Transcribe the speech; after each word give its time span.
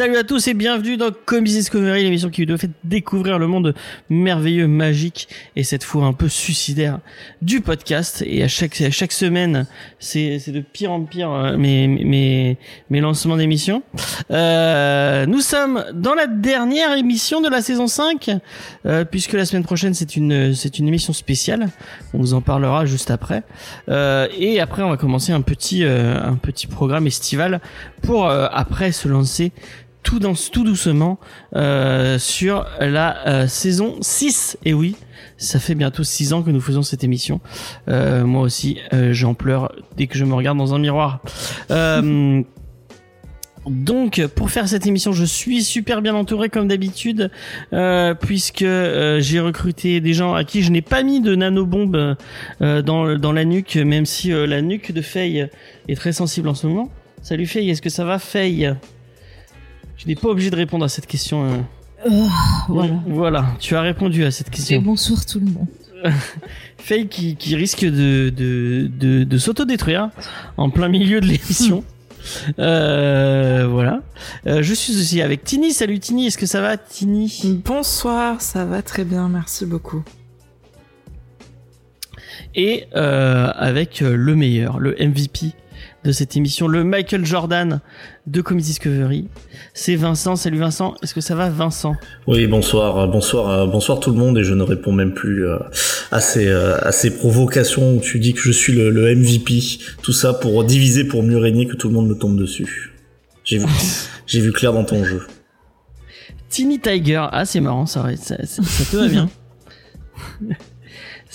Salut 0.00 0.16
à 0.16 0.24
tous 0.24 0.48
et 0.48 0.54
bienvenue 0.54 0.96
dans 0.96 1.10
Comics 1.26 1.52
Discovery, 1.52 2.02
l'émission 2.02 2.30
qui 2.30 2.46
vous 2.46 2.56
fait 2.56 2.70
découvrir 2.84 3.38
le 3.38 3.46
monde 3.46 3.74
merveilleux, 4.08 4.66
magique 4.66 5.28
et 5.56 5.62
cette 5.62 5.84
fois 5.84 6.06
un 6.06 6.14
peu 6.14 6.26
suicidaire 6.26 7.00
du 7.42 7.60
podcast. 7.60 8.24
Et 8.26 8.42
à 8.42 8.48
chaque 8.48 8.80
à 8.80 8.90
chaque 8.90 9.12
semaine, 9.12 9.66
c'est 9.98 10.40
de 10.48 10.60
pire 10.60 10.90
en 10.90 11.02
pire 11.02 11.30
euh, 11.30 11.58
mes 11.58 11.86
mes 11.86 12.56
mes 12.88 13.00
lancements 13.00 13.36
d'émissions. 13.36 13.82
Euh, 14.30 15.26
nous 15.26 15.40
sommes 15.40 15.84
dans 15.92 16.14
la 16.14 16.26
dernière 16.26 16.96
émission 16.96 17.42
de 17.42 17.50
la 17.50 17.60
saison 17.60 17.86
5 17.86 18.30
euh, 18.86 19.04
puisque 19.04 19.34
la 19.34 19.44
semaine 19.44 19.64
prochaine 19.64 19.92
c'est 19.92 20.16
une 20.16 20.54
c'est 20.54 20.78
une 20.78 20.88
émission 20.88 21.12
spéciale. 21.12 21.68
On 22.14 22.20
vous 22.20 22.32
en 22.32 22.40
parlera 22.40 22.86
juste 22.86 23.10
après. 23.10 23.42
Euh, 23.90 24.28
et 24.38 24.60
après 24.60 24.82
on 24.82 24.88
va 24.88 24.96
commencer 24.96 25.32
un 25.32 25.42
petit 25.42 25.84
euh, 25.84 26.18
un 26.22 26.36
petit 26.36 26.68
programme 26.68 27.06
estival 27.06 27.60
pour 28.00 28.28
euh, 28.28 28.48
après 28.50 28.92
se 28.92 29.06
lancer 29.06 29.52
tout 30.02 30.18
dans 30.18 30.34
tout 30.34 30.64
doucement 30.64 31.18
euh, 31.56 32.18
sur 32.18 32.66
la 32.80 33.26
euh, 33.26 33.46
saison 33.46 33.96
6 34.00 34.58
et 34.64 34.74
oui 34.74 34.96
ça 35.36 35.58
fait 35.58 35.74
bientôt 35.74 36.04
6 36.04 36.32
ans 36.32 36.42
que 36.42 36.50
nous 36.50 36.60
faisons 36.60 36.82
cette 36.82 37.02
émission. 37.02 37.40
Euh, 37.88 38.24
moi 38.24 38.42
aussi 38.42 38.78
j'en 38.92 39.34
pleure 39.34 39.72
dès 39.96 40.06
que 40.06 40.18
je 40.18 40.24
me 40.24 40.34
regarde 40.34 40.58
dans 40.58 40.74
un 40.74 40.78
miroir. 40.78 41.20
Donc, 43.66 44.26
pour 44.36 44.50
faire 44.50 44.66
cette 44.68 44.86
émission, 44.86 45.12
je 45.12 45.24
suis 45.24 45.62
super 45.62 46.00
bien 46.00 46.14
entouré 46.14 46.48
comme 46.48 46.66
d'habitude, 46.66 47.30
puisque 48.20 48.64
j'ai 48.64 49.40
recruté 49.40 50.00
des 50.00 50.14
gens 50.14 50.32
à 50.32 50.44
qui 50.44 50.62
je 50.62 50.70
n'ai 50.70 50.80
pas 50.80 51.02
mis 51.02 51.20
de 51.20 51.34
nanobombe 51.34 52.16
euh, 52.62 52.82
dans, 52.82 53.18
dans 53.18 53.32
la 53.32 53.44
nuque, 53.44 53.76
même 53.76 54.06
si 54.06 54.30
la 54.30 54.62
nuque 54.62 54.92
de 54.92 55.02
Faye 55.02 55.48
est 55.88 55.94
très 55.94 56.12
sensible 56.12 56.48
en 56.48 56.54
ce 56.54 56.66
moment. 56.66 56.90
Salut 57.22 57.46
Faye, 57.46 57.68
est-ce 57.68 57.82
que 57.82 57.90
ça 57.90 58.06
va 58.06 58.18
Faye? 58.18 58.74
Je 60.00 60.06
n'ai 60.06 60.14
pas 60.14 60.28
obligé 60.28 60.50
de 60.50 60.56
répondre 60.56 60.82
à 60.84 60.88
cette 60.88 61.06
question. 61.06 61.44
hein. 61.44 61.66
Euh, 62.06 62.26
voilà. 62.68 62.94
Voilà, 63.06 63.46
tu 63.58 63.76
as 63.76 63.82
répondu 63.82 64.24
à 64.24 64.30
cette 64.30 64.48
Et 64.48 64.50
question. 64.52 64.80
bonsoir 64.80 65.26
tout 65.26 65.40
le 65.40 65.44
monde. 65.46 65.66
Faye 66.78 67.06
qui, 67.08 67.36
qui 67.36 67.54
risque 67.54 67.84
de, 67.84 68.32
de, 68.34 68.90
de, 68.98 69.24
de 69.24 69.38
s'autodétruire 69.38 70.08
en 70.56 70.70
plein 70.70 70.88
milieu 70.88 71.20
de 71.20 71.26
l'émission. 71.26 71.84
Euh, 72.58 73.66
voilà. 73.66 74.02
Euh, 74.46 74.62
je 74.62 74.74
suis 74.74 74.92
aussi 74.94 75.22
avec 75.22 75.42
Tini. 75.42 75.72
Salut 75.72 75.98
Tini, 75.98 76.26
est-ce 76.26 76.36
que 76.36 76.44
ça 76.44 76.60
va 76.60 76.76
Tini? 76.76 77.62
Bonsoir, 77.64 78.42
ça 78.42 78.66
va 78.66 78.82
très 78.82 79.04
bien, 79.04 79.26
merci 79.30 79.64
beaucoup. 79.64 80.04
Et 82.54 82.84
euh, 82.94 83.50
avec 83.54 84.00
le 84.00 84.36
meilleur, 84.36 84.78
le 84.78 84.94
MVP 85.00 85.52
de 86.04 86.12
cette 86.12 86.36
émission, 86.36 86.66
le 86.66 86.82
Michael 86.82 87.24
Jordan 87.24 87.80
de 88.26 88.40
Comedy 88.40 88.68
Discovery. 88.68 89.28
C'est 89.74 89.96
Vincent. 89.96 90.36
Salut 90.36 90.58
Vincent, 90.58 90.94
est-ce 91.02 91.14
que 91.14 91.20
ça 91.20 91.34
va 91.34 91.50
Vincent? 91.50 91.94
Oui, 92.26 92.46
bonsoir, 92.46 93.08
bonsoir, 93.08 93.66
bonsoir 93.68 94.00
tout 94.00 94.10
le 94.10 94.16
monde 94.16 94.38
et 94.38 94.44
je 94.44 94.54
ne 94.54 94.62
réponds 94.62 94.92
même 94.92 95.12
plus 95.12 95.46
euh, 95.46 95.58
à 96.10 96.20
ces 96.20 96.46
euh, 96.48 96.78
à 96.80 96.92
ces 96.92 97.16
provocations 97.16 97.96
où 97.96 98.00
tu 98.00 98.18
dis 98.18 98.32
que 98.32 98.40
je 98.40 98.52
suis 98.52 98.72
le, 98.72 98.90
le 98.90 99.14
MVP, 99.14 99.60
tout 100.02 100.12
ça 100.12 100.32
pour 100.32 100.64
diviser 100.64 101.04
pour 101.04 101.22
mieux 101.22 101.38
régner 101.38 101.66
que 101.66 101.76
tout 101.76 101.88
le 101.88 101.94
monde 101.94 102.08
me 102.08 102.14
tombe 102.14 102.38
dessus. 102.38 102.94
J'ai 103.44 103.58
vu 103.58 103.66
j'ai 104.26 104.40
vu 104.40 104.52
clair 104.52 104.72
dans 104.72 104.84
ton 104.84 105.04
jeu. 105.04 105.22
Tiny 106.48 106.80
Tiger. 106.80 107.26
Ah, 107.30 107.44
c'est 107.44 107.60
marrant, 107.60 107.86
ça, 107.86 108.04
ça, 108.16 108.36
ça, 108.44 108.62
ça 108.62 108.84
te 108.90 108.96
va 108.96 109.08
bien. 109.08 109.28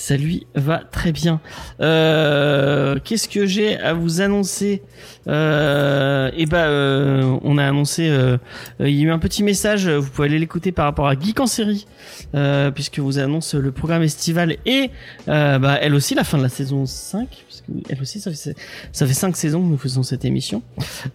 ça 0.08 0.18
lui 0.18 0.46
va 0.54 0.78
très 0.92 1.12
bien. 1.12 1.42
Euh, 1.82 2.96
Qu'est-ce 3.04 3.28
que 3.28 3.46
j'ai 3.48 3.78
à 3.80 3.94
vous 3.94 4.22
annoncer 4.22 4.84
euh, 5.28 6.30
Eh 6.38 6.46
ben, 6.46 6.58
euh, 6.58 7.38
on 7.44 7.58
a 7.58 7.66
annoncé. 7.66 8.08
euh, 8.10 8.38
euh, 8.82 8.90
il 8.90 8.96
y 8.96 9.02
a 9.02 9.06
eu 9.06 9.10
un 9.12 9.18
petit 9.20 9.42
message. 9.44 9.88
Vous 9.88 10.10
pouvez 10.12 10.28
aller 10.28 10.38
l'écouter 10.40 10.72
par 10.72 10.86
rapport 10.86 11.08
à 11.08 11.20
Geek 11.20 11.40
en 11.40 11.48
série, 11.48 11.88
euh, 12.36 12.70
puisque 12.72 13.00
vous 13.00 13.18
annonce 13.20 13.56
le 13.56 13.72
programme 13.72 14.04
estival 14.04 14.58
et 14.68 14.92
euh, 15.28 15.58
bah, 15.60 15.78
elle 15.82 15.96
aussi 15.96 16.14
la 16.14 16.24
fin 16.24 16.38
de 16.38 16.44
la 16.44 16.50
saison 16.50 16.86
5 16.86 17.28
puisque 17.48 17.64
elle 17.90 18.02
aussi 18.02 18.20
ça 18.20 18.32
fait 18.32 18.56
ça 18.92 19.08
fait 19.08 19.14
cinq 19.14 19.36
saisons 19.36 19.62
que 19.64 19.68
nous 19.70 19.78
faisons 19.78 20.04
cette 20.04 20.24
émission. 20.26 20.62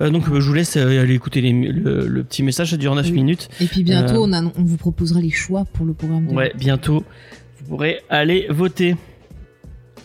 Euh, 0.01 0.11
donc 0.11 0.29
euh, 0.29 0.41
je 0.41 0.49
vous 0.49 0.55
laisse 0.55 0.77
euh, 0.77 1.03
aller 1.03 1.15
écouter 1.15 1.41
les- 1.41 1.53
le, 1.53 2.07
le 2.09 2.25
petit 2.25 2.43
message. 2.43 2.71
Ça 2.73 2.77
dure 2.77 2.95
9 2.95 3.07
Oui. 3.07 3.13
minutes. 3.13 3.49
Et 3.61 3.67
puis 3.67 3.85
bientôt, 3.85 4.25
on, 4.25 4.33
a- 4.33 4.43
on 4.43 4.63
vous 4.65 4.77
proposera 4.77 5.21
les 5.21 5.31
choix 5.31 5.65
pour 5.73 5.87
le 5.87 5.93
programme. 5.95 6.27
de- 6.27 6.35
Ouais, 6.35 6.53
bientôt, 6.57 7.05
pourrez 7.71 8.01
aller 8.09 8.47
voter. 8.51 8.97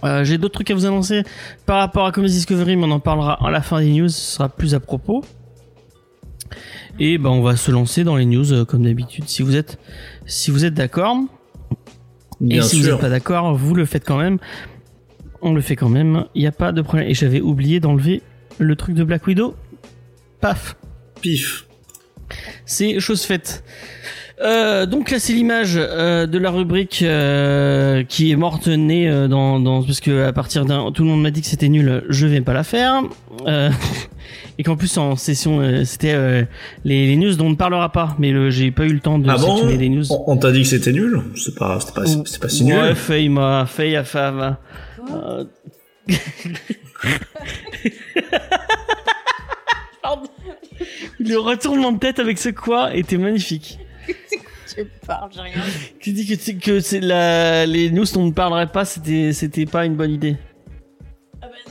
Euh, 0.03 0.24
J'ai 0.24 0.38
d'autres 0.38 0.53
trucs 0.53 0.70
à 0.70 0.76
vous 0.76 0.86
annoncer 0.86 1.24
par 1.66 1.80
rapport 1.80 2.06
à 2.06 2.12
Comedy 2.12 2.34
Discovery, 2.34 2.76
mais 2.76 2.86
on 2.86 2.92
en 2.92 3.00
parlera 3.00 3.44
à 3.46 3.50
la 3.50 3.62
fin 3.62 3.81
des 3.81 3.92
news, 3.92 4.08
ce 4.08 4.36
sera 4.36 4.50
plus 4.50 4.76
à 4.76 4.80
propos. 4.80 5.24
Et 7.00 7.18
ben 7.18 7.30
on 7.31 7.42
va 7.42 7.56
se 7.58 7.72
lancer 7.72 8.04
dans 8.04 8.16
les 8.16 8.25
news 8.25 8.54
euh, 8.54 8.66
comme 8.66 8.84
d'habitude. 8.84 9.28
Si 9.28 9.42
vous 9.42 9.56
êtes, 9.56 9.80
si 10.28 10.52
vous 10.52 10.64
êtes 10.64 10.75
d'accord, 10.75 11.18
et 12.48 12.62
si 12.62 12.81
vous 12.81 12.88
n'êtes 12.88 13.02
pas 13.02 13.09
d'accord, 13.09 13.56
vous 13.56 13.74
le 13.74 13.86
faites 13.86 14.06
quand 14.06 14.18
même. 14.18 14.38
On 15.42 15.54
le 15.54 15.62
fait 15.62 15.75
quand 15.75 15.90
même. 15.90 16.25
Il 16.36 16.42
n'y 16.42 16.48
a 16.48 16.52
pas 16.52 16.72
de 16.72 16.81
problème. 16.81 17.09
Et 17.09 17.14
j'avais 17.14 17.42
oublié 17.42 17.80
d'enlever 17.80 18.22
le 18.59 18.75
truc 18.75 18.96
de 18.96 19.04
Black 19.04 19.25
Widow. 19.28 19.56
Paf. 20.40 20.75
Pif. 21.22 21.66
C'est 22.66 23.00
chose 23.00 23.24
faite. 23.24 23.64
Euh, 24.41 24.85
donc 24.85 25.12
là 25.12 25.19
c'est 25.19 25.31
l'image 25.31 25.75
euh, 25.78 26.25
de 26.28 26.38
la 26.38 26.50
rubrique 26.51 27.00
euh, 27.03 28.03
qui 28.03 28.31
est 28.31 28.35
morte 28.35 28.68
née 28.68 29.09
euh, 29.09 29.29
dans, 29.29 29.62
dans 29.62 29.81
parce 29.81 30.01
que 30.01 30.25
à 30.25 30.34
partir 30.34 30.66
d'un 30.66 30.91
tout 30.91 31.03
le 31.03 31.09
monde 31.09 31.22
m'a 31.22 31.31
dit 31.31 31.40
que 31.40 31.47
c'était 31.47 31.69
nul 31.69 32.03
je 32.09 32.28
vais 32.28 32.41
pas 32.41 32.51
la 32.53 32.66
faire. 32.66 33.01
Euh, 33.47 33.69
et 34.57 34.63
qu'en 34.63 34.75
plus 34.75 34.97
en 34.97 35.16
session 35.16 35.62
euh, 35.62 35.85
c'était 35.85 36.12
euh, 36.13 36.44
les, 36.84 37.07
les 37.07 37.16
news 37.16 37.34
dont 37.35 37.45
on 37.45 37.51
ne 37.51 37.56
parlera 37.56 37.94
pas. 37.94 38.13
Mais 38.19 38.31
le- 38.31 38.50
j'ai 38.50 38.72
pas 38.72 38.84
eu 38.85 38.91
le 38.94 39.00
temps 39.00 39.19
de 39.19 39.29
Ah 39.29 39.38
bon 39.38 39.66
des 39.68 39.88
news. 39.88 40.12
On, 40.12 40.24
on 40.28 40.35
t'a 40.38 40.51
dit 40.51 40.63
que 40.63 40.68
c'était 40.68 40.91
nul 40.91 41.22
C'est 41.38 41.56
pas 41.56 41.79
c'est 41.79 41.95
pas 41.95 42.06
c'est 42.06 42.41
pas 42.41 42.50
si 42.50 42.66
nul. 42.66 42.75
ouais 42.75 42.94
Faye 42.94 43.29
m'a 43.29 43.66
Faye 43.66 43.95
a 43.95 44.03
Pardon. 50.01 50.28
le 51.19 51.38
retournement 51.38 51.91
de 51.94 52.00
tête 52.00 52.19
avec 52.19 52.38
ce 52.38 52.50
quoi 52.50 52.94
était 52.94 53.18
magnifique 53.18 53.79
Tu 54.68 54.84
parles, 55.06 55.30
j'ai 55.34 55.42
rien. 55.42 55.53
Qui 56.02 56.14
dit 56.14 56.26
que, 56.26 56.36
c'est- 56.36 56.56
que 56.56 56.80
c'est 56.80 57.00
la, 57.00 57.66
les 57.66 57.92
news 57.92 58.06
dont 58.14 58.22
on 58.22 58.26
ne 58.28 58.31
parlerait 58.31 58.68
pas, 58.72 58.86
c'était, 58.86 59.31
c'était 59.34 59.66
pas 59.66 59.86
une 59.86 59.96
bonne 59.96 60.12
idée. 60.12 60.36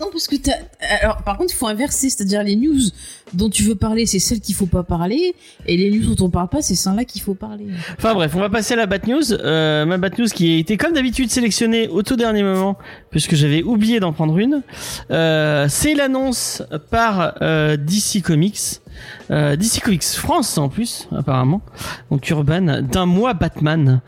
Non, 0.01 0.09
parce 0.11 0.27
que 0.27 0.37
t'as. 0.37 0.53
Alors, 1.01 1.23
par 1.23 1.39
contre, 1.39 1.53
il 1.53 1.57
faut 1.57 1.67
inverser, 1.67 2.11
c'est-à-dire 2.11 2.43
les 2.43 2.57
news 2.57 2.81
dont 3.33 3.49
tu 3.49 3.63
veux 3.63 3.75
parler, 3.75 4.07
c'est 4.07 4.19
celles 4.19 4.41
qu'il 4.41 4.55
faut 4.55 4.67
pas 4.67 4.83
parler, 4.83 5.35
et 5.67 5.77
les 5.77 5.91
news 5.91 6.15
dont 6.15 6.27
on 6.27 6.31
parle 6.31 6.49
pas, 6.49 6.63
c'est 6.63 6.75
celles-là 6.75 7.05
qu'il 7.05 7.23
faut 7.23 7.35
parler. 7.35 7.67
Enfin 7.99 8.15
bref, 8.15 8.33
on 8.35 8.41
va 8.41 8.51
passer 8.51 8.75
à 8.75 8.77
la 8.77 8.87
Bat 8.87 9.07
News. 9.07 9.33
Euh, 9.33 9.85
ma 9.87 9.99
Bat 9.99 10.19
News 10.19 10.27
qui 10.27 10.55
a 10.55 10.59
été 10.59 10.77
comme 10.77 10.93
d'habitude 10.93 11.31
sélectionnée 11.31 11.89
au 11.89 12.03
tout 12.03 12.17
dernier 12.17 12.43
moment, 12.43 12.77
puisque 13.11 13.35
j'avais 13.35 13.63
oublié 13.63 14.01
d'en 14.01 14.13
prendre 14.13 14.39
une. 14.39 14.63
Euh, 15.11 15.67
c'est 15.69 15.95
l'annonce 15.95 16.63
par 16.91 17.35
euh, 17.43 17.77
DC 17.77 18.23
Comics, 18.23 18.81
euh, 19.31 19.57
DC 19.57 19.81
Comics 19.81 20.05
France 20.05 20.59
en 20.59 20.69
plus, 20.69 21.09
apparemment, 21.17 21.63
donc 22.11 22.29
Urban, 22.29 22.83
d'un 22.83 23.07
mois 23.07 23.35
Batman 23.35 24.01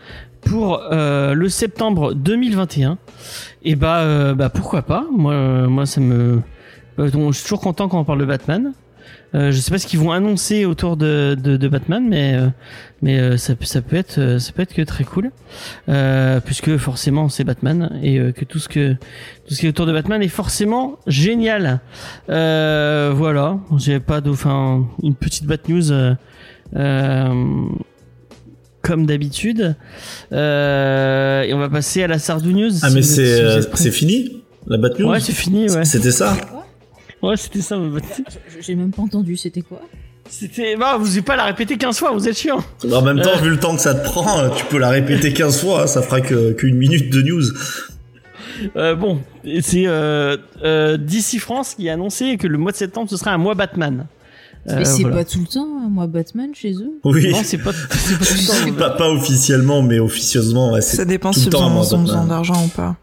pour 0.47 0.81
euh, 0.93 1.35
le 1.35 1.49
septembre 1.49 2.15
2021. 2.15 2.99
Et 3.65 3.75
bah, 3.77 3.99
euh, 4.01 4.35
bah 4.35 4.49
pourquoi 4.49 4.83
pas? 4.83 5.05
Moi, 5.13 5.33
euh, 5.35 5.67
moi 5.69 5.87
ça 5.87 6.01
me, 6.01 6.41
donc, 6.99 7.33
je 7.33 7.37
suis 7.39 7.43
toujours 7.45 7.61
content 7.61 7.89
quand 7.89 7.99
on 8.01 8.05
parle 8.05 8.21
de 8.21 8.25
Batman. 8.25 8.73
Euh, 9.35 9.51
je 9.51 9.59
sais 9.59 9.71
pas 9.71 9.79
ce 9.79 9.87
qu'ils 9.87 9.99
vont 9.99 10.13
annoncer 10.13 10.65
autour 10.65 10.97
de, 10.97 11.37
de, 11.41 11.57
de 11.57 11.69
Batman, 11.69 12.07
mais 12.09 12.35
euh, 12.35 12.49
mais 13.03 13.19
euh, 13.19 13.37
ça, 13.37 13.55
peut- 13.57 13.65
ça 13.65 13.83
peut 13.83 13.97
être 13.97 14.39
ça 14.39 14.53
peut 14.53 14.63
être 14.63 14.73
que 14.73 14.83
très 14.83 15.05
cool, 15.05 15.31
puisque 16.45 16.77
forcément 16.77 17.29
c'est 17.29 17.45
Batman 17.45 17.99
et 18.03 18.33
que 18.33 18.45
tout 18.45 18.59
ce 18.61 18.69
que 18.69 18.93
tout 18.93 19.55
ce 19.55 19.61
qui 19.61 19.67
est 19.67 19.69
autour 19.69 19.87
de 19.87 19.93
Batman 19.93 20.23
est 20.23 20.29
forcément 20.29 20.99
génial. 21.07 21.81
Voilà, 22.29 23.59
j'ai 23.79 24.01
pas 24.01 24.21
de, 24.21 24.31
enfin 24.31 24.87
une 25.03 25.15
petite 25.17 25.45
Bat 25.45 25.69
News. 25.69 25.91
Comme 28.87 29.07
d'habitude. 29.07 29.75
Euh, 30.33 31.43
et 31.43 31.53
on 31.55 31.59
va 31.59 31.69
passer 31.69 32.03
à 32.03 32.07
la 32.07 32.19
Sardou 32.19 32.53
News. 32.53 32.71
Ah 32.83 32.89
si 32.89 32.95
mais 32.95 33.03
c'est 33.03 33.27
si 33.27 33.43
euh, 33.43 33.63
c'est 33.75 33.91
fini 33.91 34.43
la 34.67 34.79
Bat 34.79 34.91
News 34.99 35.09
Ouais, 35.11 35.21
c'est 35.21 35.33
fini, 35.33 35.69
ouais. 35.71 35.85
C'était 35.85 36.11
ça 36.13 36.37
Ouais, 37.23 37.37
c'était 37.37 37.61
ça, 37.63 37.77
ma 37.77 37.89
Bat 37.89 38.01
News. 38.01 38.25
Je- 38.29 38.63
J'ai 38.63 38.75
même 38.75 38.91
pas 38.93 39.03
entendu, 39.03 39.37
c'était 39.37 39.63
quoi 39.63 39.81
C'était, 40.29 40.77
bah, 40.77 40.97
vous 40.99 41.07
n'avez 41.07 41.23
pas 41.23 41.37
la 41.37 41.45
répéter 41.45 41.77
15 41.77 41.99
fois, 41.99 42.13
vous 42.13 42.29
êtes 42.29 42.37
chiant. 42.39 42.65
En 42.93 43.03
même 43.03 43.21
temps, 43.21 43.37
Euh. 43.37 43.43
vu 43.43 43.51
le 43.51 43.59
temps 43.61 43.75
que 43.77 43.81
ça 43.83 43.95
te 43.95 44.05
prend, 44.05 44.51
tu 44.51 44.65
peux 44.67 44.79
la 44.79 44.91
répéter 44.91 45.33
15 45.33 45.61
fois, 45.61 45.87
ça 45.87 46.03
fera 46.03 46.21
que 46.21 46.53
qu'une 46.53 46.77
minute 46.77 47.11
de 47.13 47.23
news. 47.23 47.43
Euh, 48.77 48.95
bon, 48.95 49.21
et 49.45 49.61
c'est 49.61 49.87
euh, 49.87 50.37
euh, 50.65 50.97
DC 50.97 51.39
France 51.39 51.75
qui 51.75 51.89
a 51.91 51.93
annoncé 51.93 52.39
que 52.39 52.47
le 52.47 52.57
mois 52.59 52.73
de 52.73 52.77
septembre 52.77 53.09
ce 53.11 53.17
sera 53.19 53.31
un 53.33 53.39
mois 53.39 53.55
Batman. 53.55 54.07
Euh, 54.69 54.75
Mais 54.79 54.85
c'est 54.85 55.03
voilà. 55.03 55.19
pas 55.19 55.25
tout 55.25 55.39
le 55.41 55.47
temps, 55.47 55.67
moi, 55.67 56.07
Batman 56.07 56.51
chez 56.55 56.73
eux. 56.73 56.99
Oui. 57.05 57.31
Non, 57.31 57.39
c'est 57.45 57.59
pas, 57.59 57.73
c'est 57.73 58.19
pas 58.19 58.25
tout 58.25 58.35
le 58.35 58.71
temps. 58.73 58.77
Pas, 58.79 58.91
pas 58.91 59.09
officiellement, 59.11 59.83
mais 59.83 59.99
officieusement, 60.01 60.73
ouais, 60.73 60.81
c'est 60.81 60.97
Ça 60.97 61.05
dépend 61.05 61.31
tout 61.31 61.39
le 61.39 61.45
si 61.45 61.49
ils 61.51 61.57
ont 61.95 61.99
besoin 62.01 62.25
d'argent 62.27 62.65
ou 62.65 62.69
pas. 62.69 62.97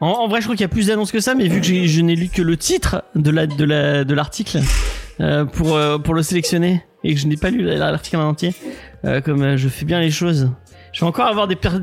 En, 0.00 0.08
en 0.08 0.28
vrai, 0.28 0.40
je 0.40 0.46
crois 0.46 0.56
qu'il 0.56 0.64
y 0.64 0.66
a 0.66 0.68
plus 0.68 0.86
d'annonces 0.88 1.12
que 1.12 1.20
ça, 1.20 1.34
mais 1.34 1.48
vu 1.48 1.60
que 1.60 1.66
je 1.66 2.00
n'ai 2.00 2.16
lu 2.16 2.28
que 2.28 2.42
le 2.42 2.56
titre 2.56 3.02
de 3.14 3.30
la 3.30 3.46
de 3.46 3.64
la 3.64 4.04
de 4.04 4.14
l'article 4.14 4.60
euh, 5.20 5.44
pour 5.44 5.74
euh, 5.76 5.98
pour 5.98 6.14
le 6.14 6.22
sélectionner 6.22 6.82
et 7.04 7.14
que 7.14 7.20
je 7.20 7.26
n'ai 7.26 7.36
pas 7.36 7.50
lu 7.50 7.62
l'article 7.62 8.16
en 8.16 8.28
entier, 8.28 8.54
euh, 9.04 9.20
comme 9.20 9.42
euh, 9.42 9.56
je 9.56 9.68
fais 9.68 9.84
bien 9.84 10.00
les 10.00 10.10
choses, 10.10 10.50
je 10.96 11.00
vais 11.02 11.06
encore 11.08 11.26
avoir 11.26 11.46
des 11.46 11.56
des, 11.56 11.60
Tu 11.60 11.76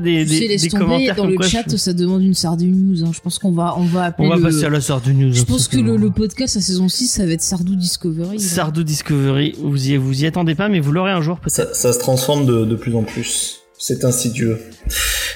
des, 0.48 0.58
sais, 0.58 0.68
des 0.68 0.76
commentaires 0.76 1.14
dans 1.14 1.26
le 1.26 1.36
quoi 1.36 1.46
chat, 1.46 1.62
je- 1.70 1.76
ça 1.76 1.92
demande 1.92 2.22
une 2.22 2.34
Sardou 2.34 2.64
News. 2.66 3.04
hein. 3.04 3.10
Je 3.14 3.20
pense 3.20 3.38
qu'on 3.38 3.52
va, 3.52 3.74
on 3.78 3.84
va 3.84 4.06
appeler 4.06 4.26
on 4.26 4.30
va 4.30 4.36
le... 4.36 4.42
passer 4.42 4.64
à 4.64 4.70
la 4.70 4.80
Sardou 4.80 5.12
News. 5.12 5.32
Je 5.32 5.44
pense 5.44 5.68
que 5.68 5.76
le, 5.76 5.96
le 5.96 6.10
podcast, 6.10 6.56
la 6.56 6.60
saison 6.60 6.88
6, 6.88 7.06
ça 7.06 7.24
va 7.24 7.32
être 7.32 7.40
Sardou 7.42 7.76
Discovery. 7.76 8.38
là. 8.38 8.42
Sardou 8.42 8.82
Discovery, 8.82 9.54
vous 9.62 9.88
y 9.88 9.96
vous 9.96 10.24
y 10.24 10.26
attendez 10.26 10.54
pas, 10.56 10.68
mais 10.68 10.80
vous 10.80 10.90
l'aurez 10.90 11.12
un 11.12 11.20
jour. 11.22 11.38
Ça, 11.46 11.72
ça 11.72 11.92
se 11.92 11.98
transforme 12.00 12.44
de, 12.44 12.64
de 12.64 12.74
plus 12.74 12.94
en 12.96 13.04
plus. 13.04 13.60
C'est 13.86 14.02
insidieux. 14.06 14.58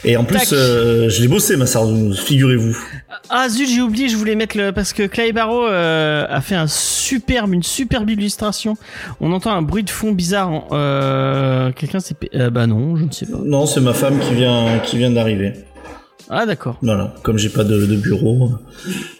Et 0.04 0.16
en 0.16 0.24
plus, 0.24 0.54
euh, 0.54 1.10
je 1.10 1.20
l'ai 1.20 1.28
bossé, 1.28 1.56
ma 1.58 1.66
Sardou, 1.66 2.14
figurez-vous. 2.14 2.74
Ah 3.28 3.46
zut, 3.50 3.68
j'ai 3.68 3.82
oublié, 3.82 4.08
je 4.08 4.16
voulais 4.16 4.36
mettre 4.36 4.56
le 4.56 4.72
parce 4.72 4.94
que 4.94 5.02
Clay 5.02 5.32
Barrow 5.32 5.66
euh, 5.66 6.24
a 6.30 6.40
fait 6.40 6.54
un 6.54 6.66
superbe, 6.66 7.52
une 7.52 7.62
superbe 7.62 8.08
illustration. 8.08 8.78
On 9.20 9.32
entend 9.32 9.50
un 9.52 9.60
bruit 9.60 9.82
de 9.84 9.90
fond 9.90 10.12
bizarre. 10.12 10.50
en- 10.50 10.66
Euh, 10.72 11.72
Quelqu'un 11.72 12.00
s'est, 12.00 12.14
bah 12.50 12.66
non, 12.66 12.96
je 12.96 13.04
ne 13.04 13.10
sais 13.12 13.26
pas. 13.26 13.36
Non, 13.44 13.66
c'est 13.66 13.82
ma 13.82 13.92
femme 13.92 14.18
qui 14.18 14.32
vient, 14.34 14.78
qui 14.82 14.96
vient 14.96 15.10
d'arriver. 15.10 15.52
Ah 16.30 16.46
d'accord. 16.46 16.78
Voilà, 16.80 17.14
comme 17.22 17.36
j'ai 17.36 17.50
pas 17.50 17.64
de, 17.64 17.84
de 17.84 17.96
bureau, 17.96 18.50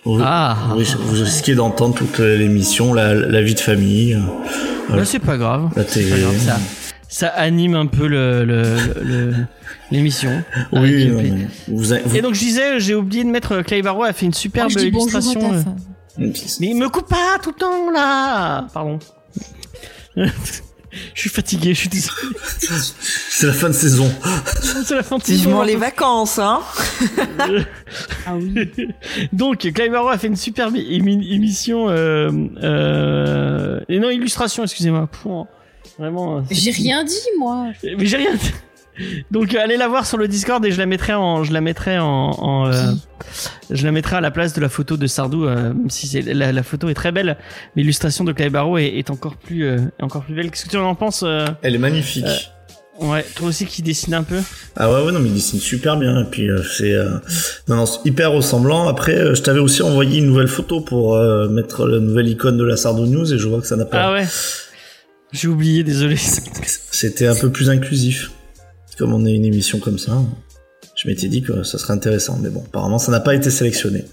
vous, 0.07 0.21
Ah. 0.25 0.57
vous, 0.75 0.83
vous 1.01 1.23
risquez 1.23 1.55
d'entendre 1.55 1.95
toute 1.95 2.19
l'émission, 2.19 2.95
la, 2.95 3.13
la 3.13 3.43
vie 3.43 3.55
de 3.55 3.61
famille, 3.61 4.17
Là 4.95 5.05
c'est 5.05 5.19
pas 5.19 5.37
grave. 5.37 5.69
la 5.77 5.83
C'est 5.87 6.01
télé. 6.01 6.11
pas 6.13 6.19
grave, 6.19 6.37
ça, 6.39 6.59
ça 7.09 7.29
anime 7.29 7.75
un 7.75 7.87
peu 7.87 8.07
le 8.07 8.45
le- 8.45 8.77
le- 9.03 9.35
l'émission. 9.91 10.43
Oui, 10.73 11.09
Avec- 11.11 11.33
vous- 11.69 11.95
Et 11.95 12.21
donc 12.23 12.35
je 12.35 12.41
disais, 12.41 12.79
j'ai 12.81 12.95
oublié 12.95 13.25
de 13.25 13.31
mettre 13.31 13.53
euh, 13.53 13.63
Clay 13.63 13.83
Barrow 13.83 14.05
a 14.05 14.13
fait 14.13 14.27
une 14.27 14.35
superbe 14.35 14.71
à 14.77 14.81
illustration. 14.83 15.53
euh. 15.55 15.63
Mais 16.19 16.67
il 16.69 16.77
me 16.77 16.89
coupe 16.89 17.09
pas 17.09 17.39
tout 17.43 17.51
le 17.51 17.57
temps 17.61 17.91
là. 17.91 18.67
Pardon. 18.75 18.99
je 20.17 20.31
suis 21.15 21.31
fatigué, 21.31 21.75
je 21.75 21.81
suis 21.81 21.89
désolé. 21.89 22.17
c'est 23.31 23.47
la 23.47 23.53
fin 23.53 23.69
de 23.69 23.73
saison. 23.75 24.11
C'est 24.85 24.97
la 24.97 25.03
fin 25.05 25.19
de 25.19 25.23
Vivement 25.23 25.61
saison. 25.61 25.63
les 25.63 25.77
vacances, 25.77 26.39
hein 26.41 26.61
Ah 28.27 28.35
oui. 28.37 28.69
Donc, 29.33 29.59
Clive 29.73 29.93
Barrow 29.93 30.09
a 30.09 30.19
fait 30.19 30.27
une 30.27 30.37
superbe 30.37 30.75
émi- 30.75 31.33
émission, 31.33 31.89
euh, 31.89 32.31
euh, 32.63 33.81
et 33.89 33.99
non, 34.01 34.11
illustration, 34.11 34.65
excusez-moi. 34.65 35.09
Vraiment. 35.99 36.39
euh, 36.39 36.41
J'ai 36.51 36.71
rien 36.71 37.05
dit, 37.05 37.15
moi. 37.39 37.69
Mais 37.97 38.07
j'ai 38.07 38.17
rien 38.19 38.35
dit. 38.35 38.53
Donc, 39.31 39.55
euh, 39.55 39.61
allez 39.63 39.77
la 39.77 39.87
voir 39.87 40.07
sur 40.07 40.17
le 40.19 40.27
Discord 40.27 40.65
et 40.65 40.73
je 40.73 40.79
la 40.79 40.87
mettrai 40.87 41.15
en, 41.15 41.45
je 41.45 41.53
la 41.53 41.61
mettrai 41.61 41.99
en, 41.99 42.05
en, 42.07 42.67
euh, 42.67 42.93
je 43.71 43.85
la 43.87 43.93
mettrai 43.93 44.17
à 44.17 44.21
la 44.21 44.33
place 44.33 44.55
de 44.55 44.61
la 44.61 44.69
photo 44.69 44.97
de 44.97 45.07
Sardou, 45.07 45.45
euh, 45.47 45.73
même 45.73 45.89
si 45.91 46.09
c'est, 46.09 46.23
la, 46.23 46.51
la 46.51 46.63
photo 46.65 46.89
est 46.89 46.95
très 46.95 47.13
belle. 47.13 47.37
L'illustration 47.77 48.25
de 48.25 48.33
Clive 48.33 48.51
Barrow 48.51 48.77
est, 48.77 48.87
est 48.99 49.11
encore 49.11 49.37
plus, 49.37 49.65
euh, 49.65 49.79
encore 50.01 50.25
plus 50.25 50.35
belle. 50.35 50.51
Qu'est-ce 50.51 50.65
que 50.65 50.71
tu 50.71 50.77
en 50.79 50.95
penses? 50.97 51.23
euh 51.25 51.47
Elle 51.63 51.77
est 51.77 51.79
magnifique. 51.79 52.25
Ouais, 53.01 53.25
toi 53.37 53.47
aussi 53.47 53.65
qui 53.67 53.83
dessine 53.83 54.15
un 54.15 54.25
peu. 54.25 54.41
Ah 54.75 54.93
ouais, 54.93 55.05
ouais, 55.05 55.13
non, 55.13 55.21
mais 55.21 55.29
il 55.29 55.35
dessine 55.35 55.61
super 55.61 55.97
bien. 55.97 56.23
Et 56.23 56.25
puis, 56.25 56.51
euh, 56.51 56.61
c'est, 56.65 56.93
euh, 56.93 57.11
non, 57.69 57.77
non, 57.77 57.87
c'est 57.87 58.01
hyper 58.05 58.33
ressemblant. 58.33 58.89
Après, 58.89 59.15
euh, 59.15 59.35
je 59.37 59.43
t'avais 59.43 59.61
aussi 59.61 59.83
envoyé 59.83 60.19
une 60.19 60.27
nouvelle 60.27 60.49
photo 60.49 60.81
pour 60.81 61.15
euh, 61.15 61.49
mettre 61.49 61.87
la 61.87 62.01
nouvelle 62.01 62.27
icône 62.27 62.57
de 62.57 62.65
la 62.65 62.77
Sardou 62.77 63.07
News 63.07 63.33
et 63.33 63.39
je 63.39 63.47
vois 63.47 63.61
que 63.61 63.69
ça 63.69 63.77
n'a 63.77 63.85
pas. 63.85 64.07
Ah 64.07 64.13
ouais. 64.15 64.27
J'ai 65.33 65.49
oublié, 65.49 65.85
désolé. 65.85 66.17
C'était 66.17 67.27
un 67.27 67.35
peu 67.35 67.51
plus 67.53 67.69
inclusif. 67.71 68.33
Comme 68.99 69.13
on 69.13 69.25
est 69.27 69.35
une 69.35 69.45
émission 69.45 69.79
comme 69.79 69.99
ça, 69.99 70.21
je 70.97 71.07
m'étais 71.09 71.29
dit 71.29 71.43
que 71.43 71.63
ça 71.63 71.79
serait 71.79 71.93
intéressant. 71.93 72.39
Mais 72.41 72.49
bon, 72.51 72.65
apparemment, 72.67 72.99
ça 72.99 73.13
n'a 73.13 73.21
pas 73.21 73.35
été 73.35 73.51
sélectionné. 73.51 74.05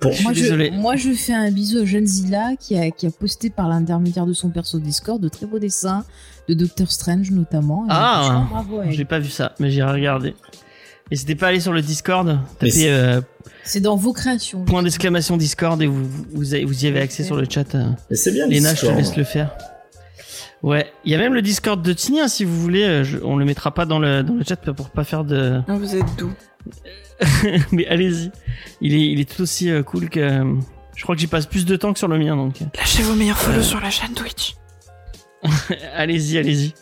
Pour... 0.00 0.10
Je 0.12 0.16
suis 0.16 0.24
Moi 0.24 0.32
désolé. 0.34 0.70
je, 0.74 0.78
moi, 0.78 0.96
je 0.96 1.12
fais 1.12 1.32
un 1.32 1.50
bisou 1.50 1.78
à 1.78 1.84
Jeanne 1.86 2.06
Zilla 2.06 2.50
qui 2.60 2.76
a, 2.76 2.90
qui 2.90 3.06
a 3.06 3.10
posté 3.10 3.48
par 3.48 3.68
l'intermédiaire 3.68 4.26
de 4.26 4.32
son 4.34 4.50
perso 4.50 4.78
Discord 4.80 5.22
de 5.22 5.28
très 5.28 5.46
beaux 5.46 5.58
dessins, 5.60 6.04
de 6.48 6.54
Doctor 6.54 6.90
Strange 6.90 7.30
notamment. 7.30 7.86
Ah. 7.88 8.46
à. 8.54 8.90
J'ai 8.90 9.04
pas 9.06 9.18
vu 9.20 9.30
ça, 9.30 9.54
mais 9.60 9.70
j'ai 9.70 9.82
regardé. 9.82 10.34
Et 11.10 11.16
c'était 11.16 11.36
pas 11.36 11.48
allé 11.48 11.60
sur 11.60 11.72
le 11.72 11.80
Discord, 11.82 12.38
c'est- 12.60 12.88
euh, 12.90 13.20
C'est 13.62 13.80
dans 13.80 13.96
vos 13.96 14.12
créations. 14.12 14.64
point 14.64 14.82
d'exclamation 14.82 15.36
Discord 15.36 15.80
et 15.80 15.86
vous, 15.86 16.02
vous, 16.32 16.54
avez- 16.54 16.64
vous 16.64 16.84
y 16.84 16.88
avez 16.88 17.00
accès 17.00 17.24
sur 17.24 17.36
le 17.36 17.46
chat. 17.48 17.74
euh. 17.74 17.84
Mais 18.10 18.16
c'est 18.16 18.32
bien 18.32 18.46
Léna, 18.46 18.74
je 18.74 18.80
te 18.82 18.86
laisse 18.92 19.16
le 19.16 19.24
faire. 19.24 19.56
Ouais, 20.64 20.90
il 21.04 21.12
y 21.12 21.14
a 21.14 21.18
même 21.18 21.34
le 21.34 21.42
Discord 21.42 21.82
de 21.82 21.92
Tini, 21.92 22.20
hein, 22.20 22.28
si 22.28 22.42
vous 22.44 22.58
voulez. 22.58 22.84
euh, 22.84 23.04
je- 23.04 23.18
on 23.22 23.36
le 23.36 23.44
mettra 23.44 23.72
pas 23.74 23.84
dans 23.84 23.98
le, 23.98 24.22
dans 24.22 24.32
le 24.32 24.42
chat 24.44 24.56
pour 24.72 24.88
pas 24.88 25.04
faire 25.04 25.22
de. 25.24 25.60
Ah, 25.68 25.74
Vous 25.76 25.94
êtes 25.94 26.16
doux. 26.16 26.32
mais 27.72 27.86
allez-y. 27.86 28.30
Il 28.80 28.94
est, 28.94 29.06
il 29.12 29.20
est 29.20 29.30
tout 29.30 29.42
aussi 29.42 29.70
euh, 29.70 29.82
cool 29.82 30.08
que. 30.08 30.20
euh, 30.20 30.54
Je 30.96 31.02
crois 31.02 31.14
que 31.16 31.20
j'y 31.20 31.26
passe 31.26 31.44
plus 31.44 31.66
de 31.66 31.76
temps 31.76 31.92
que 31.92 31.98
sur 31.98 32.08
le 32.08 32.16
mien, 32.18 32.34
donc. 32.34 32.62
euh, 32.62 32.66
Lâchez 32.78 33.02
vos 33.02 33.14
meilleurs 33.14 33.36
follow 33.36 33.62
sur 33.62 33.78
la 33.80 33.90
chaîne 33.90 34.14
Twitch. 34.14 34.54
allez-y, 35.94 36.38
allez-y. 36.38 36.72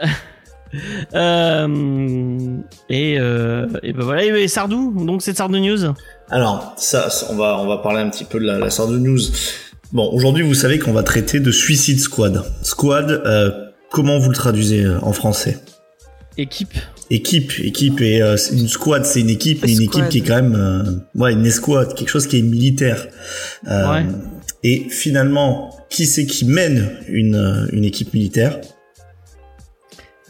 euh, 1.14 2.56
et, 2.88 3.18
euh, 3.18 3.66
et 3.82 3.92
ben 3.92 4.02
voilà, 4.04 4.24
et 4.24 4.48
Sardou, 4.48 5.04
donc 5.04 5.22
c'est 5.22 5.36
Sardou 5.36 5.58
News. 5.58 5.92
Alors, 6.30 6.72
ça, 6.78 7.10
ça, 7.10 7.26
on 7.30 7.36
va, 7.36 7.58
on 7.60 7.66
va 7.66 7.78
parler 7.78 8.00
un 8.00 8.08
petit 8.10 8.24
peu 8.24 8.38
de 8.40 8.46
la, 8.46 8.58
la 8.58 8.70
Sardou 8.70 8.98
News. 8.98 9.20
Bon, 9.94 10.10
aujourd'hui, 10.12 10.42
vous 10.42 10.54
savez 10.54 10.78
qu'on 10.78 10.92
va 10.92 11.02
traiter 11.04 11.38
de 11.40 11.50
Suicide 11.52 12.00
Squad. 12.00 12.42
Squad, 12.62 13.10
euh, 13.10 13.50
comment 13.92 14.18
vous 14.18 14.28
le 14.28 14.34
traduisez 14.34 14.84
euh, 14.84 14.98
en 15.02 15.12
français? 15.12 15.58
Équipe. 16.36 16.74
Équipe, 17.10 17.52
équipe 17.62 18.00
et 18.00 18.20
euh, 18.20 18.36
une 18.52 18.66
squad, 18.66 19.04
c'est 19.04 19.20
une 19.20 19.30
équipe, 19.30 19.62
mais 19.64 19.72
une 19.72 19.82
équipe 19.82 19.90
Escouade. 19.94 20.08
qui 20.08 20.18
est 20.18 20.22
quand 20.22 20.34
même, 20.42 20.54
euh, 20.56 20.82
ouais, 21.22 21.32
une 21.34 21.46
escouade, 21.46 21.94
quelque 21.94 22.08
chose 22.08 22.26
qui 22.26 22.38
est 22.38 22.42
militaire. 22.42 23.06
Euh, 23.68 23.88
Ouais. 23.92 24.04
Et 24.66 24.88
finalement, 24.88 25.76
qui 25.90 26.06
c'est 26.06 26.24
qui 26.26 26.46
mène 26.46 26.90
une, 27.08 27.68
une 27.70 27.84
équipe 27.84 28.14
militaire? 28.14 28.58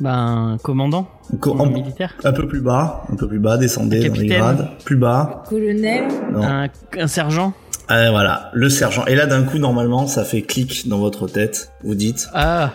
Ben, 0.00 0.58
commandant. 0.62 1.08
Co- 1.40 1.52
en- 1.58 1.66
militaire. 1.70 2.16
Un 2.24 2.32
peu 2.32 2.46
plus 2.48 2.60
bas, 2.60 3.04
un 3.10 3.14
peu 3.16 3.28
plus 3.28 3.38
bas, 3.38 3.56
descendez 3.56 3.98
dans 3.98 4.02
les 4.02 4.10
Capitaine. 4.10 4.38
grades, 4.38 4.68
plus 4.84 4.96
bas. 4.96 5.44
Colonel, 5.48 6.04
Non. 6.32 6.42
Un, 6.42 6.68
un 6.98 7.06
sergent. 7.06 7.54
Euh, 7.90 8.10
voilà, 8.10 8.50
le 8.54 8.68
sergent. 8.70 9.04
Et 9.06 9.14
là, 9.14 9.26
d'un 9.26 9.42
coup, 9.42 9.58
normalement, 9.58 10.06
ça 10.06 10.24
fait 10.24 10.42
clic 10.42 10.88
dans 10.88 10.98
votre 10.98 11.26
tête. 11.28 11.70
Vous 11.82 11.94
dites, 11.94 12.28
Ah, 12.32 12.72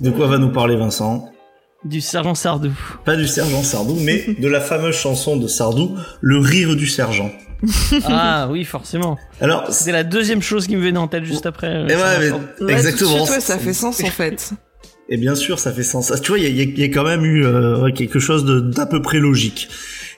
de 0.00 0.10
quoi 0.10 0.26
va 0.28 0.38
nous 0.38 0.50
parler 0.50 0.76
Vincent? 0.76 1.30
Du 1.84 2.00
sergent 2.00 2.34
Sardou. 2.34 2.72
Pas 3.04 3.16
du 3.16 3.26
sergent 3.28 3.62
Sardou, 3.62 3.96
mais 4.00 4.24
de 4.40 4.48
la 4.48 4.60
fameuse 4.60 4.94
chanson 4.96 5.36
de 5.36 5.46
Sardou, 5.46 5.94
Le 6.20 6.38
rire 6.38 6.74
du 6.74 6.86
sergent. 6.86 7.30
ah 8.08 8.48
oui, 8.50 8.64
forcément. 8.64 9.18
Alors, 9.40 9.70
C'était 9.70 9.92
la 9.92 10.04
deuxième 10.04 10.42
chose 10.42 10.66
qui 10.66 10.76
me 10.76 10.82
venait 10.82 10.98
en 10.98 11.08
tête 11.08 11.24
juste 11.24 11.46
après. 11.46 11.68
euh, 11.68 11.86
Eh 11.88 11.94
ouais, 11.94 12.32
mais- 12.60 12.72
Exactement. 12.72 13.10
tout 13.10 13.16
de 13.16 13.20
suite, 13.24 13.30
ouais, 13.34 13.40
ça 13.40 13.58
fait 13.58 13.72
sens 13.72 14.02
en 14.02 14.06
fait. 14.06 14.52
et 15.08 15.16
bien 15.16 15.34
sûr, 15.34 15.58
ça 15.58 15.72
fait 15.72 15.82
sens. 15.82 16.10
Ah, 16.14 16.18
Tu 16.18 16.28
vois, 16.32 16.38
il 16.38 16.44
y 16.54 16.60
a, 16.60 16.64
y 16.64 16.86
y 16.86 16.90
quand 16.90 17.04
même 17.04 17.24
eu 17.24 17.44
euh, 17.46 17.90
quelque 17.92 18.18
chose 18.18 18.44
de- 18.44 18.60
d'à 18.60 18.84
peu 18.86 19.00
près 19.00 19.18
logique. 19.20 19.68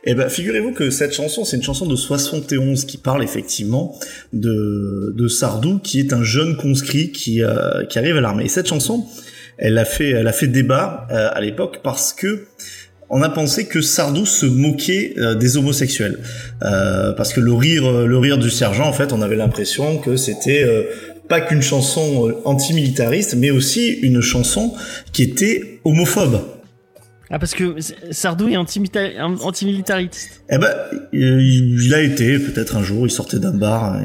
Eh 0.04 0.14
ben, 0.14 0.28
figurez-vous 0.28 0.72
que 0.72 0.90
cette 0.90 1.14
chanson, 1.14 1.44
c'est 1.44 1.56
une 1.56 1.62
chanson 1.62 1.86
de 1.86 1.96
71 1.96 2.84
qui 2.84 2.98
parle 2.98 3.22
effectivement 3.22 3.98
de, 4.32 5.12
de 5.16 5.28
Sardou, 5.28 5.78
qui 5.78 6.00
est 6.00 6.12
un 6.12 6.22
jeune 6.22 6.56
conscrit 6.56 7.10
qui, 7.10 7.42
euh, 7.42 7.84
qui 7.86 7.98
arrive 7.98 8.16
à 8.16 8.20
l'armée. 8.20 8.44
Et 8.44 8.48
cette 8.48 8.68
chanson, 8.68 9.06
elle 9.58 9.76
a 9.76 9.84
fait, 9.84 10.10
elle 10.10 10.28
a 10.28 10.32
fait 10.32 10.46
débat 10.46 11.06
euh, 11.10 11.28
à 11.32 11.40
l'époque 11.40 11.80
parce 11.82 12.12
que 12.12 12.46
on 13.10 13.22
a 13.22 13.28
pensé 13.28 13.66
que 13.66 13.80
Sardou 13.80 14.26
se 14.26 14.46
moquait 14.46 15.14
euh, 15.18 15.34
des 15.34 15.56
homosexuels, 15.56 16.18
Euh, 16.62 17.12
parce 17.12 17.32
que 17.32 17.40
le 17.40 17.52
rire, 17.52 17.86
euh, 17.86 18.06
le 18.06 18.18
rire 18.18 18.36
du 18.36 18.50
sergent, 18.50 18.86
en 18.86 18.92
fait, 18.92 19.12
on 19.12 19.22
avait 19.22 19.36
l'impression 19.36 19.98
que 19.98 20.16
c'était 20.16 20.66
pas 21.28 21.40
qu'une 21.40 21.62
chanson 21.62 22.34
antimilitariste, 22.44 23.34
mais 23.36 23.50
aussi 23.50 23.90
une 24.02 24.20
chanson 24.20 24.74
qui 25.12 25.22
était 25.22 25.80
homophobe. 25.84 26.40
Ah, 27.30 27.38
parce 27.38 27.52
que 27.54 27.76
Sardou 28.10 28.48
est 28.48 28.56
antimilitariste. 28.56 30.42
Eh 30.50 30.56
ben, 30.58 30.70
il 31.12 31.78
il 31.84 31.94
a 31.94 32.00
été 32.00 32.38
peut-être 32.38 32.76
un 32.76 32.82
jour, 32.82 33.06
il 33.06 33.10
sortait 33.10 33.38
d'un 33.38 33.52
bar, 33.52 33.96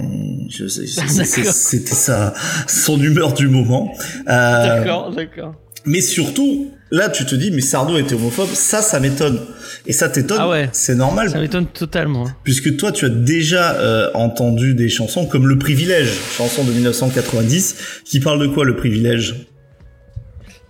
c'était 0.50 1.96
sa 1.96 2.34
son 2.68 3.00
humeur 3.02 3.34
du 3.34 3.48
moment. 3.48 3.94
Euh, 4.30 4.78
D'accord, 4.78 5.12
d'accord. 5.16 5.56
mais 5.86 6.02
surtout, 6.02 6.72
là, 6.92 7.10
tu 7.10 7.26
te 7.26 7.36
dis, 7.36 7.52
mais 7.52 7.62
Sardou 7.62 7.98
était 7.98 8.16
homophobe, 8.16 8.50
ça, 8.54 8.82
ça 8.82 9.00
m'étonne. 9.00 9.40
Et 9.86 9.92
ça 9.94 10.08
t'étonne, 10.10 10.38
Ah 10.40 10.50
ouais. 10.50 10.70
c'est 10.72 10.96
normal, 10.96 11.30
Ça 11.30 11.40
m'étonne 11.40 11.66
totalement. 11.68 12.26
puisque 12.44 12.78
toi, 12.78 12.92
tu 12.92 13.06
as 13.06 13.10
déjà 13.10 13.74
euh, 13.76 14.10
entendu 14.14 14.76
des 14.76 14.88
chansons 14.90 15.26
comme 15.26 15.48
Le 15.48 15.58
Privilège, 15.58 16.12
chanson 16.38 16.64
de 16.64 16.72
1990, 16.72 17.76
qui 18.06 18.20
parle 18.20 18.40
de 18.42 18.48
quoi, 18.48 18.64
Le 18.66 18.76
Privilège? 18.76 19.36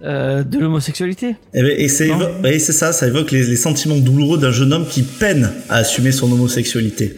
Euh, 0.04 0.44
de 0.44 0.60
l'homosexualité. 0.60 1.38
Eh 1.54 1.62
ben, 1.62 1.74
et 1.78 1.88
c'est 1.88 2.12
oui, 2.12 2.60
c'est 2.60 2.74
ça, 2.74 2.92
ça 2.92 3.08
évoque 3.08 3.32
les, 3.32 3.44
les 3.44 3.56
sentiments 3.56 3.98
douloureux 3.98 4.38
d'un 4.38 4.52
jeune 4.52 4.74
homme 4.74 4.86
qui 4.86 5.02
peine 5.02 5.52
à 5.70 5.78
assumer 5.78 6.12
son 6.12 6.30
homosexualité. 6.30 7.16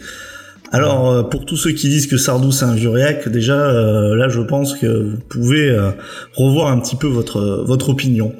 Alors, 0.72 1.10
euh, 1.10 1.22
pour 1.22 1.44
tous 1.44 1.56
ceux 1.56 1.72
qui 1.72 1.88
disent 1.88 2.06
que 2.06 2.16
Sardou 2.16 2.50
c'est 2.50 2.64
un 2.64 2.74
réac, 2.74 3.28
déjà, 3.28 3.54
euh, 3.54 4.16
là, 4.16 4.28
je 4.28 4.40
pense 4.40 4.74
que 4.74 4.86
vous 4.86 5.18
pouvez 5.28 5.70
euh, 5.70 5.90
revoir 6.34 6.68
un 6.68 6.80
petit 6.80 6.96
peu 6.96 7.06
votre 7.06 7.64
votre 7.66 7.88
opinion. 7.90 8.34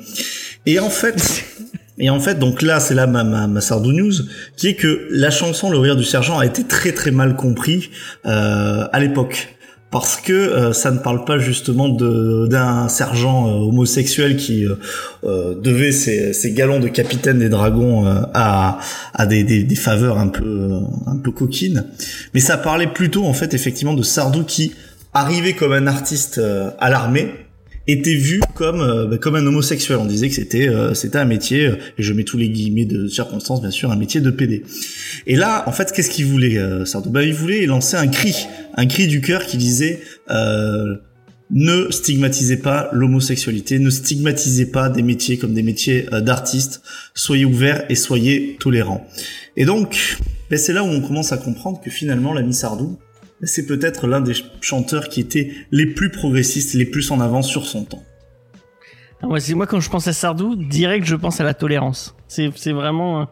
Et 0.67 0.79
en 0.81 0.91
fait, 0.91 1.45
et 1.99 2.11
en 2.11 2.21
fait, 2.21 2.39
donc 2.39 2.63
là, 2.63 2.81
c'est 2.81 2.95
là 2.95 3.07
ma, 3.07 3.25
ma, 3.25 3.47
ma 3.47 3.61
Sardou 3.61 3.93
News, 3.93 4.13
qui 4.57 4.69
est 4.69 4.75
que 4.75 5.07
la 5.11 5.31
chanson 5.31 5.71
Le 5.71 5.79
rire 5.79 5.97
du 5.97 6.05
sergent 6.05 6.39
a 6.39 6.47
été 6.47 6.65
très 6.65 6.93
très 6.93 7.11
mal 7.11 7.37
compris 7.37 7.91
euh, 8.27 8.87
à 8.93 9.01
l'époque. 9.01 9.56
Parce 9.91 10.17
que 10.17 10.33
euh, 10.33 10.73
ça 10.73 10.91
ne 10.91 10.99
parle 10.99 11.25
pas 11.25 11.39
justement 11.39 11.89
d'un 11.89 12.89
sergent 12.89 13.47
euh, 13.47 13.69
homosexuel 13.69 14.37
qui 14.37 14.67
euh, 15.25 15.55
devait 15.55 15.93
ses, 15.93 16.53
galons 16.53 16.81
de 16.81 16.89
capitaine 16.89 17.39
des 17.39 17.49
dragons 17.49 18.05
à, 18.35 18.79
des, 19.27 19.75
faveurs 19.77 20.19
un 20.19 20.29
peu 20.29 20.81
un 21.07 21.17
peu 21.17 21.31
coquines, 21.31 21.87
mais 22.35 22.41
ça 22.41 22.57
parlait 22.57 22.89
plutôt 22.89 23.25
en 23.25 23.33
fait 23.33 23.55
effectivement 23.55 23.95
de 23.95 24.03
Sardou 24.03 24.45
qui 24.45 24.75
arrivait 25.15 25.53
comme 25.53 25.73
un 25.73 25.87
artiste 25.87 26.41
à 26.79 26.91
l'armée 26.91 27.46
était 27.87 28.15
vu 28.15 28.41
comme 28.55 28.81
euh, 28.81 29.07
bah, 29.07 29.19
comme 29.19 29.35
un 29.37 29.47
homosexuel. 29.47 29.99
On 29.99 30.07
disait 30.07 30.29
que 30.29 30.35
c'était 30.35 30.69
euh, 30.69 30.95
c'était 30.95 31.19
un 31.19 31.25
métier, 31.25 31.67
euh, 31.67 31.77
et 31.99 32.03
je 32.03 32.13
mets 32.13 32.25
tous 32.25 32.39
les 32.39 32.49
guillemets 32.49 32.85
de 32.85 33.07
circonstances 33.07 33.61
bien 33.61 33.71
sûr, 33.71 33.91
un 33.91 33.97
métier 33.97 34.21
de 34.21 34.31
PD. 34.31 34.65
Et 35.27 35.37
là, 35.37 35.65
en 35.67 35.73
fait, 35.73 35.93
qu'est-ce 35.93 36.11
qu'il 36.11 36.27
voulait 36.27 36.59
euh, 36.59 36.85
Sardou 36.85 37.11
Bah, 37.11 37.23
il 37.23 37.35
voulait 37.35 37.67
lancer 37.67 37.97
un 37.97 38.09
cri, 38.09 38.35
un 38.75 38.87
cri 38.87 39.07
du 39.07 39.21
cœur 39.21 39.47
qui 39.47 39.57
disait 39.57 40.01
ne 41.49 41.93
stigmatisez 41.93 42.57
pas 42.57 42.89
l'homosexualité, 42.93 43.79
ne 43.79 43.91
stigmatisez 43.91 44.67
pas 44.67 44.89
des 44.89 45.03
métiers 45.03 45.39
comme 45.39 45.55
des 45.55 45.63
métiers 45.63 46.09
d'artistes, 46.11 46.83
soyez 47.15 47.45
ouverts 47.45 47.85
et 47.89 47.95
soyez 47.95 48.57
tolérants. 48.59 49.07
Et 49.57 49.65
donc, 49.65 50.19
ben, 50.51 50.59
c'est 50.59 50.73
là 50.73 50.83
où 50.83 50.89
on 50.89 51.01
commence 51.01 51.31
à 51.31 51.37
comprendre 51.37 51.81
que 51.81 51.89
finalement 51.91 52.33
l'ami 52.33 52.53
Sardou, 52.53 52.99
ben, 52.99 53.06
c'est 53.43 53.67
peut-être 53.67 54.07
l'un 54.07 54.21
des 54.21 54.35
ch- 54.35 54.51
chanteurs 54.61 55.09
qui 55.09 55.21
était 55.21 55.53
les 55.71 55.87
plus 55.87 56.11
progressistes, 56.11 56.75
les 56.75 56.87
plus 56.87 57.11
en 57.11 57.21
avance 57.21 57.49
sur 57.49 57.67
son 57.67 57.85
temps. 57.85 58.03
Ah, 59.23 59.27
moi, 59.27 59.67
quand 59.67 59.81
je 59.81 59.89
pense 59.91 60.07
à 60.09 60.13
Sardou, 60.13 60.57
direct 60.57 61.07
je 61.07 61.17
pense 61.17 61.41
à 61.41 61.45
la 61.45 61.55
tolérance. 61.55 62.15
C'est 62.29 62.51
c'est 62.57 62.73
vraiment 62.73 63.23
euh, 63.23 63.25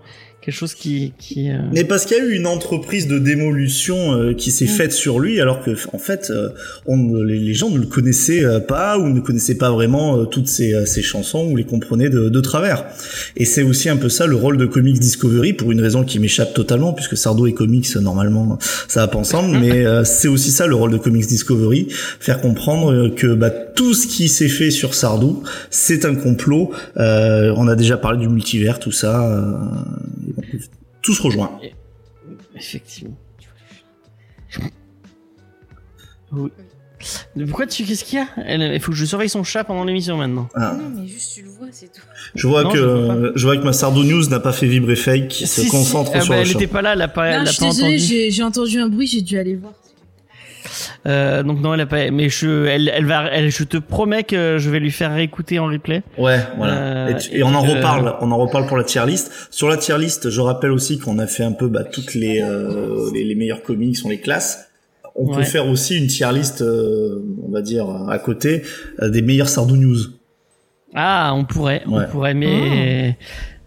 quelque 0.45 0.55
chose 0.55 0.75
qui 0.75 1.13
qui. 1.19 1.51
euh, 1.51 1.59
Mais 1.73 1.85
parce 1.85 2.05
qu'il 2.05 2.17
y 2.17 2.21
a 2.21 2.25
eu 2.25 2.33
une 2.35 2.47
entreprise 2.47 3.07
de 3.09 3.19
démolution 3.19 4.13
euh, 4.13 4.35
qui 4.35 4.51
s'est 4.51 4.67
faite 4.67 4.93
sur 4.93 5.19
lui, 5.21 5.41
alors 5.41 5.63
que 5.63 5.71
en 5.93 5.99
fait, 5.99 6.29
euh, 6.31 6.51
on, 6.87 6.97
ne- 6.97 7.23
les, 7.23 7.39
les 7.39 7.55
gens 7.55 7.71
ne 7.71 7.79
le 7.79 7.87
connaissaient 7.87 8.45
pas 8.69 8.99
ou 8.99 9.09
ne 9.09 9.21
connaissaient 9.21 9.57
pas 9.57 9.71
vraiment 9.71 10.25
toutes 10.27 10.49
ses, 10.49 10.85
ses 10.87 11.03
chansons 11.03 11.49
ou 11.51 11.57
les 11.57 11.65
comprenaient 11.65 12.11
de, 12.11 12.29
de 12.29 12.41
travers. 12.41 12.85
Et 13.37 13.45
c'est 13.45 13.63
aussi 13.63 13.89
un 13.89 13.97
peu 13.97 14.09
ça 14.09 14.27
le 14.27 14.37
rôle 14.37 14.57
de 14.59 14.67
Comics 14.67 14.99
Discovery 14.99 15.53
pour 15.55 15.73
une 15.73 15.81
raison 15.81 16.05
qui 16.05 16.19
m'échappe 16.19 16.53
totalement, 16.55 16.93
puisque 16.93 17.17
Sardo 17.17 17.47
et 17.47 17.55
comics 17.55 17.95
normalement 17.97 18.59
ça 18.89 19.01
va 19.01 19.09
pas 19.09 19.19
ensemble, 19.19 19.59
mais 19.59 19.85
euh, 19.87 20.05
c'est 20.05 20.29
aussi 20.29 20.51
ça 20.51 20.67
le 20.67 20.75
rôle 20.75 20.93
de 20.93 20.99
Comics 20.99 21.27
Discovery, 21.27 21.89
faire 22.21 22.41
comprendre 22.41 23.09
que 23.15 23.29
bah, 23.35 23.51
tout 23.51 23.95
ce 23.95 24.07
qui 24.07 24.29
s'est 24.29 24.49
fait 24.49 24.71
sur 24.71 24.95
Sardou, 24.95 25.43
c'est 25.71 26.05
un 26.05 26.15
complot. 26.15 26.71
Euh, 26.97 27.53
on 27.57 27.67
a 27.69 27.75
déjà 27.77 27.97
parlé 27.97 28.19
du 28.21 28.29
multivers, 28.29 28.79
tout 28.79 28.93
ça. 28.93 29.29
Tout 31.05 31.15
se 31.15 31.23
rejoint. 31.23 31.61
Effectivement. 32.57 33.17
Oui. 36.33 36.51
Mais 37.37 37.45
Pourquoi 37.45 37.67
tu 37.67 37.85
qu'est-ce 37.85 38.03
qu'il 38.03 38.19
y 38.19 38.23
a? 38.23 38.27
Elle- 38.47 38.63
Il 38.75 38.81
faut 38.81 38.91
que 38.93 38.97
je 38.97 39.05
surveille 39.05 39.29
son 39.29 39.45
chat 39.45 39.63
pendant 39.63 39.85
l'émission 39.85 40.17
maintenant. 40.17 40.49
Ah. 40.55 40.75
Non, 40.81 40.89
mais 40.89 41.07
juste 41.07 41.35
tu 41.35 41.43
le 41.43 41.51
vois, 41.51 41.67
c'est 41.71 41.93
tout. 41.93 42.01
Je 42.35 42.47
vois 42.47 42.63
Non, 42.65 42.71
que 42.71 42.79
je 42.79 42.85
vois 42.85 43.33
je, 43.35 43.47
vois 43.47 43.57
que 43.59 43.63
ma 43.63 43.73
Sardou 43.75 44.05
News 44.05 44.27
n'a 44.31 44.41
pas 44.41 44.53
fait 44.53 44.67
vibrer 44.67 44.97
fake, 44.97 45.29
qui 45.29 45.47
se 45.47 45.63
si. 45.63 45.69
concentre 45.69 46.13
Ah 46.15 46.21
sur 46.23 46.31
bah, 46.31 46.37
le 46.37 46.41
elle 46.43 46.47
chat. 46.49 46.59
était 46.59 46.67
pas 46.67 46.81
là, 46.81 46.95
elle 46.95 47.03
a 47.03 47.09
pas, 47.09 47.27
elle 47.27 47.37
Non, 47.37 47.43
a 47.43 47.45
je 47.45 47.51
suis 47.53 47.61
pas 47.61 47.67
entendu. 47.67 47.99
j'ai 47.99 48.43
entendu 48.43 48.79
un 48.81 48.89
bruit, 48.89 49.07
j'ai 49.07 49.21
dû 49.21 49.37
aller 49.39 49.55
voir. 49.55 49.75
Euh, 51.07 51.43
donc 51.43 51.61
non, 51.61 51.75
elle 51.75 51.81
a 51.81 51.87
pas. 51.87 52.11
Mais 52.11 52.29
je, 52.29 52.67
elle, 52.67 52.91
elle 52.95 53.05
va, 53.07 53.27
elle, 53.31 53.51
je 53.51 53.65
te 53.65 53.77
promets 53.77 54.25
que 54.25 54.57
je 54.59 54.71
vais 54.71 54.81
lui 54.81 54.91
faire 54.91 55.13
réécouter 55.15 55.59
en 55.59 55.67
replay. 55.67 56.03
Ouais, 56.19 56.39
voilà. 56.57 56.75
Euh, 56.75 57.09
et, 57.09 57.17
tu- 57.17 57.37
et 57.37 57.43
on 57.43 57.55
en 57.55 57.63
que- 57.65 57.71
reparle, 57.71 58.15
on 58.21 58.31
en 58.31 58.39
reparle 58.39 58.67
pour 58.67 58.77
la 58.77 58.85
tier 58.85 59.05
list. 59.07 59.31
Sur 59.51 59.69
la 59.69 59.77
tier 59.77 59.99
list, 59.99 60.31
je 60.31 60.41
rappelle 60.41 60.71
aussi 60.71 60.99
qu'on 60.99 61.19
a 61.19 61.27
fait 61.27 61.45
un 61.45 61.53
peu 61.53 61.69
bah, 61.69 61.85
toutes 61.85 62.15
les, 62.15 62.41
euh, 62.43 63.11
les 63.13 63.25
les 63.25 63.35
meilleurs 63.35 63.63
comics, 63.63 63.97
on 64.05 64.09
les 64.09 64.21
classe. 64.21 64.69
On 65.17 65.29
peut 65.29 65.37
Ouais. 65.39 65.45
faire 65.45 65.69
aussi 65.69 65.97
une 65.97 66.09
tier 66.09 66.33
list, 66.33 66.61
euh, 66.61 67.23
on 67.47 67.53
va 67.53 67.63
dire 67.63 67.87
à 68.09 68.19
côté 68.19 68.63
euh, 69.01 69.09
des 69.11 69.23
meilleurs 69.23 69.49
Sardou 69.49 69.77
News. 69.77 69.99
Ah, 70.95 71.33
on 71.37 71.45
pourrait, 71.45 71.83
Ouais. 71.87 72.05
on 72.07 72.11
pourrait, 72.11 72.35
mais, 72.35 73.17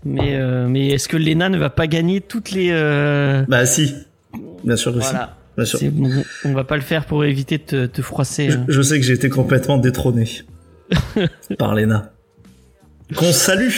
mais, 0.06 0.36
euh, 0.36 0.68
mais 0.70 0.89
est-ce 0.89 1.08
que 1.08 1.18
Lena 1.18 1.50
ne 1.50 1.58
va 1.58 1.70
pas 1.70 1.88
gagner 1.88 2.22
toutes 2.22 2.51
les 2.51 2.70
euh, 2.72 3.44
Bah 3.48 3.66
si, 3.66 3.94
bien 4.63 4.75
sûr 4.75 4.94
que 4.94 5.00
Voilà. 5.00 5.30
si. 5.34 5.37
Bien 5.58 5.66
sûr. 5.66 5.80
C'est 5.80 5.90
bon, 5.90 6.24
on 6.46 6.54
va 6.54 6.64
pas 6.64 6.76
le 6.76 6.82
faire 6.84 7.06
pour 7.06 7.26
éviter 7.26 7.58
de 7.58 7.64
te, 7.64 7.86
te 7.88 8.02
froisser. 8.02 8.52
Je, 8.52 8.58
euh. 8.58 8.62
je 8.68 8.82
sais 8.82 9.00
que 9.00 9.06
j'ai 9.06 9.14
été 9.14 9.30
complètement 9.30 9.78
détrôné 9.78 10.30
par 11.58 11.74
Lena. 11.76 12.14
Qu'on 13.16 13.32
salue 13.32 13.72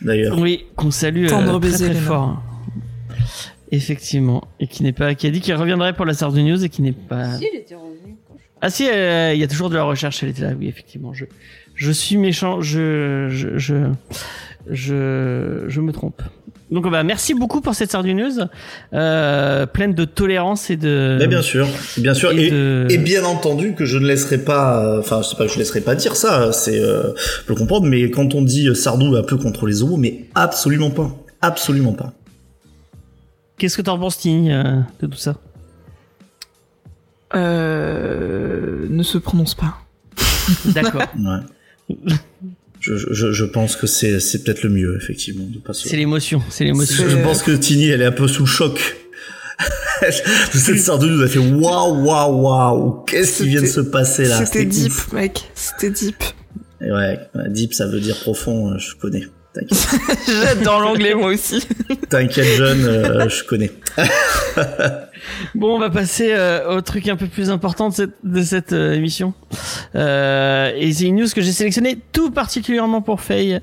d'ailleurs. 0.00 0.38
Oui, 0.38 0.66
qu'on 0.76 0.90
salue 0.92 1.24
euh, 1.26 1.28
Tendre 1.30 1.58
très 1.58 1.70
baiser, 1.70 1.84
très 1.86 1.94
Léna. 1.94 2.06
fort. 2.06 2.42
Effectivement, 3.72 4.46
et 4.60 4.68
qui 4.68 4.84
n'est 4.84 4.92
pas, 4.92 5.14
qui 5.16 5.26
a 5.26 5.30
dit 5.30 5.40
qu'il 5.40 5.54
reviendrait 5.54 5.94
pour 5.94 6.04
la 6.04 6.14
Sardou 6.14 6.40
News 6.40 6.62
et 6.64 6.68
qui 6.68 6.82
n'est 6.82 6.92
pas. 6.92 7.36
Si, 7.38 7.48
il 7.52 7.58
était 7.58 7.74
revenu. 7.74 8.16
Ah 8.60 8.70
si, 8.70 8.88
euh, 8.88 9.32
il 9.34 9.40
y 9.40 9.42
a 9.42 9.48
toujours 9.48 9.68
de 9.70 9.74
la 9.74 9.82
recherche, 9.82 10.22
elle 10.22 10.28
était 10.28 10.42
là. 10.42 10.52
Oui, 10.56 10.68
effectivement, 10.68 11.12
je, 11.12 11.24
je 11.74 11.90
suis 11.90 12.16
méchant, 12.16 12.60
je, 12.60 13.26
je, 13.30 13.58
je, 13.58 13.74
je, 14.70 15.64
je 15.66 15.80
me 15.80 15.90
trompe. 15.92 16.22
Donc, 16.74 16.90
bah, 16.90 17.04
merci 17.04 17.34
beaucoup 17.34 17.60
pour 17.60 17.74
cette 17.74 17.90
Sardou 17.92 18.12
News, 18.12 18.32
euh, 18.92 19.64
pleine 19.64 19.94
de 19.94 20.04
tolérance 20.04 20.70
et 20.70 20.76
de. 20.76 21.16
Mais 21.20 21.28
bien 21.28 21.40
sûr, 21.40 21.68
bien 21.98 22.14
sûr. 22.14 22.32
et 22.32 22.46
Et, 22.46 22.50
de- 22.50 22.86
et 22.90 22.98
bien 22.98 23.24
entendu 23.24 23.74
que 23.74 23.84
je 23.84 23.96
ne 23.96 24.06
laisserai 24.06 24.38
pas, 24.38 24.84
euh, 24.84 24.98
enfin, 24.98 25.22
c'est 25.22 25.38
pas 25.38 25.46
que 25.46 25.52
je 25.52 25.58
laisserai 25.58 25.80
pas 25.82 25.94
dire 25.94 26.16
ça, 26.16 26.52
c'est, 26.52 26.80
euh, 26.80 27.14
je 27.16 27.44
peux 27.46 27.52
le 27.52 27.58
comprendre, 27.58 27.86
mais 27.86 28.10
quand 28.10 28.34
on 28.34 28.42
dit 28.42 28.68
euh, 28.68 28.74
Sardou 28.74 29.14
un 29.14 29.22
peu 29.22 29.36
contre 29.36 29.66
les 29.66 29.82
homos, 29.82 29.96
mais 29.96 30.24
absolument 30.34 30.90
pas, 30.90 31.14
absolument 31.40 31.92
pas. 31.92 32.12
Qu'est-ce 33.56 33.76
que 33.76 33.82
t'en 33.82 33.96
penses, 33.98 34.18
Tini, 34.18 34.52
euh, 34.52 34.80
de 35.00 35.06
tout 35.06 35.16
ça? 35.16 35.36
Euh, 37.36 38.86
ne 38.90 39.02
se 39.02 39.18
prononce 39.18 39.54
pas. 39.54 39.76
D'accord. 40.66 41.02
Ouais. 41.18 41.96
Je, 42.86 42.96
je, 43.12 43.32
je 43.32 43.44
pense 43.46 43.76
que 43.76 43.86
c'est, 43.86 44.20
c'est 44.20 44.42
peut-être 44.44 44.62
le 44.62 44.68
mieux, 44.68 44.94
effectivement, 45.00 45.46
de 45.46 45.58
pas 45.58 45.72
se- 45.72 45.88
c'est 45.88 45.96
l'émotion, 45.96 46.42
c'est 46.50 46.64
l'émotion. 46.64 47.04
Je, 47.04 47.08
je 47.16 47.22
pense 47.22 47.42
que 47.42 47.52
Tini, 47.52 47.88
elle 47.88 48.02
est 48.02 48.06
un 48.06 48.12
peu 48.12 48.28
sous 48.28 48.42
le 48.42 48.48
choc. 48.48 48.96
Cette 50.52 50.80
Sardou 50.80 51.06
nous 51.06 51.22
a 51.22 51.28
fait 51.28 51.38
waouh, 51.38 52.04
waouh, 52.04 52.42
waouh, 52.42 53.04
qu'est-ce 53.06 53.42
qui 53.42 53.48
vient 53.48 53.62
de 53.62 53.66
se 53.66 53.80
passer 53.80 54.24
là? 54.26 54.44
C'était 54.44 54.64
deep, 54.66 54.92
ouf. 54.92 55.12
mec. 55.12 55.44
C'était 55.54 55.90
deep. 55.90 56.22
Et 56.84 56.90
ouais, 56.92 57.18
deep, 57.48 57.72
ça 57.72 57.86
veut 57.86 58.00
dire 58.00 58.16
profond, 58.20 58.72
euh, 58.72 58.78
je 58.78 58.94
connais. 58.96 59.24
T'inquiète, 59.54 59.78
J'adore 60.26 60.80
l'anglais, 60.80 61.14
moi 61.14 61.28
aussi. 61.32 61.64
T'inquiète, 62.10 62.56
jeune, 62.58 62.84
euh, 62.84 63.28
je 63.28 63.44
connais. 63.44 63.70
Bon, 65.54 65.74
on 65.74 65.78
va 65.78 65.90
passer 65.90 66.32
euh, 66.32 66.76
au 66.76 66.80
truc 66.80 67.08
un 67.08 67.16
peu 67.16 67.26
plus 67.26 67.50
important 67.50 67.88
de 67.88 67.94
cette, 67.94 68.14
de 68.24 68.42
cette 68.42 68.72
euh, 68.72 68.92
émission. 68.92 69.34
Euh, 69.94 70.72
et 70.76 70.92
c'est 70.92 71.06
une 71.06 71.16
news 71.16 71.26
que 71.34 71.40
j'ai 71.40 71.52
sélectionnée 71.52 71.98
tout 72.12 72.30
particulièrement 72.30 73.02
pour 73.02 73.20
Faye. 73.20 73.60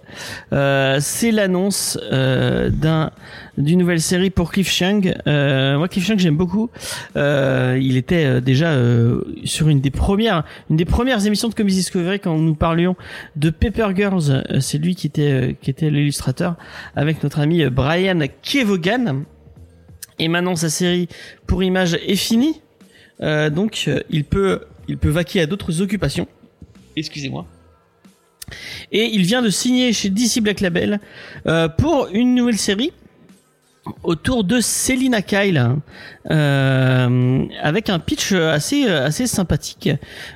Euh, 0.53 0.97
c'est 0.99 1.31
l'annonce 1.31 1.97
euh, 2.11 2.69
d'un 2.69 3.11
d'une 3.57 3.79
nouvelle 3.79 4.01
série 4.01 4.29
pour 4.29 4.51
Cliff 4.51 4.71
Chang. 4.71 5.01
Euh, 5.27 5.77
moi, 5.77 5.87
Cliff 5.89 6.05
Chang, 6.05 6.17
j'aime 6.17 6.37
beaucoup. 6.37 6.69
Il 7.15 7.97
était 7.97 8.41
déjà 8.41 8.75
sur 9.43 9.67
une 9.67 9.81
des 9.81 9.91
premières 9.91 10.43
une 10.69 10.77
des 10.77 10.85
premières 10.85 11.25
émissions 11.25 11.49
de 11.49 11.53
Comedy 11.53 11.75
Discovery 11.75 12.19
quand 12.19 12.37
nous 12.37 12.55
parlions 12.55 12.95
de 13.35 13.49
Paper 13.49 13.89
Girls. 13.95 14.43
C'est 14.61 14.77
lui 14.77 14.95
qui 14.95 15.07
était 15.07 15.57
qui 15.61 15.69
était 15.69 15.89
l'illustrateur 15.89 16.55
avec 16.95 17.23
notre 17.23 17.39
ami 17.39 17.65
Brian 17.65 18.19
Kevogan. 18.41 19.25
Et 20.21 20.27
maintenant 20.27 20.55
sa 20.55 20.69
série 20.69 21.07
pour 21.47 21.63
image 21.63 21.95
est 21.95 22.15
finie. 22.15 22.61
Euh, 23.21 23.49
donc 23.49 23.85
euh, 23.87 23.99
il 24.11 24.23
peut 24.23 24.61
il 24.87 24.97
peut 24.97 25.09
vaquer 25.09 25.41
à 25.41 25.47
d'autres 25.47 25.81
occupations. 25.81 26.27
Excusez-moi. 26.95 27.47
Et 28.91 29.05
il 29.05 29.23
vient 29.23 29.41
de 29.41 29.49
signer 29.49 29.93
chez 29.93 30.09
DC 30.09 30.39
Black 30.41 30.59
Label 30.59 30.99
euh, 31.47 31.67
pour 31.67 32.07
une 32.13 32.35
nouvelle 32.35 32.59
série 32.59 32.93
autour 34.03 34.43
de 34.43 34.59
Selina 34.59 35.21
Kyle 35.23 35.75
euh, 36.29 37.45
avec 37.61 37.89
un 37.89 37.99
pitch 37.99 38.31
assez 38.33 38.87
assez 38.87 39.27
sympathique 39.27 39.89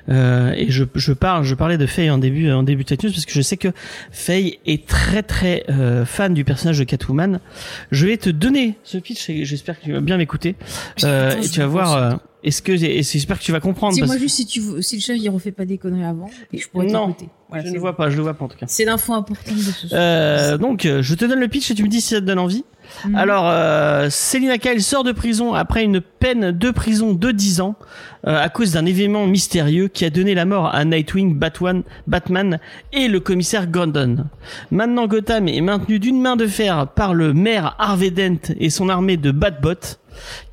Euh, 0.09 0.51
et 0.55 0.69
je, 0.71 0.83
je 0.95 1.13
parle 1.13 1.43
je 1.43 1.55
parlais 1.55 1.77
de 1.77 1.85
Faye 1.85 2.09
en 2.09 2.17
début 2.17 2.51
en 2.51 2.63
début 2.63 2.83
de 2.83 2.89
cette 2.89 3.03
news 3.03 3.11
parce 3.11 3.25
que 3.25 3.33
je 3.33 3.41
sais 3.41 3.57
que 3.57 3.69
Faye 4.11 4.59
est 4.65 4.87
très 4.87 5.23
très 5.23 5.63
euh, 5.69 6.05
fan 6.05 6.33
du 6.33 6.43
personnage 6.43 6.79
de 6.79 6.83
Catwoman 6.83 7.39
je 7.91 8.07
vais 8.07 8.17
te 8.17 8.29
donner 8.29 8.77
ce 8.83 8.97
pitch 8.97 9.29
et 9.29 9.45
j'espère 9.45 9.79
que 9.79 9.85
tu 9.85 9.93
vas 9.93 10.01
bien 10.01 10.17
m'écouter 10.17 10.55
euh, 11.03 11.39
et 11.41 11.47
tu 11.47 11.59
vas 11.59 11.67
voir 11.67 11.93
euh, 11.95 12.11
Est-ce 12.43 12.61
que 12.61 12.75
j'espère 12.75 13.39
que 13.39 13.43
tu 13.43 13.51
vas 13.51 13.59
comprendre 13.59 13.93
Dis-moi 13.93 14.17
juste 14.17 14.35
si, 14.35 14.45
tu, 14.45 14.61
si 14.81 14.95
le 14.97 15.01
chat 15.01 15.15
il 15.15 15.29
refait 15.29 15.51
pas 15.51 15.65
des 15.65 15.77
conneries 15.77 16.03
avant, 16.05 16.29
et 16.53 16.57
je 16.59 16.67
pourrais 16.69 16.85
Non. 16.87 17.15
Voilà, 17.49 17.65
je 17.65 17.71
ne 17.71 17.79
vois 17.79 17.95
pas, 17.95 18.09
je 18.09 18.17
le 18.17 18.23
vois 18.23 18.33
pas 18.33 18.45
en 18.45 18.47
tout 18.47 18.57
cas. 18.57 18.65
C'est 18.67 18.85
l'info 18.85 19.13
importante 19.13 19.55
de 19.55 19.61
ce 19.61 19.87
soir. 19.87 19.99
Euh, 20.01 20.57
donc, 20.57 20.81
je 20.85 21.15
te 21.15 21.25
donne 21.25 21.39
le 21.39 21.47
pitch 21.47 21.69
et 21.71 21.75
tu 21.75 21.83
me 21.83 21.87
dis 21.87 22.01
si 22.01 22.09
ça 22.15 22.21
te 22.21 22.25
donne 22.25 22.39
envie. 22.39 22.63
Mhm. 23.05 23.15
Alors, 23.15 23.45
euh, 23.47 24.09
Selina 24.09 24.57
Kyle 24.57 24.81
sort 24.81 25.03
de 25.03 25.11
prison 25.11 25.53
après 25.53 25.83
une 25.83 26.01
peine 26.01 26.51
de 26.51 26.71
prison 26.71 27.13
de 27.13 27.31
10 27.31 27.61
ans 27.61 27.75
euh, 28.27 28.41
à 28.41 28.49
cause 28.49 28.73
d'un 28.73 28.85
événement 28.85 29.27
mystérieux 29.27 29.87
qui 29.87 30.05
a 30.05 30.09
donné 30.09 30.33
la 30.33 30.45
mort 30.45 30.73
à 30.73 30.85
Nightwing, 30.85 31.35
Batman, 31.35 31.83
Batman 32.07 32.59
et 32.93 33.07
le 33.07 33.19
commissaire 33.19 33.67
Gordon. 33.67 34.25
Maintenant, 34.71 35.07
Gotham 35.07 35.47
est 35.47 35.61
maintenu 35.61 35.99
d'une 35.99 36.21
main 36.21 36.35
de 36.35 36.47
fer 36.47 36.87
par 36.87 37.13
le 37.13 37.33
maire 37.33 37.75
Harvey 37.79 38.11
Dent 38.11 38.53
et 38.59 38.69
son 38.69 38.89
armée 38.89 39.17
de 39.17 39.31
Batbots. 39.31 39.97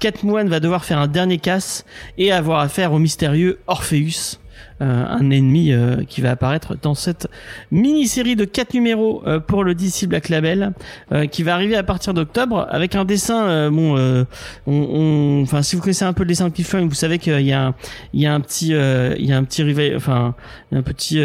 Catwoman 0.01 0.49
va 0.49 0.61
devoir 0.61 0.85
faire 0.85 0.99
un 0.99 1.07
dernier 1.07 1.39
casse 1.39 1.85
et 2.19 2.33
avoir 2.33 2.61
affaire 2.61 2.93
au 2.93 2.99
mystérieux 2.99 3.61
Orpheus. 3.67 4.42
Euh, 4.81 5.05
un 5.07 5.31
ennemi 5.31 5.73
euh, 5.73 6.03
qui 6.09 6.21
va 6.21 6.31
apparaître 6.31 6.77
dans 6.81 6.95
cette 6.95 7.29
mini-série 7.71 8.37
de 8.37 8.45
4 8.45 8.75
numéros 8.75 9.23
euh, 9.27 9.39
pour 9.41 9.65
le 9.65 9.75
DC 9.75 10.07
Black 10.07 10.29
Label 10.29 10.73
qui 11.31 11.43
va 11.43 11.55
arriver 11.55 11.77
à 11.77 11.83
partir 11.83 12.15
d'octobre 12.15 12.67
avec 12.71 12.95
un 12.95 13.05
dessin 13.05 13.71
bon 13.71 13.97
on, 14.67 14.73
on- 14.73 15.43
enfin 15.43 15.63
si 15.63 15.77
vous 15.77 15.83
connaissez 15.83 16.05
un 16.05 16.13
peu 16.13 16.23
le 16.23 16.29
dessin 16.29 16.49
de 16.49 16.55
Cliff 16.55 16.75
vous 16.75 16.95
savez 16.95 17.19
qu'il 17.19 17.41
y 17.43 17.53
a 17.53 17.67
un, 17.67 17.75
il 18.15 18.21
y 18.21 18.27
a 18.27 18.33
un 18.35 18.41
petit 18.41 18.69
il 18.71 19.27
y 19.27 19.33
a 19.33 19.37
un 19.37 19.45
petit 19.45 19.63
rival 19.63 19.95
enfin 19.97 20.35
un 20.73 20.83
petit 20.83 21.19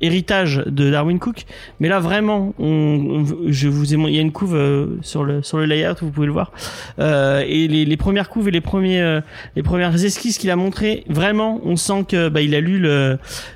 héritage 0.00 0.62
de 0.66 0.90
Darwin 0.90 1.18
Cook. 1.18 1.44
Mais 1.80 1.88
là 1.88 1.98
vraiment 2.00 2.54
on, 2.58 3.24
je 3.48 3.68
vous 3.68 3.94
ai 3.94 3.96
il 3.96 4.14
y 4.14 4.18
a 4.18 4.22
une 4.22 4.32
couve 4.32 4.58
sur 5.02 5.24
le 5.24 5.42
sur 5.42 5.58
le 5.58 5.66
layout 5.66 5.96
vous 6.00 6.10
pouvez 6.10 6.26
le 6.26 6.32
voir. 6.32 6.52
Et 6.98 7.68
les, 7.68 7.84
les 7.84 7.96
premières 7.96 8.28
couves 8.28 8.48
et 8.48 8.52
les 8.52 8.60
premiers 8.60 9.20
les 9.56 9.62
premières 9.62 9.94
esquisses 10.04 10.38
qu'il 10.38 10.50
a 10.50 10.56
montré 10.56 11.04
vraiment 11.08 11.60
on 11.64 11.76
sent 11.76 11.89
que 12.04 12.28
bah, 12.28 12.40
il 12.40 12.54
a 12.54 12.60
lu 12.60 12.80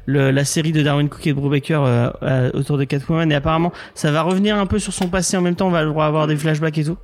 la 0.07 0.45
série 0.45 0.73
de 0.73 0.83
Darwin 0.83 1.09
Cook 1.09 1.27
et 1.27 1.31
de 1.31 1.35
Brubaker 1.35 1.81
euh, 2.23 2.51
autour 2.53 2.79
de 2.79 2.85
Catwoman 2.85 3.31
et 3.31 3.35
apparemment 3.35 3.73
ça 3.95 4.11
va 4.11 4.23
revenir 4.23 4.57
un 4.57 4.67
peu 4.67 4.79
sur 4.79 4.93
son 4.93 5.09
passé 5.09 5.37
en 5.37 5.41
même 5.41 5.55
temps 5.55 5.69
on 5.69 5.71
va 5.71 5.81
avoir 5.81 6.27
des 6.27 6.37
flashbacks 6.37 6.79
et 6.79 6.85
tout 6.85 6.99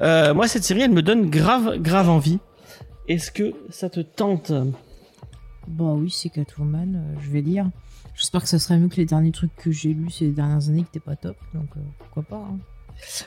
euh, 0.00 0.34
moi 0.34 0.48
cette 0.48 0.64
série 0.64 0.82
elle 0.82 0.92
me 0.92 1.02
donne 1.02 1.30
grave 1.30 1.78
grave 1.78 2.10
envie 2.10 2.38
est-ce 3.06 3.30
que 3.30 3.52
ça 3.68 3.90
te 3.90 4.00
tente? 4.00 4.50
Bah 5.68 5.92
oui, 5.94 6.10
c'est 6.10 6.30
Catwoman, 6.30 6.96
euh, 6.96 7.20
je 7.22 7.30
vais 7.30 7.42
lire. 7.42 7.68
J'espère 8.14 8.42
que 8.42 8.48
ça 8.48 8.58
serait 8.58 8.78
mieux 8.78 8.88
que 8.88 8.96
les 8.96 9.04
derniers 9.06 9.32
trucs 9.32 9.54
que 9.56 9.70
j'ai 9.70 9.92
lus 9.92 10.10
ces 10.10 10.28
dernières 10.30 10.68
années 10.68 10.82
qui 10.82 10.88
étaient 10.96 11.00
pas 11.00 11.16
top, 11.16 11.36
donc 11.52 11.68
euh, 11.76 11.80
pourquoi 11.98 12.22
pas. 12.22 12.36
hein. 12.36 12.58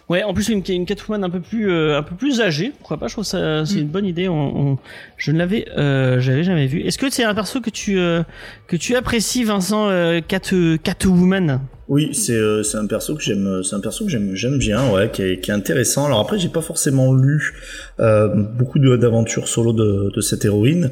Ouais, 0.09 0.23
en 0.23 0.33
plus 0.33 0.49
une, 0.49 0.63
une 0.69 0.85
Catwoman 0.85 1.23
un 1.23 1.29
peu 1.29 1.39
plus 1.39 1.69
euh, 1.69 1.97
un 1.99 2.03
peu 2.03 2.15
plus 2.15 2.41
âgée, 2.41 2.71
pourquoi 2.79 2.97
pas 2.97 3.07
Je 3.07 3.13
trouve 3.13 3.23
ça 3.25 3.65
c'est 3.65 3.75
Mm. 3.75 3.79
une 3.81 3.87
bonne 3.87 4.05
idée. 4.05 4.27
On, 4.27 4.71
on- 4.71 4.77
je 5.17 5.31
ne 5.31 5.37
l'avais 5.37 5.67
euh, 5.77 6.19
j'avais 6.19 6.43
jamais 6.43 6.65
vu. 6.67 6.81
Est-ce 6.81 6.97
que 6.97 7.09
c'est 7.11 7.23
un 7.23 7.35
perso 7.35 7.61
que 7.61 7.69
tu 7.69 7.99
euh, 7.99 8.23
que 8.67 8.75
tu 8.75 8.95
apprécies, 8.95 9.43
Vincent 9.43 9.87
euh, 9.89 10.19
Cat 10.27 10.51
Catwoman? 10.83 11.61
Oui, 11.89 12.09
c'est 12.13 12.33
euh, 12.33 12.63
c'est 12.63 12.77
un 12.77 12.85
perso 12.87 13.15
que 13.15 13.21
j'aime, 13.21 13.61
c'est 13.63 13.75
un 13.75 13.79
perso 13.79 14.03
que 14.05 14.11
j'aime 14.11 14.35
j'aime 14.35 14.57
bien, 14.57 14.89
ouais, 14.91 15.09
qui 15.11 15.21
est, 15.21 15.39
qui 15.39 15.51
est 15.51 15.53
intéressant. 15.53 16.05
Alors 16.05 16.19
après, 16.19 16.37
j'ai 16.39 16.49
pas 16.49 16.61
forcément 16.61 17.13
lu 17.13 17.53
euh, 17.99 18.27
beaucoup 18.33 18.79
d'aventures 18.79 19.47
solo 19.47 19.71
de, 19.73 20.11
de 20.13 20.21
cette 20.21 20.43
héroïne, 20.43 20.91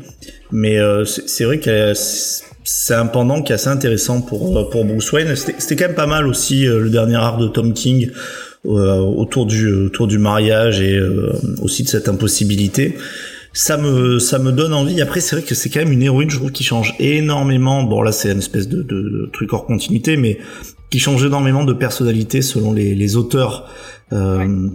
mais 0.52 0.78
euh, 0.80 1.04
c'est 1.06 1.44
vrai 1.44 1.60
que 1.60 1.92
c'est 1.96 2.94
un 2.96 3.08
pendant 3.08 3.42
qui 3.42 3.52
est 3.52 3.56
assez 3.56 3.68
intéressant 3.68 4.22
pour 4.22 4.70
pour 4.70 4.86
Bruce 4.86 5.12
Wayne. 5.12 5.36
C'était 5.36 5.76
quand 5.76 5.88
même 5.88 5.96
pas 5.96 6.08
mal 6.08 6.28
aussi 6.28 6.66
le 6.66 6.90
dernier 6.90 7.16
arc 7.16 7.40
de 7.42 7.48
Tom 7.48 7.74
King 7.74 8.12
autour 8.66 9.46
du 9.46 9.72
autour 9.72 10.08
du 10.08 10.18
mariage 10.18 10.82
et 10.82 10.96
euh, 10.96 11.34
aussi 11.62 11.84
de 11.84 11.88
cette 11.88 12.08
impossibilité. 12.08 12.96
Ça 13.54 13.78
me 13.78 14.20
ça 14.20 14.38
me 14.38 14.52
donne 14.52 14.74
envie. 14.74 15.02
Après, 15.02 15.22
c'est 15.22 15.38
vrai 15.38 15.46
que 15.46 15.56
c'est 15.56 15.70
quand 15.70 15.80
même 15.80 15.94
une 15.94 16.04
héroïne, 16.04 16.30
je 16.30 16.38
trouve, 16.38 16.52
qui 16.52 16.64
change 16.64 16.94
énormément. 17.00 17.84
Bon, 17.84 18.02
là, 18.02 18.12
c'est 18.12 18.32
une 18.32 18.40
espèce 18.40 18.68
de, 18.68 18.82
de, 18.82 19.02
de 19.02 19.30
truc 19.32 19.54
hors 19.54 19.66
continuité, 19.66 20.18
mais 20.18 20.40
qui 20.90 21.00
change 21.00 21.24
énormément 21.24 21.64
de 21.64 21.74
personnalité 21.74 22.42
selon 22.42 22.74
les, 22.74 22.96
les 22.96 23.16
auteurs. 23.16 23.70
Euh, 24.12 24.70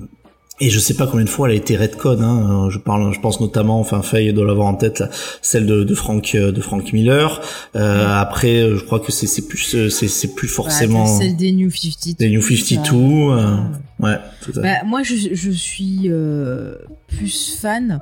Et 0.62 0.68
je 0.68 0.78
sais 0.78 0.94
pas 0.94 1.06
combien 1.06 1.24
de 1.24 1.30
fois 1.30 1.48
elle 1.48 1.54
a 1.54 1.56
été 1.56 1.74
redcon. 1.76 2.18
Hein. 2.20 2.68
Je 2.70 2.78
parle, 2.78 3.14
je 3.14 3.20
pense 3.20 3.40
notamment, 3.40 3.80
enfin 3.80 4.02
Faye 4.02 4.32
doit 4.34 4.44
l'avoir 4.46 4.66
en 4.66 4.74
tête, 4.74 4.98
là, 5.00 5.08
celle 5.40 5.64
de, 5.64 5.84
de 5.84 5.94
Frank 5.94 6.32
euh, 6.34 6.52
de 6.52 6.60
Frank 6.60 6.92
Miller. 6.92 7.40
Euh, 7.76 8.06
Après, 8.20 8.58
euh, 8.60 8.76
je 8.76 8.84
crois 8.84 9.00
que 9.00 9.10
c'est 9.10 9.26
c'est 9.26 9.48
plus 9.48 9.88
c'est 9.88 10.08
c'est 10.08 10.34
plus 10.34 10.48
forcément 10.48 11.06
celle 11.06 11.36
des 11.36 11.52
New 11.52 11.70
52. 11.70 12.16
des 12.18 12.28
New 12.30 12.40
tout 12.42 12.56
ça. 12.56 12.74
52. 12.76 12.98
euh, 12.98 13.56
ouais, 14.00 14.18
tout 14.42 14.50
à 14.50 14.54
fait. 14.54 14.60
Bah, 14.60 14.74
moi, 14.84 15.02
je, 15.02 15.14
je 15.32 15.50
suis 15.50 16.02
euh, 16.08 16.74
plus 17.08 17.56
fan 17.58 18.00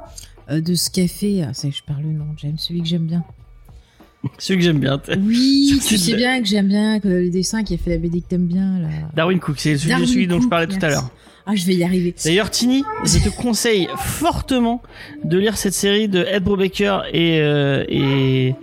euh, 0.50 0.60
de 0.60 0.74
ce 0.74 0.90
qu'a 0.90 1.06
fait. 1.06 1.42
ah, 1.48 1.54
Ça, 1.54 1.68
y 1.68 1.70
est, 1.70 1.74
je 1.76 1.84
parle 1.84 2.02
le 2.02 2.12
nom, 2.12 2.26
James, 2.38 2.56
celui 2.58 2.82
que 2.82 2.88
j'aime 2.88 3.06
bien. 3.06 3.22
Celui 4.38 4.58
que 4.58 4.64
j'aime 4.64 4.80
bien. 4.80 5.00
Oui, 5.20 5.78
C'est 5.80 5.90
tu 5.94 5.98
sais 5.98 6.16
bien 6.16 6.40
que 6.42 6.48
j'aime 6.48 6.66
bien 6.66 6.98
que 6.98 7.06
le 7.06 7.30
dessin 7.30 7.62
qui 7.62 7.74
a 7.74 7.78
fait 7.78 7.90
la 7.90 7.98
BD 7.98 8.20
que 8.20 8.26
t'aimes 8.26 8.48
bien 8.48 8.80
là. 8.80 8.88
Darwin 9.14 9.38
Cook, 9.38 9.54
c'est 9.60 9.78
celui, 9.78 10.26
dont 10.26 10.38
je 10.38 10.40
Cook, 10.40 10.50
parlais 10.50 10.66
tout 10.66 10.84
à 10.84 10.88
l'heure. 10.88 11.08
Ah, 11.50 11.54
je 11.54 11.64
vais 11.64 11.76
y 11.76 11.82
arriver. 11.82 12.14
D'ailleurs, 12.26 12.50
Tini, 12.50 12.84
je 13.06 13.18
te 13.18 13.30
conseille 13.30 13.88
fortement 13.96 14.82
de 15.24 15.38
lire 15.38 15.56
cette 15.56 15.72
série 15.72 16.06
de 16.06 16.22
Ed 16.22 16.44
Brubaker 16.44 17.04
et, 17.14 17.40
euh, 17.40 17.86
et, 17.88 18.54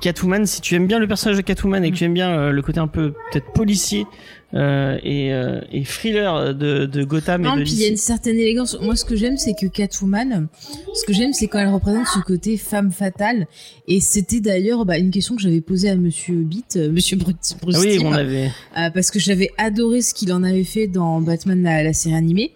Catwoman. 0.00 0.46
Si 0.46 0.60
tu 0.60 0.76
aimes 0.76 0.86
bien 0.86 1.00
le 1.00 1.08
personnage 1.08 1.38
de 1.38 1.42
Catwoman 1.42 1.84
et 1.84 1.90
que 1.90 1.96
tu 1.96 2.04
aimes 2.04 2.14
bien 2.14 2.30
euh, 2.30 2.52
le 2.52 2.62
côté 2.62 2.78
un 2.78 2.86
peu 2.86 3.14
peut-être 3.32 3.52
policier 3.52 4.06
euh, 4.54 4.98
et, 5.04 5.32
euh, 5.32 5.60
et 5.70 5.84
thriller 5.84 6.54
de, 6.54 6.86
de 6.86 7.04
Gotham 7.04 7.42
Non, 7.42 7.54
et 7.56 7.58
de 7.60 7.62
puis 7.62 7.72
il 7.74 7.78
y 7.80 7.84
a 7.84 7.88
une 7.88 7.96
certaine 7.96 8.36
élégance. 8.36 8.76
Moi, 8.80 8.96
ce 8.96 9.04
que 9.04 9.14
j'aime, 9.14 9.36
c'est 9.36 9.54
que 9.54 9.66
Catwoman, 9.66 10.48
ce 10.94 11.04
que 11.04 11.12
j'aime, 11.12 11.32
c'est 11.32 11.46
quand 11.46 11.60
elle 11.60 11.68
représente 11.68 12.06
ce 12.08 12.18
côté 12.20 12.56
femme 12.56 12.90
fatale. 12.90 13.46
Et 13.86 14.00
c'était 14.00 14.40
d'ailleurs 14.40 14.84
bah, 14.84 14.98
une 14.98 15.10
question 15.10 15.36
que 15.36 15.42
j'avais 15.42 15.60
posée 15.60 15.88
à 15.90 15.96
Monsieur 15.96 16.34
Beat, 16.42 16.76
euh, 16.76 16.90
Monsieur 16.90 17.16
Bruce, 17.16 17.56
Bruce 17.62 17.76
Ah 17.78 17.80
oui, 17.80 17.98
on 18.04 18.12
avait. 18.12 18.50
euh, 18.76 18.90
parce 18.92 19.10
que 19.10 19.20
j'avais 19.20 19.50
adoré 19.56 20.02
ce 20.02 20.14
qu'il 20.14 20.32
en 20.32 20.42
avait 20.42 20.64
fait 20.64 20.88
dans 20.88 21.20
Batman 21.20 21.62
la, 21.62 21.82
la 21.84 21.92
série 21.92 22.16
animée. 22.16 22.52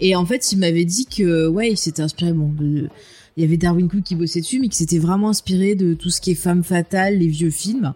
Et 0.00 0.14
en 0.16 0.24
fait, 0.26 0.52
il 0.52 0.58
m'avait 0.58 0.84
dit 0.84 1.06
que 1.06 1.46
ouais, 1.48 1.70
il 1.70 1.76
s'était 1.76 2.02
inspiré 2.02 2.32
bon 2.32 2.48
de 2.52 2.88
il 3.36 3.42
y 3.42 3.46
avait 3.46 3.56
Darwin 3.56 3.88
Cook 3.88 4.02
qui 4.02 4.14
bossait 4.14 4.42
dessus, 4.42 4.60
mais 4.60 4.68
qui 4.68 4.76
s'était 4.76 4.98
vraiment 4.98 5.30
inspiré 5.30 5.74
de 5.74 5.94
tout 5.94 6.10
ce 6.10 6.20
qui 6.20 6.32
est 6.32 6.34
femme 6.34 6.62
fatale, 6.62 7.18
les 7.18 7.28
vieux 7.28 7.48
films. 7.50 7.94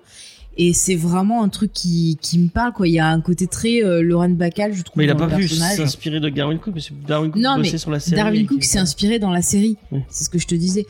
Et 0.59 0.73
c'est 0.73 0.95
vraiment 0.95 1.43
un 1.43 1.51
truc 1.51 1.71
qui, 1.73 2.19
qui 2.23 2.39
me 2.39 2.49
parle, 2.49 2.73
quoi. 2.73 2.89
Il 2.89 2.95
y 2.95 2.99
a 2.99 3.09
un 3.09 3.21
côté 3.21 3.47
très 3.47 3.85
euh, 3.85 4.03
Lauren 4.03 4.31
Bacall, 4.31 4.73
je 4.73 4.83
trouve, 4.83 4.97
Mais 4.97 5.05
il 5.05 5.11
a 5.11 5.15
pas 5.15 5.29
pu 5.29 5.47
s'inspirer 5.49 6.19
de 6.19 6.31
Darwin 6.31 6.59
Cook 6.59 6.73
parce 6.73 6.89
que 6.89 6.95
Darwin 7.07 7.31
Cook 7.31 7.43
Non, 7.43 7.59
mais 7.59 7.77
sur 7.77 7.91
la 7.91 8.01
série. 8.01 8.17
Darwin 8.17 8.47
Cook 8.47 8.65
s'est 8.65 8.79
inspiré 8.79 9.19
dans 9.19 9.31
la 9.31 9.43
série. 9.43 9.77
Oui. 9.93 10.01
C'est 10.09 10.25
ce 10.25 10.31
que 10.31 10.39
je 10.39 10.47
te 10.47 10.55
disais. 10.55 10.87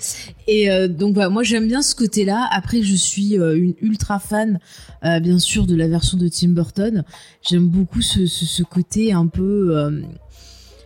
Et 0.47 0.71
euh, 0.71 0.87
donc 0.87 1.15
voilà, 1.15 1.31
moi 1.31 1.43
j'aime 1.43 1.67
bien 1.67 1.83
ce 1.83 1.97
côté-là. 1.97 2.49
Après, 2.53 2.83
je 2.83 2.95
suis 2.95 3.39
euh, 3.39 3.57
une 3.59 3.75
ultra 3.83 4.21
fan, 4.21 4.61
euh, 5.05 5.19
bien 5.19 5.41
sûr, 5.41 5.67
de 5.67 5.75
la 5.75 5.89
version 5.89 6.17
de 6.17 6.29
Tim 6.29 6.51
Burton. 6.51 7.03
J'aime 7.43 7.67
beaucoup 7.67 8.03
ce, 8.03 8.27
ce, 8.27 8.45
ce 8.47 8.63
côté 8.63 9.13
un 9.13 9.27
peu 9.27 9.75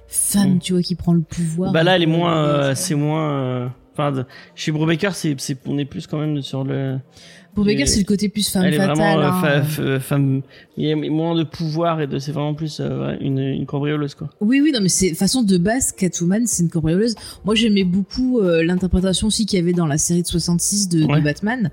femme, 0.08 0.54
Mm. 0.54 0.58
tu 0.60 0.72
vois, 0.72 0.82
qui 0.82 0.94
prend 0.94 1.12
le 1.12 1.20
pouvoir. 1.20 1.72
Bah 1.72 1.82
là, 1.82 1.96
elle 1.96 2.02
est 2.02 2.06
moins, 2.06 2.74
c'est 2.74 2.94
moins. 2.94 3.72
Enfin, 3.92 4.24
chez 4.54 4.72
Brubaker, 4.72 5.14
c'est, 5.14 5.36
on 5.66 5.76
est 5.76 5.84
plus 5.84 6.06
quand 6.06 6.18
même 6.18 6.40
sur 6.42 6.64
le. 6.64 6.98
Pour 7.54 7.64
Baker, 7.64 7.86
c'est 7.86 7.98
le 7.98 8.04
côté 8.04 8.28
plus 8.28 8.48
femme 8.48 8.64
elle 8.64 8.74
est 8.74 8.76
fatale. 8.78 8.96
vraiment 8.96 9.20
euh, 9.20 9.28
hein. 9.28 9.40
fa- 9.40 9.62
fa- 9.62 10.00
femme. 10.00 10.42
Il 10.76 10.86
y 10.88 10.92
a 10.92 10.96
moins 10.96 11.34
de 11.34 11.42
pouvoir 11.44 12.00
et 12.00 12.06
de, 12.06 12.18
c'est 12.18 12.32
vraiment 12.32 12.54
plus 12.54 12.78
euh, 12.80 13.16
une, 13.20 13.38
une 13.38 13.66
cambrioleuse 13.66 14.14
quoi. 14.14 14.30
Oui, 14.40 14.60
oui, 14.62 14.70
non, 14.72 14.80
mais 14.80 14.88
c'est 14.88 15.14
façon 15.14 15.42
de 15.42 15.58
base, 15.58 15.92
Catwoman, 15.92 16.46
c'est 16.46 16.62
une 16.62 16.70
cambrioleuse. 16.70 17.14
Moi, 17.44 17.54
j'aimais 17.54 17.84
beaucoup 17.84 18.40
euh, 18.40 18.62
l'interprétation 18.62 19.26
aussi 19.26 19.46
qu'il 19.46 19.58
y 19.58 19.62
avait 19.62 19.72
dans 19.72 19.86
la 19.86 19.98
série 19.98 20.22
de 20.22 20.26
66 20.28 20.88
de. 20.88 21.06
Batman. 21.20 21.70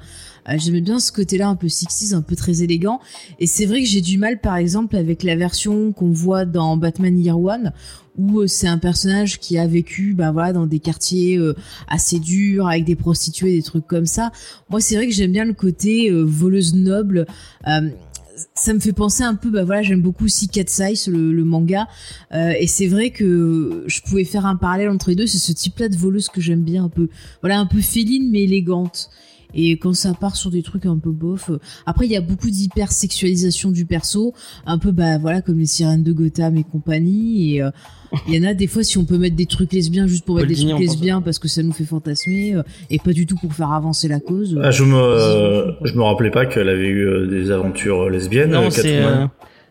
Euh, 0.50 0.56
j'aimais 0.58 0.82
bien 0.82 1.00
ce 1.00 1.12
côté-là 1.12 1.48
un 1.48 1.56
peu 1.56 1.68
60s, 1.68 2.14
un 2.14 2.22
peu 2.22 2.36
très 2.36 2.64
élégant. 2.64 3.00
Et 3.40 3.48
c'est 3.48 3.66
vrai 3.66 3.82
que 3.82 3.88
j'ai 3.88 4.02
du 4.02 4.18
mal, 4.18 4.40
par 4.40 4.56
exemple, 4.56 4.96
avec 4.96 5.24
la 5.24 5.36
version 5.36 5.92
qu'on 5.92 6.12
voit 6.12 6.46
dans 6.46 6.78
Batman 6.78 7.18
Year 7.20 7.40
One, 7.40 7.74
où 8.18 8.42
euh, 8.42 8.48
c'est 8.48 8.68
un 8.68 8.78
personnage 8.78 9.40
qui 9.40 9.58
a 9.58 9.68
vécu, 9.68 10.14
bah 10.14 10.32
voilà, 10.32 10.54
dans 10.54 10.66
des 10.66 10.80
quartiers 10.80 11.38
euh, 11.38 11.54
assez 11.88 12.20
durs, 12.20 12.68
avec 12.68 12.86
des 12.86 12.96
prostituées, 12.96 13.54
des 13.54 13.64
trucs 13.64 13.88
comme 13.88 14.06
ça. 14.06 14.32
Moi, 14.70 14.82
c'est 14.82 14.96
vrai 14.96 15.08
que 15.08 15.14
j'aime 15.14 15.32
bien 15.32 15.46
le 15.46 15.54
côté 15.54 16.10
euh, 16.10 16.24
voleuse 16.24 16.74
noble. 16.74 17.26
Euh, 17.68 17.90
ça 18.54 18.74
me 18.74 18.80
fait 18.80 18.94
penser 18.94 19.24
un 19.24 19.36
peu, 19.36 19.50
bah 19.50 19.64
voilà, 19.64 19.82
j'aime 19.82 20.02
beaucoup 20.02 20.26
aussi 20.26 20.48
Cat 20.48 20.68
Size, 20.68 21.08
le, 21.08 21.32
le 21.32 21.44
manga. 21.44 21.88
Euh, 22.34 22.54
et 22.60 22.68
c'est 22.68 22.88
vrai 22.88 23.10
que 23.10 23.84
je 23.88 24.02
pouvais 24.02 24.24
faire 24.24 24.46
un 24.46 24.56
parallèle 24.56 24.90
entre 24.90 25.10
les 25.10 25.16
deux. 25.16 25.28
C'est 25.28 25.38
ce 25.38 25.52
type-là 25.52 25.90
de 25.90 25.96
voleuse 25.96 26.30
que 26.30 26.42
j'aime 26.42 26.64
bien 26.64 26.86
un 26.86 26.90
peu. 26.90 27.10
Voilà, 27.42 27.60
un 27.60 27.66
peu 27.66 27.82
féline 27.82 28.30
mais 28.32 28.44
élégante. 28.44 29.10
Et 29.54 29.78
quand 29.78 29.94
ça 29.94 30.14
part 30.14 30.36
sur 30.36 30.52
des 30.52 30.62
trucs 30.62 30.86
un 30.86 30.98
peu 30.98 31.12
bof. 31.12 31.50
euh, 31.50 31.60
Après, 31.86 32.06
il 32.06 32.12
y 32.12 32.18
a 32.18 32.22
beaucoup 32.22 32.50
d'hypersexualisation 32.50 33.72
du 33.72 33.86
perso. 33.86 34.34
Un 34.66 34.78
peu, 34.78 34.92
bah 34.92 35.18
voilà, 35.18 35.42
comme 35.42 35.58
les 35.60 35.66
sirènes 35.66 36.04
de 36.04 36.12
Gotham 36.12 36.58
et 36.58 36.64
compagnie. 36.64 37.56
Et 37.56 37.62
euh, 37.64 37.72
il 38.28 38.36
y 38.36 38.40
en 38.46 38.50
a 38.50 38.54
des 38.54 38.68
fois, 38.68 38.84
si 38.84 38.98
on 38.98 39.06
peut 39.06 39.18
mettre 39.18 39.36
des 39.36 39.46
trucs 39.46 39.72
lesbiens 39.74 40.06
juste 40.08 40.26
pour 40.26 40.36
mettre 40.36 40.48
des 40.50 40.56
trucs 40.56 40.68
lesbiens 40.80 41.22
parce 41.22 41.40
que 41.40 41.48
ça 41.48 41.64
nous 41.64 41.72
fait 41.72 41.86
fantasmer. 41.86 42.56
euh, 42.56 42.64
et 42.90 43.00
pas 43.00 43.14
du 43.14 43.26
tout 43.26 43.36
pour 43.38 43.54
faire 43.54 43.72
avancer 43.72 44.08
la 44.08 44.20
cause. 44.20 44.56
euh, 44.56 44.62
Ah, 44.64 44.72
je 44.72 44.84
me 44.84 45.76
je 45.88 45.94
me 45.94 46.04
rappelais 46.04 46.32
pas 46.32 46.46
qu'elle 46.46 46.70
avait 46.70 46.88
eu 46.88 47.06
euh, 47.08 47.28
des 47.28 47.50
aventures 47.52 48.10
lesbiennes. 48.10 48.52
Non, 48.52 48.66
euh, 48.66 48.70
c'est. 48.70 49.02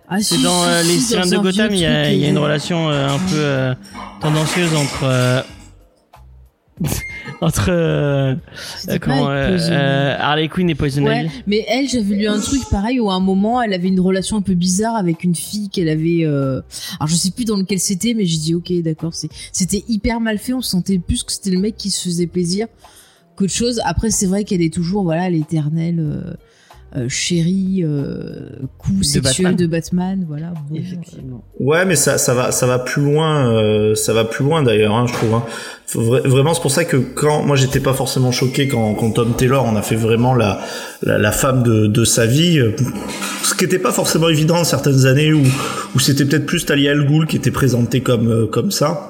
Ah, 0.09 0.19
C'est 0.21 0.37
si, 0.37 0.43
dans 0.43 0.63
si, 0.63 0.69
euh, 0.69 0.83
si, 0.83 0.89
les 0.93 0.99
sirènes 1.01 1.31
de 1.31 1.37
Gotham, 1.39 1.75
il 1.75 1.81
y 1.81 1.85
a, 1.85 2.03
truc, 2.05 2.15
il 2.15 2.21
y 2.21 2.25
a 2.25 2.29
une 2.29 2.39
relation 2.39 2.89
euh, 2.91 3.09
un 3.09 3.19
peu 3.19 3.35
euh, 3.37 3.75
tendancieuse 4.21 4.75
entre. 4.75 5.45
entre 7.41 7.71
euh, 7.71 8.35
euh, 8.89 8.99
comment 9.01 9.29
euh, 9.29 9.59
euh, 9.59 10.17
Harley 10.19 10.49
Quinn 10.49 10.69
et 10.71 10.75
Poison 10.75 11.05
Ouais, 11.05 11.25
Ivy. 11.25 11.43
mais 11.47 11.65
elle, 11.69 11.89
j'avais 11.89 12.15
lu 12.15 12.27
un 12.27 12.39
truc 12.41 12.63
pareil 12.71 13.01
où 13.01 13.11
à 13.11 13.15
un 13.15 13.21
moment, 13.21 13.61
elle 13.63 13.73
avait 13.73 13.89
une 13.89 14.01
relation 14.01 14.37
un 14.37 14.43
peu 14.43 14.55
bizarre 14.55 14.97
avec 14.97 15.25
une 15.25 15.35
fille 15.35 15.69
qu'elle 15.69 15.89
avait. 15.89 16.25
Euh... 16.25 16.61
Alors 17.01 17.09
je 17.09 17.15
sais 17.15 17.31
plus 17.31 17.45
dans 17.45 17.57
lequel 17.57 17.79
c'était, 17.79 18.15
mais 18.15 18.25
j'ai 18.27 18.39
dit 18.39 18.55
ok, 18.55 18.73
d'accord, 18.83 19.13
c'était 19.53 19.85
hyper 19.89 20.21
mal 20.21 20.39
fait. 20.39 20.53
On 20.53 20.63
sentait 20.63 20.99
plus 20.99 21.23
que 21.23 21.33
c'était 21.33 21.51
le 21.51 21.59
mec 21.59 21.77
qui 21.77 21.91
se 21.91 22.03
faisait 22.09 22.27
plaisir 22.27 22.67
qu'autre 23.37 23.53
chose. 23.53 23.81
Après, 23.85 24.11
c'est 24.11 24.27
vrai 24.27 24.45
qu'elle 24.45 24.63
est 24.63 24.73
toujours 24.73 25.03
voilà 25.03 25.29
l'éternelle 25.31 26.37
euh, 26.95 27.01
euh, 27.05 27.09
chérie 27.09 27.83
euh, 27.85 28.51
coup 28.79 29.03
sexuel 29.03 29.23
Batman. 29.53 29.57
de 29.57 29.67
Batman, 29.67 30.25
voilà. 30.29 30.53
Bon, 30.71 30.77
Effectivement. 30.77 31.45
Ouais, 31.59 31.85
mais 31.85 31.97
ça, 31.97 32.19
ça 32.19 32.35
va, 32.35 32.53
ça 32.53 32.67
va 32.67 32.79
plus 32.79 33.03
loin. 33.03 33.53
euh, 33.55 33.95
ça 33.95 34.13
va 34.13 34.25
plus 34.25 34.45
loin 34.45 34.63
d'ailleurs, 34.63 34.95
hein, 34.95 35.07
je 35.09 35.13
trouve. 35.13 35.35
hein. 35.35 35.45
Vra- 35.95 36.27
vraiment, 36.27 36.53
c'est 36.55 36.63
pour 36.63 36.71
ça 36.71 36.85
que 36.85 36.97
quand 36.97 37.43
moi, 37.45 37.57
j'étais 37.57 37.81
pas 37.81 37.93
forcément 37.93 38.33
choqué 38.33 38.69
quand, 38.69 38.95
quand 38.95 39.11
Tom 39.13 39.35
Taylor, 39.37 39.65
on 39.65 39.77
a 39.77 39.83
fait 39.83 39.95
vraiment 39.97 40.35
la, 40.35 40.61
la, 41.03 41.19
la 41.19 41.33
femme 41.33 41.63
de, 41.63 41.87
de 41.87 42.05
sa 42.05 42.27
vie. 42.27 42.59
euh, 42.59 42.75
Ce 43.43 43.55
qui 43.55 43.65
était 43.65 43.79
pas 43.79 43.93
forcément 43.93 44.29
évident 44.29 44.65
certaines 44.65 45.07
années 45.07 45.33
où, 45.33 45.43
où 45.95 45.99
c'était 45.99 46.25
peut-être 46.25 46.47
plus 46.47 46.65
Talia 46.67 46.91
Al 46.93 47.07
Ghul 47.07 47.27
qui 47.27 47.37
était 47.37 47.51
présentée 47.53 48.01
comme, 48.03 48.29
euh, 48.31 48.47
comme 48.47 48.71
ça. 48.71 49.09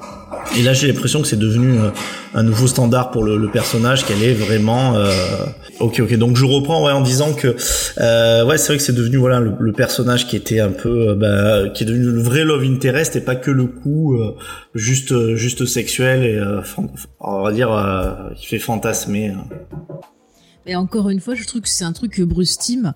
Et 0.57 0.63
là, 0.63 0.73
j'ai 0.73 0.87
l'impression 0.87 1.21
que 1.21 1.27
c'est 1.27 1.39
devenu 1.39 1.77
euh, 1.77 1.89
un 2.33 2.43
nouveau 2.43 2.67
standard 2.67 3.11
pour 3.11 3.23
le, 3.23 3.49
personnage, 3.49 4.05
qu'elle 4.05 4.23
est 4.23 4.33
vraiment. 4.33 4.95
euh, 4.95 5.11
Ok, 5.79 5.99
ok. 5.99 6.15
Donc 6.15 6.37
je 6.37 6.45
reprends 6.45 6.89
en 6.89 7.01
disant 7.01 7.33
que 7.33 7.55
euh, 7.99 8.45
ouais, 8.45 8.57
c'est 8.57 8.67
vrai 8.67 8.77
que 8.77 8.83
c'est 8.83 8.95
devenu 8.95 9.17
voilà 9.17 9.39
le, 9.39 9.71
personnage 9.73 10.27
qui 10.27 10.35
était 10.35 10.59
un 10.59 10.71
peu, 10.71 11.13
bah, 11.13 11.69
qui 11.69 11.83
est 11.83 11.85
devenu 11.85 12.05
le 12.05 12.21
vrai 12.21 12.43
love 12.43 12.63
interest 12.63 13.15
et 13.15 13.21
pas 13.21 13.35
que 13.35 13.51
le 13.51 13.65
coup 13.65 14.17
juste 14.73 15.35
juste 15.35 15.65
sexuel 15.65 16.23
et 16.23 16.41
on 17.19 17.43
va 17.43 17.51
dire 17.51 17.69
qui 18.35 18.47
fait 18.47 18.59
fantasmer. 18.59 19.29
euh. 19.29 19.93
Et 20.65 20.75
encore 20.75 21.09
une 21.09 21.19
fois, 21.21 21.35
je 21.35 21.45
trouve 21.45 21.61
que 21.61 21.69
c'est 21.69 21.85
un 21.85 21.93
truc 21.93 22.13
que 22.13 22.23
Bruce 22.23 22.57
Timm, 22.57 22.91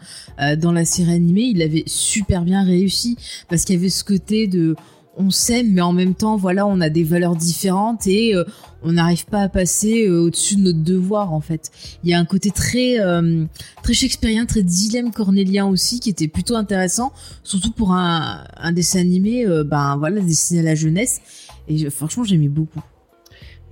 dans 0.58 0.72
la 0.74 0.84
série 0.84 1.14
animée, 1.14 1.52
il 1.54 1.62
avait 1.62 1.84
super 1.86 2.42
bien 2.42 2.66
réussi. 2.66 3.16
Parce 3.48 3.64
qu'il 3.64 3.76
y 3.76 3.78
avait 3.78 3.90
ce 3.90 4.04
côté 4.04 4.48
de 4.48 4.76
on 5.18 5.30
s'aime, 5.30 5.74
mais 5.74 5.82
en 5.82 5.92
même 5.94 6.16
temps, 6.16 6.38
voilà, 6.38 6.66
on 6.66 6.80
a 6.82 6.90
des 6.90 7.04
valeurs 7.04 7.36
différentes 7.36 8.08
et 8.08 8.34
euh, 8.36 8.44
on 8.82 8.94
n'arrive 8.94 9.26
pas 9.26 9.42
à 9.42 9.50
passer 9.50 10.08
euh, 10.08 10.22
au-dessus 10.22 10.56
de 10.56 10.62
notre 10.62 10.82
devoir, 10.84 11.34
en 11.34 11.42
fait. 11.42 11.70
Il 12.04 12.10
y 12.10 12.14
a 12.14 12.20
un 12.20 12.26
côté 12.26 12.50
très, 12.52 13.00
euh, 13.00 13.44
très 13.84 13.94
shakespearien, 13.94 14.46
très 14.46 14.64
dilemme 14.64 15.12
cornélien 15.12 15.66
aussi, 15.68 16.00
qui 16.00 16.10
était 16.10 16.30
plutôt 16.30 16.56
intéressant, 16.56 17.12
surtout 17.44 17.72
pour 17.72 17.92
un, 17.94 18.44
un 18.58 18.72
dessin 18.72 19.00
animé, 19.02 19.46
euh, 19.46 19.64
ben 19.66 19.98
voilà, 19.98 20.22
destiné 20.22 20.62
à 20.62 20.64
la 20.64 20.76
jeunesse. 20.76 21.22
Et 21.68 21.90
franchement, 21.90 22.24
j'aimais 22.24 22.48
beaucoup. 22.50 22.82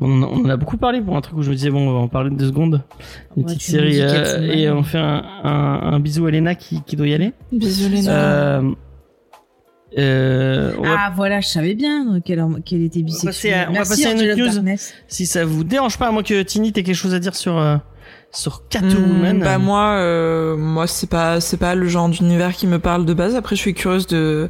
On, 0.01 0.21
en 0.21 0.23
a- 0.23 0.27
on 0.27 0.45
en 0.45 0.49
a 0.49 0.55
beaucoup 0.57 0.77
parlé 0.77 1.01
pour 1.01 1.17
un 1.17 1.21
truc 1.21 1.37
où 1.37 1.41
je 1.41 1.49
me 1.49 1.55
disais 1.55 1.69
bon 1.69 1.89
on 1.89 1.93
va 1.93 1.99
en 1.99 2.07
parler 2.07 2.29
deux 2.29 2.47
secondes. 2.47 2.83
Une 3.35 3.43
Ouais, 3.43 3.47
petite 3.53 3.61
série 3.63 3.99
euh, 4.01 4.53
et 4.53 4.69
on 4.71 4.81
fait 4.83 4.97
un, 4.97 5.23
un, 5.43 5.79
un 5.93 5.99
bisou 5.99 6.25
à 6.25 6.31
Lena 6.31 6.55
qui, 6.55 6.81
qui 6.83 6.95
doit 6.95 7.07
y 7.07 7.13
aller. 7.13 7.33
Bisous 7.51 7.89
nains. 7.89 8.75
Euh, 9.97 10.71
euh, 10.77 10.81
va- 10.81 10.95
Ah 11.07 11.13
voilà, 11.15 11.41
je 11.41 11.47
savais 11.47 11.73
bien 11.73 12.19
qu'elle 12.21 12.83
était 12.83 13.01
bisexuelle. 13.01 13.65
on 13.69 13.73
va 13.73 13.79
Merci, 13.79 13.89
passer 13.89 14.05
à 14.05 14.11
une 14.23 14.41
autre 14.41 14.61
news. 14.61 14.75
Si 15.07 15.25
ça 15.25 15.45
vous 15.45 15.63
dérange 15.63 15.97
pas, 15.97 16.07
à 16.07 16.11
moins 16.11 16.23
que 16.23 16.41
Tini 16.43 16.71
t'aies 16.71 16.83
quelque 16.83 16.95
chose 16.95 17.13
à 17.15 17.19
dire 17.19 17.35
sur 17.35 17.57
euh, 17.57 17.77
sur 18.31 18.67
Catwoman. 18.69 19.37
Hmm, 19.37 19.43
bah 19.43 19.57
moi, 19.57 19.93
euh, 19.97 20.55
moi 20.55 20.85
c'est 20.85 21.09
pas 21.09 21.41
c'est 21.41 21.57
pas 21.57 21.73
le 21.73 21.87
genre 21.87 22.07
d'univers 22.09 22.53
qui 22.53 22.67
me 22.67 22.77
parle 22.77 23.03
de 23.05 23.13
base. 23.15 23.35
Après, 23.35 23.55
je 23.55 23.61
suis 23.61 23.73
curieuse 23.73 24.05
de 24.05 24.49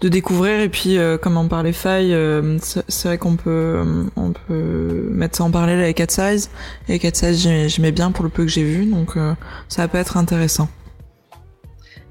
de 0.00 0.08
découvrir 0.08 0.60
et 0.60 0.70
puis 0.70 0.96
euh, 0.96 1.18
comme 1.18 1.36
on 1.36 1.48
parlait 1.48 1.74
faille, 1.74 2.14
euh, 2.14 2.56
c'est 2.60 3.08
vrai 3.08 3.18
qu'on 3.18 3.36
peut 3.36 3.82
on 4.16 4.32
peut 4.32 5.08
mettre 5.10 5.36
ça 5.36 5.44
en 5.44 5.50
parallèle 5.50 5.80
avec 5.80 5.98
Cat 5.98 6.06
Size. 6.08 6.48
Et 6.88 6.98
Cat 6.98 7.10
Size, 7.12 7.46
j'aimais 7.68 7.92
bien 7.92 8.10
pour 8.10 8.24
le 8.24 8.30
peu 8.30 8.44
que 8.44 8.50
j'ai 8.50 8.64
vu, 8.64 8.86
donc 8.86 9.18
euh, 9.18 9.34
ça 9.68 9.86
peut 9.88 9.98
être 9.98 10.16
intéressant. 10.16 10.70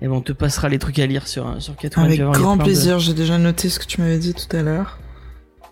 Et 0.01 0.07
bon, 0.07 0.17
on 0.17 0.21
te 0.21 0.31
passera 0.31 0.69
les 0.69 0.77
trucs 0.79 0.99
à 0.99 1.05
lire 1.05 1.27
sur 1.27 1.55
sur 1.62 1.75
Catwoman. 1.75 2.07
Avec 2.12 2.21
grand 2.21 2.55
de- 2.57 2.63
plaisir. 2.63 2.99
J'ai 2.99 3.13
déjà 3.13 3.38
noté 3.38 3.69
ce 3.69 3.79
que 3.79 3.86
tu 3.86 3.99
m'avais 4.01 4.19
dit 4.19 4.33
tout 4.33 4.55
à 4.55 4.62
l'heure. 4.62 4.99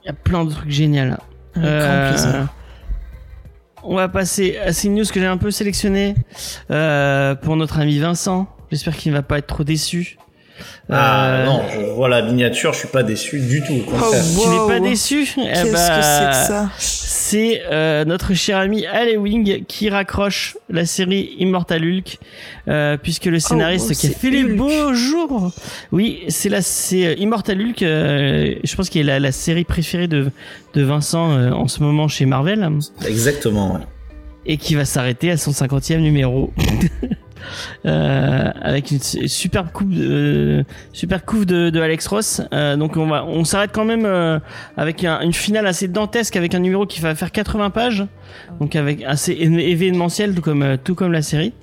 Il 0.03 0.07
y 0.07 0.09
a 0.09 0.13
plein 0.13 0.43
de 0.45 0.51
trucs 0.51 0.71
géniaux. 0.71 1.05
là. 1.05 1.19
Avec 1.55 1.67
Euh, 1.69 2.09
grand 2.09 2.09
plaisir. 2.11 2.47
On 3.83 3.95
va 3.95 4.07
passer 4.09 4.57
à 4.57 4.73
ces 4.73 4.89
news 4.89 5.05
que 5.05 5.19
j'ai 5.19 5.27
un 5.27 5.37
peu 5.37 5.51
sélectionnées 5.51 6.15
euh, 6.71 7.35
pour 7.35 7.55
notre 7.55 7.79
ami 7.79 7.99
Vincent. 7.99 8.47
J'espère 8.71 8.97
qu'il 8.97 9.11
ne 9.11 9.17
va 9.17 9.21
pas 9.23 9.37
être 9.37 9.45
trop 9.47 9.63
déçu. 9.63 10.17
Ah 10.89 11.25
Euh, 11.27 11.45
non, 11.45 11.61
je 11.71 11.79
vois 11.93 12.09
la 12.09 12.21
miniature, 12.23 12.73
je 12.73 12.79
suis 12.79 12.87
pas 12.87 13.03
déçu 13.03 13.39
du 13.39 13.61
tout. 13.61 13.73
Au 13.73 13.83
contraire. 13.91 14.09
Oh, 14.37 14.41
Tu 14.43 14.49
n'es 14.49 14.67
pas 14.67 14.79
déçu? 14.79 15.27
Eh 15.37 15.43
Qu'est-ce 15.43 15.71
bah, 15.71 15.89
que 15.97 16.03
c'est 16.03 16.29
que 16.29 16.47
ça? 16.47 16.69
C'est 17.27 17.63
euh, 17.71 18.05
notre 18.05 18.35
cher 18.35 18.59
ami 18.59 18.85
Ale 18.85 19.17
Wing 19.17 19.65
qui 19.65 19.89
raccroche 19.89 20.57
la 20.69 20.85
série 20.85 21.35
Immortal 21.39 21.83
Hulk, 21.83 22.19
euh, 22.67 22.97
puisque 23.01 23.25
le 23.25 23.39
scénariste 23.39 23.87
oh, 23.89 23.93
qui 23.99 24.05
a 24.05 24.09
fait 24.11 24.29
les 24.29 24.43
beaux 24.43 24.93
jours, 24.93 25.51
oui, 25.91 26.19
c'est 26.27 26.49
la 26.49 26.61
c'est 26.61 27.03
euh, 27.07 27.15
Immortal 27.17 27.59
Hulk. 27.59 27.81
euh, 27.81 28.53
je 28.63 28.75
pense 28.75 28.89
qu'il 28.91 29.01
est 29.01 29.05
la, 29.05 29.19
la 29.19 29.31
série 29.31 29.63
préférée 29.63 30.07
de 30.07 30.29
de 30.75 30.83
Vincent 30.83 31.31
euh, 31.31 31.49
en 31.49 31.67
ce 31.67 31.81
moment 31.81 32.07
chez 32.07 32.27
Marvel 32.27 32.69
Exactement. 33.07 33.73
ouais. 33.73 33.81
et 34.45 34.57
qui 34.57 34.75
va 34.75 34.85
s'arrêter 34.85 35.31
à 35.31 35.37
son 35.37 35.49
50e 35.49 36.01
numéro. 36.01 36.53
Euh, 37.85 38.51
avec 38.61 38.91
une 38.91 38.99
su- 38.99 39.27
superbe 39.27 39.67
coupe 39.71 39.89
de, 39.93 40.63
super 40.93 41.23
couve 41.25 41.45
de, 41.45 41.69
de 41.69 41.79
Alex 41.81 42.07
Ross. 42.07 42.41
Euh, 42.53 42.75
donc 42.77 42.97
on 42.97 43.07
va, 43.07 43.25
on 43.25 43.43
s'arrête 43.43 43.71
quand 43.73 43.85
même 43.85 44.05
euh, 44.05 44.39
avec 44.77 45.03
un- 45.03 45.21
une 45.21 45.33
finale 45.33 45.67
assez 45.67 45.87
dantesque 45.87 46.35
avec 46.35 46.55
un 46.55 46.59
numéro 46.59 46.85
qui 46.85 47.01
va 47.01 47.13
faire 47.15 47.31
80 47.31 47.69
pages, 47.69 48.05
donc 48.59 48.75
avec 48.75 49.03
assez 49.03 49.33
événementiel 49.33 50.33
tout 50.33 50.41
comme 50.41 50.63
euh, 50.63 50.77
tout 50.83 50.95
comme 50.95 51.11
la 51.11 51.21
série. 51.21 51.53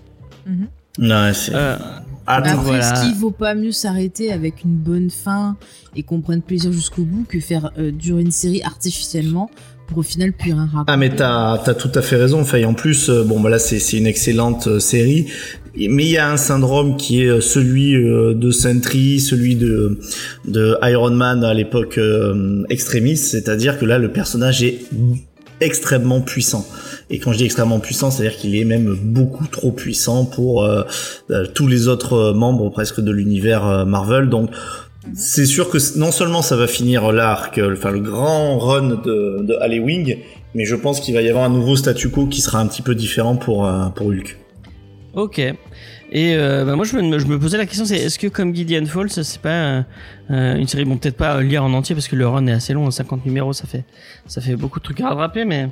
Non, 0.98 1.30
c'est. 1.32 1.52
Euh, 1.54 1.76
Ah, 2.26 2.36
après, 2.36 2.54
voilà. 2.54 2.78
est-ce 2.92 3.02
qu'il 3.02 3.14
vaut 3.14 3.30
pas 3.32 3.54
mieux 3.54 3.72
s'arrêter 3.72 4.30
avec 4.32 4.62
une 4.64 4.76
bonne 4.76 5.10
fin 5.10 5.56
et 5.96 6.02
qu'on 6.04 6.20
prenne 6.20 6.40
plaisir 6.42 6.70
jusqu'au 6.72 7.02
bout 7.02 7.24
que 7.28 7.40
faire 7.40 7.72
euh, 7.78 7.90
durer 7.90 8.22
une 8.22 8.30
série 8.30 8.62
artificiellement 8.62 9.50
pour 9.88 9.98
au 9.98 10.02
final 10.02 10.32
plus 10.32 10.52
rien 10.52 10.66
raconter 10.66 10.84
Ah 10.92 10.96
mais 10.96 11.10
t'as 11.10 11.54
as 11.54 11.74
tout 11.74 11.90
à 11.96 12.00
fait 12.02 12.14
raison. 12.16 12.40
Enfin, 12.40 12.58
et 12.58 12.64
en 12.64 12.74
plus, 12.74 13.08
euh, 13.10 13.24
bon 13.24 13.40
bah 13.40 13.50
là 13.50 13.58
c'est 13.58 13.80
c'est 13.80 13.96
une 13.98 14.06
excellente 14.06 14.68
euh, 14.68 14.78
série, 14.78 15.26
mais 15.76 16.04
il 16.04 16.10
y 16.10 16.18
a 16.18 16.30
un 16.30 16.36
syndrome 16.36 16.96
qui 16.96 17.22
est 17.22 17.28
euh, 17.28 17.40
celui 17.40 17.94
euh, 17.94 18.34
de 18.34 18.50
Sentry, 18.50 19.20
celui 19.20 19.56
de 19.56 19.98
de 20.46 20.76
Iron 20.82 21.10
Man 21.10 21.44
à 21.44 21.54
l'époque 21.54 21.98
euh, 21.98 22.64
extrémiste, 22.68 23.26
c'est-à-dire 23.26 23.78
que 23.78 23.84
là 23.84 23.98
le 23.98 24.12
personnage 24.12 24.62
est 24.62 24.80
extrêmement 25.60 26.20
puissant. 26.20 26.66
Et 27.08 27.18
quand 27.18 27.32
je 27.32 27.38
dis 27.38 27.44
extrêmement 27.44 27.78
puissant, 27.78 28.10
c'est-à-dire 28.10 28.36
qu'il 28.36 28.56
est 28.56 28.64
même 28.64 28.96
beaucoup 29.00 29.46
trop 29.46 29.70
puissant 29.70 30.24
pour 30.24 30.64
euh, 30.64 30.82
tous 31.54 31.68
les 31.68 31.88
autres 31.88 32.32
membres 32.32 32.70
presque 32.70 33.00
de 33.00 33.10
l'univers 33.12 33.86
Marvel. 33.86 34.28
Donc 34.28 34.50
c'est 35.14 35.46
sûr 35.46 35.68
que 35.68 35.78
non 35.98 36.12
seulement 36.12 36.42
ça 36.42 36.56
va 36.56 36.66
finir 36.66 37.12
l'arc, 37.12 37.60
enfin 37.72 37.90
le 37.90 38.00
grand 38.00 38.58
run 38.58 39.00
de, 39.04 39.42
de 39.42 39.80
Wing, 39.80 40.18
mais 40.54 40.64
je 40.64 40.76
pense 40.76 41.00
qu'il 41.00 41.14
va 41.14 41.22
y 41.22 41.28
avoir 41.28 41.44
un 41.44 41.50
nouveau 41.50 41.76
statu 41.76 42.08
quo 42.08 42.26
qui 42.26 42.40
sera 42.40 42.60
un 42.60 42.66
petit 42.66 42.82
peu 42.82 42.94
différent 42.94 43.36
pour 43.36 43.66
euh, 43.66 43.86
pour 43.94 44.08
Hulk. 44.08 44.38
Ok. 45.14 45.38
Et 46.14 46.34
euh, 46.36 46.66
bah 46.66 46.76
moi 46.76 46.84
je 46.84 46.94
me, 46.94 47.18
je 47.18 47.26
me 47.26 47.38
posais 47.38 47.56
la 47.56 47.64
question, 47.64 47.86
c'est 47.86 47.96
est-ce 47.96 48.18
que 48.18 48.26
comme 48.26 48.54
Gideon 48.54 48.84
Falls, 48.84 49.08
c'est 49.08 49.40
pas 49.40 49.48
euh, 49.48 49.82
euh, 50.30 50.56
une 50.56 50.68
série, 50.68 50.84
bon 50.84 50.98
peut-être 50.98 51.16
pas 51.16 51.40
lire 51.40 51.64
en 51.64 51.72
entier 51.72 51.94
parce 51.94 52.06
que 52.06 52.16
le 52.16 52.28
run 52.28 52.46
est 52.48 52.52
assez 52.52 52.74
long, 52.74 52.90
50 52.90 53.24
numéros, 53.24 53.54
ça 53.54 53.66
fait 53.66 53.84
ça 54.26 54.42
fait 54.42 54.54
beaucoup 54.54 54.78
de 54.78 54.84
trucs 54.84 55.00
à 55.00 55.08
rattraper, 55.08 55.46
mais 55.46 55.70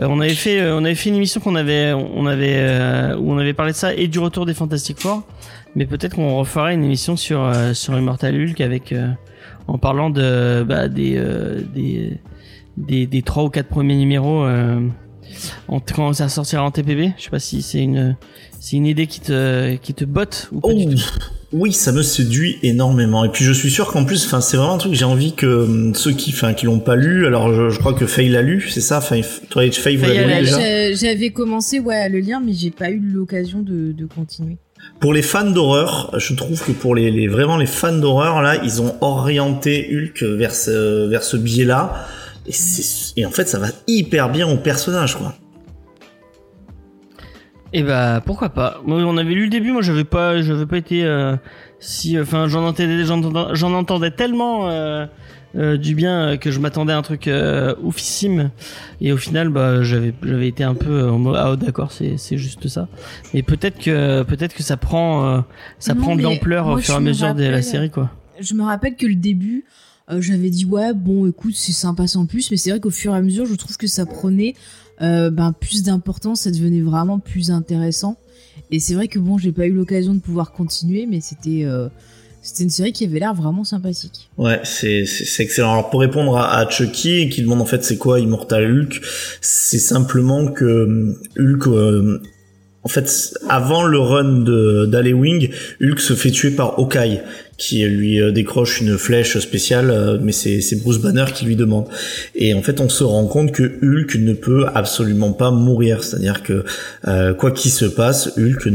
euh, 0.00 0.08
on 0.08 0.18
avait 0.20 0.34
fait 0.34 0.60
euh, 0.60 0.76
on 0.76 0.84
avait 0.84 0.96
fait 0.96 1.10
une 1.10 1.14
émission 1.14 1.40
qu'on 1.40 1.54
avait 1.54 1.92
on 1.92 2.26
avait 2.26 2.56
euh, 2.56 3.16
où 3.16 3.30
on 3.30 3.38
avait 3.38 3.54
parlé 3.54 3.70
de 3.70 3.76
ça 3.76 3.94
et 3.94 4.08
du 4.08 4.18
retour 4.18 4.44
des 4.44 4.54
Fantastic 4.54 4.98
Four, 4.98 5.22
mais 5.76 5.86
peut-être 5.86 6.16
qu'on 6.16 6.36
referait 6.36 6.74
une 6.74 6.82
émission 6.82 7.16
sur 7.16 7.44
euh, 7.44 7.72
sur 7.72 7.96
Immortal 7.96 8.34
Hulk 8.34 8.60
avec 8.60 8.90
euh, 8.90 9.12
en 9.68 9.78
parlant 9.78 10.10
de 10.10 10.64
bah, 10.66 10.88
des, 10.88 11.14
euh, 11.16 11.60
des 11.72 12.18
des 13.06 13.22
trois 13.22 13.44
ou 13.44 13.50
quatre 13.50 13.68
premiers 13.68 13.96
numéros 13.96 14.44
euh, 14.44 14.80
en, 15.68 15.80
quand 15.80 16.12
ça 16.12 16.28
sortira 16.28 16.62
en 16.64 16.70
TPB. 16.70 17.12
Je 17.16 17.22
sais 17.24 17.30
pas 17.30 17.38
si 17.38 17.62
c'est 17.62 17.82
une 17.82 18.16
c'est 18.68 18.76
une 18.76 18.86
idée 18.86 19.06
qui 19.06 19.20
te 19.20 19.76
qui 19.76 19.94
te 19.94 20.04
botte 20.04 20.48
ou 20.52 20.60
pas 20.60 20.68
Oh, 20.70 20.74
du 20.74 20.86
tout. 20.96 21.00
oui, 21.52 21.72
ça 21.72 21.92
me 21.92 22.02
séduit 22.02 22.56
énormément. 22.64 23.24
Et 23.24 23.28
puis 23.28 23.44
je 23.44 23.52
suis 23.52 23.70
sûr 23.70 23.92
qu'en 23.92 24.04
plus, 24.04 24.26
enfin, 24.26 24.40
c'est 24.40 24.56
vraiment 24.56 24.74
un 24.74 24.78
truc. 24.78 24.94
J'ai 24.94 25.04
envie 25.04 25.34
que 25.34 25.46
hum, 25.46 25.94
ceux 25.94 26.10
qui, 26.12 26.30
enfin, 26.32 26.52
qui 26.52 26.66
l'ont 26.66 26.80
pas 26.80 26.96
lu. 26.96 27.26
Alors, 27.26 27.54
je, 27.54 27.70
je 27.70 27.78
crois 27.78 27.94
que 27.94 28.06
Faye 28.06 28.28
l'a 28.28 28.42
lu, 28.42 28.66
c'est 28.68 28.80
ça? 28.80 28.98
Enfin, 28.98 29.20
toi, 29.50 29.62
Faye, 29.70 29.96
vous 29.96 30.04
Faye, 30.04 30.16
l'avez 30.16 30.34
lu 30.34 30.40
déjà? 30.40 30.58
J'ai- 30.58 30.96
J'avais 30.96 31.30
commencé 31.30 31.78
ouais, 31.78 31.94
à 31.94 32.08
le 32.08 32.18
lire, 32.18 32.40
mais 32.44 32.52
j'ai 32.52 32.70
pas 32.72 32.90
eu 32.90 32.98
l'occasion 32.98 33.60
de, 33.62 33.92
de 33.92 34.06
continuer. 34.06 34.56
Pour 35.00 35.12
les 35.14 35.22
fans 35.22 35.50
d'horreur, 35.50 36.12
je 36.18 36.34
trouve 36.34 36.60
que 36.64 36.72
pour 36.72 36.94
les, 36.96 37.10
les 37.10 37.28
vraiment 37.28 37.56
les 37.58 37.66
fans 37.66 37.96
d'horreur 37.96 38.42
là, 38.42 38.56
ils 38.64 38.82
ont 38.82 38.94
orienté 39.00 39.88
Hulk 39.92 40.22
vers 40.38 40.54
ce 40.54 41.08
vers 41.08 41.22
ce 41.22 41.36
biais-là. 41.36 42.06
Et, 42.46 42.52
c'est- 42.52 43.12
et 43.16 43.24
en 43.26 43.30
fait, 43.30 43.48
ça 43.48 43.58
va 43.58 43.68
hyper 43.86 44.30
bien 44.30 44.48
au 44.48 44.56
personnage, 44.56 45.16
quoi. 45.16 45.34
Et 47.72 47.82
bah 47.82 48.22
pourquoi 48.24 48.48
pas. 48.48 48.80
Moi, 48.86 48.98
on 49.02 49.16
avait 49.16 49.34
lu 49.34 49.44
le 49.44 49.50
début, 49.50 49.72
moi 49.72 49.82
j'avais 49.82 50.04
pas, 50.04 50.40
j'avais 50.40 50.66
pas 50.66 50.78
été 50.78 51.04
euh, 51.04 51.36
si, 51.80 52.18
enfin 52.18 52.48
j'en 52.48 52.64
entendais, 52.66 53.04
j'en 53.04 53.72
entendais, 53.74 54.10
tellement 54.10 54.68
euh, 54.68 55.06
euh, 55.56 55.76
du 55.76 55.94
bien 55.94 56.28
euh, 56.28 56.36
que 56.36 56.50
je 56.50 56.60
m'attendais 56.60 56.92
à 56.92 56.98
un 56.98 57.02
truc 57.02 57.28
euh, 57.28 57.74
oufissime. 57.82 58.50
Et 59.00 59.12
au 59.12 59.16
final, 59.16 59.48
bah 59.48 59.82
j'avais, 59.82 60.14
j'avais 60.22 60.48
été 60.48 60.64
un 60.64 60.74
peu 60.74 61.08
en 61.08 61.18
mode 61.18 61.36
ah 61.38 61.50
oh, 61.52 61.56
d'accord, 61.56 61.92
c'est, 61.92 62.16
c'est 62.18 62.38
juste 62.38 62.68
ça. 62.68 62.88
Mais 63.34 63.42
peut-être 63.42 63.78
que, 63.78 64.22
peut-être 64.22 64.54
que 64.54 64.62
ça 64.62 64.76
prend, 64.76 65.26
euh, 65.26 65.40
ça 65.78 65.94
Non, 65.94 66.02
prend 66.02 66.16
de 66.16 66.22
l'ampleur 66.22 66.68
au 66.68 66.78
fur 66.78 66.94
et 66.94 66.96
à 66.96 67.00
me 67.00 67.06
mesure 67.06 67.34
de 67.34 67.44
la 67.44 67.62
série 67.62 67.90
quoi. 67.90 68.10
Je 68.40 68.54
me 68.54 68.62
rappelle 68.62 68.96
que 68.96 69.06
le 69.06 69.14
début, 69.14 69.64
euh, 70.10 70.20
j'avais 70.20 70.50
dit 70.50 70.66
ouais, 70.66 70.92
bon, 70.94 71.26
écoute, 71.26 71.54
c'est 71.56 71.72
sympa 71.72 72.06
sans 72.06 72.26
plus, 72.26 72.50
mais 72.50 72.56
c'est 72.56 72.70
vrai 72.70 72.80
qu'au 72.80 72.90
fur 72.90 73.12
et 73.14 73.16
à 73.16 73.22
mesure, 73.22 73.46
je 73.46 73.54
trouve 73.54 73.76
que 73.76 73.86
ça 73.86 74.06
prenait 74.06 74.54
euh, 75.02 75.30
ben, 75.30 75.52
plus 75.52 75.82
d'importance, 75.82 76.42
ça 76.42 76.50
devenait 76.50 76.80
vraiment 76.80 77.18
plus 77.18 77.50
intéressant. 77.50 78.16
Et 78.70 78.80
c'est 78.80 78.94
vrai 78.94 79.08
que 79.08 79.18
bon, 79.18 79.38
j'ai 79.38 79.52
pas 79.52 79.66
eu 79.66 79.72
l'occasion 79.72 80.14
de 80.14 80.20
pouvoir 80.20 80.52
continuer, 80.52 81.06
mais 81.06 81.20
c'était 81.20 81.64
euh, 81.64 81.88
c'était 82.46 82.62
une 82.62 82.70
série 82.70 82.92
qui 82.92 83.04
avait 83.04 83.18
l'air 83.18 83.34
vraiment 83.34 83.64
sympathique. 83.64 84.30
Ouais, 84.38 84.60
c'est 84.62 85.04
excellent. 85.38 85.72
Alors 85.72 85.90
pour 85.90 86.00
répondre 86.00 86.36
à, 86.36 86.58
à 86.58 86.70
Chucky 86.70 87.28
qui 87.28 87.42
demande 87.42 87.60
en 87.60 87.66
fait 87.66 87.82
c'est 87.84 87.98
quoi 87.98 88.20
Immortal 88.20 88.64
Hulk, 88.70 89.00
c'est 89.40 89.78
simplement 89.78 90.46
que 90.52 90.64
euh, 90.64 91.20
Hulk 91.38 91.66
euh, 91.66 92.22
en 92.86 92.88
fait 92.88 93.34
avant 93.48 93.82
le 93.82 93.98
run 93.98 94.44
d'Alewing, 94.86 95.50
Hulk 95.82 95.98
se 95.98 96.14
fait 96.14 96.30
tuer 96.30 96.52
par 96.52 96.78
Hawkeye 96.78 97.18
qui 97.58 97.82
lui 97.84 98.20
euh, 98.20 98.30
décroche 98.30 98.80
une 98.80 98.96
flèche 98.96 99.36
spéciale 99.38 99.90
euh, 99.90 100.18
mais 100.22 100.30
c'est 100.30 100.76
Bruce 100.82 100.98
Banner 100.98 101.24
qui 101.34 101.46
lui 101.46 101.56
demande. 101.56 101.86
Et 102.36 102.54
en 102.54 102.62
fait 102.62 102.80
on 102.80 102.88
se 102.88 103.02
rend 103.02 103.26
compte 103.26 103.50
que 103.50 103.64
Hulk 103.82 104.14
ne 104.28 104.34
peut 104.34 104.66
absolument 104.72 105.32
pas 105.32 105.50
mourir, 105.50 106.04
c'est-à-dire 106.04 106.44
que 106.44 106.64
euh, 107.08 107.34
quoi 107.34 107.50
qu'il 107.50 107.72
se 107.72 107.86
passe, 107.86 108.20
Hulk 108.38 108.68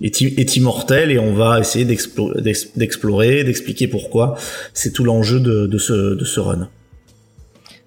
est, 0.00 0.56
immortel 0.56 1.10
et 1.10 1.18
on 1.18 1.34
va 1.34 1.58
essayer 1.58 1.84
d'explo- 1.84 2.40
d'ex- 2.40 2.68
d'explorer, 2.76 3.42
d'expliquer 3.42 3.88
pourquoi. 3.88 4.36
C'est 4.74 4.92
tout 4.92 5.02
l'enjeu 5.02 5.40
de 5.40 5.78
ce 5.78 6.38
run. 6.40 6.68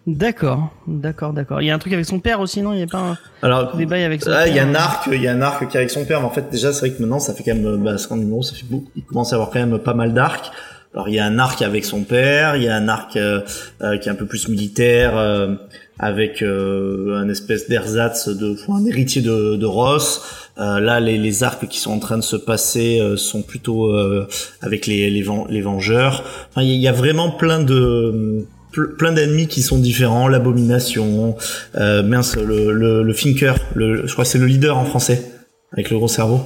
D'accord, 0.08 0.70
d'accord, 0.88 1.32
d'accord. 1.32 1.62
Il 1.62 1.66
y 1.68 1.72
a 1.72 1.76
un 1.76 1.80
truc 1.80 1.94
avec 1.94 2.06
son 2.06 2.20
père 2.20 2.40
aussi, 2.40 2.62
non? 2.64 2.74
Il 2.74 2.80
y 2.80 2.84
a 2.84 2.88
pas 2.88 3.18
Alors 3.44 3.76
un 3.76 3.78
débat 3.78 4.04
avec 4.04 4.24
son 4.24 4.32
là, 4.32 4.44
père 4.46 4.48
il 4.48 4.56
y 4.56 4.60
a 4.60 4.66
un 4.66 4.70
hein 4.72 4.76
arc, 4.76 5.08
il 5.12 5.22
y 5.22 5.28
a 5.28 5.32
un 5.34 5.42
arc 5.44 5.60
qui 5.70 5.78
est 5.78 5.80
avec 5.80 5.92
son 5.92 6.06
père, 6.06 6.22
mais 6.22 6.26
en 6.26 6.32
fait 6.32 6.50
déjà 6.50 6.74
c'est 6.74 6.80
vrai 6.88 6.92
que 6.92 7.02
maintenant 7.02 7.20
ça 7.20 7.34
fait 7.36 7.44
quand 7.44 7.54
même 7.54 7.84
bah, 7.84 7.98
50 8.00 8.20
numéros, 8.20 8.42
ça 8.42 8.56
fait 8.56 8.66
beaucoup. 8.68 8.90
Il 8.96 9.04
commence 9.04 9.32
à 9.32 9.36
avoir 9.36 9.52
quand 9.52 9.60
même 9.60 9.78
pas 9.78 9.94
mal 9.94 10.14
d'arcs. 10.14 10.52
Alors 10.96 11.08
il 11.08 11.14
y 11.16 11.20
a 11.20 11.26
un 11.26 11.38
arc 11.38 11.62
avec 11.62 11.86
son 11.86 12.02
père, 12.04 12.56
il 12.56 12.64
y 12.64 12.68
a 12.68 12.76
un 12.76 12.88
arc 12.88 13.16
euh, 13.16 13.42
euh, 13.84 13.98
qui 14.00 14.10
est 14.10 14.12
un 14.12 14.16
peu 14.16 14.26
plus 14.26 14.50
militaire 14.50 15.16
euh, 15.18 15.54
avec 16.00 16.42
euh, 16.42 17.22
un 17.22 17.30
espèce 17.30 17.70
d'ersatz 17.70 18.28
de 18.28 18.54
enfin, 18.54 18.82
un 18.82 18.86
héritier 18.88 19.22
de, 19.22 19.56
de 19.56 19.66
Ross. 19.68 20.50
Euh, 20.58 20.80
là 20.80 21.00
les, 21.00 21.20
les 21.20 21.44
arcs 21.44 21.68
qui 21.68 21.80
sont 21.80 21.92
en 21.94 22.00
train 22.00 22.18
de 22.18 22.24
se 22.24 22.36
passer 22.36 23.00
euh, 23.00 23.18
sont 23.18 23.44
plutôt 23.44 23.86
euh, 23.94 24.28
avec 24.62 24.88
les 24.88 25.12
les, 25.12 25.24
les 25.50 25.62
vengeurs. 25.62 26.24
Enfin 26.50 26.64
il 26.64 26.72
y, 26.72 26.88
a- 26.88 26.92
vraiment 26.92 27.30
plein 27.30 27.60
de 27.62 28.48
plein 28.72 29.12
d'ennemis 29.12 29.48
qui 29.48 29.62
sont 29.62 29.78
différents, 29.78 30.28
l'abomination, 30.28 31.36
euh, 31.76 32.04
mince 32.04 32.36
le 32.36 32.72
le, 32.74 33.04
le 33.04 33.14
Thinker, 33.14 33.56
le, 33.76 34.08
je 34.08 34.12
crois 34.14 34.24
que 34.24 34.30
c'est 34.30 34.40
le 34.40 34.46
leader 34.46 34.78
en 34.78 34.86
français 34.86 35.32
avec 35.74 35.90
le 35.90 35.98
gros 35.98 36.08
cerveau. 36.08 36.42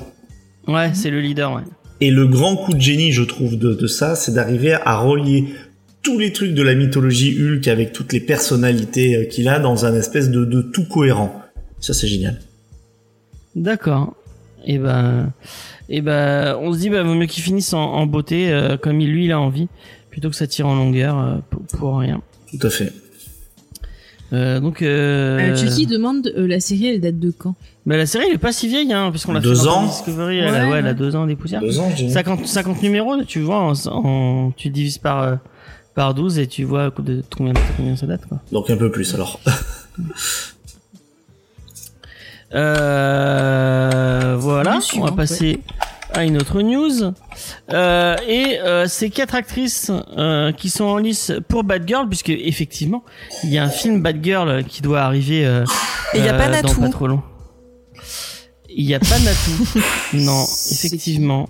Ouais, 0.67 0.91
c'est 0.93 1.09
le 1.09 1.21
leader, 1.21 1.53
ouais. 1.53 1.61
Et 2.01 2.11
le 2.11 2.27
grand 2.27 2.57
coup 2.57 2.73
de 2.73 2.81
génie, 2.81 3.11
je 3.11 3.23
trouve, 3.23 3.57
de, 3.57 3.73
de 3.73 3.87
ça, 3.87 4.15
c'est 4.15 4.33
d'arriver 4.33 4.73
à 4.73 4.97
relier 4.97 5.45
tous 6.01 6.19
les 6.19 6.33
trucs 6.33 6.53
de 6.53 6.61
la 6.61 6.75
mythologie 6.75 7.35
Hulk 7.39 7.67
avec 7.67 7.93
toutes 7.93 8.13
les 8.13 8.19
personnalités 8.19 9.15
euh, 9.15 9.25
qu'il 9.25 9.47
a 9.47 9.59
dans 9.59 9.85
un 9.85 9.95
espèce 9.95 10.29
de, 10.29 10.43
de 10.45 10.61
tout 10.61 10.85
cohérent. 10.85 11.41
Ça, 11.79 11.93
c'est 11.93 12.07
génial. 12.07 12.39
D'accord. 13.55 14.15
Et 14.65 14.77
ben, 14.77 15.31
et 15.87 16.01
ben, 16.01 16.57
on 16.61 16.73
se 16.73 16.79
dit, 16.79 16.89
bah, 16.89 17.03
vaut 17.03 17.15
mieux 17.15 17.27
qu'il 17.27 17.43
finisse 17.43 17.73
en, 17.73 17.83
en 17.83 18.05
beauté, 18.05 18.51
euh, 18.51 18.77
comme 18.77 18.99
il, 18.99 19.11
lui, 19.11 19.25
il 19.25 19.31
a 19.31 19.39
envie, 19.39 19.67
plutôt 20.15 20.29
que 20.29 20.35
ça 20.37 20.47
tire 20.47 20.65
en 20.65 20.75
longueur 20.75 21.19
euh, 21.19 21.35
pour, 21.49 21.61
pour 21.77 21.97
rien. 21.99 22.21
Tout 22.49 22.65
à 22.65 22.69
fait. 22.69 22.93
Euh, 24.31 24.61
donc, 24.61 24.81
euh, 24.81 25.39
Euh, 25.51 25.55
Chucky 25.57 25.87
demande 25.87 26.31
euh, 26.37 26.47
la 26.47 26.61
série, 26.61 26.87
elle 26.87 27.01
date 27.01 27.19
de 27.19 27.31
quand? 27.31 27.53
Bah, 27.85 27.97
la 27.97 28.05
série, 28.05 28.23
elle 28.29 28.35
est 28.35 28.37
pas 28.37 28.53
si 28.53 28.69
vieille, 28.69 28.93
hein, 28.93 29.09
puisqu'on 29.11 29.33
l'a 29.33 29.41
fait 29.41 29.49
dans 29.49 29.67
ans. 29.67 29.85
Discovery, 29.87 30.37
elle, 30.37 30.55
a- 30.55 30.69
Ouais, 30.69 30.79
elle 30.79 30.87
a 30.87 30.93
deux 30.93 31.17
ans 31.17 31.27
des 31.27 31.35
poussières. 31.35 31.59
Deux 31.59 31.79
ans, 31.81 31.91
j'ai 31.97 32.05
dit. 32.05 32.13
50, 32.13 32.47
50 32.47 32.81
numéros, 32.81 33.21
tu 33.23 33.41
vois, 33.41 33.59
en, 33.59 33.73
en- 33.87 34.51
tu 34.55 34.69
divises 34.69 34.99
par, 34.99 35.21
euh, 35.21 35.35
par 35.95 36.13
12 36.13 36.39
et 36.39 36.47
tu 36.47 36.63
vois 36.63 36.91
de 36.97 37.21
combien, 37.35 37.51
combien 37.75 37.97
ça 37.97 38.05
date, 38.07 38.25
quoi. 38.25 38.39
Donc 38.53 38.69
un 38.69 38.77
peu 38.77 38.89
plus, 38.89 39.13
alors. 39.15 39.41
Euh, 43.05 44.35
voilà, 44.39 44.79
on 44.97 45.01
va 45.05 45.11
passer 45.11 45.59
à 46.15 46.23
une 46.23 46.37
autre 46.37 46.61
news. 46.61 47.13
Euh, 47.71 48.15
et 48.27 48.59
euh, 48.59 48.87
ces 48.87 49.09
quatre 49.09 49.35
actrices 49.35 49.91
euh, 50.17 50.51
qui 50.51 50.69
sont 50.69 50.85
en 50.85 50.97
lice 50.97 51.31
pour 51.47 51.63
Bad 51.63 51.87
Girl, 51.87 52.07
puisque 52.07 52.29
effectivement, 52.29 53.03
il 53.43 53.51
y 53.51 53.57
a 53.57 53.63
un 53.63 53.69
film 53.69 54.01
Bad 54.01 54.23
Girl 54.23 54.63
qui 54.63 54.81
doit 54.81 55.01
arriver. 55.01 55.45
Euh, 55.45 55.65
Et 56.13 56.19
il 56.19 56.25
y 56.25 56.29
a 56.29 56.33
pas 56.33 56.47
euh, 56.47 56.51
Natou. 56.51 56.81
pas 56.81 56.89
trop 56.89 57.07
long. 57.07 57.21
Il 58.69 58.85
y 58.85 58.93
a 58.93 58.99
pas 58.99 59.19
Natou. 59.19 59.79
non, 60.13 60.43
effectivement. 60.71 61.49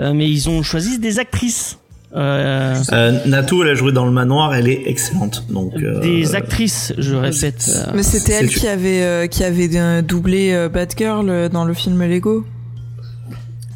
Euh, 0.00 0.12
mais 0.12 0.28
ils 0.30 0.48
ont 0.48 0.62
choisi 0.62 0.98
des 0.98 1.18
actrices. 1.18 1.78
Euh, 2.16 2.76
Euh, 2.92 3.18
Natou, 3.26 3.62
elle 3.64 3.70
a 3.70 3.74
joué 3.74 3.90
dans 3.90 4.04
le 4.06 4.12
manoir, 4.12 4.54
elle 4.54 4.68
est 4.68 4.82
excellente. 4.86 5.44
Donc, 5.50 5.72
euh, 5.76 5.98
des 6.00 6.34
actrices, 6.36 6.92
je 6.98 7.14
répète. 7.16 7.68
Mais 7.94 8.02
c'était 8.04 8.34
elle 8.34 8.48
qui 8.48 8.68
avait 8.68 9.02
euh, 9.02 9.26
qui 9.26 9.42
avait 9.42 10.02
doublé 10.02 10.68
Batgirl 10.72 11.28
euh, 11.28 11.48
dans 11.48 11.64
le 11.64 11.74
film 11.74 12.00
Lego. 12.04 12.44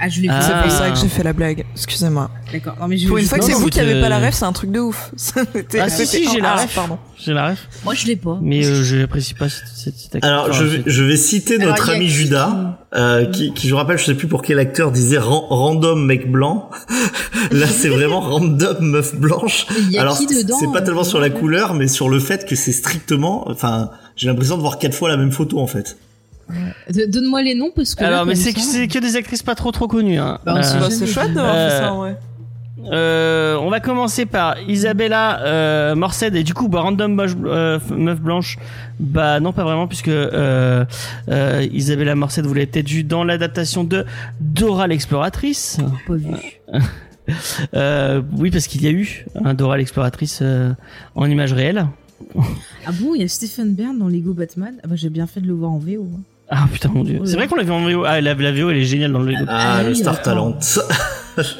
Ah, 0.00 0.08
je 0.08 0.20
l'ai 0.20 0.28
Ah. 0.30 0.40
C'est 0.40 0.62
pour 0.62 0.70
ça 0.70 0.90
que 0.90 0.96
j'ai 0.96 1.08
fait 1.08 1.22
la 1.22 1.32
blague. 1.32 1.64
Excusez-moi. 1.74 2.30
D'accord. 2.52 2.76
Non, 2.80 2.86
mais 2.88 2.96
je, 2.98 3.08
Pour 3.08 3.18
une 3.18 3.24
fois 3.26 3.38
que 3.38 3.44
c'est 3.44 3.52
vous 3.52 3.60
vous 3.60 3.68
qui 3.68 3.80
avez 3.80 3.94
te- 3.94 4.00
pas 4.00 4.08
la 4.08 4.18
ref, 4.20 4.34
c'est 4.34 4.44
un 4.44 4.52
truc 4.52 4.70
de 4.70 4.78
ouf. 4.80 5.10
C'était- 5.16 5.80
Ah 5.80 5.88
si 5.88 6.06
si 6.06 6.28
j'ai 6.30 6.40
la 6.40 6.54
ref. 6.56 6.74
Pardon. 6.74 6.98
J'ai 7.18 7.32
la 7.32 7.48
ref. 7.50 7.68
Moi, 7.84 7.94
je 7.94 8.06
l'ai 8.06 8.14
pas. 8.16 8.38
Mais 8.40 8.64
euh, 8.64 8.82
je 8.84 8.96
n'apprécie 8.96 9.34
pas 9.34 9.48
cette, 9.48 9.94
cette. 9.96 10.24
Alors, 10.24 10.52
je 10.52 10.64
vais, 10.64 10.82
je 10.86 11.02
vais 11.02 11.16
citer 11.16 11.58
notre 11.58 11.90
a 11.90 11.94
ami 11.94 12.06
qui 12.06 12.10
Judas, 12.12 12.78
euh, 12.94 13.26
qui, 13.26 13.52
qui, 13.54 13.66
je 13.68 13.74
rappelle, 13.74 13.98
je 13.98 14.04
sais 14.04 14.14
plus 14.14 14.28
pour 14.28 14.42
quel 14.42 14.58
acteur 14.60 14.92
disait 14.92 15.18
ran- 15.18 15.46
random 15.48 16.04
mec 16.06 16.30
blanc. 16.30 16.70
Là, 17.50 17.66
c'est 17.66 17.88
vraiment 17.88 18.20
random 18.20 18.76
meuf 18.80 19.16
blanche. 19.16 19.66
Il 19.80 19.90
y 19.92 19.98
a 19.98 20.02
Alors, 20.02 20.16
qui 20.16 20.26
dedans 20.26 20.56
c'est 20.60 20.66
pas 20.72 20.80
euh, 20.80 20.84
tellement 20.84 21.04
sur 21.04 21.20
la 21.20 21.30
couleur, 21.30 21.74
mais 21.74 21.88
sur 21.88 22.08
le 22.08 22.20
fait 22.20 22.46
que 22.46 22.54
c'est 22.54 22.72
strictement, 22.72 23.48
enfin, 23.50 23.90
j'ai 24.16 24.28
l'impression 24.28 24.56
de 24.56 24.62
voir 24.62 24.78
quatre 24.78 24.94
fois 24.94 25.08
la 25.08 25.16
même 25.16 25.32
photo, 25.32 25.58
en 25.58 25.66
fait. 25.66 25.96
Donne-moi 27.08 27.42
les 27.42 27.54
noms 27.54 27.70
parce 27.74 27.94
que. 27.94 28.02
là, 28.02 28.08
Alors, 28.08 28.26
mais 28.26 28.34
c'est 28.34 28.52
que, 28.52 28.98
des 28.98 29.16
actrices 29.16 29.42
pas 29.42 29.54
trop 29.54 29.70
trop 29.72 29.88
connues. 29.88 30.18
Hein. 30.18 30.38
Bah, 30.44 30.52
Euh, 30.52 30.54
Bah, 30.56 30.62
jamais 30.62 30.90
c'est 30.90 31.06
chouette 31.06 31.32
d'avoir 31.34 31.54
fait 31.54 31.60
Euh, 31.60 31.80
ça, 31.80 31.94
ouais. 31.94 32.16
euh, 32.92 33.56
on 33.60 33.68
va 33.70 33.80
commencer 33.80 34.24
par 34.24 34.56
Isabella 34.68 35.40
euh, 35.42 35.94
Morced 35.94 36.34
et 36.34 36.42
du 36.44 36.54
coup 36.54 36.68
bah, 36.68 36.80
random 36.80 37.20
euh, 37.44 37.78
meuf 37.90 38.20
blanche 38.20 38.56
bah 39.00 39.40
non 39.40 39.52
pas 39.52 39.64
vraiment 39.64 39.88
puisque 39.88 40.08
euh, 40.08 40.84
euh, 41.28 41.66
Isabella 41.72 42.14
Morced 42.14 42.46
vous 42.46 42.54
l'avez 42.54 42.66
peut-être 42.66 42.88
vu 42.88 43.02
dans 43.04 43.24
l'adaptation 43.24 43.82
de 43.84 44.06
Dora 44.40 44.86
l'exploratrice 44.86 45.78
Pas 46.06 46.14
vu. 46.14 46.28
euh, 47.74 48.22
oui 48.36 48.50
parce 48.50 48.68
qu'il 48.68 48.82
y 48.82 48.86
a 48.86 48.90
eu 48.92 49.26
un 49.44 49.54
Dora 49.54 49.76
l'exploratrice 49.76 50.38
euh, 50.42 50.72
en 51.14 51.26
image 51.28 51.52
réelle 51.52 51.86
Ah 52.86 52.92
bon, 52.92 53.14
il 53.14 53.20
y 53.20 53.24
a 53.24 53.28
Stephen 53.28 53.74
Bern 53.74 53.98
dans 53.98 54.08
Lego 54.08 54.32
Batman? 54.32 54.74
Ah 54.82 54.88
bah 54.88 54.94
j'ai 54.96 55.10
bien 55.10 55.26
fait 55.26 55.40
de 55.40 55.46
le 55.46 55.52
voir 55.54 55.72
en 55.72 55.78
VO. 55.78 56.06
hein. 56.14 56.20
Ah 56.50 56.66
putain 56.72 56.88
mon 56.92 57.04
dieu 57.04 57.20
c'est 57.24 57.36
vrai 57.36 57.46
qu'on 57.46 57.56
l'a 57.56 57.62
vu 57.64 57.72
en 57.72 57.80
VO 57.86 58.04
ah 58.06 58.20
la, 58.20 58.34
la 58.34 58.52
VO 58.52 58.70
elle 58.70 58.78
est 58.78 58.84
géniale 58.84 59.12
dans 59.12 59.18
le 59.20 59.32
Lego 59.32 59.44
Ah, 59.48 59.82
le 59.86 59.94
Star. 59.94 60.22
Talent. 60.22 60.58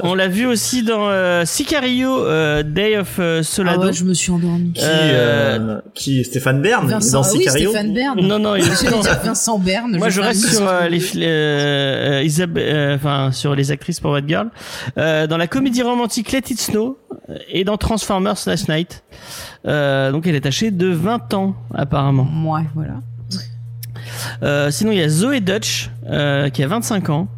on 0.01 0.15
l'a 0.15 0.29
vu 0.29 0.47
aussi 0.47 0.83
dans 0.83 1.09
euh, 1.09 1.45
Sicario 1.45 2.25
euh, 2.25 2.63
Day 2.63 2.97
of 2.97 3.17
euh, 3.21 3.43
Ah 3.67 3.79
ouais, 3.79 3.93
je 3.93 4.05
me 4.05 4.15
suis 4.15 4.31
endormi. 4.33 4.73
qui, 4.73 4.81
Euh, 4.83 5.59
euh, 5.59 5.81
qui, 5.95 6.25
Stéphane 6.25 6.61
Bern, 6.63 6.89
Vincent, 6.89 7.21
dans 7.21 7.27
ah 7.27 7.31
oui, 7.33 7.39
Sicario. 7.41 7.71
Stephen 7.71 7.95
Bern. 7.95 8.21
non 8.27 8.39
non 8.39 8.57
il 8.57 8.65
est 8.65 9.25
Vincent 9.25 9.59
Bern. 9.59 9.97
Moi, 9.97 10.09
je 10.09 10.21
reste 10.21 10.47
sur 10.49 10.67
euh, 10.67 10.89
les, 10.89 11.03
euh, 11.17 12.23
Isab- 12.25 12.57
euh, 12.59 12.97
enfin 12.97 13.31
sur 13.31 13.55
les 13.55 13.71
actrices 13.71 14.01
pour 14.01 14.13
Bad 14.13 14.27
Girl, 14.27 14.49
euh, 14.97 15.27
dans 15.27 15.37
la 15.37 15.47
comédie 15.47 15.83
romantique 15.83 16.33
Let 16.33 16.45
It 16.51 16.61
Snow 16.61 16.99
et 17.51 17.63
dans 17.65 17.77
Transformers 17.77 18.37
Last 18.47 18.69
Night. 18.69 19.05
Euh, 19.67 20.11
donc, 20.13 20.27
elle 20.27 20.35
est 20.35 20.47
âgée 20.47 20.71
de 20.71 20.89
20 20.89 21.35
ans 21.35 21.55
apparemment. 21.75 22.27
Ouais, 22.53 22.63
voilà. 22.75 22.95
Euh, 24.43 24.71
sinon, 24.71 24.93
il 24.93 24.99
y 24.99 25.03
a 25.03 25.09
Zoé 25.09 25.41
Dutch 25.41 25.91
euh, 26.09 26.49
qui 26.51 26.63
a 26.63 26.67
25 26.69 27.11
ans, 27.11 27.29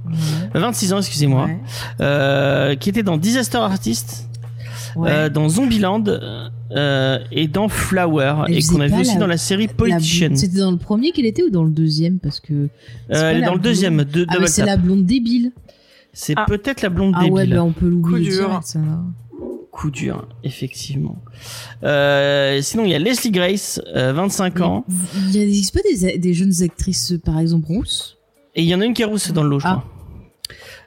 Euh, 0.55 0.59
26 0.61 0.93
ans, 0.93 0.99
excusez-moi, 0.99 1.45
Ouais. 1.47 1.59
euh, 2.01 2.75
qui 2.77 2.89
était 2.89 3.03
dans 3.03 3.17
Disaster 3.17 3.59
Artist, 3.59 4.29
Ouais. 4.97 5.09
euh, 5.11 5.29
dans 5.29 5.49
Zombieland 5.49 6.05
euh, 6.73 7.19
et 7.33 7.47
dans 7.49 7.69
Flower 7.69 8.35
Elle 8.49 8.59
et 8.59 8.63
qu'on 8.63 8.81
a 8.81 8.87
vu 8.87 9.01
aussi 9.01 9.15
la- 9.15 9.21
dans 9.21 9.27
la 9.27 9.37
série 9.37 9.69
Politician. 9.69 10.31
C'était 10.35 10.59
dans 10.59 10.71
le 10.73 10.77
premier 10.79 11.13
qu'elle 11.13 11.27
était 11.27 11.43
ou 11.43 11.51
dans 11.51 11.65
le 11.65 11.71
deuxième 11.71 12.19
Parce 12.19 12.41
que. 12.41 12.53
Euh, 12.53 12.69
elle 13.11 13.39
est 13.39 13.41
dans 13.41 13.47
le 13.47 13.59
blonde. 13.59 13.63
deuxième 13.63 14.05
de 14.05 14.27
Ah, 14.29 14.47
c'est 14.47 14.65
la 14.65 14.77
blonde 14.77 15.05
débile. 15.07 15.53
C'est 16.13 16.35
Ah. 16.37 16.45
peut-être 16.49 16.83
la 16.83 16.89
blonde 16.89 17.15
Ah 17.17 17.25
ouais, 17.27 17.43
débile. 17.43 17.57
bah 17.57 17.63
on 17.65 17.73
peut 17.73 17.89
l'oublier 17.89 18.31
Coup 19.81 19.91
dur. 19.91 20.29
effectivement. 20.45 21.17
Euh, 21.85 22.61
sinon, 22.61 22.85
il 22.85 22.91
y 22.91 22.95
a 22.95 22.99
Leslie 22.99 23.31
Grace, 23.31 23.81
euh, 23.97 24.13
25 24.13 24.61
ans. 24.61 24.85
Il 25.29 25.35
y 25.37 25.39
a- 25.41 25.43
il 25.45 25.49
existe 25.49 25.73
pas 25.75 25.81
des, 25.89 26.19
des 26.19 26.35
jeunes 26.35 26.63
actrices, 26.63 27.15
par 27.25 27.39
exemple, 27.39 27.67
rousses? 27.69 28.19
Et 28.55 28.63
il 28.63 28.69
y 28.69 28.75
en 28.75 28.81
a 28.81 28.85
une 28.85 28.93
qui 28.93 29.03
est 29.03 29.07
rousse 29.07 29.31
dans 29.33 29.43
le 29.43 29.49
lot, 29.49 29.61
je 29.61 29.67
Ah. 29.69 29.83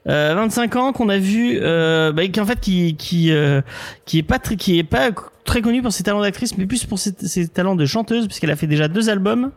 Crois. 0.03 0.13
Euh, 0.13 0.35
25 0.35 0.75
ans 0.75 0.91
qu'on 0.93 1.09
a 1.09 1.17
vu, 1.17 1.57
euh, 1.61 2.11
bah, 2.11 2.27
qui 2.27 2.39
en 2.39 2.45
fait 2.45 2.59
qui 2.59 2.95
qui 2.95 3.31
euh, 3.31 3.61
qui 4.05 4.17
est 4.17 4.23
pas 4.23 4.39
très 4.39 4.55
qui 4.55 4.77
est 4.77 4.83
pas 4.83 5.11
très 5.45 5.61
connue 5.61 5.81
pour 5.81 5.91
ses 5.91 6.03
talents 6.03 6.21
d'actrice, 6.21 6.57
mais 6.57 6.65
plus 6.65 6.85
pour 6.85 6.97
ses, 6.99 7.11
ses 7.19 7.47
talents 7.49 7.75
de 7.75 7.85
chanteuse, 7.85 8.27
puisqu'elle 8.27 8.51
a 8.51 8.55
fait 8.55 8.65
déjà 8.67 8.87
deux 8.87 9.09
albums. 9.09 9.51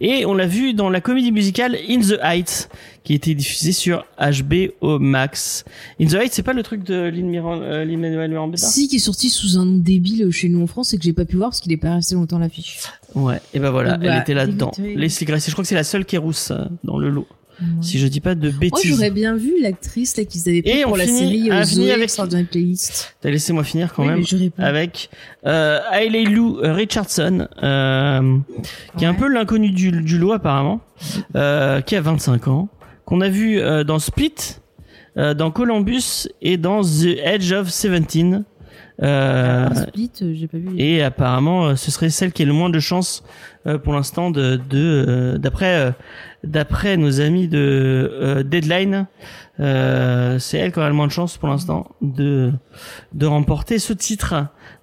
Et 0.00 0.26
on 0.26 0.34
l'a 0.34 0.46
vu 0.46 0.74
dans 0.74 0.90
la 0.90 1.00
comédie 1.00 1.30
musicale 1.30 1.76
In 1.88 2.00
the 2.00 2.18
Heights, 2.20 2.68
qui 3.04 3.12
a 3.12 3.16
été 3.16 3.34
diffusée 3.36 3.70
sur 3.70 4.04
HBO 4.18 4.98
Max. 4.98 5.64
In 6.00 6.06
the 6.06 6.14
Heights, 6.14 6.32
c'est 6.32 6.42
pas 6.42 6.52
le 6.52 6.64
truc 6.64 6.82
de 6.82 7.08
Lin 7.08 7.26
Miran- 7.26 7.60
euh, 7.62 7.84
Lin-Manuel 7.84 8.28
Miranda? 8.28 8.56
Si, 8.56 8.88
qui 8.88 8.96
est 8.96 8.98
sorti 8.98 9.30
sous 9.30 9.56
un 9.56 9.64
nom 9.64 9.76
débile 9.78 10.28
chez 10.32 10.48
nous 10.48 10.62
en 10.64 10.66
France 10.66 10.94
et 10.94 10.98
que 10.98 11.04
j'ai 11.04 11.12
pas 11.12 11.24
pu 11.24 11.36
voir 11.36 11.50
parce 11.50 11.60
qu'il 11.60 11.70
est 11.72 11.76
pas 11.76 11.94
resté 11.94 12.16
longtemps 12.16 12.38
à 12.38 12.40
l'affiche. 12.40 12.80
Ouais. 13.14 13.40
Et 13.54 13.60
ben 13.60 13.70
voilà, 13.70 13.90
Donc, 13.92 13.98
elle 14.02 14.06
voilà, 14.08 14.22
était 14.22 14.34
là-dedans. 14.34 14.72
Leslie 14.78 15.26
Grace, 15.26 15.46
je 15.46 15.52
crois 15.52 15.62
que 15.62 15.68
c'est 15.68 15.76
la 15.76 15.84
seule 15.84 16.04
qui 16.04 16.16
est 16.16 16.18
rousse 16.18 16.50
euh, 16.50 16.64
dans 16.82 16.98
le 16.98 17.08
lot. 17.08 17.28
Si 17.82 17.98
je 17.98 18.06
dis 18.06 18.20
pas 18.20 18.34
de 18.34 18.48
Moi, 18.50 18.58
bêtises. 18.58 18.90
j'aurais 18.90 19.10
bien 19.10 19.36
vu 19.36 19.60
l'actrice 19.60 20.16
là 20.16 20.24
qu'ils 20.24 20.48
avaient 20.48 20.62
pris 20.62 20.70
Et 20.70 20.84
on 20.84 20.88
pour 20.88 20.96
la 20.96 21.04
finit- 21.04 21.18
série 21.18 21.48
ah, 21.50 21.60
euh, 21.60 21.64
fini 21.64 21.74
Zoé 21.84 21.92
avec- 21.92 22.10
playlist. 22.44 23.16
T'as 23.20 23.30
laissé 23.30 23.52
moi 23.52 23.64
finir 23.64 23.92
quand 23.94 24.02
Oui, 24.02 24.08
même. 24.08 24.50
avec 24.58 25.10
euh, 25.46 25.78
Lou 26.24 26.58
Richardson, 26.62 27.48
euh, 27.62 28.38
qui 28.96 29.04
est 29.04 29.08
un 29.08 29.14
peu 29.14 29.28
l'inconnu 29.28 29.70
du, 29.70 29.90
du 29.90 30.18
lot 30.18 30.32
apparemment, 30.32 30.80
euh, 31.36 31.80
qui 31.80 31.96
a 31.96 32.00
25 32.00 32.48
ans, 32.48 32.68
qu'on 33.04 33.20
a 33.20 33.28
vu 33.28 33.58
euh, 33.58 33.84
dans 33.84 33.98
Split, 33.98 34.34
euh, 35.16 35.34
dans 35.34 35.50
Columbus 35.50 36.28
et 36.40 36.56
dans 36.56 36.82
The 36.82 37.16
Edge 37.22 37.52
of 37.52 37.68
Seventeen. 37.70 38.44
Euh, 39.02 39.68
Split, 39.74 40.10
euh, 40.22 40.34
j'ai 40.34 40.46
pas 40.46 40.58
vu. 40.58 40.68
et 40.76 41.02
apparemment, 41.02 41.68
euh, 41.68 41.76
ce 41.76 41.90
serait 41.90 42.10
celle 42.10 42.32
qui 42.32 42.42
a 42.42 42.46
le 42.46 42.52
moins 42.52 42.68
de 42.68 42.80
chances 42.80 43.24
euh, 43.66 43.78
pour 43.78 43.94
l'instant 43.94 44.30
de, 44.30 45.36
d'après 45.38 45.94
d'après 46.44 46.96
nos 46.96 47.20
amis 47.20 47.48
de 47.48 48.42
Deadline, 48.46 49.06
euh, 49.60 50.38
c'est 50.38 50.58
elle 50.58 50.72
qui 50.72 50.78
aura 50.78 50.88
le 50.88 50.94
moins 50.94 51.06
de 51.06 51.12
chances 51.12 51.36
pour 51.36 51.48
l'instant 51.48 51.86
de 52.00 52.52
de 53.12 53.26
remporter 53.26 53.78
ce 53.78 53.92
titre. 53.92 54.34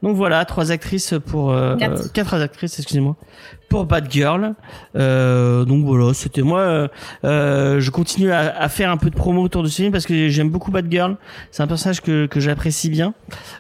Donc 0.04 0.16
voilà, 0.16 0.46
trois 0.46 0.72
actrices 0.72 1.16
pour 1.26 1.52
euh, 1.52 1.76
Quatre. 1.78 2.12
quatre 2.13 2.34
actrices, 2.36 2.78
excusez-moi, 2.78 3.16
pour 3.70 3.86
Bad 3.86 4.12
Girl. 4.12 4.54
Euh, 4.96 5.66
donc 5.66 5.84
voilà, 5.86 6.13
c'était 6.13 6.44
moi. 6.44 6.60
euh, 6.60 6.88
euh, 7.24 7.80
je 7.80 7.90
continue 7.90 8.32
à, 8.32 8.56
à 8.56 8.70
faire 8.70 8.92
un 8.92 8.98
peu 8.98 9.10
de 9.10 9.16
promo 9.16 9.42
autour 9.42 9.63
de 9.63 9.68
ce 9.68 9.78
film 9.78 9.92
parce 9.92 10.06
que 10.06 10.30
j'aime 10.30 10.50
beaucoup 10.52 10.70
Bad 10.72 10.86
Girl. 10.92 11.18
C'est 11.52 11.63
un 11.63 11.68
personnage 11.68 12.02
que 12.02 12.28
que 12.28 12.40
j'apprécie 12.40 12.90
bien. 12.90 13.13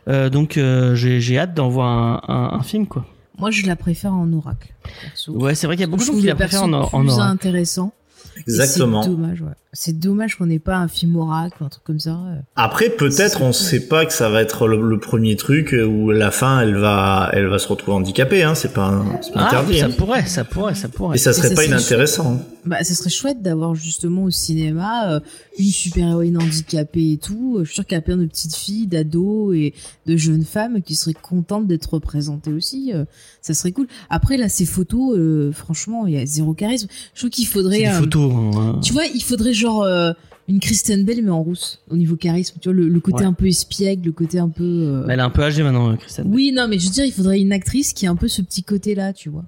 Euh, 0.07 0.29
donc 0.29 0.57
euh, 0.57 0.93
j'ai 0.95 1.19
j'ai 1.19 1.39
hâte 1.39 1.53
d'en 1.55 1.69
voir 1.69 1.87
un, 1.89 2.21
un, 2.27 2.59
un 2.59 2.63
film 2.63 2.85
quoi. 2.85 3.05
Moi, 3.39 3.51
je 3.51 3.67
la 3.67 3.75
préfère 3.75 4.13
en 4.13 4.31
oracle. 4.33 4.73
perso. 5.03 5.31
Ouais, 5.33 5.53
c'est 5.53 5.67
vrai 5.67 5.75
qu'il 5.75 5.81
y 5.85 5.87
a 5.87 5.91
beaucoup 5.91 6.01
de 6.01 6.07
gens 6.07 6.19
qui 6.19 6.25
la 6.25 6.33
préfèrent 6.33 6.63
en, 6.63 6.73
oracle. 6.73 7.21
intéressant. 7.21 7.93
Et 8.35 8.39
Exactement. 8.41 9.03
C'est 9.03 9.09
dommage, 9.09 9.41
ouais. 9.41 9.51
C'est 9.73 9.99
dommage 9.99 10.35
qu'on 10.37 10.45
n'ait 10.45 10.59
pas 10.59 10.77
un 10.77 10.87
film 10.87 11.17
oracle 11.17 11.57
ou 11.61 11.65
un 11.65 11.69
truc 11.69 11.83
comme 11.83 11.99
ça. 11.99 12.11
euh. 12.11 12.39
Après, 12.55 12.89
peut-être, 12.89 13.41
on 13.41 13.51
sait 13.51 13.81
pas 13.87 14.05
que 14.05 14.13
ça 14.13 14.29
va 14.29 14.41
être 14.41 14.67
le, 14.67 14.81
le 14.81 14.99
premier 14.99 15.35
truc 15.35 15.75
où 15.87 16.09
à 16.11 16.13
la 16.13 16.31
fin, 16.31 16.61
elle 16.61 16.75
va, 16.75 17.29
elle 17.33 17.47
va 17.47 17.59
se 17.59 17.67
retrouver 17.67 17.95
handicapée. 17.97 18.43
Hein. 18.43 18.55
C'est 18.55 18.73
pas, 18.73 18.87
un- 18.87 19.19
c'est 19.21 19.33
pas 19.33 19.41
Ah, 19.41 19.47
interdit. 19.47 19.79
ça 19.79 19.85
hein. 19.87 19.89
pourrait, 19.97 20.25
ça 20.25 20.43
pourrait, 20.45 20.73
ça 20.75 20.87
pourrait. 20.87 21.15
Et 21.17 21.19
ça 21.19 21.33
serait 21.33 21.49
ça 21.49 21.55
pas 21.55 21.61
serait 21.63 21.73
inintéressant. 21.73 22.33
hein. 22.35 22.39
Bah, 22.65 22.83
ça 22.83 22.95
serait 22.95 23.09
chouette 23.09 23.41
d'avoir 23.41 23.75
justement 23.75 24.23
au 24.23 24.29
cinéma 24.31 25.09
euh, 25.13 25.19
une 25.57 25.69
super-héroïne 25.69 26.37
handicapée 26.37 27.13
et 27.13 27.17
tout. 27.17 27.57
Euh, 27.57 27.63
Je 27.63 27.67
suis 27.69 27.75
sûre 27.75 27.85
qu'il 27.85 27.95
y 27.95 27.97
a 27.97 28.01
plein 28.01 28.17
de 28.17 28.25
petites 28.25 28.55
filles, 28.55 28.87
d'ados 28.87 29.55
et 29.55 29.73
de 30.05 30.17
jeunes 30.17 30.43
femmes 30.43 30.81
qui 30.81 30.95
seraient 30.95 31.13
contentes 31.13 31.67
d'être 31.67 31.93
représentées 31.93 32.51
aussi. 32.51 32.91
euh, 32.93 33.05
ça 33.41 33.53
serait 33.53 33.71
cool. 33.71 33.87
Après, 34.09 34.35
là, 34.35 34.49
ces 34.49 34.65
photos, 34.65 35.15
euh, 35.17 35.51
franchement, 35.53 36.07
il 36.07 36.13
y 36.13 36.17
a 36.17 36.25
zéro 36.25 36.53
charisme. 36.53 36.87
Je 37.13 37.19
trouve 37.21 37.29
qu'il 37.29 37.47
faudrait... 37.47 37.79
des 37.79 37.85
euh, 37.85 37.99
photos. 37.99 38.31
hein. 38.33 38.79
Tu 38.83 38.91
vois, 38.91 39.05
il 39.05 39.21
faudrait 39.23 39.53
genre 39.53 39.66
euh, 39.83 40.13
une 40.49 40.59
Kristen 40.61 41.03
Bell 41.03 41.21
mais 41.23 41.29
en 41.31 41.43
rousse 41.43 41.81
au 41.91 41.97
niveau 41.97 42.15
charisme. 42.15 42.57
Tu 42.61 42.69
vois, 42.69 42.73
le, 42.75 42.87
le 42.87 42.99
côté 43.01 43.19
Ouais. 43.23 43.25
un 43.25 43.33
peu 43.33 43.47
espiègle, 43.47 44.05
le 44.05 44.11
côté 44.13 44.39
un 44.39 44.47
peu... 44.47 44.63
euh, 44.63 45.03
Mais 45.05 45.13
Elle 45.15 45.19
est 45.19 45.23
un 45.23 45.29
peu 45.29 45.43
âgée 45.43 45.61
maintenant, 45.61 45.93
Christine. 45.97 46.23
Oui, 46.27 46.53
non, 46.55 46.67
mais 46.69 46.79
je 46.79 46.85
veux 46.85 46.91
dire, 46.93 47.03
il 47.05 47.11
faudrait 47.11 47.39
une 47.41 47.51
actrice 47.51 47.91
qui 47.91 48.07
a 48.07 48.11
un 48.11 48.15
peu 48.15 48.29
ce 48.29 48.41
petit 48.41 48.63
côté-là, 48.63 49.11
tu 49.11 49.27
vois. 49.29 49.43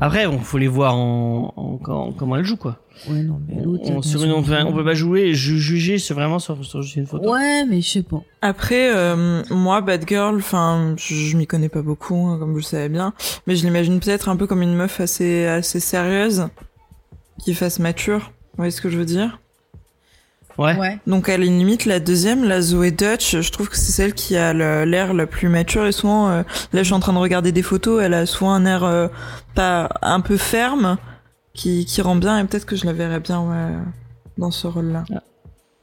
Après, 0.00 0.26
bon, 0.28 0.38
faut 0.38 0.58
les 0.58 0.68
voir 0.68 0.94
en, 0.96 1.52
en, 1.56 1.90
en- 1.92 2.12
comment 2.12 2.36
elle 2.36 2.44
joue 2.44 2.56
quoi. 2.56 2.78
Ouais, 3.10 3.24
non, 3.24 3.40
mais 3.48 3.60
l'autre... 3.64 3.82
On, 3.90 4.00
sur 4.02 4.22
une, 4.22 4.30
on, 4.30 4.44
peut, 4.44 4.54
film. 4.54 4.68
on 4.68 4.72
peut 4.72 4.84
pas 4.84 4.94
jouer 4.94 5.34
juger 5.34 5.98
sur 5.98 6.14
vraiment 6.14 6.38
sur, 6.38 6.64
sur 6.64 6.80
juste 6.82 6.94
une 6.94 7.06
photo. 7.06 7.32
Ouais, 7.32 7.64
mais 7.64 7.80
je 7.80 7.88
sais 7.90 8.02
pas. 8.04 8.22
Après, 8.40 8.94
euh, 8.94 9.42
moi, 9.50 9.80
Bad 9.80 10.04
Girl, 10.08 10.36
enfin, 10.36 10.94
je, 10.96 11.12
je 11.16 11.36
m'y 11.36 11.48
connais 11.48 11.68
pas 11.68 11.82
beaucoup, 11.82 12.14
hein, 12.28 12.38
comme 12.38 12.50
vous 12.52 12.58
le 12.58 12.62
savez 12.62 12.88
bien, 12.88 13.12
mais 13.48 13.56
je 13.56 13.64
l'imagine 13.64 13.98
peut-être 13.98 14.28
un 14.28 14.36
peu 14.36 14.46
comme 14.46 14.62
une 14.62 14.76
meuf 14.76 15.00
assez, 15.00 15.46
assez 15.46 15.80
sérieuse, 15.80 16.46
qui 17.44 17.52
fasse 17.54 17.80
mature. 17.80 18.30
Vous 18.52 18.58
voyez 18.58 18.70
ce 18.70 18.80
que 18.80 18.88
je 18.88 18.96
veux 18.96 19.04
dire? 19.04 19.40
Ouais. 20.58 20.76
Ouais. 20.78 20.98
Donc 21.06 21.28
à 21.28 21.36
la 21.36 21.44
limite, 21.44 21.84
la 21.84 21.98
deuxième, 22.00 22.44
la 22.44 22.60
Zoé 22.60 22.90
Dutch, 22.92 23.40
je 23.40 23.50
trouve 23.50 23.68
que 23.68 23.76
c'est 23.76 23.92
celle 23.92 24.14
qui 24.14 24.36
a 24.36 24.52
l'air 24.52 25.12
la 25.14 25.26
plus 25.26 25.48
mature 25.48 25.86
et 25.86 25.92
souvent, 25.92 26.28
euh, 26.28 26.42
là 26.72 26.82
je 26.82 26.84
suis 26.84 26.94
en 26.94 27.00
train 27.00 27.12
de 27.12 27.18
regarder 27.18 27.50
des 27.52 27.62
photos, 27.62 28.02
elle 28.02 28.14
a 28.14 28.24
souvent 28.26 28.52
un 28.52 28.64
air 28.64 28.84
euh, 28.84 29.08
pas 29.54 29.88
un 30.02 30.20
peu 30.20 30.36
ferme, 30.36 30.96
qui, 31.54 31.84
qui 31.86 32.00
rend 32.02 32.16
bien 32.16 32.38
et 32.38 32.44
peut-être 32.44 32.66
que 32.66 32.76
je 32.76 32.84
la 32.86 32.92
verrais 32.92 33.20
bien 33.20 33.40
ouais, 33.40 33.72
dans 34.38 34.50
ce 34.52 34.66
rôle-là. 34.68 35.04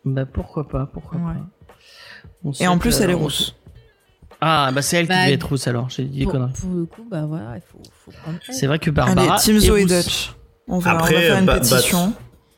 Bah 0.06 0.26
pourquoi 0.26 0.68
pas, 0.68 0.90
pourquoi 0.92 1.18
Ouais. 1.20 1.34
pas. 1.34 1.40
On 2.44 2.52
Et 2.54 2.68
en 2.68 2.78
plus, 2.78 3.00
elle 3.02 3.10
est 3.12 3.14
rousse. 3.16 3.56
Ah 4.44 4.72
bah 4.74 4.82
c'est 4.82 4.98
elle 4.98 5.04
qui 5.06 5.10
Bah, 5.10 5.24
devait 5.26 5.34
être 5.34 5.48
rousse 5.50 5.68
alors. 5.68 5.90
J'ai 5.90 6.04
dit 6.06 6.20
des 6.20 6.26
conneries. 6.26 6.52
pour 6.54 6.74
le 6.74 6.86
coup, 6.86 7.06
bah 7.12 7.26
voilà, 7.28 7.58
il 7.58 7.62
faut, 7.62 7.78
faut 8.06 8.12
prendre 8.24 8.40
elle. 8.48 8.56
C'est 8.56 8.66
vrai 8.68 8.80
que 8.80 8.90
Barbara. 8.90 9.34
Allez, 9.34 9.42
Team 9.44 9.58
est 9.58 9.60
Zoé 9.60 9.82
rousse. 9.84 9.92
Dutch. 9.92 10.34
On 10.68 10.80
va, 10.80 10.92
Après, 10.92 11.16
on 11.16 11.20
va 11.20 11.26
faire 11.26 11.40
une 11.40 11.46
pétition. 11.60 12.14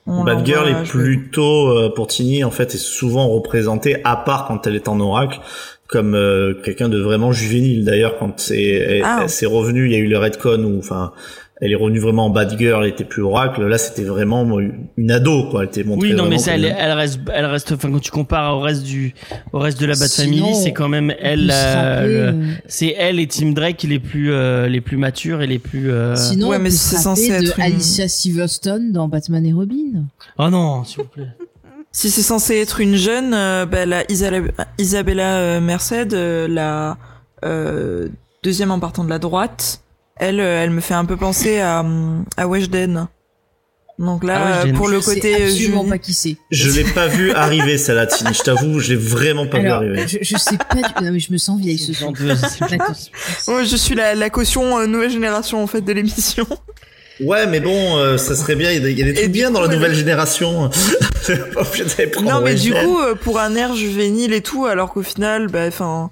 On 0.05 0.23
Bad 0.23 0.45
Girl 0.45 0.67
est 0.67 0.83
plutôt 0.83 1.69
euh, 1.69 1.93
pour 1.93 2.07
Tini 2.07 2.43
en 2.43 2.51
fait 2.51 2.75
est 2.75 2.77
souvent 2.77 3.27
représentée 3.29 3.97
à 4.03 4.17
part 4.17 4.45
quand 4.47 4.67
elle 4.67 4.75
est 4.75 4.87
en 4.87 4.99
oracle 4.99 5.39
comme 5.87 6.15
euh, 6.15 6.53
quelqu'un 6.63 6.89
de 6.89 6.99
vraiment 6.99 7.31
juvénile 7.31 7.85
d'ailleurs 7.85 8.17
quand 8.17 8.39
c'est 8.39 8.63
elle, 8.63 9.03
Ah. 9.05 9.25
revenue 9.45 9.85
il 9.85 9.91
y 9.91 9.95
a 9.95 9.99
eu 9.99 10.07
le 10.07 10.17
redcon 10.17 10.63
où 10.63 10.79
enfin 10.79 11.13
elle 11.65 11.71
est 11.71 11.75
revenue 11.75 11.99
vraiment 11.99 12.25
en 12.25 12.29
Bad 12.29 12.57
Girl 12.59 12.83
elle 12.83 12.91
était 12.91 13.05
plus 13.05 13.21
oracle 13.21 13.65
là 13.65 13.77
c'était 13.77 14.03
vraiment 14.03 14.59
une 14.59 15.11
ado 15.11 15.49
quoi 15.49 15.61
elle 15.63 15.69
était 15.69 15.83
montrée 15.83 16.09
Oui, 16.09 16.15
non, 16.15 16.25
mais 16.27 16.37
ça, 16.37 16.55
elle, 16.55 16.91
reste, 16.91 17.19
elle 17.33 17.45
reste, 17.45 17.71
enfin, 17.71 17.89
quand 17.91 17.99
tu 17.99 18.11
compares 18.11 18.57
au 18.57 18.59
reste 18.59 18.83
du, 18.83 19.13
au 19.53 19.59
reste 19.59 19.79
de 19.79 19.85
la 19.85 19.95
Sinon, 19.95 20.37
Family, 20.45 20.55
c'est 20.63 20.73
quand 20.73 20.89
même 20.89 21.13
elle, 21.19 21.49
euh, 21.53 22.31
euh, 22.33 22.51
c'est 22.67 22.93
elle 22.97 23.19
et 23.19 23.27
Tim 23.27 23.51
Drake 23.53 23.83
les 23.83 23.99
plus, 23.99 24.31
euh, 24.33 24.67
les 24.67 24.81
plus 24.81 24.97
matures 24.97 25.41
et 25.41 25.47
les 25.47 25.59
plus, 25.59 25.89
euh... 25.91 26.15
Sinon, 26.15 26.49
ouais, 26.49 26.59
mais 26.59 26.69
c'est 26.69 26.97
censé 26.97 27.29
être 27.31 27.57
une- 27.57 27.63
Alicia 27.63 28.07
Silverstone 28.07 28.91
dans 28.91 29.07
Batman 29.07 29.45
et 29.45 29.53
Robin. 29.53 30.03
Oh 30.37 30.49
non, 30.49 30.83
s'il 30.83 30.97
vous 31.03 31.07
plaît. 31.09 31.27
Si 31.95 32.09
c'est 32.09 32.23
censé 32.23 32.55
être 32.55 32.79
une 32.81 32.95
jeune, 32.95 33.35
euh, 33.35 33.67
bah, 33.67 33.85
la 33.85 34.03
Isala- 34.05 34.41
Isabella 34.79 35.37
euh, 35.37 35.61
Merced, 35.61 36.15
euh, 36.15 36.47
la 36.47 36.97
euh, 37.45 38.07
deuxième 38.43 38.71
en 38.71 38.79
partant 38.79 39.03
de 39.03 39.09
la 39.11 39.19
droite, 39.19 39.81
elle, 40.17 40.39
euh, 40.39 40.63
elle 40.63 40.69
me 40.71 40.81
fait 40.81 40.93
un 40.93 41.05
peu 41.05 41.17
penser 41.17 41.59
à, 41.59 41.79
hum, 41.81 42.25
à 42.37 42.47
Weshden. 42.47 43.07
Donc 43.99 44.23
là, 44.23 44.41
Ah, 44.43 44.65
euh, 44.65 44.73
pour 44.73 44.87
le 44.87 44.97
Je 44.97 45.01
sais 45.03 45.15
côté 45.15 45.33
euh, 45.35 45.45
absolument 45.45 45.83
juvénile- 45.83 45.89
pas 45.89 45.97
qui 45.99 46.13
c'est. 46.15 46.35
je 46.49 46.71
l'ai 46.71 46.83
pas 46.83 47.05
vu 47.07 47.31
arriver 47.35 47.77
celle-là 47.77 48.07
Tini. 48.07 48.33
Je 48.33 48.41
t'avoue 48.41 48.79
je 48.79 48.89
l'ai 48.89 48.95
vraiment 48.95 49.45
pas 49.45 49.59
Alors, 49.59 49.81
vu 49.83 49.89
arriver. 49.91 50.07
je, 50.07 50.17
je 50.21 50.35
sais 50.37 50.57
pas 50.57 50.75
du... 50.75 51.05
Non, 51.05 51.11
mais 51.11 51.19
je 51.19 51.31
me 51.31 51.37
sens 51.37 51.59
vieille 51.61 51.77
ce 51.77 51.93
soir. 51.93 52.11
Ouais, 53.47 53.65
je 53.65 53.75
suis 53.75 53.93
la, 53.95 54.15
la 54.15 54.29
caution 54.31 54.79
euh, 54.79 54.87
nouvelle 54.87 55.11
génération 55.11 55.61
en 55.61 55.67
fait 55.67 55.81
de 55.81 55.93
l'émission. 55.93 56.47
ouais 57.19 57.45
mais 57.45 57.59
bon 57.59 57.97
euh, 57.99 58.17
ça 58.17 58.35
serait 58.35 58.55
bien. 58.55 58.71
Il 58.71 58.75
y 58.75 58.77
a 58.77 58.79
des, 58.81 58.91
il 58.93 58.97
y 58.99 59.01
a 59.03 59.05
des 59.05 59.11
Et 59.11 59.13
trucs 59.15 59.31
bien 59.31 59.51
dans 59.51 59.61
la 59.61 59.67
nouvelle 59.67 59.93
génération. 59.93 60.69
Non, 62.23 62.41
mais 62.41 62.55
du 62.55 62.73
coup, 62.73 62.99
euh, 62.99 63.15
pour 63.15 63.39
un 63.39 63.55
air 63.55 63.73
juvénile 63.75 64.33
et 64.33 64.41
tout, 64.41 64.65
alors 64.65 64.91
qu'au 64.91 65.03
final, 65.03 65.47
bah, 65.47 65.65
enfin, 65.67 66.09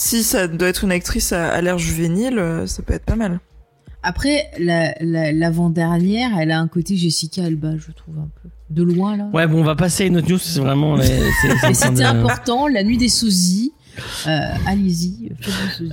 si 0.00 0.22
ça 0.22 0.46
doit 0.46 0.68
être 0.68 0.84
une 0.84 0.92
actrice 0.92 1.32
à, 1.32 1.48
à 1.52 1.60
l'air 1.60 1.76
juvénile, 1.76 2.38
euh, 2.38 2.66
ça 2.68 2.82
peut 2.84 2.94
être 2.94 3.04
pas 3.04 3.16
mal. 3.16 3.40
Après, 4.04 4.44
la- 4.60 4.94
la- 5.00 5.32
l'avant-dernière, 5.32 6.30
elle 6.38 6.52
a 6.52 6.60
un 6.60 6.68
côté 6.68 6.96
Jessica 6.96 7.44
Alba, 7.44 7.72
je 7.76 7.90
trouve 7.90 8.16
un 8.18 8.28
peu. 8.40 8.48
De 8.70 8.84
loin, 8.84 9.16
là. 9.16 9.28
Ouais, 9.32 9.46
bon, 9.48 9.60
on 9.60 9.64
va 9.64 9.74
passer 9.74 10.04
à 10.04 10.06
une 10.06 10.18
autre 10.18 10.30
news, 10.30 10.38
c'est 10.38 10.60
vraiment, 10.60 10.96
c'était 11.72 11.90
de- 11.94 12.02
important, 12.04 12.68
la 12.68 12.84
nuit 12.84 12.96
des 12.96 13.08
sosies. 13.08 13.72
Euh, 14.28 14.38
Allez-y. 14.68 15.32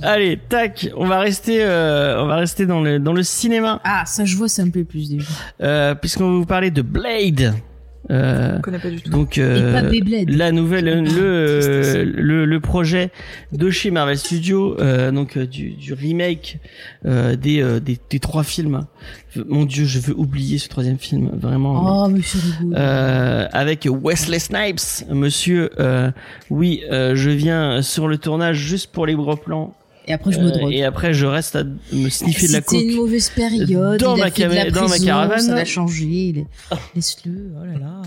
Allez, 0.02 0.38
tac, 0.48 0.88
on 0.96 1.06
va 1.06 1.18
rester, 1.18 1.64
euh, 1.64 2.22
on 2.22 2.26
va 2.26 2.36
rester 2.36 2.64
dans 2.64 2.80
le, 2.80 3.00
dans 3.00 3.12
le 3.12 3.24
cinéma, 3.24 3.80
Ah, 3.82 4.04
ça 4.06 4.24
je 4.24 4.36
vois, 4.36 4.48
ça 4.48 4.64
me 4.64 4.70
plaît 4.70 4.84
plus 4.84 5.10
déjà. 5.10 5.26
euh, 5.62 5.96
puisqu'on 5.96 6.30
va 6.30 6.36
vous 6.38 6.46
parler 6.46 6.70
de 6.70 6.82
Blade. 6.82 7.54
Euh, 8.10 8.56
Je 8.56 8.62
connais 8.62 8.78
pas 8.78 8.90
du 8.90 9.00
tout. 9.00 9.10
donc, 9.10 9.36
euh, 9.38 9.72
pas 9.72 9.82
la 10.28 10.52
nouvelle 10.52 11.02
le, 11.02 12.04
le 12.04 12.44
le 12.44 12.60
projet 12.60 13.10
de 13.52 13.68
chez 13.70 13.90
Marvel 13.90 14.16
Studios 14.16 14.76
euh, 14.80 15.10
donc 15.10 15.36
euh, 15.36 15.46
du, 15.46 15.70
du 15.70 15.92
remake 15.92 16.58
euh, 17.04 17.34
des, 17.36 17.60
euh, 17.62 17.80
des 17.80 17.98
des 18.08 18.20
trois 18.20 18.44
films. 18.44 18.86
Mon 19.48 19.64
dieu 19.64 19.84
je 19.86 19.98
veux 19.98 20.14
oublier 20.16 20.58
ce 20.58 20.68
troisième 20.68 20.98
film 20.98 21.30
vraiment. 21.34 22.04
Oh, 22.04 22.08
mais 22.08 22.20
c'est 22.22 22.38
rigolo. 22.38 22.76
euh, 22.76 23.46
avec 23.52 23.88
Wesley 23.90 24.38
Snipes. 24.38 25.04
Monsieur 25.10 25.70
euh, 25.80 26.10
oui 26.50 26.82
euh, 26.92 27.14
je 27.16 27.30
viens 27.30 27.82
sur 27.82 28.06
le 28.08 28.18
tournage 28.18 28.56
juste 28.58 28.92
pour 28.92 29.06
les 29.06 29.14
gros 29.14 29.36
plans 29.36 29.74
Et 30.08 30.12
après, 30.12 30.30
je 30.32 30.38
me 30.38 30.50
drogue. 30.50 30.72
et 30.72 30.84
après, 30.84 31.12
je 31.12 31.26
reste 31.26 31.56
à 31.56 31.64
me 31.92 32.08
sniffer 32.08 32.46
de 32.48 32.52
la 32.52 32.60
coke. 32.60 32.78
C'était 32.78 32.90
une 32.92 32.96
mauvaise 32.96 33.28
période. 33.30 33.98
Dans 34.00 34.14
il 34.16 34.22
a 34.22 34.24
ma 34.26 34.30
fait 34.30 34.44
de 34.44 34.54
la 34.54 34.64
cama- 34.66 34.70
dans 34.70 34.82
ma 34.82 34.88
prison, 34.90 35.04
caravane. 35.06 35.40
Ça 35.40 35.54
va 35.54 35.64
changer. 35.64 36.04
il 36.04 36.38
est- 36.38 36.46
Laisse-le. 36.94 37.32
Oh 37.60 37.64
là 37.64 37.78
là. 37.78 38.02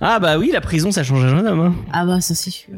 Ah 0.00 0.18
bah 0.18 0.36
oui, 0.38 0.50
la 0.52 0.60
prison, 0.60 0.90
ça 0.90 1.04
change 1.04 1.24
un 1.24 1.28
jeune 1.28 1.46
homme. 1.46 1.60
hein. 1.60 1.74
Ah 1.92 2.04
bah, 2.06 2.20
ça, 2.20 2.34
c'est 2.34 2.50
sûr. 2.50 2.74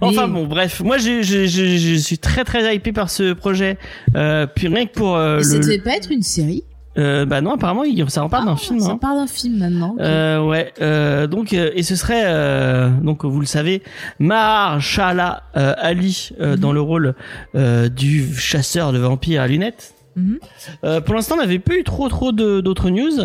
Enfin 0.00 0.26
bon, 0.28 0.46
bref, 0.46 0.80
moi 0.80 0.96
je, 0.98 1.22
je, 1.22 1.46
je, 1.46 1.76
je 1.76 1.94
suis 1.96 2.18
très 2.18 2.44
très 2.44 2.74
hypé 2.74 2.92
par 2.92 3.10
ce 3.10 3.32
projet. 3.34 3.76
Euh, 4.16 4.46
puis 4.46 4.68
rien 4.68 4.86
que 4.86 4.92
pour 4.92 5.16
euh, 5.16 5.40
Et 5.40 5.44
ça 5.44 5.54
le, 5.58 5.60
devait 5.60 5.78
pas 5.78 5.96
être 5.96 6.10
une 6.10 6.22
série? 6.22 6.64
Euh, 6.96 7.24
bah 7.26 7.40
non, 7.40 7.54
apparemment 7.54 7.84
il, 7.84 8.08
ça 8.10 8.22
en 8.24 8.28
parle 8.28 8.44
d'un 8.46 8.52
Ah, 8.52 8.56
film. 8.56 8.80
Ça 8.80 8.92
hein. 8.92 8.98
parle 8.98 9.16
d'un 9.18 9.26
film 9.26 9.58
maintenant. 9.58 9.96
Euh, 9.98 10.40
ouais, 10.44 10.72
euh, 10.80 11.26
donc 11.26 11.52
euh, 11.52 11.70
et 11.74 11.82
ce 11.82 11.96
serait 11.96 12.22
euh, 12.26 12.90
donc 13.02 13.24
vous 13.24 13.40
le 13.40 13.46
savez, 13.46 13.82
Mahershala 14.20 15.42
euh, 15.56 15.74
Ali 15.78 16.30
euh, 16.40 16.54
Mhm. 16.54 16.60
dans 16.60 16.72
le 16.72 16.80
rôle 16.80 17.14
euh, 17.54 17.88
du 17.88 18.34
chasseur 18.34 18.92
de 18.92 18.98
vampires 18.98 19.42
à 19.42 19.46
lunettes. 19.46 19.93
Mhm. 20.16 20.38
Euh, 20.84 21.00
pour 21.00 21.14
l'instant, 21.14 21.36
on 21.36 21.40
n'avait 21.40 21.58
pas 21.58 21.74
eu 21.74 21.84
trop 21.84 22.08
trop 22.08 22.32
d'autres 22.32 22.90
news. 22.90 23.20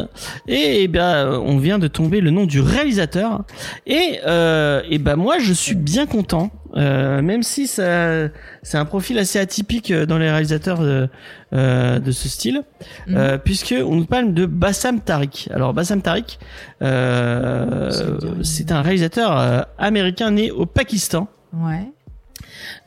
Et, 0.48 0.84
eh 0.84 0.88
ben 0.88 1.40
on 1.46 1.58
vient 1.58 1.80
de 1.80 1.88
tomber 1.88 2.22
le 2.22 2.32
nom 2.32 2.46
du 2.46 2.62
réalisateur. 2.62 3.44
Et 3.86 4.20
euh, 4.26 4.82
et 4.90 4.98
ben 4.98 5.16
moi 5.16 5.40
je 5.40 5.54
suis 5.54 5.76
bien 5.76 6.06
content. 6.06 6.52
Euh, 6.76 7.24
même 7.24 7.42
si 7.42 7.66
ça 7.66 8.28
c'est 8.62 8.78
un 8.78 8.86
profil 8.86 9.18
assez 9.18 9.40
atypique 9.40 9.90
euh, 9.90 10.06
dans 10.06 10.20
les 10.20 10.30
réalisateurs 10.30 10.80
de, 10.80 11.10
euh, 11.54 12.00
de 12.00 12.12
ce 12.12 12.30
style. 12.30 12.62
Euh, 13.10 13.38
puisque 13.38 13.74
on 13.84 13.96
nous 13.96 14.06
parle 14.06 14.34
de 14.34 14.46
Bassam 14.46 15.00
Tariq. 15.00 15.50
Alors 15.54 15.74
Bassam 15.74 16.02
Tariq 16.02 16.38
euh, 16.82 17.90
c'est 18.44 18.72
un 18.72 18.82
réalisateur 18.82 19.66
américain 19.78 20.32
né 20.32 20.52
au 20.52 20.66
Pakistan. 20.66 21.28
Ouais. 21.54 21.92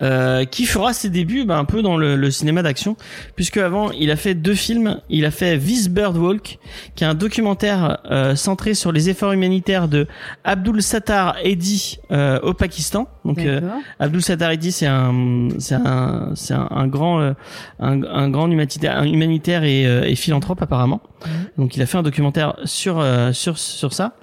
Euh, 0.03 0.45
qui 0.45 0.65
fera 0.67 0.93
ses 0.93 1.11
débuts 1.11 1.45
bah, 1.45 1.59
un 1.59 1.65
peu 1.65 1.83
dans 1.83 1.97
le, 1.97 2.17
le 2.17 2.31
cinéma 2.31 2.63
d'action, 2.63 2.97
puisque 3.37 3.57
avant 3.59 3.91
il 3.93 4.11
a 4.11 4.17
fait 4.17 4.35
deux 4.35 4.55
films. 4.55 5.01
Il 5.11 5.25
a 5.25 5.31
fait 5.31 5.59
This 5.59 5.89
Bird 5.89 6.17
Walk, 6.17 6.59
qui 6.95 7.05
est 7.05 7.07
un 7.07 7.15
documentaire 7.15 7.99
euh, 8.11 8.35
centré 8.37 8.75
sur 8.75 8.93
les 8.93 9.09
efforts 9.11 9.33
humanitaires 9.33 9.89
de 9.89 10.07
Abdul 10.45 10.83
Sattar 10.83 11.37
Eddy 11.43 11.99
euh, 12.11 12.41
au 12.41 12.55
Pakistan. 12.55 13.09
Donc 13.25 13.39
euh. 13.39 13.61
Abdul 13.99 14.23
Sattar 14.23 14.51
Eddy, 14.51 14.73
c'est 14.73 14.87
un, 14.87 15.49
c'est 15.59 15.75
un, 15.75 16.31
c'est 16.35 16.55
un, 16.55 16.69
un 16.71 16.87
grand, 16.87 17.21
euh, 17.21 17.33
un, 17.79 18.03
un 18.03 18.31
grand 18.31 18.49
humanitaire, 18.51 18.99
un 18.99 19.05
humanitaire 19.05 19.65
et, 19.65 19.87
euh, 19.87 20.05
et 20.05 20.15
philanthrope 20.15 20.63
apparemment. 20.63 21.01
Mhm. 21.25 21.31
Donc 21.59 21.77
il 21.77 21.83
a 21.83 21.87
fait 21.87 21.99
un 21.99 22.03
documentaire 22.03 22.57
sur 22.65 22.99
euh, 22.99 23.33
sur 23.33 23.59
sur 23.59 23.93
ça 23.93 24.17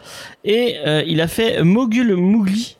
et 0.43 0.75
euh, 0.85 1.03
il 1.07 1.21
a 1.21 1.27
fait 1.27 1.63
Mogul 1.63 2.15
Mougli. 2.15 2.75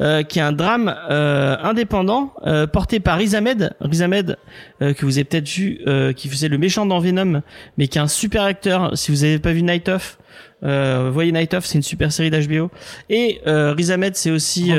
Euh, 0.00 0.22
qui 0.22 0.38
est 0.38 0.42
un 0.42 0.52
drame 0.52 0.94
euh, 1.10 1.56
indépendant 1.62 2.32
euh, 2.46 2.66
porté 2.66 3.00
par 3.00 3.18
Riz 3.18 3.34
Ahmed, 3.34 3.72
Riz 3.80 4.02
Ahmed 4.02 4.36
euh, 4.82 4.94
que 4.94 5.04
vous 5.04 5.18
avez 5.18 5.24
peut-être 5.24 5.48
vu, 5.48 5.80
euh, 5.86 6.12
qui 6.12 6.28
faisait 6.28 6.48
le 6.48 6.58
méchant 6.58 6.86
dans 6.86 6.98
Venom, 6.98 7.42
mais 7.78 7.88
qui 7.88 7.98
est 7.98 8.00
un 8.00 8.08
super 8.08 8.42
acteur. 8.44 8.96
Si 8.96 9.10
vous 9.10 9.24
avez 9.24 9.38
pas 9.38 9.52
vu 9.52 9.62
Night 9.62 9.88
Of, 9.88 10.18
euh, 10.62 11.10
voyez 11.12 11.32
Night 11.32 11.54
Of, 11.54 11.64
c'est 11.66 11.76
une 11.78 11.82
super 11.82 12.12
série 12.12 12.30
d'HBO. 12.30 12.70
Et 13.08 13.40
euh, 13.46 13.72
Riz 13.72 13.90
Ahmed, 13.92 14.16
c'est 14.16 14.30
aussi, 14.30 14.72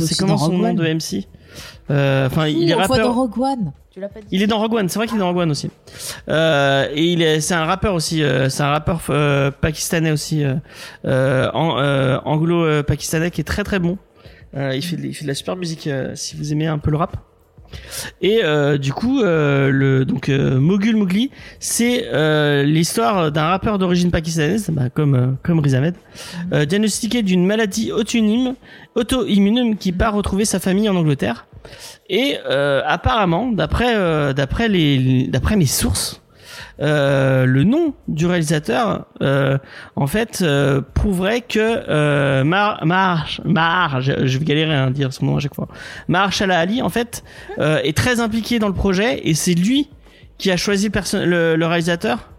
c'est 0.00 0.18
comment 0.18 0.38
son 0.38 0.52
nom 0.58 0.74
de 0.74 0.82
MC 0.84 1.26
Euh, 1.90 2.26
Enfin, 2.26 2.46
il 2.48 2.70
est 2.70 2.74
rappeur. 2.74 2.98
dans 3.08 3.12
Rogue 3.12 3.38
One. 3.38 3.72
Il 4.30 4.42
est 4.42 4.46
dans 4.46 4.58
Rogue 4.58 4.74
One, 4.74 4.88
c'est 4.88 4.98
vrai 4.98 5.06
qu'il 5.06 5.16
est 5.16 5.20
dans 5.20 5.28
Rogue 5.28 5.38
One 5.38 5.50
aussi. 5.50 5.70
Euh, 6.28 6.88
et 6.94 7.04
il 7.12 7.22
est, 7.22 7.40
c'est 7.40 7.54
un 7.54 7.64
rappeur 7.64 7.94
aussi, 7.94 8.22
euh, 8.22 8.48
c'est 8.48 8.62
un 8.62 8.70
rappeur 8.70 9.00
euh, 9.10 9.50
pakistanais 9.50 10.10
aussi, 10.10 10.44
euh, 10.44 10.54
euh, 11.04 11.50
an- 11.54 11.78
euh, 11.78 12.18
anglo-pakistanais 12.24 13.30
qui 13.30 13.40
est 13.40 13.44
très 13.44 13.64
très 13.64 13.78
bon. 13.78 13.98
Euh, 14.56 14.74
il 14.74 14.82
fait, 14.84 14.96
il 15.02 15.14
fait 15.14 15.24
de 15.24 15.28
la 15.28 15.34
super 15.34 15.56
musique 15.56 15.86
euh, 15.86 16.12
si 16.14 16.36
vous 16.36 16.52
aimez 16.52 16.66
un 16.66 16.78
peu 16.78 16.90
le 16.90 16.96
rap. 16.96 17.16
Et 18.22 18.40
euh, 18.44 18.78
du 18.78 18.92
coup, 18.92 19.20
euh, 19.20 19.70
le 19.70 20.04
donc 20.04 20.28
euh, 20.28 20.60
Mogul 20.60 20.94
Mowgli, 20.94 21.30
c'est 21.58 22.04
euh, 22.12 22.62
l'histoire 22.62 23.32
d'un 23.32 23.46
rappeur 23.46 23.78
d'origine 23.78 24.12
pakistanaise, 24.12 24.70
bah, 24.70 24.90
comme 24.90 25.14
euh, 25.16 25.26
comme 25.42 25.58
Riz 25.58 25.74
Ahmed, 25.74 25.96
euh, 26.52 26.66
diagnostiqué 26.66 27.22
d'une 27.24 27.44
maladie 27.44 27.90
auto-immune, 27.90 28.54
auto-immune 28.94 29.76
qui 29.76 29.90
part 29.90 30.14
retrouver 30.14 30.44
sa 30.44 30.60
famille 30.60 30.88
en 30.88 30.94
Angleterre. 30.94 31.46
Et 32.08 32.36
euh, 32.46 32.82
apparemment, 32.86 33.50
d'après 33.50 33.96
euh, 33.96 34.32
d'après 34.32 34.68
les 34.68 35.26
d'après 35.28 35.56
mes 35.56 35.66
sources, 35.66 36.22
euh, 36.80 37.46
le 37.46 37.64
nom 37.64 37.94
du 38.08 38.26
réalisateur, 38.26 39.06
euh, 39.22 39.58
en 39.96 40.06
fait, 40.06 40.40
euh, 40.42 40.80
prouverait 40.94 41.40
que 41.40 41.58
euh, 41.60 42.44
Mar 42.44 42.84
Mar 42.84 43.26
Mar, 43.44 44.00
je, 44.00 44.26
je 44.26 44.38
vais 44.38 44.44
galérer 44.44 44.74
à 44.74 44.90
dire 44.90 45.12
son 45.12 45.26
nom 45.26 45.36
à 45.36 45.40
chaque 45.40 45.54
fois. 45.54 45.68
Mahershala 46.08 46.58
Ali, 46.58 46.82
en 46.82 46.90
fait, 46.90 47.24
euh, 47.58 47.80
est 47.82 47.96
très 47.96 48.20
impliqué 48.20 48.58
dans 48.58 48.68
le 48.68 48.74
projet 48.74 49.20
et 49.24 49.34
c'est 49.34 49.54
lui 49.54 49.88
qui 50.36 50.50
a 50.50 50.56
choisi 50.56 50.90
le, 50.90 51.24
le, 51.26 51.56
le 51.56 51.66
réalisateur. 51.66 52.30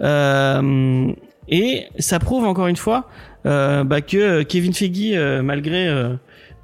Euh, 0.00 1.12
et 1.48 1.86
ça 1.98 2.18
prouve 2.18 2.44
encore 2.46 2.68
une 2.68 2.76
fois 2.76 3.08
euh, 3.44 3.84
bah, 3.84 4.00
que 4.00 4.42
Kevin 4.42 4.72
Feige, 4.72 5.12
euh, 5.14 5.42
malgré 5.42 5.88
euh, 5.88 6.14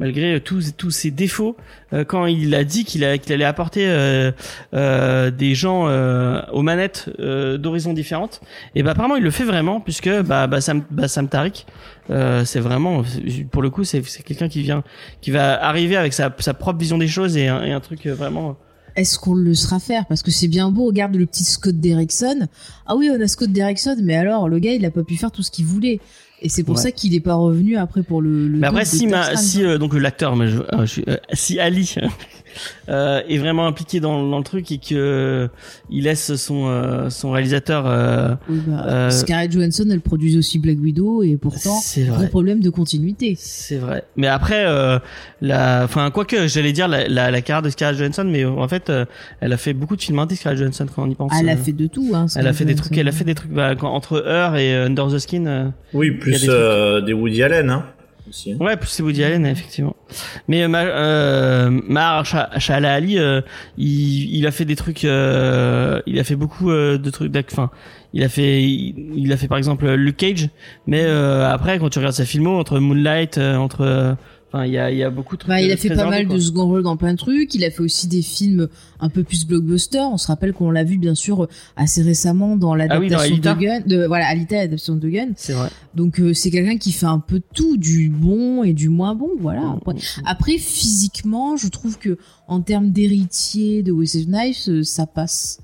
malgré 0.01 0.41
tous 0.41 0.75
tous 0.77 0.91
ses 0.91 1.11
défauts, 1.11 1.57
euh, 1.93 2.05
quand 2.05 2.27
il 2.27 2.55
a 2.55 2.65
dit 2.65 2.85
qu'il 2.85 3.05
allait 3.05 3.45
apporter 3.45 3.87
euh, 3.89 4.33
euh, 4.75 5.31
des 5.31 5.55
gens 5.55 5.89
euh, 5.89 6.41
aux 6.53 6.63
manettes 6.63 7.11
euh, 7.19 7.59
d'horizons 7.59 7.93
différentes, 7.95 8.41
et 8.75 8.83
bah 8.83 8.93
apparemment 8.93 9.17
il 9.17 9.23
le 9.23 9.31
fait 9.31 9.45
vraiment 9.45 9.81
puisque 9.81 10.11
bah 10.23 10.47
Bassam 10.47 10.83
Bassam 10.91 11.29
Tariq, 11.29 11.67
euh, 12.11 12.45
c'est 12.45 12.61
vraiment 12.61 13.03
pour 13.51 13.63
le 13.63 13.71
coup 13.71 13.85
c'est 13.85 14.03
quelqu'un 14.25 14.49
qui 14.49 14.63
vient 14.63 14.83
qui 15.21 15.31
va 15.31 15.63
arriver 15.63 15.97
avec 15.97 16.13
sa 16.13 16.35
sa 16.39 16.55
propre 16.55 16.79
vision 16.79 16.99
des 16.99 17.09
choses 17.09 17.37
et 17.37 17.49
un, 17.49 17.63
et 17.65 17.73
un 17.73 17.81
truc 17.81 18.07
euh, 18.07 18.15
vraiment 18.15 18.57
Est-ce 18.97 19.19
qu'on 19.19 19.35
le 19.35 19.55
sera 19.55 19.79
faire? 19.79 20.07
Parce 20.07 20.23
que 20.23 20.31
c'est 20.31 20.49
bien 20.49 20.71
beau, 20.71 20.87
regarde 20.87 21.15
le 21.15 21.27
petit 21.27 21.45
Scott 21.45 21.77
Derrickson. 21.79 22.49
Ah 22.87 22.97
oui, 22.97 23.11
on 23.15 23.21
a 23.21 23.29
Scott 23.29 23.51
Derrickson, 23.53 23.97
mais 24.03 24.17
alors 24.17 24.49
le 24.49 24.59
gars, 24.59 24.73
il 24.73 24.85
a 24.85 24.91
pas 24.91 25.05
pu 25.05 25.17
faire 25.17 25.31
tout 25.31 25.43
ce 25.43 25.51
qu'il 25.51 25.67
voulait. 25.67 26.01
Et 26.41 26.49
c'est 26.49 26.63
pour 26.63 26.77
Ouais. 26.77 26.83
ça 26.83 26.93
qu'il 26.93 27.15
est 27.15 27.21
pas 27.21 27.35
revenu 27.35 27.77
après 27.77 28.03
pour 28.03 28.23
le. 28.23 28.47
le 28.47 28.59
Mais 28.59 28.67
après, 28.69 28.85
si, 28.85 29.07
ma, 29.09 29.37
si 29.37 29.65
euh, 29.65 29.77
donc 29.79 29.95
l'acteur, 29.95 30.37
je, 30.47 30.59
euh, 30.59 30.87
je 30.87 31.01
euh, 31.09 31.17
si 31.33 31.59
Ali 31.59 31.95
euh, 32.89 33.21
est 33.29 33.39
vraiment 33.39 33.67
impliqué 33.67 34.01
dans, 34.01 34.27
dans 34.29 34.39
le 34.39 34.45
truc 34.45 34.71
et 34.73 34.79
que 34.79 34.95
euh, 34.95 35.49
il 35.91 36.05
laisse 36.05 36.35
son 36.37 36.67
euh, 36.69 37.11
son 37.11 37.31
réalisateur, 37.31 37.85
euh, 37.87 38.35
Oui, 38.49 38.61
bah, 38.67 38.85
euh, 38.87 39.11
Scarlett 39.11 39.53
Johansson, 39.53 39.87
elle 39.91 40.01
produit 40.01 40.37
aussi 40.39 40.59
Black 40.59 40.79
Widow 40.81 41.23
et 41.23 41.37
pourtant 41.37 41.79
c'est 41.83 42.05
gros 42.05 42.17
vrai. 42.17 42.29
problème 42.29 42.61
de 42.61 42.71
continuité. 42.71 43.35
C'est 43.39 43.77
vrai. 43.79 44.05
Mais 44.17 44.27
après, 44.27 44.65
euh, 44.67 44.99
la, 45.41 45.83
enfin, 45.85 46.11
quoique, 46.11 46.47
j'allais 46.49 46.73
dire 46.73 46.89
la, 46.89 47.09
la, 47.09 47.31
la 47.31 47.41
carrière 47.43 47.63
de 47.63 47.71
Scarlett 47.71 47.99
Johansson, 47.99 48.25
mais 48.31 48.45
en 48.45 48.69
fait, 48.69 48.91
euh, 48.91 49.05
elle 49.41 49.53
a 49.53 49.57
fait 49.57 49.73
beaucoup 49.73 49.97
de 49.97 50.03
films 50.03 50.19
indés, 50.19 50.35
Scarlett 50.37 50.61
Johansson, 50.61 50.87
quand 50.95 51.03
on 51.05 51.11
y 51.11 51.15
pense. 51.15 51.33
elle 51.41 51.49
euh, 51.49 51.53
a 51.53 51.57
fait 51.57 51.73
de 51.73 51.87
tout. 51.87 52.11
Hein, 52.15 52.27
elle 52.37 52.47
a 52.47 52.53
fait 52.53 52.65
des 52.65 52.75
trucs, 52.75 52.97
elle 52.97 53.09
a 53.09 53.13
fait 53.13 53.25
des 53.25 53.35
trucs 53.35 53.51
bah, 53.53 53.75
quand- 53.75 53.93
entre 53.93 54.25
Her 54.27 54.57
et 54.57 54.75
Under 54.75 55.09
the 55.09 55.19
Skin. 55.19 55.47
euh, 55.47 55.69
Oui, 55.95 56.11
plus 56.13 56.41
des 56.43 56.49
euh, 56.49 57.01
des 57.01 57.13
Woody 57.13 57.43
Allen, 57.43 57.71
hein. 57.71 57.85
Aussi. 58.29 58.55
Ouais, 58.55 58.77
plus 58.77 58.89
c'est 58.89 59.03
Woody 59.03 59.25
Allen 59.25 59.47
effectivement. 59.47 59.97
Mais 60.49 60.63
euh, 60.63 60.69
euh, 60.75 61.71
Mahershala 61.71 62.93
Ali, 62.93 63.19
euh, 63.19 63.41
il, 63.77 64.35
il 64.37 64.47
a 64.47 64.51
fait 64.51 64.65
des 64.65 64.77
trucs, 64.77 65.05
euh, 65.05 66.01
il 66.07 66.19
a 66.19 66.25
fait 66.25 66.37
beaucoup 66.37 66.71
euh, 66.71 66.99
de 66.99 67.11
trucs. 67.11 67.35
Enfin, 67.51 67.71
il 68.13 68.23
a 68.23 68.29
fait, 68.29 68.63
il, 68.63 69.13
il 69.17 69.33
a 69.33 69.37
fait 69.37 69.49
par 69.49 69.59
exemple 69.59 69.89
Luke 69.91 70.17
Cage. 70.17 70.49
Mais 70.87 71.03
euh, 71.05 71.49
après, 71.51 71.79
quand 71.79 71.89
tu 71.89 71.99
regardes 71.99 72.15
sa 72.15 72.25
filmo 72.25 72.59
entre 72.59 72.79
Moonlight, 72.79 73.39
euh, 73.39 73.57
entre, 73.57 74.17
enfin, 74.49 74.65
il 74.65 74.73
y 74.73 74.79
a, 74.79 74.91
il 74.91 74.99
y 74.99 75.03
a 75.03 75.11
beaucoup 75.11 75.37
de 75.37 75.41
trucs. 75.41 75.49
Bah, 75.49 75.61
il 75.61 75.71
euh, 75.71 75.75
a 75.75 75.77
fait 75.77 75.95
pas 75.95 76.09
mal 76.09 76.27
quoi. 76.27 76.37
de 76.37 76.41
second 76.41 76.67
rôle 76.67 76.83
dans 76.83 76.97
plein 76.97 77.13
de 77.13 77.19
trucs. 77.19 77.55
Il 77.55 77.65
a 77.65 77.71
fait 77.71 77.81
aussi 77.81 78.09
des 78.09 78.23
films 78.23 78.69
un 79.01 79.09
peu 79.09 79.23
plus 79.23 79.47
blockbuster. 79.47 80.01
On 80.01 80.19
se 80.19 80.27
rappelle 80.27 80.53
qu'on 80.53 80.71
l'a 80.71 80.85
vu 80.85 80.99
bien 80.99 81.15
sûr 81.15 81.49
assez 81.77 82.03
récemment 82.03 82.57
dans 82.57 82.73
Ah 82.75 82.99
oui, 82.99 83.09
l'adaptation 83.09 83.37
de 83.37 83.61
Gun. 83.61 83.81
De, 83.87 84.07
voilà, 84.07 84.27
Alita, 84.27 84.57
l'adaptation 84.57 84.97
de 84.97 85.09
Gun. 85.09 85.29
C'est 85.37 85.53
vrai. 85.53 85.69
Donc 85.95 86.21
euh, 86.21 86.35
c'est 86.35 86.51
quelqu'un 86.51 86.79
qui 86.79 86.93
fait 86.93 87.07
un 87.07 87.21
peu 87.21 87.41
tout, 87.55 87.77
du 87.77 88.09
bon 88.09 88.63
et 88.63 88.73
du 88.73 88.89
moins 88.89 89.15
bon. 89.15 89.31
Voilà. 89.41 89.63
Mm, 89.63 89.77
Après, 89.77 89.95
après, 90.25 90.59
physiquement, 90.59 91.57
je 91.57 91.69
trouve 91.69 91.99
que 91.99 92.19
en 92.47 92.61
termes 92.61 92.91
d'héritier 92.91 93.83
de 93.83 93.93
Wesley 93.93 94.25
Snipes, 94.25 94.69
euh, 94.69 94.83
ça 94.83 95.07
passe. 95.07 95.61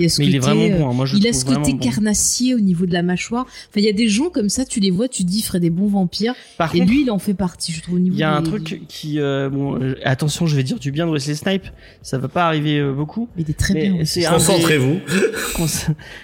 Il 0.00 0.06
a 0.06 0.08
ce 0.08 0.20
Mais 0.20 0.26
il 0.28 0.34
est 0.36 0.38
côté, 0.38 0.50
vraiment 0.52 0.74
euh, 0.74 0.78
bon. 0.78 0.90
hein. 0.90 0.94
Moi, 0.94 1.06
je 1.06 1.14
le 1.14 1.18
il 1.20 1.26
a 1.28 1.32
ce 1.32 1.44
côté 1.44 1.72
bon. 1.72 1.78
carnassier 1.78 2.54
au 2.54 2.60
niveau 2.60 2.86
de 2.86 2.92
la 2.92 3.02
mâchoire. 3.02 3.44
Enfin, 3.46 3.76
il 3.76 3.84
y 3.84 3.88
a 3.88 3.92
des 3.92 4.08
gens 4.08 4.28
comme 4.30 4.48
ça, 4.48 4.64
tu 4.64 4.80
les 4.80 4.90
vois, 4.90 5.08
tu 5.08 5.22
te 5.24 5.28
dis, 5.28 5.38
ils 5.38 5.42
feraient 5.42 5.60
des 5.60 5.70
bons 5.70 5.88
vampires. 5.88 6.34
Par 6.56 6.74
Et 6.74 6.78
contre, 6.80 6.90
lui, 6.90 7.02
il 7.02 7.10
en 7.10 7.18
fait 7.18 7.34
partie, 7.34 7.72
je 7.72 7.82
trouve, 7.82 7.96
au 7.96 7.98
niveau 7.98 8.16
il 8.16 8.20
y 8.20 8.22
a 8.22 8.32
un 8.32 8.42
des- 8.42 8.48
truc 8.48 8.80
qui, 8.88 9.18
euh, 9.20 9.48
bon, 9.50 9.80
euh, 9.80 9.94
attention, 10.04 10.46
je 10.46 10.56
vais 10.56 10.62
dire 10.62 10.78
du 10.78 10.90
bien 10.92 11.06
de 11.06 11.12
Wesley 11.12 11.34
Snipe. 11.34 11.64
Ça 12.02 12.18
va 12.18 12.28
pas 12.28 12.46
arriver 12.46 12.78
euh, 12.78 12.92
beaucoup. 12.92 13.28
Il 13.38 13.48
est 13.50 13.58
très 13.58 13.74
Mais 13.74 13.90
bien. 13.90 14.04
c'est 14.04 14.24
un 14.26 14.30
des- 14.30 14.36
Concentrez-vous. 14.36 14.98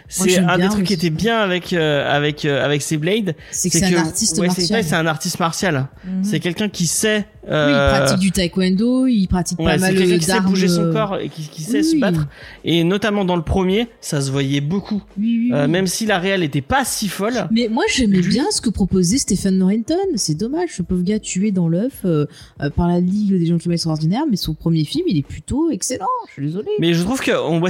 C'est 0.08 0.38
un 0.38 0.58
des 0.58 0.68
trucs 0.68 0.86
qui 0.86 0.92
était 0.92 1.10
bien 1.10 1.38
avec 1.38 1.72
euh, 1.72 2.08
avec 2.10 2.44
euh, 2.44 2.64
avec 2.64 2.82
ses 2.82 2.96
blades. 2.96 3.34
C'est 3.50 3.70
que 3.70 3.78
c'est 3.78 3.84
un 3.94 3.98
artiste 3.98 4.38
martial. 4.38 4.66
C'est 4.82 4.82
c'est 4.88 4.94
un 4.96 5.06
artiste 5.06 5.40
martial. 5.40 5.88
Mhm. 6.04 6.24
C'est 6.24 6.40
quelqu'un 6.40 6.68
qui 6.68 6.86
sait 6.86 7.26
Oui, 7.46 7.50
il 7.52 7.74
pratique 7.74 8.18
du 8.18 8.30
taekwondo, 8.32 9.06
il 9.06 9.26
pratique 9.26 9.58
Ouais, 9.58 9.66
pas 9.66 9.72
c'est 9.74 9.80
mal 9.80 9.94
quelqu'un 9.96 10.18
qui 10.18 10.24
sait 10.24 10.32
d'armes. 10.32 10.46
bouger 10.46 10.68
son 10.68 10.92
corps 10.92 11.18
et 11.18 11.28
qui, 11.28 11.62
sait 11.62 11.82
se 11.82 11.96
battre. 11.98 12.26
Et 12.64 12.84
notamment 12.84 13.24
dans 13.24 13.36
le 13.36 13.42
premier, 13.42 13.63
ça 14.00 14.20
se 14.20 14.30
voyait 14.30 14.60
beaucoup. 14.60 15.02
Oui, 15.18 15.38
oui, 15.40 15.50
Euh, 15.52 15.64
oui. 15.66 15.70
même 15.70 15.86
si 15.86 16.06
la 16.06 16.18
réelle 16.18 16.42
était 16.42 16.60
pas 16.60 16.84
si 16.84 17.08
folle. 17.08 17.48
Mais 17.50 17.68
moi 17.68 17.84
j'aimais 17.92 18.20
bien 18.20 18.44
ce 18.50 18.60
que 18.60 18.70
proposait 18.70 19.18
Stephen 19.18 19.58
Norrington. 19.58 19.94
C'est 20.16 20.34
dommage, 20.36 20.70
ce 20.76 20.82
pauvre 20.82 21.02
gars 21.02 21.18
tué 21.18 21.50
dans 21.50 21.68
l'œuf 21.68 22.00
euh, 22.04 22.26
euh, 22.60 22.70
par 22.70 22.88
la 22.88 23.00
Ligue 23.00 23.38
des 23.38 23.46
Gentlemen 23.46 23.74
Extraordinaires, 23.74 24.24
mais 24.30 24.36
son 24.36 24.54
premier 24.54 24.84
film 24.84 25.04
il 25.08 25.18
est 25.18 25.26
plutôt 25.26 25.70
excellent. 25.70 26.06
Je 26.28 26.32
suis 26.34 26.46
désolée. 26.46 26.68
Mais 26.78 26.94
je 26.94 27.02
trouve 27.02 27.20
qu'on 27.22 27.60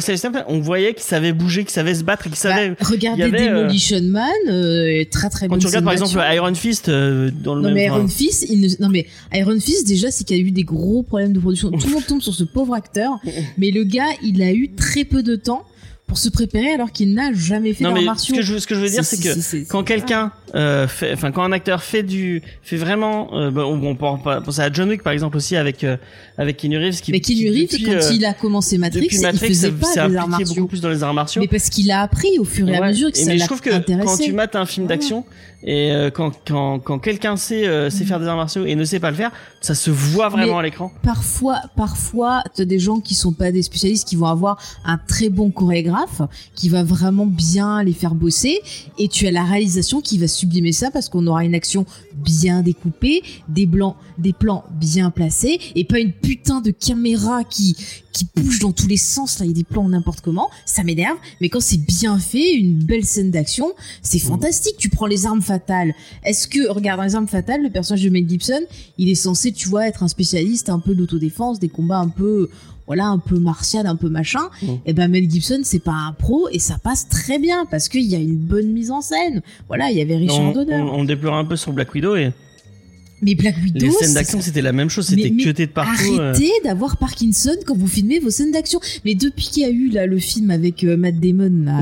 on 0.48 0.60
voyait 0.60 0.94
qu'il 0.94 1.02
savait 1.02 1.32
bouger, 1.32 1.62
qu'il 1.62 1.70
savait 1.72 1.94
se 1.94 2.04
battre, 2.04 2.24
qu'il 2.24 2.34
savait. 2.36 2.70
Bah, 2.70 2.76
regardez 2.80 3.22
il 3.22 3.34
y 3.34 3.36
avait, 3.36 3.48
Demolition 3.48 4.02
Man, 4.02 4.30
euh, 4.48 5.04
très 5.10 5.30
très 5.30 5.48
Quand 5.48 5.58
tu 5.58 5.66
regardes 5.66 5.84
par 5.84 5.92
exemple. 5.92 6.18
Iron 6.34 6.54
Fist 6.54 6.88
dans 6.88 7.54
le 7.54 7.60
Non 7.62 7.62
même. 7.62 7.74
mais 7.74 7.86
Iron 7.86 8.08
Fist, 8.08 8.46
il 8.48 8.60
ne... 8.60 8.68
non 8.80 8.88
mais 8.88 9.06
Iron 9.34 9.58
Fist 9.60 9.86
déjà 9.86 10.10
c'est 10.10 10.24
qu'il 10.24 10.36
y 10.36 10.40
a 10.40 10.42
eu 10.42 10.50
des 10.50 10.62
gros 10.64 11.02
problèmes 11.02 11.32
de 11.32 11.40
production. 11.40 11.70
Tout 11.70 11.86
le 11.86 11.92
monde 11.94 12.06
tombe 12.06 12.20
sur 12.22 12.34
ce 12.34 12.44
pauvre 12.44 12.74
acteur, 12.74 13.18
mais 13.58 13.70
le 13.70 13.84
gars 13.84 14.08
il 14.22 14.42
a 14.42 14.52
eu 14.52 14.70
très 14.74 15.04
peu 15.04 15.22
de 15.22 15.36
temps 15.36 15.64
pour 16.06 16.18
se 16.18 16.28
préparer 16.28 16.70
alors 16.72 16.92
qu'il 16.92 17.14
n'a 17.14 17.32
jamais 17.32 17.72
fait 17.72 17.82
non 17.82 17.90
d'arts 17.90 17.94
mais 17.94 18.00
ce 18.02 18.06
martiaux. 18.06 18.36
que 18.36 18.42
je, 18.42 18.58
ce 18.58 18.66
que 18.66 18.74
je 18.74 18.80
veux 18.80 18.90
dire, 18.90 19.04
c'est 19.04 19.16
que 19.18 19.68
quand 19.68 19.82
quelqu'un 19.84 20.32
euh, 20.54 20.86
fait 20.86 21.12
enfin 21.14 21.32
quand 21.32 21.42
un 21.42 21.50
acteur 21.52 21.82
fait 21.82 22.02
du 22.02 22.42
fait 22.62 22.76
vraiment 22.76 23.30
euh, 23.34 23.50
bah, 23.50 23.64
on, 23.66 23.82
on 23.82 23.96
peut 23.96 24.04
en 24.04 24.18
penser 24.18 24.60
à 24.60 24.70
John 24.72 24.90
Wick 24.90 25.02
par 25.02 25.12
exemple 25.14 25.36
aussi 25.38 25.56
avec 25.56 25.82
euh, 25.82 25.96
avec 26.36 26.58
Keanu 26.58 26.76
Reeves 26.78 27.00
qui 27.00 27.10
Mais 27.10 27.20
Keanu 27.20 27.48
Reeves, 27.50 27.70
depuis, 27.70 27.84
quand 27.84 27.92
euh, 27.92 28.12
il 28.12 28.24
a 28.26 28.34
commencé 28.34 28.76
Matrix, 28.76 29.08
Matrix 29.22 29.46
il 29.46 29.48
faisait 29.48 29.68
s'est 29.68 29.72
pas 29.72 30.08
des 30.08 30.16
arts 30.16 30.28
martiaux. 30.28 30.54
beaucoup 30.54 30.68
plus 30.68 30.80
dans 30.82 30.90
les 30.90 31.02
arts 31.02 31.14
martiaux. 31.14 31.40
Mais 31.40 31.48
parce 31.48 31.70
qu'il 31.70 31.90
a 31.90 32.02
appris 32.02 32.38
au 32.38 32.44
fur 32.44 32.68
et 32.68 32.76
à 32.76 32.86
mesure 32.86 33.10
que 33.10 33.18
Et 33.18 33.22
ça 33.22 33.30
mais 33.30 33.34
je 33.36 33.40
l'a 33.40 33.46
trouve 33.46 33.60
que 33.62 33.70
quand 34.04 34.18
tu 34.18 34.32
mates 34.32 34.56
un 34.56 34.66
film 34.66 34.86
d'action 34.86 35.24
et 35.66 35.92
euh, 35.92 36.10
quand 36.10 36.32
quand 36.46 36.78
quand 36.78 36.98
quelqu'un 36.98 37.36
sait 37.36 37.66
euh, 37.66 37.88
sait 37.90 38.04
faire 38.04 38.20
des 38.20 38.26
arts 38.26 38.36
martiaux 38.36 38.64
et 38.66 38.74
ne 38.74 38.84
sait 38.84 39.00
pas 39.00 39.10
le 39.10 39.16
faire 39.16 39.32
ça 39.60 39.74
se 39.74 39.90
voit 39.90 40.28
vraiment 40.28 40.52
Mais- 40.54 40.58
à 40.58 40.62
l'écran. 40.62 40.92
Parfois, 41.02 41.60
parfois, 41.74 42.42
t'as 42.54 42.66
des 42.66 42.78
gens 42.78 43.00
qui 43.00 43.14
sont 43.14 43.32
pas 43.32 43.50
des 43.50 43.62
spécialistes 43.62 44.06
qui 44.06 44.14
vont 44.16 44.26
avoir 44.26 44.58
un 44.84 44.98
très 44.98 45.30
bon 45.30 45.50
chorégraphe 45.50 46.20
qui 46.54 46.68
va 46.68 46.82
vraiment 46.82 47.24
bien 47.24 47.82
les 47.82 47.94
faire 47.94 48.14
bosser 48.14 48.60
et 48.98 49.08
tu 49.08 49.26
as 49.26 49.30
la 49.30 49.44
réalisation 49.44 50.02
qui 50.02 50.18
va 50.18 50.28
sublimer 50.28 50.72
ça 50.72 50.90
parce 50.90 51.08
qu'on 51.08 51.26
aura 51.26 51.44
une 51.46 51.54
action 51.54 51.86
bien 52.14 52.60
découpée, 52.60 53.22
des 53.48 53.64
blancs, 53.64 53.96
des 54.18 54.34
plans 54.34 54.64
bien 54.70 55.10
placés 55.10 55.58
et 55.74 55.84
pas 55.84 55.98
une 55.98 56.12
putain 56.12 56.60
de 56.60 56.70
caméra 56.70 57.42
qui 57.44 57.76
qui 58.14 58.26
bouge 58.34 58.60
dans 58.60 58.72
tous 58.72 58.86
les 58.86 58.96
sens 58.96 59.40
là, 59.40 59.44
il 59.44 59.48
y 59.48 59.50
a 59.50 59.54
des 59.54 59.64
plans 59.64 59.86
n'importe 59.88 60.20
comment, 60.22 60.48
ça 60.64 60.84
m'énerve, 60.84 61.18
mais 61.40 61.48
quand 61.48 61.60
c'est 61.60 61.84
bien 61.84 62.18
fait, 62.18 62.54
une 62.54 62.74
belle 62.74 63.04
scène 63.04 63.30
d'action, 63.30 63.72
c'est 64.02 64.18
fantastique. 64.18 64.76
Tu 64.78 64.88
prends 64.88 65.06
les 65.06 65.26
armes 65.26 65.42
fatales. 65.42 65.94
Est-ce 66.24 66.46
que 66.48 66.70
regarde 66.70 67.02
les 67.02 67.14
armes 67.14 67.28
fatales, 67.28 67.62
le 67.62 67.70
personnage 67.70 68.04
de 68.04 68.10
Mel 68.10 68.26
Gibson, 68.28 68.60
il 68.96 69.08
est 69.08 69.16
censé, 69.16 69.52
tu 69.52 69.68
vois, 69.68 69.88
être 69.88 70.02
un 70.02 70.08
spécialiste 70.08 70.70
un 70.70 70.78
peu 70.78 70.94
d'autodéfense, 70.94 71.58
des 71.58 71.68
combats 71.68 71.98
un 71.98 72.08
peu, 72.08 72.48
voilà, 72.86 73.06
un 73.06 73.18
peu 73.18 73.38
martial, 73.38 73.86
un 73.86 73.96
peu 73.96 74.08
machin. 74.08 74.48
Mm. 74.62 74.66
Et 74.86 74.92
ben 74.92 75.08
Mel 75.08 75.28
Gibson, 75.28 75.60
c'est 75.64 75.82
pas 75.82 75.92
un 75.92 76.12
pro 76.12 76.48
et 76.52 76.60
ça 76.60 76.78
passe 76.78 77.08
très 77.08 77.40
bien 77.40 77.66
parce 77.66 77.88
qu'il 77.88 78.04
y 78.04 78.14
a 78.14 78.18
une 78.18 78.36
bonne 78.36 78.68
mise 78.68 78.92
en 78.92 79.00
scène. 79.00 79.42
Voilà, 79.66 79.90
il 79.90 79.98
y 79.98 80.00
avait 80.00 80.16
Richard 80.16 80.40
on, 80.40 80.52
Donner. 80.52 80.76
on, 80.76 81.00
on 81.00 81.04
déplore 81.04 81.34
un 81.34 81.44
peu 81.44 81.56
sur 81.56 81.72
Black 81.72 81.92
Widow 81.92 82.14
et 82.14 82.32
Mais 83.24 83.34
Black 83.34 83.56
Widow, 83.62 83.86
les 83.86 83.90
scènes 83.92 84.14
d'action 84.14 84.40
c'était 84.40 84.62
la 84.62 84.72
même 84.72 84.90
chose 84.90 85.06
c'était 85.06 85.30
cuté 85.30 85.66
de 85.66 85.72
partout 85.72 86.14
euh. 86.18 86.30
Arrêtez 86.30 86.50
d'avoir 86.64 86.96
Parkinson 86.96 87.54
quand 87.66 87.76
vous 87.76 87.86
filmez 87.86 88.18
vos 88.18 88.30
scènes 88.30 88.52
d'action. 88.52 88.80
Mais 89.04 89.14
depuis 89.14 89.46
qu'il 89.46 89.62
y 89.62 89.66
a 89.66 89.70
eu 89.70 89.88
là 89.90 90.06
le 90.06 90.18
film 90.18 90.50
avec 90.50 90.84
euh, 90.84 90.96
Matt 90.96 91.18
Damon, 91.20 91.64
là, 91.64 91.80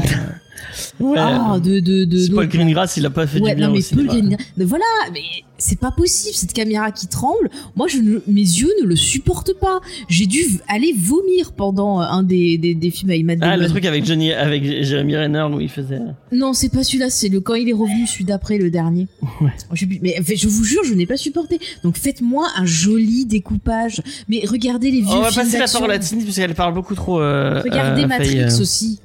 Ouais. 1.01 1.17
ah, 1.19 1.59
de 1.63 1.81
de 1.81 2.05
de 2.05 2.19
C'est 2.19 2.33
Paul. 2.33 2.47
Greengrass 2.49 2.97
il 2.97 3.05
a 3.05 3.11
pas 3.11 3.27
fait 3.27 3.41
ouais, 3.41 3.51
du 3.51 3.57
bien 3.57 3.67
non, 3.67 3.73
mais 3.73 3.79
au 3.81 3.83
cinéma. 3.83 4.13
Paul 4.13 4.21
Greengrass- 4.23 4.39
mais 4.57 4.65
voilà, 4.65 4.85
mais 5.13 5.21
c'est 5.63 5.79
pas 5.79 5.91
possible 5.91 6.35
cette 6.35 6.53
caméra 6.53 6.91
qui 6.91 7.07
tremble. 7.07 7.49
Moi, 7.77 7.87
je 7.89 7.99
ne, 7.99 8.19
mes 8.27 8.41
yeux 8.43 8.71
ne 8.83 8.87
le 8.87 8.97
supportent 8.97 9.55
pas. 9.59 9.81
J'ai 10.09 10.27
dû 10.27 10.41
aller 10.69 10.93
vomir 10.99 11.53
pendant 11.53 12.01
euh, 12.01 12.05
un 12.05 12.23
des, 12.23 12.59
des, 12.59 12.75
des 12.75 12.91
films 12.91 13.11
avec 13.11 13.25
Matt 13.25 13.39
Ah, 13.41 13.51
Damon. 13.53 13.63
le 13.63 13.69
truc 13.69 13.85
avec 13.85 14.05
Johnny, 14.05 14.33
avec 14.33 14.65
Jeremy 14.83 15.17
Renner 15.17 15.47
où 15.53 15.61
il 15.61 15.69
faisait. 15.69 16.01
Non, 16.33 16.53
c'est 16.53 16.69
pas 16.69 16.83
celui-là, 16.85 17.11
c'est 17.11 17.29
le 17.29 17.41
quand 17.41 17.55
il 17.55 17.69
est 17.69 17.73
revenu, 17.75 18.07
celui 18.07 18.25
d'après, 18.25 18.59
le 18.59 18.71
dernier. 18.71 19.07
Ouais. 19.41 19.51
Je 19.73 19.87
mais 20.03 20.17
je 20.35 20.49
vous 20.49 20.65
jure, 20.65 20.83
je 20.85 20.95
n'ai 20.95 21.07
pas 21.07 21.17
supporté. 21.17 21.59
Donc 21.85 21.97
faites-moi 21.97 22.47
un 22.57 22.67
joli 22.67 23.25
découpage. 23.25 24.03
Mais 24.29 24.43
regardez 24.47 24.91
les 24.91 25.01
vieux 25.01 25.11
On 25.11 25.21
va 25.21 25.31
films 25.31 25.45
passer 25.45 25.59
la 25.59 25.69
parole 25.69 25.91
à 25.93 25.99
Tini 25.99 26.25
parce 26.25 26.37
qu'elle 26.37 26.55
parle 26.55 26.75
beaucoup 26.75 26.95
trop. 26.95 27.21
Euh, 27.21 27.61
Regardez 27.63 28.03
euh, 28.03 28.07
Matrix 28.07 28.41
euh. 28.41 28.61
aussi. 28.61 29.01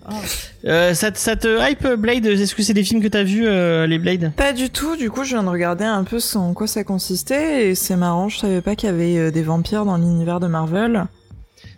Euh, 0.65 0.93
ça, 0.93 1.11
te- 1.11 1.17
ça 1.19 1.35
te 1.35 1.47
hype 1.69 1.87
Blade? 1.99 2.25
Est-ce 2.25 2.55
que 2.55 2.63
c'est 2.63 2.73
des 2.73 2.83
films 2.83 3.01
que 3.01 3.07
t'as 3.07 3.23
vus 3.23 3.45
euh, 3.45 3.87
les 3.87 3.99
Blade? 3.99 4.31
Pas 4.35 4.53
du 4.53 4.69
tout, 4.69 4.95
du 4.95 5.09
coup 5.09 5.23
je 5.23 5.29
viens 5.29 5.43
de 5.43 5.49
regarder 5.49 5.85
un 5.85 6.03
peu 6.03 6.19
ce- 6.19 6.37
en 6.47 6.53
quoi 6.53 6.67
ça 6.67 6.83
consistait 6.83 7.69
et 7.69 7.75
c'est 7.75 7.95
marrant, 7.95 8.29
je 8.29 8.37
savais 8.39 8.61
pas 8.61 8.75
qu'il 8.75 8.87
y 8.87 8.91
avait 8.91 9.17
euh, 9.17 9.31
des 9.31 9.43
vampires 9.43 9.85
dans 9.85 9.97
l'univers 9.97 10.39
de 10.39 10.47
Marvel. 10.47 11.05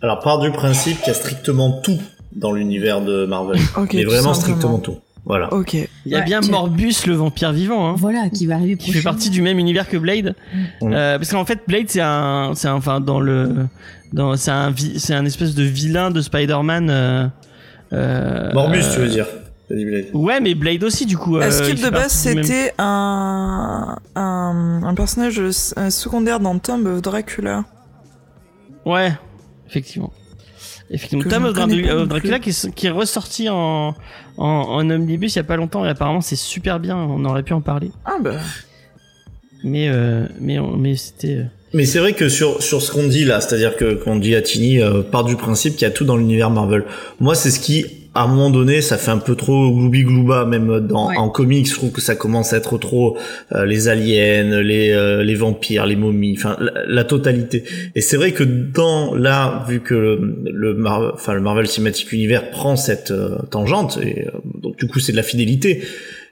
Alors, 0.02 0.20
part 0.20 0.38
du 0.40 0.50
principe 0.52 0.98
qu'il 0.98 1.08
y 1.08 1.10
a 1.10 1.14
strictement 1.14 1.80
tout 1.82 1.98
dans 2.32 2.52
l'univers 2.52 3.00
de 3.00 3.26
Marvel. 3.26 3.60
Ok, 3.76 3.94
mais 3.94 4.04
vraiment 4.04 4.34
strictement 4.34 4.78
tout. 4.78 4.96
Voilà. 5.26 5.52
Ok. 5.52 5.74
Il 5.74 5.88
y 6.06 6.14
a 6.14 6.18
Ouais, 6.20 6.24
bien 6.24 6.40
Morbus 6.40 6.94
le 7.06 7.14
vampire 7.14 7.52
vivant, 7.52 7.88
hein, 7.90 7.94
Voilà, 7.98 8.30
qui 8.30 8.46
va 8.46 8.54
arriver 8.54 8.76
qui 8.76 8.90
fait 8.92 9.02
partie 9.02 9.28
du 9.28 9.42
même 9.42 9.58
univers 9.58 9.88
que 9.88 9.96
Blade. 9.98 10.34
Euh, 10.82 11.18
parce 11.18 11.30
qu'en 11.30 11.44
fait 11.44 11.58
Blade 11.68 11.86
c'est 11.88 12.00
un, 12.00 12.52
c'est 12.54 12.68
un- 12.68 12.74
enfin 12.74 13.00
dans 13.00 13.20
le, 13.20 13.66
dans 14.14 14.34
c'est 14.36 14.50
un, 14.50 14.70
vi- 14.70 14.98
c'est 14.98 15.12
un 15.14 15.26
espèce 15.26 15.54
de 15.54 15.62
vilain 15.62 16.10
de 16.10 16.20
Spider-Man. 16.22 16.88
Euh, 16.90 17.26
euh, 17.92 18.52
Morbus, 18.54 18.78
euh, 18.78 18.94
tu 18.94 19.00
veux 19.00 19.08
dire 19.08 19.26
Blade. 19.74 20.06
Ouais, 20.14 20.40
mais 20.40 20.54
Blade 20.54 20.82
aussi 20.84 21.06
du 21.06 21.16
coup. 21.16 21.38
Est-ce 21.40 21.62
euh, 21.62 21.66
qu'il 21.66 21.78
il 21.78 21.84
de 21.84 21.90
base 21.90 22.12
c'était 22.12 22.72
un, 22.78 23.96
un 24.16 24.80
un 24.84 24.94
personnage 24.94 25.38
euh, 25.40 25.90
secondaire 25.90 26.40
dans 26.40 26.58
Tomb 26.58 26.86
of 26.86 27.02
Dracula 27.02 27.64
Ouais, 28.84 29.12
effectivement. 29.68 30.12
Effectivement. 30.90 31.22
Que 31.22 31.28
Tom 31.28 31.42
je 31.44 31.48
of 31.92 32.08
Dracula, 32.08 32.38
qui, 32.40 32.50
est, 32.50 32.74
qui 32.74 32.86
est 32.88 32.90
ressorti 32.90 33.48
en, 33.48 33.94
en, 34.36 34.44
en 34.44 34.90
omnibus 34.90 35.34
il 35.34 35.38
y 35.38 35.40
a 35.40 35.44
pas 35.44 35.56
longtemps 35.56 35.84
et 35.84 35.88
apparemment 35.88 36.20
c'est 36.20 36.34
super 36.36 36.80
bien. 36.80 36.96
On 36.96 37.24
aurait 37.24 37.44
pu 37.44 37.52
en 37.52 37.60
parler, 37.60 37.92
Ah 38.04 38.16
bah. 38.20 38.40
mais 39.62 39.88
euh, 39.88 40.26
mais 40.40 40.58
on- 40.58 40.76
mais 40.76 40.96
c'était. 40.96 41.36
euh, 41.36 41.44
Mais 41.74 41.84
c'est 41.84 42.00
vrai 42.00 42.14
que 42.14 42.28
sur 42.28 42.60
sur 42.62 42.82
ce 42.82 42.90
qu'on 42.90 43.06
dit 43.06 43.24
là, 43.24 43.40
c'est-à-dire 43.40 43.76
que 43.76 43.94
qu'on 43.94 44.16
dit 44.16 44.34
à 44.34 44.42
Tini 44.42 44.80
euh, 44.80 45.02
part 45.02 45.22
du 45.22 45.36
principe 45.36 45.74
qu'il 45.76 45.82
y 45.82 45.90
a 45.90 45.92
tout 45.92 46.04
dans 46.04 46.16
l'univers 46.16 46.50
Marvel. 46.50 46.84
Moi, 47.20 47.36
c'est 47.36 47.52
ce 47.52 47.60
qui 47.60 47.99
à 48.20 48.24
un 48.24 48.28
moment 48.28 48.50
donné, 48.50 48.80
ça 48.82 48.96
fait 48.98 49.10
un 49.10 49.18
peu 49.18 49.34
trop 49.34 49.70
gloubi 49.72 50.02
glouba 50.04 50.44
même 50.44 50.80
dans 50.80 51.08
Ouais. 51.08 51.16
en 51.16 51.28
comics, 51.28 51.68
je 51.68 51.74
trouve 51.74 51.90
que 51.90 52.00
ça 52.00 52.14
commence 52.14 52.52
à 52.52 52.58
être 52.58 52.78
trop 52.78 53.16
euh, 53.52 53.64
les 53.66 53.88
aliens, 53.88 54.60
les 54.62 54.90
euh, 54.92 55.22
les 55.22 55.34
vampires, 55.34 55.86
les 55.86 55.96
momies, 55.96 56.34
enfin 56.38 56.56
la, 56.60 56.72
la 56.86 57.04
totalité. 57.04 57.64
Et 57.94 58.00
c'est 58.00 58.16
vrai 58.16 58.32
que 58.32 58.44
dans 58.44 59.14
là 59.14 59.64
vu 59.68 59.80
que 59.80 59.94
le, 59.94 60.20
le 60.52 60.74
Mar- 60.74 61.12
enfin 61.14 61.34
le 61.34 61.40
Marvel 61.40 61.66
Cinematic 61.66 62.12
Universe 62.12 62.44
prend 62.52 62.76
cette 62.76 63.10
euh, 63.10 63.38
tangente 63.50 63.98
et 64.02 64.26
euh, 64.26 64.30
donc 64.62 64.76
du 64.78 64.86
coup 64.86 65.00
c'est 65.00 65.12
de 65.12 65.16
la 65.16 65.22
fidélité. 65.22 65.82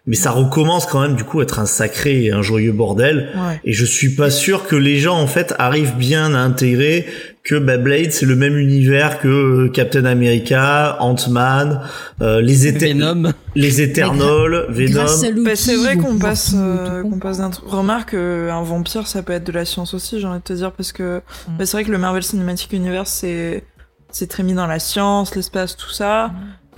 Mais 0.07 0.17
ça 0.17 0.31
recommence 0.31 0.87
quand 0.87 1.03
même 1.03 1.17
du 1.17 1.25
coup 1.25 1.41
à 1.41 1.43
être 1.43 1.59
un 1.59 1.67
sacré 1.67 2.25
et 2.25 2.31
un 2.33 2.41
joyeux 2.41 2.73
bordel. 2.73 3.29
Ouais. 3.35 3.61
Et 3.65 3.75
je 3.75 3.85
suis 3.85 4.15
pas 4.15 4.31
sûr 4.31 4.67
que 4.67 4.75
les 4.75 4.97
gens 4.97 5.19
en 5.21 5.27
fait 5.27 5.55
arrivent 5.59 5.97
bien 5.99 6.35
à 6.35 6.39
intégrer 6.39 7.05
que 7.49 7.55
bah, 7.59 7.79
Blade 7.79 8.13
c'est 8.13 8.27
le 8.27 8.37
même 8.37 8.59
univers 8.59 9.21
que 9.21 9.29
euh, 9.29 9.69
Captain 9.71 10.05
America, 10.05 10.97
Ant-Man, 11.01 11.81
euh, 12.21 12.43
les, 12.43 12.67
Éter- 12.71 12.93
Venom. 12.93 13.33
les 13.55 13.81
Eternals, 13.81 14.67
Venom. 14.69 15.07
Bah, 15.45 15.57
c'est 15.57 15.77
vrai 15.77 15.97
qu'on 15.97 16.19
passe, 16.19 16.53
euh, 16.55 17.03
qu'on 17.03 17.19
passe 17.19 17.39
d'un 17.39 17.49
truc. 17.51 17.69
Remarque, 17.69 18.13
euh, 18.15 18.51
un 18.51 18.63
vampire, 18.63 19.07
ça 19.07 19.23
peut 19.23 19.33
être 19.33 19.45
de 19.47 19.53
la 19.53 19.65
science 19.65 19.95
aussi, 19.95 20.21
j'ai 20.21 20.27
envie 20.27 20.41
de 20.41 20.45
te 20.45 20.53
dire, 20.53 20.73
parce 20.73 20.93
que 20.93 21.23
bah, 21.59 21.65
c'est 21.65 21.73
vrai 21.79 21.85
que 21.85 21.91
le 21.91 21.99
Marvel 21.99 22.23
Cinematic 22.23 22.73
Universe, 22.75 23.11
c'est, 23.11 23.65
c'est 24.11 24.27
très 24.29 24.43
mis 24.43 24.53
dans 24.53 24.67
la 24.67 24.79
science, 24.79 25.35
l'espace, 25.35 25.75
tout 25.77 25.91
ça. 25.91 26.31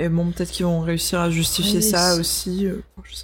Et 0.03 0.09
bon, 0.09 0.31
peut-être 0.31 0.51
qu'ils 0.51 0.65
vont 0.65 0.81
réussir 0.81 1.21
à 1.21 1.31
justifier 1.31 1.83
ça 1.83 2.17
aussi. 2.17 2.67
euh. 2.67 2.77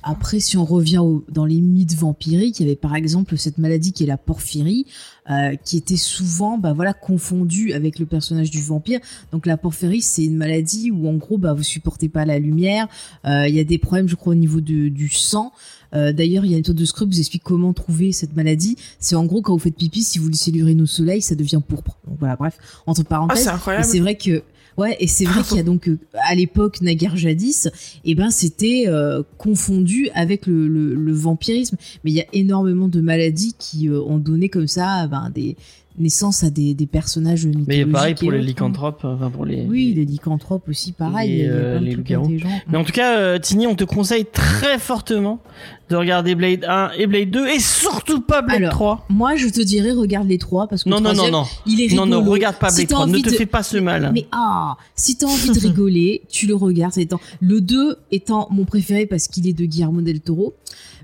Après, 0.03 0.41
si 0.41 0.59
on 0.59 0.65
revient 0.65 0.99
au- 0.99 1.25
dans 1.31 1.47
les 1.47 1.61
mythes 1.63 1.95
vampiriques, 1.95 2.61
il 2.61 2.65
y 2.65 2.67
avait 2.69 2.77
par 2.77 2.95
exemple 2.95 3.39
cette 3.39 3.57
maladie 3.57 3.93
qui 3.93 4.03
est 4.03 4.07
la 4.07 4.19
porphyrie, 4.19 4.85
euh, 5.31 5.55
qui 5.65 5.79
était 5.79 5.97
souvent, 5.97 6.59
bah 6.59 6.73
voilà, 6.75 6.93
confondue 6.93 7.73
avec 7.73 7.99
le 7.99 8.05
personnage 8.05 8.51
du 8.51 8.61
vampire. 8.61 9.01
Donc 9.33 9.47
la 9.47 9.57
porphyrie, 9.57 10.03
c'est 10.03 10.25
une 10.25 10.37
maladie 10.37 10.91
où 10.91 11.09
en 11.09 11.15
gros, 11.15 11.39
bah 11.39 11.55
vous 11.55 11.63
supportez 11.63 12.09
pas 12.11 12.25
la 12.27 12.39
lumière. 12.39 12.89
Euh, 13.25 13.47
Il 13.49 13.55
y 13.55 13.61
a 13.61 13.65
des 13.65 13.79
problèmes, 13.79 14.09
je 14.09 14.17
crois, 14.17 14.33
au 14.33 14.37
niveau 14.37 14.61
de- 14.61 14.89
du 14.89 15.09
sang. 15.09 15.53
D'ailleurs, 15.93 16.45
il 16.45 16.51
y 16.51 16.55
a 16.55 16.59
une 16.59 16.63
méthode 16.63 16.77
de 16.77 16.85
Scrub 16.85 17.09
qui 17.09 17.15
vous 17.17 17.21
explique 17.21 17.43
comment 17.43 17.73
trouver 17.73 18.13
cette 18.13 18.37
maladie. 18.37 18.77
C'est 19.01 19.15
en 19.17 19.25
gros 19.25 19.41
quand 19.41 19.55
vous 19.55 19.59
faites 19.59 19.77
pipi, 19.77 20.03
si 20.03 20.19
vous 20.19 20.29
laissez 20.29 20.51
l'urine 20.51 20.83
au 20.83 20.87
soleil, 20.87 21.23
ça 21.23 21.35
devient 21.35 21.61
pourpre. 21.67 21.97
Donc 22.07 22.19
voilà, 22.19 22.37
bref, 22.37 22.59
entre 22.87 23.01
Ah, 23.01 23.09
parenthèses. 23.09 23.49
incroyable. 23.49 23.87
c'est 23.87 24.01
vrai 24.01 24.15
que 24.17 24.43
ouais, 24.77 24.97
et 25.01 25.07
c'est 25.07 25.25
vrai 25.25 25.43
qu'il 25.47 25.57
y 25.57 25.61
a 25.61 25.63
donc 25.63 25.89
euh, 25.89 25.99
à 26.29 26.35
l'époque 26.35 26.81
naguère 26.81 27.17
jadis, 27.17 27.69
et 28.05 28.15
ben 28.15 28.31
c'était 28.31 28.85
euh, 28.87 29.23
confondu 29.39 30.09
avec 30.15 30.47
le, 30.47 30.69
le, 30.69 30.95
le 30.95 31.13
vampirisme. 31.13 31.77
Mais 32.05 32.11
il 32.11 32.15
y 32.15 32.21
a 32.21 32.27
énormément 32.33 32.89
de 32.89 33.01
maladies 33.01 33.55
qui 33.59 33.89
euh, 33.89 34.01
ont 34.01 34.19
donné 34.19 34.49
comme 34.49 34.69
ça 34.69 35.07
ben, 35.07 35.31
des 35.35 35.57
naissance 35.99 36.45
à 36.45 36.51
des, 36.51 36.75
des 36.75 36.87
personnages 36.87 37.47
mythologiques. 37.47 37.87
Mais 37.87 37.93
pareil 37.93 38.15
pour 38.15 38.31
les 38.31 38.39
hein. 38.39 38.43
lycanthropes, 38.43 39.05
enfin 39.05 39.31
pour 39.31 39.45
les. 39.45 39.63
Oui, 39.67 39.93
les 39.95 40.05
lycanthropes 40.05 40.69
aussi, 40.69 40.93
pareil. 40.93 41.31
Les, 41.31 41.37
il 41.39 41.45
y 41.45 41.49
a 41.49 41.53
euh, 41.53 41.79
plein 41.79 41.87
de 41.89 41.93
trucs 41.95 42.11
intelligents. 42.11 42.49
Mais 42.69 42.79
en 42.79 42.85
tout 42.85 42.93
cas, 42.93 43.19
euh, 43.19 43.39
Tini, 43.39 43.67
on 43.67 43.75
te 43.75 43.85
conseille 43.85 44.27
très 44.31 44.79
fortement 44.79 45.41
de 45.89 45.97
regarder 45.97 46.35
Blade 46.35 46.65
1 46.67 46.91
et 46.99 47.07
Blade 47.07 47.31
2 47.31 47.47
et 47.49 47.61
surtout 47.61 48.21
pas 48.21 48.43
Blade 48.43 48.57
Alors, 48.59 48.73
3. 48.73 49.07
Moi, 49.09 49.37
je 49.37 49.49
te 49.49 49.61
dirais, 49.61 49.93
regarde 49.93 50.27
les 50.29 50.39
trois 50.39 50.67
parce 50.67 50.83
que 50.85 50.89
Non, 50.89 51.01
non, 51.01 51.15
non, 51.15 51.31
non. 51.31 51.45
il 51.67 51.81
est 51.81 51.95
Non, 51.95 52.03
rigolo. 52.05 52.23
non, 52.25 52.31
regarde 52.31 52.57
pas 52.57 52.71
Si 52.71 52.87
Blade 52.87 52.89
t'as 52.89 52.95
3. 52.97 53.07
Ne 53.07 53.19
te 53.21 53.31
de- 53.31 53.35
fais 53.37 53.47
pas 53.47 53.63
ce 53.63 53.77
mal. 53.79 54.11
Mais 54.13 54.27
ah, 54.33 54.77
si 54.97 55.17
t'as 55.17 55.27
envie 55.27 55.51
de 55.51 55.59
rigoler, 55.61 56.23
tu 56.29 56.47
le 56.47 56.55
regardes. 56.57 56.99
étant- 56.99 57.21
Le 57.41 57.61
2 57.61 57.97
étant 58.11 58.49
mon 58.51 58.65
préféré 58.65 59.07
parce 59.07 59.29
qu'il 59.29 59.47
est 59.47 59.53
de 59.53 59.65
Guillermo 59.65 60.01
del 60.03 60.21
Toro. 60.21 60.55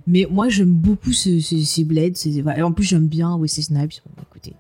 Mais 0.09 0.27
moi, 0.29 0.49
j'aime 0.49 0.73
beaucoup 0.73 1.13
ce- 1.13 1.39
ce- 1.39 1.59
ces 1.63 1.85
Blades. 1.85 2.17
ces- 2.17 2.43
en 2.61 2.73
plus, 2.73 2.83
j'aime 2.85 3.07
bien 3.07 3.37
Wesley 3.39 3.63
Snipes. 3.63 3.93
Bon, 4.17 4.25
écoutez. 4.29 4.53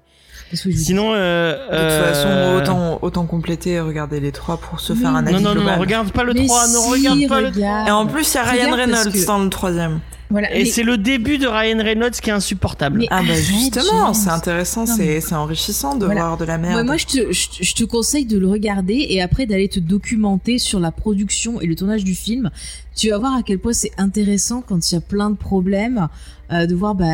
Sinon, 0.55 1.13
euh, 1.15 1.53
De 1.53 1.59
toute 1.59 1.73
euh, 1.73 2.13
façon, 2.13 2.57
autant, 2.61 2.99
autant 3.03 3.27
compléter 3.27 3.71
et 3.73 3.81
regarder 3.81 4.21
les 4.21 4.33
trois 4.33 4.57
pour 4.59 4.81
se 4.81 4.93
faire 4.95 5.11
un 5.15 5.27
avis 5.27 5.35
Non, 5.37 5.41
non, 5.41 5.49
non, 5.51 5.55
global. 5.55 5.75
non, 5.77 5.81
regarde 5.81 6.13
pas 6.13 6.25
le 6.25 6.35
Mais 6.35 6.47
3. 6.47 6.67
Ne 6.69 6.73
si, 6.73 6.91
regarde 6.91 7.29
pas 7.29 7.41
le 7.41 7.51
3. 7.51 7.57
regarde. 7.57 7.89
Et 7.89 7.91
en 7.91 8.07
plus, 8.07 8.33
il 8.33 8.37
y 8.37 8.39
a 8.39 8.43
Ryan 8.45 8.75
Reynolds 8.77 9.13
que- 9.13 9.27
dans 9.27 9.39
le 9.39 9.49
troisième. 9.51 10.01
Voilà. 10.31 10.51
Et 10.55 10.61
mais- 10.61 10.65
c'est 10.65 10.83
le 10.83 10.97
début 10.97 11.37
de 11.37 11.47
Ryan 11.47 11.83
Reynolds 11.83 12.13
qui 12.13 12.31
est 12.31 12.33
insupportable. 12.33 13.01
Mais- 13.01 13.07
Ah 13.11 13.21
bah 13.27 13.35
justement, 13.35 14.15
c'est 14.15 14.31
intéressant, 14.31 14.87
Non, 14.87 14.97
mais- 14.97 15.21
c'est 15.21 15.29
c'est 15.29 15.35
enrichissant 15.35 15.95
de 15.95 16.07
Voilà. 16.07 16.23
voir 16.23 16.37
de 16.39 16.47
la 16.47 16.57
merde. 16.57 16.77
Ouais, 16.77 16.85
moi, 16.85 16.97
je 16.97 17.05
te, 17.05 17.33
je, 17.33 17.49
te- 17.49 17.63
je 17.63 17.75
te 17.75 17.85
conseille 17.85 18.25
de 18.25 18.39
le 18.39 18.49
regarder 18.49 19.07
et 19.11 19.21
après 19.21 19.45
d'aller 19.45 19.69
te 19.69 19.79
documenter 19.79 20.57
sur 20.59 20.81
la 20.81 20.91
production 20.91 21.61
et 21.61 21.67
le 21.67 21.77
tournage 21.77 22.03
du 22.05 22.15
film. 22.15 22.51
Tu 22.97 23.11
vas 23.11 23.19
voir 23.19 23.35
à 23.37 23.43
quel 23.43 23.59
point 23.59 23.75
c'est 23.75 23.93
intéressant 23.99 24.63
quand 24.67 24.91
il 24.91 24.95
y 24.95 24.99
a 24.99 25.03
plein 25.03 25.29
de 25.29 25.37
problèmes, 25.37 26.09
euh, 26.51 26.65
de 26.67 26.75
voir 26.75 26.95
bah, 26.95 27.13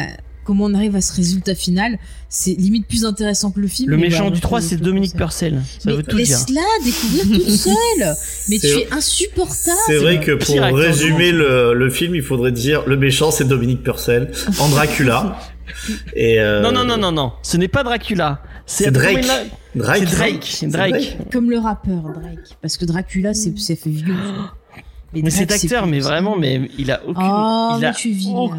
comment 0.49 0.65
on 0.65 0.73
arrive 0.75 0.97
à 0.97 1.03
ce 1.03 1.13
résultat 1.13 1.55
final. 1.55 1.99
C'est 2.31 2.53
limite 2.55 2.87
plus 2.89 3.05
intéressant 3.05 3.51
que 3.51 3.61
le 3.61 3.69
film. 3.69 3.91
le 3.91 3.99
méchant 3.99 4.31
du 4.31 4.37
je 4.37 4.41
te- 4.41 4.47
3, 4.47 4.61
je 4.61 4.65
c'est 4.67 4.77
Dominique. 4.79 5.15
Purcell. 5.15 5.61
Ça 5.79 5.91
Mais 5.91 5.97
veut 5.97 6.03
tout 6.03 6.17
dire. 6.17 6.27
laisse-la 6.27 6.63
découvrir 6.85 7.25
toute 7.45 7.51
seule. 7.57 8.15
Mais 8.49 8.59
tu 8.59 8.67
C'est- 8.67 8.81
es 8.81 8.89
insupportable. 8.93 9.79
C'est 9.87 9.99
vrai 9.99 10.21
que 10.21 10.31
le 10.33 10.39
pour 10.39 10.57
résumer 10.77 11.33
le, 11.33 11.75
le 11.75 11.91
film, 11.91 12.15
il 12.15 12.23
faudrait 12.23 12.53
dire 12.53 12.83
le 12.87 12.97
méchant 12.97 13.31
c'est 13.31 13.45
Dominique 13.47 13.83
Purcell 13.83 14.31
en 14.59 14.69
Dracula. 14.71 15.39
Et 16.17 16.41
euh, 16.41 16.63
Non, 16.63 16.73
non, 16.73 16.85
non, 16.85 16.97
non, 16.97 17.13
non. 17.13 17.33
Ce 17.43 17.57
n'est 17.59 17.69
pas 17.69 17.83
Dracula. 17.85 18.43
C'est 18.65 18.91
Drake. 18.91 19.27
Drake. 19.75 20.09
C'est 20.45 20.67
Drake. 20.67 20.91
Drake. 20.93 21.17
Comme 21.31 21.51
le 21.51 21.59
rappeur 21.59 22.03
Drake. 22.15 22.39
Parce 22.63 22.77
que 22.79 22.85
Dracula, 22.87 23.35
c'est, 23.35 23.53
fait 23.77 23.91
vieux. 23.91 24.15
Mais 25.15 25.31
cet 25.31 25.51
acteur, 25.53 25.87
mais 25.87 26.01
vraiment, 26.01 26.37
mais 26.37 26.71
il 26.79 26.91
a 26.91 27.01
aucune. 27.07 27.23
Oh, 27.27 27.71
il 27.77 27.81
mais 27.81 27.87
a 27.87 27.93
tu 27.93 28.11
vis 28.11 28.29
au-. 28.29 28.51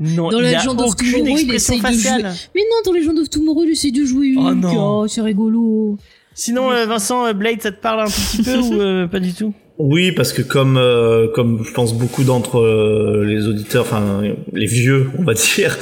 Non, 0.00 0.28
Dans 0.30 0.40
il 0.40 0.46
a 0.46 0.58
Legend 0.58 0.80
of 0.80 0.90
aucune 0.92 1.12
Tomorrow, 1.12 1.38
il 1.38 1.54
essaye 1.54 1.80
de 1.80 1.86
jouer- 1.86 1.92
faciale. 1.94 2.34
Mais 2.54 2.60
non, 2.62 2.76
dans 2.84 2.92
Legend 2.92 3.18
of 3.18 3.30
Tomorrow, 3.30 3.62
il 3.64 3.70
essaie 3.70 3.90
de 3.90 4.04
jouer. 4.04 4.34
Oh 4.36 4.54
non. 4.54 5.08
c'est 5.08 5.20
rigolo. 5.22 5.96
Sinon, 6.34 6.70
euh, 6.72 6.84
Vincent, 6.86 7.24
euh, 7.26 7.32
Blade, 7.32 7.62
ça 7.62 7.70
te 7.70 7.80
parle 7.80 8.00
un 8.00 8.06
petit 8.10 8.42
peu 8.42 8.56
ou 8.58 8.80
euh, 8.80 9.06
pas 9.06 9.20
du 9.20 9.32
tout? 9.32 9.54
Oui, 9.76 10.12
parce 10.12 10.32
que 10.32 10.40
comme 10.40 10.76
euh, 10.76 11.26
comme 11.34 11.64
je 11.64 11.72
pense 11.72 11.94
beaucoup 11.98 12.22
d'entre 12.22 12.58
euh, 12.60 13.24
les 13.26 13.48
auditeurs, 13.48 13.82
enfin 13.82 14.22
les 14.52 14.66
vieux, 14.66 15.08
on 15.18 15.24
va 15.24 15.34
dire, 15.34 15.76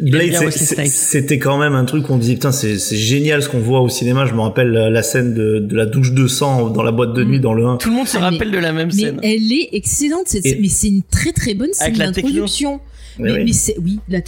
Blade, 0.00 0.32
c'était 0.86 1.38
quand 1.38 1.58
même 1.58 1.74
un 1.74 1.84
truc 1.84 2.08
où 2.08 2.14
on 2.14 2.16
disait 2.18 2.32
putain 2.34 2.50
c'est 2.52 2.78
c'est 2.78 2.96
génial 2.96 3.42
ce 3.42 3.50
qu'on 3.50 3.58
voit 3.60 3.80
au 3.82 3.90
cinéma. 3.90 4.24
Je 4.24 4.32
me 4.32 4.40
rappelle 4.40 4.68
la, 4.70 4.88
la 4.88 5.02
scène 5.02 5.34
de, 5.34 5.58
de 5.58 5.76
la 5.76 5.84
douche 5.84 6.12
de 6.12 6.26
sang 6.26 6.70
dans 6.70 6.82
la 6.82 6.92
boîte 6.92 7.12
de 7.12 7.24
nuit 7.24 7.38
Mm. 7.38 7.42
dans 7.42 7.52
le 7.52 7.66
1. 7.66 7.76
Tout 7.76 7.90
le 7.90 7.96
monde 7.96 8.08
se 8.08 8.16
Ah, 8.16 8.20
mais- 8.20 8.26
rappelle 8.38 8.50
de 8.52 8.58
la 8.58 8.72
même 8.72 8.88
Mais 8.94 9.02
scène. 9.02 9.20
elle 9.22 9.52
est 9.52 9.68
excellente, 9.72 10.22
cette... 10.28 10.44
Mais 10.44 10.68
c'est 10.70 10.88
une 10.88 11.02
très 11.02 11.32
très 11.32 11.52
bonne 11.52 11.72
scène 11.74 11.92
d'introduction. 11.92 12.80
Mais 13.18 13.32
oui. 13.32 13.44
mais 13.44 13.52
c'est 13.52 13.76
oui, 13.78 13.98
la. 14.08 14.20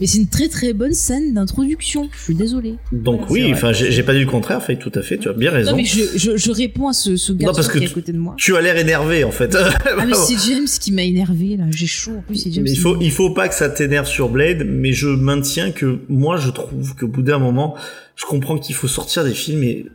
Mais 0.00 0.06
c'est 0.06 0.18
une 0.18 0.28
très 0.28 0.48
très 0.48 0.72
bonne 0.72 0.92
scène 0.92 1.34
d'introduction. 1.34 2.08
Je 2.16 2.24
suis 2.24 2.34
désolée. 2.34 2.74
Donc 2.92 3.30
oui, 3.30 3.50
enfin 3.52 3.72
j'ai 3.72 3.90
j'ai 3.90 4.02
pas 4.02 4.12
dit 4.14 4.20
le 4.20 4.26
contraire, 4.26 4.62
fait 4.62 4.76
tout 4.76 4.92
à 4.94 5.02
fait, 5.02 5.18
tu 5.18 5.28
as 5.28 5.32
bien 5.32 5.50
raison. 5.50 5.72
Non 5.72 5.76
mais 5.76 5.84
je, 5.84 6.02
je, 6.16 6.36
je 6.36 6.50
réponds 6.50 6.88
à 6.88 6.92
ce, 6.92 7.16
ce 7.16 7.32
que 7.32 7.38
qui 7.38 7.44
est 7.44 7.48
à 7.48 7.88
tu- 7.88 7.94
côté 7.94 8.12
de 8.12 8.18
moi. 8.18 8.34
Tu 8.36 8.56
as 8.56 8.60
l'air 8.60 8.76
énervé 8.76 9.24
en 9.24 9.30
fait. 9.30 9.56
Ah 9.56 9.70
mais 10.06 10.14
c'est 10.14 10.36
James 10.48 10.66
qui 10.80 10.92
m'a 10.92 11.02
énervé 11.02 11.56
là. 11.56 11.64
J'ai 11.70 11.86
chaud. 11.86 12.16
En 12.18 12.22
plus 12.22 12.36
c'est 12.36 12.52
James. 12.52 12.64
Mais 12.64 12.70
il 12.72 12.78
faut, 12.78 12.96
il 13.00 13.10
faut 13.10 13.30
pas 13.30 13.48
que 13.48 13.54
ça 13.54 13.68
t'énerve 13.68 14.06
sur 14.06 14.28
Blade, 14.28 14.64
mais 14.66 14.92
je 14.92 15.08
maintiens 15.08 15.70
que 15.70 15.98
moi 16.08 16.36
je 16.36 16.50
trouve 16.50 16.94
qu'au 16.96 17.08
bout 17.08 17.22
d'un 17.22 17.38
moment, 17.38 17.76
je 18.16 18.24
comprends 18.24 18.58
qu'il 18.58 18.74
faut 18.74 18.88
sortir 18.88 19.24
des 19.24 19.34
films 19.34 19.62
et 19.64 19.86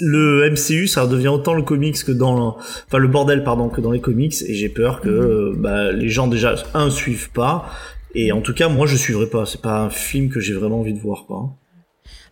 le 0.00 0.50
MCU 0.50 0.86
ça 0.86 1.06
devient 1.06 1.28
autant 1.28 1.54
le 1.54 1.62
comics 1.62 2.02
que 2.04 2.12
dans 2.12 2.34
le, 2.36 2.42
enfin 2.86 2.98
le 2.98 3.08
bordel 3.08 3.44
pardon 3.44 3.68
que 3.68 3.80
dans 3.80 3.90
les 3.90 4.00
comics 4.00 4.34
et 4.46 4.54
j'ai 4.54 4.68
peur 4.68 5.00
que 5.00 5.08
Mhm. 5.08 5.14
euh, 5.16 5.54
bah, 5.56 5.92
les 5.92 6.08
gens 6.08 6.26
déjà 6.28 6.54
un 6.74 6.90
suivent 6.90 7.30
pas 7.32 7.68
et 8.14 8.32
en 8.32 8.40
tout 8.40 8.54
cas 8.54 8.68
moi 8.68 8.86
je 8.86 8.96
suivrai 8.96 9.26
pas 9.26 9.46
c'est 9.46 9.60
pas 9.60 9.80
un 9.80 9.90
film 9.90 10.28
que 10.28 10.40
j'ai 10.40 10.54
vraiment 10.54 10.80
envie 10.80 10.94
de 10.94 11.00
voir 11.00 11.24
quoi. 11.26 11.50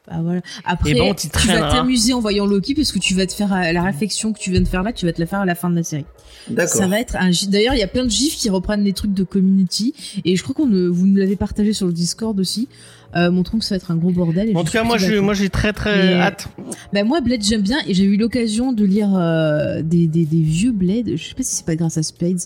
Bah, 0.07 0.17
voilà. 0.23 0.43
Après, 0.67 0.91
Et 0.91 0.95
bon, 0.99 1.15
tu 1.15 1.29
vas 1.49 1.71
t'amuser 1.71 2.13
en 2.13 2.21
voyant 2.21 2.45
Loki 2.45 2.75
parce 2.75 2.93
que 2.93 2.99
tu 2.99 3.15
vas 3.15 3.25
te 3.27 3.33
faire 3.33 3.51
euh, 3.55 3.73
la 3.73 3.83
réflexion 3.83 4.35
que 4.35 4.39
tu 4.39 4.51
viens 4.51 4.61
de 4.61 4.69
faire 4.69 4.83
là, 4.83 4.93
tu 4.93 5.07
vas 5.07 5.15
te 5.15 5.19
la 5.21 5.27
faire 5.27 5.39
à 5.41 5.47
la 5.47 5.55
fin 5.55 5.71
de 5.71 5.77
la 5.77 5.83
série. 5.83 6.05
D'accord. 6.51 6.75
Ça 6.75 6.87
va 6.89 7.01
être 7.01 7.17
un 7.19 7.31
gif. 7.31 7.49
D'ailleurs, 7.49 7.73
il 7.73 7.79
y 7.81 7.83
a 7.83 7.87
plein 7.87 8.05
de 8.05 8.11
gifs 8.11 8.37
qui 8.37 8.51
reprennent 8.51 8.85
les 8.85 8.93
trucs 8.93 9.15
de 9.15 9.25
Community 9.25 9.95
et 10.27 10.37
je 10.37 10.43
crois 10.43 10.55
qu'on 10.55 10.67
ne- 10.67 10.89
vous 10.89 11.07
nous 11.07 11.17
l'avez 11.17 11.37
partagé 11.37 11.73
sur 11.73 11.87
le 11.87 11.95
Discord 11.95 12.39
aussi, 12.39 12.69
euh, 13.17 13.31
montrant 13.31 13.59
que 13.59 13.65
ça 13.65 13.75
va 13.75 13.77
être 13.77 13.91
un 13.91 13.97
gros 13.97 14.11
bordel. 14.11 14.51
et 14.51 14.57
En 14.57 14.65
tout 14.65 14.73
cas, 14.73 14.83
moi, 14.85 14.99
d'accord. 14.99 15.23
moi, 15.23 15.35
j'ai 15.35 15.49
très, 15.51 15.73
très 15.73 16.15
Mais- 16.15 16.21
hâte. 16.21 16.49
Bah 16.93 17.05
moi 17.05 17.21
Blade 17.21 17.43
j'aime 17.43 17.61
bien 17.63 17.79
et 17.87 17.95
j'ai 17.95 18.05
eu 18.05 18.17
l'occasion 18.17 18.73
de 18.73 18.85
lire 18.85 19.11
euh, 19.17 19.83
des, 19.83 20.07
des, 20.07 20.25
des 20.25 20.41
vieux 20.41 20.73
Blade, 20.73 21.11
je 21.17 21.23
sais 21.29 21.35
pas 21.35 21.43
si 21.43 21.57
c'est 21.57 21.67
pas 21.67 21.77
grâce 21.77 21.99
à 21.99 22.03
Spades 22.03 22.39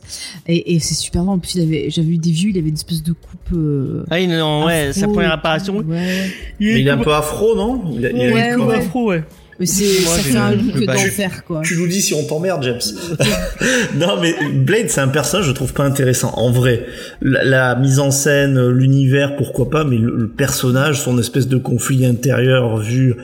et, 0.47 0.75
et 0.75 0.81
c'est 0.81 0.95
super 0.95 1.23
drôle 1.23 1.35
en 1.35 1.39
plus 1.39 1.55
il 1.57 1.62
avait 1.62 1.91
j'avais 1.91 2.09
eu 2.09 2.19
des 2.19 2.31
vieux, 2.31 2.51
il 2.51 2.59
avait 2.59 2.69
une 2.69 2.75
espèce 2.75 3.03
de 3.03 3.12
coupe 3.12 3.53
euh, 3.55 4.05
Ah, 4.11 4.21
non, 4.27 4.64
ouais, 4.66 4.89
afro 4.89 5.01
sa 5.01 5.07
première 5.09 5.33
apparition. 5.33 5.77
Ouais. 5.79 6.31
Il 6.61 6.87
est 6.87 6.91
un 6.91 6.99
peu 6.99 7.12
afro 7.14 7.55
non? 7.55 7.83
Il 7.95 8.07
a, 8.07 8.11
il 8.11 8.16
a 8.16 8.19
Ouais, 8.19 8.29
une 8.29 8.35
Ouais, 8.35 8.55
coupe- 8.57 8.69
ouais. 8.69 8.75
afro, 8.77 9.09
ouais. 9.11 9.25
Mais 9.61 9.67
c'est 9.67 10.05
Moi, 10.05 10.15
ça 10.17 10.23
fait 10.23 10.37
un 10.37 10.51
le- 10.53 10.57
look 10.59 10.87
badge. 10.87 11.05
d'enfer 11.05 11.45
quoi. 11.45 11.63
Tu 11.65 11.77
nous 11.77 11.89
dis 11.89 12.01
si 12.01 12.15
on 12.15 12.25
t'emmerde, 12.25 12.63
James. 12.63 12.79
non, 13.97 14.21
mais 14.21 14.35
Blade, 14.53 14.89
c'est 14.89 15.01
un 15.01 15.09
personnage, 15.09 15.47
je 15.47 15.53
trouve 15.53 15.73
pas 15.73 15.85
intéressant. 15.85 16.33
En 16.37 16.51
vrai, 16.53 16.87
la, 17.21 17.43
la 17.45 17.75
mise 17.75 17.99
en 17.99 18.11
scène, 18.11 18.69
l'univers, 18.69 19.37
pourquoi 19.37 19.69
pas, 19.71 19.85
mais 19.85 19.97
le, 19.97 20.15
le 20.17 20.29
personnage, 20.29 21.01
son 21.01 21.19
espèce 21.19 21.49
de 21.49 21.57
conflit 21.57 22.07
intérieur 22.07 22.77
vu 22.79 23.15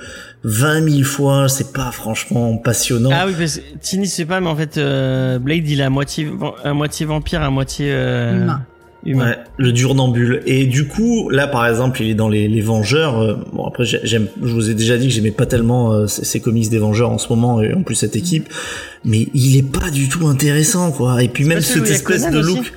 20 0.43 0.89
000 0.91 1.03
fois, 1.05 1.49
c'est 1.49 1.73
pas 1.73 1.91
franchement 1.93 2.57
passionnant. 2.59 3.11
Ah 3.13 3.25
oui, 3.27 3.33
parce 3.39 3.57
que 3.59 3.63
Tini, 3.81 4.07
c'est 4.07 4.27
pas, 4.27 4.41
mais 4.41 4.49
en 4.49 4.57
fait, 4.57 4.77
euh, 4.77 5.39
Blade, 5.39 5.67
il 5.69 5.81
est 5.81 5.85
à 5.85 5.91
moitié, 5.91 6.29
à 6.65 6.75
moitié 6.75 7.07
vampire, 7.07 7.43
à 7.43 7.51
moitié 7.51 7.87
euh, 7.91 8.35
Humain. 8.43 8.63
Humain. 9.05 9.31
Ouais, 9.31 9.37
le 9.59 9.73
durnambule. 9.73 10.43
Et 10.47 10.67
du 10.67 10.87
coup, 10.87 11.29
là, 11.31 11.47
par 11.47 11.67
exemple, 11.67 12.03
il 12.03 12.11
est 12.11 12.15
dans 12.15 12.29
les, 12.29 12.49
les 12.49 12.61
Vengeurs. 12.61 13.21
euh, 13.21 13.35
bon, 13.53 13.65
après, 13.67 13.85
j'ai- 13.85 14.01
j'aime, 14.05 14.27
je 14.43 14.53
vous 14.53 14.71
ai 14.71 14.75
déjà 14.75 14.97
dit 14.99 15.09
que 15.09 15.13
j'aimais 15.15 15.31
pas 15.31 15.47
tellement 15.47 15.93
euh, 15.93 16.07
ces, 16.07 16.25
ces 16.25 16.41
comics 16.41 16.69
des 16.71 16.79
Vengeurs 16.79 17.11
en 17.11 17.19
ce 17.19 17.29
moment, 17.29 17.61
et 17.63 17.73
en 17.75 17.83
plus 17.83 17.95
cette 17.95 18.17
équipe. 18.17 18.49
Mais 19.05 19.29
il 19.35 19.57
est 19.57 19.63
pas 19.71 19.91
du 19.91 20.09
tout 20.09 20.27
intéressant, 20.27 20.91
quoi. 20.93 21.23
Et 21.23 21.29
puis 21.29 21.45
même 21.45 21.61
cette 21.61 21.89
espèce 21.91 22.31
de 22.31 22.39
look. 22.41 22.73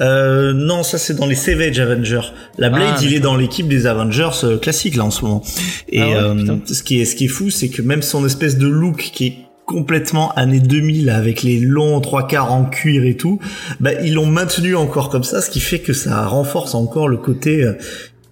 Euh, 0.00 0.52
non, 0.52 0.84
ça 0.84 0.96
c'est 0.96 1.14
dans 1.14 1.26
les 1.26 1.34
Savage 1.34 1.80
Avengers. 1.80 2.32
La 2.56 2.70
Blade, 2.70 2.94
Ah, 2.98 3.00
il 3.02 3.14
est 3.14 3.18
dans 3.20 3.36
l'équipe 3.36 3.66
des 3.66 3.86
Avengers 3.86 4.30
euh, 4.44 4.56
classiques 4.56 4.94
là 4.94 5.04
en 5.04 5.10
ce 5.10 5.24
moment. 5.24 5.42
Et 5.88 6.00
Ah 6.00 6.06
ouais, 6.06 6.14
euh, 6.50 6.56
ce 6.66 6.84
qui 6.84 7.00
est 7.00 7.04
ce 7.04 7.16
qui 7.16 7.24
est 7.24 7.28
fou, 7.28 7.50
c'est 7.50 7.68
que 7.68 7.82
même 7.82 8.02
son 8.02 8.24
espèce 8.24 8.58
de 8.58 8.68
look 8.68 9.10
qui 9.12 9.26
est 9.26 9.34
complètement 9.68 10.32
années 10.32 10.60
2000 10.60 11.10
avec 11.10 11.42
les 11.42 11.60
longs 11.60 12.00
trois 12.00 12.26
quarts 12.26 12.50
en 12.52 12.64
cuir 12.64 13.04
et 13.04 13.16
tout, 13.16 13.38
bah 13.80 13.92
ils 14.02 14.14
l'ont 14.14 14.26
maintenu 14.26 14.74
encore 14.74 15.10
comme 15.10 15.24
ça, 15.24 15.42
ce 15.42 15.50
qui 15.50 15.60
fait 15.60 15.80
que 15.80 15.92
ça 15.92 16.26
renforce 16.26 16.74
encore 16.74 17.06
le 17.06 17.18
côté 17.18 17.62
euh, 17.62 17.74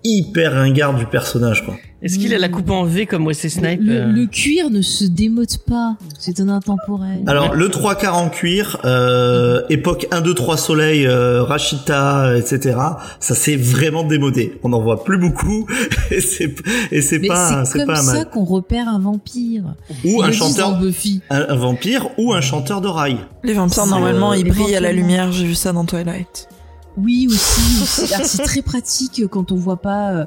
hyper 0.03 0.55
ringard 0.55 0.95
du 0.95 1.05
personnage 1.05 1.65
quoi. 1.65 1.77
Est-ce 2.07 2.19
qu'il 2.21 2.33
a 2.35 2.39
la 2.39 2.49
coupe 2.49 2.71
en 2.71 2.85
V 2.85 3.05
comme 3.07 3.27
Wesley 3.27 3.51
Snipe 3.51 3.81
Le, 3.83 3.93
euh, 3.93 4.07
le 4.07 4.27
cuir 4.27 4.71
ne 4.71 4.81
se 4.81 5.05
démode 5.05 5.59
pas, 5.69 5.97
c'est 6.21 6.39
un 6.39 6.49
intemporel. 6.49 7.23
Alors 7.27 7.53
le 7.55 7.69
trois 7.69 7.97
quarts 7.97 8.17
en 8.17 8.29
cuir, 8.29 8.79
euh, 8.85 9.63
époque 9.71 10.07
1 10.13 10.21
2 10.21 10.33
3 10.35 10.57
soleil, 10.57 11.05
euh, 11.05 11.43
Rachita, 11.43 12.37
etc. 12.37 12.79
Ça 13.19 13.35
s'est 13.35 13.57
vraiment 13.57 14.05
démodé. 14.05 14.57
On 14.63 14.69
n'en 14.69 14.81
voit 14.81 15.03
plus 15.03 15.19
beaucoup 15.19 15.67
et 16.13 16.21
c'est 16.21 16.55
et 16.93 17.03
c'est 17.03 17.19
pas 17.19 17.65
c'est 17.65 17.73
c'est 17.73 17.79
comme 17.81 17.89
pas 17.89 17.97
ça 17.97 18.25
qu'on 18.25 18.45
repère 18.45 18.87
un 18.89 19.01
vampire. 19.01 19.65
Ou 20.05 20.23
un 20.23 20.31
chanteur, 20.31 20.79
Buffy. 20.79 21.23
un, 21.31 21.45
un 21.49 21.57
vampire 21.57 22.07
ou 22.19 22.35
un 22.35 22.41
chanteur 22.41 22.81
de 22.81 22.89
rail. 22.89 23.19
Les 23.43 23.55
vampires, 23.55 23.87
normalement, 23.87 24.31
euh, 24.31 24.37
ils 24.37 24.47
brillent 24.47 24.77
à 24.77 24.81
la 24.81 24.93
lumière. 24.93 25.33
J'ai 25.33 25.45
vu 25.45 25.57
ça 25.57 25.73
dans 25.73 25.85
Twilight. 25.85 26.49
Oui 26.97 27.27
aussi. 27.29 28.07
c'est 28.25 28.45
très 28.45 28.63
pratique 28.63 29.27
quand 29.29 29.51
on 29.51 29.57
voit 29.57 29.83
pas. 29.83 30.27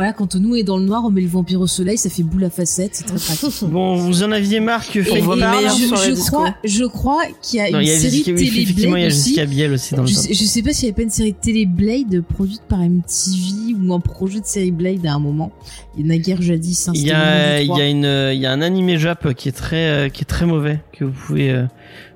Euh, 0.00 0.02
voilà, 0.02 0.12
quand 0.12 0.34
nous 0.36 0.56
est 0.56 0.62
dans 0.62 0.78
le 0.78 0.84
noir, 0.84 1.02
on 1.04 1.10
met 1.10 1.20
le 1.20 1.28
vampire 1.28 1.60
au 1.60 1.66
soleil, 1.66 1.98
ça 1.98 2.08
fait 2.10 2.22
boule 2.22 2.44
à 2.44 2.50
facettes, 2.50 2.94
c'est 2.94 3.04
très 3.04 3.16
pratique. 3.16 3.68
Bon, 3.70 3.96
vous 3.96 4.22
en 4.22 4.32
aviez 4.32 4.60
marre 4.60 4.86
que 4.88 4.98
Et, 5.00 5.18
et 5.18 5.20
parle 5.20 5.38
meilleur 5.58 5.76
je, 5.76 5.84
sur 5.86 5.96
les 5.96 6.16
je 6.16 6.20
crois, 6.30 6.54
je 6.64 6.84
crois 6.84 7.22
qu'il 7.42 7.58
y 7.58 7.62
a 7.62 7.70
Non, 7.70 7.80
une 7.80 7.86
y 7.86 7.90
a 7.90 7.96
série 7.98 8.22
oui, 8.26 8.34
télé 8.34 8.62
effectivement, 8.62 8.96
il 8.96 9.02
y 9.02 9.04
a 9.04 9.08
Blade 9.08 9.12
aussi. 9.12 9.22
Jessica 9.28 9.46
Biel 9.46 9.72
aussi 9.72 9.94
dans 9.94 10.02
le 10.02 10.08
Je 10.08 10.14
top. 10.14 10.22
sais, 10.24 10.34
je 10.34 10.44
sais 10.44 10.62
pas 10.62 10.72
s'il 10.72 10.84
y 10.84 10.88
avait 10.88 10.96
pas 10.96 11.02
une 11.02 11.10
série 11.10 11.34
télé 11.34 11.66
Blade 11.66 12.20
produite 12.22 12.62
par 12.68 12.78
MTV 12.80 13.74
ou 13.82 13.94
un 13.94 14.00
projet 14.00 14.40
de 14.40 14.46
série 14.46 14.70
Blade 14.70 15.04
à 15.06 15.12
un 15.14 15.18
moment. 15.18 15.52
Il 15.98 16.06
y 16.06 16.08
en 16.10 16.14
a 16.14 16.18
guère 16.18 16.40
jadis. 16.42 16.88
hein, 16.88 16.92
Il 16.94 17.06
y 17.06 17.10
a, 17.10 17.58
le 17.58 17.62
il 17.64 17.68
monde 17.68 17.78
y 17.78 17.82
a 17.82 17.86
du 17.86 17.90
une, 17.90 18.34
il 18.34 18.40
y 18.40 18.46
a 18.46 18.52
un 18.52 18.62
animé 18.62 18.98
Jap 18.98 19.34
qui 19.34 19.48
est 19.48 19.52
très, 19.52 19.88
euh, 19.88 20.08
qui 20.08 20.22
est 20.22 20.24
très 20.26 20.46
mauvais 20.46 20.80
que 20.92 21.04
vous 21.04 21.12
pouvez, 21.12 21.50
euh, 21.50 21.64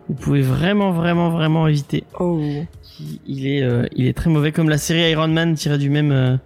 Vous 0.09 0.14
pouvez 0.14 0.43
vraiment, 0.43 0.93
vraiment, 0.93 1.30
vraiment 1.30 1.66
éviter. 1.68 2.05
Oh. 2.20 2.41
Il- 2.41 2.66
Il 3.26 3.47
est, 3.49 3.61
euh, 3.62 3.87
il 3.97 4.07
est 4.07 4.12
très 4.12 4.30
mauvais 4.30 4.53
comme 4.53 4.68
la 4.68 4.78
série 4.78 5.11
Iron 5.11 5.26
Man 5.28 5.55
tirée 5.57 5.78
du 5.78 5.91
même, 5.91 6.12
euh, 6.12 6.37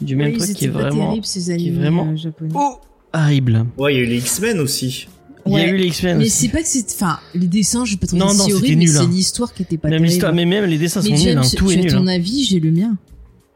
du 0.00 0.16
même 0.16 0.32
Oui, 0.32 0.38
truc 0.38 0.54
qui 0.56 0.64
est 0.66 0.68
pas 0.68 0.80
vraiment 0.82 1.06
terrible, 1.08 1.26
ces 1.26 1.50
est 1.50 1.54
animés 1.54 1.78
vraiment- 1.78 2.08
euh, 2.12 2.16
japonais. 2.16 2.50
oh, 2.54 2.78
horrible. 3.12 3.66
Ouais, 3.76 3.94
il 3.94 3.96
y 3.98 4.00
a 4.00 4.02
eu 4.04 4.06
les 4.06 4.18
X-Men 4.18 4.60
aussi. 4.60 5.08
Il 5.46 5.52
y 5.54 5.56
a 5.56 5.66
eu 5.66 5.76
les 5.76 5.86
X-Men 5.86 6.18
Mais 6.18 6.28
c'est 6.28 6.48
pas 6.48 6.60
que 6.60 6.66
c'est, 6.68 6.84
enfin, 6.94 7.18
les 7.34 7.46
dessins, 7.46 7.84
je 7.86 7.92
vais 7.92 7.96
pas 7.96 8.06
trouver 8.06 8.20
Non, 8.22 8.34
non, 8.34 8.44
si 8.44 8.52
horrible, 8.52 8.68
mais 8.68 8.84
nul, 8.84 8.88
c'est 8.88 8.98
hein. 8.98 9.08
l'histoire 9.10 9.54
qui 9.54 9.62
était 9.62 9.78
pas 9.78 9.88
même 9.88 9.98
terrible. 9.98 10.10
l'histoire, 10.10 10.34
mais 10.34 10.44
même 10.44 10.64
les 10.66 10.76
dessins 10.76 11.00
Mais 11.02 11.16
sont 11.16 11.24
nuls, 11.24 11.38
hein, 11.38 11.42
tout 11.56 11.68
tu 11.68 11.74
est 11.74 11.78
as 11.78 11.82
nul. 11.82 11.90
ton 11.92 12.06
hein. 12.06 12.08
avis, 12.08 12.44
j'ai 12.44 12.60
le 12.60 12.70
mien. 12.70 12.96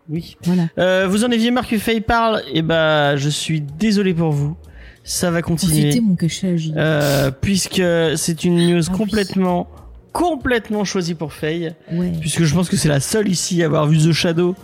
Oui. 0.09 0.37
Voilà. 0.45 0.69
Euh, 0.79 1.07
vous 1.09 1.25
en 1.25 1.31
aviez 1.31 1.51
marre 1.51 1.69
que 1.69 1.77
Faye 1.79 2.01
parle, 2.01 2.43
et 2.53 2.63
bah, 2.63 3.17
je 3.17 3.29
suis 3.29 3.61
désolé 3.61 4.15
pour 4.15 4.31
vous. 4.33 4.57
Ça 5.05 5.31
va 5.31 5.43
continuer. 5.43 5.81
Profitez 5.83 6.01
mon 6.01 6.15
cachet 6.17 6.49
à 6.49 6.57
Gilles. 6.57 6.75
Euh, 6.77 7.31
puisque 7.31 7.83
c'est 8.17 8.45
une 8.45 8.57
news 8.57 8.83
Ah 8.87 8.91
oui. 8.93 8.97
complètement, 8.99 9.69
complètement 10.13 10.85
choisie 10.85 11.15
pour 11.15 11.33
Faye. 11.33 11.73
ouais. 11.93 12.13
Puisque 12.21 12.45
je 12.45 12.55
pense 12.55 12.69
que 12.69 12.77
c'est 12.77 12.89
la 12.89 13.01
seule 13.01 13.29
ici 13.29 13.63
à 13.63 13.67
avoir 13.67 13.87
vu 13.87 13.99
The 13.99 14.13
Shadow. 14.13 14.55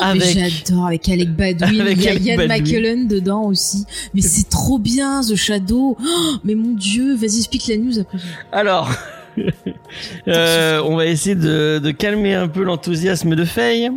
Avec, 0.00 0.22
Mais 0.22 0.50
j'adore 0.50 0.86
avec 0.86 1.08
Alec 1.08 1.30
Baldwin, 1.36 1.80
Avec 1.80 1.96
il 1.98 2.04
y 2.04 2.08
a 2.08 2.10
Alec 2.10 2.24
Ian 2.24 2.36
Baldwin. 2.36 2.62
McKellen 2.62 3.08
dedans 3.08 3.42
aussi. 3.44 3.84
Mais 4.14 4.20
c'est 4.20 4.48
trop 4.48 4.78
bien 4.78 5.20
The 5.22 5.34
Shadow. 5.34 5.96
Oh, 6.00 6.32
mais 6.44 6.54
mon 6.54 6.74
dieu, 6.74 7.14
vas-y 7.14 7.38
explique 7.38 7.66
la 7.68 7.76
news 7.76 7.98
après. 7.98 8.18
Alors, 8.52 8.90
euh, 10.28 10.82
on 10.84 10.96
va 10.96 11.06
essayer 11.06 11.34
de, 11.34 11.80
de 11.82 11.90
calmer 11.90 12.34
un 12.34 12.48
peu 12.48 12.62
l'enthousiasme 12.62 13.34
de 13.34 13.44
Faye. 13.44 13.90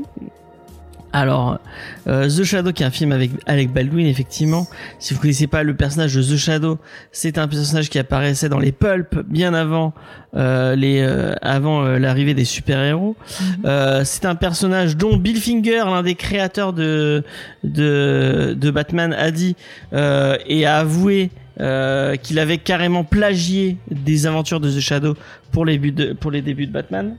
Alors, 1.15 1.59
euh, 2.07 2.27
The 2.27 2.43
Shadow, 2.43 2.73
qui 2.73 2.83
est 2.83 2.85
un 2.85 2.91
film 2.91 3.13
avec 3.13 3.31
Alec 3.45 3.71
Baldwin, 3.71 4.05
effectivement. 4.05 4.67
Si 4.99 5.13
vous 5.13 5.21
connaissez 5.21 5.47
pas 5.47 5.63
le 5.63 5.73
personnage 5.73 6.13
de 6.13 6.21
The 6.21 6.35
Shadow, 6.35 6.77
c'est 7.13 7.37
un 7.37 7.47
personnage 7.47 7.89
qui 7.89 7.97
apparaissait 7.97 8.49
dans 8.49 8.59
les 8.59 8.73
pulps 8.73 9.19
bien 9.25 9.53
avant 9.53 9.93
euh, 10.35 10.75
les, 10.75 10.99
euh, 10.99 11.33
avant 11.41 11.83
l'arrivée 11.83 12.33
des 12.33 12.43
super-héros. 12.43 13.15
Euh, 13.63 14.01
c'est 14.03 14.25
un 14.25 14.35
personnage 14.35 14.97
dont 14.97 15.15
Bill 15.15 15.37
Finger, 15.39 15.85
l'un 15.85 16.03
des 16.03 16.15
créateurs 16.15 16.73
de 16.73 17.23
de, 17.63 18.53
de 18.59 18.71
Batman, 18.71 19.13
a 19.13 19.31
dit 19.31 19.55
euh, 19.93 20.37
et 20.47 20.65
a 20.65 20.79
avoué 20.79 21.31
euh, 21.59 22.15
qu'il 22.15 22.39
avait 22.39 22.57
carrément 22.57 23.03
plagié 23.03 23.77
des 23.89 24.27
aventures 24.27 24.59
de 24.59 24.69
The 24.69 24.79
Shadow 24.79 25.15
pour 25.51 25.65
les 25.65 25.77
buts 25.77 25.91
de, 25.91 26.13
pour 26.13 26.31
les 26.31 26.41
débuts 26.41 26.67
de 26.67 26.71
Batman. 26.71 27.15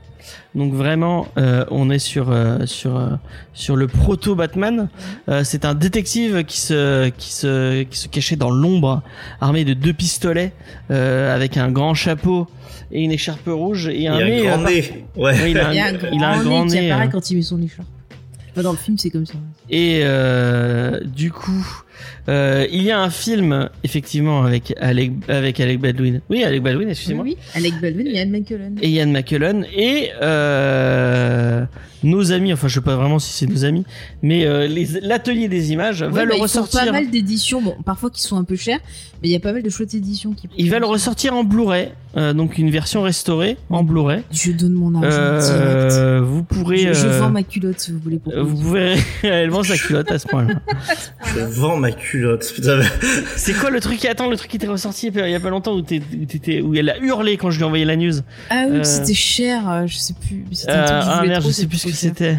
Donc 0.55 0.73
vraiment, 0.73 1.27
euh, 1.37 1.63
on 1.71 1.89
est 1.89 1.99
sur 1.99 2.29
euh, 2.31 2.65
sur 2.65 2.97
euh, 2.97 3.09
sur 3.53 3.75
le 3.75 3.87
proto 3.87 4.35
Batman. 4.35 4.89
Euh, 5.29 5.43
c'est 5.43 5.63
un 5.65 5.73
détective 5.73 6.43
qui 6.43 6.59
se 6.59 7.09
qui 7.09 7.31
se 7.31 7.83
qui 7.83 7.97
se 7.97 8.07
cachait 8.09 8.35
dans 8.35 8.49
l'ombre, 8.51 9.01
armé 9.39 9.63
de 9.65 9.73
deux 9.73 9.93
pistolets, 9.93 10.51
euh, 10.91 11.33
avec 11.33 11.55
un 11.57 11.71
grand 11.71 11.93
chapeau 11.93 12.47
et 12.91 13.01
une 13.03 13.11
écharpe 13.11 13.47
rouge 13.47 13.87
et 13.87 14.01
Il 14.01 14.07
un 14.07 14.13
a 14.13 14.23
un 14.25 14.41
grand 14.57 14.69
nez. 14.69 15.05
Ouais. 15.15 15.51
il 15.51 15.57
a 15.57 15.67
un, 15.69 15.71
Il 15.71 15.77
y 15.77 15.79
a 15.79 15.85
un 15.87 15.93
il 16.11 16.23
a 16.23 16.29
un 16.31 16.43
grand 16.43 16.65
nez 16.65 16.71
qui 16.71 16.79
nez. 16.81 16.91
apparaît 16.91 17.09
quand 17.09 17.29
il 17.31 17.37
met 17.37 17.41
son 17.43 17.61
écharpe. 17.61 17.87
Enfin, 18.51 18.63
dans 18.63 18.71
le 18.71 18.77
film, 18.77 18.97
c'est 18.97 19.09
comme 19.11 19.25
ça. 19.25 19.35
Et 19.69 20.01
euh, 20.03 20.99
du 21.05 21.31
coup, 21.31 21.65
euh, 22.29 22.65
il 22.71 22.83
y 22.83 22.91
a 22.91 22.99
un 22.99 23.09
film 23.09 23.69
effectivement 23.83 24.43
avec 24.43 24.73
Alec 24.79 25.11
avec 25.27 25.59
Alec 25.59 25.79
Baldwin. 25.79 26.21
Oui, 26.29 26.43
Alec 26.43 26.61
Baldwin, 26.63 26.89
excusez-moi. 26.89 27.23
Oui, 27.23 27.37
oui. 27.37 27.51
Alec 27.55 27.73
Baldwin 27.81 28.07
et 28.07 28.19
Ian 28.19 28.27
McKellen. 28.29 28.75
Et 28.81 28.89
Ian 28.89 29.07
McKellen 29.07 29.65
et 29.75 30.09
euh, 30.21 31.65
nos 32.03 32.31
amis. 32.31 32.53
Enfin, 32.53 32.67
je 32.67 32.75
sais 32.75 32.81
pas 32.81 32.95
vraiment 32.95 33.19
si 33.19 33.31
c'est 33.33 33.47
nos 33.47 33.65
amis, 33.65 33.85
mais 34.21 34.45
euh, 34.45 34.67
les- 34.67 34.99
l'atelier 35.01 35.47
des 35.47 35.71
images 35.71 36.01
Ouais, 36.01 36.07
va 36.07 36.13
bah, 36.13 36.25
le 36.25 36.33
ils 36.33 36.37
font 36.37 36.43
ressortir. 36.43 36.85
pas 36.85 36.91
mal 36.91 37.09
d'éditions, 37.09 37.61
bon, 37.61 37.75
parfois 37.85 38.09
qui 38.09 38.21
sont 38.21 38.37
un 38.37 38.43
peu 38.43 38.55
chères, 38.55 38.79
mais 39.21 39.29
il 39.29 39.31
y 39.31 39.35
a 39.35 39.39
pas 39.39 39.53
mal 39.53 39.63
de 39.63 39.69
chouettes 39.69 39.93
éditions 39.93 40.33
qui. 40.33 40.47
Il 40.57 40.69
va 40.69 40.79
le 40.79 40.85
ressortir 40.85 41.33
en 41.33 41.43
Blu-ray, 41.43 41.89
euh, 42.17 42.33
donc 42.33 42.57
une 42.57 42.69
version 42.69 43.01
restaurée 43.01 43.57
en 43.69 43.83
Blu-ray. 43.83 44.21
Je 44.31 44.51
donne 44.51 44.73
mon 44.73 44.93
argent 45.01 45.39
direct. 45.39 46.23
Vous 46.23 46.43
pourrez. 46.43 46.77
Je, 46.87 46.93
je 46.93 47.07
vends 47.07 47.29
ma 47.29 47.43
culotte 47.43 47.79
si 47.79 47.91
vous 47.91 47.99
voulez. 47.99 48.19
Pour 48.19 48.33
vous 48.43 48.55
pouvez 48.61 48.95
elle 49.23 49.49
vend 49.49 49.63
sa 49.63 49.77
culotte 49.77 50.11
à 50.11 50.19
ce 50.19 50.27
point-là. 50.27 50.55
Je 51.33 51.39
vends 51.59 51.77
ma 51.77 51.86
culotte. 51.91 52.43
C'est 53.35 53.53
quoi 53.53 53.69
le 53.69 53.79
truc 53.79 53.97
qui 53.99 54.07
attend 54.07 54.29
le 54.29 54.37
truc 54.37 54.49
qui 54.51 54.57
était 54.57 54.67
ressorti 54.67 55.07
il 55.07 55.29
y 55.29 55.35
a 55.35 55.39
pas 55.39 55.49
longtemps 55.49 55.73
où 55.73 55.81
t'es- 55.81 56.01
où 56.19 56.25
t'étais 56.25 56.61
où 56.61 56.73
elle 56.75 56.89
a 56.89 56.97
hurlé 56.99 57.37
quand 57.37 57.49
je 57.51 57.57
lui 57.57 57.63
ai 57.63 57.65
envoyé 57.65 57.85
la 57.85 57.95
news. 57.95 58.13
Ah 58.49 58.65
oui, 58.69 58.77
Euh, 58.79 58.83
c'était 58.83 59.13
cher, 59.13 59.69
euh, 59.69 59.87
je 59.87 59.97
sais 59.97 60.13
plus. 60.13 60.45
C'était 60.51 60.71
Euh, 60.71 60.83
un 60.83 60.85
truc 60.85 61.01
je 61.03 61.09
ah 61.09 61.21
merde, 61.25 61.41
trop, 61.41 61.49
je 61.49 61.55
sais 61.55 61.67
plus 61.67 61.77
ce 61.77 61.87
que 61.87 61.93
c'était. 61.93 62.37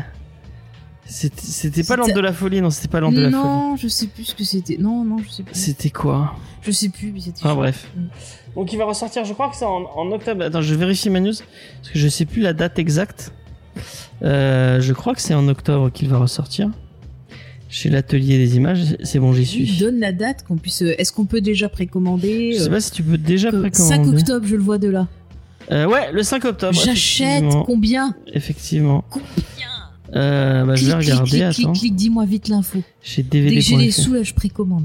C'était 1.07 1.85
pas 1.85 1.97
l'ordre 1.97 2.13
de 2.15 2.21
la 2.21 2.35
folie, 2.35 2.61
non, 2.61 2.69
c'était 2.69 2.89
pas 2.89 3.01
l'ordre 3.01 3.17
de 3.17 3.23
la 3.23 3.31
folie. 3.31 3.43
Non, 3.43 3.77
je 3.77 3.89
sais 3.89 4.07
plus 4.09 4.25
ce 4.25 4.35
que 4.35 4.45
c'était. 4.45 4.77
Non, 4.79 5.05
non, 5.05 5.17
je 5.25 5.31
sais 5.31 5.43
plus. 5.43 5.55
C'était 5.55 5.89
quoi 5.91 6.35
Je 6.63 6.71
sais 6.71 6.91
plus, 6.91 7.13
mais 7.13 7.21
c'était. 7.21 7.39
Enfin 7.41 7.49
cher. 7.51 7.57
bref. 7.57 7.87
Donc 8.55 8.73
il 8.73 8.79
va 8.79 8.85
ressortir, 8.85 9.25
je 9.25 9.33
crois 9.33 9.49
que 9.49 9.57
c'est 9.57 9.65
en, 9.65 9.85
en 9.97 10.11
octobre. 10.13 10.45
Attends, 10.45 10.61
je 10.61 10.75
vérifie 10.75 11.09
ma 11.09 11.21
news 11.21 11.33
parce 11.33 11.91
que 11.93 11.99
je 11.99 12.09
sais 12.09 12.27
plus 12.27 12.43
la 12.43 12.53
date 12.53 12.79
exacte. 12.79 13.33
Euh, 14.23 14.81
je 14.81 14.93
crois 14.93 15.15
que 15.15 15.21
c'est 15.23 15.35
en 15.35 15.47
octobre 15.49 15.91
qu'il 15.91 16.09
va 16.09 16.19
ressortir. 16.19 16.69
Chez 17.71 17.91
l'atelier 17.91 18.39
des 18.39 18.57
images, 18.57 18.97
c'est 19.03 19.19
bon, 19.19 19.33
j'y 19.35 19.45
suis. 19.45 19.77
donne 19.79 20.01
la 20.01 20.13
date 20.13 20.43
qu'on 20.47 20.57
puisse. 20.57 20.81
euh, 20.83 20.95
Est-ce 20.99 21.13
qu'on 21.13 21.27
peut 21.27 21.43
déjà 21.43 21.69
précommander 21.69 22.53
Je 22.55 22.59
sais 22.61 22.67
euh, 22.69 22.71
pas 22.71 22.81
si 22.81 22.91
tu 22.93 23.03
peux 23.03 23.19
déjà 23.19 23.51
que- 23.51 23.57
5 23.63 23.71
précommander. 24.03 24.19
octobre, 24.19 24.47
je 24.47 24.57
le 24.57 24.63
vois 24.63 24.79
de 24.79 24.89
là. 24.89 25.07
Euh, 25.71 25.87
ouais, 25.87 26.11
le 26.13 26.23
5 26.23 26.45
octobre. 26.47 26.73
J'achète 26.73 27.45
combien? 27.67 28.15
Effectivement. 28.33 29.05
Combien? 29.11 29.27
Euh, 30.17 30.65
bah, 30.65 30.75
je 30.77 30.87
vais 30.87 30.95
regarder, 30.95 31.29
clique, 31.31 31.43
attends. 31.43 31.53
clique, 31.55 31.73
clique, 31.75 31.95
dis-moi 31.97 32.25
vite 32.25 32.49
l'info. 32.49 32.79
Chez 33.03 33.23
Dès 33.23 33.43
que 33.55 33.61
j'ai 33.61 33.77
les 33.77 33.91
sous, 33.91 34.15
là, 34.15 34.23
je 34.23 34.33
précommande. 34.33 34.85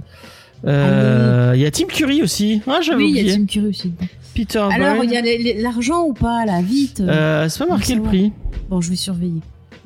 Euh, 0.65 1.53
Il 1.55 1.61
y 1.61 1.65
a 1.65 1.71
Tim 1.71 1.86
Curry 1.88 2.21
aussi. 2.21 2.61
Ah, 2.67 2.79
j'avais 2.81 3.03
Oui, 3.03 3.09
il 3.11 3.15
y 3.15 3.19
a 3.19 3.21
oublié. 3.21 3.38
Tim 3.38 3.45
Curry 3.45 3.67
aussi. 3.67 3.93
Peter 4.36 4.59
Alors, 4.59 5.03
il 5.03 5.09
y 5.11 5.15
a 5.15 5.61
l'argent 5.61 6.03
ou 6.05 6.13
pas, 6.13 6.45
là, 6.45 6.61
vite. 6.61 6.97
C'est 6.97 7.59
pas 7.59 7.67
marqué 7.67 7.95
le 7.95 8.01
prix. 8.01 8.34
Bon, 8.69 8.81
je 8.81 8.89
vais 8.89 8.95
surveiller. 8.97 9.39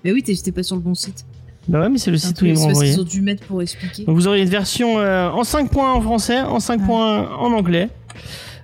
Mais 0.03 0.11
oui, 0.11 0.23
t'es 0.23 0.51
pas 0.51 0.63
sur 0.63 0.75
le 0.75 0.81
bon 0.81 0.95
site. 0.95 1.25
Bah 1.67 1.81
ouais, 1.81 1.89
mais 1.89 1.97
c'est 1.97 2.11
le 2.11 2.17
site 2.17 2.41
où 2.41 2.45
ils 2.45 2.53
m'ont 2.53 2.69
envoyé. 2.69 2.97
ont 2.97 3.03
dû 3.03 3.21
mettre 3.21 3.43
pour 3.45 3.61
expliquer. 3.61 4.05
Donc 4.05 4.15
vous 4.15 4.27
aurez 4.27 4.41
une 4.41 4.49
version 4.49 4.99
euh, 4.99 5.29
en 5.29 5.43
5 5.43 5.69
points 5.69 5.93
en 5.93 6.01
français, 6.01 6.39
en 6.41 6.59
5 6.61 6.79
Ah. 6.81 6.85
points 6.85 7.29
en 7.37 7.51
anglais, 7.51 7.89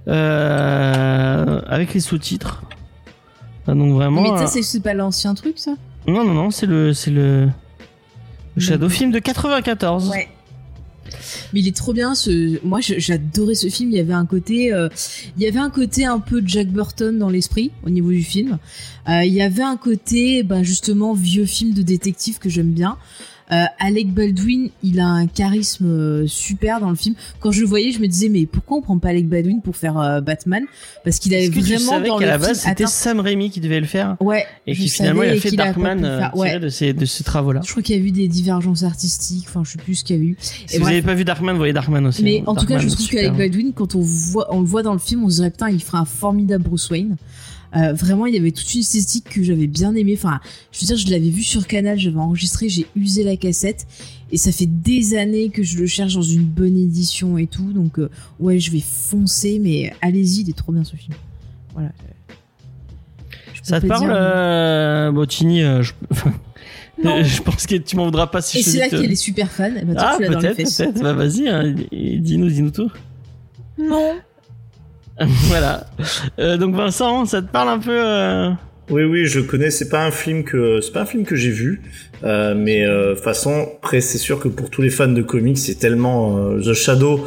euh, 0.08 1.62
avec 1.68 1.93
les 1.93 1.99
sous-titres. 1.99 2.64
Ah, 3.68 3.74
donc 3.74 3.93
vraiment. 3.93 4.22
mais 4.22 4.32
euh, 4.32 4.38
ça, 4.38 4.47
c'est- 4.47 4.62
c'est 4.64 4.82
pas 4.82 4.93
l'ancien 4.93 5.34
truc, 5.34 5.58
ça? 5.58 5.72
Non 6.08 6.24
non 6.26 6.34
non, 6.34 6.51
c'est 6.51 6.66
le 6.66 6.93
c'est 6.93 7.12
le, 7.12 7.49
le 8.56 8.62
Shadow 8.62 8.89
film 8.89 9.12
de 9.12 9.20
94. 9.20 10.10
Ouais. 10.10 10.28
Mais 11.54 11.60
il 11.60 11.68
est 11.68 11.76
trop 11.76 11.93
bien. 11.93 12.16
Ce... 12.16 12.64
Moi, 12.66 12.80
j'adorais 12.82 13.56
ce 13.56 13.68
film. 13.68 13.91
Il 13.91 13.97
y 13.97 13.99
avait 13.99 14.14
un 14.14 14.26
côté, 14.26 14.74
euh, 14.74 14.89
il 15.38 15.43
y 15.43 15.47
avait 15.47 15.60
un 15.60 15.70
côté 15.70 16.06
un 16.06 16.20
peu 16.20 16.41
Jack 16.45 16.68
Burton 16.68 17.18
dans 17.18 17.30
l'esprit 17.30 17.72
au 17.86 17.89
niveau 17.89 18.12
du 18.12 18.24
film. 18.24 18.58
Euh, 19.10 19.24
il 19.24 19.34
y 19.34 19.41
avait 19.41 19.64
un 19.64 19.78
côté, 19.78 20.43
ben 20.43 20.64
justement, 20.64 21.14
vieux 21.14 21.45
film 21.45 21.74
de 21.74 21.82
détective 21.82 22.39
que 22.39 22.49
j'aime 22.49 22.72
bien. 22.72 22.97
Euh, 23.54 23.66
Alec 23.80 24.14
Baldwin, 24.14 24.70
il 24.84 24.99
a 24.99 25.06
un 25.06 25.28
charisme 25.28 25.86
euh, 25.86 26.28
super 26.28 26.80
dans 26.80 26.89
le 26.89 26.95
film. 26.95 27.16
Quand 27.39 27.51
je 27.51 27.62
le 27.62 27.68
voyais, 27.68 27.91
je 27.91 27.99
me 27.99 28.08
disais 28.08 28.30
mais 28.30 28.45
pourquoi 28.45 28.78
on 28.78 28.82
prend 28.82 28.97
pas 28.97 29.10
Alec 29.10 29.28
Baldwin 29.28 29.62
pour 29.62 29.76
faire 29.76 29.99
euh, 29.99 30.22
Batman? 30.22 30.64
Parce 31.04 31.20
qu'il 31.20 31.34
avait 31.36 31.49
vraiment 31.49 31.99
dans 31.99 32.18
qu'à 32.18 32.26
la 32.26 32.38
base 32.38 32.60
c'était. 32.60 32.88
Sam 32.88 33.20
Raimi 33.20 33.49
qui 33.49 33.60
devait 33.60 33.80
le 33.80 33.86
faire? 33.86 34.18
Ouais. 34.20 34.45
et 34.66 34.76
qui 34.76 34.88
finalement 34.89 35.24
il 35.24 35.30
a 35.30 35.36
fait 35.38 35.54
a 35.54 35.66
Darkman 35.66 36.04
euh, 36.04 36.20
tiré 36.20 36.30
Ouais. 36.34 36.60
de 36.60 36.70
ces 36.70 36.93
de 36.93 37.06
ces 37.06 37.24
travaux-là. 37.24 37.62
Je 37.64 37.70
crois 37.72 37.84
qu'il 37.84 37.95
y 37.95 37.99
a 37.99 38.01
eu 38.01 38.12
des 38.12 38.28
divergences 38.28 38.84
artistiques. 38.84 39.45
Enfin, 39.47 39.64
je 39.64 39.72
sais 39.72 39.78
plus 39.78 39.95
ce 39.95 40.04
qu'il 40.04 40.16
y 40.16 40.20
a 40.20 40.22
eu. 40.22 40.38
Si 40.39 40.76
Et 40.76 40.80
vous 40.80 40.86
n'avez 40.86 41.01
pas 41.01 41.14
vu 41.14 41.26
Darkman, 41.26 41.51
vous 41.51 41.58
voyez 41.58 41.74
Darkman 41.74 42.06
aussi. 42.08 42.24
Mais 42.24 42.39
hein. 42.39 42.43
en 42.47 42.56
tout 42.56 42.66
cas, 42.66 42.80
je 42.80 42.88
trouve 42.88 43.08
qu'Alec 43.08 43.34
Baldwin, 43.34 43.74
quand 43.74 43.95
on, 43.95 44.01
voit, 44.01 44.47
on 44.54 44.62
le 44.62 44.68
voit 44.68 44.84
dans 44.84 44.93
le 44.93 44.99
film, 44.99 45.24
on 45.24 45.30
se 45.30 45.36
dirait 45.36 45.51
putain, 45.51 45.70
il 45.70 45.82
ferait 45.82 45.99
un 45.99 46.06
formidable 46.06 46.64
Bruce 46.64 46.89
Wayne. 46.89 47.18
Euh, 47.76 47.93
vraiment, 47.93 48.26
il 48.28 48.36
y 48.36 48.38
avait 48.38 48.51
toute 48.51 48.71
une 48.74 48.82
esthétique 48.82 49.26
que 49.30 49.43
j'avais 49.43 49.67
bien 49.67 49.95
aimée. 49.95 50.13
Enfin, 50.17 50.39
je 50.71 50.80
veux 50.82 50.86
dire, 50.88 50.97
je 50.97 51.09
l'avais 51.11 51.30
vu 51.30 51.41
sur 51.43 51.65
Canal, 51.67 51.97
j'avais 51.97 52.17
enregistré, 52.19 52.69
j'ai 52.69 52.86
usé 52.95 53.24
la 53.24 53.36
cassette. 53.38 53.88
Et 54.32 54.38
ça 54.38 54.51
fait 54.51 54.65
des 54.67 55.15
années 55.15 55.49
que 55.49 55.63
je 55.63 55.78
le 55.78 55.86
cherche 55.88 56.13
dans 56.15 56.21
une 56.21 56.43
bonne 56.43 56.78
édition 56.78 57.38
et 57.38 57.47
tout. 57.47 57.71
Donc, 57.74 57.99
euh, 57.99 58.09
ouais, 58.39 58.59
je 58.59 58.71
vais 58.71 58.80
foncer, 58.82 59.59
mais 59.59 59.93
allez-y, 60.01 60.41
il 60.41 60.49
est 60.49 60.57
trop 60.57 60.71
bien 60.71 60.84
ce 60.84 60.95
film. 60.95 61.13
Voilà. 61.74 61.89
Ça 63.61 63.80
te 63.80 63.88
parle, 63.88 64.07
dire- 64.07 64.13
euh, 64.15 65.11
Bottini 65.11 65.63
euh, 65.63 65.82
je... 65.84 65.93
Non. 67.03 67.24
je 67.24 67.41
pense 67.41 67.65
que 67.65 67.76
tu 67.76 67.95
m'en 67.95 68.05
voudras 68.05 68.28
pas 68.28 68.41
si 68.41 68.57
Et 68.57 68.61
je 68.61 68.65
te 68.65 68.69
c'est 68.71 68.78
là 68.78 68.88
que- 68.89 69.01
qu'elle 69.01 69.11
est 69.11 69.15
super 69.15 69.49
fan. 69.51 69.74
Eh 69.82 69.86
ben, 69.86 69.95
toi, 69.95 70.11
Ah, 70.13 70.17
peut-être, 70.17 70.55
peut-être. 70.57 71.01
Bah, 71.01 71.13
vas-y, 71.13 71.47
hein, 71.49 71.76
et- 71.91 72.19
dis-nous, 72.19 72.49
dis-nous 72.49 72.69
tout. 72.71 72.91
Non. 73.80 74.13
voilà. 75.47 75.86
Euh, 76.39 76.57
donc, 76.57 76.76
Vincent, 76.76 77.26
ça 77.26 77.41
te 77.41 77.51
parle 77.51 77.70
un 77.70 77.80
peu 77.80 77.91
euh, 77.91 78.49
Oui, 78.89 79.03
oui, 79.03 79.26
je 79.26 79.39
connais. 79.39 79.72
C'est 79.72 79.89
pas 79.89 80.05
un 80.05 80.11
film 80.11 80.43
que 80.43 80.82
c'est 80.82 80.91
pas 80.91 81.01
un 81.01 81.05
film 81.05 81.26
que 81.26 81.36
j'ai 81.36 81.51
vu, 81.51 81.82
euh, 82.24 82.55
mais 82.55 82.86
euh, 82.86 83.16
façon, 83.16 83.68
après, 83.78 84.01
c'est 84.01 84.18
sûr 84.18 84.39
que 84.39 84.47
pour 84.47 84.70
tous 84.70 84.82
les 84.82 84.89
fans 84.89 85.07
de 85.07 85.22
comics, 85.22 85.57
c'est 85.57 85.76
tellement 85.76 86.38
euh, 86.38 86.61
The 86.61 86.74
Shadow. 86.74 87.26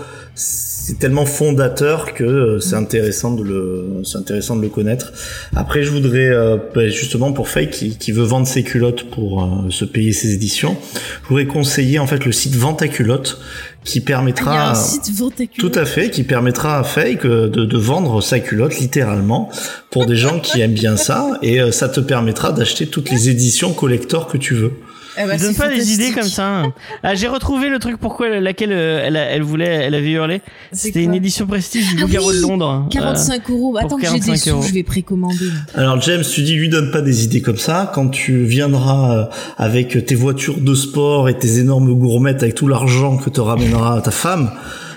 C'est- 0.87 0.99
tellement 0.99 1.27
fondateur 1.27 2.15
que 2.15 2.25
euh, 2.25 2.61
c'est 2.61 2.77
intéressant 2.77 3.33
de 3.35 3.43
le, 3.43 3.85
c'est 4.05 4.19
intéressant 4.19 4.57
de 4.57 4.63
le 4.63 4.69
connaître. 4.69 5.13
Après, 5.55 5.83
je 5.83 5.91
voudrais 5.91 6.29
euh, 6.29 6.57
bah, 6.75 6.89
justement 6.89 7.33
pour 7.33 7.49
Fake 7.49 7.71
qui, 7.71 7.97
qui 7.99 8.13
veut 8.13 8.25
vendre 8.25 8.47
ses 8.47 8.63
culottes 8.63 9.05
pour 9.11 9.43
euh, 9.43 9.71
se 9.71 9.85
payer 9.85 10.13
ses 10.13 10.33
éditions, 10.33 10.77
je 11.25 11.29
voudrais 11.29 11.47
conseiller 11.47 11.99
en 11.99 12.07
fait 12.07 12.25
le 12.25 12.33
site 12.33 12.55
Vente 12.57 12.83
à 12.83 12.89
culottes 12.89 13.39
qui 13.85 13.99
Il 13.99 14.01
y 14.01 14.05
a 14.05 14.07
permettra 14.07 14.71
un 14.71 14.75
site 14.75 15.11
Ventacule. 15.17 15.61
tout 15.61 15.73
à 15.79 15.85
fait, 15.85 16.11
qui 16.11 16.25
permettra 16.25 16.79
à 16.81 16.83
Fake 16.83 17.25
de, 17.25 17.47
de 17.49 17.79
vendre 17.79 18.21
sa 18.21 18.41
culotte 18.41 18.79
littéralement 18.81 19.49
pour 19.91 20.07
des 20.07 20.17
gens 20.17 20.41
qui 20.41 20.61
aiment 20.61 20.73
bien 20.75 20.97
ça, 20.97 21.39
et 21.43 21.61
ça 21.71 21.89
te 21.89 22.01
permettra 22.01 22.51
d'acheter 22.53 22.87
toutes 22.89 23.11
les 23.11 23.29
éditions 23.29 23.73
collector 23.73 24.27
que 24.27 24.39
tu 24.39 24.55
veux. 24.55 24.73
Eh 25.19 25.27
ben, 25.27 25.39
donne 25.41 25.55
pas 25.55 25.69
des 25.69 25.93
idées 25.93 26.13
comme 26.13 26.23
ça. 26.29 26.47
hein. 26.47 26.73
Ah, 27.03 27.15
j'ai 27.15 27.27
retrouvé 27.29 27.69
le 27.69 27.79
truc 27.79 27.97
pourquoi 27.99 28.29
elle- 28.29 28.43
laquelle 28.43 28.73
euh, 28.73 29.03
elle, 29.05 29.17
a- 29.17 29.25
elle 29.31 29.43
voulait, 29.43 29.67
elle 29.67 29.95
avait 29.95 30.11
hurlé. 30.11 30.43
C'était 30.73 31.03
une 31.03 31.15
édition 31.15 31.47
prestige 31.47 31.89
du 31.89 31.97
Ah 31.99 32.01
Loup-garou 32.03 32.31
oui, 32.31 32.37
de 32.37 32.43
Londres. 32.43 32.87
45 32.91 33.51
euros. 33.51 33.77
Attends 33.79 33.97
que 33.97 34.07
j'ai 34.07 34.13
des 34.21 34.27
45 34.27 34.51
sous, 34.51 34.63
je 34.63 34.73
vais 34.75 34.83
précommander. 34.83 35.47
Alors 35.75 36.01
James, 36.03 36.23
tu 36.23 36.43
dis 36.43 36.55
lui 36.55 36.69
donne 36.69 36.91
pas 36.91 37.01
des 37.03 37.25
idées 37.25 37.41
comme 37.43 37.57
ça. 37.59 37.91
Quand 37.95 38.09
tu 38.09 38.45
viendras 38.45 39.17
euh, 39.17 39.25
avec 39.57 40.05
tes 40.07 40.15
voitures 40.15 40.61
de 40.61 40.75
sport 40.75 41.29
et 41.29 41.39
tes 41.39 41.59
énormes 41.59 41.93
gourmettes 41.95 42.43
avec 42.43 42.55
tout 42.55 42.69
l'argent 42.69 43.17
que 43.17 43.31
te 43.31 43.41
ramènera 43.41 44.01
ta 44.03 44.11
femme 44.11 44.51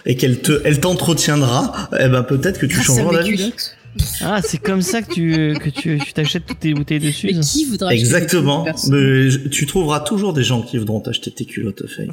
et 0.05 0.15
qu'elle 0.15 0.39
te, 0.41 0.61
elle 0.65 0.79
t'entretiendra, 0.79 1.89
eh 1.99 2.07
ben 2.09 2.23
peut-être 2.23 2.59
que 2.59 2.65
tu 2.65 2.75
Grâce 2.75 2.89
à 2.89 2.93
changeras 2.95 3.11
mes 3.11 3.17
d'avis. 3.17 3.37
culottes. 3.37 3.75
Ah, 4.21 4.41
c'est 4.43 4.57
comme 4.59 4.81
ça 4.81 5.01
que 5.01 5.11
tu 5.13 5.53
que 5.59 5.69
tu 5.69 5.99
tu 5.99 6.13
t'achètes 6.13 6.45
toutes 6.45 6.59
tes 6.59 6.73
bouteilles 6.73 6.99
de 6.99 7.05
Mais 7.05 7.11
Suze. 7.11 7.51
qui 7.51 7.65
voudra 7.65 7.93
Exactement. 7.93 8.65
Mais 8.89 9.27
tu 9.51 9.65
trouveras 9.65 9.99
toujours 10.01 10.33
des 10.33 10.43
gens 10.43 10.61
qui 10.61 10.77
voudront 10.77 10.99
t'acheter 10.99 11.31
tes 11.31 11.45
culottes, 11.45 11.87
Faye. 11.87 12.09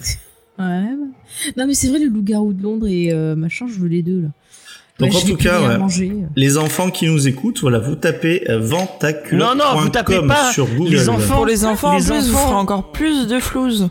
Ouais. 0.58 0.82
Non, 1.56 1.66
mais 1.66 1.74
c'est 1.74 1.88
vrai, 1.88 1.98
le 1.98 2.06
loup-garou 2.06 2.52
de 2.54 2.62
Londres 2.62 2.86
et 2.88 3.12
euh, 3.12 3.36
machin, 3.36 3.66
je 3.68 3.78
veux 3.78 3.88
les 3.88 4.02
deux, 4.02 4.22
là. 4.22 4.28
Donc, 4.98 5.12
Bah, 5.12 5.18
en 5.18 5.20
tout 5.28 5.36
cas, 5.36 5.78
ouais. 5.78 6.10
Les 6.36 6.56
enfants 6.56 6.90
qui 6.90 7.06
nous 7.06 7.28
écoutent, 7.28 7.60
voilà, 7.60 7.78
vous 7.78 7.94
tapez 7.96 8.50
euh, 8.50 8.58
ventaculotte.com 8.58 9.38
Non, 9.38 9.54
non, 9.74 9.80
vous 9.82 9.90
tapez 9.90 10.26
pas 10.26 10.50
sur 10.52 10.66
Google. 10.74 10.92
les 10.92 11.08
enfants. 11.10 11.34
Pour 11.36 11.44
les 11.46 11.66
enfants, 11.66 11.94
Les 11.98 12.10
en 12.10 12.14
plus, 12.14 12.28
vous 12.30 12.34
enfants- 12.36 12.46
ferez 12.46 12.54
encore 12.56 12.92
plus 12.92 13.26
de 13.26 13.38
flouze. 13.38 13.88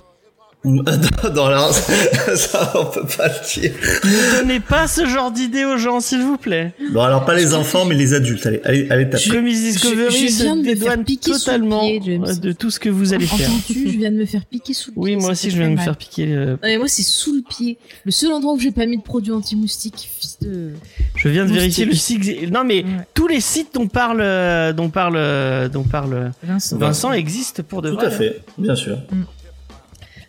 Non, 0.65 1.47
là, 1.47 1.69
ça, 2.35 2.71
on 2.75 2.85
peut 2.85 3.05
pas 3.17 3.27
le 3.27 3.61
dire. 3.61 3.71
Ne 4.03 4.39
donnez 4.39 4.59
pas 4.59 4.87
ce 4.87 5.05
genre 5.05 5.31
d'idées 5.31 5.65
aux 5.65 5.77
gens, 5.77 5.99
s'il 5.99 6.21
vous 6.21 6.37
plaît. 6.37 6.73
Bon, 6.91 7.01
alors 7.01 7.25
pas 7.25 7.35
les 7.35 7.53
enfants, 7.53 7.85
mais 7.85 7.95
les 7.95 8.13
adultes. 8.13 8.45
Allez, 8.45 8.61
allez, 8.65 8.87
allez 8.89 9.09
taper. 9.09 9.23
Discovery 9.41 10.27
je 10.27 10.31
se 10.31 10.43
viens 10.43 10.55
de 10.55 10.61
me 10.63 10.75
faire 10.75 11.03
piquer 11.03 11.23
sous 11.25 11.31
le 11.33 11.39
totalement 11.39 11.81
pied, 11.81 12.01
James. 12.05 12.39
de 12.41 12.51
tout 12.51 12.71
ce 12.71 12.79
que 12.79 12.89
vous 12.89 13.13
allez 13.13 13.25
faire. 13.25 13.49
Entends-tu 13.49 13.73
Je 13.91 13.97
viens 13.97 14.11
de 14.11 14.17
me 14.17 14.25
faire 14.25 14.45
piquer 14.45 14.73
sous 14.73 14.91
le 14.91 14.93
pied. 14.95 15.01
Oui, 15.03 15.15
moi 15.15 15.31
aussi, 15.31 15.49
je 15.51 15.57
viens 15.57 15.69
de 15.69 15.73
me 15.75 15.79
faire 15.81 15.95
piquer. 15.97 16.27
euh, 16.33 16.51
Non, 16.51 16.57
mais 16.63 16.77
moi, 16.77 16.87
c'est 16.87 17.03
sous 17.03 17.33
le 17.35 17.41
pied. 17.41 17.77
Le 18.03 18.11
seul 18.11 18.31
endroit 18.31 18.53
où 18.53 18.59
j'ai 18.59 18.71
pas 18.71 18.85
mis 18.85 18.97
de 18.97 19.03
produit 19.03 19.31
anti-moustique, 19.31 20.09
fils 20.19 20.37
de. 20.41 20.71
Je 21.15 21.29
viens 21.29 21.43
de 21.45 21.49
Moustique. 21.49 21.59
vérifier 21.59 21.85
le 21.85 21.93
site. 21.93 22.51
Non, 22.51 22.63
mais 22.63 22.83
Ouais. 22.83 22.89
tous 23.13 23.27
les 23.27 23.39
sites 23.39 23.69
dont 23.73 23.87
parle, 23.87 24.19
euh, 24.21 24.73
dont 24.73 24.89
parle, 24.89 25.15
euh, 25.17 25.69
dont 25.69 25.83
parle 25.83 26.31
Vincent. 26.43 26.77
Vincent 26.77 27.11
existent 27.13 27.63
pour 27.67 27.81
de 27.81 27.89
Tout 27.89 27.95
vrai. 27.95 28.07
à 28.07 28.11
fait, 28.11 28.41
bien 28.57 28.75
sûr. 28.75 28.97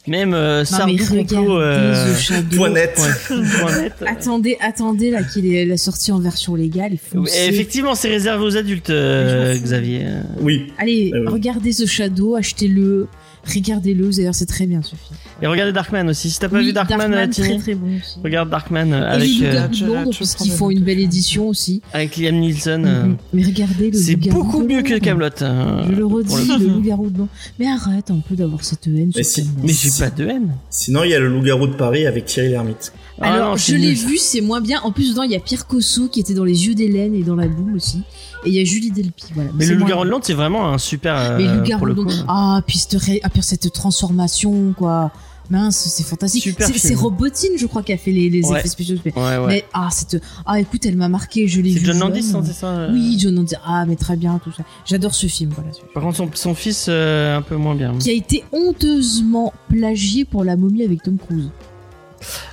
Même 0.06 0.34
euh, 0.34 0.64
regardez 0.64 1.58
euh. 1.60 2.14
Point 2.56 2.70
net. 2.74 2.98
Attendez, 4.06 4.56
attendez, 4.60 5.10
là, 5.10 5.22
qu'il 5.22 5.52
est 5.52 5.64
la 5.64 5.76
sortie 5.76 6.12
en 6.12 6.20
version 6.20 6.54
légale. 6.54 6.92
Il 6.92 6.98
faut. 6.98 7.26
Et 7.26 7.48
effectivement, 7.48 7.94
c'est 7.94 8.08
réservé 8.08 8.44
aux 8.44 8.56
adultes, 8.56 8.90
euh. 8.90 9.56
Xavier. 9.56 10.06
Oui. 10.40 10.72
Allez, 10.78 11.10
Ah 11.14 11.18
oui. 11.20 11.26
regardez 11.28 11.70
The 11.72 11.86
Shadow, 11.86 12.36
achetez-le. 12.36 13.08
Regardez-le, 13.54 14.10
d'ailleurs, 14.10 14.34
c'est 14.34 14.46
très 14.46 14.66
bien 14.66 14.82
ce 14.82 14.90
film. 14.96 15.18
Et 15.42 15.46
regardez 15.46 15.72
Darkman 15.72 16.08
aussi. 16.08 16.30
Si 16.30 16.38
t'as 16.38 16.48
pas 16.48 16.58
Oui, 16.58 16.66
vu 16.66 16.72
Darkman, 16.72 17.12
euh, 17.12 17.26
très 17.26 17.28
Tini, 17.28 17.58
très 17.58 17.74
bon 17.74 17.96
aussi. 17.96 18.18
regarde 18.24 18.50
Darkman 18.50 18.92
euh, 18.92 19.02
Et 19.02 19.14
avec, 19.14 19.28
les 19.28 19.42
euh, 19.46 19.52
Loups-garous 19.52 19.72
je- 19.74 19.84
de 19.84 19.86
Londres, 19.92 20.12
je 20.12 20.18
parce 20.18 20.34
qu'ils 20.34 20.50
font 20.52 20.70
une 20.70 20.82
belle 20.82 20.98
édition 21.00 21.48
aussi. 21.48 21.82
avec 21.92 22.16
Liam 22.16 22.36
Neeson. 22.40 22.82
euh, 22.84 23.04
Mhm. 23.04 23.16
Mais 23.32 23.42
regardez 23.44 23.90
le 23.90 23.98
C'est 23.98 24.16
beaucoup 24.16 24.62
mieux 24.62 24.82
que. 24.82 24.98
Camelot. 24.98 25.28
Je 25.38 25.92
le 25.94 26.06
redis, 26.06 26.34
le 26.58 26.66
loup-garou 26.68 27.10
de 27.10 27.18
Londres. 27.18 27.30
Mais 27.58 27.66
arrête 27.68 28.10
un 28.10 28.20
peu 28.26 28.34
d'avoir 28.34 28.64
cette 28.64 28.86
haine 28.86 29.12
Mais 29.14 29.22
si. 29.22 29.44
J'ai 29.64 29.90
pas 30.04 30.10
de 30.10 30.26
haine. 30.26 30.54
Sinon, 30.70 31.04
il 31.04 31.10
y 31.10 31.14
a 31.14 31.20
le 31.20 31.28
loup-garou 31.28 31.66
de 31.68 31.74
Paris 31.74 32.06
avec 32.06 32.24
Thierry 32.26 32.48
Lhermitte. 32.50 32.92
Ah 33.20 33.32
Alors, 33.32 33.50
non, 33.52 33.56
je 33.56 33.74
l'ai 33.74 33.94
vu, 33.94 34.18
c'est 34.18 34.42
moins 34.42 34.60
bien. 34.60 34.80
En 34.82 34.92
plus, 34.92 35.10
dedans, 35.10 35.22
il 35.22 35.30
y 35.30 35.36
a 35.36 35.40
Pierre 35.40 35.66
Cosso 35.66 36.08
qui 36.08 36.20
était 36.20 36.34
dans 36.34 36.44
Les 36.44 36.66
Yeux 36.66 36.74
d'Hélène 36.74 37.14
et 37.14 37.22
dans 37.22 37.34
La 37.36 37.46
Boule 37.48 37.74
aussi. 37.76 38.02
Et 38.44 38.48
il 38.50 38.54
y 38.54 38.60
a 38.60 38.64
Julie 38.64 38.90
Delpy, 38.90 39.24
voilà. 39.34 39.50
Mais 39.54 39.66
le 39.66 39.74
loup-garou 39.74 40.04
de. 40.04 40.10
Londres, 40.10 40.24
c'est 40.26 40.34
vraiment 40.34 40.68
un 40.72 40.78
super. 40.78 41.16
euh, 41.16 41.36
Mais 41.38 41.46
loup-garou 41.52 41.88
de. 41.88 41.94
Londres. 41.94 42.24
Ah, 42.28 42.60
puis 42.66 42.78
cette, 42.78 43.00
ré- 43.00 43.20
ah, 43.24 43.28
puis 43.28 43.42
cette 43.42 43.72
transformation, 43.72 44.72
quoi. 44.76 45.10
Mince, 45.48 45.76
c'est 45.76 46.02
fantastique. 46.02 46.56
C'est 46.76 46.94
Robotine, 46.96 47.52
je 47.56 47.66
crois, 47.66 47.84
qui 47.84 47.92
a 47.92 47.96
fait 47.96 48.10
les, 48.10 48.28
les 48.30 48.44
Ouais. 48.44 48.58
effets 48.58 48.68
spéciaux. 48.68 48.96
Ouais, 49.04 49.12
ouais. 49.38 49.46
Mais, 49.46 49.64
ah, 49.72 49.88
cette, 49.92 50.20
ah, 50.44 50.58
écoute, 50.58 50.84
elle 50.86 50.96
m'a 50.96 51.08
marqué, 51.08 51.46
je 51.46 51.60
l'ai 51.60 51.70
vu. 51.70 51.78
C'est 51.78 51.86
John. 51.86 52.00
Landis, 52.00 52.32
hein, 52.34 52.42
c'est 52.44 52.52
ça 52.52 52.66
euh 52.66 52.92
Oui, 52.92 53.16
John 53.20 53.36
Landis. 53.36 53.54
Ah, 53.64 53.84
mais 53.86 53.94
très 53.94 54.16
bien, 54.16 54.40
tout 54.42 54.50
ça. 54.50 54.64
J'adore 54.84 55.14
ce 55.14 55.28
film, 55.28 55.52
voilà. 55.54 55.70
Par 55.94 56.02
contre, 56.02 56.16
son, 56.16 56.28
son 56.34 56.54
fils, 56.56 56.86
euh, 56.88 57.36
un 57.38 57.42
peu 57.42 57.54
moins 57.54 57.76
bien. 57.76 57.94
Qui 57.96 58.10
a 58.10 58.14
été 58.14 58.42
honteusement 58.52 59.52
plagié 59.68 60.24
pour 60.24 60.42
la 60.42 60.56
momie 60.56 60.82
avec 60.84 61.04
Tom 61.04 61.16
Cruise. 61.16 61.48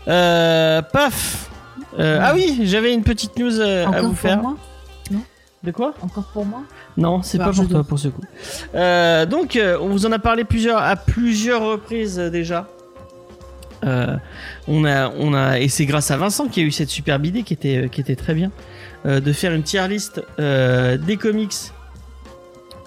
Euh, 0.08 0.82
paf 0.84 1.50
Euh, 2.00 2.20
Ah 2.22 2.34
oui, 2.36 2.60
j'avais 2.64 2.94
une 2.94 3.04
petite 3.04 3.38
news 3.40 3.60
à 3.60 4.02
vous 4.02 4.10
pour 4.10 4.18
faire. 4.18 4.42
moi? 4.42 4.56
De 5.64 5.72
quoi 5.72 5.94
Encore 6.02 6.26
pour 6.26 6.46
moi 6.46 6.64
Non, 6.98 7.22
c'est 7.22 7.38
Bah, 7.38 7.46
pas 7.46 7.52
pour 7.54 7.68
toi 7.70 7.84
pour 7.84 7.98
ce 8.00 8.10
coup. 8.10 8.22
Euh, 8.76 9.26
donc, 9.26 9.56
euh, 9.56 9.78
on 9.82 9.88
vous 9.90 10.06
en 10.06 10.12
a 10.12 10.20
parlé 10.20 10.44
plusieurs, 10.44 10.78
à 10.82 10.96
plusieurs 10.98 11.62
reprises 11.62 12.20
euh, 12.20 12.30
déjà. 12.30 12.68
Euh, 13.86 14.16
on 14.68 14.84
a, 14.86 15.10
on 15.10 15.34
a, 15.34 15.60
et 15.60 15.68
c'est 15.70 15.86
grâce 15.86 16.10
à 16.12 16.18
Vincent 16.18 16.48
qui 16.48 16.60
a 16.62 16.64
eu 16.64 16.72
cette 16.72 16.90
superbe 16.90 17.26
idée 17.26 17.44
qui 17.44 17.54
était, 17.54 17.90
qui 17.92 18.02
était 18.02 18.16
très 18.16 18.34
bien, 18.34 18.52
euh, 19.06 19.20
de 19.20 19.32
faire 19.34 19.54
une 19.54 19.64
tier 19.64 19.86
list 19.88 20.22
euh, 20.40 20.98
des 20.98 21.18
comics 21.18 21.54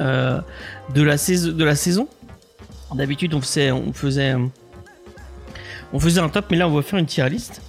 euh, 0.00 0.40
de 0.94 1.02
la 1.02 1.16
saison, 1.18 1.52
de 1.52 1.64
la 1.64 1.76
saison. 1.76 2.08
D'habitude, 2.94 3.34
on 3.34 3.40
faisait, 3.40 3.72
on 3.72 3.92
faisait, 3.92 4.34
on 5.92 5.98
faisait 6.00 6.20
un 6.20 6.28
top, 6.28 6.46
mais 6.50 6.56
là, 6.56 6.68
on 6.68 6.74
va 6.74 6.82
faire 6.82 6.98
une 6.98 7.06
tier 7.06 7.28
list. 7.28 7.60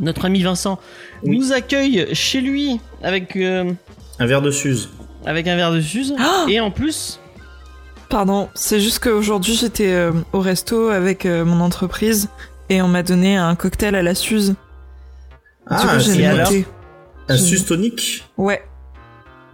Notre 0.00 0.26
ami 0.26 0.42
Vincent 0.42 0.78
Oui. 1.24 1.38
nous 1.38 1.52
accueille 1.52 2.14
chez 2.14 2.40
lui 2.40 2.80
avec, 3.02 3.34
euh, 3.36 3.72
Un 4.18 4.26
verre 4.26 4.42
de 4.42 4.50
Suze. 4.50 4.90
avec 5.26 5.46
un 5.46 5.56
verre 5.56 5.72
de 5.72 5.80
Suze. 5.80 6.14
Ah 6.18 6.44
Et 6.48 6.60
en 6.60 6.70
plus, 6.70 7.20
Pardon, 8.08 8.48
c'est 8.54 8.80
juste 8.80 9.00
qu'aujourd'hui 9.00 9.54
j'étais 9.54 9.92
euh, 9.92 10.12
au 10.32 10.40
resto 10.40 10.88
avec 10.88 11.26
euh, 11.26 11.44
mon 11.44 11.60
entreprise 11.60 12.28
et 12.70 12.80
on 12.80 12.88
m'a 12.88 13.02
donné 13.02 13.36
un 13.36 13.54
cocktail 13.54 13.94
à 13.94 14.02
la 14.02 14.14
Suze. 14.14 14.54
Ah, 15.66 15.98
j'ai 15.98 16.26
noté. 16.26 16.66
un 17.28 17.36
Suze 17.36 17.66
tonique. 17.66 18.24
Ouais. 18.38 18.62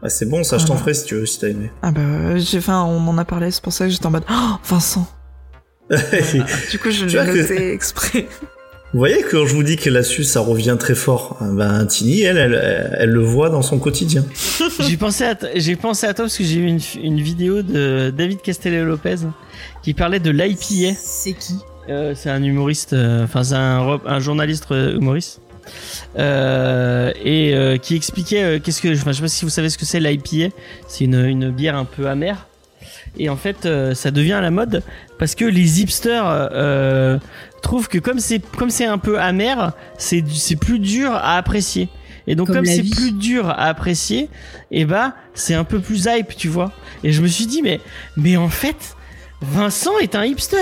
Ah, 0.05 0.09
c'est 0.09 0.27
bon, 0.27 0.45
ça, 0.45 0.59
je 0.59 0.67
t'en 0.67 0.77
ferai 0.77 0.95
si 0.95 1.05
tu 1.07 1.17
veux, 1.17 1.27
si 1.27 1.41
t'as 1.41 1.49
aimé. 1.49 1.73
Ah 1.83 1.91
bah, 1.91 2.37
j'ai, 2.37 2.59
enfin, 2.59 2.85
on 2.85 3.01
m'en 3.01 3.19
a 3.19 3.25
parlé, 3.25 3.51
c'est 3.51 3.63
pour 3.63 3.73
ça 3.73 3.87
que 3.87 3.91
j'étais 3.91 4.07
en 4.07 4.11
mode, 4.11 4.25
oh, 4.31 4.57
Vincent. 4.65 5.09
Du 6.71 6.79
coup, 6.79 6.91
je 6.91 7.07
l'ai 7.07 7.25
noté 7.25 7.73
exprès. 7.73 8.29
Vous 8.95 9.01
voyez, 9.01 9.25
quand 9.29 9.45
je 9.45 9.53
vous 9.57 9.65
dis 9.65 9.77
que 9.77 9.91
la 9.91 10.05
Suze, 10.05 10.31
ça 10.31 10.39
revient 10.39 10.77
très 10.79 10.95
fort, 10.95 11.37
hein, 11.41 11.53
ben, 11.53 11.85
Tini, 11.85 12.23
elle, 12.23 12.37
elle, 12.39 12.55
elle, 12.55 12.97
elle 13.01 13.11
le 13.11 13.23
voit 13.25 13.51
dans 13.51 13.61
son 13.61 13.81
quotidien. 13.81 14.25
j'ai 14.79 14.97
pensé 14.97 15.25
à 15.25 15.35
t- 15.35 15.49
j'ai 15.57 15.75
pensé 15.75 16.07
à 16.07 16.15
toi 16.15 16.27
parce 16.27 16.39
que 16.39 16.45
j'ai 16.45 16.61
vu 16.61 16.69
une, 16.69 16.79
une 17.03 17.21
vidéo 17.21 17.63
de 17.63 18.13
David 18.17 18.41
Castello 18.41 18.85
Lopez 18.85 19.17
qui 19.83 19.95
parlait 19.95 20.21
de 20.21 20.31
l'IPA. 20.31 20.97
C'est 20.97 21.33
qui? 21.33 21.55
Euh, 21.89 22.15
c'est 22.15 22.31
un 22.31 22.41
humoriste, 22.43 22.93
euh, 22.93 23.25
enfin 23.25 23.43
c'est 23.43 23.57
un, 23.57 24.21
journaliste 24.21 24.67
euh, 24.71 24.95
humoriste 24.97 25.41
euh, 26.17 27.13
et 27.23 27.53
euh, 27.53 27.77
qui 27.79 27.97
expliquait 27.97 28.43
euh, 28.45 28.59
qu'est-ce 28.63 28.81
que, 28.81 28.89
enfin, 28.95 29.11
je 29.11 29.17
sais 29.17 29.23
pas 29.23 29.29
si 29.29 29.45
vous 29.45 29.51
savez 29.51 29.69
ce 29.71 29.77
que 29.77 29.85
c'est 29.85 29.99
l'IPA. 30.01 30.55
C'est 30.87 31.05
une, 31.05 31.17
une 31.25 31.51
bière 31.51 31.77
un 31.77 31.85
peu 31.85 32.07
amère. 32.07 32.47
Et 33.19 33.29
en 33.29 33.37
fait, 33.37 33.65
euh, 33.67 33.95
ça 33.95 34.11
devient 34.11 34.33
à 34.33 34.41
la 34.41 34.51
mode 34.51 34.83
parce 35.19 35.35
que 35.35 35.45
les 35.45 35.81
hipsters 35.81 36.25
euh, 36.27 37.19
trouvent 37.63 37.89
que 37.89 37.99
comme 37.99 38.19
c'est 38.19 38.41
comme 38.57 38.71
c'est 38.71 38.87
un 38.87 38.99
peu 38.99 39.21
amer, 39.21 39.73
c'est 39.99 40.25
c'est 40.29 40.57
plus 40.57 40.79
dur 40.79 41.13
à 41.13 41.37
apprécier. 41.37 41.89
Et 42.27 42.35
donc 42.37 42.47
Comme 42.49 42.65
c'est 42.65 42.83
plus 42.83 43.13
dur 43.13 43.49
à 43.51 43.67
apprécier, 43.67 44.29
et 44.71 44.85
bah 44.87 45.13
c'est 45.35 45.53
un 45.55 45.65
peu 45.65 45.79
plus 45.79 46.07
hype, 46.09 46.35
tu 46.37 46.49
vois. 46.49 46.73
Et 47.05 47.13
je 47.13 47.21
me 47.21 47.27
suis 47.29 47.47
dit 47.47 47.61
mais 47.63 47.81
mais 48.17 48.37
en 48.39 48.49
fait, 48.49 48.97
Vincent 49.43 49.99
est 50.01 50.15
un 50.15 50.25
hipster. 50.25 50.57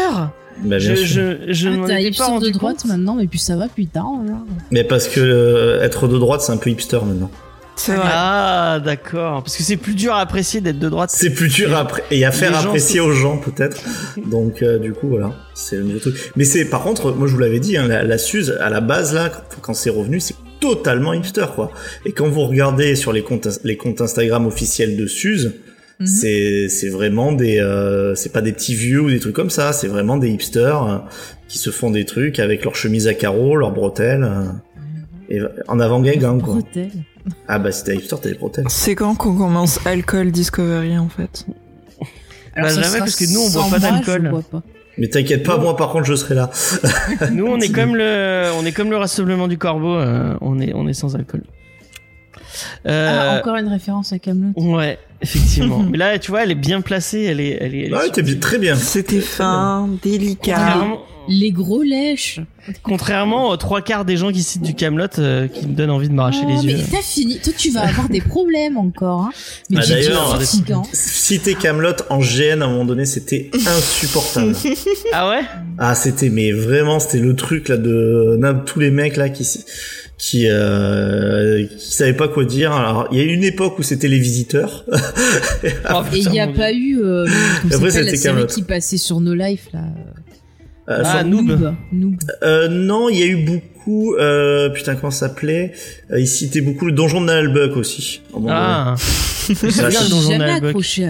Bah, 0.64 0.76
bien 0.76 0.78
Je, 0.78 0.94
sûr. 0.96 1.06
je, 1.46 1.52
je 1.52 1.68
Ah, 1.68 1.76
m'en 1.76 1.86
T'es 1.86 1.92
étais 1.94 2.02
pas 2.02 2.08
hipster 2.08 2.24
rendu 2.24 2.46
de 2.52 2.58
droite 2.58 2.76
compte. 2.82 2.84
maintenant, 2.86 3.14
mais 3.14 3.26
puis 3.28 3.38
ça 3.38 3.56
va, 3.56 3.68
puis 3.68 3.86
tard, 3.86 4.10
genre. 4.26 4.38
Mais 4.70 4.84
parce 4.84 5.08
que 5.08 5.20
euh, 5.20 5.82
être 5.82 6.08
de 6.08 6.18
droite, 6.18 6.42
c'est 6.42 6.52
un 6.52 6.56
peu 6.58 6.68
hipster 6.70 6.98
maintenant. 7.06 7.30
C'est 7.84 7.96
vrai. 7.96 8.08
Ah 8.12 8.80
d'accord, 8.84 9.42
parce 9.42 9.56
que 9.56 9.64
c'est 9.64 9.76
plus 9.76 9.94
dur 9.94 10.14
à 10.14 10.20
apprécier 10.20 10.60
d'être 10.60 10.78
de 10.78 10.88
droite. 10.88 11.10
C'est 11.12 11.30
plus 11.30 11.48
dur 11.48 11.74
à 11.76 11.86
et 12.12 12.24
à 12.24 12.30
faire 12.30 12.52
gens 12.54 12.68
apprécier 12.68 13.00
aux 13.00 13.12
gens 13.12 13.38
peut-être. 13.38 13.82
Donc 14.24 14.62
euh, 14.62 14.78
du 14.78 14.92
coup 14.92 15.08
voilà, 15.08 15.32
c'est 15.54 15.76
le 15.76 15.82
nouveau 15.82 15.98
truc. 15.98 16.30
Mais 16.36 16.44
c'est 16.44 16.64
par 16.66 16.82
contre, 16.82 17.10
moi 17.12 17.26
je 17.26 17.32
vous 17.32 17.40
l'avais 17.40 17.58
dit, 17.58 17.76
hein, 17.76 17.88
la, 17.88 18.04
la 18.04 18.18
Suze 18.18 18.56
à 18.60 18.70
la 18.70 18.80
base 18.80 19.14
là, 19.14 19.30
quand, 19.30 19.60
quand 19.60 19.74
c'est 19.74 19.90
revenu, 19.90 20.20
c'est 20.20 20.36
totalement 20.60 21.12
hipster 21.12 21.46
quoi. 21.56 21.72
Et 22.06 22.12
quand 22.12 22.28
vous 22.28 22.44
regardez 22.46 22.94
sur 22.94 23.12
les 23.12 23.22
comptes 23.22 23.48
les 23.64 23.76
comptes 23.76 24.00
Instagram 24.00 24.46
officiels 24.46 24.96
de 24.96 25.06
Suze, 25.06 25.52
Mhm. 26.00 26.06
c'est 26.06 26.68
c'est 26.68 26.88
vraiment 26.88 27.32
des 27.32 27.58
euh, 27.60 28.14
c'est 28.14 28.32
pas 28.32 28.40
des 28.40 28.52
petits 28.52 28.74
vieux 28.74 29.00
ou 29.02 29.10
des 29.10 29.20
trucs 29.20 29.34
comme 29.36 29.50
ça, 29.50 29.72
c'est 29.72 29.88
vraiment 29.88 30.16
des 30.16 30.30
hipsters 30.30 30.82
euh, 30.82 30.98
qui 31.48 31.58
se 31.58 31.70
font 31.70 31.90
des 31.90 32.04
trucs 32.04 32.38
avec 32.38 32.64
leurs 32.64 32.74
chemises 32.76 33.06
à 33.08 33.14
carreaux, 33.14 33.56
leurs 33.56 33.72
bretelles. 33.72 34.28
Et 35.28 35.40
en 35.68 35.80
avant 35.80 36.00
Guingamp, 36.00 36.38
quoi. 36.40 36.54
Bretelles. 36.54 36.90
Ah 37.48 37.58
bah 37.58 37.70
si 37.72 37.84
t'es 37.84 37.94
hipster, 37.96 38.16
t'as 38.20 38.28
des 38.30 38.34
bretelles. 38.36 38.64
C'est 38.68 38.94
quand 38.94 39.14
qu'on 39.14 39.34
commence 39.36 39.78
Alcool 39.86 40.30
Discovery 40.32 40.98
en 40.98 41.08
fait 41.08 41.46
Bah, 42.56 42.68
ça 42.68 42.82
jamais, 42.82 42.98
parce 42.98 43.16
que 43.16 43.32
nous, 43.32 43.40
on 43.40 43.50
boit 43.50 43.70
pas 43.70 43.78
d'alcool. 43.78 44.32
Mais 44.98 45.08
t'inquiète 45.08 45.42
pas, 45.42 45.56
moi 45.56 45.74
par 45.76 45.90
contre 45.90 46.04
je 46.04 46.14
serai 46.14 46.34
là. 46.34 46.50
Nous, 47.32 47.46
on 47.46 47.58
est 47.60 47.70
comme 47.72 47.96
le, 47.96 48.50
on 48.60 48.66
est 48.66 48.72
comme 48.72 48.90
le 48.90 48.98
rassemblement 48.98 49.48
du 49.48 49.56
corbeau. 49.56 49.94
euh, 49.96 50.34
on 50.42 50.60
est, 50.60 50.74
on 50.74 50.86
est 50.86 50.92
sans 50.92 51.14
alcool. 51.16 51.42
Euh, 52.86 53.30
Ah, 53.36 53.38
encore 53.38 53.56
une 53.56 53.68
référence 53.68 54.12
à 54.12 54.18
Camelot. 54.18 54.52
Ouais, 54.56 54.98
effectivement. 55.22 55.78
Mais 55.90 55.96
là, 55.96 56.18
tu 56.18 56.30
vois, 56.30 56.42
elle 56.42 56.50
est 56.50 56.54
bien 56.54 56.82
placée. 56.82 57.22
Elle 57.22 57.40
est, 57.40 57.56
elle 57.60 57.74
est. 57.74 57.86
elle 57.86 57.92
est 57.92 57.96
Ouais, 57.96 58.10
t'es 58.10 58.20
bien- 58.22 58.38
très 58.38 58.58
bien. 58.58 58.74
C'était 58.76 59.20
fin, 59.20 59.88
délicat. 60.02 60.56
Contrairement, 60.56 61.02
Les 61.28 61.50
gros 61.52 61.82
lèches. 61.82 62.40
contrairement 62.82 63.50
aux 63.50 63.56
trois 63.56 63.80
quarts 63.80 64.04
des 64.04 64.16
gens 64.16 64.32
qui 64.32 64.42
citent 64.42 64.62
du 64.62 64.74
Camelot, 64.74 65.06
qui 65.08 65.66
me 65.66 65.74
donnent 65.74 65.90
envie 65.90 66.08
de 66.08 66.14
m'arracher 66.14 66.40
Oh, 66.44 66.48
les 66.50 66.66
yeux. 66.72 66.76
mais 66.78 66.84
t'as 66.90 67.02
fini. 67.02 67.38
Toi, 67.38 67.52
tu 67.56 67.70
vas 67.70 67.82
avoir 67.82 68.08
des 68.08 68.20
problèmes 68.20 68.76
encore. 68.76 69.22
Hein. 69.22 69.30
Mais 69.70 69.78
Ah, 69.80 69.82
tu 69.84 69.92
es 69.92 69.94
d'ailleurs. 69.94 70.40
Citer 70.92 71.54
Camelot 71.54 71.94
en 72.10 72.18
GN 72.18 72.60
à 72.62 72.66
un 72.66 72.68
moment 72.70 72.84
donné, 72.84 73.04
c'était 73.04 73.50
insupportable. 73.54 74.54
Ah 75.12 75.28
ouais? 75.30 75.42
Ah, 75.78 75.94
c'était 75.94 76.28
mais 76.30 76.52
vraiment, 76.52 76.98
c'était 77.00 77.18
le 77.20 77.34
truc 77.36 77.68
là 77.68 77.76
de 77.76 78.38
tous 78.66 78.80
les 78.80 78.90
mecs 78.90 79.16
là 79.16 79.28
qui 79.28 79.46
qui 80.18 80.46
euh, 80.48 81.66
qui 81.66 81.92
savaient 81.92 82.12
pas 82.16 82.28
quoi 82.28 82.44
dire. 82.44 82.72
Alors, 82.72 83.08
il 83.12 83.18
y 83.18 83.20
a 83.20 83.24
eu 83.24 83.32
une 83.34 83.42
époque 83.44 83.78
où 83.78 83.82
c'était 83.82 84.08
les 84.08 84.18
visiteurs. 84.20 84.84
Oh, 84.92 86.02
Et 86.14 86.18
il 86.18 86.30
n'y 86.30 86.40
a 86.40 86.46
mon 86.46 86.54
pas 86.54 86.72
eu 86.72 87.00
euh, 87.02 87.26
Après, 87.72 87.90
c'était 87.90 88.16
Kaamelott. 88.18 88.50
qui 88.50 88.62
passait 88.62 88.98
sur 88.98 89.20
No 89.20 89.34
Life 89.34 89.66
là. 89.72 89.80
Euh, 90.88 91.02
Ah, 91.04 91.22
Noob. 91.24 91.74
Noob. 91.92 92.14
Euh, 92.42 92.68
non, 92.68 93.08
il 93.08 93.18
y 93.18 93.22
a 93.22 93.26
eu 93.26 93.36
beaucoup. 93.44 94.14
Euh, 94.16 94.68
putain, 94.70 94.94
comment 94.94 95.10
ça 95.10 95.28
s'appelait 95.28 95.72
euh, 96.12 96.20
Il 96.20 96.26
citait 96.26 96.60
beaucoup 96.60 96.86
le 96.86 96.92
donjon 96.92 97.20
de 97.20 97.26
Nalbuck 97.26 97.76
aussi. 97.76 98.20
Ah. 98.48 98.94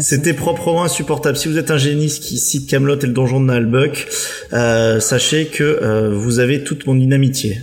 C'était 0.00 0.32
proprement 0.34 0.84
insupportable. 0.84 1.36
Si 1.36 1.48
vous 1.48 1.58
êtes 1.58 1.70
un 1.70 1.76
géniste 1.76 2.22
qui 2.22 2.38
cite 2.38 2.68
Camelot 2.68 2.98
et 2.98 3.06
le 3.06 3.12
donjon 3.12 3.40
de 3.40 3.46
Nalbuck, 3.46 4.08
euh, 4.52 5.00
sachez 5.00 5.46
que 5.46 5.62
euh, 5.62 6.10
vous 6.14 6.38
avez 6.38 6.64
toute 6.64 6.86
mon 6.86 6.98
inamitié. 6.98 7.60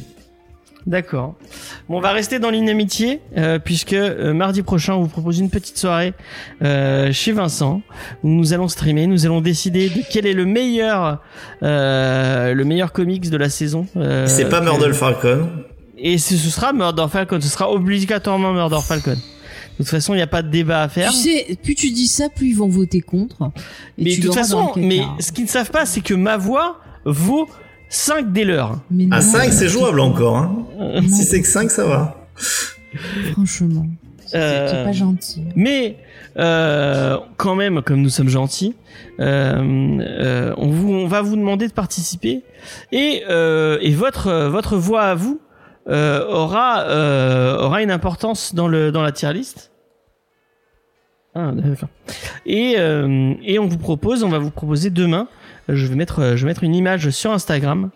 D'accord. 0.88 1.36
Bon, 1.88 1.98
on 1.98 2.02
va 2.02 2.12
rester 2.12 2.40
dans 2.40 2.50
l'inamitié 2.50 3.20
euh, 3.38 3.60
puisque 3.60 3.94
euh, 3.94 4.34
mardi 4.34 4.62
prochain, 4.64 4.94
on 4.96 5.02
vous 5.02 5.08
propose 5.10 5.40
une 5.40 5.50
petite 5.50 5.78
soirée 5.78 6.14
euh, 6.64 7.12
chez 7.12 7.32
Vincent 7.32 7.82
où 8.24 8.30
nous 8.30 8.54
allons 8.54 8.68
streamer. 8.68 9.06
Nous 9.06 9.26
allons 9.26 9.42
décider 9.42 9.90
de 9.90 10.02
quel 10.10 10.26
est 10.26 10.34
le 10.34 10.46
meilleur, 10.46 11.22
euh, 11.64 12.54
le 12.54 12.66
meilleur 12.66 12.92
comics 12.92 13.30
de 13.30 13.38
la 13.38 13.50
saison. 13.50 13.88
euh, 13.98 14.26
C'est 14.28 14.50
pas 14.50 14.62
Murder 14.62 14.94
Falcon. 14.94 15.50
Et 15.98 16.18
ce, 16.18 16.36
ce 16.38 16.50
sera 16.50 16.72
Murder 16.74 17.06
Falcon. 17.12 17.40
Ce 17.42 17.50
sera 17.50 17.70
obligatoirement 17.72 18.54
Murder 18.54 18.80
Falcon. 18.82 19.12
De 19.16 19.84
toute 19.84 19.88
façon, 19.90 20.14
il 20.14 20.18
n'y 20.18 20.24
a 20.24 20.28
pas 20.28 20.42
de 20.42 20.50
débat 20.50 20.82
à 20.84 20.90
faire. 20.90 21.12
Tu 21.12 21.18
sais, 21.18 21.58
plus 21.62 21.76
tu 21.76 21.92
dis 21.92 22.08
ça, 22.08 22.30
plus 22.30 22.48
ils 22.50 22.56
vont 22.56 22.68
voter 22.68 23.02
contre. 23.02 23.52
Et 23.98 24.04
Mais 24.06 24.18
de 24.18 24.22
toute 24.24 24.34
façon, 24.34 24.72
mais 24.76 25.02
ce 25.20 25.32
qu'ils 25.32 25.46
ne 25.46 25.50
savent 25.50 25.72
pas, 25.72 25.86
c'est 25.86 26.02
que 26.02 26.14
ma 26.14 26.36
voix 26.38 26.80
vaut 27.06 27.48
5 27.90 28.32
des 28.32 28.46
leurs. 28.46 28.80
Mais 28.92 29.06
À 29.12 29.16
non, 29.18 29.22
5, 29.22 29.52
c'est 29.52 29.68
jouable 29.68 30.00
encore. 30.00 30.38
Hein. 30.38 30.66
Si 31.10 31.24
c'est 31.26 31.42
que 31.42 31.48
5, 31.48 31.70
ça 31.72 31.86
va. 31.86 32.16
Franchement, 33.34 33.86
c'est 34.26 34.38
Euh, 34.38 34.86
pas 34.86 34.92
gentil. 34.92 35.44
Mais 35.56 35.98
euh, 36.38 37.18
quand 37.38 37.56
même, 37.56 37.82
comme 37.82 38.02
nous 38.02 38.10
sommes 38.10 38.30
gentils, 38.30 38.76
euh, 39.20 39.98
euh, 40.02 40.54
on, 40.58 40.68
vous, 40.68 40.92
on 40.94 41.08
va 41.08 41.22
vous 41.22 41.36
demander 41.36 41.68
de 41.68 41.74
participer 41.74 42.44
et, 42.92 43.24
euh, 43.30 43.78
et 43.82 43.92
votre 43.94 44.48
votre 44.48 44.78
voix 44.78 45.04
à 45.04 45.16
vous 45.16 45.40
euh, 45.88 46.26
aura 46.28 46.82
euh, 46.84 47.58
aura 47.58 47.82
une 47.82 47.92
importance 47.92 48.54
dans 48.54 48.68
le 48.68 48.92
dans 48.92 49.02
la 49.02 49.12
tier 49.12 49.34
list. 49.34 49.72
Ah. 51.36 51.52
Et 52.46 52.76
euh, 52.78 53.34
et 53.44 53.60
on 53.60 53.68
vous 53.68 53.78
propose, 53.78 54.24
on 54.24 54.30
va 54.30 54.40
vous 54.40 54.52
proposer 54.52 54.90
demain. 54.90 55.28
Je 55.76 55.86
vais 55.88 55.96
mettre 55.96 56.36
je 56.36 56.42
vais 56.46 56.50
mettre 56.52 56.64
une 56.64 56.76
image 56.76 57.10
sur 57.12 57.32
Instagram 57.32 57.90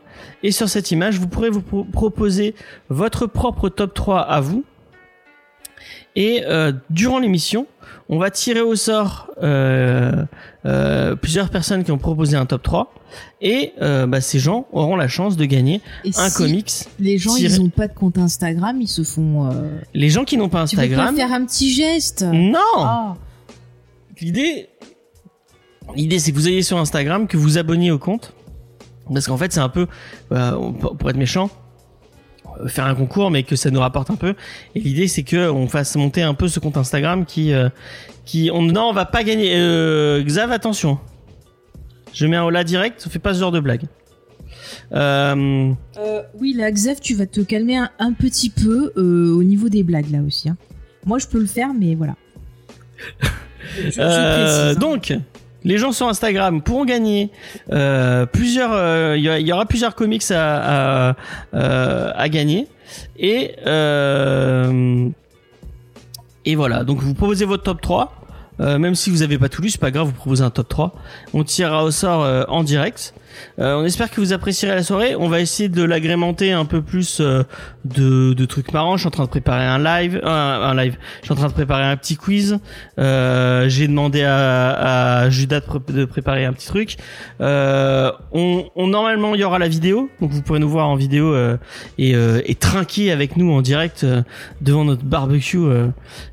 et 0.44 0.52
sur 0.52 0.70
cette 0.70 0.92
image, 0.92 1.18
vous 1.20 1.28
pourrez 1.28 1.50
vous 1.50 1.62
pro- 1.62 1.84
proposer 1.86 2.56
votre 2.90 3.26
propre 3.28 3.70
top 3.70 3.94
3 3.94 4.20
à 4.22 4.40
vous. 4.42 4.64
Et 6.16 6.44
euh, 6.46 6.72
durant 6.90 7.20
l'émission, 7.20 7.66
on 8.10 8.18
va 8.20 8.30
tirer 8.30 8.62
au 8.62 8.76
sort 8.76 9.32
euh, 9.42 10.24
euh, 10.66 11.16
plusieurs 11.16 11.50
personnes 11.50 11.84
qui 11.84 11.92
ont 11.92 11.98
proposé 11.98 12.38
un 12.38 12.46
top 12.46 12.62
3 12.62 12.94
et 13.42 13.74
euh, 13.82 14.06
bah, 14.06 14.22
ces 14.22 14.38
gens 14.40 14.68
auront 14.72 14.96
la 14.96 15.08
chance 15.08 15.38
de 15.38 15.46
gagner 15.46 15.82
Et 16.06 16.10
un 16.18 16.30
si 16.30 16.38
comics. 16.38 16.72
les 17.00 17.18
gens, 17.18 17.34
tiré- 17.36 17.54
ils 17.56 17.62
ont 17.62 17.70
pas 17.70 17.88
de 17.88 17.94
compte 17.94 18.18
Instagram, 18.18 18.80
ils 18.82 18.88
se 18.88 19.04
font. 19.04 19.50
euh, 19.52 19.52
Les 19.94 20.10
gens 20.10 20.24
qui 20.24 20.38
n'ont 20.38 20.50
pas 20.50 20.66
Tu 20.66 20.76
peux 20.76 20.82
pas 20.82 20.86
Instagram, 20.86 21.16
faire 21.16 21.32
un 21.34 21.46
petit 21.46 21.74
geste? 21.74 22.24
non. 22.32 22.60
Ah. 22.78 23.16
L'idée, 24.22 24.70
l'idée, 25.96 26.20
c'est 26.20 26.32
que 26.32 26.38
vous 26.38 26.48
ayez 26.48 26.62
sur 26.62 26.78
Instagram, 26.78 27.28
que 27.28 27.38
vous 27.38 27.58
abonniez 27.58 27.92
au 27.92 28.00
compte, 28.00 28.34
parce 29.12 29.28
qu'en 29.28 29.38
fait, 29.38 29.52
c'est 29.52 29.60
un 29.60 29.70
peu, 29.70 29.88
euh, 30.32 30.52
pour 31.00 31.10
être 31.10 31.18
méchant, 31.18 31.50
euh, 32.62 32.68
faire 32.68 32.86
un 32.86 32.96
concours, 32.96 33.32
mais 33.32 33.44
que 33.44 33.56
ça 33.56 33.70
nous 33.72 33.80
rapporte 33.80 34.10
un 34.10 34.16
peu. 34.16 34.36
Et 34.76 34.80
l'idée, 34.80 35.08
c'est 35.08 35.24
que 35.24 35.50
on 35.50 35.68
fasse 35.68 35.96
monter 35.96 36.22
un 36.22 36.34
peu 36.34 36.48
ce 36.48 36.60
compte 36.60 36.78
Instagram 36.78 37.26
qui, 37.26 37.54
euh, 37.54 37.70
qui, 38.26 38.50
on, 38.54 38.62
non, 38.62 38.84
on 38.90 38.94
va 38.94 39.06
pas 39.06 39.24
gagner. 39.24 39.54
Euh, 39.56 40.24
Xav, 40.24 40.52
attention. 40.52 41.00
Je 42.14 42.26
mets 42.28 42.36
un 42.38 42.44
hola 42.44 42.64
direct, 42.64 43.06
fais 43.10 43.20
pas 43.20 43.34
ce 43.34 43.40
genre 43.40 43.52
de 43.52 43.60
blague. 43.60 43.84
Euh, 44.94 45.72
oui, 46.40 46.54
là, 46.54 46.72
Xav, 46.72 47.00
tu 47.00 47.16
vas 47.16 47.26
te 47.26 47.42
calmer 47.42 47.78
un, 47.78 47.90
un 48.00 48.14
petit 48.14 48.50
peu 48.50 48.92
au 48.96 49.44
niveau 49.44 49.68
des 49.70 49.84
blagues 49.84 50.12
là 50.12 50.20
aussi. 50.26 50.50
hein. 50.50 50.58
Moi, 51.06 51.20
je 51.20 51.28
peux 51.28 51.40
le 51.40 51.46
faire, 51.48 51.74
mais 51.78 51.96
voilà. 51.96 52.16
Je- 53.78 53.90
je 53.90 53.96
précise, 54.00 54.78
hein. 54.78 54.80
donc, 54.80 55.14
les 55.64 55.78
gens 55.78 55.92
sur 55.92 56.08
Instagram 56.08 56.62
pourront 56.62 56.86
gagner 56.86 57.30
euh, 57.72 58.26
plusieurs. 58.26 58.72
euh, 58.74 59.16
Il 59.18 59.24
y, 59.24 59.54
aura 59.54 59.66
plusieurs 59.66 59.96
comics 59.96 60.24
à, 60.32 61.16
euh, 61.54 62.28
gagner 62.28 62.68
et 63.18 63.56
et 66.46 66.56
voilà. 66.56 66.84
Donc 66.84 67.00
vous 67.02 67.14
proposez 67.14 67.46
votre 67.46 67.64
top 67.64 67.82
3. 67.82 68.14
Euh, 68.60 68.78
même 68.78 68.94
si 68.96 69.10
vous 69.10 69.24
avez 69.24 69.38
pas 69.40 69.50
tout 69.50 69.62
lu, 69.62 69.70
c'est 69.70 69.80
pas 69.82 69.92
grave, 69.92 70.08
vous 70.08 70.14
proposez 70.14 70.44
un 70.44 70.50
top 70.50 70.68
3. 70.70 70.94
On 71.34 71.44
tirera 71.44 71.84
au 71.84 71.92
sort 71.92 72.50
en 72.50 72.64
direct. 72.64 73.14
Euh, 73.60 73.76
on 73.76 73.86
espère 73.86 74.10
que 74.12 74.20
vous 74.22 74.34
apprécierez 74.34 74.76
la 74.76 74.84
soirée. 74.84 75.16
On 75.16 75.28
va 75.30 75.40
essayer 75.40 75.70
de 75.70 75.84
l'agrémenter 75.84 76.52
un 76.52 76.66
peu 76.66 76.82
plus 76.82 77.20
euh, 77.22 77.44
de, 77.86 78.34
de 78.34 78.46
trucs 78.46 78.74
marrants. 78.74 78.98
Je 78.98 79.02
suis 79.02 79.08
en 79.08 79.12
train 79.12 79.24
de 79.26 79.30
préparer 79.30 79.66
un 79.66 79.80
live, 79.80 80.20
un, 80.24 80.30
un 80.32 80.76
live. 80.76 80.98
Je 81.22 81.26
suis 81.26 81.34
en 81.34 81.38
train 81.38 81.48
de 81.48 81.54
préparer 81.54 81.84
un 81.84 81.98
petit 81.98 82.16
quiz. 82.16 82.60
Euh, 83.00 83.68
J'ai 83.70 83.88
demandé 83.88 84.24
à, 84.24 85.20
à 85.22 85.30
Judas 85.30 85.60
de, 85.60 85.66
pré- 85.66 85.80
de 85.94 86.06
préparer 86.06 86.46
un 86.46 86.54
petit 86.54 86.68
truc. 86.68 86.98
Euh, 87.42 88.12
on, 88.32 88.66
normalement 88.88 89.36
il 89.36 89.42
y 89.42 89.44
aura 89.44 89.60
la 89.60 89.68
vidéo, 89.68 90.10
donc 90.22 90.32
vous 90.32 90.42
pourrez 90.42 90.60
nous 90.60 90.70
voir 90.70 90.88
en 90.90 90.96
vidéo 90.96 91.34
euh, 91.34 91.58
et, 91.98 92.16
euh, 92.16 92.42
trinquer 92.60 93.12
avec 93.12 93.36
nous 93.38 93.52
en 93.52 93.62
direct 93.62 94.04
euh, 94.04 94.22
devant 94.62 94.86
notre 94.86 95.04
barbecue 95.04 95.58
euh, 95.58 95.88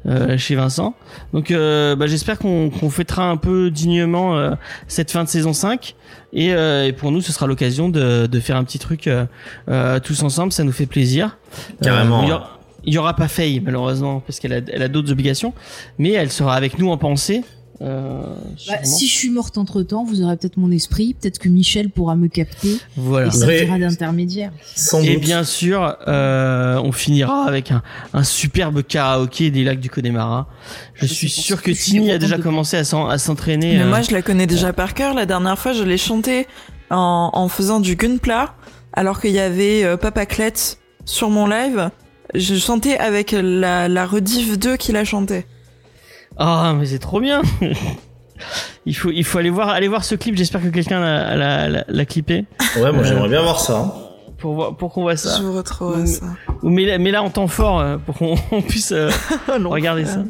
euh, 0.06 0.38
chez 0.38 0.54
Vincent. 0.54 0.94
Donc 1.32 1.50
euh, 1.50 1.96
bah, 1.96 2.06
j'espère 2.06 2.38
qu'on 2.38 2.70
fêtera 2.90 3.24
un 3.28 3.36
peu 3.36 3.70
dignement 3.70 4.36
euh, 4.38 4.52
cette 4.88 5.10
fin 5.10 5.24
de 5.24 5.28
saison 5.28 5.52
5 5.52 5.94
et, 6.32 6.52
euh, 6.52 6.86
et 6.86 6.92
pour 6.92 7.10
nous 7.12 7.20
ce 7.20 7.32
sera 7.32 7.46
l'occasion 7.46 7.88
de, 7.88 8.26
de 8.26 8.40
faire 8.40 8.56
un 8.56 8.64
petit 8.64 8.78
truc 8.78 9.06
euh, 9.06 9.24
euh, 9.68 9.98
tous 10.00 10.22
ensemble, 10.22 10.52
ça 10.52 10.64
nous 10.64 10.72
fait 10.72 10.86
plaisir. 10.86 11.36
Carrément. 11.82 12.20
Euh, 12.20 12.26
il 12.84 12.94
y 12.94 12.96
aura- 12.98 13.08
aura 13.08 13.16
pas 13.16 13.28
Faye 13.28 13.60
malheureusement 13.60 14.20
parce 14.20 14.40
qu'elle 14.40 14.52
a, 14.52 14.60
elle 14.72 14.82
a 14.82 14.88
d'autres 14.88 15.10
obligations, 15.12 15.52
mais 15.98 16.10
elle 16.12 16.30
sera 16.30 16.54
avec 16.54 16.78
nous 16.78 16.90
en 16.90 16.96
pensée. 16.98 17.42
Euh, 17.82 18.22
Bah, 18.68 18.74
si 18.84 19.06
je 19.08 19.12
suis 19.14 19.30
morte 19.30 19.56
entre 19.56 19.82
temps, 19.82 20.04
vous 20.04 20.20
aurez 20.22 20.36
peut-être 20.36 20.58
mon 20.58 20.70
esprit, 20.70 21.14
peut-être 21.14 21.38
que 21.38 21.48
Michel 21.48 21.88
pourra 21.88 22.14
me 22.14 22.28
capter 22.28 22.76
Voilà. 22.96 23.28
et 23.28 23.30
ça 23.30 23.46
fera 23.46 23.78
d'intermédiaire. 23.78 24.52
Sans 24.76 25.00
Et 25.02 25.14
doute. 25.14 25.22
bien 25.22 25.44
sûr, 25.44 25.96
euh, 26.06 26.78
on 26.84 26.92
finira 26.92 27.44
avec 27.46 27.70
un, 27.72 27.82
un 28.12 28.22
superbe 28.22 28.82
karaoké 28.82 29.50
des 29.50 29.64
lacs 29.64 29.80
du 29.80 29.88
Connemara. 29.88 30.46
Je 30.94 31.06
Ah, 31.06 31.08
suis 31.08 31.30
sûr 31.30 31.62
que 31.62 31.70
que 31.70 31.76
Tini 31.76 32.10
a 32.12 32.18
déjà 32.18 32.36
de- 32.36 32.42
commencé 32.42 32.76
à 32.76 32.84
s'en- 32.84 33.08
à 33.08 33.16
s'entraîner. 33.16 33.76
Mais 33.78 33.82
euh, 33.84 33.88
moi, 33.88 34.02
je 34.02 34.10
la 34.12 34.20
connais 34.20 34.46
déjà 34.46 34.72
par 34.74 34.92
cœur. 34.92 35.14
La 35.14 35.24
dernière 35.24 35.58
fois, 35.58 35.72
je 35.72 35.82
l'ai 35.82 35.96
chantée 35.98 36.46
en, 36.90 37.30
en 37.32 37.48
faisant 37.48 37.80
du 37.80 37.96
gunpla, 37.96 38.54
alors 38.92 39.20
qu'il 39.22 39.30
y 39.32 39.38
avait 39.40 39.84
euh, 39.84 39.96
Papa 39.96 40.26
Clette 40.26 40.78
sur 41.06 41.30
mon 41.30 41.46
live. 41.46 41.90
Je 42.34 42.54
chantais 42.56 42.98
avec 42.98 43.32
la, 43.32 43.88
la 43.88 44.06
rediff 44.06 44.58
2 44.58 44.76
qui 44.76 44.92
la 44.92 45.04
chantait. 45.04 45.46
Ah, 46.36 46.74
mais 46.78 46.86
c'est 46.86 46.98
trop 46.98 47.20
bien. 47.20 47.42
il 48.86 48.96
faut, 48.96 49.10
il 49.10 49.24
faut 49.24 49.38
aller 49.38 49.50
voir, 49.50 49.68
aller 49.68 49.88
voir 49.88 50.04
ce 50.04 50.14
clip. 50.14 50.36
J'espère 50.36 50.62
que 50.62 50.68
quelqu'un 50.68 51.00
l'a, 51.00 51.36
l'a, 51.36 51.68
l'a, 51.68 51.84
l'a 51.86 52.04
clippé 52.06 52.46
Ouais, 52.76 52.92
moi 52.92 53.02
Euh, 53.02 53.04
j'aimerais 53.04 53.28
bien 53.28 53.42
voir 53.42 53.60
ça. 53.60 53.78
hein. 53.78 53.92
pour 54.38 54.54
voir, 54.54 54.76
pour 54.76 54.92
qu'on 54.92 55.02
voit 55.02 55.16
ça. 55.16 55.36
Je 55.38 55.42
vous 55.42 55.52
retrouve 55.56 56.06
ça. 56.06 56.26
Ou 56.62 56.70
mets-la, 56.70 56.98
mets-la 56.98 57.22
en 57.22 57.30
temps 57.30 57.48
fort 57.48 57.80
euh, 57.80 57.96
pour 57.98 58.16
qu'on 58.16 58.36
on 58.52 58.62
puisse 58.62 58.92
euh, 58.92 59.10
regarder 59.64 60.04
ça. 60.06 60.22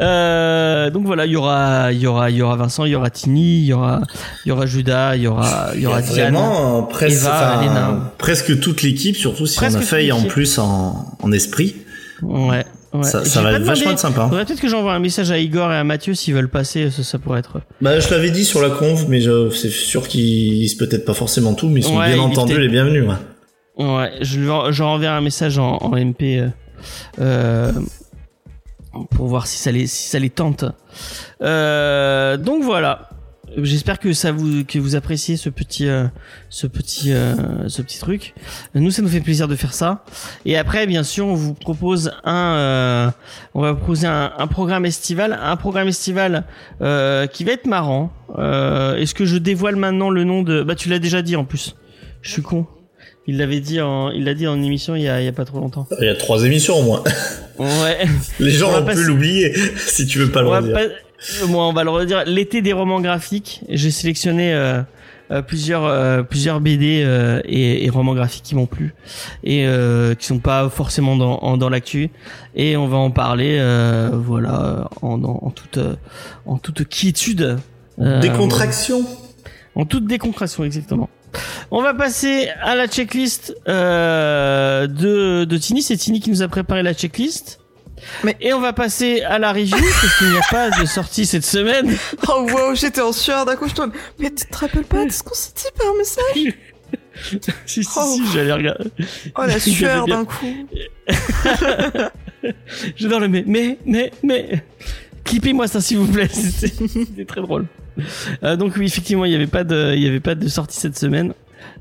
Euh, 0.00 0.90
donc 0.90 1.06
voilà, 1.06 1.26
il 1.26 1.32
y 1.32 1.36
aura, 1.36 1.92
il 1.92 1.98
y 2.00 2.06
aura, 2.06 2.30
il 2.30 2.36
y 2.36 2.42
aura 2.42 2.54
Vincent, 2.54 2.84
il 2.84 2.92
y 2.92 2.94
aura 2.94 3.10
Tini, 3.10 3.58
il 3.58 3.64
y 3.66 3.72
aura, 3.72 4.00
il 4.44 4.48
y 4.50 4.52
aura 4.52 4.64
Judas, 4.66 5.16
il 5.16 5.22
y 5.22 5.26
aura, 5.26 5.70
il 5.74 5.80
y 5.80 5.86
aura 5.86 6.00
Diane. 6.02 6.32
vraiment 6.34 6.84
presque, 6.84 7.20
Eva, 7.26 7.34
enfin, 7.56 7.62
Elena. 7.62 8.12
presque 8.16 8.60
toute 8.60 8.82
l'équipe, 8.82 9.16
surtout 9.16 9.46
si 9.46 9.56
Presque 9.56 9.78
on 9.78 9.80
a 9.80 9.84
Faye 9.84 10.12
en 10.12 10.22
plus 10.22 10.58
en, 10.60 11.16
en 11.20 11.32
esprit. 11.32 11.76
Ouais. 12.22 12.64
Ouais. 12.92 13.02
Ça, 13.04 13.18
va 13.18 13.24
pas 13.24 13.28
être 13.56 13.60
demandé. 13.60 13.64
vachement 13.64 13.96
sympa. 13.96 14.22
Faudrait 14.28 14.44
peut-être 14.44 14.60
que 14.60 14.68
j'envoie 14.68 14.92
un 14.94 14.98
message 14.98 15.30
à 15.30 15.38
Igor 15.38 15.72
et 15.72 15.76
à 15.76 15.84
Mathieu 15.84 16.14
s'ils 16.14 16.34
veulent 16.34 16.48
passer, 16.48 16.90
ça, 16.90 17.02
ça 17.02 17.18
pourrait 17.18 17.40
être. 17.40 17.60
Bah, 17.80 18.00
je 18.00 18.10
l'avais 18.10 18.30
dit 18.30 18.44
sur 18.44 18.60
la 18.62 18.70
conf, 18.70 19.06
mais 19.08 19.20
je- 19.20 19.50
c'est 19.50 19.70
sûr 19.70 20.08
qu'ils 20.08 20.54
lisent 20.60 20.74
peut-être 20.76 21.04
pas 21.04 21.14
forcément 21.14 21.54
tout, 21.54 21.68
mais 21.68 21.80
ils 21.80 21.84
sont 21.84 21.96
Ouais, 21.98 22.14
bien 22.14 22.22
entendus 22.22 22.58
les 22.58 22.68
bienvenus. 22.68 23.04
ouais. 23.06 23.84
Ouais, 23.84 24.12
je 24.22 24.40
lui 24.40 24.50
en- 24.50 24.72
je 24.72 24.82
renverrai 24.82 25.14
un 25.14 25.20
message 25.20 25.58
en, 25.58 25.76
en 25.78 25.96
MP 25.96 26.38
euh, 26.40 26.48
euh, 27.20 27.72
pour 29.12 29.26
voir 29.28 29.46
si 29.46 29.56
ça 29.58 29.70
les 29.70 29.86
si 29.86 30.08
ça 30.08 30.18
les 30.18 30.30
tente. 30.30 30.64
Euh, 31.42 32.36
donc 32.36 32.62
voilà. 32.64 33.09
J'espère 33.56 33.98
que 33.98 34.12
ça 34.12 34.30
vous 34.32 34.64
que 34.64 34.78
vous 34.78 34.94
appréciez 34.96 35.36
ce 35.36 35.48
petit 35.48 35.88
euh, 35.88 36.04
ce 36.50 36.66
petit 36.66 37.12
euh, 37.12 37.34
ce 37.68 37.82
petit 37.82 37.98
truc. 37.98 38.34
Nous 38.74 38.90
ça 38.90 39.02
nous 39.02 39.08
fait 39.08 39.20
plaisir 39.20 39.48
de 39.48 39.56
faire 39.56 39.74
ça. 39.74 40.04
Et 40.44 40.56
après 40.56 40.86
bien 40.86 41.02
sûr 41.02 41.26
on 41.26 41.34
vous 41.34 41.54
propose 41.54 42.12
un 42.24 42.54
euh, 42.54 43.10
on 43.54 43.62
va 43.62 43.72
vous 43.72 43.78
proposer 43.78 44.06
un, 44.06 44.32
un 44.38 44.46
programme 44.46 44.86
estival, 44.86 45.38
un 45.42 45.56
programme 45.56 45.88
estival 45.88 46.44
euh, 46.80 47.26
qui 47.26 47.44
va 47.44 47.52
être 47.52 47.66
marrant. 47.66 48.12
Euh, 48.38 48.96
Est-ce 48.96 49.14
que 49.14 49.24
je 49.24 49.36
dévoile 49.36 49.76
maintenant 49.76 50.10
le 50.10 50.22
nom 50.24 50.42
de 50.42 50.62
bah 50.62 50.74
tu 50.76 50.88
l'as 50.88 51.00
déjà 51.00 51.20
dit 51.22 51.34
en 51.36 51.44
plus. 51.44 51.74
Je 52.22 52.30
suis 52.30 52.42
con. 52.42 52.66
Il 53.26 53.36
l'avait 53.36 53.60
dit 53.60 53.80
en, 53.80 54.10
il 54.10 54.24
l'a 54.24 54.34
dit 54.34 54.46
en 54.46 54.60
émission 54.62 54.94
il 54.96 55.02
y 55.02 55.08
a, 55.08 55.20
il 55.20 55.24
y 55.24 55.28
a 55.28 55.32
pas 55.32 55.44
trop 55.44 55.58
longtemps. 55.60 55.86
Il 56.00 56.06
y 56.06 56.08
a 56.08 56.14
trois 56.16 56.44
émissions 56.44 56.76
au 56.78 56.82
moins. 56.82 57.02
Ouais. 57.58 58.06
Les 58.40 58.50
gens 58.50 58.70
On 58.72 58.82
ont 58.82 58.86
pu 58.86 59.02
l'oublier, 59.04 59.54
si 59.76 60.06
tu 60.06 60.18
veux 60.18 60.30
pas 60.30 60.40
le 60.42 60.48
On 60.48 60.50
va 60.50 60.60
redire. 60.60 60.90
Euh, 61.42 61.46
moi, 61.46 61.66
on 61.68 61.72
va 61.72 61.84
le 61.84 61.90
redire. 61.90 62.24
L'été 62.26 62.62
des 62.62 62.72
romans 62.72 63.00
graphiques. 63.00 63.60
J'ai 63.68 63.90
sélectionné 63.90 64.52
euh, 64.54 64.82
euh, 65.30 65.42
plusieurs 65.42 65.84
euh, 65.84 66.22
plusieurs 66.22 66.60
BD 66.60 67.02
euh, 67.04 67.40
et, 67.44 67.84
et 67.84 67.90
romans 67.90 68.14
graphiques 68.14 68.42
qui 68.42 68.54
m'ont 68.56 68.66
plu 68.66 68.94
et 69.44 69.64
euh, 69.66 70.14
qui 70.16 70.26
sont 70.26 70.40
pas 70.40 70.68
forcément 70.68 71.14
dans 71.16 71.38
en- 71.38 71.56
dans 71.56 71.68
l'actu. 71.68 72.10
Et 72.56 72.76
on 72.76 72.88
va 72.88 72.96
en 72.96 73.10
parler, 73.12 73.58
euh, 73.60 74.10
voilà, 74.12 74.88
en, 75.02 75.22
en, 75.22 75.38
en 75.42 75.50
toute 75.50 75.78
en 76.46 76.58
toute 76.58 76.88
quiétude. 76.88 77.58
Décontraction. 77.98 79.04
En 79.76 79.84
toute 79.84 80.06
décontraction, 80.06 80.64
exactement. 80.64 81.08
On 81.70 81.80
va 81.80 81.94
passer 81.94 82.48
à 82.60 82.74
la 82.74 82.88
checklist 82.88 83.54
euh, 83.68 84.88
de, 84.88 85.44
de 85.44 85.56
Tini. 85.58 85.80
C'est 85.82 85.96
Tini 85.96 86.18
qui 86.18 86.30
nous 86.30 86.42
a 86.42 86.48
préparé 86.48 86.82
la 86.82 86.92
checklist. 86.92 87.59
Mais- 88.24 88.36
Et 88.40 88.52
on 88.52 88.60
va 88.60 88.72
passer 88.72 89.22
à 89.22 89.38
la 89.38 89.52
review 89.52 89.76
parce 90.00 90.18
qu'il 90.18 90.30
n'y 90.30 90.36
a 90.38 90.42
pas 90.50 90.70
de 90.70 90.86
sortie 90.86 91.26
cette 91.26 91.44
semaine. 91.44 91.96
Oh 92.28 92.46
wow, 92.52 92.74
j'étais 92.74 93.00
en 93.00 93.12
sueur 93.12 93.44
d'un 93.46 93.56
coup, 93.56 93.68
je 93.68 93.74
tourne. 93.74 93.92
Mais 94.18 94.30
tu 94.30 94.46
te 94.46 94.56
rappelles 94.58 94.84
pas 94.84 95.04
de 95.04 95.10
ce 95.12 95.22
qu'on 95.22 95.34
s'est 95.34 95.52
dit 95.56 95.64
par 95.76 95.94
message 95.94 96.54
si, 97.66 97.82
si, 97.84 97.88
Oh. 97.96 98.14
si, 98.16 98.22
j'allais 98.32 98.52
regarder. 98.52 98.90
Oh 99.36 99.42
la 99.46 99.58
sueur 99.60 100.06
d'un 100.06 100.24
coup. 100.24 100.46
J'adore 102.96 103.20
le 103.20 103.28
mais, 103.28 103.44
mais, 103.46 103.78
mais, 103.84 104.10
mais. 104.22 104.62
Clippez-moi 105.24 105.68
ça 105.68 105.80
s'il 105.80 105.98
vous 105.98 106.10
plaît, 106.10 106.28
c'est 106.32 106.72
c'est 107.16 107.26
très 107.26 107.40
drôle. 107.42 107.66
Euh, 108.42 108.56
donc 108.56 108.74
oui, 108.76 108.86
effectivement, 108.86 109.24
il 109.26 109.32
y 109.32 109.34
avait 109.34 109.46
pas 109.46 109.62
de, 109.64 109.94
y 109.94 110.08
avait 110.08 110.18
pas 110.20 110.34
de 110.34 110.48
sortie 110.48 110.78
cette 110.80 110.98
semaine. 110.98 111.34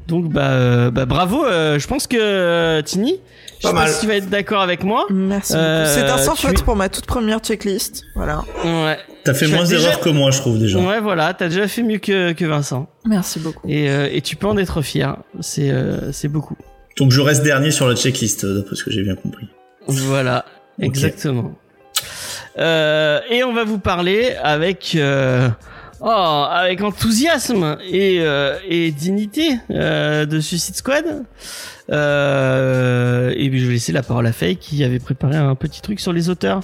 Donc 0.07 0.30
bah, 0.32 0.49
euh, 0.51 0.91
bah 0.91 1.05
bravo. 1.05 1.45
euh, 1.45 1.80
je 1.80 1.88
pense 1.88 2.05
que 2.05 2.82
Tini, 2.82 3.15
je 3.60 3.64
Pas 3.64 3.70
sais 3.70 3.76
pas 3.76 3.88
si 3.88 3.99
tu 4.01 4.07
vas 4.07 4.16
être 4.16 4.30
d'accord 4.30 4.62
avec 4.62 4.84
moi. 4.84 5.05
Merci 5.10 5.53
Euh, 5.55 5.84
beaucoup. 5.84 5.95
C'est 5.95 6.10
un 6.10 6.18
sans 6.18 6.34
tu- 6.36 6.47
faute 6.47 6.64
pour 6.64 6.76
ma 6.76 6.89
toute 6.89 7.05
première 7.05 7.39
checklist. 7.39 8.03
Voilà. 8.16 8.43
Ouais. 8.64 8.97
T'as 9.24 9.34
fait 9.34 9.45
Tu 9.47 9.51
moins 9.53 9.64
déjà- 9.66 9.82
d'erreurs 9.82 9.99
que 9.99 10.10
moi, 10.10 10.32
je 10.32 10.38
trouve, 10.39 10.57
déjà. 10.60 10.80
Ouais, 10.80 10.99
voilà, 11.01 11.34
t'as 11.34 11.49
déjà 11.49 11.68
fait 11.68 11.84
mieux 11.84 11.97
que, 11.99 12.32
que 12.32 12.45
Vincent. 12.45 12.88
Merci 13.05 13.39
beaucoup. 13.39 13.68
Et, 13.68 13.89
euh, 13.89 14.07
et 14.12 14.22
tu 14.22 14.36
peux 14.38 14.47
en 14.47 14.57
être 14.57 14.82
fier. 14.82 15.18
C'est 15.41 15.70
euh, 15.70 16.12
c'est 16.14 16.30
beaucoup. 16.30 16.55
Donc 16.97 17.12
je 17.12 17.22
reste 17.22 17.43
dernier 17.43 17.72
sur 17.72 17.88
la 17.88 17.95
checklist, 17.95 18.43
euh, 18.45 18.55
d'après 18.60 18.76
ce 18.76 18.84
que 18.84 18.91
j'ai 18.91 19.03
bien 19.03 19.16
compris. 19.16 19.47
Voilà, 19.88 20.45
exactement. 20.82 21.53
Euh, 22.57 23.20
et 23.30 23.43
on 23.43 23.53
va 23.53 23.64
vous 23.64 23.80
parler 23.80 24.36
avec 24.43 24.93
euh, 24.95 25.49
oh, 26.01 26.07
avec 26.49 26.82
enthousiasme 26.82 27.78
et, 27.89 28.18
euh, 28.22 28.57
et 28.68 28.91
dignité 28.91 29.60
euh, 29.72 30.26
de 30.26 30.39
Suicide 30.39 30.76
Squad. 30.76 31.24
Euh, 31.91 33.33
et 33.35 33.49
puis 33.49 33.59
je 33.59 33.65
vais 33.65 33.73
laisser 33.73 33.91
la 33.91 34.03
parole 34.03 34.27
à 34.27 34.31
Faye 34.31 34.57
qui 34.57 34.83
avait 34.83 34.99
préparé 34.99 35.35
un 35.37 35.55
petit 35.55 35.81
truc 35.81 35.99
sur 35.99 36.13
les 36.13 36.29
auteurs. 36.29 36.61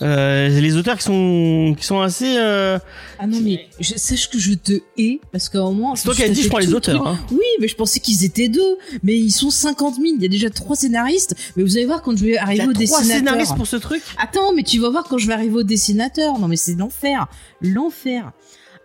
Euh, 0.00 0.48
les 0.60 0.76
auteurs 0.76 0.96
qui 0.96 1.02
sont 1.02 1.74
qui 1.76 1.84
sont 1.84 2.00
assez. 2.00 2.36
Euh, 2.38 2.78
Ah 3.18 3.26
non, 3.26 3.40
mais 3.42 3.66
je, 3.80 3.94
sache 3.96 4.30
que 4.30 4.38
je 4.38 4.52
te 4.54 4.74
hais, 4.96 5.20
parce 5.32 5.48
qu'à 5.48 5.58
un 5.58 5.72
moment. 5.72 5.96
c'est 5.96 6.04
toi 6.04 6.14
qui 6.14 6.22
as 6.22 6.28
dit 6.28 6.42
je 6.42 6.48
prends 6.48 6.58
les 6.58 6.72
auteurs. 6.72 7.04
Hein. 7.08 7.18
Oui, 7.32 7.38
mais 7.60 7.66
je 7.66 7.74
pensais 7.74 7.98
qu'ils 7.98 8.24
étaient 8.24 8.48
deux. 8.48 8.78
Mais 9.02 9.18
ils 9.18 9.32
sont 9.32 9.50
50 9.50 9.96
000. 9.96 10.06
Il 10.16 10.22
y 10.22 10.26
a 10.26 10.28
déjà 10.28 10.50
trois 10.50 10.76
scénaristes. 10.76 11.34
Mais 11.56 11.64
vous 11.64 11.76
allez 11.76 11.86
voir 11.86 12.02
quand 12.02 12.16
je 12.16 12.22
vais 12.24 12.30
Il 12.30 12.34
y 12.34 12.38
arriver 12.38 12.60
a 12.62 12.66
au 12.66 12.72
trois 12.72 12.78
dessinateur. 12.78 13.16
scénaristes 13.16 13.56
pour 13.56 13.66
ce 13.66 13.76
truc. 13.76 14.02
Attends, 14.18 14.52
mais 14.54 14.62
tu 14.62 14.78
vas 14.78 14.90
voir 14.90 15.02
quand 15.04 15.18
je 15.18 15.26
vais 15.26 15.32
arriver 15.32 15.56
au 15.56 15.62
dessinateur. 15.64 16.38
Non, 16.38 16.46
mais 16.46 16.56
c'est 16.56 16.74
l'enfer. 16.74 17.26
L'enfer. 17.60 18.30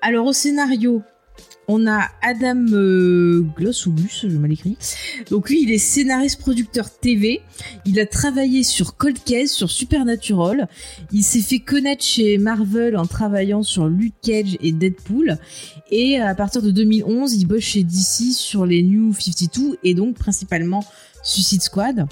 Alors, 0.01 0.25
au 0.25 0.33
scénario, 0.33 1.03
on 1.67 1.87
a 1.87 2.09
Adam 2.21 2.65
euh, 2.71 3.45
Gloss 3.55 3.85
ou 3.85 3.93
Gus, 3.93 4.25
je 4.27 4.37
mal 4.37 4.51
écrit. 4.51 4.77
Donc, 5.29 5.49
lui, 5.49 5.63
il 5.63 5.71
est 5.71 5.77
scénariste 5.77 6.39
producteur 6.39 6.89
TV. 6.89 7.41
Il 7.85 7.99
a 7.99 8.05
travaillé 8.05 8.63
sur 8.63 8.97
Cold 8.97 9.17
Case, 9.23 9.51
sur 9.51 9.71
Supernatural. 9.71 10.67
Il 11.11 11.23
s'est 11.23 11.41
fait 11.41 11.59
connaître 11.59 12.03
chez 12.03 12.37
Marvel 12.37 12.97
en 12.97 13.05
travaillant 13.05 13.63
sur 13.63 13.87
Luke 13.87 14.15
Cage 14.21 14.57
et 14.61 14.71
Deadpool. 14.71 15.37
Et 15.91 16.19
à 16.19 16.35
partir 16.35 16.61
de 16.61 16.71
2011, 16.71 17.33
il 17.33 17.45
bosse 17.45 17.63
chez 17.63 17.83
DC 17.83 18.33
sur 18.33 18.65
les 18.65 18.83
New 18.83 19.13
52 19.13 19.77
et 19.83 19.93
donc 19.93 20.15
principalement 20.15 20.83
Suicide 21.23 21.61
Squad. 21.61 22.05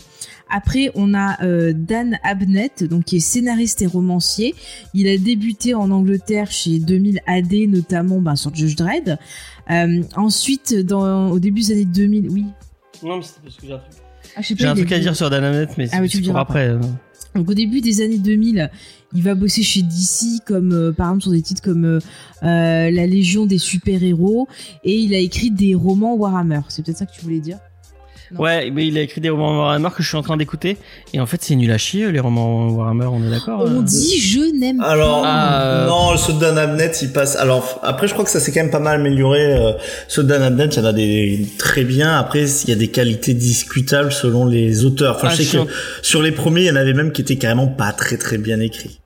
Après, 0.52 0.92
on 0.96 1.14
a 1.14 1.42
euh, 1.44 1.74
Dan 1.74 2.18
Abnett, 2.24 2.84
donc 2.84 3.06
qui 3.06 3.18
est 3.18 3.22
scénariste 3.22 3.82
et 3.82 3.88
romancier. 3.88 4.54
Il 4.94 5.08
a 5.08 5.18
débuté 5.18 5.74
en 5.74 5.90
Angleterre 5.92 6.52
chez 6.52 6.80
2000 6.80 7.22
AD, 7.26 7.54
notamment 7.70 8.20
bah, 8.20 8.36
sur 8.36 8.54
Judge 8.54 8.76
Dredd. 8.76 9.18
Euh, 9.70 10.02
ensuite, 10.16 10.76
dans, 10.76 11.30
au 11.30 11.40
début 11.40 11.62
des 11.62 11.72
années 11.72 11.86
2000, 11.86 12.30
oui. 12.30 12.46
Non, 13.04 13.18
mais 13.18 13.24
c'était 13.24 13.40
parce 13.44 13.56
que 13.56 13.68
j'ai 13.68 13.74
un 13.74 13.78
truc. 13.80 14.02
Ah, 14.36 14.42
J'ai 14.42 14.66
un 14.68 14.76
truc 14.76 14.92
à 14.92 15.00
dire 15.00 15.16
sur 15.16 15.30
mais 15.30 15.88
Ah 15.92 16.00
oui, 16.02 16.10
tu 16.10 16.18
c'est 16.18 16.24
le 16.24 16.30
pour 16.30 16.38
après. 16.38 16.70
euh. 16.70 16.80
Donc 17.36 17.50
au 17.50 17.54
début 17.54 17.80
des 17.82 18.02
années 18.02 18.18
2000, 18.18 18.70
il 19.14 19.24
va 19.24 19.36
bosser 19.36 19.64
chez 19.64 19.82
DC 19.82 20.44
comme 20.46 20.74
euh, 20.74 20.92
par 20.92 21.08
exemple 21.08 21.24
sur 21.24 21.32
des 21.32 21.42
titres 21.42 21.62
comme 21.62 21.86
euh, 21.86 22.00
La 22.42 23.08
Légion 23.08 23.46
des 23.46 23.58
super-héros 23.58 24.48
et 24.84 24.98
il 24.98 25.14
a 25.14 25.18
écrit 25.18 25.50
des 25.50 25.74
romans 25.74 26.16
Warhammer. 26.16 26.60
C'est 26.68 26.84
peut-être 26.84 26.98
ça 26.98 27.06
que 27.06 27.14
tu 27.14 27.22
voulais 27.22 27.40
dire? 27.40 27.58
Non. 28.34 28.40
Ouais, 28.42 28.72
mais 28.72 28.88
il 28.88 28.98
a 28.98 29.02
écrit 29.02 29.20
des 29.22 29.30
romans 29.30 29.58
Warhammer 29.60 29.90
que 29.96 30.02
je 30.04 30.08
suis 30.08 30.18
en 30.18 30.22
train 30.22 30.38
d'écouter. 30.38 30.78
Et 31.14 31.20
en 31.20 31.26
fait, 31.26 31.42
c'est 31.42 31.56
nul 31.56 31.72
à 31.72 31.78
chier, 31.78 32.12
les 32.12 32.20
romans 32.20 32.70
Warhammer, 32.70 33.06
on 33.08 33.22
est 33.26 33.30
d'accord 33.30 33.62
On 33.66 33.80
euh 33.80 33.84
dit 33.84 34.20
je 34.20 34.58
n'aime 34.58 34.80
Alors, 34.82 35.22
pas. 35.24 35.28
Ah, 35.30 35.62
euh, 35.64 35.88
non, 35.88 36.18
ceux 36.18 36.34
de 36.34 36.40
Dan 36.40 36.58
Abnett, 36.58 37.02
il 37.02 37.12
passe. 37.12 37.36
Alors, 37.36 37.80
après, 37.84 38.08
je 38.08 38.14
crois 38.14 38.24
que 38.26 38.32
ça 38.32 38.40
s'est 38.40 38.52
quand 38.52 38.62
même 38.62 38.72
pas 38.72 38.80
mal 38.80 39.00
amélioré. 39.02 39.54
euh, 39.54 39.74
Ceux 40.08 40.24
de 40.24 40.30
Dan 40.30 40.42
Abnett, 40.44 40.76
il 40.76 40.80
y 40.80 40.82
en 40.82 40.86
a 40.86 40.94
des 40.94 41.46
très 41.58 41.84
bien. 41.84 42.18
Après, 42.18 42.44
il 42.50 42.70
y 42.70 42.74
a 42.74 42.76
des 42.76 42.90
qualités 42.90 43.34
discutables 43.34 44.12
selon 44.12 44.46
les 44.46 44.86
auteurs. 44.86 45.16
Enfin, 45.18 45.28
Ah, 45.32 45.36
je 45.36 45.44
sais 45.44 45.58
que 45.58 45.64
sur 46.02 46.22
les 46.22 46.32
premiers, 46.32 46.62
il 46.62 46.68
y 46.68 46.72
en 46.72 46.76
avait 46.78 46.94
même 46.94 47.12
qui 47.12 47.22
étaient 47.22 47.36
carrément 47.38 47.68
pas 47.68 47.92
très 47.92 48.18
très 48.18 48.38
bien 48.38 48.60
écrits. 48.60 49.00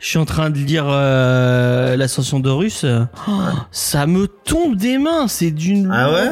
Je 0.00 0.06
suis 0.06 0.18
en 0.18 0.24
train 0.24 0.50
de 0.50 0.58
lire 0.58 0.84
euh, 0.88 1.96
l'ascension 1.96 2.38
d'Horus. 2.38 2.84
Oh, 3.26 3.32
ça 3.72 4.06
me 4.06 4.28
tombe 4.28 4.76
des 4.76 4.96
mains. 4.96 5.26
C'est 5.26 5.50
d'une 5.50 5.90
Ah 5.92 6.12
ouais? 6.12 6.30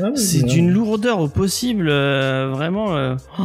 Euh, 0.00 0.04
Ah 0.08 0.10
c'est 0.14 0.42
d'une 0.42 0.70
lourdeur 0.70 1.20
au 1.20 1.28
possible. 1.28 1.88
euh, 1.88 2.48
vraiment. 2.52 2.96
euh, 2.96 3.14
oh, 3.38 3.42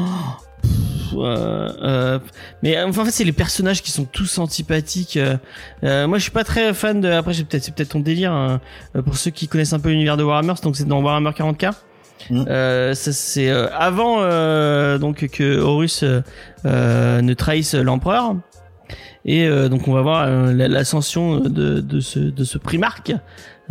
pff, 0.62 0.72
euh, 1.18 1.70
euh, 1.82 2.20
mais 2.64 2.82
enfin, 2.82 3.02
en 3.02 3.06
fait, 3.06 3.12
c'est 3.12 3.24
les 3.24 3.32
personnages 3.32 3.82
qui 3.82 3.92
sont 3.92 4.06
tous 4.06 4.38
antipathiques. 4.38 5.18
euh, 5.18 5.38
euh, 5.84 6.08
moi, 6.08 6.18
je 6.18 6.24
suis 6.24 6.32
pas 6.32 6.44
très 6.44 6.74
fan 6.74 7.02
de. 7.02 7.10
Après, 7.10 7.34
c'est 7.34 7.44
peut-être 7.44 7.64
c'est 7.64 7.74
peut-être 7.76 7.90
ton 7.90 8.00
délire. 8.00 8.32
hein, 8.32 8.60
euh, 8.96 9.02
pour 9.02 9.18
ceux 9.18 9.32
qui 9.32 9.48
connaissent 9.48 9.74
un 9.74 9.80
peu 9.80 9.90
l'univers 9.90 10.18
de 10.18 10.24
Warhammer, 10.24 10.54
donc 10.64 10.76
c'est 10.76 10.88
dans 10.88 11.02
Warhammer 11.02 11.32
40k. 11.32 11.72
Mm. 12.30 12.46
Euh, 12.48 12.94
ça 12.94 13.12
c'est 13.14 13.50
euh, 13.50 13.68
avant 13.74 14.18
euh, 14.22 15.00
donc 15.00 15.28
que 15.30 15.60
Horus 15.60 16.04
euh, 16.04 16.22
euh, 16.66 17.20
ne 17.22 17.34
trahisse 17.34 17.74
l'empereur. 17.74 18.36
Et 19.26 19.46
euh, 19.48 19.70
donc 19.70 19.88
on 19.88 19.94
va 19.94 20.02
voir 20.02 20.26
euh, 20.28 20.54
la- 20.54 20.68
l'ascension 20.68 21.40
de, 21.40 21.80
de 21.80 22.00
ce 22.00 22.20
de 22.20 22.44
ce 22.44 22.58
primarque 22.60 23.14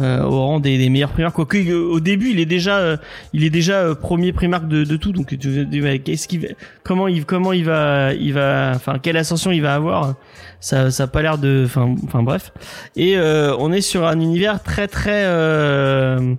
euh, 0.01 0.23
au 0.25 0.31
rang 0.47 0.61
des, 0.61 0.79
des 0.79 0.89
meilleurs 0.89 1.11
primarques. 1.13 1.37
Quoique 1.37 1.59
euh, 1.59 1.91
au 1.93 2.01
début, 2.01 2.31
il 2.31 2.41
est 2.41 2.47
déjà, 2.47 2.79
euh, 2.79 2.97
il 3.33 3.45
est 3.45 3.51
déjà 3.51 3.81
euh, 3.83 3.95
premier 3.95 4.33
primarque 4.33 4.67
de, 4.67 4.85
de 4.85 4.97
tout. 4.97 5.13
Donc, 5.13 5.37
qu'est-ce 6.05 6.27
qu'il, 6.29 6.41
va- 6.41 6.49
comment 6.83 7.07
il, 7.09 7.25
comment 7.25 7.53
il 7.53 7.65
va, 7.65 8.13
il 8.15 8.33
va, 8.33 8.73
enfin, 8.75 8.99
quelle 9.01 9.17
ascension 9.17 9.53
il 9.53 9.63
va 9.63 9.75
avoir? 9.75 10.15
Ça, 10.61 10.91
ça 10.91 11.05
a 11.05 11.07
pas 11.07 11.23
l'air 11.23 11.39
de, 11.39 11.63
enfin, 11.67 11.95
enfin 12.05 12.23
bref. 12.23 12.53
Et 12.97 13.17
euh, 13.17 13.55
on 13.59 13.73
est 13.73 13.81
sur 13.81 14.07
un 14.07 14.19
univers 14.21 14.63
très, 14.63 14.89
très. 14.89 15.25
Euh, 15.25 16.35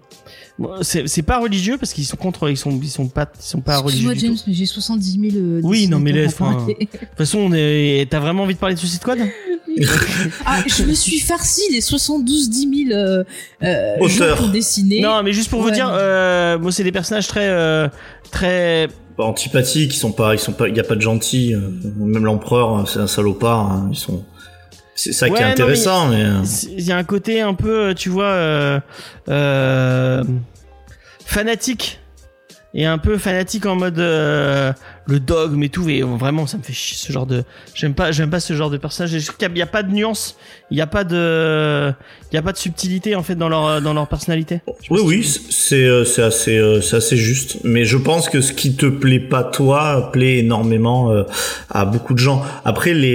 c'est 0.82 1.08
c'est 1.08 1.24
pas 1.24 1.40
religieux 1.40 1.78
parce 1.80 1.92
qu'ils 1.92 2.06
sont 2.06 2.18
contre, 2.18 2.48
ils 2.50 2.58
sont, 2.58 2.70
ils 2.84 2.88
sont 2.90 3.08
pas, 3.08 3.28
ils 3.40 3.44
sont 3.44 3.62
pas 3.62 3.80
religieux. 3.80 4.14
Du 4.14 4.20
James, 4.20 4.36
mais 4.46 4.54
j'ai 4.54 4.68
70 4.68 5.32
000 5.32 5.44
euh, 5.44 5.62
Oui, 5.64 5.88
non, 5.88 6.00
mais 6.00 6.12
laisse. 6.12 6.38
De 6.38 6.74
toute 6.74 7.00
façon, 7.18 7.40
on 7.40 7.54
est, 7.54 8.08
t'as 8.10 8.20
vraiment 8.20 8.44
envie 8.44 8.54
de 8.54 8.60
parler 8.60 8.76
de 8.76 8.80
Suicide 8.80 9.02
Squad? 9.02 9.20
ah, 10.46 10.60
je 10.68 10.84
me 10.84 10.94
suis 10.94 11.20
farci 11.20 11.62
les 11.72 11.82
72 11.82 12.50
10 12.50 12.88
000 12.90 13.00
euh, 13.00 13.24
euh, 13.64 13.96
gens 14.00 14.04
Auteur. 14.26 14.38
pour 14.38 14.50
dessiner. 14.50 15.02
Non, 15.02 15.22
mais 15.24 15.34
juste 15.34 15.50
pour 15.50 15.62
vous 15.62 15.72
dire, 15.72 15.90
euh, 15.94 16.58
moi, 16.60 16.72
c'est 16.72 16.84
des 16.84 16.92
personnages 16.92 17.28
très, 17.28 17.48
euh, 17.50 17.88
très 18.32 18.88
antipathiques, 19.18 19.94
ils 19.94 19.98
sont 20.00 20.12
pas, 20.14 20.34
ils 20.34 20.40
sont 20.40 20.54
pas, 20.54 20.68
il 20.68 20.76
y 20.76 20.80
a 20.80 20.84
pas 20.84 20.96
de 20.96 21.02
gentils. 21.02 21.56
Même 21.98 22.26
l'empereur, 22.26 22.80
euh, 22.80 22.86
c'est 22.86 23.00
un 23.00 23.08
salopard. 23.08 23.72
hein, 23.72 23.90
Ils 23.92 23.98
sont. 23.98 24.24
C'est 24.96 25.14
ça 25.14 25.30
qui 25.30 25.36
est 25.38 25.46
non, 25.46 25.52
intéressant, 25.52 26.08
mais. 26.10 26.26
Il 26.78 26.84
y 26.84 26.92
a 26.92 26.98
un 26.98 27.04
côté 27.04 27.42
un 27.42 27.54
peu, 27.54 27.94
tu 27.96 28.10
vois, 28.10 28.26
euh, 28.26 28.80
euh, 29.30 30.24
fanatique. 31.26 32.00
Et 32.74 32.86
un 32.86 32.98
peu 32.98 33.18
fanatique 33.18 33.66
en 33.66 33.76
mode 33.76 34.00
euh, 34.00 34.72
le 35.12 35.20
dogme 35.20 35.62
et 35.64 35.70
tout. 35.70 35.88
Et 35.90 36.02
vraiment, 36.02 36.48
ça 36.48 36.58
me 36.58 36.64
fait 36.64 36.74
chier 36.74 36.98
ce 36.98 37.12
genre 37.12 37.26
de. 37.26 37.44
J'aime 37.76 37.94
pas, 37.94 38.12
j'aime 38.12 38.30
pas 38.30 38.40
ce 38.40 38.54
genre 38.54 38.70
de 38.70 38.78
personnage. 38.78 39.12
Je 39.12 39.26
trouve 39.26 39.38
qu'il 39.38 39.58
y 39.58 39.62
a 39.62 39.68
pas 39.68 39.84
de 39.84 39.92
nuance? 39.92 40.38
Il 40.72 40.78
y 40.78 40.82
a 40.82 40.88
pas 40.88 41.04
de, 41.04 41.92
il 42.32 42.36
y 42.36 42.38
a 42.38 42.42
pas 42.42 42.54
de 42.54 42.58
subtilité 42.58 43.16
en 43.16 43.24
fait 43.24 43.36
dans 43.36 43.50
leur 43.50 43.82
dans 43.82 43.94
leur 43.94 44.08
personnalité? 44.08 44.62
Oui, 44.90 45.02
oui, 45.04 45.40
c'est 45.50 45.84
euh, 45.84 46.06
c'est 46.06 46.24
assez 46.24 46.58
euh, 46.58 46.82
c'est 46.82 46.96
assez 46.96 47.18
juste. 47.18 47.58
Mais 47.64 47.84
je 47.84 47.98
pense 47.98 48.30
que 48.30 48.42
ce 48.42 48.54
qui 48.54 48.76
te 48.76 48.86
plaît 48.86 49.20
pas 49.20 49.44
toi 49.44 50.10
plaît 50.14 50.38
énormément 50.38 51.12
euh, 51.12 51.24
à 51.70 51.86
beaucoup 51.86 52.14
de 52.14 52.20
gens. 52.20 52.42
Après 52.64 52.94
les 52.94 53.12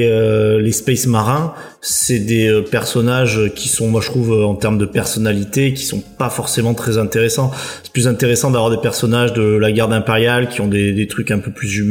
les 0.61 0.73
Space 0.73 1.07
Marins, 1.07 1.55
c'est 1.81 2.19
des 2.19 2.63
personnages 2.71 3.53
qui 3.55 3.69
sont, 3.69 3.89
moi 3.89 4.01
je 4.01 4.09
trouve, 4.09 4.45
en 4.45 4.55
termes 4.55 4.79
de 4.79 4.87
personnalité, 4.87 5.73
qui 5.73 5.85
sont 5.85 6.03
pas 6.19 6.31
forcément 6.31 6.75
très 6.75 6.99
intéressants. 6.99 7.51
C'est 7.83 7.93
plus 7.93 8.09
intéressant 8.09 8.51
d'avoir 8.51 8.71
des 8.71 8.81
personnages 8.83 9.33
de 9.33 9.43
la 9.43 9.73
garde 9.73 9.93
impériale 9.93 10.49
qui 10.49 10.61
ont 10.61 10.67
des, 10.67 10.93
des 10.93 11.07
trucs 11.07 11.31
un 11.31 11.39
peu 11.39 11.51
plus 11.51 11.77
humains. 11.79 11.86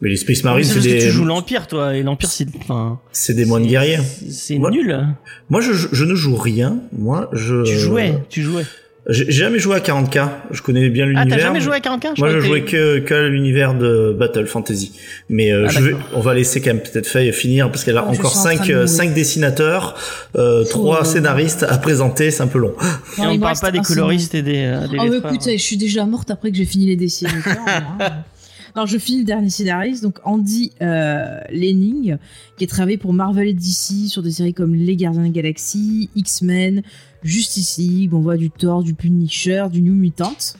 Mais 0.00 0.08
les 0.10 0.16
Space 0.16 0.44
Marines, 0.44 0.64
c'est 0.64 0.74
parce 0.74 0.86
que 0.86 0.92
des 0.92 0.98
tu 0.98 1.10
joues 1.10 1.24
l'empire, 1.24 1.66
toi, 1.66 1.94
et 1.96 2.02
l'empire, 2.02 2.28
c'est, 2.30 2.46
enfin, 2.60 2.98
c'est 3.12 3.34
des 3.34 3.44
moines 3.44 3.66
guerriers. 3.66 3.98
c'est 4.30 4.58
Moi- 4.58 4.70
nul. 4.70 5.06
Moi, 5.50 5.60
je, 5.60 5.72
je 5.92 6.04
ne 6.04 6.14
joue 6.14 6.36
rien. 6.36 6.78
Moi, 6.96 7.28
je 7.32 7.62
Tu 7.64 7.76
jouais, 7.78 8.14
tu 8.28 8.42
jouais. 8.42 8.64
J'ai 9.06 9.30
jamais 9.30 9.58
joué 9.58 9.76
à 9.76 9.80
40k. 9.80 10.30
Je 10.50 10.62
connais 10.62 10.88
bien 10.88 11.04
Ah, 11.04 11.08
l'univers. 11.08 11.36
t'as 11.36 11.38
jamais 11.42 11.60
joué 11.60 11.74
à 11.74 11.78
40K 11.80 12.14
Moi, 12.16 12.30
je 12.30 12.38
crois 12.38 12.40
que 12.40 12.40
jouais 12.40 12.62
que, 12.62 12.98
que 13.00 13.12
à 13.12 13.28
l'univers 13.28 13.74
de 13.74 14.16
Battle 14.18 14.46
Fantasy. 14.46 14.92
Mais 15.28 15.52
euh, 15.52 15.66
Ah, 15.68 15.70
je 15.70 15.80
vais, 15.80 15.96
on 16.14 16.20
va 16.20 16.32
laisser 16.32 16.62
quand 16.62 16.70
même 16.72 16.80
peut-être 16.82 17.06
Faye 17.06 17.30
finir 17.34 17.70
parce 17.70 17.84
qu'elle 17.84 17.98
a 17.98 18.06
Oh, 18.08 18.14
je 18.14 18.18
encore 18.18 18.30
suis 18.30 18.40
en 18.40 18.44
train 18.44 18.56
cinq, 18.56 18.66
de 18.68 18.72
euh, 18.72 18.76
mourir. 18.76 18.88
cinq 18.88 19.12
dessinateurs, 19.12 19.94
euh, 20.36 20.64
trois 20.64 21.00
Oh. 21.02 21.04
scénaristes 21.04 21.64
à 21.68 21.76
présenter. 21.76 22.30
C'est 22.30 22.42
un 22.42 22.46
peu 22.46 22.58
long. 22.58 22.72
Et 23.18 23.26
on 23.26 23.38
parle 23.38 23.58
pas 23.60 23.70
des 23.70 23.80
coloristes 23.80 24.34
et 24.34 24.40
des, 24.40 24.64
euh, 24.64 24.88
des 24.88 24.96
Oh, 24.98 25.12
écoute, 25.12 25.50
je 25.52 25.58
suis 25.58 25.76
déjà 25.76 26.06
morte 26.06 26.30
après 26.30 26.50
que 26.50 26.56
j'ai 26.56 26.64
fini 26.64 26.86
les 26.86 26.96
dessinateurs. 26.96 27.58
Alors, 28.74 28.88
je 28.88 28.98
finis 28.98 29.20
le 29.20 29.24
dernier 29.24 29.50
scénariste, 29.50 30.02
donc 30.02 30.18
Andy 30.24 30.72
euh, 30.82 31.38
Lenning, 31.50 32.16
qui 32.56 32.64
a 32.64 32.66
travaillé 32.66 32.98
pour 32.98 33.12
Marvel 33.12 33.46
et 33.46 33.54
DC 33.54 34.08
sur 34.08 34.20
des 34.20 34.32
séries 34.32 34.52
comme 34.52 34.74
Les 34.74 34.96
Gardiens 34.96 35.20
de 35.20 35.26
la 35.26 35.32
Galaxie, 35.32 36.10
X-Men, 36.16 36.82
Justice 37.22 37.78
League, 37.78 38.12
on 38.12 38.20
voit 38.20 38.36
du 38.36 38.50
Thor, 38.50 38.82
du 38.82 38.94
Punisher, 38.94 39.66
du 39.70 39.80
New 39.80 39.94
Mutant. 39.94 40.56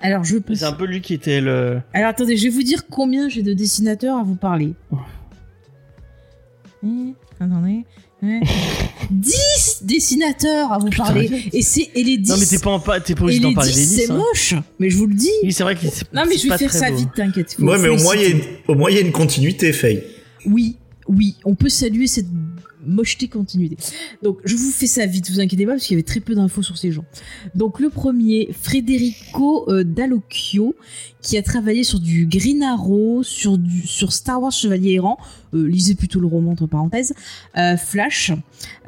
Alors, 0.00 0.24
je 0.24 0.38
peux... 0.38 0.54
C'est 0.54 0.64
un 0.64 0.72
peu 0.72 0.86
lui 0.86 1.02
qui 1.02 1.12
était 1.12 1.42
le. 1.42 1.82
Alors, 1.92 2.08
attendez, 2.08 2.38
je 2.38 2.44
vais 2.44 2.50
vous 2.50 2.62
dire 2.62 2.86
combien 2.88 3.28
j'ai 3.28 3.42
de 3.42 3.52
dessinateurs 3.52 4.16
à 4.16 4.22
vous 4.22 4.36
parler. 4.36 4.74
Eh, 6.84 7.14
attendez. 7.38 7.84
Eh. 8.22 8.40
10 9.10 9.80
dessinateurs 9.82 10.72
à 10.72 10.78
vous 10.78 10.88
Putain, 10.90 11.04
parler. 11.04 11.30
Et 11.52 11.62
c'est 11.62 11.88
et 11.94 12.02
les 12.02 12.18
10 12.18 12.30
Non, 12.30 12.36
mais 12.38 12.46
t'es 12.46 12.58
pas, 12.58 13.00
t'es 13.00 13.14
pas 13.14 13.24
obligé 13.24 13.40
d'en 13.40 13.48
les 13.50 13.54
parler 13.54 13.72
10, 13.72 13.76
des 13.76 13.86
10. 13.86 14.06
c'est 14.06 14.10
hein. 14.12 14.16
moche, 14.16 14.54
mais 14.78 14.90
je 14.90 14.96
vous 14.96 15.06
le 15.06 15.14
dis. 15.14 15.30
Oui, 15.44 15.52
c'est 15.52 15.62
vrai 15.62 15.74
que 15.74 15.80
c'est 15.82 16.12
Non, 16.12 16.22
mais 16.28 16.36
je 16.36 16.48
vais 16.48 16.58
faire 16.58 16.72
ça 16.72 16.90
beau. 16.90 16.96
vite, 16.96 17.08
t'inquiète. 17.14 17.56
Ouais, 17.58 17.78
mais 17.78 17.88
les 17.88 18.02
au 18.68 18.74
moins, 18.74 18.90
il 18.90 18.94
y 18.94 18.98
a 18.98 19.00
une 19.00 19.12
continuité, 19.12 19.72
Faye. 19.72 20.02
Oui, 20.46 20.76
oui, 21.08 21.36
on 21.44 21.54
peut 21.54 21.68
saluer 21.70 22.06
cette 22.06 22.28
mocheté 22.86 23.28
continuité. 23.28 23.76
Donc, 24.22 24.38
je 24.44 24.56
vous 24.56 24.70
fais 24.70 24.86
ça 24.86 25.06
vite, 25.06 25.30
vous 25.30 25.40
inquiétez 25.40 25.66
pas, 25.66 25.72
parce 25.72 25.84
qu'il 25.84 25.94
y 25.94 25.98
avait 25.98 26.06
très 26.06 26.20
peu 26.20 26.34
d'infos 26.34 26.62
sur 26.62 26.78
ces 26.78 26.92
gens. 26.92 27.04
Donc, 27.54 27.80
le 27.80 27.90
premier, 27.90 28.50
Federico 28.52 29.68
euh, 29.68 29.84
Dallocchio, 29.84 30.74
qui 31.20 31.36
a 31.36 31.42
travaillé 31.42 31.84
sur 31.84 32.00
du 32.00 32.26
Green 32.26 32.62
Arrow, 32.62 33.22
sur, 33.22 33.58
du, 33.58 33.86
sur 33.86 34.12
Star 34.12 34.40
Wars 34.40 34.52
Chevalier 34.52 34.94
Errant, 34.94 35.18
euh, 35.54 35.66
lisez 35.68 35.94
plutôt 35.94 36.20
le 36.20 36.26
roman 36.26 36.52
entre 36.52 36.66
parenthèses, 36.66 37.14
euh, 37.56 37.76
Flash. 37.76 38.32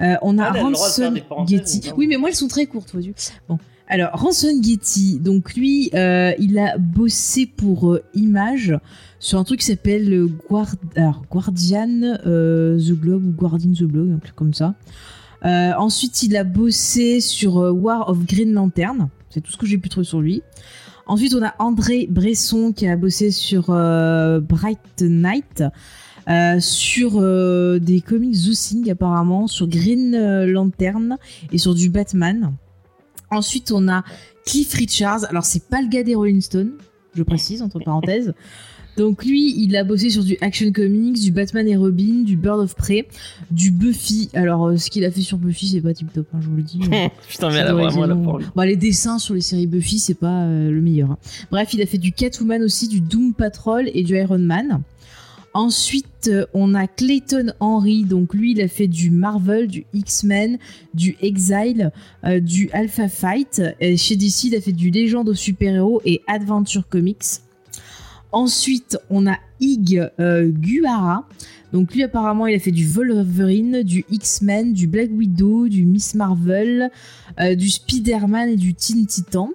Euh, 0.00 0.16
on 0.22 0.38
a 0.38 0.44
Ah, 0.44 0.62
Ransom 0.62 1.18
Getty. 1.46 1.92
Oui, 1.96 2.06
mais 2.06 2.16
moi, 2.16 2.28
elles 2.28 2.34
sont 2.34 2.48
très 2.48 2.66
courtes, 2.66 2.90
vois-tu. 2.92 3.14
Bon. 3.48 3.58
Alors, 3.92 4.10
Ransom 4.12 4.62
Getty, 4.62 5.18
donc 5.18 5.56
lui, 5.56 5.90
euh, 5.94 6.32
il 6.38 6.60
a 6.60 6.78
bossé 6.78 7.44
pour 7.44 7.90
euh, 7.90 8.00
Image 8.14 8.78
sur 9.18 9.40
un 9.40 9.42
truc 9.42 9.58
qui 9.58 9.66
s'appelle 9.66 10.12
euh, 10.12 10.28
Guard... 10.48 10.76
Guardian 11.28 12.16
The 12.22 12.92
Globe 12.92 13.26
ou 13.26 13.32
Guardian 13.32 13.72
the 13.72 13.82
Globe, 13.82 14.12
un 14.14 14.18
truc 14.20 14.36
comme 14.36 14.54
ça. 14.54 14.76
Ensuite, 15.42 16.22
il 16.22 16.36
a 16.36 16.44
bossé 16.44 17.20
sur 17.20 17.56
War 17.56 18.08
of 18.08 18.24
Green 18.26 18.52
Lantern. 18.52 19.08
C'est 19.28 19.40
tout 19.40 19.50
ce 19.50 19.56
que 19.56 19.66
j'ai 19.66 19.76
pu 19.76 19.88
trouver 19.88 20.06
sur 20.06 20.20
lui. 20.20 20.44
Ensuite, 21.08 21.34
on 21.34 21.42
a 21.42 21.52
André 21.58 22.06
Bresson 22.08 22.72
qui 22.72 22.86
a 22.86 22.96
bossé 22.96 23.32
sur 23.32 23.70
Bright 23.70 25.00
Knight, 25.00 25.64
euh, 26.28 26.60
sur 26.60 27.20
des 27.80 28.00
comics 28.02 28.36
The 28.36 28.52
Thing 28.52 28.88
apparemment, 28.88 29.48
sur 29.48 29.66
Green 29.66 30.44
Lantern 30.44 31.16
et 31.50 31.58
sur 31.58 31.74
du 31.74 31.90
Batman. 31.90 32.52
Ensuite, 33.30 33.72
on 33.72 33.88
a 33.88 34.04
Cliff 34.46 34.72
Richards. 34.74 35.24
Alors, 35.28 35.44
c'est 35.44 35.68
pas 35.68 35.80
le 35.82 35.88
gars 35.88 36.02
des 36.02 36.14
Rolling 36.14 36.40
Stones, 36.40 36.72
je 37.14 37.22
précise 37.22 37.62
entre 37.62 37.78
parenthèses. 37.80 38.32
Donc 38.96 39.24
lui, 39.24 39.54
il 39.56 39.76
a 39.76 39.84
bossé 39.84 40.10
sur 40.10 40.24
du 40.24 40.36
Action 40.40 40.70
Comics, 40.72 41.20
du 41.22 41.30
Batman 41.30 41.66
et 41.68 41.76
Robin, 41.76 42.22
du 42.24 42.36
Bird 42.36 42.58
of 42.58 42.74
Prey, 42.74 43.06
du 43.50 43.70
Buffy. 43.70 44.28
Alors 44.34 44.66
euh, 44.66 44.76
ce 44.76 44.90
qu'il 44.90 45.04
a 45.04 45.10
fait 45.10 45.22
sur 45.22 45.38
Buffy, 45.38 45.68
c'est 45.68 45.80
pas 45.80 45.94
tip 45.94 46.12
top, 46.12 46.26
hein, 46.34 46.38
je 46.42 46.48
vous 46.48 46.56
le 46.56 46.62
dis. 46.62 46.80
Putain, 47.28 47.50
mais 47.50 47.58
elle 47.58 47.68
a 47.68 47.72
vraiment 47.72 48.04
la 48.04 48.14
lui. 48.14 48.44
Bon, 48.54 48.62
les 48.62 48.76
dessins 48.76 49.18
sur 49.18 49.34
les 49.34 49.40
séries 49.40 49.68
Buffy, 49.68 50.00
c'est 50.00 50.14
pas 50.14 50.42
euh, 50.42 50.70
le 50.70 50.80
meilleur. 50.82 51.12
hein. 51.12 51.18
Bref, 51.50 51.72
il 51.72 51.80
a 51.80 51.86
fait 51.86 51.98
du 51.98 52.12
Catwoman 52.12 52.62
aussi, 52.62 52.88
du 52.88 53.00
Doom 53.00 53.32
Patrol 53.32 53.88
et 53.94 54.02
du 54.02 54.16
Iron 54.16 54.38
Man. 54.38 54.82
Ensuite, 55.52 56.28
euh, 56.28 56.46
on 56.54 56.74
a 56.74 56.86
Clayton 56.86 57.52
Henry. 57.60 58.04
Donc 58.04 58.34
lui, 58.34 58.52
il 58.52 58.60
a 58.60 58.68
fait 58.68 58.86
du 58.86 59.10
Marvel, 59.10 59.66
du 59.66 59.84
X-Men, 59.92 60.58
du 60.94 61.16
Exile, 61.20 61.90
euh, 62.24 62.40
du 62.40 62.70
Alpha 62.72 63.08
Fight. 63.08 63.60
Et 63.80 63.96
chez 63.96 64.16
DC, 64.16 64.44
il 64.44 64.54
a 64.54 64.60
fait 64.60 64.72
du 64.72 64.90
Légende 64.90 65.28
aux 65.28 65.34
super-héros 65.34 66.02
et 66.04 66.22
Adventure 66.26 66.88
Comics. 66.88 67.40
Ensuite, 68.32 68.96
on 69.10 69.26
a 69.26 69.36
Ig 69.60 70.08
euh, 70.20 70.50
Guara. 70.52 71.26
Donc 71.72 71.94
lui, 71.94 72.02
apparemment, 72.02 72.46
il 72.46 72.54
a 72.54 72.58
fait 72.58 72.72
du 72.72 72.86
Wolverine, 72.86 73.82
du 73.82 74.04
X-Men, 74.10 74.72
du 74.72 74.86
Black 74.86 75.10
Widow, 75.12 75.68
du 75.68 75.84
Miss 75.84 76.14
Marvel, 76.14 76.90
euh, 77.40 77.54
du 77.54 77.70
Spider-Man 77.70 78.50
et 78.50 78.56
du 78.56 78.74
Teen 78.74 79.06
Titan. 79.06 79.50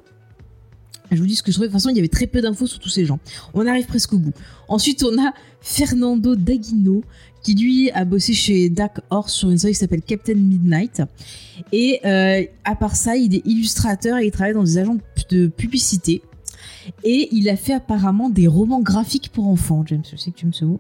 Je 1.12 1.18
vous 1.22 1.28
dis 1.28 1.36
ce 1.36 1.44
que 1.44 1.52
je 1.52 1.56
trouvais. 1.56 1.68
De 1.68 1.72
toute 1.72 1.82
façon, 1.82 1.90
il 1.90 1.96
y 1.96 2.00
avait 2.00 2.08
très 2.08 2.28
peu 2.28 2.42
d'infos 2.42 2.68
sur 2.68 2.80
tous 2.80 2.90
ces 2.90 3.06
gens. 3.06 3.20
On 3.54 3.66
arrive 3.68 3.86
presque 3.86 4.14
au 4.14 4.18
bout. 4.18 4.34
Ensuite, 4.68 5.04
on 5.04 5.18
a 5.24 5.34
Fernando 5.62 6.36
Daguino, 6.36 7.04
qui 7.44 7.54
lui 7.56 7.92
a 7.92 8.06
bossé 8.06 8.34
chez 8.34 8.70
Dark 8.70 9.00
Horse 9.12 9.34
sur 9.34 9.52
une 9.52 9.58
série 9.60 9.74
qui 9.74 9.80
s'appelle 9.80 10.02
Captain 10.02 10.34
Midnight. 10.34 11.04
Et 11.72 12.00
euh, 12.06 12.44
à 12.64 12.76
part 12.76 12.96
ça, 12.96 13.16
il 13.16 13.36
est 13.36 13.46
illustrateur 13.46 14.18
et 14.18 14.26
il 14.26 14.32
travaille 14.32 14.54
dans 14.56 14.64
des 14.64 14.78
agents 14.80 14.98
de 15.30 15.48
publicité. 15.48 16.22
Et 17.04 17.30
il 17.32 17.50
a 17.50 17.56
fait 17.56 17.74
apparemment 17.74 18.30
des 18.30 18.48
romans 18.48 18.82
graphiques 18.82 19.30
pour 19.32 19.48
enfants, 19.48 19.84
James. 19.88 20.04
Je 20.12 20.18
sais 20.18 20.32
que 20.32 20.38
tu 20.38 20.46
aimes 20.46 20.54
ce 20.54 20.66
mot. 20.66 20.80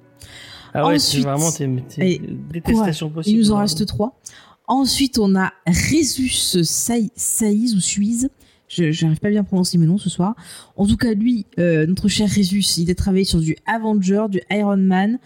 Ah 0.73 0.87
ouais, 0.87 0.99
c'est 0.99 1.19
vraiment 1.19 1.51
tes, 1.51 1.69
tes 1.87 2.01
Allez, 2.01 2.21
détestations 2.51 3.09
possibles. 3.09 3.37
Il 3.37 3.39
nous 3.41 3.51
en 3.51 3.57
reste 3.59 3.85
trois. 3.85 4.19
Ensuite, 4.67 5.19
on 5.19 5.35
a 5.35 5.53
Résus 5.67 6.29
Saï- 6.63 7.11
Saïz 7.15 7.75
ou 7.75 7.79
Suisse. 7.79 8.27
Je 8.67 8.91
j'arrive 8.91 9.19
pas 9.19 9.29
bien 9.29 9.41
à 9.41 9.43
prononcer 9.43 9.77
mes 9.77 9.85
noms 9.85 9.97
ce 9.97 10.09
soir. 10.09 10.35
En 10.75 10.87
tout 10.87 10.97
cas, 10.97 11.13
lui, 11.13 11.45
euh, 11.59 11.85
notre 11.85 12.07
cher 12.07 12.29
Résus, 12.29 12.63
il 12.77 12.89
a 12.89 12.95
travaillé 12.95 13.25
sur 13.25 13.39
du 13.39 13.55
Avenger, 13.65 14.25
du 14.29 14.41
Iron 14.49 14.77
Man, 14.77 15.19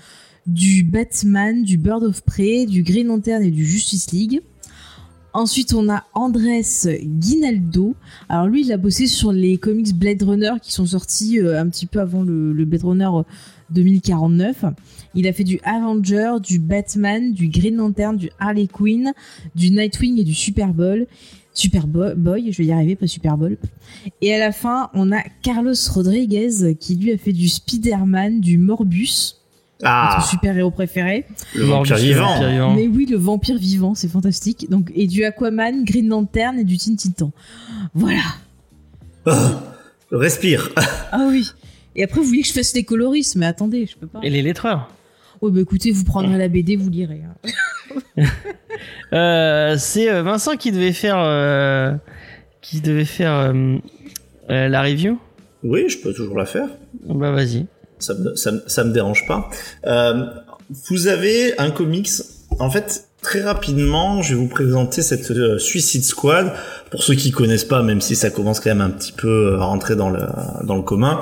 du 0.45 0.83
Batman, 0.83 1.63
du 1.63 1.77
Bird 1.77 2.03
of 2.03 2.21
Prey, 2.23 2.65
du 2.65 2.83
Green 2.83 3.07
Lantern 3.07 3.43
et 3.43 3.51
du 3.51 3.65
Justice 3.65 4.11
League. 4.11 4.41
Ensuite, 5.31 5.73
on 5.73 5.89
a 5.89 6.05
Andrés 6.15 6.63
Guinaldo. 7.03 7.95
Alors 8.29 8.47
lui, 8.47 8.61
il 8.61 8.71
a 8.73 8.77
bossé 8.77 9.05
sur 9.05 9.31
les 9.31 9.57
comics 9.57 9.93
Blade 9.95 10.23
Runner 10.23 10.53
qui 10.61 10.73
sont 10.73 10.87
sortis 10.87 11.39
euh, 11.39 11.61
un 11.61 11.69
petit 11.69 11.85
peu 11.85 11.99
avant 11.99 12.23
le, 12.23 12.51
le 12.51 12.65
Blade 12.65 12.83
Runner 12.83 13.09
2049. 13.69 14.65
Il 15.15 15.27
a 15.27 15.33
fait 15.33 15.43
du 15.43 15.59
Avenger, 15.63 16.33
du 16.41 16.59
Batman, 16.59 17.31
du 17.31 17.47
Green 17.47 17.75
Lantern, 17.75 18.17
du 18.17 18.29
Harley 18.39 18.67
Quinn, 18.67 19.13
du 19.55 19.71
Nightwing 19.71 20.19
et 20.19 20.23
du 20.23 20.33
Superboy. 21.59 22.09
Superboy, 22.09 22.51
je 22.51 22.57
vais 22.59 22.65
y 22.65 22.71
arriver, 22.71 22.95
pas 22.95 23.07
Super 23.07 23.37
Bowl. 23.37 23.57
Et 24.21 24.33
à 24.33 24.39
la 24.39 24.51
fin, 24.51 24.89
on 24.93 25.11
a 25.11 25.21
Carlos 25.41 25.73
Rodriguez 25.93 26.75
qui 26.79 26.95
lui 26.95 27.11
a 27.11 27.17
fait 27.17 27.33
du 27.33 27.47
Spider-Man, 27.49 28.39
du 28.41 28.57
Morbus, 28.57 29.35
Ah, 29.83 30.15
notre 30.17 30.29
super-héros 30.29 30.71
préféré. 30.71 31.25
le 31.55 31.63
vampire 31.65 31.95
le 31.95 32.01
vivant. 32.01 32.25
vampire 32.33 32.49
vivant. 32.49 32.73
Mais 32.75 32.87
oui, 32.87 33.05
le 33.05 33.17
vampire 33.17 33.57
vivant, 33.57 33.95
c'est 33.95 34.07
fantastique. 34.09 34.69
Donc, 34.69 34.91
et 34.95 35.07
du 35.07 35.23
Aquaman, 35.23 35.83
Green 35.85 36.07
Lantern 36.09 36.57
et 36.59 36.63
du 36.63 36.77
Teen 36.77 36.95
Titan. 36.95 37.31
Voilà. 37.93 38.21
Ah, 39.25 39.61
respire. 40.11 40.69
Ah 41.11 41.27
oui. 41.29 41.47
Et 41.95 42.03
après, 42.03 42.21
vous 42.21 42.27
voulez 42.27 42.41
que 42.43 42.47
je 42.47 42.53
fasse 42.53 42.73
les 42.75 42.83
coloristes, 42.83 43.35
mais 43.35 43.45
attendez, 43.47 43.85
je 43.87 43.97
peux 43.97 44.05
pas. 44.07 44.19
Et 44.21 44.29
les 44.29 44.41
lettreurs. 44.43 44.91
Oh 45.41 45.49
bah 45.51 45.61
écoutez, 45.61 45.91
vous 45.91 46.03
prendrez 46.03 46.37
la 46.37 46.47
BD, 46.47 46.75
vous 46.75 46.89
lirez. 46.89 47.21
hein. 47.25 47.49
Euh, 49.11 49.75
c'est 49.77 50.09
euh, 50.11 50.21
Vincent 50.21 50.55
qui 50.55 50.71
devait 50.71 50.93
faire 50.93 51.17
euh, 51.17 51.93
qui 52.61 52.79
devait 52.79 53.05
faire 53.05 53.33
euh, 53.33 53.77
euh, 54.51 54.67
la 54.67 54.83
review. 54.83 55.17
Oui, 55.63 55.89
je 55.89 55.97
peux 55.99 56.13
toujours 56.13 56.37
la 56.37 56.45
faire. 56.45 56.67
Bah 57.05 57.31
vas-y. 57.31 57.65
Ça 57.97 58.13
me, 58.13 58.35
ça, 58.35 58.51
me- 58.51 58.61
ça 58.67 58.83
me 58.83 58.93
dérange 58.93 59.25
pas. 59.27 59.49
Euh, 59.87 60.25
vous 60.89 61.07
avez 61.07 61.57
un 61.59 61.71
comics. 61.71 62.09
En 62.59 62.69
fait, 62.69 63.05
très 63.23 63.41
rapidement, 63.41 64.21
je 64.21 64.35
vais 64.35 64.39
vous 64.39 64.47
présenter 64.47 65.01
cette 65.01 65.31
euh, 65.31 65.57
Suicide 65.57 66.03
Squad. 66.03 66.53
Pour 66.91 67.03
ceux 67.03 67.15
qui 67.15 67.31
connaissent 67.31 67.65
pas, 67.65 67.81
même 67.83 68.01
si 68.01 68.15
ça 68.15 68.29
commence 68.29 68.59
quand 68.59 68.69
même 68.69 68.81
un 68.81 68.91
petit 68.91 69.11
peu 69.11 69.55
à 69.59 69.63
rentrer 69.65 69.95
dans 69.95 70.09
le 70.11 70.21
dans 70.63 70.75
le 70.75 70.83
commun, 70.83 71.19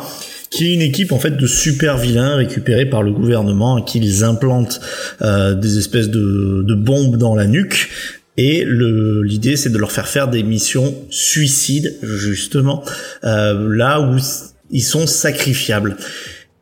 qui 0.49 0.68
est 0.68 0.74
une 0.74 0.82
équipe 0.82 1.11
en 1.11 1.19
fait 1.19 1.38
de 1.38 1.48
super 1.48 1.98
vilains 1.98 2.36
récupérés 2.36 2.86
par 2.86 3.03
le 3.03 3.11
gouvernement, 3.11 3.76
à 3.78 3.82
qui 3.82 3.99
ils 3.99 4.24
implantent 4.24 4.80
euh, 5.22 5.53
des 5.53 5.78
espèces 5.78 6.10
de, 6.10 6.64
de 6.65 6.76
bombes 6.76 7.18
dans 7.18 7.36
la 7.36 7.48
nuque. 7.48 7.90
Et 8.38 8.64
l'idée, 8.65 9.56
c'est 9.56 9.72
de 9.72 9.78
leur 9.80 9.91
faire 9.91 10.07
faire 10.07 10.28
des 10.28 10.44
missions 10.44 10.95
suicides, 11.10 11.95
justement, 12.03 12.84
euh, 13.24 13.76
là 13.76 13.99
où 13.99 14.18
ils 14.69 14.84
sont 14.84 15.07
sacrifiables. 15.07 15.98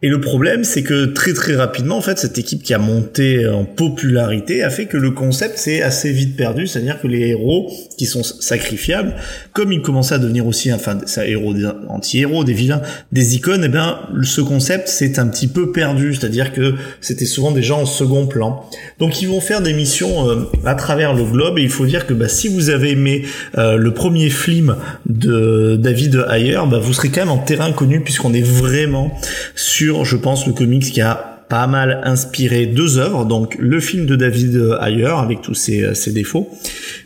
Et 0.06 0.07
le 0.07 0.22
problème, 0.22 0.64
c'est 0.64 0.84
que 0.84 1.06
très 1.06 1.34
très 1.34 1.56
rapidement, 1.56 1.98
en 1.98 2.02
fait, 2.02 2.19
cette 2.19 2.38
équipe 2.38 2.61
qui 2.61 2.76
a 2.76 2.77
monté 2.77 3.48
en 3.48 3.65
popularité 3.65 4.61
a 4.61 4.69
fait 4.69 4.86
que 4.86 4.98
le 4.98 5.10
concept 5.10 5.57
s'est 5.57 5.82
assez 5.82 6.11
vite 6.11 6.38
perdu, 6.38 6.68
c'est-à-dire 6.68 7.02
que 7.02 7.07
les 7.07 7.30
héros 7.30 7.72
qui 7.98 8.06
sont 8.06 8.22
sacrifiables, 8.22 9.15
comme 9.52 9.72
ils 9.72 9.82
commençaient 9.82 10.14
à 10.14 10.19
devenir 10.19 10.45
aussi, 10.45 10.72
enfin, 10.72 10.99
ça, 11.07 11.27
héros, 11.27 11.56
des 11.56 11.65
anti-héros, 11.90 12.44
des 12.44 12.53
vilains, 12.53 12.84
des 13.14 13.36
icônes, 13.36 13.64
eh 13.65 13.68
bien, 13.68 13.98
ce 14.22 14.41
concept 14.41 14.90
s'est 14.90 15.18
un 15.18 15.27
petit 15.27 15.48
peu 15.48 15.72
perdu, 15.72 16.14
c'est-à-dire 16.14 16.53
que 16.53 16.76
c'était 17.02 17.26
souvent 17.26 17.49
des 17.49 17.64
gens 17.64 17.82
en 17.82 17.88
second 17.88 18.27
plan. 18.27 18.69
Donc, 18.99 19.23
ils 19.23 19.27
vont 19.27 19.41
faire 19.41 19.61
des 19.61 19.73
missions 19.73 20.30
euh, 20.30 20.44
à 20.65 20.76
travers 20.76 21.15
le 21.15 21.23
globe, 21.23 21.57
et 21.57 21.64
il 21.64 21.69
faut 21.69 21.88
dire 21.88 22.06
que 22.06 22.14
bah, 22.14 22.27
si 22.27 22.48
vous 22.48 22.69
avez 22.69 22.91
aimé 22.91 23.26
euh, 23.57 23.77
le 23.77 23.91
premier 23.91 24.30
film 24.30 24.76
de 25.07 25.77
David 25.77 26.27
Ayer, 26.30 26.60
bah, 26.69 26.77
vous 26.77 26.94
serez 26.94 27.10
quand 27.10 27.22
même 27.22 27.32
en 27.32 27.40
terrain 27.40 27.72
connu 27.72 28.02
puisqu'on 28.02 28.36
est 28.36 28.45
vraiment 28.45 29.11
sur, 29.56 29.94
je 30.03 30.17
pense, 30.17 30.47
le 30.47 30.53
comics 30.53 30.84
qui 30.84 31.01
a 31.01 31.31
pas 31.47 31.67
mal 31.67 32.01
inspiré 32.03 32.65
deux 32.65 32.97
œuvres, 32.97 33.23
donc 33.23 33.55
le 33.59 33.80
film 33.80 34.07
de 34.07 34.15
David 34.15 34.77
Ayer 34.81 35.13
avec 35.17 35.41
tous 35.41 35.53
ses, 35.53 35.93
ses 35.93 36.11
défauts, 36.11 36.49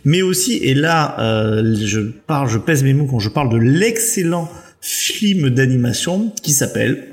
mais 0.04 0.22
aussi, 0.22 0.56
et 0.56 0.74
là, 0.74 1.16
euh, 1.20 1.76
je 1.78 2.00
parle, 2.00 2.48
je 2.48 2.58
pèse 2.58 2.82
mes 2.82 2.94
mots 2.94 3.06
quand 3.06 3.18
je 3.18 3.28
parle 3.28 3.50
de 3.50 3.58
l'excellent 3.58 4.50
film 4.80 5.50
d'animation 5.50 6.32
qui 6.42 6.52
s'appelle 6.52 7.09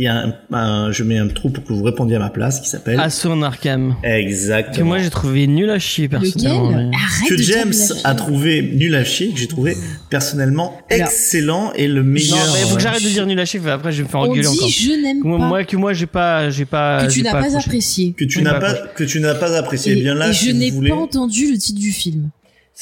il 0.00 0.04
y 0.04 0.06
a 0.08 0.16
un, 0.16 0.34
un- 0.56 0.92
je 0.92 1.02
mets 1.04 1.18
un 1.18 1.28
trou 1.28 1.50
pour 1.50 1.62
que 1.62 1.72
vous 1.74 1.82
répondiez 1.82 2.16
à 2.16 2.18
ma 2.20 2.30
place 2.30 2.58
qui 2.60 2.68
s'appelle 2.70 2.98
Assaut 2.98 3.32
Arkham. 3.42 3.96
exactement 4.02 4.76
Que 4.78 4.82
moi 4.82 4.98
j'ai 4.98 5.10
trouvé 5.10 5.46
nul 5.46 5.68
à 5.68 5.78
chier 5.78 6.08
personnellement. 6.08 6.70
Mais- 6.70 6.90
Arrête 6.96 7.28
que 7.28 7.36
James 7.36 7.74
a 8.04 8.14
trouvé 8.14 8.62
nul 8.62 8.94
à 8.94 9.04
chier, 9.04 9.30
que 9.30 9.38
j'ai 9.38 9.46
trouvé 9.46 9.76
personnellement 10.08 10.78
Alors- 10.90 11.06
excellent 11.06 11.72
et 11.74 11.86
le 11.86 12.02
Non, 12.02 12.08
meilleur. 12.08 12.38
mais 12.54 12.60
faut 12.68 12.76
que 12.76 12.82
j'arrête 12.82 13.02
de 13.04 13.08
dire 13.08 13.26
nul 13.26 13.38
à 13.38 13.44
chier. 13.44 13.60
Après 13.68 13.92
je 13.92 13.98
vais 13.98 14.04
me 14.04 14.08
faire 14.08 14.20
On 14.20 14.24
engueuler 14.24 14.40
dit 14.42 14.48
encore. 14.48 14.68
je 14.68 15.02
n'aime 15.02 15.22
pas. 15.22 15.28
moi 15.46 15.64
que 15.64 15.76
moi 15.76 15.92
j'ai 15.92 16.06
pas 16.06 16.48
j'ai 16.50 16.64
pas 16.64 17.04
que 17.06 17.12
tu 17.12 17.22
n'as 17.22 17.32
pas, 17.32 17.56
apprécié. 17.58 18.14
que 18.16 18.24
tu 18.24 18.40
n'as 18.42 18.54
pas 18.58 18.72
que 18.96 19.04
tu 19.04 19.20
n'as 19.20 19.34
pas 19.34 19.54
apprécié. 19.56 19.92
Et, 19.92 19.98
Eh 19.98 20.02
bien 20.02 20.14
là, 20.14 20.30
et 20.30 20.32
si 20.32 20.46
je 20.46 20.52
n'ai 20.52 20.70
voulez, 20.70 20.90
pas 20.90 20.96
entendu 20.96 21.52
le 21.52 21.58
titre 21.58 21.78
du 21.78 21.92
film. 21.92 22.30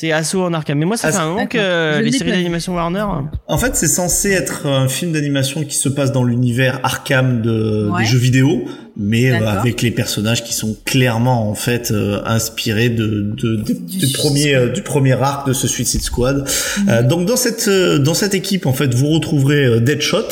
C'est 0.01 0.13
Assaut 0.13 0.45
en 0.45 0.53
Arkham. 0.55 0.79
Mais 0.79 0.85
moi 0.85 0.97
ça 0.97 1.11
fait 1.11 1.19
un 1.19 1.25
moment 1.27 1.39
d'accord. 1.39 1.61
que 1.61 1.95
Je 1.99 2.03
les 2.03 2.13
séries 2.13 2.31
d'animation 2.31 2.73
Warner. 2.77 3.05
en 3.49 3.59
fait, 3.59 3.75
c'est 3.75 3.89
censé 3.89 4.31
être 4.31 4.67
un 4.69 4.87
film 4.87 5.11
d'animation 5.11 5.65
qui 5.65 5.75
se 5.75 5.89
passe 5.89 6.13
dans 6.13 6.23
l'univers 6.23 6.79
Arkham 6.85 7.43
de 7.43 7.89
Ouais. 7.91 8.03
des 8.03 8.07
jeux 8.09 8.19
vidéo, 8.19 8.65
mais 8.99 9.31
euh, 9.31 9.47
avec 9.49 9.81
les 9.83 9.91
personnages 9.93 10.43
qui 10.45 10.53
sont 10.53 10.77
clairement 10.85 11.49
en 11.49 11.55
fait 11.55 11.91
euh, 11.93 12.21
inspirés 12.27 12.89
de, 12.89 13.07
de, 13.37 13.57
de- 13.57 13.73
du, 13.73 14.09
premier 14.13 14.55
euh, 14.55 14.69
du 14.71 14.83
premier 14.83 15.13
arc 15.13 15.47
de 15.47 15.53
ce 15.53 15.69
Suicide 15.69 16.03
Squad. 16.03 16.39
Mhm. 16.79 16.89
Euh, 16.89 17.03
donc 17.03 17.27
dans 17.27 17.37
cette 17.37 17.69
euh, 17.69 17.99
dans 17.99 18.15
cette 18.15 18.35
équipe 18.35 18.67
en 18.67 18.73
fait, 18.73 18.93
vous 18.95 19.09
retrouverez 19.11 19.65
euh, 19.65 19.81
Deadshot 19.81 20.25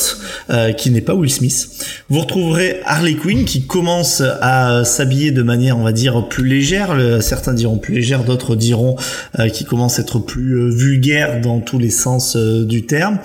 euh, 0.51 0.73
qui 0.73 0.91
n'est 0.91 1.01
pas 1.01 1.15
Will 1.15 1.31
Smith. 1.31 1.69
Vous 2.09 2.21
retrouverez 2.21 2.81
Harley 2.85 3.15
Quinn 3.15 3.45
qui 3.45 3.67
commence 3.67 4.21
à 4.41 4.85
s'habiller 4.85 5.31
de 5.31 5.43
manière 5.43 5.79
on 5.79 5.83
va 5.85 5.93
dire 5.93 6.27
plus 6.29 6.47
légère. 6.47 6.95
Le- 6.95 7.21
certains 7.21 7.55
diront 7.55 7.79
plus 7.79 7.95
légère, 7.95 8.25
d'autres 8.25 8.57
diront 8.57 8.97
euh, 9.39 9.49
qui 9.49 9.65
commence 9.65 9.99
à 9.99 10.03
être 10.03 10.19
plus 10.19 10.55
euh, 10.59 10.71
vulgaire 10.71 11.41
dans 11.41 11.61
tous 11.61 11.79
les 11.79 11.91
sens 11.91 12.35
euh, 12.37 12.65
du 12.65 12.85
terme. 12.87 13.19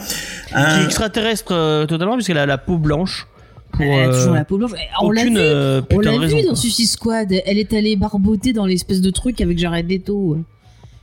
Qui 0.50 0.56
est 0.58 0.86
extraterrestre 0.86 1.52
euh, 1.54 1.86
totalement 1.86 2.16
puisqu'elle 2.16 2.38
a 2.38 2.46
la 2.46 2.58
peau 2.60 2.78
blanche. 2.78 3.26
Pour, 3.72 3.82
Elle 3.84 3.92
a 3.92 4.08
euh, 4.10 4.18
toujours 4.20 4.34
la 4.36 4.46
peau 4.46 4.58
blanche. 4.58 4.72
On 5.02 5.12
l'a 5.12 5.22
aucune 5.22 5.34
vu. 5.36 5.40
euh, 5.42 5.82
On 5.92 6.00
l'a 6.00 6.12
raison. 6.18 6.38
vu 6.38 6.44
dans. 6.44 6.56
Suicide 6.56 6.88
Squad. 6.88 7.32
Elle 7.46 7.58
est 7.58 7.74
allée 7.74 7.96
barboter 7.96 8.54
dans 8.54 8.66
l'espèce 8.66 9.02
de 9.02 9.10
truc 9.10 9.42
avec 9.42 9.58
Jared 9.58 9.90
Leto. 9.90 10.38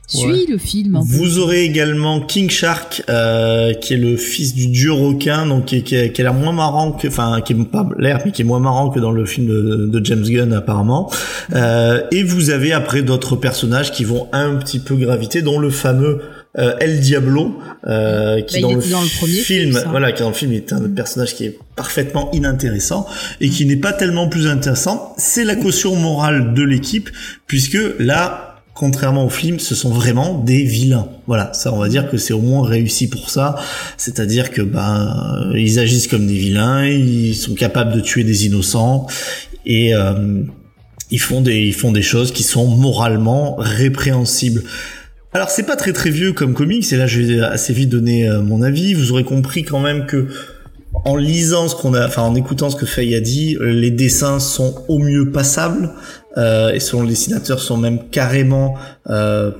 Suis 0.07 0.25
Ouais. 0.25 0.45
le 0.49 0.57
film. 0.57 0.93
peu. 0.93 1.17
Vous 1.17 1.37
aurez 1.37 1.63
également 1.65 2.19
King 2.21 2.49
Shark, 2.49 3.03
euh, 3.09 3.75
qui 3.75 3.93
est 3.93 3.97
le 3.97 4.17
fils 4.17 4.55
du 4.55 4.65
dieu 4.65 4.91
requin, 4.91 5.45
donc 5.45 5.65
qui, 5.65 5.83
qui, 5.83 5.95
a- 5.95 6.09
qui 6.09 6.21
a 6.21 6.23
l'air 6.23 6.33
moins 6.33 6.51
marrant 6.51 6.93
que, 6.93 7.07
enfin, 7.07 7.41
qui 7.45 7.53
est 7.53 7.63
pas 7.63 7.87
l'air, 7.99 8.19
mais 8.25 8.31
qui 8.31 8.41
est 8.41 8.45
moins 8.45 8.59
marrant 8.59 8.89
que 8.89 8.99
dans 8.99 9.11
le 9.11 9.23
film 9.27 9.45
de, 9.45 9.85
de 9.85 10.03
James 10.05 10.23
Gunn 10.23 10.51
apparemment. 10.53 11.11
Euh, 11.53 12.01
et 12.11 12.23
vous 12.23 12.49
avez 12.49 12.73
après 12.73 13.03
d'autres 13.03 13.35
personnages 13.35 13.91
qui 13.91 14.03
vont 14.03 14.27
un 14.31 14.55
petit 14.55 14.79
peu 14.79 14.95
graviter, 14.95 15.43
dont 15.43 15.59
le 15.59 15.69
fameux 15.69 16.21
euh, 16.59 16.75
El 16.79 16.99
Diablo, 16.99 17.57
euh, 17.87 18.41
qui 18.41 18.61
Bah, 18.61 18.67
il 18.69 18.73
dans, 18.73 18.73
le 18.73 18.79
était 18.79 18.89
dans 18.89 19.01
le 19.01 19.17
premier 19.17 19.33
film, 19.33 19.73
film, 19.73 19.83
voilà, 19.89 20.11
qui 20.11 20.21
dans 20.21 20.29
le 20.29 20.35
film 20.35 20.53
est 20.53 20.73
un 20.73 20.89
personnage 20.89 21.35
qui 21.35 21.45
est 21.45 21.57
parfaitement 21.75 22.29
inintéressant 22.31 23.07
et 23.39 23.49
qui 23.49 23.65
n'est 23.65 23.77
pas 23.77 23.93
tellement 23.93 24.27
plus 24.27 24.47
intéressant. 24.47 25.13
C'est 25.17 25.45
la 25.45 25.55
caution 25.55 25.95
morale 25.95 26.53
de 26.53 26.63
l'équipe, 26.63 27.09
puisque 27.47 27.79
là, 27.99 28.49
contrairement 28.73 29.25
au 29.25 29.29
film, 29.29 29.59
ce 29.59 29.75
sont 29.75 29.89
vraiment 29.89 30.39
des 30.39 30.63
vilains. 30.63 31.09
Voilà, 31.27 31.51
ça, 31.53 31.73
on 31.73 31.77
va 31.77 31.89
dire 31.89 32.09
que 32.09 32.17
c'est 32.17 32.33
au 32.33 32.41
moins 32.41 32.67
réussi 32.67 33.07
pour 33.09 33.29
ça. 33.29 33.55
C'est-à-dire 33.97 34.51
que 34.51 34.61
ben, 34.61 35.51
euh, 35.53 35.59
ils 35.59 35.79
agissent 35.79 36.07
comme 36.07 36.27
des 36.27 36.37
vilains, 36.37 36.85
ils 36.85 37.35
sont 37.35 37.55
capables 37.55 37.93
de 37.93 37.99
tuer 37.99 38.23
des 38.23 38.45
innocents 38.45 39.07
et 39.65 39.93
euh, 39.93 40.43
ils 41.11 41.19
font 41.19 41.41
des 41.41 41.59
ils 41.59 41.73
font 41.73 41.91
des 41.91 42.01
choses 42.01 42.31
qui 42.31 42.43
sont 42.43 42.67
moralement 42.67 43.55
répréhensibles. 43.57 44.63
Alors 45.33 45.49
c'est 45.49 45.63
pas 45.63 45.75
très 45.75 45.93
très 45.93 46.09
vieux 46.09 46.33
comme 46.33 46.53
comics 46.53 46.91
et 46.91 46.97
là 46.97 47.05
je 47.05 47.21
vais 47.21 47.39
assez 47.39 47.71
vite 47.73 47.89
donner 47.89 48.27
euh, 48.27 48.41
mon 48.41 48.61
avis. 48.61 48.93
Vous 48.93 49.11
aurez 49.11 49.23
compris 49.23 49.63
quand 49.63 49.79
même 49.79 50.05
que 50.05 50.27
en 51.05 51.15
lisant 51.15 51.67
ce 51.67 51.75
qu'on 51.75 51.93
a, 51.93 52.07
enfin 52.07 52.23
en 52.23 52.33
écoutant 52.33 52.69
ce 52.71 52.75
que 52.75 52.87
Faye 52.87 53.13
a 53.15 53.21
dit, 53.21 53.55
les 53.61 53.91
dessins 53.91 54.39
sont 54.39 54.83
au 54.87 54.97
mieux 54.97 55.31
passables 55.31 55.91
euh, 56.37 56.71
et 56.73 56.79
selon 56.79 57.03
le 57.03 57.09
dessinateur 57.09 57.59
sont 57.59 57.77
même 57.77 58.09
carrément 58.09 58.75
euh, 59.07 59.51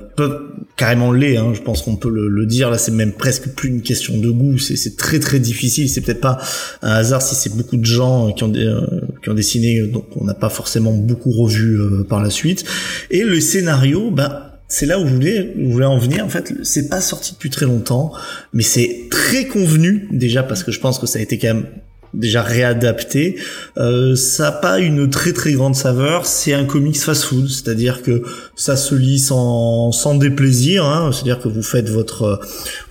carrément 0.76 1.12
laids. 1.12 1.36
Hein, 1.36 1.52
je 1.52 1.60
pense 1.60 1.82
qu'on 1.82 1.96
peut 1.96 2.10
le, 2.10 2.28
le 2.28 2.46
dire. 2.46 2.70
Là, 2.70 2.78
c'est 2.78 2.92
même 2.92 3.12
presque 3.12 3.50
plus 3.50 3.68
une 3.68 3.82
question 3.82 4.16
de 4.16 4.30
goût. 4.30 4.58
C'est 4.58 4.96
très 4.96 5.18
très 5.18 5.38
difficile. 5.38 5.88
C'est 5.88 6.00
peut-être 6.00 6.20
pas 6.20 6.38
un 6.82 6.92
hasard 6.92 7.20
si 7.20 7.34
c'est 7.34 7.54
beaucoup 7.54 7.76
de 7.76 7.84
gens 7.84 8.28
euh, 8.28 8.32
qui 8.32 8.44
ont 8.44 8.52
euh, 8.54 8.80
qui 9.22 9.28
ont 9.28 9.34
dessiné, 9.34 9.80
euh, 9.80 9.88
donc 9.88 10.06
on 10.16 10.24
n'a 10.24 10.34
pas 10.34 10.48
forcément 10.48 10.92
beaucoup 10.92 11.32
revu 11.32 11.78
par 12.08 12.22
la 12.22 12.30
suite. 12.30 12.64
Et 13.10 13.22
le 13.24 13.40
scénario, 13.40 14.10
ben 14.10 14.49
c'est 14.70 14.86
là 14.86 14.98
où 15.00 15.06
je 15.06 15.12
voulais, 15.12 15.84
en 15.84 15.98
venir. 15.98 16.24
En 16.24 16.28
fait, 16.28 16.54
c'est 16.62 16.88
pas 16.88 17.00
sorti 17.00 17.32
depuis 17.32 17.50
très 17.50 17.66
longtemps, 17.66 18.12
mais 18.54 18.62
c'est 18.62 19.08
très 19.10 19.46
convenu 19.46 20.08
déjà 20.12 20.42
parce 20.42 20.62
que 20.62 20.70
je 20.70 20.80
pense 20.80 20.98
que 20.98 21.06
ça 21.06 21.18
a 21.18 21.22
été 21.22 21.38
quand 21.38 21.48
même 21.48 21.66
déjà 22.14 22.42
réadapté. 22.42 23.36
Euh, 23.78 24.14
ça 24.14 24.48
a 24.48 24.52
pas 24.52 24.78
une 24.78 25.10
très 25.10 25.32
très 25.32 25.52
grande 25.52 25.74
saveur. 25.74 26.24
C'est 26.24 26.52
un 26.52 26.64
comics 26.64 26.98
fast-food, 26.98 27.48
c'est-à-dire 27.48 28.02
que 28.02 28.22
ça 28.54 28.76
se 28.76 28.94
lit 28.94 29.18
sans 29.18 29.90
sans 29.90 30.14
déplaisir. 30.14 30.84
Hein, 30.84 31.10
c'est-à-dire 31.12 31.40
que 31.40 31.48
vous 31.48 31.62
faites 31.64 31.88
votre 31.88 32.40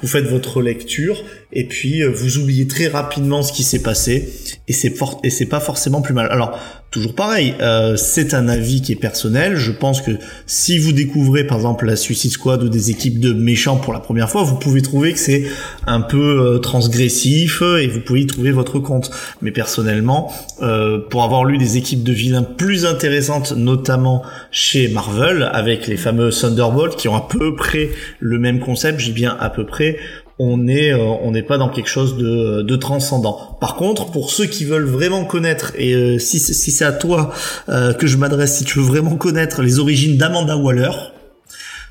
vous 0.01 0.07
faites 0.07 0.25
votre 0.25 0.61
lecture 0.61 1.23
et 1.51 1.67
puis 1.67 2.03
euh, 2.03 2.09
vous 2.09 2.37
oubliez 2.37 2.67
très 2.67 2.87
rapidement 2.87 3.41
ce 3.41 3.51
qui 3.51 3.63
s'est 3.63 3.81
passé 3.81 4.29
et 4.67 4.73
c'est 4.73 4.91
fort 4.91 5.19
et 5.23 5.29
c'est 5.29 5.47
pas 5.47 5.59
forcément 5.59 6.01
plus 6.01 6.13
mal. 6.13 6.27
Alors 6.31 6.59
toujours 6.91 7.13
pareil, 7.13 7.53
euh, 7.61 7.95
c'est 7.95 8.33
un 8.33 8.47
avis 8.47 8.81
qui 8.81 8.93
est 8.93 8.95
personnel. 8.95 9.55
Je 9.55 9.71
pense 9.71 10.01
que 10.01 10.11
si 10.47 10.79
vous 10.79 10.91
découvrez 10.91 11.45
par 11.45 11.57
exemple 11.57 11.85
la 11.85 11.95
Suicide 11.95 12.31
Squad 12.31 12.63
ou 12.63 12.69
des 12.69 12.89
équipes 12.89 13.19
de 13.19 13.33
méchants 13.33 13.77
pour 13.77 13.93
la 13.93 13.99
première 13.99 14.29
fois, 14.29 14.43
vous 14.43 14.55
pouvez 14.55 14.81
trouver 14.81 15.13
que 15.13 15.19
c'est 15.19 15.45
un 15.85 16.01
peu 16.01 16.17
euh, 16.39 16.57
transgressif 16.59 17.61
et 17.61 17.87
vous 17.87 17.99
pouvez 17.99 18.21
y 18.21 18.27
trouver 18.27 18.51
votre 18.51 18.79
compte. 18.79 19.11
Mais 19.41 19.51
personnellement, 19.51 20.33
euh, 20.61 20.99
pour 21.09 21.23
avoir 21.23 21.45
lu 21.45 21.57
des 21.57 21.77
équipes 21.77 22.03
de 22.03 22.13
vilains 22.13 22.43
plus 22.43 22.85
intéressantes, 22.85 23.51
notamment 23.51 24.23
chez 24.51 24.87
Marvel, 24.87 25.49
avec 25.53 25.87
les 25.87 25.97
fameux 25.97 26.31
Thunderbolts 26.31 26.95
qui 26.95 27.07
ont 27.07 27.15
à 27.15 27.27
peu 27.27 27.55
près 27.55 27.89
le 28.19 28.39
même 28.39 28.59
concept, 28.59 28.99
j'ai 28.99 29.11
bien 29.11 29.37
à 29.39 29.49
peu 29.49 29.65
près, 29.65 29.97
on 30.39 30.67
euh, 30.69 30.97
on 30.97 31.31
n'est 31.31 31.43
pas 31.43 31.57
dans 31.57 31.69
quelque 31.69 31.89
chose 31.89 32.17
de, 32.17 32.61
de 32.61 32.75
transcendant. 32.77 33.57
Par 33.59 33.75
contre, 33.75 34.09
pour 34.09 34.31
ceux 34.31 34.45
qui 34.45 34.63
veulent 34.63 34.87
vraiment 34.87 35.25
connaître 35.25 35.73
et 35.77 35.93
euh, 35.93 36.17
si, 36.17 36.39
si 36.39 36.71
c'est 36.71 36.85
à 36.85 36.93
toi 36.93 37.33
euh, 37.67 37.93
que 37.93 38.07
je 38.07 38.17
m'adresse, 38.17 38.57
si 38.57 38.63
tu 38.63 38.79
veux 38.79 38.85
vraiment 38.85 39.17
connaître 39.17 39.61
les 39.61 39.79
origines 39.79 40.17
d'Amanda 40.17 40.55
Waller, 40.55 40.91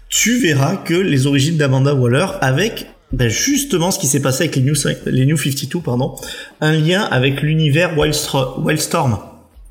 tu 0.09 0.39
verras 0.39 0.77
que 0.77 0.95
les 0.95 1.27
origines 1.27 1.59
d'Amanda 1.59 1.95
Waller 1.95 2.27
avec 2.41 2.87
ben 3.13 3.29
justement 3.29 3.91
ce 3.91 3.99
qui 3.99 4.07
s'est 4.07 4.21
passé 4.21 4.45
avec 4.45 4.57
les 4.57 4.63
New, 4.63 4.75
les 5.07 5.27
New 5.27 5.37
52, 5.37 5.81
pardon, 5.81 6.17
un 6.61 6.73
lien 6.73 7.03
avec 7.03 7.43
l'univers 7.43 7.97
Wildstorm. 7.99 9.19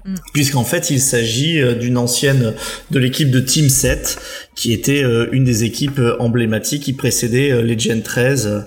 Mm. 0.07 0.15
Puisqu'en 0.33 0.63
fait, 0.63 0.89
il 0.89 1.01
s'agit 1.01 1.59
euh, 1.59 1.75
d'une 1.75 1.97
ancienne 1.97 2.53
de 2.91 2.99
l'équipe 2.99 3.29
de 3.29 3.41
Team 3.41 3.67
7, 3.67 4.17
qui 4.55 4.71
était 4.71 5.03
euh, 5.03 5.27
une 5.33 5.43
des 5.43 5.65
équipes 5.65 5.99
euh, 5.99 6.15
emblématiques 6.19 6.83
qui 6.83 6.93
précédait 6.93 7.61
Legend 7.61 8.01
13, 8.01 8.65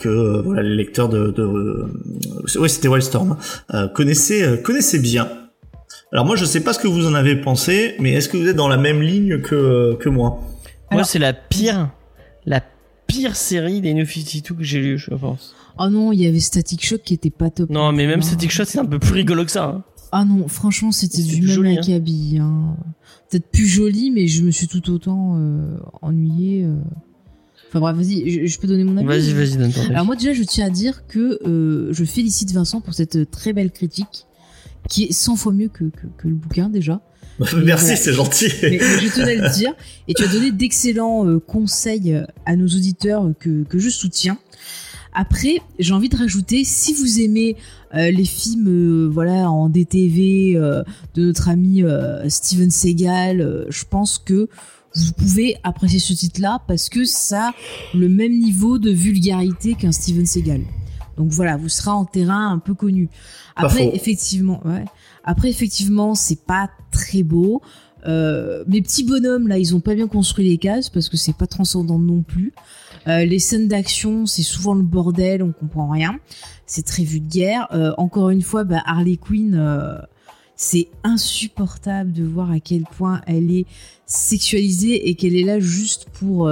que 0.00 0.42
voilà 0.42 0.62
les 0.62 0.74
lecteurs 0.74 1.08
de, 1.08 1.30
de 1.30 1.86
oui 2.58 2.68
c'était 2.68 2.88
Wildstorm 2.88 3.36
connaissaient 3.94 4.60
connaissaient 4.62 4.98
bien. 4.98 5.28
Alors 6.12 6.24
moi 6.24 6.36
je 6.36 6.44
sais 6.44 6.60
pas 6.60 6.72
ce 6.72 6.78
que 6.78 6.88
vous 6.88 7.06
en 7.06 7.14
avez 7.14 7.36
pensé, 7.36 7.94
mais 7.98 8.12
est-ce 8.12 8.28
que 8.28 8.36
vous 8.36 8.48
êtes 8.48 8.56
dans 8.56 8.68
la 8.68 8.76
même 8.76 9.02
ligne 9.02 9.40
que 9.40 9.96
que 10.00 10.08
moi? 10.08 10.40
Moi 10.90 11.04
c'est 11.04 11.18
la 11.18 11.32
pire 11.32 11.90
la 12.46 12.62
pire 13.06 13.36
série 13.36 13.80
des 13.80 13.94
New 13.94 14.06
52 14.06 14.54
que 14.54 14.64
j'ai 14.64 14.80
lu, 14.80 14.98
je 14.98 15.10
pense. 15.14 15.54
Oh 15.78 15.88
non, 15.88 16.12
il 16.12 16.20
y 16.20 16.26
avait 16.26 16.40
Static 16.40 16.84
Shock 16.84 17.02
qui 17.02 17.14
était 17.14 17.30
pas 17.30 17.50
top. 17.50 17.70
Non, 17.70 17.92
mais 17.92 18.06
même 18.06 18.22
Static 18.22 18.50
Shock 18.50 18.66
c'est 18.68 18.78
un 18.78 18.84
peu 18.84 18.98
plus 18.98 19.12
rigolo 19.12 19.44
que 19.44 19.50
ça. 19.50 19.64
Hein. 19.64 19.84
Ah 20.12 20.24
non, 20.24 20.48
franchement, 20.48 20.92
c'était 20.92 21.22
du 21.22 21.42
même 21.42 21.54
joli, 21.54 21.78
acabit. 21.78 22.38
Hein. 22.40 22.76
Peut-être 23.30 23.48
plus 23.50 23.66
joli, 23.66 24.10
mais 24.10 24.26
je 24.26 24.42
me 24.42 24.50
suis 24.50 24.68
tout 24.68 24.90
autant 24.90 25.36
euh, 25.36 25.76
ennuyé. 26.02 26.64
Euh. 26.64 26.74
Enfin 27.68 27.80
bref, 27.80 27.96
vas-y, 27.96 28.48
je, 28.48 28.58
peux 28.58 28.66
donner 28.66 28.84
mon 28.84 28.96
avis. 28.96 29.06
Vas-y, 29.06 29.32
vas-y, 29.32 29.56
donne 29.58 29.72
Alors 29.90 30.06
moi 30.06 30.16
déjà, 30.16 30.32
je 30.32 30.42
tiens 30.42 30.66
à 30.66 30.70
dire 30.70 31.06
que 31.06 31.38
euh, 31.46 31.92
je 31.92 32.04
félicite 32.04 32.52
Vincent 32.52 32.80
pour 32.80 32.94
cette 32.94 33.30
très 33.30 33.52
belle 33.52 33.70
critique, 33.70 34.26
qui 34.88 35.04
est 35.04 35.12
100 35.12 35.36
fois 35.36 35.52
mieux 35.52 35.68
que, 35.68 35.84
que, 35.84 36.28
le 36.28 36.34
bouquin 36.34 36.70
déjà. 36.70 37.02
Merci, 37.64 37.96
c'est 37.96 38.14
gentil. 38.14 38.48
Mais, 38.62 38.78
je 38.78 39.14
tenais 39.14 39.38
à 39.38 39.48
le 39.48 39.54
dire. 39.54 39.74
Et 40.08 40.14
tu 40.14 40.24
as 40.24 40.28
donné 40.28 40.50
d'excellents 40.50 41.38
conseils 41.40 42.18
à 42.46 42.56
nos 42.56 42.66
auditeurs 42.66 43.30
que, 43.38 43.64
que 43.64 43.78
je 43.78 43.90
soutiens. 43.90 44.38
Après, 45.20 45.60
j'ai 45.80 45.94
envie 45.94 46.08
de 46.08 46.16
rajouter, 46.16 46.62
si 46.62 46.94
vous 46.94 47.18
aimez 47.18 47.56
euh, 47.92 48.12
les 48.12 48.24
films 48.24 48.68
euh, 48.68 49.10
voilà 49.12 49.50
en 49.50 49.68
DTV 49.68 50.52
euh, 50.54 50.84
de 51.14 51.26
notre 51.26 51.48
ami 51.48 51.82
Steven 52.28 52.70
Seagal, 52.70 53.66
je 53.68 53.84
pense 53.90 54.18
que 54.18 54.48
vous 54.94 55.12
pouvez 55.14 55.56
apprécier 55.64 55.98
ce 55.98 56.12
titre-là 56.12 56.60
parce 56.68 56.88
que 56.88 57.04
ça 57.04 57.48
a 57.48 57.52
le 57.96 58.08
même 58.08 58.30
niveau 58.30 58.78
de 58.78 58.92
vulgarité 58.92 59.74
qu'un 59.74 59.90
Steven 59.90 60.24
Seagal. 60.24 60.60
Donc 61.16 61.30
voilà, 61.30 61.56
vous 61.56 61.68
serez 61.68 61.90
en 61.90 62.04
terrain 62.04 62.52
un 62.52 62.60
peu 62.60 62.74
connu. 62.74 63.08
Après, 63.56 63.90
effectivement, 63.92 64.64
ouais. 64.66 64.84
Après, 65.24 65.50
effectivement, 65.50 66.14
c'est 66.14 66.44
pas 66.46 66.70
très 66.92 67.24
beau. 67.24 67.60
mes 68.06 68.82
petits 68.82 69.02
bonhommes 69.02 69.48
là, 69.48 69.58
ils 69.58 69.74
ont 69.74 69.80
pas 69.80 69.96
bien 69.96 70.06
construit 70.06 70.48
les 70.48 70.58
cases 70.58 70.90
parce 70.90 71.08
que 71.08 71.16
c'est 71.16 71.36
pas 71.36 71.48
transcendant 71.48 71.98
non 71.98 72.22
plus. 72.22 72.52
Euh, 73.08 73.24
les 73.24 73.38
scènes 73.38 73.68
d'action, 73.68 74.26
c'est 74.26 74.42
souvent 74.42 74.74
le 74.74 74.82
bordel, 74.82 75.42
on 75.42 75.52
comprend 75.52 75.88
rien. 75.88 76.18
C'est 76.66 76.84
très 76.84 77.04
vulgaire. 77.04 77.68
Euh, 77.72 77.92
encore 77.96 78.30
une 78.30 78.42
fois, 78.42 78.64
bah, 78.64 78.82
Harley 78.84 79.16
Quinn, 79.16 79.54
euh, 79.54 79.98
c'est 80.56 80.88
insupportable 81.04 82.12
de 82.12 82.24
voir 82.24 82.50
à 82.50 82.60
quel 82.60 82.82
point 82.82 83.20
elle 83.26 83.50
est 83.50 83.66
sexualisée 84.06 85.08
et 85.08 85.14
qu'elle 85.14 85.36
est 85.36 85.44
là 85.44 85.60
juste 85.60 86.06
pour 86.12 86.50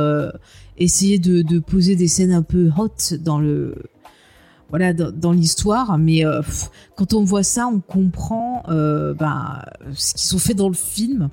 essayer 0.79 1.19
de, 1.19 1.59
poser 1.59 1.97
des 1.97 2.07
scènes 2.07 2.33
un 2.33 2.43
peu 2.43 2.71
hot 2.77 3.17
dans 3.19 3.41
le 3.41 3.75
voilà 4.71 4.93
dans, 4.93 5.33
l'histoire 5.33 5.97
mais 5.97 6.23
quand 6.97 7.15
on 7.15 7.25
voit 7.25 7.43
ça 7.43 7.69
on 7.69 7.81
comprend 7.81 8.63
bah, 8.67 9.65
ce 9.95 10.15
qu'ils 10.15 10.37
ont 10.37 10.41
fait 10.41 10.55
dans 10.55 10.69
le 10.69 10.75
film. 10.75 11.31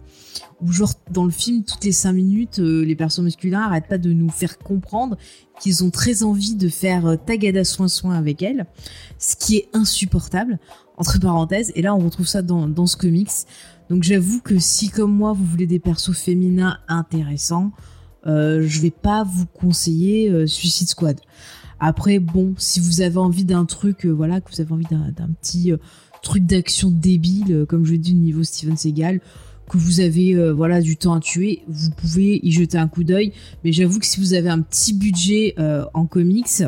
Où 0.61 0.71
genre 0.71 0.93
dans 1.11 1.25
le 1.25 1.31
film 1.31 1.63
toutes 1.63 1.83
les 1.83 1.91
cinq 1.91 2.13
minutes 2.13 2.59
euh, 2.59 2.85
les 2.85 2.95
personnages 2.95 3.33
masculins 3.33 3.61
arrêtent 3.61 3.87
pas 3.87 3.97
de 3.97 4.13
nous 4.13 4.29
faire 4.29 4.57
comprendre 4.57 5.17
qu'ils 5.59 5.83
ont 5.83 5.89
très 5.89 6.23
envie 6.23 6.55
de 6.55 6.69
faire 6.69 7.05
euh, 7.05 7.15
tagada 7.17 7.63
soin 7.63 7.87
soin 7.87 8.15
avec 8.15 8.41
elle 8.41 8.65
ce 9.19 9.35
qui 9.35 9.57
est 9.57 9.69
insupportable 9.73 10.59
entre 10.97 11.19
parenthèses. 11.19 11.71
Et 11.75 11.81
là 11.81 11.93
on 11.95 11.99
retrouve 11.99 12.27
ça 12.27 12.41
dans, 12.41 12.67
dans 12.67 12.87
ce 12.87 12.95
comics. 12.95 13.31
Donc 13.89 14.03
j'avoue 14.03 14.39
que 14.39 14.57
si 14.57 14.89
comme 14.89 15.13
moi 15.13 15.33
vous 15.33 15.45
voulez 15.45 15.67
des 15.67 15.79
persos 15.79 16.17
féminins 16.17 16.77
intéressants 16.87 17.71
euh, 18.25 18.63
je 18.65 18.79
vais 18.79 18.91
pas 18.91 19.23
vous 19.23 19.45
conseiller 19.45 20.29
euh, 20.29 20.47
Suicide 20.47 20.87
Squad 20.87 21.19
après 21.85 22.19
bon 22.19 22.53
si 22.57 22.79
vous 22.79 23.01
avez 23.01 23.17
envie 23.17 23.45
d'un 23.45 23.65
truc 23.65 24.05
voilà 24.05 24.41
que 24.41 24.49
vous 24.51 24.61
avez 24.61 24.71
envie 24.71 24.85
d'un 24.85 25.29
petit 25.41 25.71
truc 26.21 26.45
d'action 26.45 26.89
débile 26.89 27.65
comme 27.67 27.85
je 27.85 27.91
l'ai 27.91 27.97
dit 27.97 28.13
au 28.13 28.17
niveau 28.17 28.43
Steven 28.43 28.77
Seagal 28.77 29.19
que 29.69 29.77
vous 29.77 29.99
avez 29.99 30.35
euh, 30.35 30.53
voilà 30.53 30.81
du 30.81 30.97
temps 30.97 31.13
à 31.13 31.19
tuer, 31.19 31.63
vous 31.67 31.91
pouvez 31.91 32.39
y 32.43 32.51
jeter 32.51 32.77
un 32.77 32.87
coup 32.87 33.03
d'œil. 33.03 33.33
Mais 33.63 33.71
j'avoue 33.71 33.99
que 33.99 34.05
si 34.05 34.19
vous 34.19 34.33
avez 34.33 34.49
un 34.49 34.61
petit 34.61 34.93
budget 34.93 35.55
euh, 35.59 35.85
en 35.93 36.05
comics, 36.05 36.63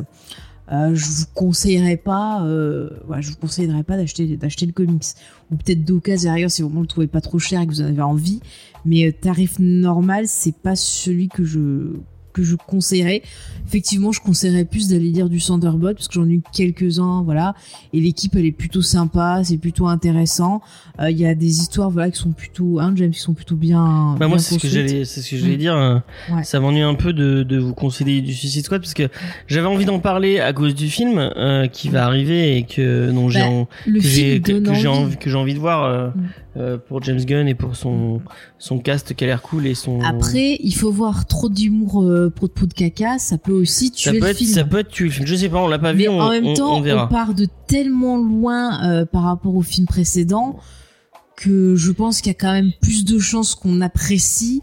euh, 0.71 0.95
je 0.95 1.05
vous 1.05 1.25
conseillerais 1.33 1.97
pas, 1.97 2.43
euh, 2.45 2.89
je 3.19 3.29
vous 3.29 3.37
conseillerais 3.37 3.83
pas 3.83 3.97
d'acheter 3.97 4.35
d'acheter 4.37 4.65
le 4.65 4.71
comics 4.71 5.03
ou 5.51 5.57
peut-être 5.57 5.85
d'occasion 5.85 6.31
derrière 6.31 6.49
si 6.49 6.63
vraiment 6.63 6.81
le 6.81 6.87
trouvez 6.87 7.07
pas 7.07 7.21
trop 7.21 7.37
cher 7.37 7.61
et 7.61 7.67
que 7.67 7.71
vous 7.71 7.81
en 7.81 7.85
avez 7.85 8.01
envie. 8.01 8.39
Mais 8.85 9.11
tarif 9.11 9.59
normal, 9.59 10.25
c'est 10.27 10.55
pas 10.55 10.75
celui 10.75 11.27
que 11.27 11.43
je 11.43 11.93
que 12.35 12.43
je 12.43 12.55
conseillerais. 12.55 13.23
Effectivement, 13.65 14.11
je 14.11 14.19
conseillerais 14.19 14.65
plus 14.65 14.89
d'aller 14.89 15.09
lire 15.09 15.29
du 15.29 15.39
Thunderbolt 15.39 15.95
parce 15.95 16.07
que 16.09 16.15
j'en 16.15 16.27
ai 16.27 16.33
eu 16.33 16.41
quelques-uns, 16.53 17.23
voilà. 17.23 17.55
Et 17.93 18.01
l'équipe, 18.01 18.35
elle 18.35 18.45
est 18.45 18.51
plutôt 18.51 18.81
sympa, 18.81 19.41
c'est 19.43 19.57
plutôt 19.57 19.87
intéressant. 19.87 20.61
Euh, 20.99 21.09
il 21.09 21.17
y 21.17 21.25
a 21.25 21.33
des 21.33 21.61
histoires, 21.61 21.89
voilà, 21.89 22.11
qui 22.11 22.19
sont 22.19 22.31
plutôt, 22.31 22.79
hein, 22.79 22.93
James, 22.95 23.11
qui 23.11 23.19
sont 23.19 23.33
plutôt 23.33 23.55
bien. 23.55 24.15
Bah 24.19 24.27
moi, 24.27 24.37
c'est 24.37 24.55
ce 24.55 24.59
que 24.59 24.67
j'allais, 24.67 25.05
c'est 25.05 25.21
ce 25.21 25.31
que 25.31 25.37
j'allais 25.37 25.55
mm. 25.55 25.59
dire. 25.59 25.75
Hein. 25.75 26.03
Ça 26.43 26.59
m'ennuie 26.59 26.81
un 26.81 26.95
peu 26.95 27.13
de, 27.13 27.43
de 27.43 27.57
vous 27.57 27.73
conseiller 27.73 28.21
du 28.21 28.33
Suicide 28.33 28.65
Squad 28.65 28.81
parce 28.81 28.93
que 28.93 29.07
j'avais 29.47 29.67
envie 29.67 29.85
d'en 29.85 29.99
parler 29.99 30.39
à 30.39 30.51
cause 30.51 30.75
du 30.75 30.89
film 30.89 31.17
euh, 31.17 31.67
qui 31.67 31.89
va 31.89 32.05
arriver 32.05 32.57
et 32.57 32.63
que 32.63 33.09
non 33.11 33.29
j'ai 33.29 33.39
bah, 33.39 33.67
que 33.85 33.99
j'ai 34.01 34.41
que, 34.41 34.73
j'ai 34.73 34.87
envie 34.87 35.17
que 35.17 35.29
j'ai 35.29 35.37
envie 35.37 35.53
de 35.53 35.59
voir. 35.59 35.83
Euh, 35.83 36.09
mm. 36.09 36.23
Euh, 36.57 36.77
pour 36.77 37.03
James 37.03 37.19
Gunn 37.19 37.49
et 37.49 37.53
pour 37.53 37.75
son 37.75 38.21
son 38.59 38.79
cast 38.79 39.13
qui 39.13 39.25
a 39.25 39.27
l'air 39.27 39.41
cool 39.41 39.67
et 39.67 39.75
son. 39.75 39.99
Après, 40.01 40.57
il 40.61 40.73
faut 40.73 40.89
voir 40.89 41.25
trop 41.25 41.49
d'humour 41.49 42.01
euh, 42.03 42.29
pro 42.29 42.47
de 42.47 42.73
caca, 42.73 43.19
ça 43.19 43.37
peut 43.37 43.51
aussi 43.51 43.91
tuer 43.91 44.05
ça 44.05 44.11
peut 44.11 44.19
le 44.19 44.27
être, 44.27 44.37
film. 44.37 44.51
Ça 44.51 44.63
peut 44.63 44.79
être 44.79 44.87
tuer 44.87 45.05
le 45.05 45.11
film. 45.11 45.27
Je 45.27 45.35
sais 45.35 45.49
pas, 45.49 45.57
on 45.57 45.67
l'a 45.67 45.79
pas 45.79 45.91
vu. 45.91 46.07
en 46.07 46.29
même 46.29 46.53
temps, 46.53 46.77
on, 46.77 47.07
part 47.09 47.33
de 47.33 47.47
tellement 47.67 48.17
loin 48.17 48.81
euh, 48.89 49.05
par 49.05 49.23
rapport 49.23 49.53
au 49.53 49.63
film 49.63 49.85
précédent 49.85 50.57
que 51.35 51.75
je 51.75 51.91
pense 51.91 52.21
qu'il 52.21 52.31
y 52.31 52.35
a 52.35 52.39
quand 52.39 52.53
même 52.53 52.71
plus 52.79 53.03
de 53.03 53.19
chances 53.19 53.53
qu'on 53.53 53.81
apprécie 53.81 54.61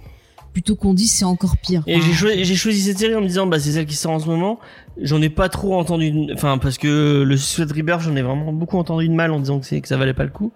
plutôt 0.53 0.77
qu'on 0.77 0.95
dit 0.95 1.07
c'est 1.07 1.25
encore 1.25 1.57
pire. 1.57 1.83
Et 1.87 2.01
j'ai 2.01 2.13
choisi, 2.13 2.45
j'ai 2.45 2.55
choisi 2.55 2.83
cette 2.83 2.99
série 2.99 3.15
en 3.15 3.21
me 3.21 3.27
disant 3.27 3.47
bah 3.47 3.59
c'est 3.59 3.73
celle 3.73 3.87
qui 3.87 3.97
sort 3.97 4.13
en 4.13 4.19
ce 4.19 4.27
moment. 4.27 4.59
J'en 5.01 5.23
ai 5.23 5.31
pas 5.31 5.49
trop 5.49 5.79
entendu, 5.79 6.13
enfin 6.35 6.59
parce 6.59 6.77
que 6.77 7.23
le 7.23 7.37
Suicide 7.37 7.73
Rebirth 7.73 8.03
j'en 8.03 8.15
ai 8.15 8.23
vraiment 8.23 8.53
beaucoup 8.53 8.79
entendu 8.79 9.09
de 9.09 9.15
mal 9.15 9.33
en 9.33 9.41
disant 9.41 9.59
que 9.59 9.67
c'est 9.67 9.81
que 9.81 9.89
ça 9.89 9.97
valait 9.97 10.13
pas 10.13 10.25
le 10.25 10.31
coup. 10.31 10.53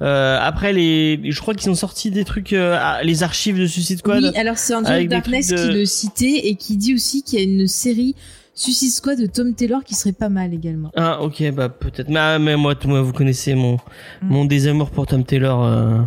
Euh, 0.00 0.38
après 0.40 0.72
les, 0.72 1.20
je 1.30 1.40
crois 1.40 1.54
qu'ils 1.54 1.70
ont 1.70 1.74
sorti 1.74 2.10
des 2.10 2.24
trucs, 2.24 2.52
euh, 2.52 2.78
les 3.02 3.22
archives 3.22 3.58
de 3.58 3.66
Suicide 3.66 3.98
Squad. 3.98 4.22
Oui, 4.22 4.36
alors 4.36 4.58
c'est 4.58 4.74
Angel 4.74 5.08
Darkness 5.08 5.48
qui 5.48 5.72
le 5.72 5.84
citait 5.84 6.48
et 6.48 6.54
qui 6.54 6.76
dit 6.76 6.94
aussi 6.94 7.22
qu'il 7.22 7.38
y 7.38 7.42
a 7.42 7.44
une 7.44 7.66
série 7.66 8.14
Suicide 8.54 8.90
Squad 8.90 9.18
de 9.18 9.26
Tom 9.26 9.54
Taylor 9.54 9.84
qui 9.84 9.94
serait 9.94 10.12
pas 10.12 10.28
mal 10.28 10.52
également. 10.52 10.90
Ah 10.96 11.22
ok 11.22 11.50
bah 11.52 11.68
peut-être 11.68 12.08
mais, 12.08 12.18
ah, 12.18 12.38
mais 12.38 12.56
moi 12.56 12.74
moi 12.84 13.00
vous 13.00 13.12
connaissez 13.12 13.54
mon 13.54 13.74
mm. 13.74 13.78
mon 14.22 14.44
désamour 14.44 14.90
pour 14.90 15.06
Tom 15.06 15.24
Taylor 15.24 15.64
euh, 15.64 16.00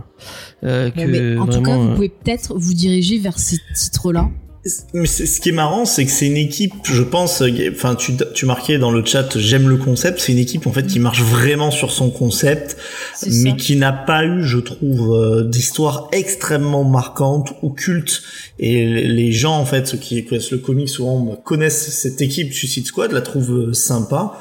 euh 0.63 0.89
que 0.91 1.39
en 1.39 1.47
tout 1.47 1.61
cas 1.61 1.77
vous 1.77 1.89
euh, 1.89 1.95
pouvez 1.95 2.09
peut-être 2.09 2.53
vous 2.57 2.73
diriger 2.73 3.17
vers 3.17 3.39
ces 3.39 3.57
titres 3.75 4.11
là 4.11 4.29
Mais 4.29 4.42
ce 4.65 5.39
qui 5.41 5.49
est 5.49 5.53
marrant, 5.53 5.83
c'est 5.83 6.05
que 6.05 6.11
c'est 6.11 6.27
une 6.27 6.37
équipe, 6.37 6.73
je 6.85 7.03
pense, 7.03 7.41
euh, 7.41 7.49
enfin, 7.73 7.95
tu, 7.95 8.13
tu 8.33 8.45
marquais 8.45 8.77
dans 8.77 8.91
le 8.91 9.03
chat, 9.03 9.37
j'aime 9.37 9.67
le 9.67 9.75
concept, 9.75 10.19
c'est 10.21 10.31
une 10.31 10.37
équipe, 10.37 10.65
en 10.67 10.71
fait, 10.71 10.87
qui 10.87 10.99
marche 10.99 11.21
vraiment 11.21 11.69
sur 11.69 11.91
son 11.91 12.09
concept, 12.09 12.77
mais 13.25 13.49
ça. 13.51 13.55
qui 13.57 13.75
n'a 13.75 13.91
pas 13.91 14.23
eu, 14.25 14.43
je 14.43 14.59
trouve, 14.59 15.13
euh, 15.13 15.43
d'histoire 15.43 16.07
extrêmement 16.13 16.85
marquante 16.85 17.53
ou 17.61 17.71
culte. 17.71 18.21
Et 18.57 18.85
les 18.85 19.33
gens, 19.33 19.57
en 19.57 19.65
fait, 19.65 19.85
ceux 19.85 19.97
qui 19.97 20.23
connaissent 20.23 20.51
le 20.51 20.59
comic, 20.59 20.87
souvent, 20.87 21.25
connaissent 21.43 21.89
cette 21.89 22.21
équipe 22.21 22.53
Suicide 22.53 22.85
Squad, 22.85 23.11
la 23.11 23.21
trouvent 23.21 23.69
euh, 23.69 23.73
sympa. 23.73 24.33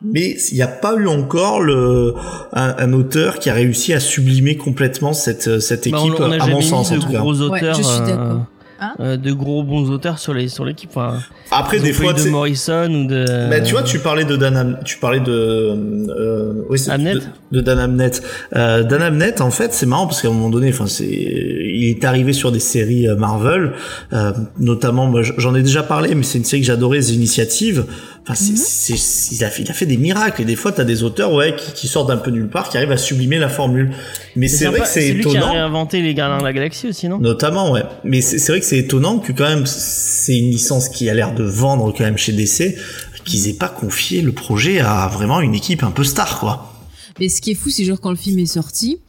Mais 0.00 0.36
il 0.50 0.54
n'y 0.54 0.62
a 0.62 0.68
pas 0.68 0.94
eu 0.94 1.06
encore 1.08 1.60
le, 1.60 2.14
un, 2.52 2.74
un 2.78 2.92
auteur 2.92 3.40
qui 3.40 3.50
a 3.50 3.54
réussi 3.54 3.92
à 3.92 4.00
sublimer 4.00 4.56
complètement 4.56 5.12
cette, 5.12 5.58
cette 5.60 5.88
Bah, 5.88 5.98
équipe, 5.98 6.14
on, 6.20 6.24
on 6.24 6.30
a 6.32 6.42
à 6.42 6.46
mon 6.46 6.58
mis 6.58 6.64
sens, 6.64 6.92
en 6.92 6.98
tout 7.00 7.10
cas. 7.10 7.18
gros 7.18 7.40
auteurs, 7.40 7.76
je 7.76 7.82
suis 7.82 8.00
d'accord. 8.00 8.46
Hein 8.80 8.94
euh, 9.00 9.16
de 9.16 9.32
gros 9.32 9.62
bons 9.64 9.90
auteurs 9.90 10.18
sur 10.18 10.32
les 10.34 10.48
sur 10.48 10.64
l'équipe. 10.64 10.90
Enfin, 10.94 11.18
Après, 11.50 11.80
des 11.80 11.92
fois, 11.92 12.12
de 12.12 12.22
Morrison 12.30 12.88
ou 12.92 13.06
de. 13.08 13.48
Bah, 13.50 13.60
tu 13.60 13.72
vois, 13.72 13.82
tu 13.82 13.98
parlais 13.98 14.24
de 14.24 14.36
Dan, 14.36 14.56
Am- 14.56 14.78
tu 14.84 14.98
parlais 14.98 15.18
de, 15.20 15.32
euh, 15.32 16.52
oui, 16.70 16.78
Amnet 16.88 17.14
de, 17.14 17.20
de 17.52 17.60
Dan 17.60 17.78
Amnet. 17.78 18.10
Euh, 18.54 18.84
Dan 18.84 19.02
Amnet, 19.02 19.40
en 19.42 19.50
fait, 19.50 19.72
c'est 19.74 19.86
marrant 19.86 20.06
parce 20.06 20.22
qu'à 20.22 20.28
un 20.28 20.32
moment 20.32 20.50
donné, 20.50 20.68
enfin, 20.70 20.86
c'est, 20.86 21.06
il 21.08 21.88
est 21.90 22.04
arrivé 22.04 22.32
sur 22.32 22.52
des 22.52 22.60
séries 22.60 23.08
euh, 23.08 23.16
Marvel, 23.16 23.72
euh, 24.12 24.32
notamment, 24.58 25.06
moi, 25.06 25.22
j'en 25.22 25.54
ai 25.54 25.62
déjà 25.62 25.82
parlé, 25.82 26.14
mais 26.14 26.22
c'est 26.22 26.38
une 26.38 26.44
série 26.44 26.62
que 26.62 26.66
j'adorais, 26.68 27.00
The 27.00 27.10
Initiative. 27.10 27.84
Enfin, 28.30 28.34
c'est, 28.34 28.56
c'est, 28.58 28.96
c'est- 28.98 29.34
il 29.36 29.42
a 29.44 29.48
fait, 29.48 29.62
il 29.62 29.70
a 29.70 29.74
fait 29.74 29.86
des 29.86 29.96
miracles 29.96 30.42
et 30.42 30.44
des 30.44 30.54
fois, 30.56 30.70
t'as 30.72 30.84
des 30.84 31.02
auteurs, 31.02 31.32
ouais, 31.32 31.56
qui, 31.56 31.72
qui 31.72 31.88
sortent 31.88 32.08
d'un 32.08 32.18
peu 32.18 32.30
nulle 32.30 32.48
part, 32.50 32.68
qui 32.68 32.76
arrivent 32.76 32.92
à 32.92 32.98
sublimer 32.98 33.38
la 33.38 33.48
formule. 33.48 33.90
Mais 34.36 34.48
c'est, 34.48 34.66
vrai 34.66 34.80
que 34.80 34.86
c'est 34.88 35.12
lui 35.12 35.22
qui 35.22 35.28
a 35.28 35.38
étonnant. 35.40 35.52
réinventé 35.52 36.02
les 36.02 36.12
Gardiens 36.12 36.38
de 36.38 36.44
la 36.44 36.52
Galaxie 36.52 36.88
aussi, 36.88 37.08
non? 37.08 37.18
Notamment, 37.18 37.70
ouais. 37.72 37.84
Mais 38.04 38.20
c'est 38.20 38.38
c'est 38.38 38.52
vrai 38.52 38.60
que 38.60 38.66
c'est 38.66 38.76
étonnant 38.78 39.18
que 39.18 39.32
quand 39.32 39.48
même, 39.48 39.64
c'est 39.64 40.36
une 40.38 40.50
licence 40.50 40.90
qui 40.90 41.08
a 41.08 41.14
l'air 41.14 41.34
de 41.34 41.44
vendre 41.44 41.94
quand 41.96 42.04
même 42.04 42.18
chez 42.18 42.32
DC, 42.32 42.76
qu'ils 43.24 43.48
aient 43.48 43.54
pas 43.54 43.68
confié 43.68 44.20
le 44.22 44.32
projet 44.32 44.80
à 44.80 45.08
vraiment 45.08 45.40
une 45.40 45.54
équipe 45.54 45.82
un 45.82 45.90
peu 45.90 46.04
star, 46.04 46.38
quoi. 46.38 46.74
Mais 47.20 47.28
ce 47.28 47.40
qui 47.40 47.50
est 47.52 47.54
fou, 47.54 47.70
c'est 47.70 47.84
genre 47.84 48.00
quand 48.00 48.10
le 48.10 48.16
film 48.16 48.38
est 48.38 48.46
sorti, 48.46 49.00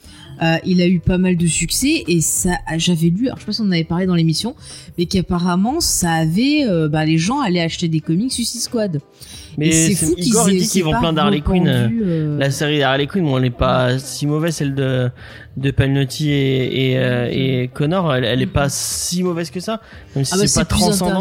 euh, 0.42 0.58
il 0.66 0.82
a 0.82 0.88
eu 0.88 1.00
pas 1.00 1.18
mal 1.18 1.38
de 1.38 1.48
succès 1.48 2.04
et 2.08 2.22
ça, 2.22 2.58
j'avais 2.78 3.10
lu, 3.10 3.28
alors 3.28 3.38
je 3.38 3.42
sais 3.42 3.46
pas 3.48 3.54
si 3.54 3.62
on 3.62 3.66
en 3.66 3.72
avait 3.72 3.84
parlé 3.84 4.06
dans 4.06 4.16
l'émission, 4.16 4.56
mais 4.98 5.06
qu'apparemment 5.06 5.80
ça 5.80 6.12
avait, 6.12 6.66
euh, 6.66 6.88
bah, 6.88 7.06
les 7.06 7.18
gens 7.18 7.40
allaient 7.40 7.62
acheter 7.62 7.88
des 7.88 8.00
comics 8.00 8.32
Suicide 8.32 8.62
Squad. 8.62 9.02
Mais 9.60 9.94
c'est 9.94 10.06
Igor 10.18 10.46
qu'ils 10.46 10.56
il 10.56 10.62
dit 10.62 10.68
qu'ils 10.68 10.84
vont 10.84 10.98
plein 11.00 11.14
d'Harley 11.14 11.42
Quinn. 11.42 11.68
euh, 11.68 11.90
euh, 12.02 12.38
La 12.40 12.50
série 12.52 12.82
Harley 12.82 13.08
Quinn, 13.08 13.24
bon, 13.24 13.38
elle 13.38 13.46
est 13.46 13.50
pas 13.50 14.00
si 14.00 14.26
mauvaise, 14.26 14.56
celle 14.56 14.74
de 14.76 15.10
de 15.58 15.72
Palmiotti 15.72 16.30
et 16.32 16.92
et, 16.92 16.98
euh, 16.98 17.28
et 17.32 17.70
Connor, 17.74 18.16
elle, 18.16 18.24
elle 18.24 18.42
est 18.42 18.46
pas 18.46 18.70
si 18.70 19.24
mauvaise 19.24 19.50
que 19.52 19.60
ça, 19.60 19.82
même 20.16 20.24
si 20.24 20.32
Ah 20.34 20.38
bah 20.38 20.48
c'est 20.48 20.60
pas 20.62 20.66
transcendant. 20.66 21.20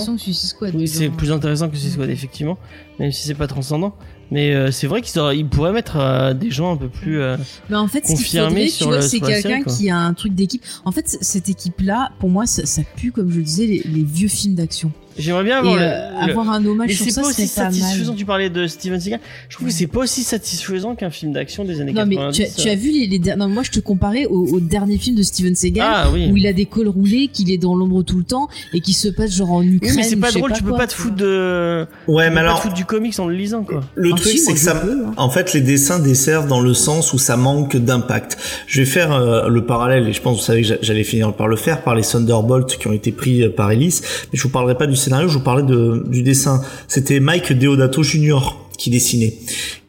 c'est 0.87 1.09
plus 1.11 1.33
intéressant 1.33 1.69
que 1.69 1.77
Suicide 1.77 1.93
Squad, 1.95 2.11
effectivement, 2.11 2.59
même 2.99 3.11
si 3.13 3.27
c'est 3.27 3.35
pas 3.35 3.47
transcendant. 3.49 3.95
Mais 4.31 4.55
euh, 4.55 4.71
c'est 4.71 4.87
vrai 4.87 5.01
qu'ils 5.01 5.49
pourraient 5.49 5.73
mettre 5.73 5.97
euh, 5.97 6.35
des 6.35 6.51
gens 6.51 6.73
un 6.75 6.77
peu 6.77 6.89
plus. 6.89 7.19
euh, 7.21 7.39
Mais 7.71 7.77
en 7.77 7.89
fait, 7.89 8.01
ce 8.05 8.09
qu'il 8.09 8.17
confirmé 8.17 8.69
faudrait, 8.69 9.01
tu 9.01 9.09
sur 9.09 9.09
c'est 9.09 9.21
quelqu'un 9.21 9.63
qui 9.63 9.89
a 9.89 9.97
un 9.97 10.13
truc 10.13 10.35
d'équipe. 10.35 10.63
En 10.85 10.93
fait, 10.93 11.17
cette 11.23 11.49
équipe-là, 11.49 12.11
pour 12.21 12.29
moi, 12.29 12.45
ça, 12.47 12.67
ça 12.67 12.83
pue, 12.95 13.11
comme 13.11 13.31
je 13.31 13.39
le 13.39 13.43
disais, 13.43 13.65
les, 13.67 13.83
les 13.87 14.05
vieux 14.05 14.29
films 14.29 14.55
d'action. 14.55 14.93
J'aimerais 15.19 15.45
bien 15.45 15.59
avoir 15.59 15.77
le- 15.77 15.83
euh, 15.83 16.11
le- 16.27 16.31
avoir 16.31 16.51
un 16.51 16.65
hommage 16.65 16.89
Mais 16.89 16.95
sur 16.95 17.05
c'est 17.05 17.11
ça, 17.11 17.23
pas 17.23 17.29
aussi 17.29 17.47
c'est 17.47 17.61
pas 17.61 17.71
satisfaisant. 17.71 18.13
mal. 18.13 18.17
Tu 18.19 18.25
parlais 18.25 18.51
de 18.51 18.67
Steven 18.67 19.01
Seagal. 19.01 19.21
Je 19.49 19.55
trouve 19.57 19.69
que 19.69 19.75
c'est 19.75 19.87
pas 19.87 20.01
aussi 20.01 20.23
satisfaisant 20.23 20.95
qu'un 20.95 21.11
film 21.11 21.33
d'action 21.33 21.65
des 21.65 21.81
années 21.81 21.93
Non, 21.93 22.07
mais 22.07 22.17
90. 22.17 22.37
tu 22.37 22.43
as, 22.45 22.63
tu 22.65 22.69
as 22.69 22.75
vu 22.75 22.91
les, 22.91 23.07
les 23.07 23.19
der- 23.19 23.37
Non, 23.37 23.49
moi, 23.49 23.63
je 23.63 23.71
te 23.71 23.81
comparais 23.81 24.27
au, 24.27 24.47
au 24.47 24.61
dernier 24.61 24.99
film 24.99 25.17
de 25.17 25.23
Steven 25.23 25.55
Seagal. 25.55 25.87
Ah 25.91 26.09
oui. 26.13 26.29
Où 26.31 26.37
il 26.37 26.47
a 26.47 26.53
des 26.53 26.67
cols 26.67 26.89
roulés, 26.89 27.29
qu'il 27.33 27.51
est 27.51 27.59
dans 27.59 27.75
l'ombre 27.75 28.03
tout 28.03 28.19
le 28.19 28.25
temps 28.25 28.49
et 28.73 28.81
qui 28.81 28.93
se 28.93 29.09
passe 29.09 29.35
genre 29.35 29.53
en 29.53 29.61
Oui, 29.61 29.75
Ukraine. 29.77 29.95
mais 29.97 30.03
c'est 30.05 30.17
pas 30.17 30.31
drôle. 30.31 30.53
tu 30.53 30.63
peux 30.63 30.71
quoi, 30.71 30.79
pas 30.79 30.87
te 30.87 30.95
foutre 30.95 31.17
de. 31.17 31.87
Ouais, 32.07 32.25
tu 32.25 32.29
peux 32.29 32.29
mais 32.31 32.35
pas 32.35 32.41
alors, 32.41 32.57
te 32.59 32.63
foutre 32.63 32.75
du 32.75 32.85
comics 32.85 33.19
en 33.19 33.27
le 33.27 33.35
lisant 33.35 33.63
quoi. 33.65 33.83
le 33.95 34.11
truc, 34.11 34.39
c'est 34.39 34.53
que 34.55 34.59
ça, 34.59 34.83
hein. 34.85 35.13
en 35.17 35.31
fait, 35.31 35.53
les 35.53 35.61
dessins 35.61 35.99
desservent 35.99 36.49
dans 36.49 36.61
le 36.61 36.75
sens 36.75 37.13
où 37.13 37.19
ça 37.19 37.37
manque 37.37 37.77
d'impact. 37.77 38.37
Je 38.67 38.81
vais 38.81 38.87
faire 38.87 39.13
euh, 39.13 39.49
le 39.49 39.65
parallèle, 39.65 40.09
et 40.09 40.13
je 40.13 40.21
pense, 40.23 40.39
vous 40.39 40.43
savez 40.45 40.63
que 40.63 40.69
j'a- 40.69 40.79
j'allais 40.83 41.05
finir 41.05 41.33
par 41.35 41.49
le 41.49 41.57
faire, 41.57 41.83
par 41.83 41.95
les 41.95 42.03
Thunderbolts 42.03 42.77
qui 42.79 42.87
ont 42.89 42.93
été 42.93 43.13
pris 43.13 43.43
euh, 43.43 43.51
par 43.51 43.71
Ellis, 43.71 44.01
mais 44.33 44.39
je 44.39 44.43
vous 44.43 44.49
parlerai 44.49 44.77
pas 44.77 44.87
du 44.87 44.97
scénario, 45.09 45.29
je 45.29 45.35
vous 45.39 45.45
parlerai 45.45 45.67
de, 45.67 46.05
du 46.07 46.23
dessin. 46.23 46.63
C'était 46.87 47.19
Mike 47.19 47.53
Deodato 47.53 48.03
Jr. 48.03 48.57
qui 48.77 48.91
dessinait. 48.91 49.35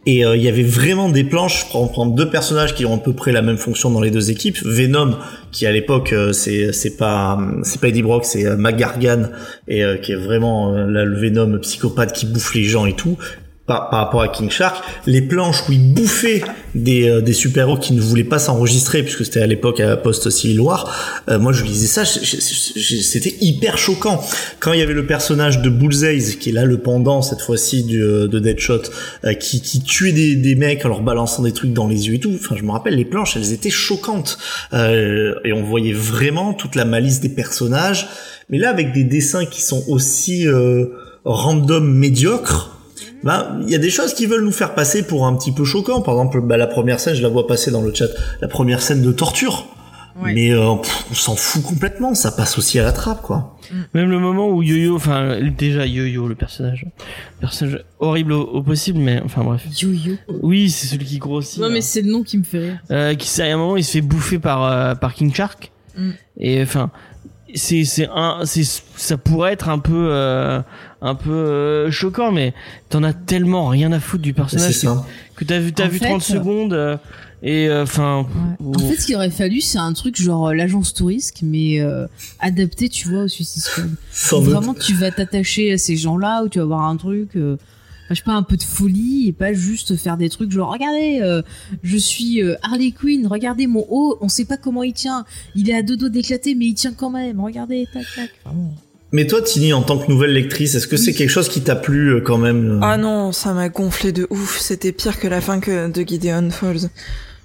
Et 0.06 0.26
euh, 0.26 0.38
il 0.38 0.42
y 0.42 0.48
avait 0.48 0.64
vraiment 0.64 1.10
des 1.10 1.26
planches, 1.26 1.66
prends, 1.68 1.88
prends 1.88 2.06
deux 2.06 2.30
personnages 2.30 2.74
qui 2.74 2.86
ont 2.86 2.96
à 2.96 2.98
peu 2.98 3.14
près 3.14 3.32
la 3.32 3.42
même 3.42 3.58
fonction 3.58 3.92
dans 3.92 4.00
les 4.00 4.12
deux 4.12 4.32
équipes. 4.32 4.58
Venom, 4.64 5.18
qui 5.52 5.66
à 5.66 5.72
l'époque, 5.72 6.14
euh, 6.14 6.32
c'est 6.32 6.98
pas 6.98 7.38
c'est 7.64 7.82
pas 7.82 7.90
Eddie 7.90 8.02
Brock, 8.02 8.24
c'est 8.24 8.46
euh, 8.46 8.56
McGargan, 8.56 9.30
et 9.68 9.84
euh, 9.84 9.98
qui 9.98 10.14
est 10.14 10.16
vraiment 10.16 10.72
là, 10.72 11.04
le 11.04 11.20
Venom 11.20 11.60
psychopathe 11.60 12.14
qui 12.14 12.26
bouffe 12.26 12.56
les 12.56 12.64
gens 12.64 12.86
et 12.86 12.94
tout. 12.94 13.18
Par, 13.70 13.92
par 13.92 14.00
rapport 14.00 14.24
à 14.24 14.30
King 14.30 14.50
Shark, 14.50 14.84
les 15.06 15.22
planches 15.22 15.70
où 15.70 15.72
il 15.74 15.94
bouffait 15.94 16.42
des, 16.74 17.08
euh, 17.08 17.22
des 17.22 17.34
super-héros 17.34 17.78
qui 17.78 17.94
ne 17.94 18.02
voulaient 18.02 18.24
pas 18.24 18.40
s'enregistrer, 18.40 19.04
puisque 19.04 19.24
c'était 19.26 19.42
à 19.42 19.46
l'époque 19.46 19.80
à 19.80 19.96
post-Civil 19.96 20.60
War, 20.60 20.92
euh, 21.30 21.38
moi 21.38 21.54
je 21.54 21.64
lisais 21.64 21.86
ça, 21.86 22.04
c'était 22.04 23.36
hyper 23.42 23.78
choquant. 23.78 24.26
Quand 24.60 24.74
il 24.74 24.80
y 24.80 24.82
avait 24.82 24.96
le 24.96 25.06
personnage 25.06 25.62
de 25.62 25.70
Bullseye, 25.70 26.40
qui 26.40 26.50
est 26.50 26.54
là 26.54 26.66
le 26.66 26.80
pendant 26.80 27.22
cette 27.22 27.42
fois-ci 27.42 27.86
euh, 27.92 28.28
de 28.28 28.40
Deadshot, 28.40 28.82
euh, 29.26 29.34
qui, 29.36 29.62
qui 29.62 29.84
tuait 29.84 30.14
des, 30.14 30.36
des 30.36 30.56
mecs 30.56 30.84
en 30.86 30.90
leur 30.90 31.02
balançant 31.02 31.44
des 31.44 31.52
trucs 31.52 31.72
dans 31.72 31.88
les 31.88 32.08
yeux 32.08 32.16
et 32.16 32.20
tout, 32.20 32.32
enfin 32.34 32.56
je 32.58 32.64
me 32.64 32.72
rappelle, 32.72 32.96
les 32.96 33.06
planches, 33.06 33.38
elles 33.38 33.54
étaient 33.54 33.70
choquantes. 33.70 34.40
Euh, 34.74 35.36
et 35.46 35.54
on 35.54 35.62
voyait 35.64 35.94
vraiment 35.94 36.54
toute 36.54 36.76
la 36.76 36.86
malice 36.86 37.20
des 37.20 37.30
personnages. 37.30 38.08
Mais 38.50 38.58
là, 38.58 38.72
avec 38.72 38.94
des 38.94 39.04
dessins 39.04 39.46
qui 39.46 39.62
sont 39.62 39.84
aussi 39.88 40.48
euh, 40.48 40.88
random 41.24 41.88
médiocres, 41.88 42.79
ben, 43.24 43.60
il 43.64 43.70
y 43.70 43.76
a 43.76 43.80
des 43.80 43.90
choses 43.90 44.14
qui 44.14 44.26
veulent 44.26 44.44
nous 44.46 44.52
faire 44.52 44.74
passer 44.76 45.06
pour 45.06 45.26
un 45.28 45.36
petit 45.36 45.52
peu 45.52 45.66
choquant. 45.66 46.02
Par 46.02 46.14
exemple, 46.16 46.42
bah, 46.42 46.58
la 46.58 46.68
première 46.68 47.00
scène, 47.00 47.16
je 47.16 47.22
la 47.22 47.30
vois 47.30 47.48
passer 47.48 47.72
dans 47.72 47.82
le 47.82 47.94
chat, 47.94 48.08
la 48.42 48.48
première 48.48 48.82
scène 48.82 49.02
de 49.02 49.12
torture. 49.12 49.66
Ouais. 50.22 50.34
Mais 50.34 50.52
euh, 50.52 50.76
pff, 50.76 51.06
on 51.12 51.14
s'en 51.14 51.36
fout 51.38 51.64
complètement, 51.64 52.14
ça 52.14 52.32
passe 52.32 52.58
aussi 52.58 52.78
à 52.78 52.84
la 52.84 52.92
trappe, 52.92 53.22
quoi. 53.22 53.56
Même 53.94 54.10
le 54.10 54.20
moment 54.20 54.50
où 54.50 54.62
Yo-Yo, 54.62 54.96
enfin 54.96 55.40
déjà 55.58 55.86
Yo-Yo, 55.86 56.28
le 56.28 56.36
personnage, 56.36 56.86
personnage 57.40 57.86
horrible 58.00 58.34
au, 58.34 58.42
au 58.42 58.62
possible, 58.62 59.00
mais 59.00 59.22
enfin 59.24 59.46
bref. 59.46 59.64
Yo-yo. 59.82 60.16
Oui, 60.42 60.70
c'est 60.72 60.88
celui 60.88 61.06
qui 61.06 61.20
grossit. 61.20 61.62
Non, 61.62 61.70
mais 61.70 61.80
c'est 61.80 62.02
le 62.02 62.12
nom 62.12 62.24
qui 62.24 62.38
me 62.38 62.44
fait 62.44 62.60
rire. 62.60 62.80
euh, 62.92 63.16
qui 63.16 63.30
c'est 63.30 63.50
à 63.50 63.54
un 63.54 63.58
moment 63.58 63.78
il 63.78 63.84
se 63.86 63.92
fait 63.92 64.02
bouffer 64.02 64.40
par 64.40 64.64
euh, 64.66 64.96
par 64.96 65.14
King 65.14 65.34
Shark 65.34 65.72
Mm. 65.98 66.12
et 66.40 66.62
enfin 66.62 66.92
c'est 67.56 67.84
c'est 67.86 68.08
un 68.14 68.42
c'est 68.46 68.64
ça 68.64 69.18
pourrait 69.18 69.54
être 69.54 69.70
un 69.70 69.80
peu 69.80 70.10
euh, 70.12 70.62
un 71.02 71.16
peu 71.16 71.32
euh, 71.32 71.92
choquant 71.92 72.32
mais 72.32 72.54
t'en 72.90 73.04
as 73.04 73.14
tellement 73.14 73.68
rien 73.68 73.92
à 73.92 74.00
foutre 74.00 74.24
du 74.24 74.34
personnage 74.34 74.74
ça. 74.74 75.06
que 75.36 75.46
t'as 75.46 75.60
vu 75.60 75.74
t'as 75.74 75.88
vu 75.88 76.00
fait, 76.00 76.06
30 76.08 76.22
euh, 76.22 76.24
secondes 76.24 76.74
euh, 76.74 76.98
et 77.42 77.70
enfin 77.72 78.28
Ouais. 78.60 78.76
En 78.76 78.80
fait, 78.90 78.98
ce 78.98 79.06
qu'il 79.06 79.16
aurait 79.16 79.30
fallu, 79.30 79.62
c'est 79.62 79.78
un 79.78 79.94
truc 79.94 80.22
genre 80.22 80.50
euh, 80.50 80.54
l'agence 80.54 80.94
touriste, 80.94 81.38
mais 81.42 81.80
euh, 81.80 82.06
adapté, 82.42 82.90
tu 82.90 83.08
vois, 83.08 83.24
au 83.24 83.28
Suicide 83.30 83.62
Squad. 83.64 83.90
Sans 84.12 84.40
Où 84.42 84.44
doute. 84.44 84.54
vraiment, 84.54 84.74
tu 84.74 84.94
vas 84.94 85.12
t'attacher 85.12 85.72
à 85.72 85.78
ces 85.78 85.96
gens-là, 85.96 86.44
où 86.44 86.50
tu 86.50 86.60
vas 86.60 86.64
avoir 86.66 86.84
un 86.84 86.98
truc, 86.98 87.38
euh, 87.38 87.56
je 88.10 88.16
sais 88.16 88.24
pas, 88.24 88.34
un 88.34 88.44
peu 88.44 88.58
de 88.58 88.64
folie, 88.64 89.28
et 89.28 89.34
pas 89.34 89.54
juste 89.54 89.96
faire 89.96 90.18
des 90.18 90.30
trucs 90.30 90.52
genre, 90.52 90.72
regardez, 90.72 91.20
euh, 91.22 91.42
je 91.84 91.98
suis 91.98 92.42
euh, 92.42 92.56
Harley 92.64 92.92
Quinn, 92.92 93.28
regardez 93.28 93.68
mon 93.68 93.86
haut, 93.90 94.18
on 94.22 94.30
sait 94.30 94.46
pas 94.46 94.58
comment 94.58 94.84
il 94.84 94.94
tient, 94.94 95.26
il 95.56 95.70
est 95.70 95.76
à 95.76 95.82
deux 95.82 95.98
doigts 95.98 96.10
d'éclater, 96.10 96.56
mais 96.56 96.66
il 96.66 96.74
tient 96.74 96.94
quand 96.94 97.10
même, 97.10 97.40
regardez, 97.40 97.88
tac, 97.94 98.06
tac. 98.16 98.32
Mais 99.12 99.26
toi, 99.26 99.42
Tini, 99.42 99.74
en 99.74 99.82
tant 99.82 99.98
que 99.98 100.12
nouvelle 100.12 100.34
lectrice, 100.34 100.76
est-ce 100.76 100.88
que 100.88 100.98
c'est 100.98 101.14
quelque 101.14 101.30
chose 101.30 101.50
qui 101.50 101.62
t'a 101.62 101.76
plu 101.76 102.10
euh, 102.10 102.22
quand 102.22 102.38
même 102.38 102.80
Ah 102.84 102.98
non, 102.98 103.32
ça 103.32 103.54
m'a 103.54 103.70
gonflé 103.70 104.12
de 104.12 104.28
ouf. 104.30 104.60
C'était 104.60 104.92
pire 104.92 105.20
que 105.20 105.28
la 105.28 105.42
fin 105.42 105.60
que 105.60 105.90
de 105.90 106.08
Gideon 106.08 106.52
Falls. 106.52 106.90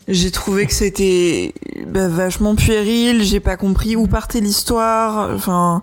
J'ai 0.07 0.31
trouvé 0.31 0.66
que 0.66 0.74
c'était 0.74 1.55
bah, 1.86 2.09
vachement 2.09 2.55
puéril. 2.55 3.23
J'ai 3.23 3.41
pas 3.41 3.57
compris 3.57 3.97
où 3.97 4.07
partait 4.07 4.41
l'histoire. 4.41 5.31
Enfin, 5.35 5.82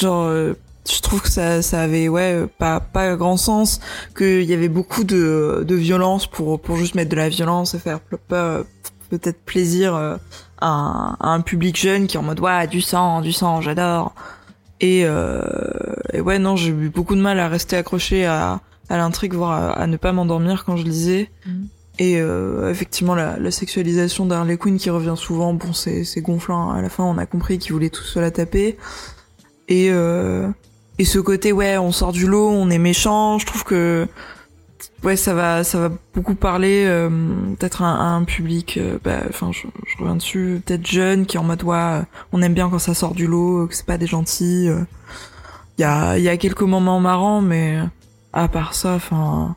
genre, 0.00 0.26
euh, 0.26 0.52
je 0.90 1.00
trouve 1.00 1.22
que 1.22 1.28
ça, 1.30 1.62
ça 1.62 1.82
avait 1.82 2.08
ouais 2.08 2.46
pas 2.58 2.80
pas 2.80 3.14
grand 3.16 3.36
sens. 3.36 3.80
Qu'il 4.16 4.42
y 4.44 4.54
avait 4.54 4.68
beaucoup 4.68 5.04
de 5.04 5.64
de 5.66 5.74
violence 5.74 6.26
pour 6.26 6.60
pour 6.60 6.76
juste 6.76 6.94
mettre 6.94 7.10
de 7.10 7.16
la 7.16 7.28
violence 7.28 7.74
et 7.74 7.78
faire 7.78 8.00
pe- 8.00 8.16
pe- 8.28 8.64
peut-être 9.10 9.40
plaisir 9.44 9.94
euh, 9.94 10.16
à 10.60 10.68
un, 10.68 11.16
à 11.20 11.28
un 11.28 11.40
public 11.40 11.76
jeune 11.76 12.06
qui 12.06 12.16
est 12.16 12.20
en 12.20 12.22
mode 12.24 12.40
ouais 12.40 12.66
du 12.66 12.80
sang, 12.80 13.20
du 13.20 13.32
sang, 13.32 13.60
j'adore. 13.60 14.14
Et, 14.80 15.02
euh, 15.04 15.40
et 16.12 16.20
ouais, 16.20 16.40
non, 16.40 16.56
j'ai 16.56 16.70
eu 16.70 16.88
beaucoup 16.88 17.14
de 17.14 17.20
mal 17.20 17.38
à 17.38 17.46
rester 17.48 17.76
accroché 17.76 18.26
à, 18.26 18.60
à 18.88 18.96
l'intrigue, 18.96 19.32
voire 19.34 19.52
à, 19.52 19.70
à 19.74 19.86
ne 19.86 19.96
pas 19.96 20.10
m'endormir 20.12 20.64
quand 20.64 20.76
je 20.76 20.82
lisais. 20.82 21.30
Mhm. 21.46 21.68
Et 22.00 22.16
euh, 22.20 22.68
effectivement, 22.70 23.14
la, 23.14 23.38
la 23.38 23.50
sexualisation 23.52 24.26
d'Harley 24.26 24.56
Quinn 24.56 24.78
qui 24.78 24.90
revient 24.90 25.14
souvent, 25.16 25.54
bon, 25.54 25.72
c'est 25.72 26.02
c'est 26.04 26.20
gonflant. 26.20 26.70
À 26.72 26.82
la 26.82 26.88
fin, 26.88 27.04
on 27.04 27.16
a 27.18 27.26
compris 27.26 27.58
qu'ils 27.58 27.72
voulaient 27.74 27.90
tous 27.90 28.02
se 28.02 28.18
la 28.18 28.32
taper. 28.32 28.76
Et, 29.68 29.88
euh, 29.90 30.48
et 30.98 31.04
ce 31.04 31.18
côté, 31.18 31.52
ouais, 31.52 31.78
on 31.78 31.92
sort 31.92 32.12
du 32.12 32.26
lot, 32.26 32.50
on 32.50 32.70
est 32.70 32.78
méchant, 32.78 33.38
je 33.38 33.46
trouve 33.46 33.64
que 33.64 34.06
ouais, 35.02 35.16
ça 35.16 35.34
va, 35.34 35.64
ça 35.64 35.78
va 35.78 35.90
beaucoup 36.14 36.34
parler 36.34 36.84
euh, 36.86 37.08
peut-être 37.58 37.82
à, 37.82 37.86
un- 37.86 38.24
public, 38.24 38.76
euh, 38.78 38.98
bah, 39.02 39.20
enfin, 39.28 39.50
je, 39.52 39.66
reviens 39.98 40.16
dessus, 40.16 40.62
peut-être 40.64 40.86
jeune, 40.86 41.26
qui 41.26 41.38
en 41.38 41.44
mode, 41.44 41.62
ouais, 41.64 42.00
on 42.32 42.42
aime 42.42 42.54
bien 42.54 42.68
quand 42.68 42.78
ça 42.78 42.94
sort 42.94 43.14
du 43.14 43.26
lot, 43.26 43.66
que 43.66 43.74
c'est 43.74 43.86
pas 43.86 43.98
des 43.98 44.06
gentils. 44.06 44.68
euh. 44.68 44.80
il 45.78 45.82
y 45.82 45.84
a, 45.84 46.18
y 46.18 46.28
a 46.28 46.36
quelques 46.36 46.62
moments 46.62 47.00
marrants, 47.00 47.40
mais 47.40 47.78
à 48.32 48.48
part 48.48 48.74
ça, 48.74 48.94
enfin, 48.94 49.56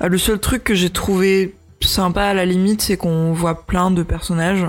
le 0.00 0.18
seul 0.18 0.38
truc 0.40 0.64
que 0.64 0.74
j'ai 0.74 0.90
trouvé 0.90 1.54
sympa 1.80 2.22
à 2.24 2.34
la 2.34 2.46
limite, 2.46 2.80
c'est 2.80 2.96
qu'on 2.96 3.32
voit 3.32 3.66
plein 3.66 3.90
de 3.90 4.02
personnages. 4.02 4.66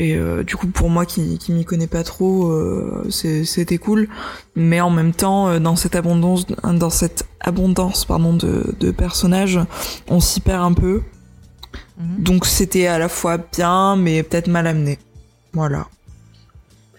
Et 0.00 0.14
euh, 0.14 0.44
du 0.44 0.54
coup, 0.54 0.68
pour 0.68 0.90
moi 0.90 1.04
qui, 1.06 1.38
qui 1.38 1.50
m'y 1.50 1.64
connais 1.64 1.88
pas 1.88 2.04
trop, 2.04 2.52
euh, 2.52 3.04
c'était 3.10 3.78
cool. 3.78 4.08
Mais 4.54 4.80
en 4.80 4.90
même 4.90 5.12
temps, 5.12 5.48
euh, 5.48 5.58
dans 5.58 5.74
cette 5.74 5.96
abondance, 5.96 6.46
dans 6.46 6.90
cette 6.90 7.26
abondance, 7.40 8.04
pardon, 8.04 8.32
de, 8.32 8.76
de 8.78 8.90
personnages, 8.92 9.58
on 10.06 10.20
s'y 10.20 10.40
perd 10.40 10.62
un 10.62 10.72
peu. 10.72 11.02
Mhm. 11.98 12.22
Donc 12.22 12.46
c'était 12.46 12.86
à 12.86 12.98
la 13.00 13.08
fois 13.08 13.38
bien, 13.38 13.96
mais 13.96 14.22
peut-être 14.22 14.46
mal 14.46 14.68
amené. 14.68 14.98
Voilà. 15.52 15.88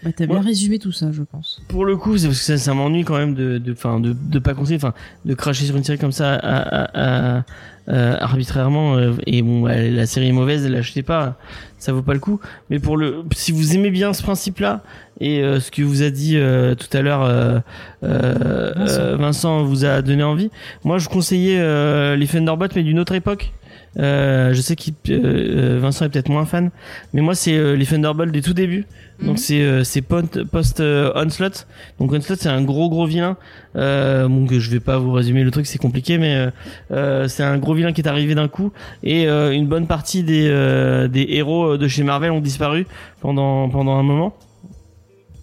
Bah, 0.02 0.10
t'as 0.16 0.26
bien 0.26 0.36
Ouais. 0.36 0.40
résumé 0.42 0.78
tout 0.78 0.92
ça, 0.92 1.10
je 1.10 1.22
pense. 1.22 1.60
Pour 1.68 1.84
le 1.86 1.96
coup, 1.96 2.18
c'est 2.18 2.26
parce 2.26 2.38
que 2.40 2.44
ça, 2.44 2.58
ça 2.58 2.74
m'ennuie 2.74 3.04
quand 3.04 3.16
même 3.18 3.34
de, 3.34 3.58
de, 3.58 3.72
enfin, 3.72 3.98
de, 4.00 4.12
de 4.14 4.38
pas 4.38 4.52
conseiller, 4.54 4.76
enfin, 4.76 4.92
de 5.24 5.34
cracher 5.34 5.64
sur 5.66 5.76
une 5.76 5.84
série 5.84 5.98
comme 5.98 6.12
ça, 6.12 6.34
à, 6.34 6.58
à- 6.58 7.38
à- 7.38 7.44
euh, 7.90 8.16
arbitrairement. 8.20 8.96
euh, 8.96 9.12
et 9.26 9.42
bon, 9.42 9.62
bah, 9.62 9.76
la 9.76 10.06
série 10.06 10.28
est 10.28 10.32
mauvaise, 10.32 10.68
l'achetez 10.68 11.02
pas, 11.02 11.36
ça 11.78 11.92
vaut 11.92 12.02
pas 12.02 12.14
le 12.14 12.20
coup. 12.20 12.40
Mais 12.70 12.78
pour 12.78 12.96
le, 12.96 13.24
si 13.34 13.52
vous 13.52 13.74
aimez 13.74 13.90
bien 13.90 14.12
ce 14.12 14.22
principe-là 14.22 14.82
et 15.20 15.42
euh, 15.42 15.60
ce 15.60 15.70
que 15.70 15.82
vous 15.82 16.02
a 16.02 16.10
dit 16.10 16.36
euh, 16.36 16.74
tout 16.74 16.94
à 16.96 17.02
l'heure, 17.02 17.22
euh, 17.22 17.58
euh, 18.04 18.72
Vincent. 18.76 19.16
Vincent 19.16 19.64
vous 19.64 19.84
a 19.84 20.00
donné 20.02 20.22
envie. 20.22 20.50
Moi, 20.84 20.98
je 20.98 21.08
conseillais 21.08 21.58
euh, 21.60 22.16
les 22.16 22.26
Thunderbolt, 22.26 22.74
mais 22.76 22.82
d'une 22.82 22.98
autre 22.98 23.14
époque. 23.14 23.52
Euh, 23.98 24.54
je 24.54 24.60
sais 24.60 24.76
que 24.76 25.78
Vincent 25.78 26.04
est 26.04 26.08
peut-être 26.10 26.28
moins 26.28 26.46
fan, 26.46 26.70
mais 27.12 27.22
moi 27.22 27.34
c'est 27.34 27.56
euh, 27.56 27.74
les 27.74 27.86
Thunderbolts 27.86 28.30
des 28.30 28.42
tout 28.42 28.54
débuts. 28.54 28.86
Mhm. 29.18 29.26
Donc 29.26 29.38
c'est 29.38 29.62
euh, 29.62 29.82
c'est 29.84 30.00
post, 30.00 30.44
post 30.44 30.80
euh, 30.80 31.12
onslaught. 31.16 31.66
Donc 31.98 32.12
onslaught 32.12 32.38
c'est 32.40 32.48
un 32.48 32.62
gros 32.62 32.88
gros 32.88 33.06
vilain. 33.06 33.36
Euh, 33.76 34.28
donc 34.28 34.52
je 34.52 34.70
vais 34.70 34.80
pas 34.80 34.98
vous 34.98 35.12
résumer 35.12 35.42
le 35.42 35.50
truc, 35.50 35.66
c'est 35.66 35.78
compliqué, 35.78 36.18
mais 36.18 36.36
euh, 36.36 36.50
euh, 36.92 37.28
c'est 37.28 37.42
un 37.42 37.58
gros 37.58 37.74
vilain 37.74 37.92
qui 37.92 38.00
est 38.00 38.08
arrivé 38.08 38.34
d'un 38.34 38.48
coup 38.48 38.72
et 39.02 39.28
euh, 39.28 39.50
une 39.50 39.66
bonne 39.66 39.86
partie 39.86 40.22
des 40.22 40.48
euh, 40.48 41.08
des 41.08 41.26
héros 41.30 41.76
de 41.76 41.88
chez 41.88 42.04
Marvel 42.04 42.30
ont 42.30 42.40
disparu 42.40 42.86
pendant 43.20 43.68
pendant 43.68 43.96
un 43.96 44.02
moment. 44.02 44.34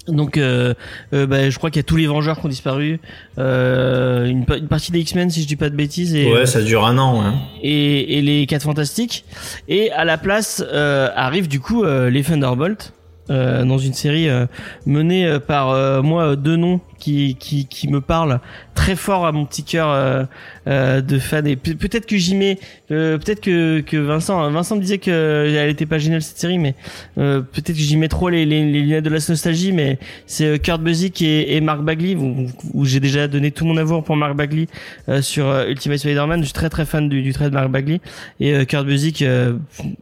Donc, 0.07 0.37
euh, 0.37 0.73
euh, 1.13 1.25
bah, 1.27 1.49
je 1.49 1.57
crois 1.57 1.69
qu'il 1.69 1.79
y 1.79 1.81
a 1.81 1.83
tous 1.83 1.97
les 1.97 2.07
Vengeurs 2.07 2.39
qui 2.39 2.45
ont 2.45 2.49
disparu, 2.49 2.99
euh, 3.37 4.25
une, 4.25 4.45
pa- 4.45 4.57
une 4.57 4.67
partie 4.67 4.91
des 4.91 4.99
X-Men 4.99 5.29
si 5.29 5.41
je 5.41 5.47
dis 5.47 5.55
pas 5.55 5.69
de 5.69 5.75
bêtises, 5.75 6.15
et, 6.15 6.31
Ouais, 6.31 6.45
ça 6.45 6.61
dure 6.61 6.85
un 6.85 6.97
an. 6.97 7.21
Hein. 7.21 7.33
et, 7.61 8.17
et 8.17 8.21
les 8.21 8.45
quatre 8.45 8.63
fantastiques. 8.63 9.25
Et 9.67 9.91
à 9.91 10.05
la 10.05 10.17
place 10.17 10.63
euh, 10.71 11.09
arrivent 11.15 11.47
du 11.49 11.59
coup 11.59 11.83
euh, 11.83 12.09
les 12.09 12.23
Thunderbolts 12.23 12.93
euh, 13.29 13.65
dans 13.65 13.77
une 13.77 13.93
série 13.93 14.29
euh, 14.29 14.45
menée 14.85 15.37
par 15.45 15.71
euh, 15.71 16.01
moi 16.01 16.35
deux 16.37 16.55
noms 16.55 16.79
qui, 16.97 17.35
qui 17.39 17.65
qui 17.67 17.87
me 17.87 18.01
parlent 18.01 18.39
très 18.75 18.95
fort 18.95 19.25
à 19.25 19.31
mon 19.31 19.45
petit 19.45 19.63
cœur 19.63 19.89
euh, 19.89 20.23
euh, 20.67 21.01
de 21.01 21.19
fan. 21.19 21.45
Et 21.47 21.55
pe- 21.55 21.73
peut-être 21.75 22.05
que 22.05 22.17
j'y 22.17 22.35
mets 22.35 22.59
euh, 22.91 23.17
peut-être 23.17 23.41
que 23.41 23.81
que 23.81 23.97
Vincent 23.97 24.49
Vincent 24.51 24.75
me 24.75 24.81
disait 24.81 24.97
que 24.97 25.53
elle 25.55 25.69
était 25.69 25.85
pas 25.85 25.97
géniale 25.97 26.21
cette 26.21 26.37
série 26.37 26.57
mais 26.57 26.75
euh, 27.17 27.41
peut-être 27.41 27.73
que 27.73 27.81
j'y 27.81 27.97
mets 27.97 28.07
trop 28.07 28.29
les, 28.29 28.45
les, 28.45 28.63
les 28.71 28.81
lunettes 28.81 29.03
de 29.03 29.09
la 29.09 29.19
nostalgie 29.27 29.71
mais 29.71 29.97
c'est 30.25 30.45
euh, 30.45 30.57
Kurt 30.57 30.81
Busiek 30.81 31.21
et, 31.21 31.55
et 31.55 31.61
Mark 31.61 31.81
Bagley 31.81 32.15
où, 32.15 32.47
où 32.73 32.85
j'ai 32.85 32.99
déjà 32.99 33.27
donné 33.27 33.51
tout 33.51 33.65
mon 33.65 33.77
amour 33.77 34.03
pour 34.03 34.15
Mark 34.15 34.35
Bagley 34.35 34.67
euh, 35.09 35.21
sur 35.21 35.47
euh, 35.47 35.67
Ultimate 35.67 35.99
Spider-Man. 35.99 36.39
Je 36.41 36.45
suis 36.45 36.53
très 36.53 36.69
très 36.69 36.85
fan 36.85 37.09
du, 37.09 37.21
du 37.21 37.33
trait 37.33 37.49
de 37.49 37.53
Mark 37.55 37.69
Bagley. 37.69 37.99
Et 38.39 38.53
euh, 38.53 38.65
Kurt 38.65 38.85
Busiek 38.85 39.21
euh, 39.21 39.53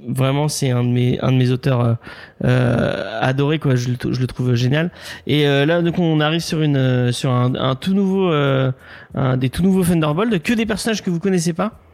vraiment 0.07 0.47
c'est 0.47 0.69
un 0.71 0.83
de 0.83 0.89
mes 0.89 1.19
un 1.21 1.31
de 1.31 1.37
mes 1.37 1.51
auteurs 1.51 1.81
euh, 1.81 1.93
euh, 2.43 3.19
adorés 3.21 3.59
quoi. 3.59 3.75
Je, 3.75 3.89
je 4.11 4.19
le 4.19 4.27
trouve 4.27 4.53
génial. 4.55 4.91
Et 5.27 5.47
euh, 5.47 5.65
là 5.65 5.81
donc 5.81 5.97
on 5.99 6.19
arrive 6.19 6.41
sur 6.41 6.61
une 6.61 6.77
euh, 6.77 6.84
sur 7.11 7.31
un, 7.31 7.75
tout 7.75 7.93
nouveau 7.93 8.31
euh, 8.31 8.71
un 9.13 9.37
des 9.37 9.49
tout 9.49 9.63
nouveaux 9.63 9.83
Thunderbolts 9.83 10.41
que 10.41 10.53
des 10.53 10.65
personnages 10.65 11.03
que 11.03 11.09
vous 11.09 11.19
connaissez 11.19 11.53
pas. 11.53 11.65
Euh, 11.65 11.84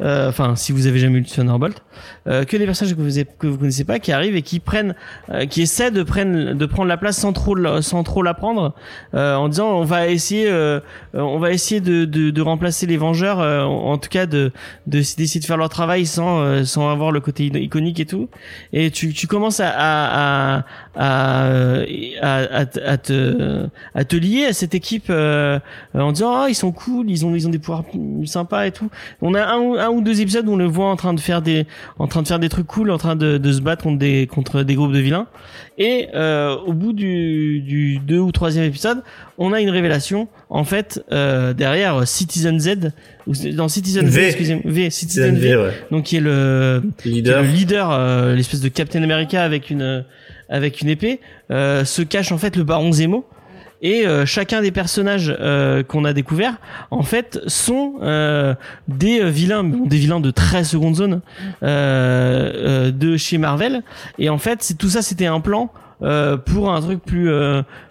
enfin 0.00 0.54
si 0.56 0.72
vous 0.72 0.86
avez 0.86 0.98
jamais 1.00 1.20
de 1.20 1.26
Thunderbolt 1.26 1.82
euh, 2.28 2.44
que 2.44 2.56
des 2.56 2.66
personnages 2.66 2.94
que 2.94 3.00
vous 3.00 3.24
que 3.38 3.46
vous 3.48 3.58
connaissez 3.58 3.84
pas 3.84 3.98
qui 3.98 4.12
arrivent 4.12 4.36
et 4.36 4.42
qui 4.42 4.60
prennent 4.60 4.94
euh, 5.30 5.46
qui 5.46 5.62
essaient 5.62 5.90
de 5.90 6.02
prendre 6.04 6.52
de 6.54 6.66
prendre 6.66 6.88
la 6.88 6.96
place 6.96 7.16
sans 7.18 7.32
trop 7.32 7.56
sans 7.82 8.02
trop 8.04 8.22
la 8.22 8.34
prendre 8.34 8.74
euh, 9.14 9.34
en 9.34 9.48
disant 9.48 9.70
on 9.70 9.84
va 9.84 10.08
essayer 10.08 10.48
euh, 10.48 10.80
euh, 11.16 11.20
on 11.20 11.38
va 11.40 11.50
essayer 11.52 11.80
de, 11.80 12.04
de, 12.04 12.30
de 12.30 12.42
remplacer 12.42 12.86
les 12.86 12.96
Vengeurs 12.96 13.40
euh, 13.40 13.62
en, 13.64 13.98
tout 13.98 14.08
cas 14.08 14.26
de 14.26 14.52
de 14.86 14.98
d'essayer 14.98 15.40
de 15.40 15.44
faire 15.44 15.56
leur 15.56 15.68
travail 15.68 16.06
sans 16.06 16.40
euh, 16.40 16.64
sans 16.64 16.90
avoir 16.90 17.10
le 17.10 17.20
côté 17.20 17.46
iconique 17.46 17.98
et 17.98 18.06
tout. 18.06 18.28
Et 18.72 18.90
tu 18.90 19.12
tu 19.12 19.26
commences 19.26 19.58
à 19.60 19.68
à 19.76 20.64
à 20.94 21.80
à, 22.22 22.36
à, 22.60 22.96
te- 22.98 23.68
à 23.94 24.04
te 24.04 24.16
lier 24.16 24.46
à 24.46 24.52
cette 24.52 24.74
équipe 24.74 25.06
euh, 25.10 25.58
en 25.94 26.12
disant 26.12 26.32
ah 26.36 26.46
ils 26.48 26.54
sont 26.54 26.72
cool 26.72 27.10
ils 27.10 27.24
ont 27.26 27.34
ils 27.34 27.46
ont 27.46 27.50
des 27.50 27.58
pouvoirs 27.58 27.84
sympas 28.26 28.66
et 28.66 28.70
tout. 28.72 28.90
On 29.22 29.34
a 29.34 29.44
un, 29.44 29.58
ou- 29.58 29.76
un 29.88 29.92
ou 29.92 30.00
deux 30.02 30.20
épisodes 30.20 30.46
où 30.48 30.52
on 30.52 30.56
le 30.56 30.66
voit 30.66 30.86
en 30.90 30.96
train 30.96 31.14
de 31.14 31.20
faire 31.20 31.42
des 31.42 31.66
en 31.98 32.06
train 32.06 32.22
de 32.22 32.28
faire 32.28 32.38
des 32.38 32.48
trucs 32.48 32.66
cool 32.66 32.90
en 32.90 32.98
train 32.98 33.16
de, 33.16 33.38
de 33.38 33.52
se 33.52 33.60
battre 33.60 33.82
contre 33.82 33.98
des 33.98 34.26
contre 34.26 34.62
des 34.62 34.74
groupes 34.74 34.92
de 34.92 34.98
vilains 34.98 35.26
et 35.78 36.08
euh, 36.14 36.54
au 36.66 36.72
bout 36.72 36.92
du, 36.92 37.60
du 37.60 37.98
deux 37.98 38.18
ou 38.18 38.32
troisième 38.32 38.64
épisode 38.64 39.02
on 39.38 39.52
a 39.52 39.60
une 39.60 39.70
révélation 39.70 40.28
en 40.50 40.64
fait 40.64 41.02
euh, 41.12 41.52
derrière 41.54 42.06
Citizen 42.06 42.58
Z 42.60 42.92
ou 43.26 43.32
dans 43.54 43.68
Citizen 43.68 44.06
V, 44.06 44.20
V. 44.20 44.26
excusez-moi 44.26 44.62
V 44.64 44.90
Citizen 44.90 45.36
V, 45.36 45.56
ouais. 45.56 45.72
donc 45.90 46.04
qui 46.04 46.16
est 46.16 46.20
le 46.20 46.82
qui 46.98 47.08
est 47.08 47.12
Leader. 47.12 47.42
le 47.42 47.48
leader, 47.48 47.90
euh, 47.92 48.34
l'espèce 48.34 48.60
de 48.60 48.68
Captain 48.68 49.02
America 49.02 49.42
avec 49.42 49.70
une 49.70 49.82
euh, 49.82 50.02
avec 50.48 50.80
une 50.80 50.88
épée, 50.88 51.20
euh, 51.50 51.84
se 51.84 52.02
cache 52.02 52.32
en 52.32 52.38
fait 52.38 52.56
le 52.56 52.64
Baron 52.64 52.92
Zemo. 52.92 53.26
Et 53.80 54.06
euh, 54.06 54.26
chacun 54.26 54.60
des 54.60 54.72
personnages 54.72 55.34
euh, 55.38 55.82
qu'on 55.82 56.04
a 56.04 56.12
découverts, 56.12 56.54
en 56.90 57.02
fait, 57.02 57.38
sont 57.46 57.94
euh, 58.02 58.54
des 58.88 59.30
vilains, 59.30 59.64
des 59.64 59.98
vilains 59.98 60.20
de 60.20 60.30
très 60.30 60.64
seconde 60.64 60.96
zone 60.96 61.20
de 61.62 63.16
chez 63.16 63.38
Marvel. 63.38 63.82
Et 64.18 64.28
en 64.30 64.38
fait, 64.38 64.62
c'est 64.62 64.76
tout 64.76 64.88
ça, 64.88 65.02
c'était 65.02 65.26
un 65.26 65.40
plan 65.40 65.70
pour 66.00 66.72
un 66.72 66.80
truc 66.80 67.02
plus 67.04 67.30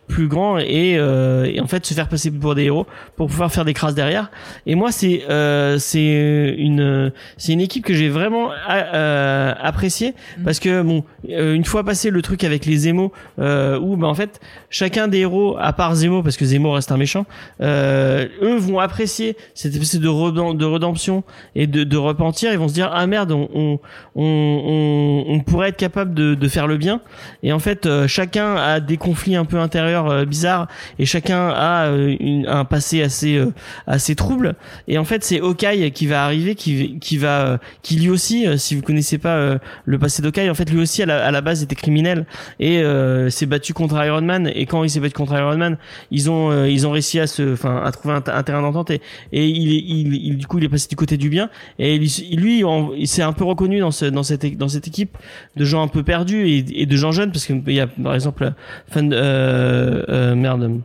plus 0.08 0.28
grand 0.28 0.58
et, 0.58 0.96
euh, 0.98 1.46
et 1.46 1.60
en 1.60 1.68
fait 1.68 1.86
se 1.86 1.94
faire 1.94 2.08
passer 2.08 2.32
pour 2.32 2.56
des 2.56 2.64
héros 2.64 2.88
pour 3.16 3.28
pouvoir 3.28 3.52
faire 3.52 3.66
des 3.66 3.74
crasses 3.74 3.96
derrière. 3.96 4.32
Et 4.66 4.76
moi, 4.76 4.92
c'est 4.92 5.24
euh, 5.30 5.78
c'est 5.80 6.56
une 6.58 7.12
c'est 7.38 7.54
une 7.54 7.62
équipe 7.62 7.84
que 7.84 7.94
j'ai 7.94 8.10
vraiment 8.10 8.52
euh, 8.70 9.54
appréciée 9.60 10.14
parce 10.44 10.60
que 10.60 10.82
bon, 10.82 11.04
euh, 11.30 11.54
une 11.54 11.66
fois 11.66 11.84
passé 11.84 12.10
le 12.10 12.22
truc 12.22 12.44
avec 12.44 12.66
les 12.66 12.78
Zemo, 12.78 13.12
où 13.38 13.98
bah, 13.98 14.08
en 14.08 14.16
fait 14.16 14.40
chacun 14.70 15.08
des 15.08 15.20
héros, 15.20 15.58
à 15.60 15.74
part 15.74 15.96
Zemo 15.96 16.24
parce 16.24 16.38
que 16.38 16.46
Zemo 16.46 16.72
reste 16.72 16.92
un 16.92 16.98
méchant, 16.98 17.26
eux 17.62 18.58
vont 18.58 18.80
apprécier 18.80 19.36
cette 19.54 19.74
espèce 19.74 20.00
de, 20.00 20.08
redem- 20.08 20.56
de 20.56 20.66
rédemption 20.66 21.24
et 21.56 21.68
de, 21.68 21.84
de 21.84 21.98
repentir. 21.98 22.52
Ils 22.52 22.60
vont 22.60 22.68
se 22.68 22.74
dire 22.74 22.90
ah 22.94 23.06
merde, 23.08 23.32
on 23.32 23.50
on 23.54 23.80
on, 24.16 25.24
on, 25.28 25.40
pourrait 25.42 25.70
être 25.70 25.78
capable 25.78 26.14
de, 26.14 26.34
de 26.36 26.48
faire 26.48 26.68
le 26.68 26.78
bien. 26.78 27.02
Et 27.44 27.52
en 27.54 27.60
fait, 27.60 27.88
chacun 28.08 28.56
a 28.56 28.80
des 28.80 28.98
conflits 28.98 29.36
un 29.36 29.46
peu 29.46 29.58
intérieurs 29.60 29.97
euh, 30.06 30.26
bizarres 30.26 30.68
et 31.00 31.06
chacun 31.06 31.50
a 31.50 31.88
euh, 31.88 32.16
une- 32.20 32.48
un 32.48 32.64
passé 32.66 33.02
assez 33.02 33.38
euh, 33.38 33.52
assez 33.88 34.16
trouble. 34.16 34.54
Et 34.88 34.98
en 35.00 35.04
fait, 35.04 35.24
c'est 35.24 35.40
Hawkeye 35.42 35.92
qui 35.92 36.06
va 36.06 36.24
arriver, 36.24 36.54
qui 36.56 37.00
qui 37.00 37.18
va 37.18 37.60
qui 37.82 37.96
lui 37.96 38.10
aussi, 38.10 38.46
si 38.60 38.76
vous 38.76 38.82
connaissez 38.84 39.18
pas 39.18 39.58
le 39.86 40.00
passé 40.00 40.22
d'Hawkeye, 40.22 40.50
en 40.50 40.54
fait 40.54 40.70
lui 40.70 40.80
aussi 40.80 41.02
à 41.04 41.06
la, 41.06 41.26
à 41.26 41.32
la 41.32 41.42
base 41.42 41.64
était 41.64 41.76
criminel 41.76 42.26
et 42.60 42.84
s'est 43.30 43.46
battu 43.48 43.74
contre 43.74 43.96
Iron 44.06 44.22
Man. 44.22 44.52
Et 44.54 44.66
quand 44.66 44.84
il 44.84 44.90
s'est 44.90 45.00
battu 45.00 45.14
contre 45.16 45.34
Iron 45.34 45.58
Man, 45.58 45.78
ils 46.12 46.30
ont 46.30 46.66
ils 46.66 46.86
ont 46.86 46.92
réussi 46.92 47.20
à 47.20 47.28
se, 47.28 47.54
enfin 47.54 47.82
à 47.84 47.92
trouver 47.92 48.16
un, 48.16 48.44
terrain 48.44 48.62
d'entente 48.62 48.92
et, 48.92 49.02
et 49.32 49.48
il, 49.48 49.72
il, 49.72 50.14
il 50.28 50.38
du 50.38 50.46
coup 50.48 50.58
il 50.60 50.64
est 50.64 50.70
passé 50.70 50.88
du 50.90 50.96
côté 50.96 51.18
du 51.18 51.30
bien 51.30 51.50
et 51.80 51.98
lui, 51.98 52.64
en- 52.64 52.92
il 52.96 53.08
s'est 53.08 53.22
un 53.24 53.34
peu 53.34 53.44
reconnu 53.44 53.80
dans 53.80 53.92
ce 53.92 54.06
dans 54.06 54.24
cette 54.24 54.58
dans 54.58 54.68
cette 54.68 54.88
équipe 54.88 55.18
de 55.56 55.66
gens 55.66 55.82
un 55.82 55.88
peu 55.88 56.04
perdus 56.04 56.48
et, 56.48 56.82
et 56.82 56.86
de 56.86 56.96
gens 56.96 57.12
jeunes 57.12 57.32
parce 57.32 57.46
qu'il 57.46 57.62
y 57.68 57.80
a 57.80 57.88
par 57.88 58.14
exemple 58.16 58.52
euh, 58.96 59.87
euh, 60.10 60.36
merde 60.36 60.82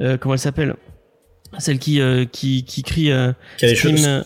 euh, 0.00 0.16
comment 0.16 0.34
elle 0.34 0.40
s'appelle? 0.40 0.74
Celle 1.58 1.80
qui 1.80 2.00
euh, 2.00 2.26
qui 2.30 2.62
qui 2.64 2.84
crie 2.84 3.10
euh, 3.10 3.32
Qui 3.58 3.64
a 3.64 3.68
les 3.70 3.74
Scream, 3.74 3.96
cheveux- 3.96 4.06
euh, 4.08 4.22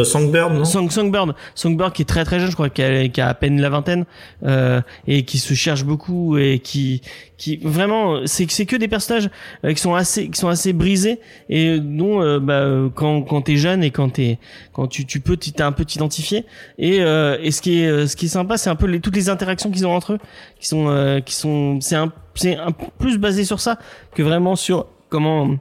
euh, 0.00 0.04
Songbird, 0.04 0.52
non? 0.52 0.66
Song, 0.66 0.90
Songbird, 0.90 1.34
Songbird 1.54 1.94
qui 1.94 2.02
est 2.02 2.04
très 2.04 2.22
très 2.22 2.38
jeune, 2.38 2.50
je 2.50 2.54
crois 2.54 2.68
qui 2.68 2.82
a, 2.82 3.08
qui 3.08 3.18
a 3.22 3.28
à 3.30 3.32
peine 3.34 3.58
la 3.62 3.70
vingtaine 3.70 4.04
euh, 4.44 4.82
et 5.06 5.24
qui 5.24 5.38
se 5.38 5.54
cherche 5.54 5.84
beaucoup 5.84 6.36
et 6.36 6.58
qui 6.58 7.00
qui 7.38 7.56
vraiment 7.62 8.26
c'est 8.26 8.50
c'est 8.50 8.66
que 8.66 8.76
des 8.76 8.88
personnages 8.88 9.30
euh, 9.64 9.72
qui 9.72 9.80
sont 9.80 9.94
assez 9.94 10.28
qui 10.28 10.38
sont 10.38 10.48
assez 10.48 10.74
brisés 10.74 11.18
et 11.48 11.80
dont 11.80 12.20
euh, 12.20 12.38
bah, 12.38 12.60
euh, 12.60 12.90
quand 12.94 13.22
quand 13.22 13.40
t'es 13.40 13.56
jeune 13.56 13.82
et 13.82 13.90
quand 13.90 14.10
t'es 14.10 14.38
quand 14.74 14.86
tu 14.86 15.06
tu 15.06 15.20
peux 15.20 15.38
t'es 15.38 15.62
un 15.62 15.72
peu 15.72 15.86
t'identifier. 15.86 16.44
Et 16.76 17.00
euh, 17.00 17.38
et 17.40 17.52
ce 17.52 17.62
qui 17.62 17.80
est 17.80 17.86
euh, 17.86 18.06
ce 18.06 18.16
qui 18.16 18.26
est 18.26 18.28
sympa 18.28 18.58
c'est 18.58 18.68
un 18.68 18.76
peu 18.76 18.84
les, 18.86 19.00
toutes 19.00 19.16
les 19.16 19.30
interactions 19.30 19.70
qu'ils 19.70 19.86
ont 19.86 19.94
entre 19.96 20.12
eux 20.12 20.18
qui 20.60 20.68
sont 20.68 20.88
euh, 20.90 21.20
qui 21.20 21.34
sont 21.34 21.80
c'est 21.80 21.96
un 21.96 22.12
c'est 22.40 22.56
plus 22.98 23.18
basé 23.18 23.44
sur 23.44 23.60
ça 23.60 23.78
que 24.14 24.22
vraiment 24.22 24.56
sur 24.56 24.86
comment 25.08 25.56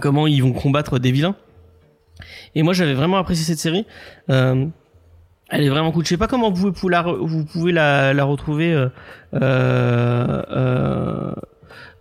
comment 0.00 0.26
ils 0.26 0.42
vont 0.42 0.52
combattre 0.52 0.98
des 0.98 1.12
vilains 1.12 1.36
et 2.54 2.62
moi, 2.62 2.72
j'avais 2.72 2.94
vraiment 2.94 3.18
apprécié 3.18 3.44
cette 3.44 3.58
série. 3.58 3.86
Euh, 4.30 4.66
elle 5.50 5.64
est 5.64 5.68
vraiment 5.68 5.92
cool. 5.92 6.04
Je 6.04 6.10
sais 6.10 6.16
pas 6.16 6.26
comment 6.26 6.50
vous 6.50 6.72
pouvez 6.72 6.92
la, 6.92 7.02
vous 7.02 7.44
pouvez 7.44 7.72
la, 7.72 8.24
retrouver 8.24 8.72
euh, 8.74 8.88
euh, 9.34 11.32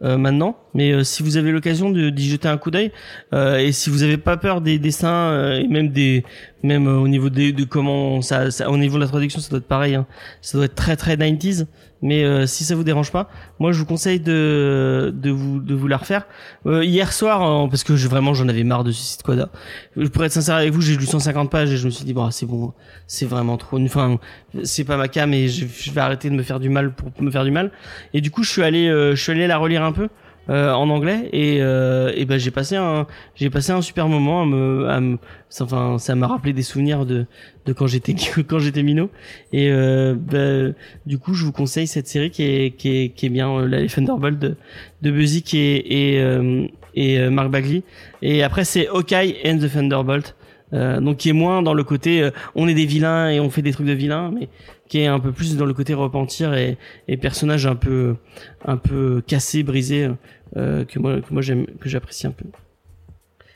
maintenant. 0.01 0.57
Mais 0.73 1.03
si 1.03 1.23
vous 1.23 1.38
avez 1.38 1.51
l'occasion 1.51 1.89
d'y 1.89 2.29
jeter 2.29 2.47
un 2.47 2.57
coup 2.57 2.71
d'œil 2.71 2.91
et 3.34 3.71
si 3.71 3.89
vous 3.89 4.03
avez 4.03 4.17
pas 4.17 4.38
peur 4.38 4.61
des 4.61 4.79
dessins 4.79 5.53
et 5.53 5.67
même 5.67 5.89
des 5.89 6.23
même 6.61 6.88
au 6.88 7.07
niveau 7.07 7.29
des 7.29 7.51
de 7.53 7.63
comment 7.63 8.19
au 8.19 8.77
niveau 8.77 8.97
de 8.97 9.01
la 9.01 9.07
traduction 9.07 9.39
ça 9.39 9.49
doit 9.49 9.59
être 9.59 9.67
pareil. 9.67 9.95
Hein. 9.95 10.05
Ça 10.41 10.57
doit 10.57 10.65
être 10.65 10.75
très 10.75 10.97
très 10.97 11.15
90s. 11.15 11.65
Mais 12.02 12.24
euh, 12.24 12.45
si 12.45 12.64
ça 12.64 12.76
vous 12.76 12.84
dérange 12.84 13.11
pas, 13.11 13.30
moi 13.60 13.72
je 13.72 13.80
vous 13.80 13.86
conseille 13.86 14.19
de 14.19 15.11
de 15.15 15.32
vous 15.32 15.60
de 15.60 15.74
vous 15.74 15.88
la 15.88 15.98
refaire. 15.98 16.28
Euh, 16.65 16.84
hier 16.84 17.11
soir 17.11 17.41
euh, 17.41 17.68
parce 17.68 17.84
que 17.84 17.95
je, 17.95 18.07
vraiment 18.07 18.34
j'en 18.34 18.48
avais 18.48 18.64
marre 18.64 18.84
de 18.84 18.91
Suicide 18.91 19.19
Squad. 19.22 19.49
Je 19.95 20.07
pourrais 20.07 20.28
être 20.28 20.34
sincère 20.34 20.56
avec 20.56 20.72
vous, 20.72 20.82
j'ai 20.82 20.95
lu 20.95 21.06
150 21.06 21.49
pages 21.49 21.72
et 21.72 21.78
je 21.78 21.86
me 21.86 21.90
suis 21.90 22.06
dit 22.06 22.14
bon 22.14 22.30
c'est 22.32 22.45
bon, 22.45 22.74
c'est 23.07 23.26
vraiment 23.26 23.57
trop. 23.57 23.80
Enfin 23.80 24.19
c'est 24.64 24.84
pas 24.84 24.98
ma 24.98 25.07
cam 25.07 25.34
et 25.34 25.48
je, 25.48 25.65
je 25.65 25.91
vais 25.91 26.02
arrêter 26.02 26.30
de 26.30 26.36
me 26.36 26.44
faire 26.44 26.60
du 26.60 26.69
mal 26.69 26.94
pour 26.94 27.11
me 27.22 27.32
faire 27.32 27.44
du 27.44 27.52
mal. 27.52 27.72
Et 28.14 28.22
du 28.22 28.32
coup 28.32 28.44
je 28.44 28.52
suis 28.52 28.64
allé 28.64 28.88
euh, 28.88 29.15
je 29.15 29.22
suis 29.22 29.32
allé 29.32 29.48
la 29.48 29.57
relire 29.57 29.84
un 29.84 29.91
peu. 29.91 30.10
Euh, 30.49 30.72
en 30.74 30.90
anglais 30.90 31.30
et, 31.34 31.57
euh, 31.61 32.11
et 32.15 32.26
ben 32.26 32.38
j'ai 32.40 32.52
passé 32.52 32.76
un 32.78 33.06
j'ai 33.36 33.49
passé 33.49 33.72
un 33.74 33.82
super 33.82 34.07
moment 34.07 34.44
à 34.44 34.45
me, 34.45 34.88
à 34.90 34.99
me 35.02 35.18
ça- 35.49 35.65
enfin 35.65 35.98
ça 35.99 36.15
m'a 36.15 36.28
rappelé 36.28 36.53
des 36.53 36.61
souvenirs 36.64 37.06
de 37.06 37.26
de 37.65 37.74
quand 37.74 37.88
j'étais 37.88 38.15
quand 38.48 38.60
j'étais 38.60 38.84
minot. 38.84 39.10
Et 39.52 39.69
euh, 39.72 40.15
ben, 40.18 40.74
du 41.06 41.18
coup 41.19 41.34
je 41.34 41.44
vous 41.45 41.52
conseille 41.52 41.88
cette 41.88 42.07
série 42.07 42.32
qui 42.32 42.44
est 42.44 42.72
qui 42.78 42.90
est 42.98 43.10
qui 43.10 43.26
est 43.26 43.30
bien 43.30 43.49
euh, 43.52 43.68
la 43.68 43.86
Thunderbolt 43.88 44.40
de 44.40 44.56
de 45.02 45.11
Buzik 45.11 45.53
et 45.53 46.14
et 46.14 46.22
euh, 46.22 46.65
et 46.95 47.19
euh, 47.19 47.30
Mark 47.30 47.52
Bagley. 47.52 47.84
Et 48.22 48.41
après 48.44 48.64
c'est 48.64 48.88
Hawkeye 48.88 49.36
and 49.45 49.57
the 49.60 49.72
Thunderbolt 49.72 50.36
donc 50.74 51.15
qui 51.18 51.30
est 51.30 51.34
moins 51.34 51.61
dans 51.61 51.74
le 51.74 51.86
côté 51.86 52.30
on 52.53 52.68
est 52.68 52.74
des 52.74 52.86
vilains 52.86 53.30
et 53.30 53.40
on 53.40 53.49
fait 53.49 53.61
des 53.61 53.72
trucs 53.72 53.88
de 53.88 53.94
vilains 53.94 54.32
mais 54.38 54.49
qui 54.90 54.99
est 54.99 55.06
un 55.07 55.19
peu 55.22 55.32
plus 55.32 55.56
dans 55.56 55.65
le 55.65 55.74
côté 55.74 55.94
repentir 55.94 56.53
et, 56.56 56.78
et 57.07 57.15
personnage 57.15 57.65
un 57.65 57.76
peu 57.76 58.15
un 58.65 58.76
peu 58.76 59.22
cassé 59.26 59.64
brisé 59.64 60.10
euh, 60.56 60.86
que 60.86 60.99
moi 60.99 61.22
que 61.22 61.34
moi 61.34 61.41
j'aime 61.41 61.65
que 61.80 61.90
j'apprécie 61.90 62.28
un 62.28 62.32
peu 62.32 62.45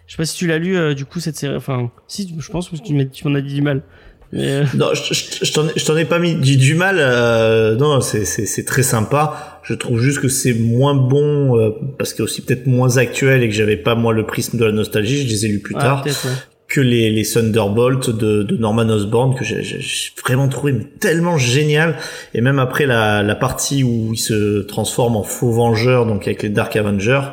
je 0.08 0.14
sais 0.14 0.18
pas 0.18 0.26
si 0.26 0.36
tu 0.36 0.48
l'as 0.48 0.58
lu 0.58 0.76
euh, 0.76 0.94
du 0.94 1.06
coup 1.06 1.20
cette 1.20 1.38
série 1.38 1.56
enfin 1.56 1.92
si 2.08 2.36
je 2.38 2.52
pense 2.52 2.70
que 2.70 2.76
tu 2.76 3.28
m'en 3.28 3.36
as 3.36 3.42
dit 3.42 3.54
du 3.54 3.62
mal 3.62 3.84
mais 4.32 4.50
euh, 4.50 4.64
Non, 4.76 4.94
je, 4.94 5.14
je, 5.14 5.46
je 5.76 5.86
t'en 5.86 5.98
ai, 5.98 6.06
pas 6.06 6.20
mis 6.20 6.36
du, 6.36 6.56
du 6.58 6.76
mal. 6.76 6.98
Euh, 7.00 7.76
non, 7.76 8.02
c'est, 8.02 8.26
c'est, 8.26 8.46
c'est 8.46 8.64
très 8.64 8.84
sympa. 8.84 9.60
Je 9.64 9.74
trouve 9.74 10.00
juste 10.00 10.20
que 10.20 10.30
c'est 10.30 10.54
moins 10.54 10.96
bon 10.96 11.58
euh, 11.58 11.72
parce 11.98 12.14
que 12.14 12.24
aussi 12.24 12.42
peut-être 12.42 12.66
moins 12.66 12.98
actuel 12.98 13.44
et 13.44 13.50
que 13.50 13.56
j'avais 13.56 13.78
pas 13.78 13.96
moi 13.96 14.14
le 14.14 14.26
prisme 14.26 14.58
de 14.58 14.66
la 14.66 14.72
nostalgie. 14.72 15.28
Je 15.28 15.34
les 15.34 15.46
ai 15.46 15.50
lus 15.50 15.60
plus 15.60 15.76
ah, 15.78 15.82
tard 15.82 16.06
ouais. 16.06 16.12
Que 16.74 16.80
les, 16.80 17.10
les 17.12 17.24
Thunderbolt 17.26 18.10
de, 18.10 18.44
de 18.44 18.58
Norman 18.58 18.88
Osborn 18.88 19.36
que 19.36 19.44
j'ai, 19.44 19.62
vraiment 20.24 20.48
trouvé 20.48 20.74
tellement 21.00 21.38
génial. 21.38 21.98
Et 22.34 22.40
même 22.42 22.60
après 22.60 22.86
la, 22.86 23.24
la 23.24 23.36
partie 23.36 23.84
où 23.84 24.12
il 24.14 24.18
se 24.18 24.62
transforme 24.62 25.16
en 25.18 25.24
faux 25.24 25.52
vengeur, 25.52 26.06
donc 26.06 26.28
avec 26.28 26.44
les 26.44 26.50
Dark 26.50 26.76
Avengers. 26.76 27.24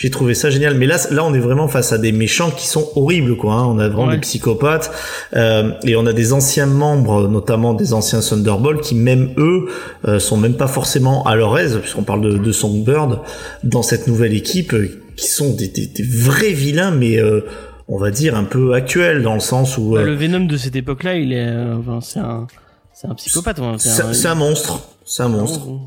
J'ai 0.00 0.10
trouvé 0.10 0.32
ça 0.34 0.48
génial, 0.48 0.74
mais 0.76 0.86
là, 0.86 0.96
là, 1.10 1.24
on 1.24 1.34
est 1.34 1.40
vraiment 1.40 1.66
face 1.66 1.92
à 1.92 1.98
des 1.98 2.12
méchants 2.12 2.52
qui 2.52 2.68
sont 2.68 2.88
horribles, 2.94 3.36
quoi. 3.36 3.54
hein. 3.54 3.66
On 3.66 3.80
a 3.80 3.88
vraiment 3.88 4.06
Ouais. 4.10 4.14
des 4.14 4.20
psychopathes 4.20 4.92
euh, 5.34 5.72
et 5.84 5.96
on 5.96 6.06
a 6.06 6.12
des 6.12 6.32
anciens 6.32 6.66
membres, 6.66 7.26
notamment 7.28 7.74
des 7.74 7.92
anciens 7.92 8.20
Thunderbolts, 8.20 8.80
qui 8.80 8.94
même 8.94 9.30
eux 9.38 9.66
euh, 10.06 10.20
sont 10.20 10.36
même 10.36 10.54
pas 10.54 10.68
forcément 10.68 11.24
à 11.26 11.34
leur 11.34 11.58
aise, 11.58 11.78
puisqu'on 11.80 12.04
parle 12.04 12.20
de, 12.22 12.38
de 12.38 12.52
Songbird 12.52 13.18
dans 13.64 13.82
cette 13.82 14.06
nouvelle 14.06 14.34
équipe, 14.34 14.72
euh, 14.72 14.88
qui 15.16 15.26
sont 15.26 15.52
des, 15.52 15.66
des, 15.66 15.86
des 15.86 16.04
vrais 16.04 16.52
vilains, 16.52 16.92
mais 16.92 17.18
euh, 17.18 17.40
on 17.88 17.96
va 17.98 18.10
dire 18.10 18.36
un 18.36 18.44
peu 18.44 18.74
actuels 18.74 19.22
dans 19.22 19.34
le 19.34 19.40
sens 19.40 19.78
où 19.78 19.92
Bah, 19.94 20.00
euh, 20.00 20.04
le 20.04 20.14
Venom 20.14 20.44
de 20.44 20.56
cette 20.56 20.76
époque-là 20.76 21.16
il 21.16 21.32
est 21.32 21.46
euh, 21.48 21.76
enfin, 21.78 22.00
c'est 22.00 22.20
un 22.20 22.46
c'est 22.92 23.06
un 23.08 23.14
psychopathe 23.14 23.60
c'est 23.78 24.26
un- 24.26 24.34
monstre, 24.34 24.88
c'est 25.04 25.22
un 25.22 25.28
monstre. 25.28 25.66
Oh, 25.68 25.80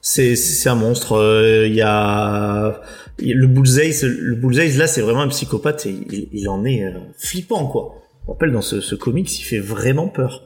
C'est 0.00 0.34
c'est 0.36 0.68
un 0.68 0.74
monstre. 0.74 1.12
euh, 1.16 1.66
Il 1.68 1.74
y 1.74 1.82
a 1.82 2.80
il 3.20 3.28
y 3.28 3.32
a 3.32 3.36
le 3.36 3.46
bullseye. 3.46 3.94
Le 4.02 4.34
bullseye 4.34 4.76
là, 4.76 4.86
c'est 4.88 5.00
vraiment 5.02 5.20
un 5.20 5.28
psychopathe. 5.28 5.86
Et 5.86 5.90
il, 6.10 6.28
il 6.32 6.48
en 6.48 6.64
est 6.64 6.84
euh, 6.84 6.98
flippant 7.18 7.66
quoi. 7.68 7.94
Me 8.26 8.32
rappelle 8.32 8.50
dans 8.52 8.60
ce, 8.62 8.80
ce 8.80 8.94
comics, 8.96 9.38
il 9.38 9.42
fait 9.44 9.60
vraiment 9.60 10.08
peur. 10.08 10.42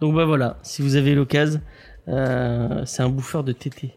Donc 0.00 0.14
bah 0.16 0.24
voilà, 0.24 0.58
si 0.64 0.82
vous 0.82 0.96
avez 0.96 1.14
l'occasion, 1.14 1.60
euh, 2.08 2.82
c'est 2.84 3.02
un 3.02 3.08
bouffeur 3.08 3.44
de 3.44 3.52
tété. 3.52 3.92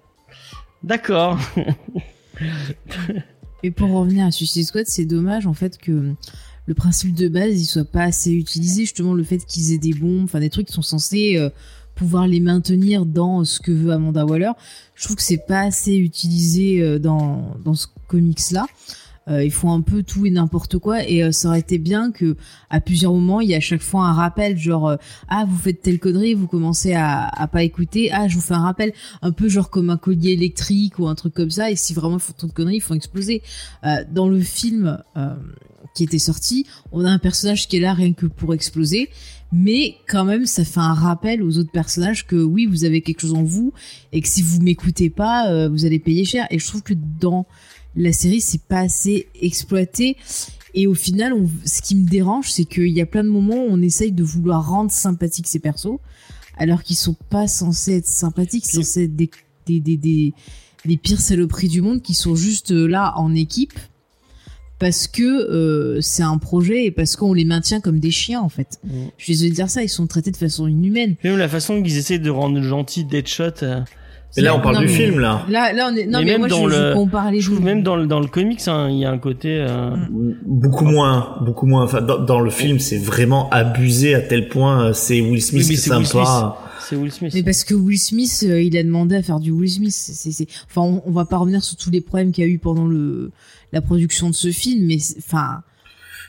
D'accord. 0.84 1.38
Et 3.64 3.72
pour 3.72 3.90
revenir 3.90 4.26
à 4.26 4.32
Suicide 4.32 4.66
Squad, 4.66 4.86
c'est 4.88 5.06
dommage 5.06 5.46
en 5.48 5.54
fait 5.54 5.78
que 5.78 6.14
le 6.66 6.74
principe 6.74 7.14
de 7.16 7.28
base 7.28 7.60
il 7.60 7.66
soit 7.66 7.84
pas 7.84 8.04
assez 8.04 8.32
utilisé. 8.32 8.84
Justement, 8.84 9.14
le 9.14 9.24
fait 9.24 9.46
qu'ils 9.46 9.74
aient 9.74 9.78
des 9.78 9.94
bombes, 9.94 10.24
enfin 10.24 10.40
des 10.40 10.50
trucs 10.50 10.68
qui 10.68 10.74
sont 10.74 10.82
censés 10.82 11.38
euh, 11.38 11.50
pouvoir 11.96 12.28
les 12.28 12.40
maintenir 12.40 13.06
dans 13.06 13.44
ce 13.44 13.60
que 13.60 13.72
veut 13.72 13.92
Amanda 13.92 14.26
Waller. 14.26 14.52
Je 14.96 15.04
trouve 15.04 15.18
que 15.18 15.24
c'est 15.24 15.46
pas 15.46 15.62
assez 15.62 15.96
utilisé 15.96 16.82
euh, 16.82 17.00
dans 17.00 17.58
dans 17.64 17.74
ce 17.74 17.88
comics 18.08 18.52
là. 18.52 18.66
Euh, 19.30 19.44
ils 19.44 19.52
font 19.52 19.72
un 19.72 19.82
peu 19.82 20.04
tout 20.04 20.26
et 20.26 20.32
n'importe 20.32 20.78
quoi. 20.80 21.08
Et 21.08 21.24
euh, 21.24 21.32
ça 21.32 21.50
aurait 21.50 21.60
été 21.60 21.78
bien 21.78 22.12
que 22.12 22.36
à 22.70 22.82
plusieurs 22.82 23.14
moments 23.14 23.42
il 23.42 23.50
y 23.50 23.54
a 23.54 23.58
à 23.58 23.62
chaque 23.62 23.82
fois 23.82 24.06
un 24.06 24.14
rappel 24.14 24.58
genre 24.58 24.88
euh, 24.88 24.96
ah 25.28 25.46
vous 25.48 25.58
faites 25.58 25.82
telle 25.82 26.00
connerie 26.00 26.34
vous 26.34 26.48
commencez 26.48 26.94
à, 26.94 27.28
à 27.28 27.48
pas 27.48 27.64
écouter. 27.64 28.12
Ah 28.12 28.28
je 28.28 28.36
vous 28.36 28.42
fais 28.42 28.56
un 28.56 28.64
rappel. 28.64 28.94
Un 29.22 29.32
peu 29.32 29.50
genre 29.50 29.70
comme 29.70 29.90
un 29.90 29.98
collier 29.98 30.32
électrique 30.32 31.00
ou 31.00 31.08
un 31.08 31.16
truc 31.16 31.34
comme 31.34 31.52
ça. 31.52 31.70
Et 31.70 31.76
si 31.76 31.94
vraiment 31.94 32.18
ils 32.18 32.22
font 32.22 32.34
trop 32.34 32.48
de 32.48 32.54
conneries 32.54 32.78
ils 32.78 32.82
font 32.82 32.96
exploser. 32.96 33.42
Dans 34.12 34.28
le 34.28 34.40
film 34.42 35.02
qui 35.94 36.04
était 36.04 36.20
sorti, 36.20 36.66
on 36.92 37.06
a 37.06 37.10
un 37.10 37.20
personnage 37.20 37.68
qui 37.68 37.78
est 37.78 37.80
là 37.80 37.94
rien 37.94 38.14
que 38.14 38.26
pour 38.26 38.54
exploser, 38.54 39.10
mais 39.52 39.96
quand 40.08 40.26
même 40.26 40.46
ça 40.46 40.64
fait 40.64 40.80
un 40.80 40.94
rappel 40.94 41.44
aux 41.44 41.58
autres 41.58 41.72
personnages 41.72 42.26
que 42.26 42.36
oui 42.36 42.66
vous 42.66 42.84
avez 42.84 43.02
quelque 43.02 43.22
chose 43.22 43.34
en 43.34 43.44
vous 43.44 43.74
et 44.12 44.22
que 44.22 44.28
si 44.28 44.42
vous 44.42 44.62
m'écoutez 44.62 45.10
pas 45.10 45.68
vous 45.68 45.86
allez 45.86 46.00
payer 46.00 46.26
cher. 46.26 46.48
Et 46.52 46.60
je 46.60 46.68
trouve 46.68 46.84
que 46.84 46.94
dans 46.94 47.46
la 47.96 48.14
série 48.14 48.42
c'est 48.42 48.62
pas 48.64 48.80
assez 48.80 49.28
exploité. 49.42 50.18
Et 50.76 50.86
au 50.86 50.94
final, 50.94 51.34
on- 51.34 51.50
ce 51.66 51.82
qui 51.82 51.96
me 51.96 52.08
dérange, 52.08 52.52
c'est 52.52 52.66
qu'il 52.66 52.90
y 52.90 53.02
a 53.02 53.06
plein 53.08 53.24
de 53.24 53.30
moments 53.30 53.56
où 53.56 53.68
on 53.70 53.82
essaye 53.82 54.12
de 54.12 54.24
vouloir 54.24 54.68
rendre 54.70 54.92
sympathiques 54.92 55.48
ces 55.48 55.58
persos, 55.60 55.98
alors 56.58 56.84
qu'ils 56.84 56.96
sont 56.96 57.16
pas 57.32 57.48
censés 57.48 57.98
être 57.98 58.08
sympathiques, 58.08 58.66
Puis- 58.68 58.78
censés 58.78 59.06
être 59.06 59.16
des, 59.16 59.32
des, 59.66 59.80
des, 59.80 59.98
des, 59.98 60.34
les 60.86 60.98
pires 60.98 61.22
saloperies 61.22 61.70
du 61.70 61.82
monde 61.82 62.02
qui 62.04 62.14
sont 62.14 62.36
juste 62.36 62.72
euh, 62.72 62.86
là 62.88 63.14
en 63.18 63.34
équipe 63.34 63.74
parce 64.78 65.08
que 65.08 65.24
euh, 65.24 66.00
c'est 66.02 66.24
un 66.24 66.38
projet 66.38 66.86
et 66.86 66.92
parce 66.92 67.16
qu'on 67.18 67.34
les 67.34 67.44
maintient 67.44 67.82
comme 67.82 68.00
des 68.00 68.12
chiens 68.12 68.40
en 68.40 68.48
fait. 68.50 68.80
Mm. 68.86 68.90
Je 69.18 69.24
suis 69.24 69.34
désolée 69.34 69.50
de 69.50 69.56
dire 69.56 69.70
ça, 69.70 69.84
ils 69.84 69.90
sont 69.90 70.08
traités 70.08 70.32
de 70.32 70.38
façon 70.38 70.68
inhumaine. 70.68 71.16
Même 71.24 71.38
la 71.38 71.50
façon 71.50 71.82
qu'ils 71.84 71.98
essaient 71.98 72.20
de 72.20 72.30
rendre 72.30 72.62
gentil 72.62 73.04
Deadshot. 73.04 73.64
euh, 73.64 73.82
Et 74.38 74.42
là, 74.42 74.56
on 74.56 74.60
parle 74.62 74.76
Non, 74.76 74.82
du 74.82 74.88
mais- 74.88 74.94
film 74.94 75.20
là. 75.20 75.44
Là, 75.50 75.74
là 75.74 75.90
on 75.92 75.96
est. 75.96 76.06
Non 76.06 76.20
Mais 76.20 76.26
mais, 76.26 76.32
même 76.34 76.40
moi 76.42 76.48
dans 76.50 76.70
je, 76.70 76.76
le- 76.76 77.32
les 77.32 77.42
je 77.42 77.50
trouve 77.52 77.64
même 77.64 77.82
dans 77.82 77.96
le, 77.96 78.06
dans 78.06 78.20
le 78.20 78.28
comics, 78.28 78.62
hein, 78.68 78.88
il 78.90 79.00
y 79.00 79.06
a 79.06 79.10
un 79.12 79.18
côté. 79.18 79.50
euh, 79.68 79.90
Beaucoup 80.46 80.86
moins, 80.86 81.38
beaucoup 81.42 81.66
moins. 81.66 81.84
Enfin, 81.84 82.02
dans, 82.02 82.20
dans 82.20 82.40
le 82.40 82.52
film, 82.52 82.80
c'est 82.80 83.00
vraiment 83.00 83.50
abusé 83.50 84.14
à 84.14 84.22
tel 84.22 84.48
point. 84.48 84.86
euh, 84.90 84.94
C'est 84.94 85.20
Will 85.20 85.42
Smith 85.42 85.64
Oui, 85.64 85.68
mais 85.70 85.74
qui 85.74 85.74
est 85.74 85.78
c'est 85.78 85.96
Will 85.96 86.06
sympa. 86.06 86.58
C'est 86.80 86.96
Will 86.96 87.12
Smith. 87.12 87.32
Mais 87.34 87.44
parce 87.44 87.64
que 87.64 87.74
Will 87.74 88.00
Smith, 88.00 88.46
euh, 88.48 88.62
il 88.62 88.78
a 88.78 88.84
demandé 88.84 89.16
à 89.16 89.24
faire 89.24 89.40
du 89.40 89.52
Will 89.52 89.70
Smith. 89.70 89.94
C'est, 89.94 90.48
Enfin, 90.70 90.82
on, 90.82 91.02
on 91.06 91.12
va 91.12 91.26
pas 91.26 91.38
revenir 91.38 91.64
sur 91.64 91.76
tous 91.78 91.90
les 91.92 92.02
problèmes 92.02 92.32
qu'il 92.32 92.44
y 92.44 92.48
a 92.48 92.50
eu 92.50 92.60
pendant 92.60 92.86
le 92.86 93.32
la 93.74 93.82
production 93.82 94.30
de 94.30 94.36
ce 94.36 94.52
film, 94.52 94.86
mais 94.86 95.00
c'est- 95.00 95.18
enfin, 95.20 95.62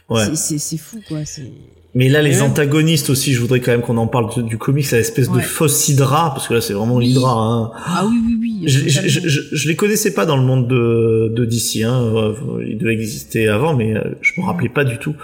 Ouais. 0.09 0.25
c'est, 0.27 0.37
c'est, 0.37 0.59
c'est 0.59 0.77
fou 0.79 1.01
quoi. 1.07 1.25
C'est... 1.25 1.51
Mais 1.95 2.09
là, 2.09 2.23
les 2.23 2.41
antagonistes 2.43 3.11
aussi, 3.11 3.33
je 3.33 3.41
voudrais 3.41 3.59
quand 3.61 3.73
même 3.73 3.81
qu'on 3.83 3.97
en 3.97 4.07
parle 4.07 4.33
du, 4.33 4.43
du 4.45 4.59
comics, 4.59 4.89
l'espèce 4.93 5.29
de 5.29 5.37
Ouais. 5.37 5.43
fausse 5.43 5.89
Hydra, 5.89 6.33
parce 6.35 6.47
que 6.47 6.55
là, 6.55 6.61
c'est 6.61 6.73
vraiment 6.73 6.97
Oui. 6.97 7.07
l'Hydra. 7.07 7.33
Hein. 7.33 7.71
Ah 7.85 8.05
oui 8.07 8.17
oui 8.25 8.37
oui. 8.41 8.63
Je, 8.69 8.89
je, 8.89 9.09
je, 9.09 9.41
je, 9.53 9.69
les 9.69 9.75
connaissais 9.75 10.15
pas 10.15 10.25
dans 10.27 10.37
le 10.37 10.45
monde 10.45 10.69
de, 10.69 11.33
de 11.35 11.45
DC, 11.45 11.83
hein. 11.83 12.01
euh, 12.15 12.35
il 12.65 12.79
devait 12.79 12.93
exister 12.93 13.49
avant, 13.49 13.75
mais 13.75 13.97
euh, 13.97 14.03
je 14.21 14.41
me 14.41 14.47
rappelais 14.47 14.69
pas 14.69 14.85
du 14.85 14.99
tout. 14.99 15.15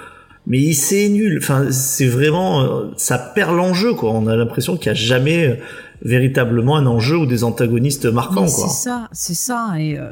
Mais 0.48 0.72
c'est 0.72 1.08
nul, 1.08 1.38
enfin 1.42 1.70
c'est 1.70 2.06
vraiment, 2.06 2.62
euh, 2.62 2.86
ça 2.96 3.18
perd 3.18 3.54
l'enjeu 3.54 3.94
quoi. 3.94 4.10
On 4.12 4.26
a 4.26 4.34
l'impression 4.36 4.76
qu'il 4.76 4.86
y 4.86 4.90
a 4.90 4.94
jamais 4.94 5.60
véritablement 6.02 6.76
un 6.76 6.86
enjeu 6.86 7.16
ou 7.16 7.26
des 7.26 7.42
antagonistes 7.44 8.06
marquants 8.06 8.42
Mais 8.46 8.50
quoi. 8.52 8.68
C'est 8.68 8.84
ça, 8.88 9.08
c'est 9.12 9.34
ça. 9.34 9.74
Et 9.78 9.98
euh, 9.98 10.10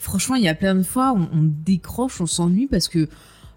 franchement, 0.00 0.34
il 0.36 0.42
y 0.42 0.48
a 0.48 0.54
plein 0.54 0.74
de 0.74 0.82
fois, 0.82 1.14
on, 1.16 1.22
on 1.38 1.42
décroche, 1.64 2.20
on 2.20 2.26
s'ennuie 2.26 2.66
parce 2.66 2.88
que 2.88 3.08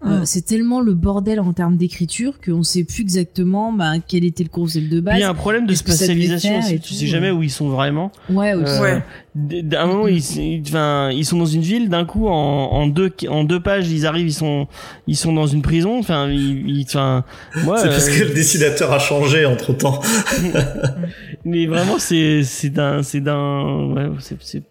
euh, 0.06 0.22
c'est 0.24 0.46
tellement 0.46 0.80
le 0.80 0.94
bordel 0.94 1.40
en 1.42 1.52
termes 1.52 1.76
d'écriture 1.76 2.40
qu'on 2.40 2.64
sait 2.64 2.84
plus 2.86 3.02
exactement 3.02 3.74
bah, 3.74 3.94
quel 4.08 4.24
était 4.24 4.44
le 4.44 4.50
concept 4.50 4.90
de 4.90 5.00
base. 5.02 5.16
il 5.18 5.22
y 5.22 5.24
a 5.24 5.30
un 5.30 5.34
problème 5.34 5.66
de 5.66 5.74
spatialisation 5.74 6.60
aussi. 6.60 6.80
Tu 6.80 6.88
tout, 6.90 6.94
sais 6.94 7.08
jamais 7.08 7.32
ouais. 7.32 7.38
où 7.38 7.44
ils 7.44 7.50
sont 7.52 7.68
vraiment. 7.70 8.12
Ouais, 8.30 8.54
aussi. 8.54 8.72
Euh, 8.72 8.82
Ouais. 8.82 9.04
d- 9.36 9.62
D'un 9.62 9.88
moment, 9.88 10.08
ils, 10.08 10.24
ils, 10.38 10.62
enfin, 10.68 11.10
ils 11.12 11.26
sont 11.26 11.38
dans 11.38 11.46
une 11.46 11.62
ville. 11.62 11.90
D'un 11.90 12.06
coup, 12.06 12.28
en, 12.30 12.34
en 12.34 12.88
deux 12.88 13.12
en 13.28 13.44
deux 13.44 13.60
pages, 13.60 13.90
ils 13.90 14.06
arrivent. 14.06 14.28
Ils 14.28 14.34
sont 14.34 14.68
ils 15.08 15.18
sont 15.18 15.34
dans 15.34 15.48
une 15.48 15.62
prison. 15.62 16.00
Enfin, 16.00 16.30
ils, 16.30 16.84
enfin, 16.88 17.26
moi. 17.66 17.78
C'est 17.80 17.90
parce 17.90 18.08
euh, 18.08 18.20
que 18.20 18.24
le 18.30 18.34
dessinateur 18.34 18.94
a 18.94 19.00
changé 19.00 19.46
entre 19.46 19.74
temps. 19.74 20.00
Mais 21.46 21.66
vraiment, 21.68 22.00
c'est 22.00 22.44
c'est 22.44 22.70
d'un 22.70 23.04
c'est 23.04 23.22
d'un 23.22 23.92
ouais, 23.94 24.10
c'est 24.20 24.38
c'est 24.42 24.64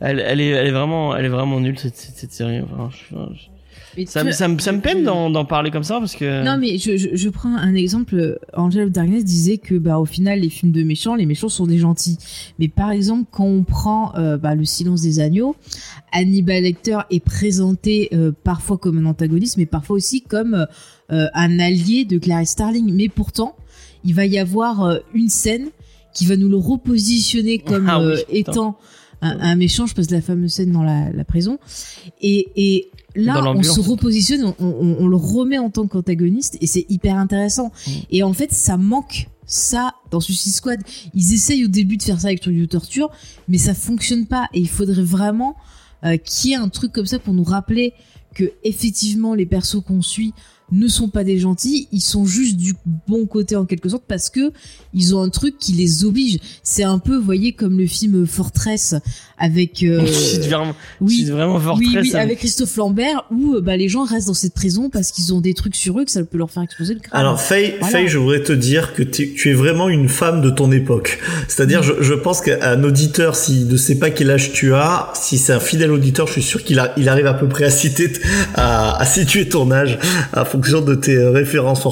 elle, 0.00 0.20
elle 0.20 0.40
est 0.40 0.48
elle 0.50 0.66
est 0.66 0.70
vraiment 0.72 1.14
elle 1.16 1.24
est 1.24 1.28
vraiment 1.28 1.60
nulle 1.60 1.78
cette 1.78 1.96
cette, 1.96 2.16
cette 2.16 2.32
série. 2.32 2.60
Enfin, 2.60 2.90
je- 2.90 3.14
enfin, 3.16 3.28
je- 3.34 3.46
Mais 3.48 3.53
Ça, 4.06 4.24
me- 4.24 4.32
ça, 4.32 4.48
me- 4.48 4.58
ça 4.58 4.72
me 4.72 4.80
peine 4.80 5.04
d'en 5.04 5.44
parler 5.44 5.70
comme 5.70 5.84
ça 5.84 5.98
parce 5.98 6.14
que. 6.14 6.44
Non 6.44 6.56
mais 6.58 6.78
je, 6.78 6.96
je, 6.96 7.08
je 7.14 7.28
prends 7.28 7.54
un 7.54 7.74
exemple. 7.74 8.38
Angel 8.54 8.86
of 8.86 8.90
Darkness 8.92 9.24
disait 9.24 9.58
que 9.58 9.74
bah 9.76 9.98
au 9.98 10.04
final 10.04 10.40
les 10.40 10.48
films 10.50 10.72
de 10.72 10.82
méchants, 10.82 11.14
les 11.14 11.26
méchants 11.26 11.48
sont 11.48 11.66
des 11.66 11.78
gentils. 11.78 12.18
Mais 12.58 12.68
par 12.68 12.90
exemple 12.90 13.28
quand 13.30 13.44
on 13.46 13.62
prend 13.62 14.14
euh, 14.16 14.36
bah, 14.36 14.54
le 14.54 14.64
Silence 14.64 15.00
des 15.02 15.20
agneaux, 15.20 15.54
Hannibal 16.12 16.62
Lecter 16.62 16.98
est 17.10 17.20
présenté 17.20 18.08
euh, 18.12 18.32
parfois 18.44 18.78
comme 18.78 18.98
un 18.98 19.06
antagoniste, 19.06 19.56
mais 19.56 19.66
parfois 19.66 19.96
aussi 19.96 20.22
comme 20.22 20.66
euh, 21.12 21.26
un 21.34 21.58
allié 21.58 22.04
de 22.04 22.18
Clarice 22.18 22.50
Starling. 22.50 22.92
Mais 22.94 23.08
pourtant, 23.08 23.54
il 24.04 24.14
va 24.14 24.26
y 24.26 24.38
avoir 24.38 24.82
euh, 24.84 24.98
une 25.14 25.28
scène 25.28 25.68
qui 26.14 26.26
va 26.26 26.36
nous 26.36 26.48
le 26.48 26.56
repositionner 26.56 27.58
comme 27.58 27.88
Ah 27.90 27.98
oui, 28.00 28.06
euh, 28.06 28.16
étant 28.30 28.78
un, 29.22 29.38
un 29.40 29.56
méchant. 29.56 29.86
Je 29.86 29.94
passe 29.94 30.10
la 30.10 30.20
fameuse 30.20 30.52
scène 30.52 30.70
dans 30.72 30.82
la, 30.82 31.10
la 31.10 31.24
prison. 31.24 31.58
Et, 32.22 32.48
et 32.56 32.90
là, 33.14 33.34
on 33.54 33.62
se 33.62 33.80
repositionne, 33.80 34.44
on, 34.44 34.54
on- 34.64 34.96
on 35.00 35.06
le 35.06 35.16
remet 35.16 35.58
en 35.58 35.70
tant 35.70 35.86
qu'antagoniste, 35.86 36.56
et 36.60 36.66
c'est 36.66 36.86
hyper 36.88 37.16
intéressant. 37.16 37.72
Mm. 37.86 37.90
Et 38.10 38.22
en 38.22 38.32
fait, 38.32 38.52
ça 38.52 38.76
manque 38.76 39.28
ça 39.46 39.94
dans 40.10 40.20
Suicide 40.20 40.54
Squad. 40.54 40.80
Ils 41.14 41.34
essayent 41.34 41.64
au 41.64 41.68
début 41.68 41.96
de 41.96 42.02
faire 42.02 42.20
ça 42.20 42.28
avec 42.28 42.40
Truc 42.40 42.56
de 42.56 42.64
torture, 42.64 43.10
mais 43.48 43.58
ça 43.58 43.74
fonctionne 43.74 44.26
pas. 44.26 44.48
Et 44.54 44.60
il 44.60 44.68
faudrait 44.68 45.02
vraiment 45.02 45.54
euh, 46.04 46.16
qu'il 46.16 46.50
y 46.50 46.54
ait 46.54 46.56
un 46.56 46.68
truc 46.68 46.92
comme 46.92 47.06
ça 47.06 47.18
pour 47.18 47.34
nous 47.34 47.44
rappeler 47.44 47.92
que 48.34 48.50
effectivement 48.64 49.34
les 49.34 49.46
persos 49.46 49.80
qu'on 49.86 50.02
suit 50.02 50.32
ne 50.72 50.88
sont 50.88 51.08
pas 51.08 51.24
des 51.24 51.38
gentils, 51.38 51.88
ils 51.92 52.00
sont 52.00 52.24
juste 52.24 52.56
du 52.56 52.74
bon 53.06 53.26
côté 53.26 53.56
en 53.56 53.64
quelque 53.64 53.88
sorte 53.88 54.04
parce 54.08 54.30
que 54.30 54.52
ils 54.92 55.14
ont 55.14 55.22
un 55.22 55.28
truc 55.28 55.58
qui 55.58 55.72
les 55.72 56.04
oblige. 56.04 56.38
C'est 56.62 56.84
un 56.84 56.98
peu, 56.98 57.16
vous 57.16 57.24
voyez, 57.24 57.52
comme 57.52 57.78
le 57.78 57.86
film 57.86 58.26
Fortress 58.26 58.94
avec 59.38 59.82
euh, 59.82 60.06
vraiment, 60.40 60.74
oui, 61.00 61.24
vraiment 61.24 61.58
fort 61.58 61.76
oui, 61.78 61.96
oui, 62.00 62.14
avec 62.14 62.38
Christophe 62.38 62.76
Lambert, 62.76 63.24
où 63.30 63.54
euh, 63.54 63.60
bah, 63.60 63.76
les 63.76 63.88
gens 63.88 64.04
restent 64.04 64.28
dans 64.28 64.34
cette 64.34 64.54
prison 64.54 64.90
parce 64.90 65.10
qu'ils 65.10 65.34
ont 65.34 65.40
des 65.40 65.54
trucs 65.54 65.74
sur 65.74 65.98
eux 65.98 66.04
que 66.04 66.10
ça 66.10 66.22
peut 66.22 66.38
leur 66.38 66.50
faire 66.50 66.62
exploser 66.62 66.94
le 66.94 67.00
crâne. 67.00 67.20
Alors 67.20 67.40
Faye, 67.40 67.74
Voilà. 67.80 67.98
Faye, 67.98 68.08
je 68.08 68.18
voudrais 68.18 68.42
te 68.42 68.52
dire 68.52 68.94
que 68.94 69.02
tu 69.02 69.34
tu 69.34 69.50
es 69.50 69.54
vraiment 69.54 69.88
une 69.88 70.08
femme 70.08 70.40
de 70.40 70.50
ton 70.50 70.70
époque. 70.70 71.18
C'est-à-dire, 71.48 71.82
je, 71.82 71.94
je 72.00 72.14
pense 72.14 72.40
qu'un 72.40 72.82
auditeur, 72.84 73.36
s'il 73.36 73.66
ne 73.66 73.76
sait 73.76 73.98
pas 73.98 74.10
quel 74.10 74.30
âge 74.30 74.52
tu 74.52 74.74
as, 74.74 75.10
si 75.14 75.38
c'est 75.38 75.52
un 75.52 75.60
fidèle 75.60 75.90
auditeur, 75.90 76.26
je 76.26 76.34
suis 76.34 76.42
sûr 76.42 76.62
qu'il 76.62 76.82
il 76.96 77.08
arrive 77.08 77.26
à 77.26 77.34
peu 77.34 77.48
près 77.48 77.64
à 77.64 77.70
citer, 77.70 78.12
à, 78.54 79.00
à 79.00 79.04
situer 79.04 79.48
ton 79.48 79.70
âge, 79.70 79.98
à 80.32 80.44
fonction 80.54 80.80
de 80.80 80.94
tes 80.94 81.16
euh, 81.16 81.30
références 81.30 81.82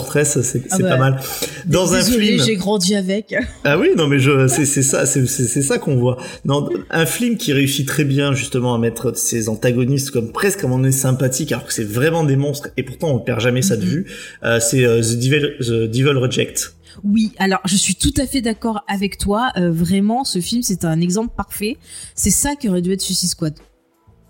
c'est 0.42 0.62
Ah 0.70 0.76
c'est 0.76 0.82
bah, 0.82 0.88
pas 0.90 0.96
mal. 0.96 1.20
Dans 1.66 1.94
un 1.94 2.02
film, 2.02 2.42
j'ai 2.42 2.56
grandi 2.56 2.94
avec. 2.94 3.34
Ah 3.64 3.78
oui, 3.78 3.90
non 3.96 4.06
mais 4.08 4.18
je 4.18 4.48
c'est 4.48 4.64
ça, 4.82 5.06
c'est 5.06 5.26
ça 5.62 5.78
qu'on 5.78 5.96
voit. 5.96 6.16
Non, 6.44 6.68
un 6.90 7.06
film 7.06 7.36
qui 7.36 7.52
réussit 7.52 7.86
très 7.86 8.04
bien 8.04 8.32
justement 8.34 8.74
à 8.74 8.78
mettre 8.78 9.16
ses 9.16 9.48
antagonistes 9.48 10.10
comme 10.10 10.32
presque 10.32 10.60
comme 10.62 10.72
on 10.72 10.84
est 10.84 10.92
sympathique 10.92 11.52
alors 11.52 11.66
que 11.66 11.72
c'est 11.72 11.84
vraiment 11.84 12.24
des 12.24 12.36
monstres 12.36 12.68
et 12.76 12.82
pourtant 12.82 13.08
on 13.14 13.18
perd 13.18 13.40
jamais 13.40 13.62
ça 13.62 13.76
de 13.76 13.82
Mhm. 13.82 13.88
vue. 13.88 14.06
euh, 14.44 14.60
c'est 14.60 14.84
euh, 14.84 15.00
The 15.00 15.16
Devil 15.18 15.48
The 15.60 15.90
Devil 15.90 16.16
Reject. 16.18 16.74
Oui, 17.04 17.32
alors 17.38 17.60
je 17.64 17.76
suis 17.76 17.94
tout 17.94 18.12
à 18.18 18.26
fait 18.26 18.42
d'accord 18.42 18.84
avec 18.86 19.16
toi. 19.18 19.50
Euh, 19.56 19.70
vraiment, 19.72 20.24
ce 20.24 20.40
film, 20.40 20.62
c'est 20.62 20.84
un 20.84 21.00
exemple 21.00 21.34
parfait. 21.36 21.76
C'est 22.14 22.30
ça 22.30 22.54
qui 22.54 22.68
aurait 22.68 22.82
dû 22.82 22.92
être 22.92 23.00
Suicide 23.00 23.30
Squad. 23.30 23.54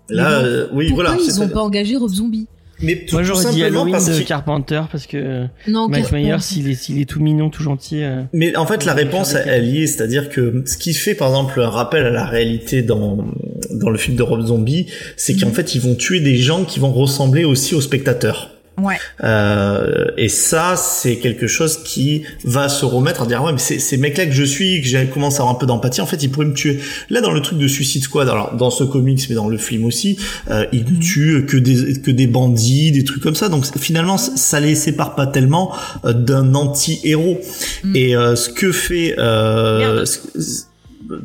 Là, 0.09 0.39
euh, 0.43 0.67
oui, 0.73 0.87
Pourquoi 0.89 1.05
voilà. 1.09 1.19
ils 1.21 1.25
c'est 1.31 1.39
ont 1.41 1.47
ça. 1.47 1.53
pas 1.53 1.61
engagé 1.61 1.95
Rob 1.97 2.09
Zombie? 2.13 2.47
Mais 2.83 3.05
tout, 3.07 3.15
Moi 3.15 3.23
j'aurais 3.23 3.45
dit 3.45 3.59
simplement 3.61 3.65
Halloween 3.81 3.91
parce 3.93 4.09
de 4.09 4.13
qu'il- 4.15 4.25
Carpenter 4.25 4.81
parce 4.91 5.07
que 5.07 5.45
Non, 5.67 5.87
Mike. 5.87 6.11
Myers 6.11 6.35
il 6.57 6.69
est, 6.69 6.89
il 6.89 7.01
est 7.01 7.05
tout 7.09 7.21
mignon, 7.21 7.49
tout 7.49 7.63
gentil. 7.63 8.03
euh. 8.03 8.21
Mais 8.33 8.55
en 8.55 8.65
fait, 8.67 8.85
la 8.85 8.93
réponse, 8.93 9.33
elle 9.35 9.65
y 9.67 9.83
est, 9.83 9.87
c'est-à-dire 9.87 10.29
que 10.29 10.63
ce 10.65 10.77
qui 10.77 10.93
fait, 10.93 11.15
par 11.15 11.29
exemple, 11.29 11.59
un 11.61 11.69
rappel 11.69 12.05
à 12.05 12.09
la 12.11 12.25
réalité 12.25 12.81
dans 12.83 13.25
dans 13.71 13.89
le 13.89 13.97
film 13.97 14.15
de 14.17 14.23
Rob 14.23 14.45
Zombie, 14.45 14.87
c'est 15.17 15.33
qu'en 15.35 15.47
Mhm. 15.47 15.53
fait, 15.53 15.73
ils 15.75 15.81
vont 15.81 15.95
tuer 15.95 16.19
des 16.19 16.35
gens 16.37 16.63
qui 16.65 16.79
vont 16.79 16.91
ressembler 16.91 17.43
aussi 17.45 17.73
aux 17.73 17.81
spectateurs. 17.81 18.51
Ouais. 18.81 18.95
Euh, 19.23 20.07
et 20.17 20.29
ça, 20.29 20.75
c'est 20.75 21.17
quelque 21.17 21.45
chose 21.47 21.83
qui 21.83 22.23
va 22.43 22.69
se 22.69 22.85
remettre 22.85 23.21
à 23.21 23.25
dire 23.27 23.43
ouais, 23.43 23.51
mais 23.53 23.59
ces 23.59 23.97
mecs-là 23.97 24.25
que 24.25 24.31
je 24.31 24.43
suis, 24.43 24.81
que 24.81 24.87
j'ai 24.87 25.05
commencé 25.07 25.37
à 25.37 25.41
avoir 25.41 25.55
un 25.55 25.59
peu 25.59 25.65
d'empathie, 25.67 26.01
en 26.01 26.05
fait, 26.07 26.21
ils 26.23 26.29
pourraient 26.31 26.47
me 26.47 26.53
tuer. 26.53 26.79
Là, 27.09 27.21
dans 27.21 27.31
le 27.31 27.41
truc 27.41 27.59
de 27.59 27.67
Suicide 27.67 28.01
Squad, 28.03 28.27
alors 28.29 28.55
dans 28.55 28.71
ce 28.71 28.83
comics, 28.83 29.23
mais 29.29 29.35
dans 29.35 29.47
le 29.47 29.57
film 29.57 29.85
aussi, 29.85 30.17
euh, 30.49 30.65
ils 30.73 30.85
ne 30.85 30.89
Mhm. 30.91 30.99
tuent 30.99 31.45
que 31.45 31.57
des 31.57 32.01
que 32.01 32.11
des 32.11 32.27
bandits, 32.27 32.91
des 32.91 33.03
trucs 33.03 33.21
comme 33.21 33.35
ça. 33.35 33.47
Donc 33.49 33.65
finalement, 33.77 34.17
ça 34.17 34.59
les 34.59 34.75
sépare 34.75 35.15
pas 35.15 35.27
tellement 35.27 35.73
euh, 36.05 36.13
d'un 36.13 36.55
anti-héros. 36.55 37.39
Mhm. 37.83 37.95
Et 37.95 38.15
euh, 38.15 38.35
ce 38.35 38.49
que 38.49 38.71
fait, 38.71 39.15
euh, 39.19 40.05
ce- 40.05 40.63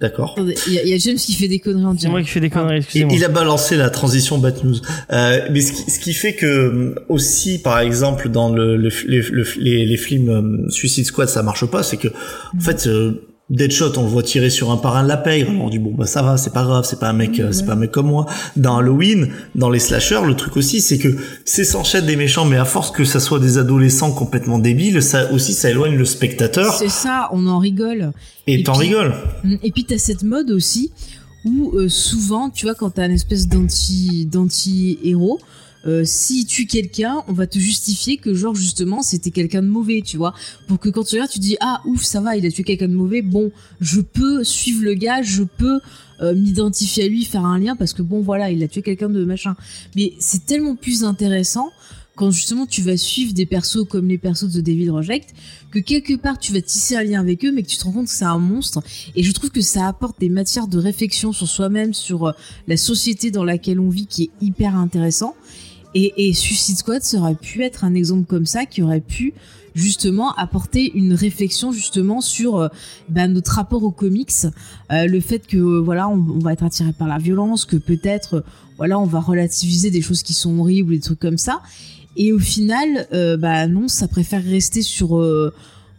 D'accord. 0.00 0.36
Il 0.66 0.72
y, 0.72 0.78
a- 0.78 0.82
il 0.82 0.88
y 0.88 0.94
a 0.94 0.98
James 0.98 1.16
qui 1.16 1.34
fait 1.34 1.48
des 1.48 1.58
conneries 1.58 1.84
en 1.84 1.96
C'est 1.98 2.08
moi 2.08 2.20
direct. 2.20 2.26
qui 2.26 2.32
fais 2.34 2.40
des 2.40 2.50
conneries, 2.50 2.78
excusez-moi. 2.78 3.14
il 3.14 3.24
a 3.24 3.28
balancé 3.28 3.76
la 3.76 3.90
transition 3.90 4.38
Bat 4.38 4.62
News. 4.64 4.76
Euh, 5.12 5.40
mais 5.50 5.60
ce 5.60 5.72
qui, 5.72 5.90
ce 5.90 5.98
qui 6.00 6.12
fait 6.12 6.34
que 6.34 6.46
euh, 6.46 6.94
aussi, 7.08 7.58
par 7.60 7.78
exemple, 7.80 8.28
dans 8.28 8.52
le, 8.52 8.76
le- 8.76 8.90
les, 9.06 9.22
le- 9.22 9.46
les, 9.58 9.86
les 9.86 9.96
films 9.96 10.28
euh, 10.66 10.70
Suicide 10.70 11.04
Squad, 11.06 11.28
ça 11.28 11.42
marche 11.42 11.64
pas, 11.66 11.82
c'est 11.82 11.96
que 11.96 12.08
en 12.08 12.60
fait, 12.60 12.86
euh, 12.86 13.22
Deadshot, 13.50 13.96
on 13.96 14.02
le 14.02 14.08
voit 14.08 14.22
tirer 14.22 14.50
sur 14.50 14.70
un 14.70 14.76
parrain 14.76 15.02
de 15.02 15.08
la 15.08 15.16
pègre. 15.16 15.50
Alors 15.50 15.64
on 15.64 15.70
dit 15.70 15.78
bon 15.78 15.92
bah 15.94 16.04
ça 16.06 16.20
va, 16.22 16.36
c'est 16.36 16.52
pas 16.52 16.64
grave, 16.64 16.84
c'est 16.88 17.00
pas 17.00 17.08
un 17.08 17.14
mec, 17.14 17.40
euh, 17.40 17.50
c'est 17.50 17.64
pas 17.64 17.72
un 17.72 17.76
mec 17.76 17.90
comme 17.90 18.08
moi. 18.08 18.26
Dans 18.56 18.76
Halloween, 18.76 19.30
dans 19.54 19.70
les 19.70 19.78
slashers, 19.78 20.20
le 20.26 20.34
truc 20.36 20.56
aussi, 20.58 20.82
c'est 20.82 20.98
que 20.98 21.16
c'est 21.46 21.64
s'enchaînent 21.64 22.04
des 22.04 22.16
méchants, 22.16 22.44
mais 22.44 22.56
à 22.58 22.66
force 22.66 22.90
que 22.90 23.04
ça 23.04 23.20
soit 23.20 23.38
des 23.38 23.56
adolescents 23.56 24.12
complètement 24.12 24.58
débiles, 24.58 25.02
ça 25.02 25.32
aussi 25.32 25.54
ça 25.54 25.70
éloigne 25.70 25.96
le 25.96 26.04
spectateur 26.04 26.74
C'est 26.74 26.90
ça, 26.90 27.30
on 27.32 27.46
en 27.46 27.58
rigole. 27.58 28.12
et 28.46 28.60
et 28.60 28.62
t'en 28.62 28.74
rigoles. 28.74 29.14
Mm, 29.44 29.54
Et 29.62 29.72
puis 29.72 29.84
t'as 29.84 29.96
cette 29.98 30.24
mode 30.24 30.50
aussi 30.50 30.92
où 31.46 31.72
euh, 31.76 31.88
souvent, 31.88 32.50
tu 32.50 32.66
vois, 32.66 32.74
quand 32.74 32.90
t'as 32.90 33.06
une 33.06 33.12
espèce 33.12 33.48
d'anti 33.48 34.26
d'anti 34.26 34.98
héros, 35.04 35.38
euh, 35.86 36.02
s'il 36.04 36.46
tue 36.46 36.66
quelqu'un, 36.66 37.22
on 37.28 37.32
va 37.32 37.46
te 37.46 37.58
justifier 37.58 38.16
que 38.16 38.34
genre 38.34 38.54
justement 38.54 39.02
c'était 39.02 39.30
quelqu'un 39.30 39.62
de 39.62 39.68
mauvais, 39.68 40.02
tu 40.04 40.16
vois, 40.16 40.34
pour 40.66 40.78
que 40.78 40.88
quand 40.88 41.04
tu 41.04 41.14
regardes, 41.14 41.30
tu 41.30 41.38
dis 41.38 41.56
ah 41.60 41.80
ouf 41.84 42.02
ça 42.02 42.20
va, 42.20 42.36
il 42.36 42.44
a 42.44 42.50
tué 42.50 42.64
quelqu'un 42.64 42.88
de 42.88 42.94
mauvais, 42.94 43.22
bon 43.22 43.52
je 43.80 44.00
peux 44.00 44.42
suivre 44.44 44.82
le 44.82 44.94
gars, 44.94 45.22
je 45.22 45.44
peux 45.44 45.80
euh, 46.20 46.34
m'identifier 46.34 47.04
à 47.04 47.08
lui, 47.08 47.24
faire 47.24 47.44
un 47.44 47.58
lien 47.58 47.76
parce 47.76 47.92
que 47.92 48.02
bon 48.02 48.20
voilà 48.20 48.50
il 48.50 48.62
a 48.62 48.68
tué 48.68 48.82
quelqu'un 48.82 49.08
de 49.08 49.24
machin. 49.24 49.54
Mais 49.94 50.14
c'est 50.18 50.46
tellement 50.46 50.74
plus 50.74 51.04
intéressant 51.04 51.70
quand 52.16 52.32
justement 52.32 52.66
tu 52.66 52.82
vas 52.82 52.96
suivre 52.96 53.32
des 53.32 53.46
persos 53.46 53.86
comme 53.88 54.08
les 54.08 54.18
persos 54.18 54.50
de 54.50 54.60
The 54.60 54.64
Devil 54.64 54.90
Reject 54.90 55.32
que 55.70 55.78
quelque 55.78 56.16
part 56.16 56.36
tu 56.36 56.52
vas 56.52 56.60
tisser 56.60 56.96
un 56.96 57.04
lien 57.04 57.20
avec 57.20 57.44
eux 57.44 57.52
mais 57.52 57.62
que 57.62 57.68
tu 57.68 57.76
te 57.76 57.84
rends 57.84 57.92
compte 57.92 58.08
que 58.08 58.12
c'est 58.12 58.24
un 58.24 58.38
monstre. 58.38 58.82
Et 59.14 59.22
je 59.22 59.30
trouve 59.30 59.50
que 59.50 59.60
ça 59.60 59.86
apporte 59.86 60.18
des 60.18 60.28
matières 60.28 60.66
de 60.66 60.78
réflexion 60.78 61.32
sur 61.32 61.46
soi-même 61.46 61.94
sur 61.94 62.26
euh, 62.26 62.32
la 62.66 62.76
société 62.76 63.30
dans 63.30 63.44
laquelle 63.44 63.78
on 63.78 63.88
vit 63.88 64.06
qui 64.06 64.24
est 64.24 64.44
hyper 64.44 64.74
intéressant 64.74 65.36
et, 65.94 66.32
Suicide 66.34 66.76
Squad 66.76 67.02
ça 67.02 67.18
aurait 67.18 67.34
pu 67.34 67.62
être 67.62 67.84
un 67.84 67.94
exemple 67.94 68.26
comme 68.26 68.46
ça 68.46 68.66
qui 68.66 68.82
aurait 68.82 69.00
pu 69.00 69.34
justement 69.74 70.34
apporter 70.34 70.92
une 70.94 71.14
réflexion 71.14 71.72
justement 71.72 72.20
sur 72.20 72.56
euh, 72.56 72.68
bah, 73.08 73.28
notre 73.28 73.52
rapport 73.52 73.84
aux 73.84 73.90
comics. 73.90 74.32
Euh, 74.92 75.06
le 75.06 75.20
fait 75.20 75.46
que 75.46 75.56
euh, 75.56 75.80
voilà 75.80 76.08
on, 76.08 76.38
va 76.38 76.52
être 76.52 76.64
attiré 76.64 76.92
par 76.92 77.06
la 77.08 77.18
violence 77.18 77.64
que 77.64 77.76
peut-être 77.76 78.34
euh, 78.34 78.40
voilà 78.76 78.98
on 78.98 79.04
va 79.04 79.20
relativiser 79.20 79.90
des 79.90 80.02
choses 80.02 80.22
qui 80.22 80.34
sont 80.34 80.58
horribles 80.58 80.94
des 80.94 81.00
trucs 81.00 81.20
comme 81.20 81.38
ça. 81.38 81.62
Et 82.16 82.32
au 82.32 82.38
final 82.40 83.06
bah 83.38 83.68
non 83.68 83.86
ça 83.86 84.08
préfère 84.08 84.42
rester 84.42 84.82
sur 84.82 85.22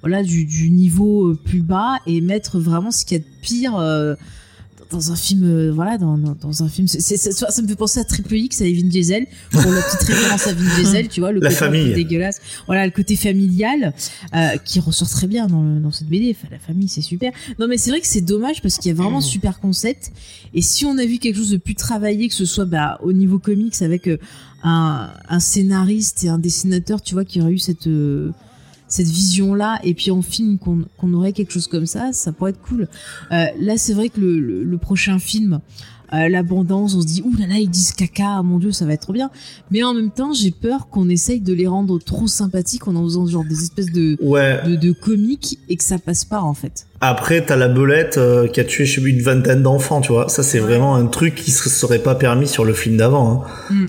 voilà 0.02 0.22
du, 0.22 0.44
du 0.44 0.70
niveau 0.70 1.34
plus 1.46 1.62
bas 1.62 2.00
et 2.06 2.20
mettre 2.20 2.60
vraiment 2.60 2.92
ce 2.92 3.06
qu'il 3.06 3.18
y 3.18 3.22
a 3.22 3.24
de 3.24 3.42
pire 3.42 4.18
dans 4.92 5.12
un 5.12 5.16
film 5.16 5.44
euh, 5.44 5.72
voilà 5.72 5.98
dans, 6.00 6.18
dans, 6.18 6.36
dans 6.36 6.64
un 6.64 6.68
film. 6.70 6.88
C'est, 6.88 7.00
c'est- 7.00 7.18
c'est- 7.18 7.32
ça 7.32 7.62
me 7.62 7.68
fait 7.68 7.76
penser 7.76 8.00
à 8.00 8.04
Triple 8.04 8.34
X 8.36 8.62
avec 8.62 8.76
Vin 8.76 8.88
Diesel 8.88 9.28
pour 9.52 9.62
la 9.72 9.82
petite 9.84 10.02
référence 10.08 10.48
à 10.48 10.54
Vin 10.54 10.76
Diesel 10.78 11.08
tu 11.10 11.20
vois 11.20 11.32
le 11.32 11.40
La 11.42 11.50
côté 11.50 11.64
un 11.64 11.68
peu 11.70 11.78
famille. 11.78 11.94
dégueulasse. 11.94 12.42
Voilà 12.66 12.86
le 12.86 12.92
côté 12.92 13.16
familial 13.16 13.94
euh, 14.36 14.58
qui 14.66 14.80
ressort 14.80 15.10
très 15.10 15.28
bien 15.28 15.48
dans, 15.48 15.62
le- 15.62 15.80
dans 15.80 15.92
cette 15.92 16.08
BD 16.08 16.36
Enfin, 16.36 16.48
la 16.52 16.60
famille 16.60 16.88
c'est 16.90 17.02
super. 17.02 17.32
Non 17.60 17.68
mais 17.68 17.78
c'est 17.78 17.92
vrai 17.92 18.02
que 18.02 18.08
c'est 18.08 18.22
dommage 18.22 18.62
parce 18.62 18.78
qu'il 18.78 18.90
y 18.90 18.92
a 18.92 18.96
vraiment 18.96 19.22
super 19.22 19.60
concept. 19.60 20.12
Et 20.54 20.62
si 20.64 20.86
on 20.86 20.98
a 20.98 21.06
vu 21.06 21.20
quelque 21.20 21.36
chose 21.38 21.52
de 21.52 21.58
plus 21.58 21.76
travaillé 21.76 22.28
que 22.28 22.34
ce 22.34 22.46
soit 22.46 22.66
bah, 22.66 23.00
au 23.04 23.14
niveau 23.14 23.38
comics 23.38 23.80
avec 23.82 24.08
euh, 24.08 24.18
un, 24.64 25.12
un 25.30 25.40
scénariste 25.40 26.24
et 26.24 26.30
un 26.30 26.40
dessinateur 26.40 27.02
tu 27.02 27.14
vois 27.14 27.26
qui 27.26 27.42
aurait 27.42 27.52
eu 27.54 27.60
cette 27.60 27.88
euh, 27.88 28.32
cette 28.90 29.08
vision 29.08 29.54
là 29.56 29.80
et 29.84 29.94
puis 29.94 30.12
en 30.12 30.22
film 30.22 30.58
qu'on 30.58 31.14
aurait 31.14 31.32
quelque 31.32 31.54
chose 31.54 31.68
comme 31.68 31.86
ça 31.86 32.10
ça 32.12 32.32
pourrait 32.34 32.52
être 32.52 32.62
cool 32.62 32.88
Euh, 33.32 33.46
là 33.60 33.78
c'est 33.78 33.94
vrai 33.94 34.10
que 34.10 34.20
le, 34.20 34.40
le, 34.40 34.64
le 34.64 34.78
prochain 34.78 35.20
film 35.20 35.60
euh, 36.12 36.28
l'abondance 36.28 36.96
on 36.96 37.02
se 37.02 37.06
dit 37.06 37.22
ouh 37.24 37.36
là 37.38 37.46
là 37.46 37.60
ils 37.60 37.70
disent 37.70 37.92
caca 37.92 38.42
mon 38.42 38.58
dieu 38.58 38.72
ça 38.72 38.84
va 38.86 38.94
être 38.94 39.02
trop 39.02 39.14
bien 39.14 39.30
mais 39.70 39.84
en 39.84 39.94
même 39.94 40.10
temps 40.10 40.34
j'ai 40.34 40.50
peur 40.50 40.90
qu'on 40.90 41.08
essaye 41.08 41.40
de 41.40 41.54
les 41.54 41.68
rendre 41.68 42.00
trop 42.00 42.26
sympathiques 42.28 42.88
en 42.88 42.96
en 42.96 43.04
faisant 43.04 43.28
genre 43.28 43.46
des 43.46 43.62
espèces 43.62 43.92
de 43.92 44.18
Ouais. 44.20 44.60
de, 44.68 44.76
de 44.76 44.92
comiques 44.92 45.60
et 45.70 45.76
que 45.78 45.84
ça 45.84 46.00
passe 46.00 46.26
pas 46.26 46.42
en 46.42 46.56
fait 46.56 46.88
Après, 47.02 47.46
t'as 47.46 47.56
la 47.56 47.68
belette 47.70 48.18
euh, 48.18 48.48
qui 48.48 48.60
a 48.60 48.64
tué 48.64 48.88
chez 48.88 49.00
lui 49.02 49.14
une 49.14 49.22
vingtaine 49.22 49.62
d'enfants, 49.64 50.02
tu 50.02 50.12
vois. 50.12 50.28
Ça, 50.28 50.44
c'est 50.44 50.60
vraiment 50.60 50.96
un 50.96 51.06
truc 51.06 51.36
qui 51.36 51.50
se 51.52 51.70
serait 51.70 52.00
pas 52.04 52.14
permis 52.16 52.46
sur 52.48 52.66
le 52.66 52.74
film 52.74 52.98
d'avant. 52.98 53.46
Hein. 53.72 53.86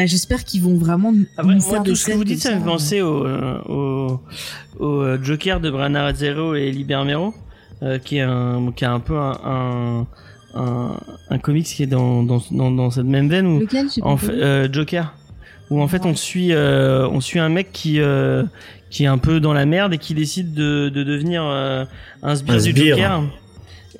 Bah, 0.00 0.06
j'espère 0.06 0.44
qu'ils 0.44 0.62
vont 0.62 0.76
vraiment 0.76 1.12
nous 1.12 1.26
Après, 1.36 1.54
nous 1.54 1.60
moi, 1.60 1.70
faire 1.70 1.82
tout 1.82 1.90
des 1.90 1.94
ce 1.96 2.06
que 2.06 2.12
vous 2.12 2.24
dites, 2.24 2.40
ça 2.40 2.54
me 2.54 2.58
fait 2.60 2.64
penser 2.64 3.00
au, 3.02 3.26
euh, 3.26 3.58
au, 3.68 4.20
au 4.78 5.02
euh, 5.02 5.18
Joker 5.22 5.60
de 5.60 5.70
Brian 5.70 5.94
Azzaro 5.94 6.54
et 6.54 6.70
Libermero, 6.70 7.34
euh, 7.82 7.98
qui 7.98 8.16
est 8.16 8.22
un, 8.22 8.72
qui 8.74 8.84
a 8.84 8.92
un 8.92 9.00
peu 9.00 9.16
un, 9.16 9.38
un, 9.44 10.06
un, 10.54 10.96
un 11.30 11.38
comics 11.38 11.66
qui 11.66 11.82
est 11.82 11.86
dans, 11.86 12.22
dans, 12.22 12.42
dans, 12.50 12.70
dans 12.70 12.90
cette 12.90 13.04
même 13.04 13.28
veine 13.28 13.46
où, 13.46 13.60
lequel 13.60 13.86
en 14.02 14.16
fait, 14.16 14.32
euh, 14.32 14.68
Joker. 14.72 15.14
où 15.70 15.80
en 15.80 15.88
fait 15.88 16.04
on 16.06 16.14
suit 16.14 16.52
euh, 16.52 17.06
on 17.08 17.20
suit 17.20 17.38
un 17.38 17.48
mec 17.48 17.70
qui 17.72 18.00
euh, 18.00 18.42
qui 18.90 19.04
est 19.04 19.08
un 19.08 19.18
peu 19.18 19.38
dans 19.38 19.52
la 19.52 19.66
merde 19.66 19.94
et 19.94 19.98
qui 19.98 20.14
décide 20.14 20.52
de, 20.54 20.88
de 20.88 21.04
devenir 21.04 21.42
euh, 21.44 21.84
un 22.22 22.34
sbire 22.34 22.60
du. 22.62 22.74
Joker. 22.88 23.22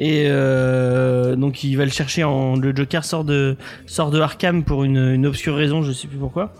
Et 0.03 0.29
euh, 0.29 1.37
donc 1.37 1.63
il 1.63 1.77
va 1.77 1.85
le 1.85 1.91
chercher 1.91 2.25
en 2.25 2.57
le 2.57 2.75
Joker 2.75 3.05
sort 3.05 3.23
de 3.23 3.59
sort 3.85 4.11
de 4.11 4.19
Arkham 4.19 4.65
pour 4.65 4.83
une, 4.83 4.97
une 4.97 5.27
obscure 5.27 5.55
raison, 5.55 5.83
je 5.83 5.93
sais 5.93 6.09
plus 6.09 6.17
pourquoi. 6.17 6.55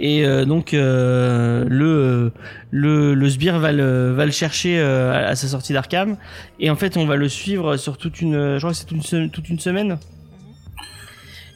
Et 0.00 0.26
euh, 0.26 0.44
donc 0.44 0.74
euh, 0.74 1.64
le 1.68 2.32
le 2.72 3.14
le 3.14 3.30
sbire 3.30 3.60
va 3.60 3.70
le 3.70 4.10
va 4.10 4.26
le 4.26 4.32
chercher 4.32 4.80
à, 4.80 5.28
à 5.28 5.36
sa 5.36 5.46
sortie 5.46 5.72
d'Arkham 5.72 6.16
et 6.58 6.68
en 6.68 6.74
fait 6.74 6.96
on 6.96 7.06
va 7.06 7.14
le 7.14 7.28
suivre 7.28 7.76
sur 7.76 7.96
toute 7.96 8.20
une 8.20 8.56
je 8.56 8.58
crois 8.58 8.72
que 8.72 8.76
c'est 8.76 8.86
toute 8.86 9.30
toute 9.30 9.48
une 9.48 9.60
semaine. 9.60 9.96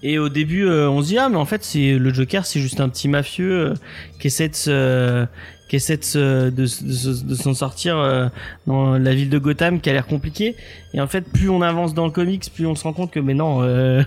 Et 0.07 0.19
au 0.19 0.29
début, 0.29 0.67
euh, 0.67 0.91
on 0.91 1.01
se 1.01 1.07
dit 1.07 1.19
ah 1.19 1.31
mais 1.31 1.39
en 1.39 1.47
fait 1.47 1.65
c'est 1.65 1.95
le 1.99 2.13
Joker, 2.13 2.45
c'est 2.45 2.61
juste 2.61 2.79
un 2.79 2.91
petit 2.91 3.09
mafieux 3.09 3.71
euh, 3.71 3.75
qui 4.21 4.27
essaie 4.27 4.51
de 4.51 4.55
se, 4.55 5.27
qui 5.69 5.77
essaie 5.77 5.97
de 5.97 6.05
se- 6.05 6.51
de, 6.51 6.51
de 6.51 6.67
se- 6.67 7.25
de 7.25 7.35
s'en 7.35 7.55
sortir 7.55 7.97
euh, 7.97 8.29
dans 8.67 8.99
la 8.99 9.15
ville 9.15 9.31
de 9.31 9.39
Gotham, 9.39 9.81
qui 9.81 9.89
a 9.91 9.93
l'air 9.93 10.07
compliqué. 10.07 10.57
Et 10.93 11.01
en 11.01 11.07
fait, 11.07 11.23
plus 11.23 11.49
on 11.49 11.63
avance 11.63 11.95
dans 11.95 12.05
le 12.05 12.11
comics, 12.13 12.45
plus 12.55 12.67
on 12.67 12.75
se 12.75 12.85
rend 12.85 12.93
compte 12.93 13.11
que 13.11 13.19
mais 13.21 13.35
non, 13.35 13.63
euh, 13.63 14.03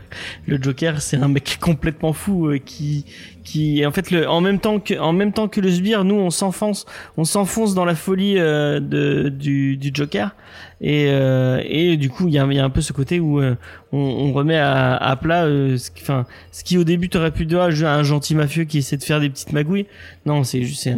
le 0.45 0.61
Joker 0.61 1.01
c'est 1.01 1.17
un 1.17 1.27
mec 1.27 1.57
complètement 1.59 2.13
fou 2.13 2.47
euh, 2.47 2.59
qui, 2.59 3.05
qui 3.43 3.85
en 3.85 3.91
fait 3.91 4.11
le, 4.11 4.29
en 4.29 4.39
même 4.39 4.59
temps 4.59 4.79
que, 4.79 4.93
en 4.97 5.11
même 5.13 5.34
temps 5.34 5.47
que 5.47 5.59
le 5.59 5.69
sbire, 5.71 6.03
nous 6.05 6.15
on 6.15 6.29
s'enfonce, 6.29 6.85
on 7.17 7.23
s'enfonce 7.25 7.73
dans 7.73 7.85
la 7.85 7.95
folie 7.95 8.38
euh, 8.38 8.79
de 8.79 9.29
du, 9.29 9.77
du 9.77 9.91
Joker. 9.93 10.35
Et, 10.79 11.07
euh, 11.09 11.59
et 11.65 11.97
du 11.97 12.09
coup, 12.11 12.27
il 12.27 12.35
y 12.35 12.39
a, 12.39 12.45
y 12.45 12.59
a 12.59 12.63
un 12.63 12.69
peu 12.69 12.81
ce 12.81 12.93
côté 12.93 13.19
où 13.19 13.41
on, 13.41 13.57
on 13.91 14.31
remet 14.31 14.57
à, 14.57 14.95
à 14.95 15.15
plat, 15.15 15.45
euh, 15.45 15.75
ce, 15.77 15.89
enfin, 15.99 16.25
ce 16.51 16.63
qui 16.63 16.77
au 16.77 16.84
début 16.84 17.09
t'aurais 17.09 17.31
pu 17.31 17.45
dire 17.47 17.61
ah, 17.61 17.93
un 17.95 18.03
gentil 18.03 18.35
mafieux 18.35 18.63
qui 18.65 18.77
essaie 18.77 18.97
de 18.97 19.03
faire 19.03 19.19
des 19.19 19.29
petites 19.29 19.53
magouilles. 19.53 19.88
Non, 20.27 20.43
c'est 20.43 20.61
juste 20.61 20.84
c'est 20.84 20.95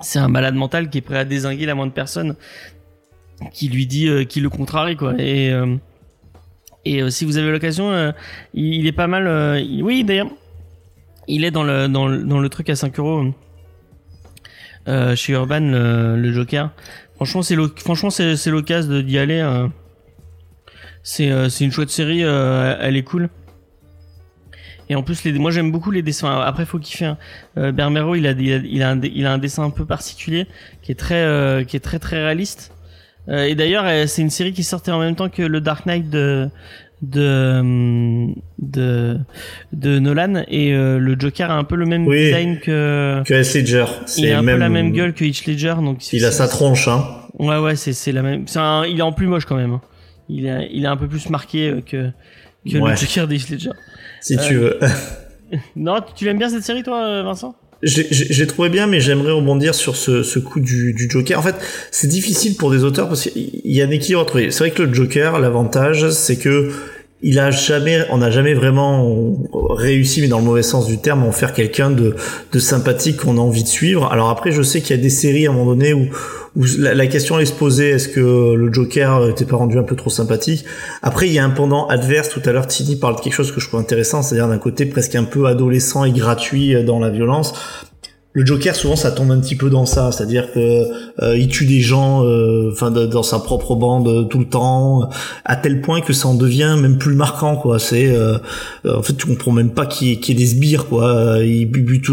c'est 0.00 0.18
un 0.18 0.28
malade 0.28 0.54
mental 0.54 0.90
qui 0.90 0.98
est 0.98 1.02
prêt 1.02 1.18
à 1.18 1.24
désinguer 1.24 1.66
la 1.66 1.74
moindre 1.74 1.92
personne 1.92 2.36
qui 3.52 3.68
lui 3.68 3.86
dit 3.86 4.08
euh, 4.08 4.24
qui 4.24 4.40
le 4.40 4.50
contrarie 4.50 4.96
quoi. 4.96 5.14
Et 5.18 5.50
euh, 5.52 5.76
euh, 6.86 7.10
si 7.10 7.24
vous 7.24 7.36
avez 7.36 7.50
l'occasion, 7.50 7.90
euh, 7.92 8.12
il, 8.54 8.74
il 8.74 8.86
est 8.86 8.92
pas 8.92 9.06
mal. 9.06 9.26
euh, 9.26 9.62
oui, 9.82 10.04
d'ailleurs, 10.04 10.30
il 11.28 11.44
est 11.44 11.50
dans 11.50 11.62
le 11.62 11.88
dans 11.88 12.06
le, 12.06 12.22
dans 12.22 12.38
le 12.38 12.48
truc 12.48 12.70
à 12.70 12.76
5 12.76 12.98
euros 12.98 13.34
chez 15.14 15.34
Urban 15.34 15.60
le, 15.60 16.32
Joker. 16.32 16.70
Franchement, 17.16 17.42
c'est 17.42 17.56
franchement 17.76 18.10
c'est 18.10 18.46
l'occasion 18.50 19.00
d'y 19.00 19.18
aller. 19.18 19.66
C'est 21.02 21.28
une 21.60 21.70
chouette 21.70 21.90
série, 21.90 22.22
elle 22.22 22.96
est 22.96 23.04
cool. 23.04 23.28
Et 24.90 24.94
en 24.96 25.02
plus, 25.02 25.24
les, 25.24 25.32
moi 25.32 25.50
j'aime 25.52 25.70
beaucoup 25.72 25.90
les 25.92 26.02
dessins. 26.02 26.40
Après, 26.40 26.66
faut 26.66 26.78
kiffer. 26.78 27.06
Hein. 27.06 27.16
Euh, 27.56 27.72
Bermero, 27.72 28.14
il 28.16 28.26
a, 28.26 28.32
il 28.32 28.52
a, 28.52 28.56
il 28.56 28.82
a 28.82 28.90
un, 28.90 28.96
dé- 28.96 29.12
il 29.14 29.24
a 29.24 29.32
un 29.32 29.38
dessin 29.38 29.62
un 29.64 29.70
peu 29.70 29.86
particulier, 29.86 30.46
qui 30.82 30.90
est 30.92 30.96
très, 30.96 31.14
euh, 31.22 31.64
qui 31.64 31.76
est 31.76 31.80
très 31.80 31.98
très 31.98 32.16
réaliste. 32.22 32.72
Euh, 33.28 33.44
et 33.44 33.54
d'ailleurs, 33.54 33.84
euh, 33.86 34.06
c'est 34.06 34.20
une 34.22 34.30
série 34.30 34.52
qui 34.52 34.64
sortait 34.64 34.90
en 34.90 34.98
même 34.98 35.14
temps 35.14 35.28
que 35.28 35.42
le 35.42 35.60
Dark 35.60 35.86
Knight 35.86 36.10
de 36.10 36.48
de 37.02 37.58
hum, 37.60 38.34
de, 38.58 39.16
de 39.72 39.98
Nolan 39.98 40.42
et 40.48 40.74
euh, 40.74 40.98
le 40.98 41.16
Joker 41.18 41.50
a 41.50 41.54
un 41.54 41.64
peu 41.64 41.76
le 41.76 41.86
même 41.86 42.06
Oui. 42.06 42.24
design 42.26 42.58
que 42.60 43.22
Que 43.24 43.34
S. 43.34 43.54
Ledger. 43.54 43.86
il 44.18 44.30
a 44.32 44.38
un 44.38 44.42
même, 44.42 44.56
peu 44.56 44.60
la 44.60 44.68
même 44.68 44.92
gueule 44.92 45.14
que 45.14 45.24
Heath 45.24 45.46
Ledger 45.46 45.76
donc 45.82 46.12
Il 46.12 46.24
a 46.26 46.30
sa 46.32 46.46
tronche, 46.46 46.88
hein. 46.88 47.06
Ouais, 47.38 47.56
ouais, 47.58 47.74
c'est 47.76 47.94
c'est 47.94 48.12
la 48.12 48.20
même. 48.22 48.44
Un, 48.56 48.84
il 48.86 48.98
est 48.98 49.02
en 49.02 49.12
plus 49.12 49.26
moche 49.28 49.46
quand 49.46 49.56
même. 49.56 49.72
hein. 49.72 49.80
Il 50.28 50.44
est, 50.46 50.68
il 50.72 50.84
est 50.84 50.88
un 50.88 50.96
peu 50.98 51.08
plus 51.08 51.30
marqué 51.30 51.76
que 51.86 52.10
que 52.70 52.76
Ouais. 52.76 52.90
le 52.90 52.96
Joker 52.96 53.26
d'Heath 53.28 53.48
Ledger. 53.48 53.70
Si 54.20 54.36
Euh, 54.36 54.38
tu 54.46 54.54
veux. 54.56 54.78
Non, 55.74 55.96
tu 56.14 56.24
l'aimes 56.24 56.38
bien 56.38 56.48
cette 56.48 56.62
série, 56.62 56.82
toi, 56.84 57.04
euh, 57.04 57.22
Vincent? 57.24 57.56
J'ai 57.82 58.46
trouvé 58.46 58.68
bien, 58.68 58.86
mais 58.86 59.00
j'aimerais 59.00 59.32
rebondir 59.32 59.74
sur 59.74 59.96
ce, 59.96 60.22
ce 60.22 60.38
coup 60.38 60.60
du, 60.60 60.92
du 60.92 61.08
Joker. 61.10 61.38
En 61.38 61.42
fait, 61.42 61.54
c'est 61.90 62.08
difficile 62.08 62.56
pour 62.56 62.70
des 62.70 62.84
auteurs 62.84 63.08
parce 63.08 63.22
qu'il 63.22 63.60
y 63.64 63.80
a 63.80 63.86
un 63.86 63.90
équilibre 63.90 64.20
entre. 64.20 64.38
C'est 64.50 64.58
vrai 64.58 64.70
que 64.70 64.82
le 64.82 64.92
Joker, 64.92 65.38
l'avantage, 65.40 66.10
c'est 66.10 66.36
que 66.36 66.70
il 67.22 67.38
a 67.38 67.50
jamais, 67.50 68.06
on 68.10 68.18
n'a 68.18 68.30
jamais 68.30 68.54
vraiment 68.54 69.36
réussi, 69.52 70.22
mais 70.22 70.28
dans 70.28 70.38
le 70.38 70.44
mauvais 70.44 70.62
sens 70.62 70.86
du 70.86 70.98
terme, 70.98 71.22
à 71.22 71.26
en 71.26 71.32
faire 71.32 71.52
quelqu'un 71.52 71.90
de, 71.90 72.14
sympathique 72.58 73.18
qu'on 73.18 73.36
a 73.36 73.40
envie 73.40 73.62
de 73.62 73.68
suivre. 73.68 74.10
Alors 74.10 74.30
après, 74.30 74.52
je 74.52 74.62
sais 74.62 74.80
qu'il 74.80 74.96
y 74.96 74.98
a 74.98 75.02
des 75.02 75.10
séries 75.10 75.46
à 75.46 75.50
un 75.50 75.52
moment 75.52 75.72
donné 75.72 75.92
où, 75.92 76.08
la, 76.78 77.06
question 77.06 77.36
allait 77.36 77.44
se 77.44 77.52
poser 77.52 77.90
est-ce 77.90 78.08
que 78.08 78.54
le 78.54 78.72
Joker 78.72 79.28
était 79.28 79.44
pas 79.44 79.56
rendu 79.56 79.78
un 79.78 79.82
peu 79.82 79.96
trop 79.96 80.10
sympathique? 80.10 80.64
Après, 81.02 81.28
il 81.28 81.32
y 81.32 81.38
a 81.38 81.44
un 81.44 81.50
pendant 81.50 81.86
adverse. 81.88 82.30
Tout 82.30 82.42
à 82.44 82.52
l'heure, 82.52 82.66
Tini 82.66 82.96
parle 82.96 83.16
de 83.16 83.20
quelque 83.20 83.34
chose 83.34 83.52
que 83.52 83.60
je 83.60 83.68
trouve 83.68 83.80
intéressant, 83.80 84.22
c'est-à-dire 84.22 84.48
d'un 84.48 84.58
côté 84.58 84.86
presque 84.86 85.14
un 85.14 85.24
peu 85.24 85.46
adolescent 85.46 86.04
et 86.04 86.12
gratuit 86.12 86.82
dans 86.84 86.98
la 86.98 87.10
violence. 87.10 87.54
Le 88.32 88.46
Joker, 88.46 88.76
souvent, 88.76 88.94
ça 88.94 89.10
tombe 89.10 89.32
un 89.32 89.40
petit 89.40 89.56
peu 89.56 89.70
dans 89.70 89.86
ça, 89.86 90.12
c'est-à-dire 90.12 90.52
que 90.52 90.84
euh, 91.20 91.36
il 91.36 91.48
tue 91.48 91.66
des 91.66 91.80
gens, 91.80 92.24
euh, 92.24 92.70
enfin, 92.70 92.92
dans 92.92 93.24
sa 93.24 93.40
propre 93.40 93.74
bande 93.74 94.06
euh, 94.06 94.22
tout 94.22 94.38
le 94.38 94.44
temps, 94.44 95.10
à 95.44 95.56
tel 95.56 95.80
point 95.80 96.00
que 96.00 96.12
ça 96.12 96.28
en 96.28 96.34
devient 96.36 96.76
même 96.80 96.96
plus 96.96 97.16
marquant, 97.16 97.56
quoi. 97.56 97.80
C'est, 97.80 98.08
en 98.88 99.02
fait, 99.02 99.14
tu 99.16 99.26
comprends 99.26 99.50
même 99.50 99.70
pas 99.70 99.84
qui 99.84 100.12
est, 100.12 100.16
qui 100.20 100.30
est 100.30 100.36
des 100.36 100.46
sbires, 100.46 100.86
quoi. 100.86 101.38
Il 101.42 101.66
bu- 101.66 101.82
bute 101.82 102.08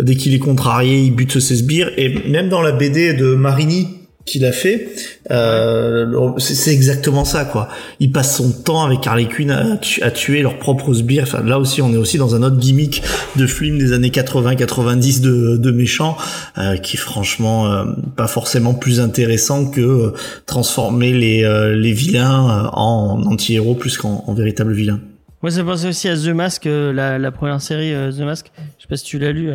dès 0.00 0.14
qu'il 0.16 0.32
est 0.32 0.38
contrarié, 0.38 1.00
il 1.02 1.14
bute 1.14 1.38
ses 1.38 1.56
sbires, 1.56 1.90
et 1.98 2.14
même 2.30 2.48
dans 2.48 2.62
la 2.62 2.72
BD 2.72 3.12
de 3.12 3.34
Marini 3.34 3.88
qu'il 4.26 4.44
a 4.44 4.52
fait, 4.52 4.88
euh, 5.30 6.32
c'est 6.38 6.72
exactement 6.72 7.24
ça, 7.24 7.44
quoi. 7.44 7.68
Il 8.00 8.10
passe 8.12 8.36
son 8.36 8.50
temps 8.50 8.84
avec 8.84 9.06
Harley 9.06 9.26
Quinn 9.26 9.50
à, 9.52 9.76
tu- 9.76 10.02
à 10.02 10.10
tuer 10.10 10.42
leurs 10.42 10.58
propres 10.58 10.92
sbires. 10.94 11.22
Enfin, 11.22 11.42
là 11.42 11.58
aussi, 11.58 11.80
on 11.80 11.92
est 11.92 11.96
aussi 11.96 12.18
dans 12.18 12.34
un 12.34 12.42
autre 12.42 12.56
gimmick 12.58 13.02
de 13.36 13.46
film 13.46 13.78
des 13.78 13.92
années 13.92 14.10
80-90 14.10 15.20
de, 15.20 15.56
de 15.56 15.70
méchants, 15.70 16.16
euh, 16.58 16.76
qui 16.76 16.96
est 16.96 17.00
franchement 17.00 17.72
euh, 17.72 17.84
pas 18.16 18.26
forcément 18.26 18.74
plus 18.74 19.00
intéressant 19.00 19.70
que 19.70 19.80
euh, 19.80 20.12
transformer 20.46 21.12
les, 21.12 21.44
euh, 21.44 21.74
les 21.76 21.92
vilains 21.92 22.64
euh, 22.66 22.68
en 22.72 23.22
anti-héros 23.26 23.74
plus 23.76 23.96
qu'en 23.96 24.24
en 24.26 24.34
véritables 24.34 24.72
vilains. 24.72 25.00
Moi, 25.42 25.50
ça 25.52 25.62
pensait 25.62 25.86
aussi 25.88 26.08
à 26.08 26.16
The 26.16 26.28
Mask, 26.28 26.64
la, 26.66 27.18
la 27.18 27.30
première 27.30 27.60
série 27.60 27.92
The 28.12 28.20
Mask. 28.22 28.46
Je 28.78 28.82
sais 28.82 28.88
pas 28.88 28.96
si 28.96 29.04
tu 29.04 29.18
l'as 29.20 29.30
lu. 29.32 29.50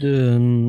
De, 0.00 0.08
euh, 0.08 0.68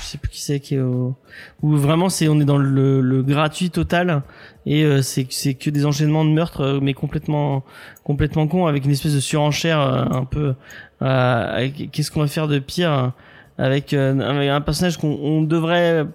je, 0.00 0.04
sais 0.04 0.18
plus 0.18 0.30
qui 0.30 0.40
c'est 0.40 0.60
qui 0.60 0.74
est 0.76 0.80
au, 0.80 1.14
où 1.62 1.76
vraiment 1.76 2.08
c'est 2.08 2.28
on 2.28 2.40
est 2.40 2.44
dans 2.44 2.58
le, 2.58 3.00
le 3.00 3.22
gratuit 3.22 3.70
total 3.70 4.22
et 4.66 4.84
euh, 4.84 5.02
c'est 5.02 5.26
c'est 5.30 5.54
que 5.54 5.70
des 5.70 5.86
enchaînements 5.86 6.24
de 6.24 6.30
meurtres 6.30 6.60
euh, 6.62 6.78
mais 6.82 6.94
complètement 6.94 7.64
complètement 8.04 8.46
con 8.48 8.66
avec 8.66 8.84
une 8.84 8.90
espèce 8.92 9.14
de 9.14 9.20
surenchère 9.20 9.80
euh, 9.80 10.04
un 10.10 10.24
peu 10.24 10.54
euh, 11.02 11.68
qu'est-ce 11.92 12.10
qu'on 12.10 12.20
va 12.20 12.26
faire 12.26 12.48
de 12.48 12.58
pire 12.58 13.12
avec, 13.58 13.92
avec 13.92 14.48
un 14.50 14.60
personnage 14.60 14.96
qu'on 14.98 15.08
on 15.20 15.42
devrait 15.42 16.06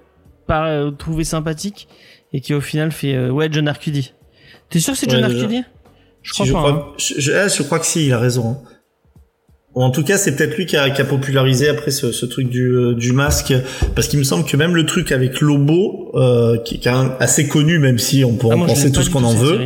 pas 0.47 0.91
trouver 0.97 1.23
sympathique 1.23 1.87
et 2.33 2.41
qui 2.41 2.53
au 2.53 2.61
final 2.61 2.91
fait 2.91 3.13
euh, 3.15 3.29
ouais 3.29 3.49
John 3.51 3.67
Arcudi. 3.67 4.13
T'es 4.69 4.79
sûr 4.79 4.93
que 4.93 4.99
c'est 4.99 5.09
John 5.09 5.23
Ouais. 5.25 5.35
Arcudi 5.35 5.63
Je 6.23 6.31
crois 6.33 6.45
Si, 6.45 6.49
je, 6.49 6.53
pas. 6.53 6.59
hein. 6.59 6.63
crois, 6.63 6.93
je, 6.97 7.13
je- 7.19 7.31
ah, 7.33 7.47
je 7.47 7.63
crois 7.63 7.79
que 7.79 7.85
si, 7.85 8.05
il 8.07 8.13
a 8.13 8.19
raison. 8.19 8.61
Hein. 9.75 9.81
En 9.81 9.89
tout 9.91 10.03
cas, 10.03 10.17
c'est 10.17 10.35
peut-être 10.35 10.57
lui 10.57 10.65
qui 10.65 10.77
a, 10.77 10.89
qui 10.89 11.01
a 11.01 11.05
popularisé 11.05 11.69
après 11.69 11.91
ce, 11.91 12.11
ce 12.11 12.25
truc 12.25 12.49
du, 12.49 12.71
euh, 12.71 12.93
du 12.93 13.13
masque, 13.13 13.53
parce 13.95 14.07
qu'il 14.07 14.19
me 14.19 14.23
semble 14.23 14.45
que 14.45 14.57
même 14.57 14.75
le 14.75 14.85
truc 14.85 15.11
avec 15.11 15.39
Lobo, 15.41 16.11
euh, 16.15 16.57
qui 16.57 16.75
est 16.75 16.79
quand 16.83 17.03
même 17.03 17.13
assez 17.19 17.47
connu, 17.47 17.79
même 17.79 17.97
si 17.97 18.23
on 18.25 18.35
peut 18.35 18.47
Ah, 18.51 18.55
en 18.55 18.57
moi, 18.57 18.67
penser 18.67 18.91
tout 18.91 19.01
ce 19.01 19.09
qu'on 19.09 19.23
en 19.23 19.33
veut, 19.33 19.59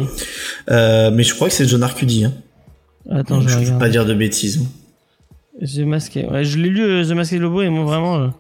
euh, 0.72 1.12
mais 1.12 1.24
je 1.24 1.34
crois 1.34 1.48
que 1.48 1.54
c'est 1.54 1.68
John 1.68 1.84
Arcudi. 1.84 2.26
Hein. 2.26 2.34
Attends, 3.10 3.42
je 3.42 3.50
je 3.50 3.56
vais 3.58 3.66
ne 3.66 3.72
veux 3.72 3.80
pas 3.80 3.90
dire 3.90 4.06
de 4.06 4.14
bêtises. 4.14 4.62
The 5.62 5.80
Mask. 5.80 6.20
Ouais, 6.32 6.44
je 6.44 6.58
l'ai 6.58 6.70
lu 6.70 6.84
euh, 6.84 7.06
The 7.06 7.12
Mask 7.12 7.34
et 7.34 7.38
Lobo 7.40 7.62
et 7.62 7.70
moi 7.70 7.86
vraiment. 7.86 8.32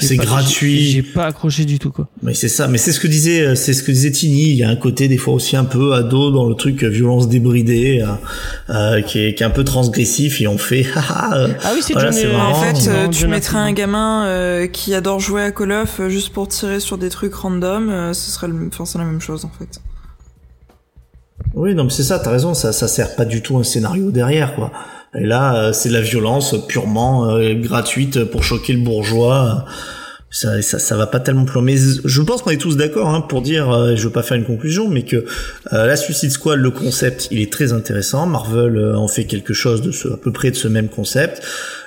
C'est 0.00 0.16
gratuit. 0.16 0.80
J'ai 0.90 1.02
pas 1.02 1.26
accroché 1.26 1.64
du 1.64 1.78
tout 1.78 1.90
quoi. 1.90 2.08
Mais 2.22 2.34
c'est 2.34 2.48
ça, 2.48 2.66
mais 2.68 2.78
c'est 2.78 2.92
ce 2.92 3.00
que 3.00 3.06
disait, 3.06 3.40
euh, 3.42 3.54
c'est 3.54 3.72
ce 3.72 3.82
que 3.82 3.92
disait 3.92 4.10
Tini. 4.10 4.50
Il 4.50 4.56
y 4.56 4.64
a 4.64 4.68
un 4.68 4.76
côté 4.76 5.08
des 5.08 5.16
fois 5.16 5.34
aussi 5.34 5.56
un 5.56 5.64
peu 5.64 5.94
ado 5.94 6.30
dans 6.30 6.48
le 6.48 6.54
truc 6.54 6.82
euh, 6.82 6.88
violence 6.88 7.28
débridée, 7.28 8.02
euh, 8.02 8.72
euh, 8.74 9.02
qui, 9.02 9.20
est, 9.20 9.34
qui 9.34 9.42
est 9.42 9.46
un 9.46 9.50
peu 9.50 9.64
transgressif 9.64 10.40
et 10.40 10.46
on 10.48 10.58
fait, 10.58 10.86
haha, 10.94 11.34
euh, 11.36 11.48
Ah 11.62 11.72
oui, 11.74 11.80
c'est 11.82 11.92
Voilà, 11.92 12.10
marrant. 12.32 12.52
En 12.52 12.62
fait, 12.74 12.88
euh, 12.88 13.08
tu 13.08 13.26
mettrais 13.26 13.58
un 13.58 13.72
gamin 13.72 14.26
euh, 14.26 14.66
qui 14.66 14.94
adore 14.94 15.20
jouer 15.20 15.42
à 15.42 15.52
Call 15.52 15.72
of 15.72 16.00
juste 16.08 16.30
pour 16.30 16.48
tirer 16.48 16.80
sur 16.80 16.98
des 16.98 17.10
trucs 17.10 17.34
random, 17.34 17.90
euh, 17.90 18.12
ce 18.12 18.30
serait 18.30 18.48
le... 18.48 18.68
enfin, 18.68 18.84
c'est 18.84 18.98
la 18.98 19.04
même 19.04 19.20
chose 19.20 19.44
en 19.44 19.50
fait. 19.58 19.80
Oui, 21.54 21.74
non, 21.74 21.84
mais 21.84 21.90
c'est 21.90 22.02
ça, 22.02 22.18
t'as 22.18 22.30
raison, 22.30 22.54
ça, 22.54 22.72
ça 22.72 22.88
sert 22.88 23.14
pas 23.16 23.24
du 23.24 23.40
tout 23.42 23.56
un 23.56 23.62
scénario 23.64 24.10
derrière, 24.10 24.54
quoi. 24.54 24.72
Et 25.18 25.24
là, 25.26 25.56
euh, 25.56 25.72
c'est 25.72 25.88
de 25.88 25.94
la 25.94 26.00
violence 26.02 26.54
purement 26.68 27.28
euh, 27.30 27.54
gratuite 27.54 28.24
pour 28.24 28.44
choquer 28.44 28.72
le 28.74 28.80
bourgeois. 28.80 29.64
Ça, 30.28 30.60
ça, 30.60 30.78
ça 30.78 30.96
va 30.96 31.06
pas 31.06 31.20
tellement 31.20 31.44
plus 31.46 31.54
loin. 31.54 31.62
Mais 31.62 31.76
je 32.04 32.20
pense 32.20 32.42
qu'on 32.42 32.50
est 32.50 32.58
tous 32.60 32.76
d'accord 32.76 33.08
hein, 33.08 33.22
pour 33.22 33.40
dire, 33.40 33.70
euh, 33.70 33.96
je 33.96 34.02
veux 34.04 34.10
pas 34.12 34.22
faire 34.22 34.36
une 34.36 34.44
conclusion, 34.44 34.88
mais 34.88 35.02
que 35.02 35.16
euh, 35.72 35.86
la 35.86 35.96
Suicide 35.96 36.30
Squad, 36.32 36.58
le 36.58 36.70
concept, 36.70 37.28
il 37.30 37.40
est 37.40 37.50
très 37.50 37.72
intéressant. 37.72 38.26
Marvel 38.26 38.76
euh, 38.76 38.98
en 38.98 39.08
fait 39.08 39.24
quelque 39.24 39.54
chose 39.54 39.80
de 39.80 39.92
ce, 39.92 40.08
à 40.08 40.16
peu 40.18 40.32
près 40.32 40.50
de 40.50 40.56
ce 40.56 40.68
même 40.68 40.88
concept. 40.88 41.40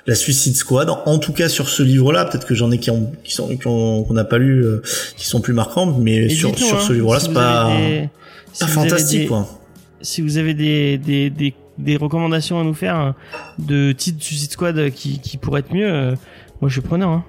La 0.08 0.16
Suicide 0.16 0.56
Squad, 0.56 0.90
en 0.90 1.20
tout 1.20 1.34
cas 1.34 1.50
sur 1.50 1.70
ce 1.70 1.84
livre-là, 1.84 2.26
peut-être 2.26 2.48
que 2.48 2.56
j'en 2.56 2.72
ai 2.72 2.80
qui, 2.80 2.90
ont, 2.90 3.12
qui 3.24 3.34
sont 3.34 3.56
qu'on 3.58 4.08
n'a 4.14 4.24
pas 4.24 4.40
lu, 4.40 4.66
euh, 4.66 4.82
qui 5.18 5.28
sont 5.28 5.42
plus 5.42 5.54
marquants, 5.54 5.86
mais 6.00 6.16
Et 6.16 6.30
sur, 6.30 6.58
sur 6.58 6.78
hein, 6.78 6.82
ce 6.88 6.94
livre-là, 6.94 7.20
si 7.20 7.26
c'est 7.28 7.34
pas, 7.34 7.70
des- 7.78 8.10
pas 8.60 8.68
fantastique, 8.68 9.20
des- 9.22 9.28
quoi. 9.28 9.48
Si 10.02 10.22
vous 10.22 10.38
avez 10.38 10.54
des, 10.56 10.98
des, 10.98 11.30
des, 11.30 11.54
des 11.80 11.98
recommandations 11.98 12.60
à 12.60 12.64
nous 12.64 12.74
faire 12.74 13.00
euh, 13.00 13.12
de 13.58 13.92
titres 13.92 14.24
Suicide 14.24 14.52
Squad 14.52 14.92
qui, 14.92 15.20
qui 15.20 15.38
pourraient 15.38 15.62
être 15.62 15.74
mieux, 15.74 15.92
euh, 15.92 16.16
moi 16.62 16.70
je 16.70 16.74
suis 16.74 16.88
preneur. 16.88 17.10
Hein. 17.10 17.26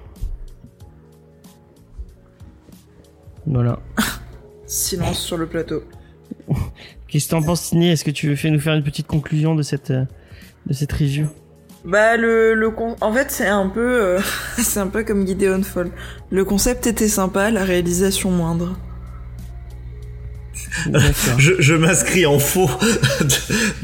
Voilà. 3.47 3.79
Silence 4.65 5.19
sur 5.19 5.37
le 5.37 5.47
plateau. 5.47 5.83
Qu'est-ce 7.07 7.25
que 7.25 7.31
t'en 7.31 7.41
penses, 7.41 7.69
Tini 7.69 7.89
Est-ce 7.89 8.05
que 8.05 8.11
tu 8.11 8.33
veux 8.33 8.49
nous 8.49 8.59
faire 8.59 8.73
une 8.73 8.83
petite 8.83 9.07
conclusion 9.07 9.55
de 9.55 9.63
cette 9.63 9.91
euh, 9.91 10.05
de 10.67 10.73
cette 10.73 10.91
review? 10.91 11.27
Bah 11.83 12.15
le 12.15 12.53
le 12.53 12.69
con... 12.69 12.95
en 13.01 13.11
fait 13.11 13.31
c'est 13.31 13.47
un 13.47 13.67
peu 13.67 13.81
euh, 13.81 14.19
c'est 14.57 14.79
un 14.79 14.87
peu 14.87 15.03
comme 15.03 15.25
Gideon 15.27 15.63
Fall. 15.63 15.91
Le 16.29 16.45
concept 16.45 16.87
était 16.87 17.07
sympa, 17.07 17.51
la 17.51 17.63
réalisation 17.63 18.31
moindre. 18.31 18.77
Je, 21.37 21.51
je 21.59 21.73
m'inscris 21.73 22.25
en 22.25 22.39
faux 22.39 22.69
de, 23.21 23.25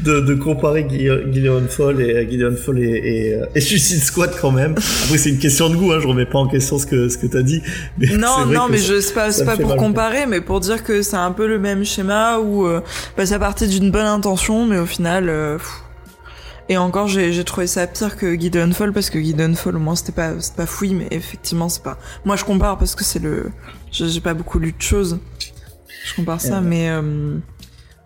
de, 0.04 0.20
de 0.20 0.34
comparer 0.34 0.84
Guille- 0.84 1.32
Gideon 1.32 1.66
Fall 1.68 2.00
et 2.00 2.28
Gideon 2.30 2.56
Fall 2.56 2.78
et, 2.78 2.82
et, 2.84 3.34
euh, 3.34 3.46
et 3.54 3.60
Suicide 3.60 4.02
Squad 4.02 4.32
quand 4.40 4.50
même. 4.50 4.74
Après 5.04 5.18
c'est 5.18 5.30
une 5.30 5.38
question 5.38 5.68
de 5.70 5.76
goût, 5.76 5.92
hein, 5.92 5.98
je 6.00 6.06
remets 6.08 6.26
pas 6.26 6.38
en 6.38 6.48
question 6.48 6.78
ce 6.78 6.86
que 6.86 7.08
ce 7.08 7.18
que 7.18 7.26
t'as 7.26 7.42
dit. 7.42 7.62
Mais 7.98 8.06
Non, 8.16 8.46
non, 8.46 8.68
mais 8.70 8.78
ça- 8.78 8.94
je 8.94 9.00
c'est 9.00 9.14
pas, 9.14 9.30
c'est 9.32 9.44
pas 9.44 9.56
pour 9.56 9.76
comparer, 9.76 10.26
mais 10.26 10.40
pour 10.40 10.60
dire 10.60 10.82
que 10.82 11.02
c'est 11.02 11.16
un 11.16 11.32
peu 11.32 11.46
le 11.46 11.58
même 11.58 11.84
schéma 11.84 12.38
où 12.38 12.66
euh, 12.66 12.80
bah, 13.16 13.26
ça 13.26 13.38
partait 13.38 13.66
d'une 13.66 13.90
bonne 13.90 14.06
intention, 14.06 14.66
mais 14.66 14.78
au 14.78 14.86
final. 14.86 15.28
euh, 15.28 15.58
et 16.70 16.76
encore, 16.76 17.08
j'ai 17.08 17.32
j'ai 17.32 17.44
trouvé 17.44 17.66
ça 17.66 17.86
pire 17.86 18.16
que 18.16 18.38
Gideon 18.38 18.72
Fall 18.72 18.92
parce 18.92 19.08
que 19.08 19.18
Gideon 19.20 19.54
Fall, 19.54 19.76
au 19.76 19.78
moins, 19.78 19.96
c'était 19.96 20.12
pas, 20.12 20.32
c'était 20.38 20.56
pas 20.56 20.66
fouille, 20.66 20.92
mais 20.94 21.06
effectivement, 21.10 21.68
c'est 21.70 21.82
pas. 21.82 21.96
Moi, 22.26 22.36
je 22.36 22.44
compare 22.44 22.76
parce 22.76 22.94
que 22.94 23.04
c'est 23.04 23.20
le. 23.22 23.50
J'ai 23.90 24.08
j'ai 24.08 24.20
pas 24.20 24.34
beaucoup 24.34 24.58
lu 24.58 24.72
de 24.76 24.82
choses. 24.82 25.18
Je 26.08 26.14
compare 26.14 26.40
ça, 26.40 26.58
Euh. 26.58 26.60
mais. 26.62 26.88
euh, 26.90 27.36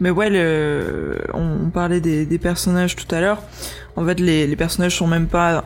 Mais 0.01 0.11
ouais, 0.11 0.31
le... 0.31 1.19
on, 1.33 1.67
on 1.67 1.71
parlait 1.71 2.01
des, 2.01 2.27
des 2.27 2.39
personnages 2.39 2.97
tout 2.97 3.13
à 3.15 3.21
l'heure. 3.21 3.41
En 3.97 4.05
fait, 4.05 4.19
les, 4.19 4.47
les 4.49 4.57
personnages 4.57 4.97
sont 4.97 5.07
même 5.07 5.29
pas 5.29 5.65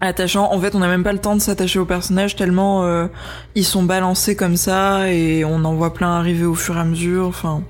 attachants. 0.00 0.52
En 0.52 0.60
fait, 0.60 0.74
on 0.74 0.80
n'a 0.80 0.88
même 0.88 1.02
pas 1.02 1.12
le 1.14 1.18
temps 1.18 1.34
de 1.34 1.40
s'attacher 1.40 1.78
aux 1.78 1.86
personnages 1.86 2.36
tellement 2.36 2.84
euh, 2.84 3.06
ils 3.54 3.64
sont 3.64 3.82
balancés 3.84 4.36
comme 4.36 4.56
ça 4.56 5.10
et 5.10 5.44
on 5.44 5.64
en 5.64 5.74
voit 5.74 5.94
plein 5.94 6.10
arriver 6.18 6.44
au 6.44 6.54
fur 6.54 6.76
et 6.76 6.80
à 6.80 6.84
mesure. 6.84 7.26
Enfin, 7.26 7.62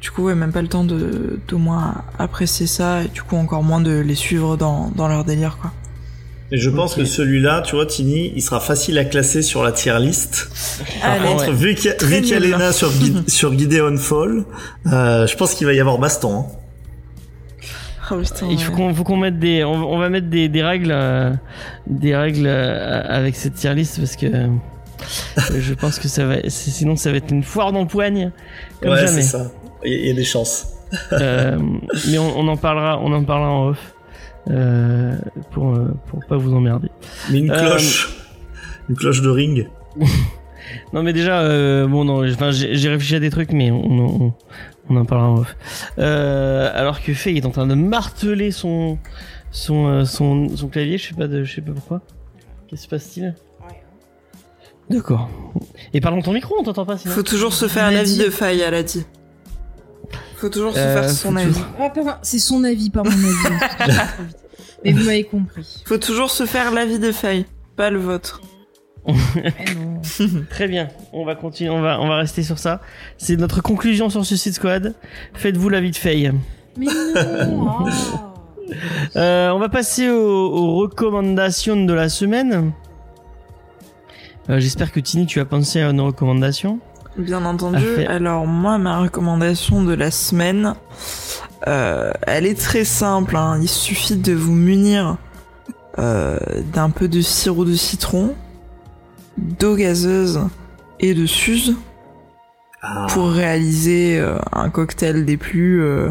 du 0.00 0.10
coup, 0.10 0.24
ouais, 0.24 0.34
même 0.34 0.52
pas 0.52 0.62
le 0.62 0.68
temps 0.68 0.84
de 0.84 1.38
d'au 1.48 1.58
moins 1.58 2.02
apprécier 2.18 2.66
ça 2.66 3.02
et 3.02 3.08
du 3.08 3.22
coup 3.22 3.36
encore 3.36 3.62
moins 3.62 3.80
de 3.80 3.98
les 4.00 4.14
suivre 4.16 4.56
dans, 4.56 4.90
dans 4.96 5.06
leur 5.08 5.24
délire, 5.24 5.58
quoi. 5.60 5.70
Et 6.54 6.56
je 6.56 6.70
pense 6.70 6.94
que 6.94 7.04
celui-là, 7.04 7.62
tu 7.66 7.74
vois, 7.74 7.84
Tini, 7.84 8.32
il 8.36 8.40
sera 8.40 8.60
facile 8.60 8.96
à 8.98 9.04
classer 9.04 9.42
sur 9.42 9.64
la 9.64 9.72
tier 9.72 9.98
list. 9.98 10.48
Par 11.02 11.20
contre, 11.20 11.50
vu 11.50 11.74
qu'il 11.74 11.90
y 11.90 12.34
a. 12.34 12.38
Lena 12.38 12.70
sur, 12.72 12.92
Gideon 13.58 13.96
Fall, 13.96 14.44
euh, 14.86 15.26
je 15.26 15.36
pense 15.36 15.54
qu'il 15.54 15.66
va 15.66 15.72
y 15.72 15.80
avoir 15.80 15.98
baston. 15.98 16.38
hein. 16.38 16.46
Oh, 18.12 18.18
putain, 18.18 18.46
Il 18.50 18.60
faut 18.60 18.72
ouais. 18.72 18.94
qu'on 19.04 19.16
mette 19.16 19.40
des 19.40 19.64
on, 19.64 19.72
on 19.94 19.98
va 19.98 20.10
mettre 20.10 20.28
des, 20.28 20.48
des 20.48 20.62
règles 20.62 20.92
euh, 20.92 21.32
des 21.88 22.14
règles 22.14 22.46
euh, 22.46 23.02
avec 23.08 23.34
cette 23.34 23.54
tier 23.54 23.74
list 23.74 23.98
parce 23.98 24.14
que 24.14 24.26
euh, 24.26 24.46
je 25.58 25.74
pense 25.74 25.98
que 25.98 26.06
ça 26.06 26.26
va 26.26 26.36
c'est- 26.44 26.70
sinon 26.70 26.94
ça 26.96 27.10
va 27.10 27.16
être 27.16 27.30
une 27.32 27.42
foire 27.42 27.72
d'empoigne 27.72 28.30
comme 28.80 28.92
ouais, 28.92 29.06
jamais. 29.06 29.22
ça. 29.22 29.50
Il 29.86 30.06
y, 30.06 30.10
a- 30.10 30.14
des 30.14 30.22
chances. 30.24 30.66
Euh, 31.12 31.58
mais 32.08 32.18
on, 32.18 32.38
on 32.38 32.46
en 32.46 32.56
parlera 32.58 33.00
on 33.02 33.10
en 33.12 33.24
parlera 33.24 33.50
en 33.50 33.68
off 33.70 33.93
euh, 34.50 35.16
pour 35.52 35.74
euh, 35.74 35.88
pour 36.08 36.24
pas 36.26 36.36
vous 36.36 36.54
emmerder. 36.54 36.88
Mais 37.30 37.38
une 37.38 37.50
Euh, 37.50 37.58
cloche, 37.58 38.14
une 38.88 38.96
cloche 38.96 39.20
de 39.22 39.28
ring. 39.30 39.68
Non 40.94 41.02
mais 41.02 41.12
déjà 41.12 41.40
euh, 41.42 41.86
bon 41.86 42.04
non 42.04 42.26
j'ai 42.26 42.88
réfléchi 42.88 43.14
à 43.14 43.20
des 43.20 43.28
trucs 43.30 43.52
mais 43.52 43.70
on, 43.70 43.84
on, 43.84 44.34
on 44.88 44.96
en 44.96 45.04
parlera 45.04 45.28
en 45.30 45.36
off. 45.40 45.56
Euh, 45.98 46.70
alors 46.74 47.02
que 47.02 47.12
Faye 47.12 47.36
est 47.36 47.44
en 47.46 47.50
train 47.50 47.66
de 47.66 47.74
marteler 47.74 48.50
son 48.50 48.98
son 49.50 50.04
son, 50.06 50.48
son 50.56 50.68
clavier, 50.68 50.96
je 50.98 51.08
sais 51.08 51.14
pas 51.14 51.28
de 51.28 51.44
je 51.44 51.54
sais 51.54 51.60
pas 51.60 51.72
pourquoi. 51.72 52.00
Qu'est-ce 52.66 52.80
qui 52.80 52.84
se 52.84 52.88
passe-t-il? 52.88 53.34
D'accord. 54.90 55.28
Et 55.92 56.00
parle 56.00 56.16
dans 56.16 56.22
ton 56.22 56.32
micro, 56.32 56.54
on 56.58 56.62
t'entend 56.62 56.84
pas 56.86 56.96
sinon. 56.98 57.14
Faut 57.14 57.22
toujours 57.22 57.52
se 57.52 57.68
faire 57.68 57.84
un 57.84 57.94
a 57.94 58.00
avis 58.00 58.18
de 58.18 58.30
faille, 58.30 58.60
elle 58.60 58.74
a 58.74 58.82
dit. 58.82 59.04
Faut 60.36 60.48
toujours 60.48 60.72
se 60.74 60.78
Euh, 60.78 61.00
faire 61.02 61.10
son 61.10 61.30
faut 61.32 61.36
avis. 61.38 61.46
toujours- 61.52 61.66
Ah, 62.08 62.18
C'est 62.22 62.38
son 62.38 62.64
avis, 62.64 62.90
pas 62.90 63.02
mon 63.02 63.10
avis. 63.10 63.92
Mais 64.84 64.92
vous 64.92 65.04
m'avez 65.04 65.24
compris. 65.24 65.82
Faut 65.86 65.98
toujours 65.98 66.30
se 66.30 66.44
faire 66.46 66.70
l'avis 66.72 66.98
de 66.98 67.10
faille, 67.12 67.46
pas 67.76 67.90
le 67.90 67.98
vôtre. 67.98 68.40
Eh. 69.06 69.12
Très 70.50 70.66
bien. 70.68 70.88
On 71.12 71.24
va 71.24 71.34
continuer, 71.34 71.70
on 71.70 71.80
va 71.82 72.00
on 72.00 72.08
va 72.08 72.16
rester 72.16 72.42
sur 72.42 72.58
ça. 72.58 72.80
C'est 73.18 73.36
notre 73.36 73.60
conclusion 73.62 74.08
sur 74.10 74.24
Suicide 74.24 74.54
Squad. 74.54 74.94
Faites-vous 75.34 75.68
la 75.68 75.80
vie 75.80 75.90
de 75.90 75.96
Faye. 75.96 76.32
Mais 76.76 76.86
non. 77.46 77.84
Euh, 79.16 79.50
on 79.50 79.58
va 79.58 79.68
passer 79.68 80.08
aux, 80.08 80.16
aux 80.16 80.76
recommandations 80.76 81.84
de 81.84 81.92
la 81.92 82.08
semaine. 82.08 82.72
Euh, 84.48 84.58
J'espère 84.58 84.90
que 84.90 85.00
Tini, 85.00 85.26
tu 85.26 85.38
as 85.38 85.44
pensé 85.44 85.82
à 85.82 85.92
nos 85.92 86.06
recommandations. 86.06 86.80
Bien 87.16 87.44
entendu. 87.44 88.04
Alors 88.08 88.46
moi, 88.46 88.78
ma 88.78 88.98
recommandation 89.00 89.84
de 89.84 89.94
la 89.94 90.10
semaine, 90.10 90.74
euh, 91.68 92.12
elle 92.22 92.44
est 92.46 92.58
très 92.58 92.84
simple. 92.84 93.36
hein. 93.36 93.58
Il 93.62 93.68
suffit 93.68 94.16
de 94.16 94.32
vous 94.32 94.52
munir 94.54 95.16
euh, 95.98 96.38
d'un 96.72 96.90
peu 96.90 97.06
de 97.06 97.20
sirop 97.20 97.64
de 97.64 97.74
citron, 97.74 98.34
d'eau 99.38 99.76
gazeuse 99.76 100.40
et 100.98 101.14
de 101.14 101.26
suze 101.26 101.76
Ah, 102.82 103.06
pour 103.10 103.30
réaliser 103.30 104.18
euh, 104.18 104.36
un 104.52 104.68
cocktail 104.70 105.24
des 105.24 105.36
plus 105.36 105.82
euh, 105.82 106.10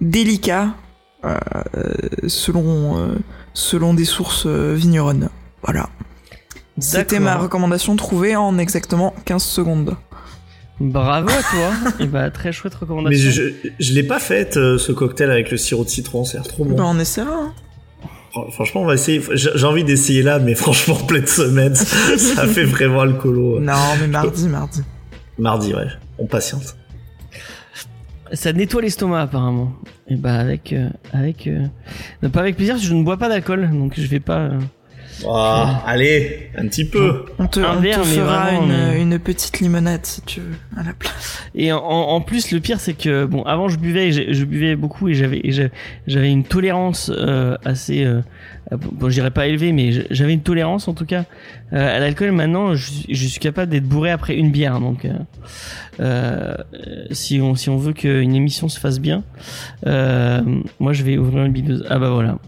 délicats 0.00 0.74
selon 2.26 2.98
euh, 2.98 3.14
selon 3.54 3.94
des 3.94 4.04
sources 4.04 4.46
euh, 4.46 4.74
vigneronnes. 4.74 5.28
Voilà. 5.62 5.88
C'était 6.78 7.20
ma 7.20 7.36
recommandation 7.36 7.94
trouvée 7.94 8.34
en 8.34 8.58
exactement 8.58 9.14
15 9.24 9.42
secondes. 9.42 9.96
Bravo 10.90 11.28
à 11.28 11.42
toi. 11.42 11.90
Et 12.00 12.06
bah 12.06 12.30
très 12.30 12.50
chouette 12.52 12.72
mais 12.74 12.80
recommandation. 12.80 13.30
je, 13.30 13.42
je, 13.42 13.68
je 13.78 13.92
l'ai 13.92 14.02
pas 14.02 14.18
fait 14.18 14.56
euh, 14.56 14.78
ce 14.78 14.90
cocktail 14.92 15.30
avec 15.30 15.50
le 15.50 15.56
sirop 15.56 15.84
de 15.84 15.88
citron, 15.88 16.24
c'est 16.24 16.38
trop 16.42 16.64
bon. 16.64 16.74
Ben, 16.74 16.84
on 16.84 16.98
essaiera. 16.98 17.30
hein. 17.32 17.52
Fran- 18.32 18.50
Franchement, 18.50 18.82
on 18.82 18.86
va 18.86 18.94
essayer. 18.94 19.22
J'ai 19.34 19.64
envie 19.64 19.84
d'essayer 19.84 20.22
là, 20.22 20.38
mais 20.38 20.54
franchement, 20.56 20.96
pleine 20.96 21.26
semaine, 21.26 21.74
ça, 21.74 22.18
ça 22.18 22.46
fait 22.48 22.64
vraiment 22.64 23.04
le 23.04 23.12
colo. 23.12 23.60
Non, 23.60 23.72
mais 24.00 24.08
mardi, 24.08 24.48
mardi. 24.48 24.82
Mardi, 25.38 25.72
ouais. 25.74 25.86
On 26.18 26.26
patiente. 26.26 26.76
Ça 28.32 28.52
nettoie 28.52 28.80
l'estomac 28.82 29.20
apparemment. 29.22 29.72
Et 30.08 30.16
bah 30.16 30.34
avec 30.36 30.72
euh, 30.72 30.88
avec 31.12 31.46
euh, 31.46 31.66
non, 32.22 32.30
pas 32.30 32.40
avec 32.40 32.56
plaisir, 32.56 32.76
je 32.78 32.92
ne 32.94 33.02
bois 33.04 33.18
pas 33.18 33.28
d'alcool, 33.28 33.68
donc 33.72 33.92
je 33.96 34.06
vais 34.06 34.20
pas. 34.20 34.50
Euh, 35.24 35.28
Ah, 35.28 35.82
allez, 35.86 36.50
un 36.56 36.66
petit 36.68 36.84
peu. 36.84 37.24
On 37.38 37.46
te, 37.46 37.60
Un 37.60 37.76
on 37.76 37.80
verre, 37.80 38.00
te 38.00 38.06
fera 38.06 38.42
vraiment, 38.50 38.62
une, 38.66 38.68
mais- 38.72 39.02
une 39.02 39.18
petite 39.18 39.60
limonade 39.60 40.04
si 40.04 40.22
tu 40.22 40.40
veux 40.40 40.56
à 40.76 40.82
la 40.82 40.92
place. 40.92 41.38
Et 41.54 41.72
en, 41.72 41.78
en 41.78 42.20
plus, 42.20 42.50
le 42.50 42.60
pire, 42.60 42.80
c'est 42.80 42.94
que 42.94 43.24
bon, 43.24 43.42
avant 43.42 43.68
je 43.68 43.78
buvais, 43.78 44.12
je 44.12 44.44
buvais 44.44 44.74
beaucoup 44.76 45.08
et 45.08 45.14
j'avais 45.14 45.42
j'avais 46.06 46.30
une 46.30 46.44
tolérance 46.44 47.10
euh, 47.14 47.56
assez, 47.64 48.04
euh, 48.04 48.20
bon, 48.70 49.08
je 49.08 49.14
dirais 49.14 49.30
pas 49.30 49.46
élevée, 49.46 49.72
mais 49.72 49.90
j'avais 50.10 50.32
une 50.32 50.42
tolérance 50.42 50.88
en 50.88 50.94
tout 50.94 51.06
cas 51.06 51.24
euh, 51.72 51.96
à 51.96 51.98
l'alcool. 51.98 52.32
Maintenant, 52.32 52.74
je, 52.74 52.90
suis- 52.90 53.14
je 53.14 53.26
suis 53.26 53.40
capable 53.40 53.70
d'être 53.70 53.84
bourré 53.88 54.10
après 54.10 54.34
une 54.36 54.50
bière. 54.50 54.80
Donc, 54.80 55.04
euh, 55.04 55.12
euh, 56.00 56.54
si 57.10 57.40
on 57.40 57.54
si 57.54 57.68
on 57.70 57.76
veut 57.76 57.92
qu'une 57.92 58.34
émission 58.34 58.68
se 58.68 58.80
fasse 58.80 58.98
bien, 58.98 59.22
euh, 59.86 60.40
moi 60.80 60.92
je 60.92 61.02
vais 61.02 61.18
ouvrir 61.18 61.44
une 61.44 61.52
binouse. 61.52 61.84
Ah 61.88 61.98
bah 61.98 62.10
voilà. 62.10 62.38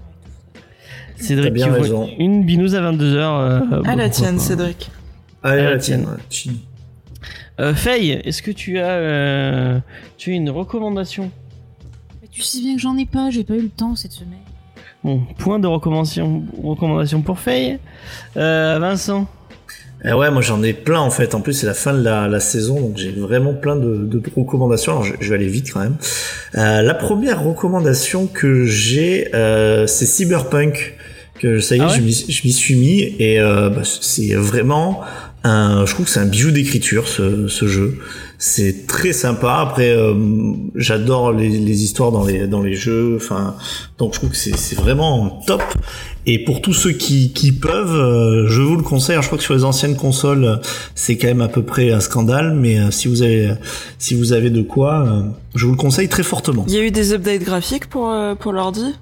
Cédric 1.28 1.52
bien 1.52 1.68
ouvre 1.70 1.80
raison. 1.80 2.08
une 2.18 2.44
binouse 2.44 2.74
à 2.74 2.80
22h. 2.80 3.16
Euh, 3.16 3.60
À 3.60 3.62
bon, 3.82 3.96
la 3.96 4.08
tienne, 4.08 4.36
pas. 4.36 4.42
Cédric. 4.42 4.90
Allez, 5.42 5.62
Ah, 5.62 5.70
la 5.70 5.78
tienne. 5.78 6.00
tienne. 6.02 6.10
ouais. 6.14 6.20
Chine. 6.30 6.56
Euh, 7.60 7.74
Faye, 7.74 8.10
est-ce 8.24 8.42
que 8.42 8.50
tu 8.50 8.78
as 8.78 8.88
euh, 8.88 9.78
tu 10.16 10.32
as 10.32 10.34
une 10.34 10.50
recommandation? 10.50 11.30
Mais 12.20 12.28
tu 12.30 12.42
sais 12.42 12.58
bien 12.60 12.74
que 12.74 12.80
j'en 12.80 12.96
ai 12.96 13.06
pas, 13.06 13.30
j'ai 13.30 13.44
pas 13.44 13.54
eu 13.54 13.62
le 13.62 13.68
temps 13.68 13.94
cette 13.94 14.12
semaine. 14.12 14.38
Bon, 15.04 15.20
point 15.38 15.58
de 15.58 15.66
recommandation, 15.66 16.42
recommandation 16.62 17.20
pour 17.22 17.38
Faye. 17.38 17.78
Euh, 18.36 18.78
Vincent? 18.80 19.26
Eh 20.06 20.12
ouais, 20.12 20.30
moi 20.30 20.42
j'en 20.42 20.62
ai 20.62 20.72
plein 20.74 20.98
en 21.00 21.10
fait. 21.10 21.34
En 21.34 21.40
plus, 21.40 21.52
c'est 21.54 21.66
la 21.66 21.72
fin 21.74 21.94
de 21.94 22.02
la, 22.02 22.26
la 22.28 22.40
saison, 22.40 22.78
donc 22.80 22.96
j'ai 22.96 23.10
vraiment 23.12 23.54
plein 23.54 23.76
de, 23.76 23.98
de 24.04 24.22
recommandations. 24.36 24.92
Alors, 24.92 25.04
je, 25.04 25.12
je 25.20 25.28
vais 25.30 25.36
aller 25.36 25.48
vite 25.48 25.72
quand 25.72 25.80
même. 25.80 25.96
Euh, 26.56 26.82
la 26.82 26.94
première 26.94 27.42
recommandation 27.42 28.26
que 28.26 28.64
j'ai, 28.66 29.34
euh, 29.34 29.86
c'est 29.86 30.06
Cyberpunk. 30.06 30.94
Que 31.44 31.60
ça 31.60 31.76
y 31.76 31.78
est, 31.78 31.82
Ah 31.82 31.88
ouais 31.88 32.12
je 32.28 32.42
m'y 32.46 32.52
suis 32.52 32.74
mis 32.74 33.00
et 33.18 33.38
euh, 33.38 33.68
bah, 33.68 33.82
c'est 33.84 34.34
vraiment 34.34 35.02
Un, 35.46 35.84
je 35.84 35.92
trouve 35.92 36.06
que 36.06 36.12
c'est 36.12 36.20
un 36.20 36.30
bijou 36.34 36.50
d'écriture 36.52 37.06
ce, 37.06 37.48
ce 37.48 37.66
jeu. 37.66 37.98
C'est 38.38 38.86
très 38.86 39.12
sympa. 39.12 39.58
Après, 39.60 39.90
euh, 39.90 40.14
j'adore 40.74 41.32
les, 41.32 41.50
les 41.50 41.84
histoires 41.84 42.12
dans 42.12 42.24
les 42.24 42.46
dans 42.46 42.62
les 42.62 42.74
jeux. 42.74 43.18
Enfin, 43.20 43.54
donc 43.98 44.14
je 44.14 44.20
trouve 44.20 44.30
que 44.30 44.36
c'est 44.36 44.74
vraiment 44.74 45.42
top. 45.46 45.62
Et 46.24 46.42
pour 46.42 46.62
tous 46.62 46.72
ceux 46.72 46.92
qui, 46.92 47.34
qui 47.34 47.52
peuvent, 47.52 47.94
euh, 47.94 48.48
je 48.48 48.62
vous 48.62 48.76
le 48.76 48.82
conseille. 48.82 49.12
Alors, 49.16 49.22
je 49.22 49.28
crois 49.28 49.36
que 49.36 49.44
sur 49.44 49.52
les 49.54 49.64
anciennes 49.64 49.96
consoles, 49.96 50.60
c'est 50.94 51.18
quand 51.18 51.28
même 51.28 51.42
à 51.42 51.48
peu 51.48 51.62
près 51.62 51.92
un 51.92 52.00
scandale, 52.00 52.54
mais 52.54 52.78
euh, 52.78 52.90
si 52.90 53.08
vous 53.08 53.20
avez 53.20 53.52
si 53.98 54.14
vous 54.14 54.32
avez 54.32 54.48
de 54.48 54.62
quoi, 54.62 55.04
euh, 55.06 55.22
je 55.54 55.66
vous 55.66 55.72
le 55.72 55.78
conseille 55.78 56.08
très 56.08 56.22
fortement. 56.22 56.64
Il 56.68 56.72
y 56.72 56.78
a 56.78 56.82
eu 56.82 56.90
des 56.90 57.12
updates 57.12 57.42
graphiques 57.42 57.88
pour, 57.90 58.08
euh, 58.08 58.34
pour 58.34 58.52
l'ordi? 58.54 58.94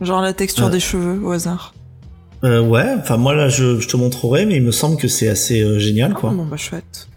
Genre 0.00 0.22
la 0.22 0.32
texture 0.32 0.70
des 0.70 0.80
cheveux 0.80 1.18
au 1.24 1.32
hasard. 1.32 1.74
Euh, 2.42 2.62
ouais, 2.62 2.94
enfin 2.98 3.16
moi 3.18 3.34
là 3.34 3.48
je, 3.48 3.80
je 3.80 3.88
te 3.88 3.96
montrerai, 3.96 4.46
mais 4.46 4.56
il 4.56 4.62
me 4.62 4.70
semble 4.70 4.96
que 4.96 5.08
c'est 5.08 5.28
assez 5.28 5.60
euh, 5.60 5.78
génial 5.78 6.14
quoi. 6.14 6.30
Ah, 6.32 6.36
bon, 6.36 6.46
bah 6.46 6.56
chouette. 6.56 7.08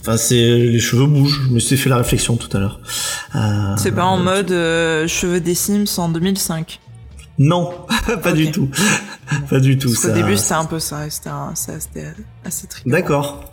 Enfin 0.00 0.16
c'est 0.16 0.34
les 0.36 0.78
cheveux 0.78 1.06
bougent. 1.06 1.46
Je 1.48 1.54
me 1.54 1.58
suis 1.58 1.76
fait 1.76 1.88
la 1.88 1.96
réflexion 1.96 2.36
tout 2.36 2.54
à 2.56 2.60
l'heure. 2.60 2.80
Euh, 3.34 3.74
C'est 3.76 3.90
pas 3.92 4.04
en 4.04 4.18
mode 4.18 4.52
euh, 4.52 5.08
cheveux 5.08 5.40
des 5.40 5.54
Sims 5.54 5.84
en 5.98 6.08
2005. 6.08 6.80
Non, 7.38 7.72
pas 8.22 8.32
du 8.32 8.50
tout, 8.52 8.70
pas 9.50 9.58
du 9.60 9.76
tout. 9.78 9.88
Parce 9.88 10.00
ça- 10.02 10.10
début 10.12 10.36
c'était 10.36 10.54
un 10.54 10.64
peu 10.64 10.78
ça, 10.78 11.08
c'était 11.10 12.04
assez 12.44 12.66
trippant. 12.68 12.90
D'accord. 12.90 13.44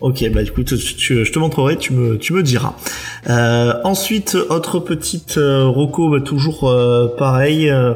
Ok, 0.00 0.24
bah 0.32 0.40
écoute, 0.42 0.66
tu- 0.78 0.94
tu- 0.96 1.24
je 1.26 1.30
te 1.32 1.38
montrerai, 1.38 1.76
tu 1.76 1.92
me, 1.92 2.16
tu 2.16 2.32
me 2.32 2.42
diras. 2.42 2.74
Euh, 3.28 3.74
ensuite, 3.84 4.34
autre 4.48 4.78
petite 4.80 5.36
euh, 5.36 5.66
Rocco, 5.66 6.08
bah, 6.10 6.20
toujours 6.22 6.68
euh, 6.70 7.08
pareil. 7.18 7.68
euh, 7.68 7.92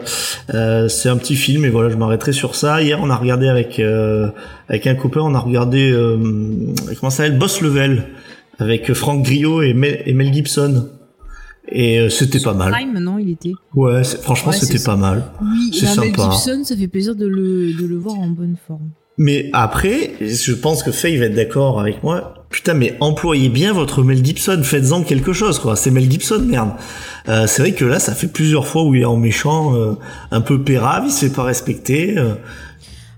euh, 0.52 0.88
c'est 0.88 1.08
un 1.08 1.16
petit 1.16 1.34
film 1.36 1.64
et 1.64 1.70
voilà, 1.70 1.88
je 1.88 1.96
m'arrêterai 1.96 2.32
sur 2.34 2.56
ça. 2.56 2.82
Hier, 2.82 2.98
on 3.02 3.08
a 3.08 3.16
regardé 3.16 3.48
avec 3.48 3.78
euh, 3.80 4.28
avec 4.68 4.86
un 4.86 4.94
copain, 4.96 5.20
on 5.22 5.34
a 5.34 5.38
regardé 5.38 5.90
euh, 5.90 6.18
comment 7.00 7.08
ça 7.10 7.24
s'appelle, 7.24 7.38
Boss 7.38 7.62
Level, 7.62 8.04
avec 8.58 8.92
Franck 8.92 9.22
Griot 9.24 9.62
et 9.62 9.72
Mel, 9.72 10.02
et 10.04 10.12
Mel 10.12 10.32
Gibson. 10.32 10.88
Et 11.72 11.98
euh, 12.00 12.10
c'était 12.10 12.38
pas 12.40 12.52
mal. 12.52 12.70
Prime, 12.72 12.98
non, 12.98 13.16
il 13.18 13.30
était. 13.30 13.52
Ouais, 13.74 14.04
c'est- 14.04 14.20
franchement, 14.20 14.52
Ouais, 14.52 14.58
c'était 14.58 14.76
c'est 14.76 14.84
pas 14.84 14.92
ça. 14.92 14.98
mal. 14.98 15.24
Oui, 15.40 15.70
C'est 15.72 15.86
bah, 15.96 16.02
Mel 16.02 16.14
sympa. 16.16 16.30
Gibson, 16.32 16.64
ça 16.64 16.76
fait 16.76 16.88
plaisir 16.88 17.14
de 17.16 17.26
le, 17.26 17.72
de 17.72 17.86
le 17.86 17.96
voir 17.96 18.18
en 18.18 18.28
bonne 18.28 18.56
forme. 18.68 18.90
Mais 19.16 19.48
après, 19.52 20.12
je 20.20 20.52
pense 20.52 20.82
que 20.82 20.90
Faye 20.90 21.16
va 21.18 21.26
être 21.26 21.34
d'accord 21.34 21.78
avec 21.80 22.02
moi. 22.02 22.34
Putain, 22.50 22.74
mais 22.74 22.96
employez 23.00 23.48
bien 23.48 23.72
votre 23.72 24.02
Mel 24.02 24.24
Gibson, 24.24 24.60
faites-en 24.62 25.02
quelque 25.02 25.32
chose, 25.32 25.58
quoi. 25.58 25.76
C'est 25.76 25.90
Mel 25.90 26.10
Gibson, 26.10 26.40
merde. 26.40 26.70
Euh, 27.28 27.46
c'est 27.46 27.62
vrai 27.62 27.72
que 27.72 27.84
là, 27.84 27.98
ça 27.98 28.14
fait 28.14 28.26
plusieurs 28.26 28.66
fois 28.66 28.84
où 28.84 28.94
il 28.94 29.02
est 29.02 29.06
en 29.06 29.16
méchant, 29.16 29.74
euh, 29.74 29.94
un 30.30 30.40
peu 30.40 30.62
pérave, 30.62 31.04
il 31.06 31.12
se 31.12 31.26
fait 31.26 31.34
pas 31.34 31.44
respecter. 31.44 32.18
euh. 32.18 32.34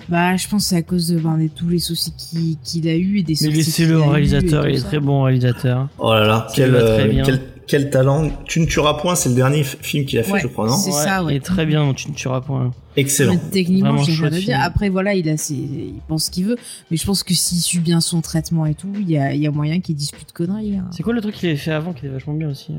Bah, 0.09 0.37
je 0.37 0.47
pense 0.49 0.65
que 0.65 0.69
c'est 0.71 0.77
à 0.77 0.83
cause 0.83 1.09
de, 1.09 1.19
ben, 1.19 1.37
de 1.37 1.49
tous 1.49 1.69
les 1.69 1.81
soucis 1.81 2.13
qu'il 2.17 2.57
qu'il 2.63 2.89
a 2.89 2.95
eu 2.95 3.19
et 3.19 3.23
des 3.23 3.33
Mais 3.33 3.37
sorties 3.37 3.57
laissez-le 3.57 3.95
qu'il 3.95 3.97
a 3.97 4.07
au 4.07 4.09
eu 4.09 4.13
réalisateur, 4.13 4.67
et 4.67 4.71
il 4.71 4.77
est 4.77 4.83
très 4.83 5.01
bon 5.01 5.23
réalisateur. 5.23 5.89
Oh 5.99 6.13
là 6.13 6.27
là, 6.27 6.47
quel, 6.55 6.75
euh, 6.75 7.91
talent. 7.91 8.31
Tu 8.47 8.61
ne 8.61 8.67
tueras 8.67 8.95
point, 8.95 9.17
c'est 9.17 9.31
le 9.31 9.35
dernier 9.35 9.65
film 9.65 10.05
qu'il 10.07 10.19
a 10.19 10.23
fait, 10.23 10.33
Ouais, 10.33 10.41
je 10.41 10.47
crois, 10.47 10.69
non 10.69 10.77
C'est 10.77 10.93
ça, 10.93 11.25
ouais. 11.25 11.35
Il 11.35 11.37
est 11.39 11.41
très 11.45 11.67
bien, 11.67 11.93
tu 11.95 12.11
ne 12.11 12.15
tueras 12.15 12.41
point. 12.43 12.71
Excellent. 12.97 13.35
Mais 13.35 13.51
techniquement, 13.51 13.99
j'ai 13.99 14.13
rien 14.13 14.27
à 14.33 14.41
dire. 14.41 14.59
Après, 14.61 14.89
voilà, 14.89 15.15
il 15.15 15.29
a 15.29 15.37
ses, 15.37 15.55
il 15.55 16.01
pense 16.09 16.27
ce 16.27 16.31
qu'il 16.31 16.47
veut. 16.47 16.57
Mais 16.91 16.97
je 16.97 17.05
pense 17.07 17.23
que 17.23 17.35
s'il 17.35 17.59
suit 17.59 17.79
bien 17.81 18.01
son 18.01 18.21
traitement 18.21 18.67
et 18.67 18.75
tout, 18.75 18.93
il 19.01 19.11
y 19.11 19.19
a, 19.19 19.35
il 19.35 19.41
y 19.41 19.47
a 19.47 19.51
moyen 19.51 19.81
qu'il 19.81 19.97
de 19.97 20.33
conneries. 20.33 20.77
hein. 20.77 20.87
C'est 20.93 21.03
quoi 21.03 21.13
le 21.13 21.21
truc 21.21 21.35
qu'il 21.35 21.49
avait 21.49 21.59
fait 21.59 21.73
avant 21.73 21.93
qui 21.93 22.01
était 22.07 22.09
vachement 22.15 22.35
bien 22.35 22.49
aussi 22.51 22.73
euh 22.73 22.77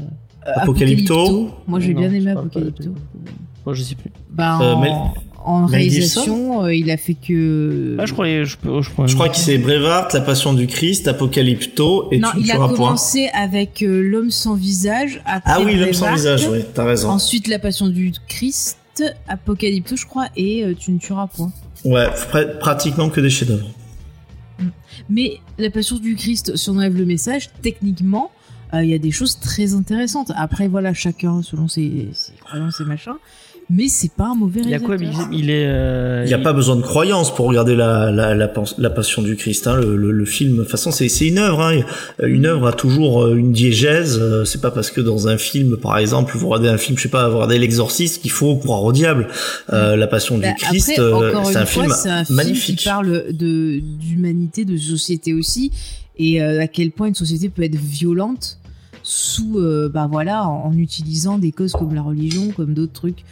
Euh, 0.47 0.51
Apocalypto. 0.61 1.51
Moi, 1.67 1.79
j'ai 1.79 1.93
bien 1.93 2.11
aimé 2.13 2.31
Apocalypto. 2.31 2.89
Bon, 3.65 3.73
je 3.73 3.83
sais 3.83 3.95
plus. 3.95 4.11
Bah, 4.31 4.59
Euh, 4.61 4.73
en, 4.75 4.81
Mel- 4.81 4.91
en 5.43 5.61
Mel 5.67 5.71
réalisation, 5.71 6.63
euh, 6.63 6.73
il 6.73 6.89
a 6.89 6.95
fait 6.97 7.15
que. 7.15 7.97
Ah, 7.99 8.05
je 8.05 8.13
croyais, 8.13 8.45
je, 8.45 8.57
peux- 8.57 8.81
je, 8.81 8.89
crois 8.89 9.07
Je 9.07 9.13
crois 9.15 9.27
que 9.29 9.35
c'est 9.37 9.57
Brevard, 9.57 10.07
La 10.13 10.21
Passion 10.21 10.53
du 10.53 10.67
Christ, 10.67 11.07
Apocalypto, 11.07 12.07
et 12.11 12.19
non, 12.19 12.29
tu 12.31 12.37
ne 12.39 12.43
il 12.43 12.51
a 12.51 12.55
point. 12.55 12.67
commencé 12.69 13.29
avec 13.33 13.81
euh, 13.81 14.01
L'homme 14.01 14.31
sans 14.31 14.55
visage. 14.55 15.21
Après 15.25 15.51
Ah 15.53 15.59
oui, 15.63 15.75
l'homme 15.75 15.93
sans 15.93 16.13
visage, 16.13 16.47
oui, 16.49 16.59
t'as 16.73 16.85
raison. 16.85 17.09
Ensuite, 17.09 17.47
La 17.49 17.59
Passion 17.59 17.87
du 17.89 18.13
Christ, 18.29 18.77
Apocalypto, 19.27 19.95
je 19.95 20.05
crois, 20.05 20.27
et 20.35 20.63
euh, 20.63 20.73
Tu 20.77 20.91
ne 20.91 20.99
tueras 20.99 21.27
point. 21.27 21.51
Ouais, 21.85 22.07
pr- 22.07 22.57
pratiquement 22.59 23.09
que 23.09 23.21
des 23.21 23.29
chefs-d'œuvre. 23.29 23.67
Mais 25.09 25.39
La 25.57 25.69
Passion 25.69 25.97
du 25.97 26.15
Christ, 26.15 26.55
si 26.55 26.69
on 26.69 26.77
enlève 26.77 26.95
le 26.97 27.05
message, 27.05 27.49
techniquement, 27.61 28.31
euh, 28.73 28.83
il 28.83 28.89
y 28.89 28.93
a 28.93 28.97
des 28.97 29.11
choses 29.11 29.39
très 29.39 29.73
intéressantes. 29.75 30.31
Après, 30.35 30.67
voilà, 30.67 30.93
chacun 30.93 31.41
selon 31.43 31.67
ses, 31.67 32.09
ses 32.13 32.33
croyances 32.43 32.79
et 32.81 32.85
machin. 32.85 33.15
Mais 33.69 33.89
c'est 33.89 34.11
pas 34.13 34.27
un 34.29 34.35
mauvais 34.35 34.61
Il 34.63 34.69
y 34.69 34.73
a 34.73 34.79
quoi 34.79 34.95
réalisateur. 34.95 35.27
Il 35.33 35.49
est. 35.49 35.65
euh, 35.67 36.21
Il 36.23 36.27
n'y 36.29 36.33
a 36.33 36.37
pas 36.39 36.53
besoin 36.53 36.77
de 36.77 36.81
croyance 36.81 37.35
pour 37.35 37.47
regarder 37.47 37.75
la, 37.75 38.11
la, 38.11 38.33
la, 38.33 38.49
la 38.77 38.89
Passion 38.89 39.21
du 39.21 39.35
Christ. 39.35 39.67
Hein, 39.67 39.75
le, 39.75 39.97
le, 39.97 40.11
le 40.11 40.25
film, 40.25 40.53
de 40.55 40.61
toute 40.61 40.71
façon, 40.71 40.91
c'est 40.91 41.09
c'est 41.09 41.27
une 41.27 41.37
œuvre. 41.37 41.61
Hein. 41.61 41.81
Une 42.23 42.45
œuvre 42.45 42.67
a 42.67 42.71
toujours 42.71 43.23
euh, 43.23 43.35
une 43.35 43.51
diégèse. 43.51 44.17
Euh, 44.21 44.45
C'est 44.45 44.61
pas 44.61 44.71
parce 44.71 44.89
que 44.89 45.01
dans 45.01 45.27
un 45.27 45.37
film, 45.37 45.75
par 45.75 45.97
exemple, 45.97 46.37
vous 46.37 46.47
regardez 46.47 46.69
un 46.69 46.77
film, 46.77 46.97
je 46.97 47.03
sais 47.03 47.09
pas, 47.09 47.27
vous 47.27 47.35
regardez 47.35 47.59
l'Exorciste, 47.59 48.21
qu'il 48.21 48.31
faut 48.31 48.55
croire 48.55 48.83
au 48.85 48.93
diable. 48.93 49.27
Euh, 49.73 49.97
la 49.97 50.07
Passion 50.07 50.37
Bah, 50.37 50.47
du 50.47 50.53
Christ, 50.55 50.91
après, 50.91 51.01
euh, 51.01 51.29
encore 51.29 51.45
c'est 51.47 51.57
un 51.57 51.65
fois, 51.65 51.83
film 51.83 51.95
c'est 52.01 52.09
un 52.09 52.23
film 52.23 52.35
magnifique. 52.37 52.79
qui 52.79 52.85
parle 52.85 53.33
de 53.33 53.79
d'humanité, 53.99 54.63
de 54.63 54.77
société 54.77 55.33
aussi, 55.33 55.71
et 56.17 56.41
euh, 56.41 56.61
à 56.61 56.67
quel 56.67 56.91
point 56.91 57.07
une 57.07 57.15
société 57.15 57.49
peut 57.49 57.63
être 57.63 57.75
violente 57.75 58.59
sous, 59.03 59.59
euh, 59.59 59.89
bah 59.93 60.07
voilà, 60.09 60.47
en, 60.47 60.67
en 60.69 60.77
utilisant 60.77 61.37
des 61.37 61.51
causes 61.51 61.73
comme 61.73 61.93
la 61.93 62.01
religion, 62.01 62.51
comme 62.55 62.73
d'autres 62.73 62.93
trucs. 62.93 63.25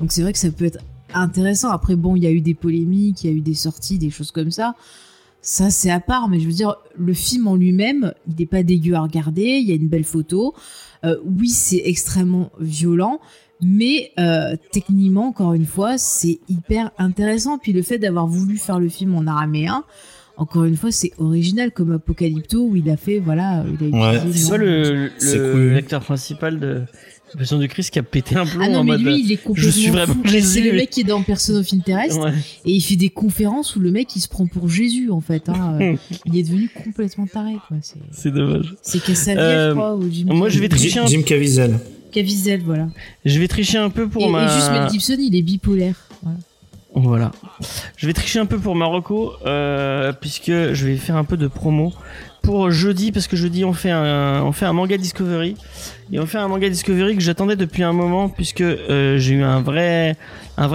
Donc 0.00 0.12
c'est 0.12 0.22
vrai 0.22 0.32
que 0.32 0.38
ça 0.38 0.50
peut 0.50 0.64
être 0.64 0.78
intéressant. 1.14 1.70
Après, 1.70 1.94
bon, 1.94 2.16
il 2.16 2.24
y 2.24 2.26
a 2.26 2.30
eu 2.30 2.40
des 2.40 2.54
polémiques, 2.54 3.22
il 3.24 3.30
y 3.30 3.32
a 3.32 3.36
eu 3.36 3.40
des 3.40 3.54
sorties, 3.54 3.98
des 3.98 4.10
choses 4.10 4.32
comme 4.32 4.50
ça. 4.50 4.74
Ça, 5.42 5.70
c'est 5.70 5.90
à 5.90 6.00
part, 6.00 6.28
mais 6.28 6.40
je 6.40 6.46
veux 6.46 6.52
dire, 6.52 6.76
le 6.98 7.14
film 7.14 7.46
en 7.48 7.56
lui-même, 7.56 8.12
il 8.28 8.34
n'est 8.38 8.46
pas 8.46 8.62
dégueu 8.62 8.94
à 8.94 9.00
regarder, 9.00 9.42
il 9.42 9.68
y 9.68 9.72
a 9.72 9.74
une 9.74 9.88
belle 9.88 10.04
photo. 10.04 10.54
Euh, 11.04 11.16
oui, 11.24 11.48
c'est 11.48 11.80
extrêmement 11.84 12.50
violent, 12.60 13.20
mais 13.62 14.12
euh, 14.18 14.56
techniquement, 14.70 15.28
encore 15.28 15.54
une 15.54 15.64
fois, 15.64 15.96
c'est 15.96 16.40
hyper 16.48 16.90
intéressant. 16.98 17.56
Puis 17.58 17.72
le 17.72 17.82
fait 17.82 17.98
d'avoir 17.98 18.26
voulu 18.26 18.58
faire 18.58 18.78
le 18.78 18.90
film 18.90 19.14
en 19.14 19.26
araméen, 19.26 19.84
encore 20.36 20.64
une 20.64 20.76
fois, 20.76 20.90
c'est 20.90 21.12
original 21.18 21.70
comme 21.70 21.92
Apocalypto 21.92 22.62
où 22.66 22.76
il 22.76 22.88
a 22.90 22.96
fait, 22.96 23.18
voilà, 23.18 23.64
il 23.80 23.94
a 23.94 24.12
Ouais. 24.12 24.20
C'est 24.32 24.56
le 24.58 24.82
le, 24.82 25.10
le 25.20 25.52
cool. 25.52 25.72
l'acteur 25.72 26.02
principal 26.02 26.58
de 26.60 26.82
La 27.34 27.38
Passion 27.38 27.58
du 27.58 27.68
Christ 27.68 27.90
qui 27.90 27.98
a 27.98 28.02
pété 28.02 28.36
un 28.36 28.44
plomb 28.44 28.60
Ah 28.64 28.68
non, 28.68 28.78
en 28.80 28.84
mais 28.84 28.92
mode. 28.92 29.02
lui, 29.02 29.20
il 29.24 29.32
est 29.32 29.36
complètement 29.36 29.72
suis 29.72 29.90
vraiment 29.90 30.14
fou. 30.14 30.20
Jésus. 30.24 30.60
C'est 30.60 30.70
le 30.70 30.72
mec 30.76 30.90
qui 30.90 31.00
est 31.00 31.04
dans 31.04 31.22
Person 31.22 31.54
of 31.56 31.72
Interest 31.72 32.18
Ouais. 32.20 32.32
et 32.64 32.72
il 32.72 32.80
fait 32.80 32.96
des 32.96 33.10
conférences 33.10 33.76
où 33.76 33.80
le 33.80 33.90
mec 33.90 34.14
il 34.16 34.20
se 34.20 34.28
prend 34.28 34.46
pour 34.46 34.68
Jésus 34.68 35.10
en 35.10 35.20
fait. 35.20 35.48
hein. 35.48 35.78
Euh, 35.80 35.96
il 36.26 36.36
est 36.36 36.42
devenu 36.42 36.68
complètement 36.82 37.26
taré 37.26 37.54
quoi. 37.68 37.76
C'est- 37.82 37.98
C'est 38.10 38.30
dommage. 38.32 38.74
C'est 38.82 39.00
Cassavetes, 39.02 39.38
Euh, 39.40 39.68
je 39.70 39.74
crois, 39.74 39.94
ou 39.96 40.10
Jim 40.10 40.26
moi, 40.30 40.48
je 40.48 40.58
vais 40.58 40.68
tricher 40.68 40.98
un- 40.98 41.06
Jim 41.06 41.22
Caviezel. 41.22 41.78
Caviezel, 42.12 42.62
voilà. 42.64 42.88
Je 43.24 43.38
vais 43.38 43.46
tricher 43.46 43.78
un 43.78 43.90
peu 43.90 44.08
pour 44.08 44.22
et, 44.24 44.28
ma. 44.30 44.46
et 44.46 44.48
juste 44.54 44.70
Mel 44.72 44.90
Gibson, 44.90 45.16
il 45.20 45.36
est 45.36 45.42
bipolaire. 45.42 45.94
Voilà. 46.22 46.38
Voilà. 46.92 47.30
Je 47.96 48.08
vais 48.08 48.12
tricher 48.12 48.40
un 48.40 48.46
peu 48.46 48.58
pour 48.58 48.74
Marocco, 48.74 49.34
euh, 49.46 50.12
puisque 50.12 50.46
je 50.50 50.86
vais 50.86 50.96
faire 50.96 51.14
un 51.16 51.22
peu 51.24 51.36
de 51.36 51.46
promo 51.46 51.92
pour 52.42 52.70
jeudi, 52.70 53.12
parce 53.12 53.26
que 53.26 53.36
jeudi 53.36 53.64
on 53.64 53.72
fait 53.72 53.90
un, 53.90 54.72
manga 54.72 54.96
Discovery, 54.96 55.56
et 56.12 56.18
on 56.18 56.26
fait 56.26 56.38
un 56.38 56.48
manga 56.48 56.68
Discovery 56.68 57.16
que 57.16 57.22
j'attendais 57.22 57.56
depuis 57.56 57.82
un 57.82 57.92
moment, 57.92 58.28
puisque 58.28 58.60
euh, 58.60 59.18
j'ai 59.18 59.34
eu 59.34 59.42
un 59.42 59.60
vrai, 59.60 60.16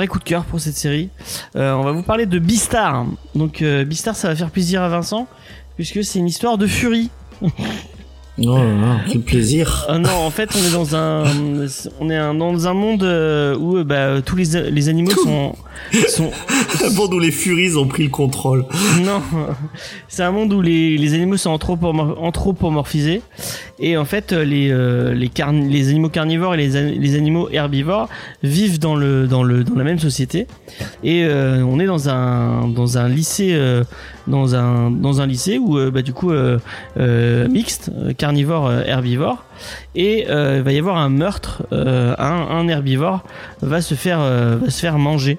coup 0.08 0.20
de 0.20 0.24
cœur 0.24 0.46
pour 0.46 0.60
cette 0.60 0.76
série. 0.76 1.10
Euh, 1.56 1.74
on 1.74 1.84
va 1.84 1.92
vous 1.92 2.04
parler 2.04 2.26
de 2.26 2.40
Beastar. 2.40 3.06
Donc 3.34 3.62
euh, 3.62 3.86
Beastar, 3.86 4.16
ça 4.16 4.30
va 4.30 4.36
faire 4.36 4.52
plaisir 4.52 4.82
à 4.82 4.90
Vincent, 4.90 5.28
puisque 5.76 6.04
c'est 6.04 6.20
une 6.20 6.28
histoire 6.28 6.58
de 6.58 6.68
furie. 6.68 7.10
Là 8.38 8.52
là, 8.57 8.98
quel 9.10 9.22
plaisir. 9.22 9.86
Ah 9.88 9.98
non, 9.98 10.10
en 10.10 10.30
fait, 10.30 10.49
on 10.56 10.68
est 10.68 10.74
dans 10.74 10.94
un, 10.94 11.24
on 12.02 12.10
est 12.10 12.18
un- 12.18 12.34
dans 12.34 12.68
un 12.68 12.74
monde 12.74 13.03
euh, 13.03 13.56
où 13.57 13.78
euh, 13.78 13.86
bah, 13.86 14.22
tous 14.26 14.36
les, 14.36 14.70
les 14.72 14.90
animaux 14.90 15.12
sont, 15.12 15.56
sont, 16.10 16.32
Un 16.86 16.90
monde 16.94 17.14
où 17.14 17.20
les 17.20 17.32
Furies 17.32 17.78
ont 17.78 17.88
pris 17.88 18.03
le 18.03 18.10
contrôle. 18.10 18.66
Non, 19.06 19.22
c'est 20.10 20.24
un 20.24 20.32
monde 20.32 20.52
où 20.52 20.62
les, 20.62 20.98
les 20.98 21.14
animaux 21.14 21.38
sont 21.38 21.52
anthropomor- 21.56 22.18
anthropomorphisés 22.20 23.22
et 23.80 23.95
en 23.95 24.03
fait 24.06 24.34
euh, 24.34 24.44
les 24.44 24.70
euh, 24.70 25.14
les, 25.14 25.30
les 25.70 25.90
animaux 25.90 26.10
carnivores 26.10 26.56
et 26.56 26.57
les, 26.57 26.91
les 26.95 27.16
animaux 27.16 27.48
herbivores 27.52 28.10
vivent 28.44 28.80
dans 28.80 28.95
le 28.95 29.28
dans 29.28 29.44
le 29.44 29.64
dans 29.64 29.76
la 29.76 29.84
même 29.86 29.99
société 29.99 30.48
et 31.03 31.24
euh, 31.24 31.64
on 31.64 31.80
est 31.80 31.86
dans 31.86 32.10
un 32.10 32.68
dans 32.68 32.98
un 32.98 33.07
lycée 33.07 33.52
euh, 33.53 33.84
dans 34.27 34.56
un 34.56 34.91
dans 34.91 35.22
un 35.22 35.27
lycée 35.27 35.57
où 35.57 35.77
euh, 35.77 35.91
bah, 35.91 36.02
du 36.02 36.14
coup 36.14 36.31
euh, 36.31 36.60
euh, 36.97 37.47
mixte 37.47 37.91
carnivore 38.18 38.72
herbivore. 38.72 39.43
Et 39.95 40.26
il 40.27 40.61
va 40.61 40.72
y 40.72 40.77
avoir 40.77 40.97
un 40.97 41.10
meurtre 41.10 41.64
un, 41.72 42.15
un 42.18 42.68
herbivore 42.68 43.23
va 43.61 43.81
se 43.81 43.95
faire 43.95 44.19
va 44.19 44.69
se 44.69 44.80
faire 44.80 44.97
manger. 44.97 45.38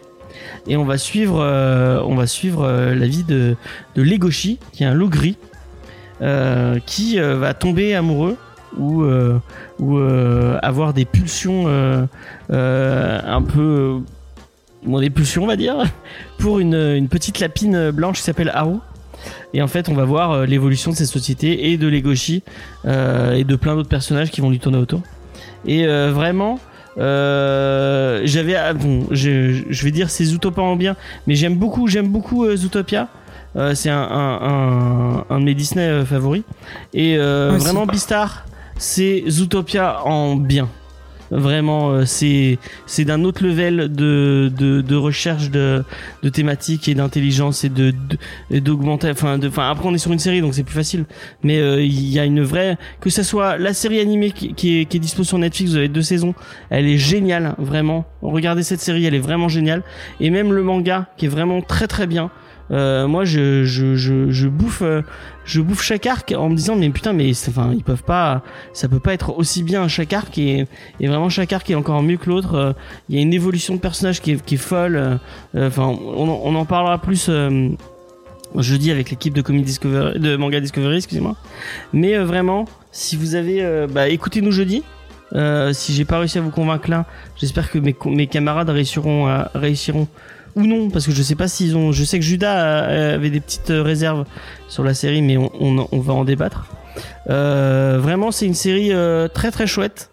Et 0.67 0.77
on 0.77 0.85
va 0.85 0.99
suivre 0.99 1.41
on 2.05 2.15
va 2.15 2.27
suivre 2.27 2.67
la 2.67 3.07
vie 3.07 3.25
de 3.25 3.57
de 3.95 4.03
Legoshi 4.03 4.59
qui 4.73 4.85
est 4.85 4.87
un 4.87 4.95
loup 4.95 5.11
gris 5.11 5.37
qui 6.87 7.19
va 7.19 7.55
tomber 7.55 7.95
amoureux 7.95 8.37
ou 8.79 9.05
ou 9.79 9.99
avoir 10.63 10.95
des 10.95 11.05
pulsions 11.05 11.69
un 12.49 13.43
peu 13.43 14.01
bon, 14.85 15.01
des 15.01 15.11
pulsions 15.11 15.45
on 15.45 15.47
va 15.47 15.57
dire 15.57 15.77
pour 16.39 16.59
une, 16.59 16.75
une 16.75 17.09
petite 17.09 17.41
lapine 17.41 17.91
blanche 17.91 18.19
qui 18.19 18.23
s'appelle 18.23 18.51
Haru 18.55 18.79
Et 19.55 19.63
en 19.63 19.69
fait, 19.69 19.89
on 19.89 19.95
va 19.95 20.05
voir 20.05 20.33
euh, 20.33 20.47
l'évolution 20.47 20.91
de 20.91 20.97
cette 20.97 21.09
société 21.09 21.71
et 21.71 21.79
de 21.79 21.89
Legoshi 21.89 22.43
euh, 22.85 23.33
et 23.33 23.45
de 23.45 23.57
plein 23.57 23.75
d'autres 23.75 23.89
personnages 23.89 24.31
qui 24.31 24.41
vont 24.41 24.51
lui 24.51 24.59
tourner 24.59 24.79
autour. 24.79 25.01
Et 25.67 25.87
euh, 25.87 26.13
vraiment, 26.13 26.59
euh, 26.99 28.23
j'avais 28.25 28.55
ah, 28.55 28.73
bon, 28.75 29.07
je, 29.11 29.63
je 29.69 29.85
vais 29.85 29.91
dire 29.91 30.11
c'est 30.11 30.25
Zootopia 30.25 30.63
en 30.63 30.77
bien, 30.77 30.97
mais 31.27 31.35
j'aime 31.35 31.57
beaucoup, 31.57 31.89
j'aime 31.89 32.09
beaucoup 32.09 32.47
Zootopia. 32.55 33.09
C'est 33.75 33.89
un, 33.89 33.97
un, 34.03 34.39
un, 34.43 35.25
un 35.31 35.41
de 35.41 35.45
mes 35.45 35.55
Disney 35.55 36.05
favoris. 36.05 36.43
Et 36.93 37.17
vraiment, 37.17 37.87
Beastar, 37.87 38.45
c'est 38.77 39.25
Zootopia 39.29 40.05
en 40.05 40.37
bien. 40.37 40.69
Vraiment, 41.31 41.91
euh, 41.91 42.05
c'est 42.05 42.59
c'est 42.87 43.05
d'un 43.05 43.25
autre 43.25 43.45
level 43.45 43.93
de, 43.93 44.51
de, 44.57 44.81
de 44.81 44.97
recherche 44.97 45.51
de, 45.51 45.85
de 46.23 46.29
thématiques 46.29 46.89
et 46.89 46.95
d'intelligence 46.95 47.65
et 47.65 47.69
de 47.69 47.93
d'augmenter. 48.51 49.11
Enfin, 49.11 49.39
de, 49.39 49.49
enfin 49.49 49.71
après 49.71 49.89
on 49.89 49.95
est 49.95 49.99
sur 49.99 50.13
une 50.13 50.19
série 50.19 50.41
donc 50.41 50.55
c'est 50.55 50.63
plus 50.65 50.75
facile. 50.75 51.05
Mais 51.43 51.59
euh, 51.59 51.83
il 51.83 52.09
y 52.09 52.19
a 52.19 52.25
une 52.25 52.43
vraie 52.43 52.79
que 53.01 53.11
ça 53.11 53.25
soit 53.25 53.59
la 53.59 53.75
série 53.75 54.01
animée 54.01 54.31
qui, 54.31 54.55
qui 54.55 54.81
est 54.81 54.85
qui 54.85 54.97
est 54.99 55.01
dispo 55.01 55.25
sur 55.25 55.39
Netflix. 55.39 55.73
Vous 55.73 55.77
avez 55.77 55.89
deux 55.89 56.03
saisons. 56.03 56.35
Elle 56.71 56.87
est 56.87 56.99
géniale, 56.99 57.55
vraiment. 57.59 58.05
Regardez 58.23 58.63
cette 58.63 58.81
série, 58.81 59.05
elle 59.05 59.15
est 59.15 59.19
vraiment 59.19 59.49
géniale. 59.49 59.83
Et 60.21 60.31
même 60.31 60.53
le 60.53 60.63
manga 60.63 61.09
qui 61.17 61.27
est 61.27 61.29
vraiment 61.29 61.61
très 61.61 61.87
très 61.87 62.07
bien. 62.07 62.31
Euh, 62.71 63.07
moi, 63.07 63.25
je, 63.25 63.65
je, 63.65 63.95
je, 63.95 64.31
je 64.31 64.49
bouffe, 64.49 64.83
euh, 64.83 65.03
je 65.45 65.61
bouffe 65.61 65.83
chaque 65.83 66.07
arc 66.07 66.35
en 66.37 66.49
me 66.49 66.57
disant 66.57 66.75
mais 66.75 66.91
putain 66.91 67.13
mais 67.13 67.31
enfin 67.49 67.73
ils 67.73 67.85
peuvent 67.85 68.03
pas, 68.03 68.43
ça 68.73 68.89
peut 68.89 68.99
pas 68.99 69.15
être 69.15 69.39
aussi 69.39 69.63
bien 69.63 69.87
chaque 69.87 70.13
arc 70.13 70.37
et, 70.39 70.67
et 70.99 71.07
vraiment 71.07 71.29
chaque 71.29 71.53
arc 71.53 71.71
est 71.71 71.77
encore 71.77 72.03
mieux 72.03 72.17
que 72.17 72.29
l'autre. 72.29 72.55
Euh, 72.55 72.73
Il 73.09 73.15
y 73.15 73.19
a 73.19 73.23
une 73.23 73.33
évolution 73.33 73.75
de 73.75 73.81
personnage 73.81 74.21
qui 74.21 74.33
est, 74.33 74.45
qui 74.45 74.55
est 74.55 74.59
folle. 74.59 74.97
Euh, 74.97 75.17
Enfin, 75.69 75.85
on, 75.85 76.29
on 76.29 76.55
en 76.55 76.65
parlera 76.65 76.99
plus 76.99 77.31
jeudi 78.57 78.91
avec 78.91 79.11
l'équipe 79.11 79.35
de 79.35 79.43
Comic 79.43 79.65
Discovery, 79.65 80.19
de 80.19 80.37
Manga 80.37 80.61
Discovery, 80.61 80.97
excusez-moi. 80.97 81.37
Mais 81.93 82.17
vraiment, 82.19 82.67
si 82.93 83.17
vous 83.17 83.35
avez, 83.35 83.87
bah 83.91 84.09
écoutez-nous 84.09 84.53
jeudi. 84.53 84.83
Si 85.73 85.93
j'ai 85.95 86.05
pas 86.05 86.19
réussi 86.19 86.39
à 86.39 86.41
vous 86.41 86.51
convaincre 86.51 86.89
là, 86.91 87.05
j'espère 87.37 87.71
que 87.71 87.79
mes, 87.79 87.95
mes 88.07 88.27
camarades 88.27 88.71
réussiront 88.71 89.27
à, 89.27 89.51
réussiront 89.55 90.09
ou 90.57 90.67
non 90.67 90.91
parce 90.91 91.07
que 91.07 91.13
je 91.13 91.23
sais 91.23 91.35
pas 91.35 91.49
s'ils 91.49 91.77
ont 91.77 91.93
je 91.93 92.03
sais 92.03 92.19
que 92.19 92.25
Judas 92.25 92.53
a- 92.53 93.15
avait 93.15 93.31
des 93.31 93.41
petites 93.41 93.71
euh, 93.71 93.83
réserves 93.83 94.25
sur 94.69 94.83
la 94.83 94.95
série 94.95 95.23
mais 95.23 95.37
on, 95.37 96.01
va 96.01 96.15
en 96.15 96.25
débattre. 96.25 96.67
Euh, 97.29 97.99
vraiment 98.01 98.33
c'est 98.33 98.47
une 98.47 98.55
série 98.55 98.93
euh, 98.93 99.29
très 99.29 99.51
très 99.51 99.67
chouette 99.67 100.11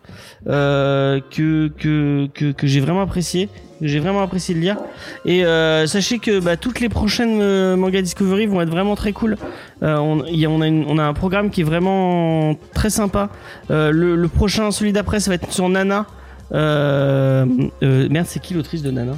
euh, 0.48 1.22
que 1.32 1.72
que 1.80 2.28
que, 2.52 2.68
j'ai 2.68 2.82
vraiment 2.82 3.02
apprécié 3.02 3.50
j'ai 3.82 4.00
vraiment 4.00 4.22
apprécié 4.22 4.56
de 4.56 4.60
lire. 4.62 4.78
Et 5.26 5.46
euh, 5.46 5.86
sachez 5.88 6.20
que 6.20 6.40
bah, 6.40 6.56
toutes 6.56 6.80
les 6.80 6.88
prochaines 6.88 7.42
euh, 7.42 7.76
manga 7.76 8.02
Discovery 8.02 8.46
vont 8.46 8.62
être 8.62 8.70
vraiment 8.70 8.96
très 8.96 9.12
cool. 9.12 9.36
Euh, 9.82 9.98
on, 9.98 10.24
y 10.26 10.46
a, 10.46 10.50
on, 10.50 10.98
a 10.98 11.04
un 11.04 11.14
programme 11.14 11.50
qui 11.50 11.62
est 11.62 11.66
vraiment 11.66 12.56
très 12.74 12.90
sympa. 12.90 13.30
Euh, 13.72 13.92
le, 13.92 14.28
prochain 14.30 14.72
celui 14.72 14.94
d'après 14.94 15.20
ça 15.20 15.32
va 15.32 15.36
être 15.36 15.52
sur 15.52 15.68
Nana. 15.68 16.06
Euh, 16.54 17.46
euh, 17.82 18.08
merde 18.10 18.28
c'est 18.30 18.42
qui 18.42 18.54
l'autrice 18.54 18.84
de 18.84 18.92
Nana? 18.92 19.14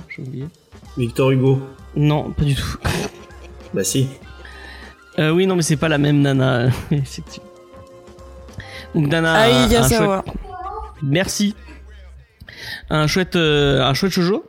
Victor 0.97 1.31
Hugo. 1.31 1.61
non, 1.95 2.31
pas 2.31 2.43
du 2.43 2.55
tout. 2.55 2.77
Bah 3.73 3.83
si. 3.83 4.07
Euh, 5.19 5.31
oui, 5.31 5.47
non, 5.47 5.55
mais 5.55 5.61
c'est 5.61 5.75
pas 5.77 5.89
la 5.89 5.97
même 5.97 6.21
Nana. 6.21 6.67
effectivement. 6.91 7.49
Donc 8.93 9.07
Nana, 9.07 9.33
a 9.33 9.47
un- 9.47 9.69
chouette- 9.69 10.33
Merci. 11.03 11.55
Un 12.89 13.07
chouette, 13.07 13.35
euh, 13.35 13.81
un 13.83 13.93
chouette 13.93 14.11
shoujo. 14.11 14.45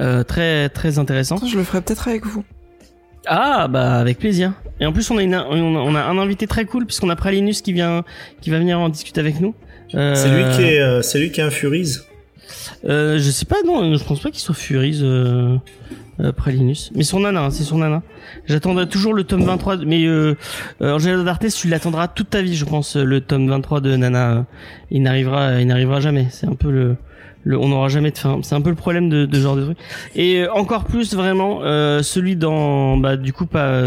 Euh, 0.00 0.22
très 0.22 0.68
très 0.68 0.98
intéressant. 0.98 1.36
Je 1.44 1.58
le 1.58 1.64
ferai 1.64 1.80
peut-être 1.82 2.08
avec 2.08 2.24
vous. 2.24 2.44
Ah 3.26 3.68
bah 3.68 3.94
avec 3.94 4.18
plaisir. 4.18 4.52
Et 4.80 4.86
en 4.86 4.92
plus 4.92 5.10
on 5.10 5.18
a 5.18 5.22
une, 5.22 5.34
on 5.34 5.76
a, 5.76 5.80
on 5.80 5.94
a 5.94 6.02
un 6.02 6.18
invité 6.18 6.46
très 6.46 6.64
cool 6.64 6.86
puisqu'on 6.86 7.08
a 7.10 7.16
Pralinus 7.16 7.60
qui 7.62 7.72
vient 7.72 8.04
qui 8.40 8.50
va 8.50 8.58
venir 8.58 8.78
en 8.78 8.88
discuter 8.88 9.20
avec 9.20 9.40
nous. 9.40 9.54
Euh, 9.94 10.14
C'est 10.14 10.28
lui 10.30 10.44
qui 10.56 10.62
est, 10.62 10.80
euh, 10.80 11.02
c'est 11.02 11.18
lui 11.18 11.32
qui 11.32 11.40
est 11.40 11.44
un 11.44 11.50
Furies. 11.50 11.96
Euh, 12.86 13.18
je 13.18 13.30
sais 13.30 13.44
pas, 13.46 13.56
non, 13.64 13.96
je 13.96 14.04
pense 14.04 14.20
pas 14.20 14.30
qu'il 14.30 14.40
soit 14.40 14.54
Furies 14.54 15.00
euh, 15.02 15.56
euh, 16.20 16.32
Pralinus. 16.32 16.90
Mais 16.94 17.02
son 17.02 17.20
nana, 17.20 17.44
hein, 17.44 17.50
c'est 17.50 17.64
son 17.64 17.78
nana. 17.78 18.02
J'attendrai 18.46 18.88
toujours 18.88 19.14
le 19.14 19.24
tome 19.24 19.42
23, 19.44 19.78
de- 19.78 19.84
mais 19.86 20.04
euh, 20.04 20.34
euh, 20.82 20.94
Angela 20.94 21.22
d'Artes, 21.22 21.46
tu 21.54 21.68
l'attendras 21.68 22.08
toute 22.08 22.30
ta 22.30 22.42
vie, 22.42 22.54
je 22.54 22.64
pense, 22.64 22.96
le 22.96 23.20
tome 23.20 23.48
23 23.48 23.80
de 23.80 23.96
Nana. 23.96 24.44
il 24.90 25.02
n'arrivera, 25.02 25.60
il 25.60 25.66
n'arrivera 25.66 26.00
jamais. 26.00 26.26
C'est 26.30 26.46
un 26.46 26.54
peu 26.54 26.70
le, 26.70 26.96
le 27.42 27.58
on 27.58 27.68
n'aura 27.68 27.88
jamais 27.88 28.10
de 28.10 28.18
fin. 28.18 28.38
C'est 28.42 28.54
un 28.54 28.60
peu 28.60 28.70
le 28.70 28.76
problème 28.76 29.08
de, 29.08 29.24
de 29.24 29.34
ce 29.36 29.40
genre 29.40 29.56
de 29.56 29.64
truc. 29.64 29.78
Et 30.14 30.46
encore 30.48 30.84
plus 30.84 31.14
vraiment 31.14 31.60
euh, 31.62 32.02
celui 32.02 32.36
dans, 32.36 32.96
bah 32.98 33.16
du 33.16 33.32
coup 33.32 33.46
pas 33.46 33.80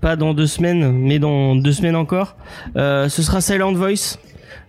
pas 0.00 0.16
dans 0.16 0.32
deux 0.34 0.46
semaines, 0.46 0.92
mais 0.92 1.18
dans 1.18 1.56
deux 1.56 1.72
semaines 1.72 1.96
encore. 1.96 2.36
Ce 2.74 3.08
sera 3.22 3.40
Silent 3.42 3.72
Voice 3.72 4.18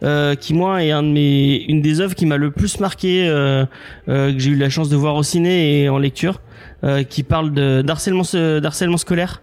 euh, 0.03 0.35
qui 0.35 0.53
moi 0.53 0.83
est 0.83 0.91
un 0.91 1.03
de 1.03 1.09
mes 1.09 1.63
une 1.67 1.81
des 1.81 2.01
œuvres 2.01 2.15
qui 2.15 2.25
m'a 2.25 2.37
le 2.37 2.51
plus 2.51 2.79
marqué 2.79 3.27
euh, 3.27 3.65
euh, 4.09 4.33
que 4.33 4.39
j'ai 4.39 4.51
eu 4.51 4.55
la 4.55 4.69
chance 4.69 4.89
de 4.89 4.95
voir 4.95 5.15
au 5.15 5.23
ciné 5.23 5.81
et 5.81 5.89
en 5.89 5.97
lecture 5.97 6.41
euh, 6.83 7.03
qui 7.03 7.23
parle 7.23 7.53
de 7.53 7.81
d'harcèlement 7.81 8.23
d'harcèlement 8.61 8.97
scolaire. 8.97 9.41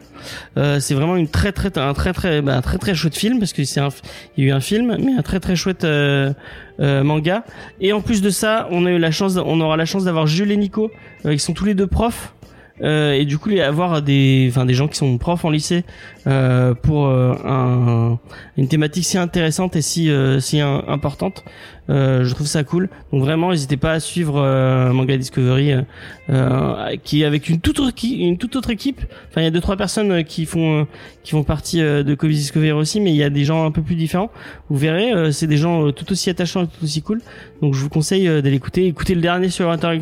Euh, 0.56 0.78
c'est 0.80 0.94
vraiment 0.94 1.16
une 1.16 1.28
très 1.28 1.50
très 1.50 1.76
un 1.78 1.94
très 1.94 2.12
très 2.12 2.42
bah, 2.42 2.60
très 2.62 2.78
très 2.78 2.94
chouette 2.94 3.16
film 3.16 3.38
parce 3.38 3.52
que 3.52 3.64
c'est 3.64 3.80
un 3.80 3.88
il 4.36 4.44
y 4.44 4.46
a 4.46 4.50
eu 4.50 4.52
un 4.52 4.60
film 4.60 4.96
mais 5.00 5.14
un 5.14 5.22
très 5.22 5.40
très 5.40 5.56
chouette 5.56 5.84
euh, 5.84 6.32
manga. 6.78 7.44
Et 7.80 7.92
en 7.92 8.00
plus 8.00 8.22
de 8.22 8.30
ça 8.30 8.68
on 8.70 8.86
a 8.86 8.90
eu 8.90 8.98
la 8.98 9.10
chance 9.10 9.36
on 9.36 9.60
aura 9.60 9.76
la 9.76 9.86
chance 9.86 10.04
d'avoir 10.04 10.26
Jules 10.26 10.52
et 10.52 10.56
Nico 10.56 10.90
qui 11.24 11.38
sont 11.38 11.54
tous 11.54 11.64
les 11.64 11.74
deux 11.74 11.86
profs 11.86 12.34
euh, 12.80 13.12
et 13.12 13.24
du 13.24 13.38
coup 13.38 13.50
avoir 13.50 14.02
des 14.02 14.46
enfin 14.50 14.64
des 14.64 14.74
gens 14.74 14.88
qui 14.88 14.96
sont 14.96 15.18
profs 15.18 15.44
en 15.44 15.50
lycée 15.50 15.84
euh, 16.26 16.74
pour 16.74 17.06
euh, 17.06 17.34
un, 17.44 18.18
une 18.56 18.68
thématique 18.68 19.04
si 19.04 19.18
intéressante 19.18 19.76
et 19.76 19.82
si 19.82 20.10
euh, 20.10 20.40
si 20.40 20.60
importante 20.60 21.44
je 21.88 22.34
trouve 22.34 22.46
ça 22.46 22.64
cool. 22.64 22.88
Donc 23.12 23.22
vraiment 23.22 23.50
n'hésitez 23.50 23.76
pas 23.76 23.92
à 23.92 24.00
suivre 24.00 24.36
euh, 24.38 24.92
Manga 24.92 25.16
Discovery 25.16 25.72
euh, 25.72 25.82
euh, 26.30 26.96
qui 27.02 27.22
est 27.22 27.24
avec 27.24 27.48
une 27.48 27.60
toute 27.60 27.80
autre 27.80 28.70
équipe. 28.70 29.00
Enfin 29.28 29.40
il 29.40 29.44
y 29.44 29.46
a 29.46 29.50
deux 29.50 29.60
trois 29.60 29.76
personnes 29.76 30.12
euh, 30.12 30.22
qui 30.22 30.46
font 30.46 30.82
euh, 30.82 30.84
qui 31.22 31.32
font 31.32 31.42
partie 31.42 31.82
euh, 31.82 32.02
de 32.02 32.14
Comics 32.14 32.36
Discovery 32.36 32.72
aussi 32.72 33.00
mais 33.00 33.10
il 33.10 33.16
y 33.16 33.24
a 33.24 33.30
des 33.30 33.44
gens 33.44 33.66
un 33.66 33.70
peu 33.70 33.82
plus 33.82 33.96
différents. 33.96 34.30
Vous 34.68 34.76
verrez 34.76 35.12
euh, 35.12 35.32
c'est 35.32 35.46
des 35.46 35.56
gens 35.56 35.86
euh, 35.86 35.92
tout 35.92 36.10
aussi 36.12 36.30
attachants 36.30 36.64
et 36.64 36.66
tout 36.66 36.84
aussi 36.84 37.02
cool. 37.02 37.20
Donc 37.60 37.74
je 37.74 37.80
vous 37.80 37.88
conseille 37.88 38.28
euh, 38.28 38.42
d'aller 38.42 38.56
écouter 38.56 38.86
écouter 38.86 39.14
le 39.14 39.20
dernier 39.20 39.48
sur 39.48 39.68
Hunter 39.70 39.98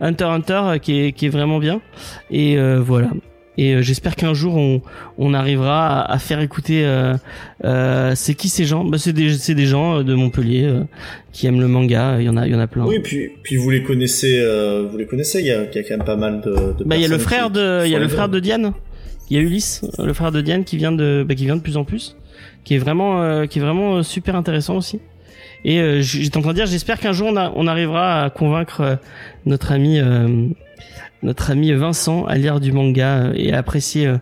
Hunter, 0.00 0.24
Hunter 0.24 0.60
euh, 0.64 0.78
qui 0.78 0.98
est 0.98 1.12
qui 1.12 1.26
est 1.26 1.30
vraiment 1.30 1.58
bien. 1.58 1.80
Et 2.30 2.58
euh, 2.58 2.80
voilà 2.80 3.10
et 3.58 3.74
euh, 3.74 3.82
j'espère 3.82 4.16
qu'un 4.16 4.32
jour 4.32 4.56
on, 4.56 4.80
on 5.18 5.34
arrivera 5.34 6.00
à, 6.00 6.12
à 6.14 6.18
faire 6.18 6.40
écouter 6.40 6.86
euh, 6.86 7.14
euh, 7.64 8.12
c'est 8.14 8.34
qui 8.34 8.48
ces 8.48 8.64
gens? 8.64 8.84
Bah 8.84 8.96
c'est 8.96 9.12
des 9.12 9.34
c'est 9.34 9.54
des 9.54 9.66
gens 9.66 10.02
de 10.02 10.14
Montpellier 10.14 10.64
euh, 10.64 10.84
qui 11.32 11.46
aiment 11.46 11.60
le 11.60 11.68
manga. 11.68 12.16
Il 12.20 12.24
y 12.24 12.28
en 12.30 12.36
a 12.38 12.46
il 12.46 12.52
y 12.52 12.56
en 12.56 12.60
a 12.60 12.66
plein. 12.66 12.86
Oui, 12.86 13.00
puis, 13.00 13.32
puis 13.42 13.56
vous 13.56 13.68
les 13.68 13.82
connaissez, 13.82 14.38
euh, 14.40 14.88
vous 14.90 14.96
les 14.96 15.06
connaissez, 15.06 15.40
il 15.40 15.46
y 15.46 15.50
a, 15.50 15.64
il 15.64 15.74
y 15.76 15.78
a 15.78 15.82
quand 15.82 15.96
même 15.98 16.06
pas 16.06 16.16
mal 16.16 16.40
de, 16.40 16.50
de 16.78 16.84
bah 16.84 16.96
il 16.96 17.02
y 17.02 17.04
a 17.04 17.08
le 17.08 17.18
frère 17.18 17.50
de 17.50 17.82
il 17.84 17.90
y 17.90 17.96
a 17.96 17.98
le 17.98 18.08
frère 18.08 18.30
de 18.30 18.40
Diane. 18.40 18.72
Il 19.30 19.36
y 19.36 19.40
a 19.40 19.42
Ulysse 19.42 19.84
le 19.98 20.12
frère 20.14 20.32
de 20.32 20.40
Diane 20.40 20.64
qui 20.64 20.78
vient 20.78 20.92
de 20.92 21.22
bah, 21.28 21.34
qui 21.34 21.44
vient 21.44 21.56
de 21.56 21.60
plus 21.60 21.76
en 21.76 21.84
plus 21.84 22.16
qui 22.64 22.74
est 22.74 22.78
vraiment 22.78 23.20
euh, 23.22 23.44
qui 23.46 23.58
est 23.58 23.62
vraiment 23.62 24.02
super 24.02 24.36
intéressant 24.36 24.76
aussi. 24.76 25.00
Et 25.64 25.80
euh, 25.80 26.00
j'étais 26.00 26.36
en 26.38 26.40
train 26.42 26.52
de 26.52 26.56
dire 26.56 26.66
j'espère 26.66 26.98
qu'un 27.00 27.12
jour 27.12 27.28
on, 27.32 27.36
a- 27.36 27.52
on 27.56 27.66
arrivera 27.66 28.22
à 28.22 28.30
convaincre 28.30 28.98
notre 29.44 29.72
ami 29.72 29.98
euh, 29.98 30.46
notre 31.22 31.50
ami 31.50 31.72
Vincent 31.72 32.24
à 32.26 32.36
lire 32.36 32.60
du 32.60 32.72
manga 32.72 33.24
euh, 33.24 33.32
et 33.34 33.52
à 33.52 33.58
apprécier 33.58 34.06
euh, 34.06 34.16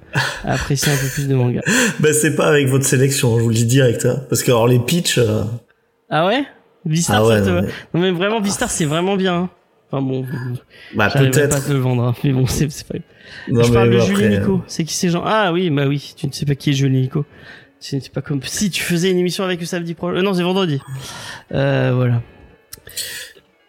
à 0.45 0.55
apprécier 0.55 0.93
un 0.93 0.97
peu 0.97 1.09
plus 1.13 1.29
de 1.29 1.35
manga 1.35 1.61
Bah 2.01 2.13
c'est 2.13 2.35
pas 2.37 2.47
avec 2.49 2.69
votre 2.69 2.85
sélection, 2.85 3.37
je 3.39 3.43
vous 3.43 3.49
le 3.51 3.55
dis 3.55 3.67
direct, 3.67 4.07
hein. 4.07 4.23
parce 4.29 4.43
que 4.43 4.51
alors 4.51 4.67
les 4.69 4.79
pitchs. 4.79 5.19
euh, 5.19 5.43
Ah 6.11 6.27
ouais? 6.27 6.45
Vistar, 6.85 7.23
Ah 7.25 7.27
ouais, 7.27 7.41
non, 7.41 7.63
mais- 7.63 7.69
Non 7.95 8.01
mais 8.01 8.11
vraiment, 8.13 8.41
Vistar, 8.41 8.71
c'est 8.71 8.85
vraiment 8.85 9.17
bien. 9.17 9.35
hein. 9.35 9.51
Enfin 9.91 10.03
bon, 10.03 10.25
bah 10.97 11.09
j'arriverai 11.13 11.43
pas 11.49 11.49
peut-être. 11.57 11.67
te 11.69 11.73
le 11.73 11.79
vendre, 11.79 12.03
hein. 12.05 12.15
mais 12.25 12.33
bon, 12.33 12.47
c'est 12.47 12.71
c'est 12.73 12.87
pas... 12.89 12.99
Non, 13.49 13.63
je 13.63 13.73
parle 13.73 13.91
de 13.91 13.99
bon, 13.99 14.05
Julie 14.05 14.25
après, 14.25 14.39
Nico. 14.41 14.63
C'est 14.67 14.85
qui 14.85 14.95
ces 14.95 15.09
gens? 15.11 15.23
Ah 15.25 15.53
oui, 15.53 15.71
bah 15.71 15.87
oui, 15.87 16.15
tu 16.17 16.27
ne 16.27 16.33
sais 16.33 16.45
pas 16.47 16.55
qui 16.57 16.71
est 16.71 16.73
Julie 16.73 17.03
Nico. 17.03 17.25
Sais 17.79 18.01
pas 18.13 18.21
comme... 18.23 18.41
Si, 18.43 18.71
tu 18.71 18.83
faisais 18.83 19.11
une 19.13 19.19
émission 19.19 19.45
avec 19.45 19.63
eux 19.63 19.65
samedi 19.67 19.95
prochain. 19.95 20.17
Euh, 20.19 20.23
non, 20.23 20.35
c'est 20.35 20.43
vendredi. 20.43 20.81
Euh, 21.53 21.93
voilà. 21.95 22.21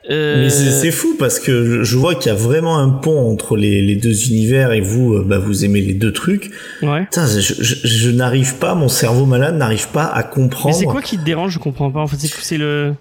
Euh, 0.09 0.43
Mais 0.43 0.49
c'est 0.49 0.91
fou 0.91 1.15
parce 1.19 1.39
que 1.39 1.83
je- 1.83 1.97
vois 1.97 2.15
qu'il 2.15 2.31
y 2.31 2.35
a 2.35 2.37
vraiment 2.37 2.77
un 2.79 2.89
pont 2.89 3.29
entre 3.31 3.57
les, 3.57 3.81
les 3.81 3.95
deux 3.95 4.27
univers 4.29 4.71
et 4.71 4.79
vous, 4.79 5.15
euh, 5.15 5.23
bah, 5.27 5.37
vous 5.37 5.65
aimez 5.65 5.81
les 5.81 5.93
deux 5.93 6.13
trucs. 6.13 6.51
Ouais. 6.81 7.03
Putain, 7.05 7.25
je, 7.27 7.39
je, 7.41 7.75
je 7.87 8.09
n'arrive 8.11 8.55
pas, 8.55 8.73
mon 8.75 8.87
cerveau 8.87 9.25
malade 9.25 9.55
n'arrive 9.57 9.89
pas 9.89 10.05
à 10.05 10.23
Mais 10.23 10.29
comprendre. 10.33 10.75
c'est 10.75 10.85
quoi 10.85 11.01
qui 11.01 11.17
te 11.17 11.23
dérange 11.25 11.53
Je 11.53 11.59
comprends 11.59 11.91
pas. 11.91 11.99
En 11.99 12.07
fait, 12.07 12.17
c'est 12.19 12.31
c'est 12.41 12.57
le... 12.57 12.93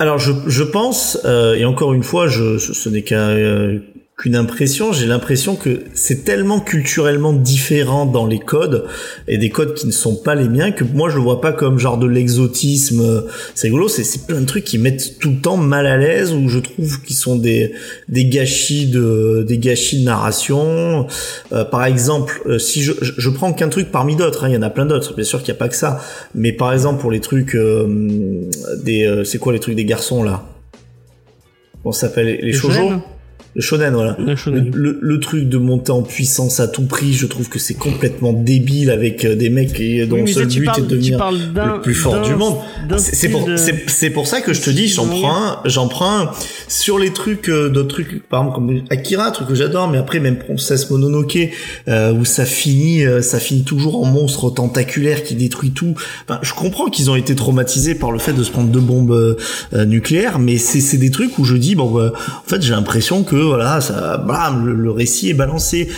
Alors 0.00 0.18
je, 0.18 0.32
je 0.46 0.62
pense, 0.64 1.18
euh, 1.24 1.54
et 1.54 1.64
encore 1.64 1.92
une 1.94 2.02
fois, 2.04 2.28
je, 2.28 2.58
ce, 2.58 2.72
ce 2.72 2.88
n'est 2.88 3.02
qu'un 3.02 3.30
euh, 3.30 3.78
qu'une 4.18 4.34
impression. 4.34 4.92
J'ai 4.92 5.06
l'impression 5.06 5.54
que 5.54 5.84
c'est 5.94 6.24
tellement 6.24 6.58
culturellement 6.58 7.32
différent 7.32 8.04
dans 8.04 8.26
les 8.26 8.40
codes 8.40 8.84
et 9.28 9.38
des 9.38 9.48
codes 9.48 9.74
qui 9.74 9.86
ne 9.86 9.92
sont 9.92 10.16
pas 10.16 10.34
les 10.34 10.48
miens 10.48 10.72
que 10.72 10.82
moi 10.82 11.08
je 11.08 11.16
le 11.16 11.22
vois 11.22 11.40
pas 11.40 11.52
comme 11.52 11.78
genre 11.78 11.98
de 11.98 12.06
l'exotisme. 12.08 13.00
euh, 13.00 13.20
C'est 13.54 13.68
rigolo, 13.68 13.86
c'est 13.88 14.26
plein 14.26 14.40
de 14.40 14.44
trucs 14.44 14.64
qui 14.64 14.76
mettent 14.76 15.20
tout 15.20 15.30
le 15.30 15.40
temps 15.40 15.56
mal 15.56 15.86
à 15.86 15.96
l'aise 15.96 16.32
ou 16.32 16.48
je 16.48 16.58
trouve 16.58 17.00
qu'ils 17.02 17.14
sont 17.14 17.36
des 17.36 17.72
des 18.08 18.24
gâchis 18.24 18.86
de 18.86 19.44
des 19.46 19.58
gâchis 19.58 20.00
de 20.00 20.04
narration. 20.04 21.06
Euh, 21.52 21.64
par 21.64 21.84
exemple, 21.84 22.42
euh, 22.46 22.58
si 22.58 22.82
je, 22.82 22.92
je, 23.00 23.30
prends 23.30 23.52
qu'un 23.52 23.68
truc 23.68 23.92
parmi 23.92 24.16
d'autres, 24.16 24.44
hein, 24.44 24.48
il 24.48 24.54
y 24.54 24.58
en 24.58 24.62
a 24.62 24.70
plein 24.70 24.86
d'autres. 24.86 25.14
Bien 25.14 25.24
sûr 25.24 25.38
qu'il 25.44 25.52
n'y 25.52 25.58
a 25.58 25.60
pas 25.60 25.68
que 25.68 25.76
ça, 25.76 26.00
mais 26.34 26.52
par 26.52 26.72
exemple 26.72 27.00
pour 27.00 27.12
les 27.12 27.20
trucs 27.20 27.54
euh, 27.54 27.86
des 28.82 29.06
euh, 29.06 29.22
c'est 29.22 29.38
quoi 29.38 29.52
les 29.52 29.60
trucs 29.60 29.76
des 29.76 29.84
garçons 29.84 30.24
là? 30.24 30.44
On 31.84 31.92
s'appelle? 31.92 32.26
Les, 32.26 32.38
les 32.38 32.52
Le 32.52 32.58
shoujo 32.58 32.90
Le 33.58 33.62
shonen, 33.62 33.92
voilà. 33.92 34.14
Le 34.20 34.24
Le, 34.26 34.36
shonen. 34.36 34.70
le- 34.72 34.98
le 35.02 35.18
truc 35.20 35.48
de 35.48 35.58
monter 35.58 35.90
en 35.90 36.02
puissance 36.02 36.60
à 36.60 36.68
tout 36.68 36.84
prix, 36.86 37.12
je 37.12 37.26
trouve 37.26 37.48
que 37.48 37.58
c'est 37.58 37.74
complètement 37.74 38.32
débile 38.32 38.88
avec 38.88 39.24
euh, 39.24 39.34
des 39.34 39.50
mecs 39.50 39.80
et 39.80 40.06
dont 40.06 40.22
Oui, 40.22 40.32
seul 40.32 40.46
but 40.46 40.64
parles- 40.66 40.78
est 40.78 40.82
de 40.82 40.86
devenir 40.86 41.18
le 41.30 41.80
plus 41.80 41.94
fort 41.94 42.22
du 42.22 42.36
monde. 42.36 42.54
C'est 42.98 43.28
pour, 43.28 43.44
de- 43.44 43.56
ça 44.26 44.40
que 44.42 44.52
je 44.52 44.60
te 44.62 44.70
dis, 44.70 44.86
j'en 44.86 45.06
prends 45.08 45.56
j'en 45.64 45.88
prends 45.88 46.28
sur 46.68 47.00
les 47.00 47.12
trucs, 47.12 47.48
euh, 47.48 47.68
d'autres 47.68 47.88
trucs, 47.88 48.22
par 48.28 48.42
exemple 48.42 48.54
comme 48.54 48.80
Akira, 48.90 49.32
truc 49.32 49.48
que 49.48 49.56
j'adore, 49.56 49.88
mais 49.90 49.98
après 49.98 50.20
même 50.20 50.38
Princesse 50.38 50.88
Mononoke, 50.90 51.38
euh, 51.88 52.12
où 52.12 52.24
ça 52.24 52.44
finit, 52.44 53.04
euh, 53.04 53.22
ça 53.22 53.40
finit 53.40 53.64
toujours 53.64 54.00
en 54.00 54.06
monstre 54.06 54.50
tentaculaire 54.50 55.24
qui 55.24 55.34
détruit 55.34 55.72
tout. 55.72 55.94
Enfin, 56.28 56.38
je 56.42 56.52
comprends 56.54 56.90
qu'ils 56.90 57.10
ont 57.10 57.16
été 57.16 57.34
traumatisés 57.34 57.96
par 57.96 58.12
le 58.12 58.20
fait 58.20 58.34
de 58.34 58.44
se 58.44 58.52
prendre 58.52 58.68
deux 58.68 58.78
bombes 58.80 59.10
euh, 59.10 59.36
euh, 59.74 59.84
nucléaires, 59.84 60.38
mais 60.38 60.58
c'est 60.58 60.80
c'est 60.80 60.96
des 60.98 61.10
trucs 61.10 61.38
où 61.40 61.44
je 61.44 61.56
dis 61.56 61.74
bon, 61.74 61.90
bah, 61.90 62.12
en 62.14 62.48
fait, 62.48 62.62
j'ai 62.62 62.70
l'impression 62.70 63.24
que 63.24 63.47
voilà, 63.48 63.80
ça, 63.80 64.18
blam, 64.18 64.66
le, 64.66 64.74
le 64.74 64.90
récit 64.90 65.30
est 65.30 65.34
balancé. 65.34 65.88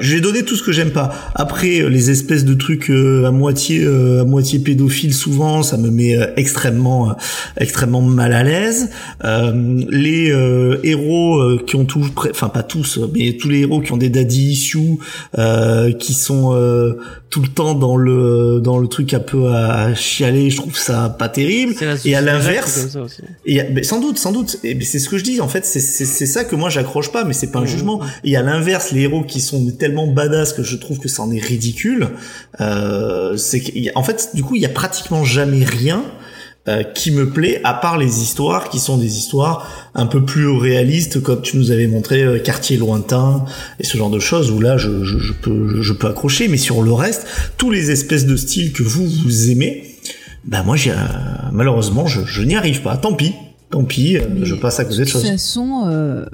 Je 0.00 0.14
vais 0.14 0.20
donner 0.20 0.44
tout 0.44 0.56
ce 0.56 0.62
que 0.62 0.72
j'aime 0.72 0.90
pas. 0.90 1.12
Après, 1.34 1.80
euh, 1.80 1.88
les 1.88 2.10
espèces 2.10 2.44
de 2.44 2.54
trucs 2.54 2.90
euh, 2.90 3.26
à 3.26 3.30
moitié, 3.30 3.84
euh, 3.84 4.22
à 4.22 4.24
moitié 4.24 4.58
pédophiles, 4.58 5.14
souvent, 5.14 5.62
ça 5.62 5.76
me 5.76 5.90
met 5.90 6.16
euh, 6.16 6.26
extrêmement, 6.36 7.10
euh, 7.10 7.12
extrêmement 7.58 8.02
mal 8.02 8.32
à 8.32 8.42
l'aise. 8.42 8.90
Euh, 9.24 9.52
les 9.88 10.30
euh, 10.30 10.78
héros 10.82 11.38
euh, 11.38 11.62
qui 11.66 11.76
ont 11.76 11.84
tous, 11.84 12.10
enfin 12.30 12.48
pas 12.48 12.62
tous, 12.62 12.98
mais 13.14 13.36
tous 13.36 13.48
les 13.48 13.60
héros 13.60 13.80
qui 13.80 13.92
ont 13.92 13.96
des 13.96 14.10
daddy 14.10 14.50
issues, 14.50 14.98
euh, 15.38 15.92
qui 15.92 16.12
sont 16.14 16.54
euh, 16.54 16.98
tout 17.30 17.42
le 17.42 17.48
temps 17.48 17.74
dans 17.74 17.96
le 17.96 18.60
dans 18.62 18.78
le 18.78 18.86
truc 18.86 19.12
un 19.12 19.18
peu 19.18 19.48
à 19.48 19.94
chialer, 19.94 20.50
je 20.50 20.56
trouve 20.56 20.76
ça 20.76 21.14
pas 21.18 21.28
terrible. 21.28 21.74
Et 22.04 22.14
à 22.14 22.20
l'inverse, 22.20 22.96
ben, 23.46 23.82
sans 23.82 24.00
doute, 24.00 24.18
sans 24.18 24.32
doute. 24.32 24.58
Et 24.62 24.74
ben, 24.74 24.84
c'est 24.84 24.98
ce 25.00 25.08
que 25.08 25.18
je 25.18 25.24
dis. 25.24 25.40
En 25.40 25.48
fait, 25.48 25.66
c'est 25.66 25.80
c'est 25.80 26.04
c'est 26.04 26.26
ça 26.26 26.44
que 26.44 26.54
moi 26.54 26.70
j'accroche 26.84 27.10
pas, 27.10 27.24
mais 27.24 27.32
c'est 27.32 27.50
pas 27.50 27.60
un 27.60 27.66
jugement. 27.66 28.00
Et 28.24 28.36
à 28.36 28.42
l'inverse, 28.42 28.92
les 28.92 29.02
héros 29.02 29.22
qui 29.24 29.40
sont 29.40 29.64
tellement 29.78 30.06
badass 30.06 30.52
que 30.52 30.62
je 30.62 30.76
trouve 30.76 30.98
que 30.98 31.08
ça 31.08 31.22
en 31.22 31.30
est 31.32 31.42
ridicule. 31.42 32.08
Euh, 32.60 33.36
c'est 33.36 33.62
en 33.94 34.02
fait, 34.02 34.30
du 34.34 34.42
coup, 34.42 34.54
il 34.56 34.62
y 34.62 34.66
a 34.66 34.70
pratiquement 34.70 35.24
jamais 35.24 35.64
rien. 35.64 36.04
euh, 36.66 36.82
qui 36.82 37.10
me 37.10 37.28
plaît 37.28 37.60
à 37.62 37.74
part 37.74 37.98
les 37.98 38.22
histoires 38.22 38.70
qui 38.70 38.78
sont 38.78 38.96
des 38.96 39.18
histoires 39.18 39.68
un 39.94 40.06
peu 40.06 40.24
plus 40.24 40.48
réalistes 40.48 41.20
comme 41.22 41.42
tu 41.42 41.58
nous 41.58 41.70
avais 41.70 41.86
montré 41.86 42.22
euh, 42.22 42.38
quartier 42.38 42.78
lointain 42.78 43.44
et 43.78 43.84
ce 43.84 43.98
genre 43.98 44.08
de 44.08 44.18
choses 44.18 44.50
où 44.50 44.60
là 44.60 44.78
je, 44.78 45.04
je, 45.04 45.18
je 45.18 45.34
peux 45.34 45.82
je 45.82 45.92
peux 45.92 46.06
accrocher 46.08 46.48
mais 46.48 46.56
sur 46.56 46.80
le 46.82 46.90
reste 46.94 47.26
tous 47.58 47.70
les 47.70 47.90
espèces 47.90 48.24
de 48.24 48.34
styles 48.34 48.72
que 48.72 48.82
vous 48.82 49.04
vous 49.06 49.50
aimez 49.50 49.94
bah 50.46 50.62
moi 50.62 50.76
j'ai 50.76 50.92
euh, 50.92 50.94
malheureusement 51.52 52.06
je, 52.06 52.22
je 52.24 52.40
n'y 52.42 52.56
arrive 52.56 52.80
pas 52.80 52.96
tant 52.96 53.12
pis 53.12 53.34
tant 53.70 53.84
pis 53.84 54.16
je 54.42 54.54
passe 54.54 54.80
à 54.80 54.84
côté 54.86 55.00
de 55.00 55.04
De 55.04 55.10
toute 55.10 55.20
choses 55.20 55.30
façon, 55.30 56.24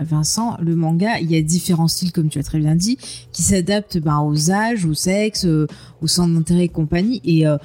Vincent, 0.00 0.56
le 0.60 0.76
manga, 0.76 1.18
il 1.20 1.30
y 1.30 1.36
a 1.36 1.42
différents 1.42 1.88
styles, 1.88 2.12
comme 2.12 2.28
tu 2.28 2.38
as 2.38 2.42
très 2.42 2.58
bien 2.58 2.74
dit, 2.74 2.98
qui 3.32 3.42
s'adaptent 3.42 3.98
ben, 3.98 4.20
aux 4.20 4.50
âges, 4.50 4.84
au 4.84 4.94
sexe, 4.94 5.44
euh, 5.44 5.66
au 6.00 6.06
centre 6.06 6.34
d'intérêt 6.34 6.64
et 6.64 6.68
compagnie. 6.68 7.20
Et 7.24 7.46
euh, 7.46 7.56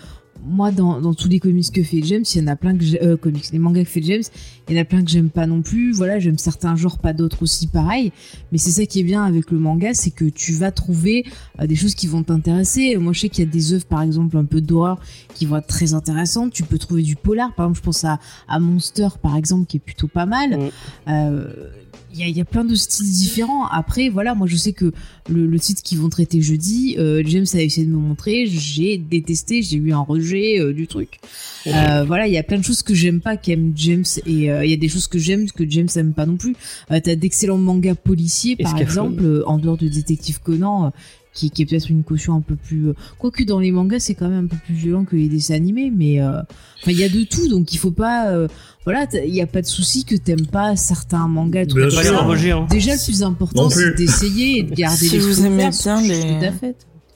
moi, 0.46 0.72
dans, 0.72 1.00
dans 1.00 1.14
tous 1.14 1.30
les 1.30 1.40
comics 1.40 1.72
que 1.72 1.84
fait 1.84 2.02
James, 2.04 2.26
il 2.36 2.42
y 2.42 2.44
en 2.44 2.48
a 2.48 2.58
plein 2.58 2.76
que 2.78 2.84
j'ai- 2.84 3.02
euh, 3.02 3.16
comics, 3.16 3.50
les 3.54 3.60
mangas 3.60 3.86
que 3.86 3.90
fait 3.90 4.02
James, 4.04 4.24
il 4.68 4.76
y 4.76 4.78
en 4.78 4.82
a 4.82 4.84
plein 4.84 5.02
que 5.02 5.10
j'aime 5.10 5.30
pas 5.30 5.48
non 5.48 5.62
plus. 5.62 5.94
Voilà, 5.94 6.20
j'aime 6.20 6.38
certains 6.38 6.76
genres, 6.76 6.98
pas 6.98 7.14
d'autres 7.14 7.44
aussi 7.44 7.68
pareil. 7.68 8.12
Mais 8.52 8.58
c'est 8.58 8.72
ça 8.72 8.86
qui 8.86 9.00
est 9.00 9.04
bien 9.04 9.24
avec 9.24 9.52
le 9.52 9.58
manga, 9.60 9.94
c'est 9.94 10.12
que 10.12 10.26
tu 10.26 10.52
vas 10.52 10.72
trouver 10.72 11.26
euh, 11.62 11.68
des 11.68 11.76
choses 11.76 11.96
qui 11.96 12.08
vont 12.08 12.24
t'intéresser. 12.24 12.98
Moi, 12.98 13.14
je 13.14 13.22
sais 13.22 13.30
qu'il 13.30 13.46
y 13.46 13.48
a 13.48 13.50
des 13.52 13.72
œuvres, 13.72 13.86
par 13.86 14.02
exemple, 14.02 14.36
un 14.36 14.44
peu 14.44 14.60
d'horreur 14.60 15.00
qui 15.34 15.46
vont 15.46 15.56
être 15.58 15.68
très 15.68 15.94
intéressantes. 15.94 16.52
Tu 16.52 16.64
peux 16.64 16.78
trouver 16.78 17.04
du 17.04 17.16
polar. 17.16 17.56
Par 17.56 17.68
exemple, 17.68 17.80
je 17.80 17.84
pense 17.84 18.04
à, 18.04 18.20
à 18.50 18.60
Monster, 18.60 19.08
par 19.22 19.38
exemple, 19.38 19.66
qui 19.66 19.78
est 19.78 19.80
plutôt 19.80 20.10
pas 20.10 20.26
mal. 20.26 20.58
Mm. 20.58 20.70
Euh, 21.08 21.70
il 22.14 22.20
y 22.20 22.24
a, 22.24 22.28
y 22.28 22.42
a 22.42 22.46
plein 22.46 22.64
de 22.64 22.76
styles 22.76 23.12
différents. 23.12 23.66
Après, 23.68 24.10
voilà, 24.10 24.36
moi 24.36 24.48
je 24.48 24.56
sais 24.56 24.74
que 24.74 24.92
le, 25.30 25.46
le 25.46 25.60
titre 25.60 25.82
qu'ils 25.82 26.00
vont 26.00 26.10
traiter 26.10 26.42
jeudi, 26.42 26.96
euh, 26.98 27.24
James 27.26 27.46
a 27.54 27.62
essayé 27.62 27.86
de 27.86 27.92
me 27.92 27.98
montrer, 27.98 28.46
j'ai 28.48 28.98
détesté, 28.98 29.62
j'ai 29.62 29.78
eu 29.78 29.94
un 29.94 30.00
rejet 30.00 30.60
euh, 30.60 30.74
du 30.74 30.88
truc. 30.88 31.20
Euh, 31.68 32.04
voilà, 32.06 32.28
il 32.28 32.34
y 32.34 32.38
a 32.38 32.44
plein 32.44 32.58
de 32.58 32.64
choses 32.64 32.84
que 32.84 32.94
j'aime 32.94 33.22
pas 33.22 33.38
qu'aime 33.38 33.74
James 33.76 34.04
et 34.26 34.52
euh, 34.52 34.66
il 34.66 34.72
y 34.72 34.74
a 34.74 34.78
des 34.78 34.90
choses 34.90 35.08
que 35.08 35.18
j'aime 35.18 35.50
que 35.50 35.70
James 35.70 35.90
aime 35.96 36.14
pas 36.14 36.26
non 36.26 36.38
plus. 36.38 36.56
Euh, 36.92 37.00
T'as 37.04 37.16
d'excellents 37.16 37.58
mangas 37.58 37.96
policiers, 37.96 38.56
par 38.56 38.78
exemple, 38.78 39.24
euh, 39.24 39.48
en 39.48 39.58
dehors 39.58 39.78
de 39.78 39.88
Détective 39.88 40.40
Conan. 40.42 40.92
Qui, 41.34 41.50
qui 41.52 41.62
est 41.64 41.66
peut-être 41.66 41.90
une 41.90 42.04
caution 42.04 42.36
un 42.36 42.42
peu 42.42 42.56
plus 42.56 42.90
euh, 42.90 42.94
quoique 43.18 43.44
dans 43.44 43.60
les 43.60 43.72
mangas 43.72 44.00
c'est 44.00 44.16
quand 44.16 44.30
même 44.30 44.46
un 44.46 44.48
peu 44.48 44.58
plus 44.66 44.76
violent 44.76 45.04
que 45.06 45.16
les 45.16 45.28
dessins 45.28 45.56
animés 45.56 45.92
mais 45.96 46.22
euh, 46.22 46.40
enfin 46.82 46.92
il 46.92 46.98
y 47.00 47.04
a 47.04 47.10
de 47.10 47.24
tout 47.24 47.48
donc 47.48 47.74
il 47.74 47.78
faut 47.78 47.92
pas 47.92 48.28
euh, 48.30 48.48
voilà 48.86 49.08
il 49.26 49.34
y 49.34 49.42
a 49.42 49.48
pas 49.48 49.62
de 49.62 49.68
souci 49.68 50.06
que 50.06 50.16
t'aimes 50.16 50.46
pas 50.48 50.76
certains 50.76 51.28
mangas 51.28 51.66
tout 51.66 51.76
Pas 51.76 51.82
les 51.88 52.50
hein. 52.52 52.68
Déjà, 52.70 52.94
le 52.94 53.04
plus 53.04 53.24
important, 53.24 53.70
c'est 53.70 53.96
d'essayer 53.96 54.60
et 54.60 54.64
de 54.64 54.76
garder 54.76 54.98
Si 54.98 55.10
les 55.10 55.20
vous 55.20 55.28
choses 55.28 55.46
aimez 55.46 55.70
bien 55.70 56.02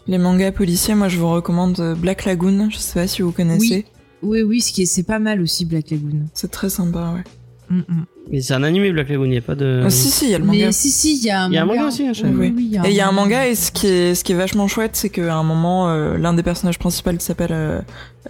les- 0.07 0.17
mangas 0.17 0.51
policiers, 0.51 0.95
moi 0.95 1.09
je 1.09 1.17
vous 1.17 1.29
recommande 1.29 1.79
euh, 1.79 1.95
Black 1.95 2.25
Lagoon, 2.25 2.69
je 2.69 2.77
sais 2.77 2.99
pas 2.99 3.07
si 3.07 3.21
vous 3.21 3.31
connaissez. 3.31 3.85
Oui, 4.23 4.41
oui, 4.41 4.61
ce 4.61 4.71
qui 4.71 4.83
est, 4.83 4.85
c'est 4.85 5.03
pas 5.03 5.19
mal 5.19 5.41
aussi, 5.41 5.65
Black 5.65 5.91
Lagoon. 5.91 6.25
C'est 6.33 6.49
très 6.49 6.69
sympa, 6.69 7.13
ouais. 7.13 7.23
Mm, 7.69 7.79
mm. 7.87 8.05
Mais 8.31 8.41
c'est 8.41 8.53
un 8.53 8.63
animé 8.63 8.91
Black 8.91 9.07
Lagoon, 9.09 9.25
il 9.25 9.29
n'y 9.29 9.37
a 9.37 9.41
pas 9.41 9.55
de. 9.55 9.83
Ah, 9.85 9.89
si, 9.89 10.09
si, 10.09 10.25
il 10.25 10.31
y 10.31 10.35
a 10.35 10.39
le 10.39 10.43
manga. 10.45 10.65
Mais 10.65 10.71
si, 10.71 10.89
si, 10.91 11.15
il 11.17 11.23
y 11.25 11.29
a 11.29 11.43
un 11.43 11.47
Il 11.49 11.53
y 11.53 11.57
a 11.57 11.61
un 11.61 11.65
manga. 11.65 11.85
aussi, 11.87 12.05
je 12.07 12.13
sais. 12.21 12.27
Oui, 12.27 12.53
oui, 12.55 12.77
Et 12.85 12.89
il 12.89 12.95
y 12.95 12.99
a 12.99 13.07
un 13.07 13.11
manga 13.13 13.47
et 13.47 13.55
ce 13.55 13.71
qui 13.71 13.87
est, 13.87 14.15
ce 14.15 14.23
qui 14.23 14.33
est 14.33 14.35
vachement 14.35 14.67
chouette, 14.67 14.95
c'est 14.95 15.09
qu'à 15.09 15.33
un 15.35 15.43
moment, 15.43 15.89
euh, 15.89 16.17
l'un 16.17 16.33
des 16.33 16.43
personnages 16.43 16.77
principaux 16.79 17.11
qui 17.11 17.23
s'appelle 17.23 17.51
euh, 17.53 17.79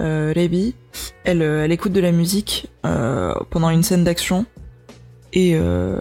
euh, 0.02 0.34
Rebi, 0.36 0.76
elle, 1.24 1.42
euh, 1.42 1.66
elle 1.66 1.72
écoute 1.72 1.94
de 1.94 2.00
la 2.00 2.12
musique 2.12 2.68
euh, 2.86 3.34
pendant 3.50 3.70
une 3.72 3.82
scène 3.84 4.04
d'action 4.04 4.46
et 5.34 5.52
euh, 5.56 6.00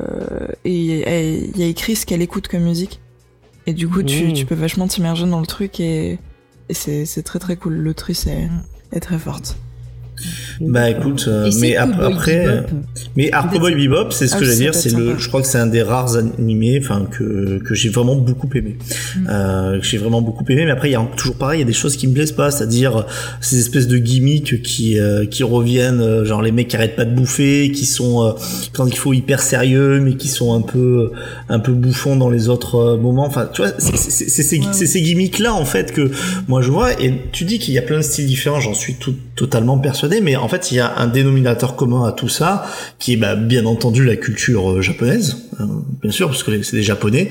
il 0.64 0.82
y 0.84 1.62
a 1.62 1.66
écrit 1.66 1.96
ce 1.96 2.04
qu'elle 2.06 2.22
écoute 2.22 2.48
comme 2.48 2.62
musique. 2.62 3.00
Et 3.66 3.72
du 3.72 3.88
coup, 3.88 4.02
tu, 4.02 4.26
Mmh. 4.28 4.32
tu 4.34 4.46
peux 4.46 4.54
vachement 4.54 4.86
t'immerger 4.86 5.26
dans 5.26 5.40
le 5.40 5.46
truc 5.46 5.80
et, 5.80 6.18
et 6.68 6.74
c'est 6.74 7.04
c'est 7.06 7.22
très 7.22 7.38
très 7.40 7.56
cool. 7.56 7.74
L'autrice 7.74 8.26
est, 8.28 8.46
Mm. 8.46 8.62
est 8.92 9.00
très 9.00 9.18
forte. 9.18 9.56
Bah 10.60 10.90
écoute 10.90 11.26
euh, 11.28 11.50
mais 11.60 11.76
ap- 11.76 11.90
Cowboy 11.92 12.12
après 12.14 12.46
euh. 12.46 12.60
Mais 13.16 13.30
Arcoboy 13.32 13.74
Bebop, 13.74 14.10
c'est 14.10 14.26
ce 14.26 14.34
Ah, 14.36 14.38
que 14.38 14.44
ça 14.44 14.50
j'allais 14.52 14.64
dire, 14.64 14.74
c'est 14.74 14.92
le, 14.92 15.06
sympa. 15.08 15.18
je 15.18 15.28
crois 15.28 15.42
que 15.42 15.46
c'est 15.48 15.58
un 15.58 15.66
des 15.66 15.82
rares 15.82 16.16
animés, 16.16 16.80
enfin 16.82 17.06
que 17.10 17.58
que 17.64 17.74
j'ai 17.74 17.88
vraiment 17.88 18.16
beaucoup 18.16 18.48
aimé, 18.54 18.76
Mm. 19.16 19.26
euh, 19.30 19.78
que 19.80 19.84
j'ai 19.86 19.98
vraiment 19.98 20.22
beaucoup 20.22 20.44
aimé. 20.48 20.64
Mais 20.64 20.70
après, 20.70 20.88
il 20.88 20.92
y 20.92 20.96
a 20.96 21.06
toujours 21.16 21.36
pareil, 21.36 21.58
il 21.58 21.62
y 21.62 21.64
a 21.64 21.66
des 21.66 21.72
choses 21.72 21.96
qui 21.96 22.06
me 22.08 22.14
plaisent 22.14 22.32
pas, 22.32 22.50
c'est-à-dire 22.50 23.06
ces 23.40 23.58
espèces 23.58 23.88
de 23.88 23.98
gimmicks 23.98 24.62
qui 24.62 24.96
qui 25.30 25.42
reviennent, 25.42 26.24
genre 26.24 26.42
les 26.42 26.52
mecs 26.52 26.68
qui 26.68 26.76
arrêtent 26.76 26.96
pas 26.96 27.04
de 27.04 27.14
bouffer, 27.14 27.70
qui 27.72 27.84
sont 27.86 28.34
quand 28.72 28.86
il 28.86 28.96
faut 28.96 29.12
hyper 29.12 29.40
sérieux, 29.40 30.00
mais 30.00 30.14
qui 30.14 30.28
sont 30.28 30.54
un 30.54 30.60
peu 30.62 31.10
un 31.48 31.58
peu 31.58 31.72
bouffons 31.72 32.16
dans 32.16 32.30
les 32.30 32.48
autres 32.48 32.96
moments. 32.96 33.26
Enfin, 33.26 33.48
tu 33.52 33.62
vois, 33.62 33.72
c'est 33.78 33.96
ces, 34.86 35.00
gimmicks 35.02 35.38
là 35.38 35.54
en 35.54 35.64
fait 35.64 35.92
que 35.92 36.10
moi 36.48 36.62
je 36.62 36.70
vois. 36.70 37.00
Et 37.02 37.12
tu 37.32 37.44
dis 37.44 37.58
qu'il 37.58 37.74
y 37.74 37.78
a 37.78 37.82
plein 37.82 37.98
de 37.98 38.02
styles 38.02 38.26
différents, 38.26 38.60
j'en 38.60 38.74
suis 38.74 38.94
tout, 38.94 39.14
totalement 39.34 39.78
persuadé. 39.78 40.05
Mais 40.22 40.36
en 40.36 40.48
fait, 40.48 40.72
il 40.72 40.76
y 40.76 40.80
a 40.80 40.96
un 40.96 41.06
dénominateur 41.06 41.76
commun 41.76 42.06
à 42.06 42.12
tout 42.12 42.28
ça, 42.28 42.64
qui 42.98 43.14
est 43.14 43.16
bah, 43.16 43.34
bien 43.36 43.66
entendu 43.66 44.04
la 44.04 44.16
culture 44.16 44.70
euh, 44.70 44.82
japonaise, 44.82 45.48
euh, 45.60 45.64
bien 46.02 46.10
sûr, 46.10 46.28
parce 46.28 46.42
que 46.42 46.62
c'est 46.62 46.76
des 46.76 46.82
japonais. 46.82 47.30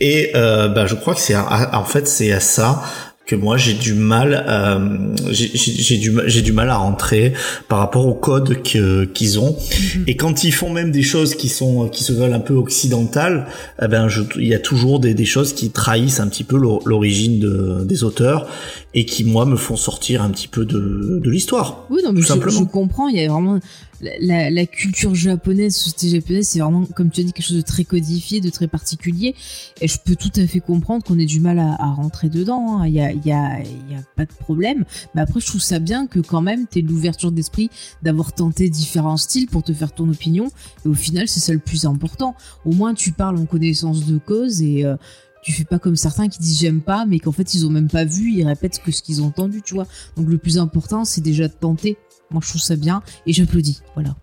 Et 0.00 0.32
euh, 0.34 0.68
bah, 0.68 0.86
je 0.86 0.94
crois 0.94 1.14
que 1.14 1.20
c'est 1.20 1.36
en 1.36 1.84
fait 1.84 2.06
c'est 2.06 2.32
à 2.32 2.40
ça 2.40 2.82
que 3.24 3.36
moi 3.36 3.56
j'ai 3.56 3.74
du 3.74 3.94
mal 3.94 4.44
euh, 4.48 5.14
j'ai 5.30 5.96
du 5.98 6.12
j'ai 6.26 6.42
du 6.42 6.52
mal 6.52 6.68
à 6.70 6.76
rentrer 6.76 7.32
par 7.68 7.78
rapport 7.78 8.06
au 8.06 8.14
code 8.14 8.62
que 8.62 9.04
qu'ils 9.04 9.38
ont 9.38 9.56
Mhm. 9.96 10.04
et 10.08 10.16
quand 10.16 10.42
ils 10.44 10.52
font 10.52 10.70
même 10.70 10.90
des 10.90 11.02
choses 11.04 11.34
qui 11.36 11.48
sont 11.48 11.88
qui 11.88 12.02
se 12.02 12.12
veulent 12.12 12.32
un 12.34 12.40
peu 12.40 12.54
occidentales 12.54 13.46
eh 13.80 13.86
ben 13.86 14.08
je- 14.08 14.22
il 14.38 14.48
y 14.48 14.54
a 14.54 14.58
toujours 14.58 14.98
des, 14.98 15.14
des 15.14 15.24
choses 15.24 15.52
qui 15.52 15.70
trahissent 15.70 16.18
un 16.20 16.26
petit 16.28 16.44
peu 16.44 16.56
l'or- 16.56 16.82
l'origine 16.84 17.38
de, 17.38 17.84
des 17.84 18.02
auteurs 18.02 18.48
et 18.94 19.04
qui 19.06 19.22
moi 19.24 19.46
me 19.46 19.56
font 19.56 19.76
sortir 19.76 20.20
un 20.22 20.30
petit 20.30 20.48
peu 20.48 20.64
de, 20.64 21.20
de 21.22 21.30
l'histoire 21.30 21.86
Oui, 21.90 22.00
non, 22.04 22.10
mais 22.12 22.16
Tout 22.20 22.26
je, 22.26 22.28
simplement. 22.28 22.58
je 22.60 22.64
comprends. 22.64 23.08
Il 23.08 23.16
y 23.16 23.24
a 23.24 23.28
vraiment 23.28 23.58
la, 24.02 24.66
culture 24.66 25.14
japonaise, 25.14 25.76
société 25.76 26.16
japonaise, 26.16 26.48
c'est 26.48 26.60
vraiment, 26.60 26.84
comme 26.86 27.10
tu 27.10 27.20
as 27.20 27.24
dit, 27.24 27.32
quelque 27.32 27.46
chose 27.46 27.56
de 27.56 27.62
très 27.62 27.84
codifié, 27.84 28.40
de 28.40 28.50
très 28.50 28.68
particulier. 28.68 29.34
Et 29.80 29.88
je 29.88 29.98
peux 30.04 30.16
tout 30.16 30.32
à 30.36 30.46
fait 30.46 30.60
comprendre 30.60 31.04
qu'on 31.04 31.18
ait 31.18 31.26
du 31.26 31.40
mal 31.40 31.58
à, 31.58 31.92
rentrer 31.92 32.28
dedans. 32.28 32.80
hein. 32.80 32.86
Il 32.86 32.94
y, 32.94 33.00
a, 33.00 33.12
il 33.12 33.24
y, 33.24 33.32
a, 33.32 33.60
y 33.60 33.94
a 33.94 34.02
pas 34.16 34.24
de 34.24 34.32
problème. 34.32 34.84
Mais 35.14 35.20
après, 35.20 35.40
je 35.40 35.46
trouve 35.46 35.60
ça 35.60 35.78
bien 35.78 36.06
que 36.06 36.20
quand 36.20 36.42
même, 36.42 36.66
tu 36.70 36.82
l'ouverture 36.82 37.32
d'esprit 37.32 37.70
d'avoir 38.02 38.32
tenté 38.32 38.68
différents 38.68 39.16
styles 39.16 39.46
pour 39.46 39.62
te 39.62 39.72
faire 39.72 39.92
ton 39.92 40.08
opinion. 40.08 40.50
Et 40.84 40.88
au 40.88 40.94
final, 40.94 41.28
c'est 41.28 41.40
ça 41.40 41.52
le 41.52 41.58
plus 41.58 41.84
important. 41.84 42.34
Au 42.64 42.72
moins, 42.72 42.94
tu 42.94 43.12
parles 43.12 43.38
en 43.38 43.46
connaissance 43.46 44.06
de 44.06 44.18
cause 44.18 44.62
et 44.62 44.84
euh, 44.84 44.96
tu 45.42 45.52
fais 45.52 45.64
pas 45.64 45.78
comme 45.78 45.96
certains 45.96 46.28
qui 46.28 46.38
disent 46.38 46.60
j'aime 46.60 46.80
pas, 46.80 47.04
mais 47.06 47.18
qu'en 47.18 47.32
fait, 47.32 47.54
ils 47.54 47.66
ont 47.66 47.70
même 47.70 47.88
pas 47.88 48.04
vu, 48.04 48.32
ils 48.32 48.44
répètent 48.44 48.80
que 48.82 48.92
ce 48.92 49.02
qu'ils 49.02 49.22
ont 49.22 49.26
entendu, 49.26 49.62
tu 49.62 49.74
vois. 49.74 49.86
Donc, 50.16 50.28
le 50.28 50.38
plus 50.38 50.58
important, 50.58 51.04
c'est 51.04 51.20
déjà 51.20 51.48
de 51.48 51.52
tenter. 51.52 51.98
Moi, 52.32 52.40
je 52.42 52.48
trouve 52.48 52.60
ça 52.60 52.76
bien 52.76 53.02
et 53.26 53.32
j'applaudis. 53.32 53.80
Voilà. 53.94 54.14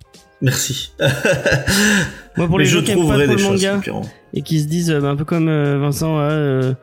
Merci. 0.41 0.93
Moi, 2.37 2.47
pour 2.47 2.57
Mais 2.57 2.63
les 2.63 2.69
gens 2.69 2.81
qui 2.81 2.91
aiment 2.91 2.99
pas 3.07 3.15
trop 3.15 3.35
des 3.35 3.35
le 3.35 3.43
manga 3.43 3.81
et 4.33 4.41
qui 4.43 4.61
se 4.61 4.67
disent 4.67 4.91
euh, 4.91 5.01
bah, 5.01 5.09
un 5.09 5.15
peu 5.17 5.25
comme 5.25 5.49
euh, 5.49 5.79
Vincent, 5.79 6.17
ah, 6.17 6.29
euh, 6.31 6.73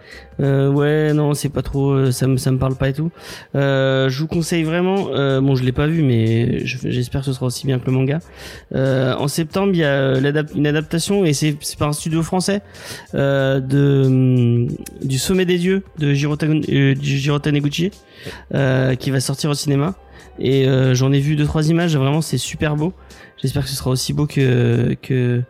euh, 0.40 0.68
ouais, 0.70 1.14
non, 1.14 1.32
c'est 1.32 1.48
pas 1.48 1.62
trop, 1.62 1.92
euh, 1.92 2.10
ça 2.10 2.26
me 2.26 2.36
ça 2.36 2.50
me 2.50 2.58
parle 2.58 2.74
pas 2.74 2.88
et 2.90 2.92
tout. 2.92 3.10
Euh, 3.54 4.10
je 4.10 4.20
vous 4.20 4.26
conseille 4.26 4.64
vraiment. 4.64 5.08
euh, 5.14 5.40
bon, 5.40 5.54
je 5.54 5.64
l'ai 5.64 5.72
pas 5.72 5.86
vu, 5.86 6.02
mais 6.02 6.66
je- 6.66 6.90
j'espère 6.90 7.20
que 7.22 7.26
ce 7.26 7.32
sera 7.32 7.46
aussi 7.46 7.66
bien 7.66 7.78
que 7.78 7.86
le 7.86 7.92
manga. 7.92 8.18
Euh, 8.74 9.14
en 9.14 9.28
septembre, 9.28 9.70
il 9.72 9.78
y 9.78 9.84
a 9.84 10.18
une 10.18 10.66
adaptation 10.66 11.24
et 11.24 11.32
c'est 11.32 11.56
c'est 11.62 11.78
par 11.78 11.88
un 11.88 11.92
studio 11.94 12.22
français 12.22 12.60
euh, 13.14 13.60
de 13.60 14.02
hum, 14.04 14.68
du 15.02 15.16
Sommet 15.18 15.46
des 15.46 15.56
dieux 15.58 15.82
de 15.98 16.12
Jiro, 16.12 16.36
Tan- 16.36 16.60
euh, 16.68 16.94
Jiro 17.00 17.38
Taniguchi 17.38 17.90
euh, 18.54 18.96
qui 18.96 19.10
va 19.10 19.20
sortir 19.20 19.48
au 19.48 19.54
cinéma. 19.54 19.94
Et 20.38 20.68
euh, 20.68 20.94
j'en 20.94 21.12
ai 21.12 21.20
vu 21.20 21.36
deux 21.36 21.44
trois 21.46 21.68
images. 21.68 21.96
Vraiment, 21.96 22.20
c'est 22.20 22.38
super 22.38 22.76
beau. 22.76 22.92
J'espère 23.42 23.64
que 23.64 23.68
ce 23.70 23.76
sera 23.76 23.90
aussi 23.90 24.12
beau 24.12 24.26
que 24.26 24.96
que 25.02 25.42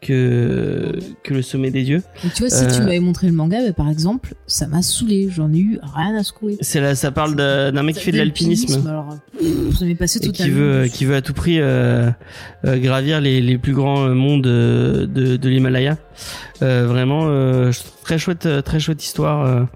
que 0.00 0.96
que 1.24 1.34
le 1.34 1.42
sommet 1.42 1.72
des 1.72 1.82
dieux. 1.82 2.02
Et 2.24 2.28
tu 2.30 2.42
vois, 2.44 2.50
si 2.50 2.64
tu 2.68 2.80
Euh. 2.80 2.84
m'avais 2.84 3.00
montré 3.00 3.26
le 3.26 3.32
manga, 3.32 3.58
bah, 3.66 3.72
par 3.72 3.90
exemple, 3.90 4.34
ça 4.46 4.68
m'a 4.68 4.80
saoulé. 4.80 5.28
J'en 5.28 5.52
ai 5.52 5.58
eu 5.58 5.80
rien 5.96 6.14
à 6.16 6.22
secouer. 6.22 6.56
C'est 6.60 6.80
là, 6.80 6.94
ça 6.94 7.10
parle 7.10 7.34
d'un 7.34 7.82
mec 7.82 7.96
qui 7.96 8.02
fait 8.04 8.12
de 8.12 8.18
l'alpinisme 8.18 8.86
Alors, 8.86 9.16
ça 9.76 9.84
m'est 9.84 9.96
passé 9.96 10.20
et 10.22 10.30
qui 10.30 10.50
veut 10.50 10.86
qui 10.86 11.04
veut 11.04 11.16
à 11.16 11.20
tout 11.22 11.34
prix 11.34 11.58
euh, 11.60 12.10
euh, 12.64 12.78
gravir 12.78 13.20
les 13.20 13.40
les 13.40 13.58
plus 13.58 13.72
grands 13.74 14.08
mondes 14.10 14.42
de 14.44 15.08
de 15.36 15.48
l'Himalaya. 15.48 15.98
Vraiment 16.60 17.28
très 18.04 18.18
chouette 18.18 18.48
très 18.64 18.78
chouette 18.80 19.02
histoire. 19.02 19.66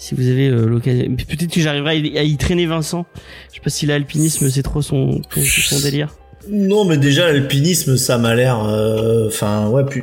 Si 0.00 0.14
vous 0.14 0.26
avez 0.28 0.48
euh, 0.48 0.66
l'occasion, 0.66 1.04
peut-être 1.28 1.52
que 1.52 1.60
j'arriverai 1.60 2.18
à 2.18 2.22
y- 2.22 2.36
traîner 2.38 2.66
Vincent. 2.66 3.06
Je 3.50 3.56
sais 3.56 3.60
pas 3.62 3.70
si 3.70 3.86
l'alpinisme 3.86 4.48
c'est 4.48 4.62
trop 4.62 4.82
son 4.82 5.20
son, 5.34 5.40
son 5.42 5.80
délire. 5.80 6.08
Non, 6.48 6.86
mais 6.86 6.96
déjà 6.96 7.30
l'alpinisme, 7.30 7.98
ça 7.98 8.16
m'a 8.16 8.34
l'air, 8.34 8.64
euh, 8.64 9.28
enfin 9.28 9.68
ouais, 9.68 9.84
plus, 9.84 10.02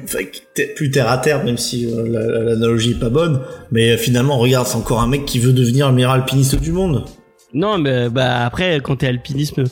terre 0.92 1.10
à 1.10 1.18
terre, 1.18 1.44
même 1.44 1.58
si 1.58 1.88
euh, 1.88 2.08
la- 2.08 2.28
la- 2.28 2.44
l'analogie 2.44 2.92
est 2.92 3.00
pas 3.00 3.10
bonne. 3.10 3.42
Mais 3.72 3.98
finalement, 3.98 4.38
regarde, 4.38 4.68
c'est 4.68 4.76
encore 4.78 5.02
un 5.02 5.08
mec 5.08 5.26
qui 5.26 5.40
veut 5.40 5.52
devenir 5.52 5.90
le 5.90 5.96
meilleur 5.96 6.12
alpiniste 6.12 6.56
du 6.62 6.72
monde. 6.72 7.06
Non, 7.56 7.80
mais 7.80 8.10
bah 8.10 8.46
après 8.46 8.80
quand 8.84 8.98
t'es 8.98 9.08
alpinisme, 9.08 9.64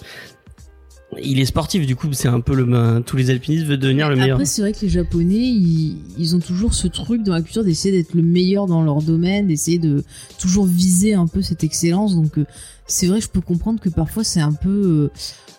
il 1.21 1.39
est 1.39 1.45
sportif. 1.45 1.85
Du 1.85 1.95
coup, 1.95 2.11
c'est 2.13 2.27
un 2.27 2.39
peu 2.39 2.55
le 2.55 3.01
tous 3.05 3.17
les 3.17 3.29
alpinistes 3.29 3.65
veulent 3.65 3.77
devenir 3.77 4.09
le 4.09 4.15
meilleur. 4.15 4.35
Après, 4.35 4.45
c'est 4.45 4.61
vrai 4.61 4.73
que 4.73 4.81
les 4.81 4.89
Japonais, 4.89 5.35
ils, 5.37 6.35
ont 6.35 6.39
toujours 6.39 6.73
ce 6.73 6.87
truc 6.87 7.23
dans 7.23 7.33
la 7.33 7.41
culture 7.41 7.63
d'essayer 7.63 7.95
d'être 7.95 8.13
le 8.13 8.21
meilleur 8.21 8.67
dans 8.67 8.83
leur 8.83 9.01
domaine, 9.01 9.47
d'essayer 9.47 9.79
de 9.79 10.03
toujours 10.39 10.65
viser 10.65 11.13
un 11.13 11.27
peu 11.27 11.41
cette 11.41 11.63
excellence. 11.63 12.15
Donc, 12.15 12.37
euh, 12.37 12.45
c'est 12.87 13.07
vrai, 13.07 13.21
je 13.21 13.29
peux 13.29 13.41
comprendre 13.41 13.79
que 13.79 13.89
parfois 13.89 14.23
c'est 14.23 14.41
un 14.41 14.53
peu 14.53 15.11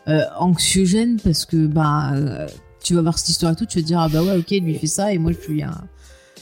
euh, 0.09 0.13
euh, 0.13 0.23
anxiogène 0.39 1.19
parce 1.23 1.45
que 1.45 1.67
bah 1.67 2.15
tu 2.83 2.95
vas 2.95 3.03
voir 3.03 3.19
cette 3.19 3.31
histoire 3.31 3.53
et 3.53 3.57
tout, 3.57 3.67
tu 3.67 3.79
vas 3.79 3.83
te 3.83 3.87
dire 3.87 3.99
ah 3.99 4.09
bah 4.09 4.23
ouais 4.23 4.37
ok 4.37 4.51
lui 4.63 4.77
fait 4.77 4.87
ça 4.87 5.13
et 5.13 5.19
moi 5.19 5.33
je 5.33 5.39
suis 5.39 5.61
un, 5.61 5.75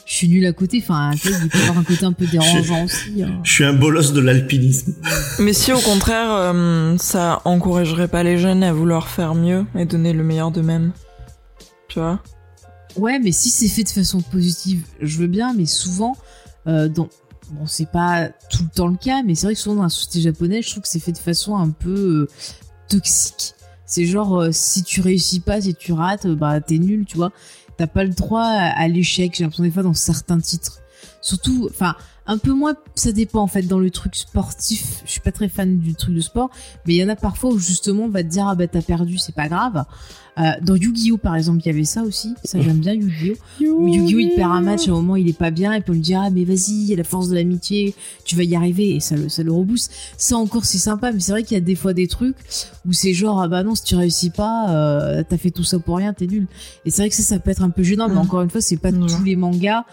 je 0.06 0.14
suis 0.14 0.28
nul 0.28 0.44
à 0.46 0.52
côté. 0.52 0.80
Enfin, 0.82 1.12
tu 1.20 1.28
vois, 1.28 1.38
il 1.42 1.48
peut 1.48 1.58
y 1.58 1.62
avoir 1.62 1.78
un 1.78 1.84
côté 1.84 2.04
un 2.04 2.12
peu 2.12 2.26
dérangeant 2.26 2.84
aussi. 2.84 3.22
hein. 3.22 3.40
Je 3.42 3.52
suis 3.52 3.64
un 3.64 3.72
bolos 3.72 4.12
de 4.12 4.20
l'alpinisme. 4.20 4.94
Mais 5.38 5.52
si 5.52 5.72
au 5.72 5.80
contraire, 5.80 6.30
euh, 6.30 6.96
ça 6.98 7.40
encouragerait 7.44 8.08
pas 8.08 8.22
les 8.22 8.38
jeunes 8.38 8.62
à 8.62 8.72
vouloir 8.72 9.08
faire 9.08 9.34
mieux 9.34 9.64
et 9.74 9.84
donner 9.86 10.12
le 10.12 10.22
meilleur 10.22 10.50
d'eux-mêmes. 10.50 10.92
Tu 11.88 11.98
vois? 11.98 12.20
Ouais, 12.96 13.18
mais 13.18 13.32
si 13.32 13.50
c'est 13.50 13.68
fait 13.68 13.84
de 13.84 13.88
façon 13.88 14.20
positive, 14.20 14.82
je 15.00 15.18
veux 15.18 15.26
bien, 15.26 15.52
mais 15.54 15.66
souvent, 15.66 16.16
euh, 16.66 16.88
dans... 16.88 17.08
bon, 17.50 17.66
c'est 17.66 17.90
pas 17.90 18.28
tout 18.50 18.62
le 18.62 18.68
temps 18.68 18.86
le 18.88 18.96
cas, 18.96 19.22
mais 19.24 19.34
c'est 19.34 19.46
vrai 19.46 19.54
que 19.54 19.60
souvent 19.60 19.76
dans 19.76 19.82
la 19.82 19.88
société 19.88 20.20
japonaise, 20.20 20.64
je 20.64 20.70
trouve 20.70 20.82
que 20.82 20.88
c'est 20.88 21.00
fait 21.00 21.12
de 21.12 21.18
façon 21.18 21.56
un 21.56 21.70
peu 21.70 21.90
euh, 21.90 22.28
toxique. 22.88 23.54
C'est 23.86 24.06
genre, 24.06 24.40
euh, 24.40 24.48
si 24.52 24.82
tu 24.82 25.00
réussis 25.00 25.40
pas, 25.40 25.60
si 25.60 25.74
tu 25.74 25.92
rates, 25.92 26.26
bah 26.26 26.60
t'es 26.60 26.78
nul, 26.78 27.04
tu 27.04 27.16
vois. 27.16 27.32
T'as 27.76 27.86
pas 27.86 28.04
le 28.04 28.10
droit 28.10 28.44
à, 28.44 28.88
l'échec, 28.88 29.34
j'ai 29.34 29.44
l'impression 29.44 29.64
des 29.64 29.70
fois 29.70 29.82
dans 29.82 29.94
certains 29.94 30.38
titres. 30.38 30.80
Surtout, 31.20 31.68
enfin, 31.70 31.96
un 32.26 32.38
peu 32.38 32.52
moins, 32.52 32.74
ça 32.94 33.12
dépend 33.12 33.42
en 33.42 33.46
fait 33.46 33.62
dans 33.62 33.78
le 33.78 33.90
truc 33.90 34.14
sportif. 34.14 35.02
Je 35.04 35.10
suis 35.10 35.20
pas 35.20 35.32
très 35.32 35.48
fan 35.48 35.78
du 35.78 35.94
truc 35.94 36.14
de 36.14 36.20
sport, 36.20 36.50
mais 36.86 36.94
il 36.94 36.96
y 36.96 37.04
en 37.04 37.08
a 37.08 37.16
parfois 37.16 37.50
où 37.50 37.58
justement 37.58 38.04
on 38.04 38.08
va 38.08 38.22
te 38.22 38.28
dire 38.28 38.46
ah 38.46 38.54
bah 38.54 38.68
t'as 38.68 38.82
perdu, 38.82 39.18
c'est 39.18 39.34
pas 39.34 39.48
grave. 39.48 39.84
Euh, 40.36 40.42
dans 40.62 40.74
Yu-Gi-Oh 40.74 41.16
par 41.16 41.36
exemple, 41.36 41.60
il 41.64 41.66
y 41.66 41.70
avait 41.70 41.84
ça 41.84 42.02
aussi. 42.02 42.34
Ça 42.44 42.60
j'aime 42.60 42.78
bien 42.78 42.92
Yu-Gi-Oh. 42.92 43.64
Où 43.78 43.86
Yu-Gi-Oh 43.88 44.18
il 44.18 44.34
perd 44.34 44.50
un 44.50 44.60
match 44.62 44.88
à 44.88 44.90
un 44.90 44.94
moment 44.94 45.14
il 45.14 45.28
est 45.28 45.38
pas 45.38 45.52
bien 45.52 45.72
et 45.74 45.80
puis 45.80 45.90
on 45.90 45.94
lui 45.94 46.00
dit 46.00 46.14
ah 46.14 46.28
mais 46.30 46.44
vas-y, 46.44 46.72
il 46.72 46.84
y 46.86 46.92
a 46.92 46.96
la 46.96 47.04
force 47.04 47.28
de 47.28 47.34
l'amitié, 47.36 47.94
tu 48.24 48.34
vas 48.34 48.42
y 48.42 48.56
arriver 48.56 48.96
et 48.96 49.00
ça 49.00 49.14
le 49.16 49.28
ça 49.28 49.42
le 49.44 49.52
rebooste. 49.52 49.92
Ça 50.16 50.36
encore 50.36 50.64
c'est 50.64 50.78
sympa, 50.78 51.12
mais 51.12 51.20
c'est 51.20 51.30
vrai 51.32 51.44
qu'il 51.44 51.54
y 51.54 51.58
a 51.58 51.60
des 51.60 51.76
fois 51.76 51.92
des 51.92 52.08
trucs 52.08 52.36
où 52.86 52.92
c'est 52.92 53.14
genre 53.14 53.40
ah 53.40 53.46
bah 53.48 53.62
non 53.62 53.74
si 53.76 53.84
tu 53.84 53.94
réussis 53.94 54.30
pas, 54.30 54.70
euh, 54.70 55.22
t'as 55.28 55.36
fait 55.38 55.50
tout 55.52 55.62
ça 55.64 55.78
pour 55.78 55.98
rien, 55.98 56.12
t'es 56.12 56.26
nul. 56.26 56.46
Et 56.84 56.90
c'est 56.90 57.02
vrai 57.02 57.10
que 57.10 57.14
ça 57.16 57.22
ça 57.22 57.38
peut 57.38 57.50
être 57.50 57.62
un 57.62 57.70
peu 57.70 57.82
gênant, 57.84 58.08
mais 58.08 58.14
Mm. 58.16 58.18
encore 58.18 58.42
une 58.42 58.50
fois 58.50 58.60
c'est 58.60 58.76
pas 58.76 58.90
Ouais. 58.90 58.98
tous 59.06 59.22
les 59.24 59.36
mangas 59.36 59.84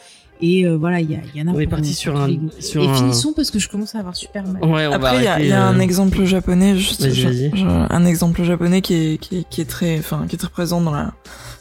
et 0.42 0.66
euh, 0.66 0.76
voilà 0.78 1.00
il 1.02 1.12
y, 1.12 1.42
en 1.42 1.48
a. 1.48 1.52
On 1.52 1.60
est 1.60 1.68
parti 1.68 1.94
sur 1.94 2.20
un 2.20 2.30
sur 2.60 2.84
Et 2.84 2.88
un. 2.88 2.94
finissons 2.96 3.34
parce 3.34 3.52
que 3.52 3.60
je 3.60 3.70
commence 3.70 3.96
à 3.96 4.00
avoir 4.00 4.16
super 4.16 4.44
mal. 4.46 4.64
Ouais, 4.64 4.88
on 4.88 4.92
va 4.92 4.96
Après, 4.96 5.18
il 5.18 5.24
y 5.24 5.28
a, 5.28 5.40
y 5.40 5.52
un 5.52 5.80
exemple 5.80 6.24
japonais, 6.26 6.76
juste, 6.78 7.10
je- 7.12 7.30
je- 7.54 7.94
un 7.94 8.06
exemple 8.06 8.44
japonais 8.44 8.82
qui 8.82 8.94
est, 8.96 9.18
qui 9.18 9.40
est, 9.40 9.50
qui 9.50 9.62
est 9.62 9.66
très, 9.70 10.00
enfin, 10.00 10.26
qui 10.28 10.36
est 10.36 10.40
très 10.40 10.50
présent 10.50 10.82
dans 10.82 10.92
la, 10.92 11.14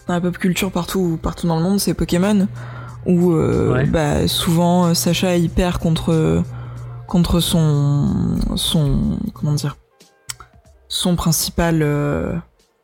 dans 0.07 0.15
la 0.15 0.20
pop 0.20 0.36
culture 0.39 0.70
partout, 0.73 1.19
partout 1.23 1.47
dans 1.47 1.57
le 1.57 1.62
monde, 1.62 1.78
c'est 1.81 1.94
Pokémon, 1.94 2.48
où 3.07 3.32
euh, 3.32 3.73
Ouais. 3.74 3.85
bah, 3.86 4.27
souvent 4.28 4.86
euh, 4.86 4.94
Sacha 4.94 5.36
il 5.36 5.51
perd 5.51 5.78
contre, 5.78 6.43
contre 7.07 7.40
son, 7.40 8.36
son, 8.57 9.19
comment 9.35 9.52
dire, 9.55 9.77
son 10.89 11.16
principal, 11.16 11.81
euh, 11.82 12.32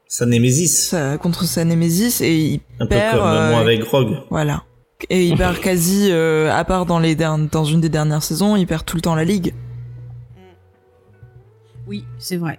Sa 0.09 0.27
némésis. 0.27 0.89
sa- 0.91 1.19
contre 1.19 1.45
sa 1.45 1.65
némésis 1.65 2.21
et 2.21 2.37
il 2.37 2.61
Un 2.81 2.87
peu 2.87 2.91
perd, 2.91 3.19
comme 3.19 3.27
euh, 3.27 3.51
moi 3.51 3.61
avec 3.61 3.83
Rogue. 3.85 4.17
voilà. 4.31 4.63
Et 5.11 5.27
il 5.29 5.37
perd 5.39 5.59
quasi, 5.61 6.09
euh, 6.11 6.53
à 6.53 6.65
part 6.65 6.87
dans 6.87 6.99
les 6.99 7.15
derni- 7.15 7.49
dans 7.51 7.65
une 7.65 7.81
des 7.81 7.89
dernières 7.89 8.23
saisons, 8.23 8.57
il 8.57 8.67
perd 8.67 8.85
tout 8.85 8.97
le 8.97 9.03
temps 9.03 9.15
la 9.15 9.25
ligue. 9.25 9.55
Oui 11.87 12.05
c'est 12.19 12.37
vrai. 12.37 12.59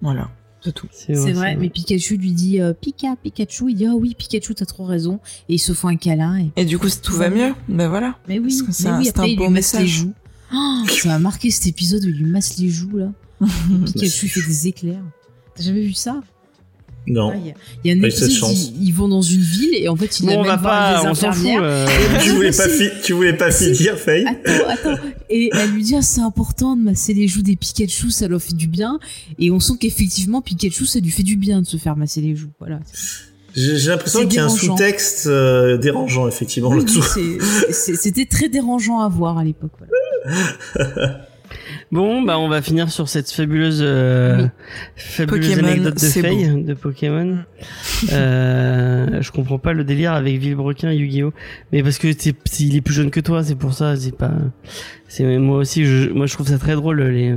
Voilà, 0.00 0.30
c'est 0.62 0.72
tout. 0.72 0.88
C'est 0.92 1.14
vrai, 1.32 1.56
mais 1.56 1.70
Pikachu 1.70 2.16
lui 2.16 2.32
dit 2.32 2.60
euh, 2.60 2.72
Pika, 2.74 3.16
Pikachu, 3.22 3.70
il 3.70 3.76
dit 3.76 3.86
ah 3.86 3.94
oui 3.94 4.14
Pikachu 4.18 4.54
t'as 4.54 4.66
trop 4.66 4.84
raison 4.84 5.20
et 5.48 5.54
ils 5.54 5.58
se 5.58 5.72
font 5.72 5.88
un 5.88 5.96
câlin 5.96 6.38
et 6.38 6.50
Et 6.56 6.64
du 6.64 6.78
coup, 6.78 6.88
tout 6.90 7.14
va 7.14 7.30
mieux. 7.30 7.54
Ben 7.68 7.88
voilà. 7.88 8.18
mais 8.28 8.38
oui, 8.38 8.50
c'est 8.70 8.84
mais 8.84 8.90
un- 8.90 8.98
oui 9.00 9.10
un 9.16 9.24
il 9.24 9.36
beau 9.36 9.44
lui 9.46 9.52
masse 9.54 9.72
les 9.74 9.80
message. 9.80 9.96
joues. 9.98 10.12
Oh, 10.52 10.82
ça 10.88 11.08
m'a 11.08 11.18
marqué 11.18 11.50
cet 11.50 11.66
épisode 11.66 12.04
où 12.04 12.08
il 12.08 12.16
lui 12.16 12.30
masse 12.30 12.58
les 12.58 12.68
joues 12.68 12.96
là. 12.96 13.08
Pikachu 13.86 14.28
fait 14.28 14.46
des 14.46 14.68
éclairs. 14.68 15.02
T'as 15.54 15.62
jamais 15.62 15.82
vu 15.82 15.92
ça? 15.94 16.20
Non. 17.06 17.32
Ah, 17.34 17.36
Il 17.38 17.46
y 17.46 17.50
a- 17.50 17.54
il 17.84 17.90
y, 17.90 17.94
a 17.94 18.00
un 18.00 18.08
épisode, 18.08 18.30
chance. 18.30 18.70
ils, 18.76 18.86
ils 18.88 18.92
vont 18.92 19.08
dans 19.08 19.20
une 19.20 19.40
ville 19.42 19.74
et 19.74 19.88
en 19.88 19.96
fait 19.96 20.20
ils 20.20 20.26
Bon, 20.26 20.38
on 20.38 20.42
va 20.42 20.56
pas, 20.56 21.02
les 21.02 21.08
on 21.08 21.14
s'en 21.14 21.32
fout. 21.32 21.46
euh, 21.60 21.86
tu 22.22 22.30
voulais 22.30 22.50
pas, 22.50 22.68
fi- 22.68 22.90
tu 23.02 23.12
voulais 23.12 23.34
pas 23.36 23.50
finir, 23.50 23.98
Faye 23.98 24.24
Attends, 24.26 24.68
attends. 24.68 25.02
Et 25.28 25.50
elle 25.52 25.70
lui 25.72 25.82
dit, 25.82 25.94
ah, 25.96 26.02
c'est 26.02 26.22
important 26.22 26.76
de 26.76 26.82
masser 26.82 27.12
les 27.12 27.28
joues 27.28 27.42
des 27.42 27.56
Pikachu, 27.56 28.10
ça 28.10 28.26
leur 28.26 28.40
fait 28.40 28.54
du 28.54 28.68
bien. 28.68 28.98
Et 29.38 29.50
on 29.50 29.60
sent 29.60 29.74
qu'effectivement, 29.80 30.40
Pikachu, 30.40 30.86
ça 30.86 30.98
lui 31.00 31.10
fait 31.10 31.22
du 31.22 31.36
bien 31.36 31.60
de 31.60 31.66
se 31.66 31.76
faire 31.76 31.96
masser 31.96 32.20
les 32.22 32.34
joues. 32.36 32.52
Voilà. 32.58 32.80
J'ai 33.54 33.88
l'impression 33.90 34.26
qu'il 34.26 34.34
y 34.34 34.38
a 34.38 34.46
un 34.46 34.48
sous-texte 34.48 35.26
euh, 35.26 35.76
dérangeant, 35.76 36.26
effectivement, 36.26 36.70
Oui, 36.70 36.78
là-dessous. 36.78 37.04
oui, 37.16 37.38
C'était 37.70 38.26
très 38.26 38.48
dérangeant 38.48 39.00
à 39.00 39.08
voir 39.08 39.38
à 39.38 39.44
l'époque. 39.44 39.72
voilà. 39.78 41.26
Bon, 41.94 42.22
bah 42.22 42.40
on 42.40 42.48
va 42.48 42.60
finir 42.60 42.90
sur 42.90 43.08
cette 43.08 43.30
fabuleuse, 43.30 43.78
euh, 43.80 44.48
fabuleuse 44.96 45.50
Pokémon, 45.50 45.68
anecdote 45.68 45.94
de 45.94 45.98
Faye 46.08 46.62
de 46.64 46.74
Pokémon. 46.74 47.38
Euh, 48.12 49.22
je 49.22 49.30
comprends 49.30 49.60
pas 49.60 49.72
le 49.74 49.84
délire 49.84 50.12
avec 50.12 50.36
Villebrequin 50.38 50.90
et 50.90 50.96
Yu-Gi-Oh, 50.96 51.32
mais 51.72 51.84
parce 51.84 51.98
que 51.98 52.08
c'est- 52.18 52.34
il 52.58 52.74
est 52.74 52.80
plus 52.80 52.94
jeune 52.94 53.12
que 53.12 53.20
toi, 53.20 53.44
c'est 53.44 53.54
pour 53.54 53.74
ça. 53.74 53.94
C'est 53.94 54.16
pas, 54.16 54.32
c'est 55.06 55.38
moi 55.38 55.58
aussi. 55.58 55.84
Je, 55.86 56.10
moi, 56.10 56.26
je 56.26 56.34
trouve 56.34 56.48
ça 56.48 56.58
très 56.58 56.74
drôle 56.74 57.00
les 57.00 57.36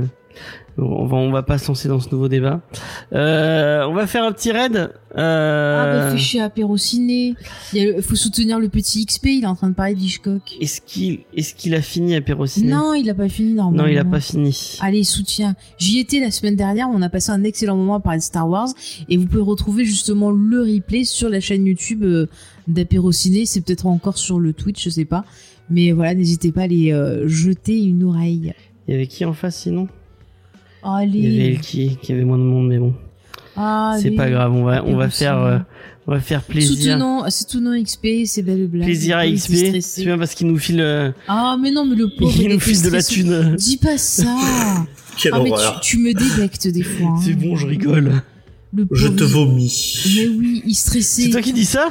On 0.80 1.06
va, 1.06 1.16
on 1.16 1.30
va 1.32 1.42
pas 1.42 1.58
se 1.58 1.66
lancer 1.68 1.88
dans 1.88 1.98
ce 1.98 2.08
nouveau 2.10 2.28
débat. 2.28 2.60
Euh, 3.12 3.84
on 3.88 3.94
va 3.94 4.06
faire 4.06 4.22
un 4.24 4.30
petit 4.32 4.52
raid. 4.52 4.90
Euh, 5.16 5.80
Ah 5.80 6.06
bah 6.06 6.10
fais 6.12 6.18
chier 6.18 6.40
apéro 6.40 6.76
ciné. 6.76 7.34
Il 7.72 7.82
y 7.82 7.88
a 7.88 7.92
le- 7.96 8.02
faut 8.02 8.14
soutenir 8.14 8.60
le 8.60 8.68
petit 8.68 9.04
XP, 9.04 9.26
il 9.26 9.42
est 9.42 9.46
en 9.46 9.56
train 9.56 9.70
de 9.70 9.74
parler 9.74 9.94
d'Hitchcock. 9.94 10.42
Est-ce 10.60 10.80
qu'il, 10.80 11.20
est-ce 11.34 11.54
qu'il 11.54 11.74
a 11.74 11.82
fini 11.82 12.14
à 12.14 12.20
Pérociné? 12.20 12.70
Non, 12.70 12.94
il 12.94 13.08
a 13.10 13.14
pas 13.14 13.28
fini 13.28 13.54
normalement. 13.54 13.84
Non, 13.84 13.88
il 13.88 13.98
a 13.98 14.04
pas 14.04 14.20
fini. 14.20 14.78
Allez, 14.80 15.02
soutien. 15.04 15.56
J'y 15.78 15.98
étais 15.98 16.20
la 16.20 16.30
semaine 16.30 16.56
dernière, 16.56 16.88
on 16.92 17.02
a 17.02 17.08
passé 17.08 17.30
un 17.30 17.42
excellent 17.42 17.76
moment 17.76 17.96
à 17.96 18.00
parler 18.00 18.18
de 18.20 18.24
Star 18.24 18.48
Wars 18.48 18.68
et 19.08 19.16
vous 19.16 19.26
pouvez 19.26 19.42
retrouver 19.42 19.84
justement 19.84 20.30
le 20.30 20.60
replay 20.62 21.04
sur 21.04 21.28
la 21.28 21.40
chaîne 21.40 21.66
YouTube 21.66 22.04
euh, 22.04 22.26
d'Apéro 22.68 23.10
Ciné, 23.10 23.46
c'est 23.46 23.62
peut-être 23.62 23.86
encore 23.86 24.18
sur 24.18 24.38
le 24.38 24.52
Twitch, 24.52 24.84
je 24.84 24.90
sais 24.90 25.04
pas. 25.06 25.24
Mais 25.70 25.90
voilà, 25.92 26.14
n'hésitez 26.14 26.52
pas 26.52 26.60
à 26.60 26.64
aller 26.64 26.92
euh, 26.92 27.26
jeter 27.26 27.82
une 27.82 28.04
oreille. 28.04 28.52
Il 28.86 28.92
y 28.92 28.94
avait 28.94 29.06
qui 29.06 29.24
en 29.24 29.32
face 29.32 29.56
sinon? 29.62 29.88
Allez. 30.82 31.18
Il 31.18 31.32
y 31.34 31.40
avait 31.40 31.50
Elki 31.54 31.98
qui 32.00 32.12
avait 32.12 32.24
moins 32.24 32.38
de 32.38 32.42
monde, 32.42 32.68
mais 32.68 32.78
bon, 32.78 32.94
c'est 34.00 34.10
pas 34.12 34.30
grave. 34.30 34.52
On 34.52 34.64
va, 34.64 34.84
on 34.84 34.96
va 34.96 35.10
faire, 35.10 35.36
euh, 35.38 35.58
on 36.06 36.12
va 36.12 36.20
faire 36.20 36.42
plaisir. 36.42 36.76
Soutenons, 36.94 37.28
soutenons 37.30 37.82
XP, 37.82 38.06
c'est 38.26 38.42
belle 38.42 38.66
blague. 38.68 38.86
Plaisir 38.86 39.16
à 39.18 39.26
XP. 39.28 39.80
C'est 39.80 40.04
bien 40.04 40.18
parce 40.18 40.34
qu'il 40.34 40.46
nous 40.46 40.58
file, 40.58 40.80
euh, 40.80 41.10
Ah, 41.26 41.56
mais 41.60 41.70
non, 41.70 41.84
mais 41.84 41.96
le 41.96 42.08
pauvre. 42.08 42.34
il 42.40 42.48
nous 42.48 42.60
file 42.60 42.80
de 42.82 42.88
la 42.90 43.00
stressé. 43.00 43.22
thune. 43.22 43.56
Dis 43.56 43.76
pas 43.76 43.98
ça. 43.98 44.24
Quelle 45.20 45.32
ah, 45.34 45.40
mais 45.42 45.50
tu, 45.82 45.96
tu 45.96 45.98
me 45.98 46.14
débectes 46.14 46.68
des 46.68 46.84
fois. 46.84 47.08
hein. 47.08 47.20
C'est 47.24 47.34
bon, 47.34 47.56
je 47.56 47.66
rigole. 47.66 48.22
Le 48.72 48.86
Je 48.92 49.08
te 49.08 49.24
vomis. 49.24 50.02
Mais 50.16 50.28
oui, 50.28 50.62
il 50.64 50.74
stressait. 50.74 51.22
C'est 51.22 51.30
toi 51.30 51.40
qui 51.42 51.52
dis 51.52 51.64
ça? 51.64 51.88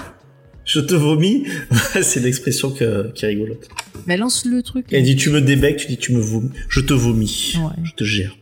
Je 0.63 0.79
te 0.79 0.93
vomis. 0.95 1.43
c'est 2.01 2.21
l'expression 2.21 2.69
que- 2.71 3.11
qui 3.13 3.25
est 3.25 3.29
rigolote. 3.29 3.67
Bah, 4.05 4.15
lance 4.15 4.45
le 4.45 4.61
truc. 4.63 4.85
Elle 4.91 5.03
dit 5.03 5.15
tu 5.17 5.29
me 5.29 5.41
débectes, 5.41 5.81
tu 5.81 5.87
dis 5.87 5.97
tu 5.97 6.13
me 6.13 6.19
vomis. 6.21 6.51
Je 6.69 6.79
te 6.81 6.93
vomis. 6.93 7.53
Ouais. 7.57 7.83
Je 7.83 7.91
te 7.93 8.03
gère. 8.05 8.37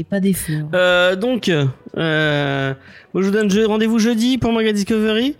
Et 0.00 0.04
pas 0.04 0.18
des 0.20 0.32
fleurs. 0.32 0.66
Euh, 0.74 1.14
donc, 1.14 1.48
euh, 1.50 2.74
moi 3.12 3.22
je 3.22 3.26
vous 3.26 3.32
donne 3.32 3.50
je- 3.50 3.60
rendez-vous 3.66 3.98
jeudi 3.98 4.38
pour 4.38 4.50
Manga 4.50 4.72
Discovery. 4.72 5.36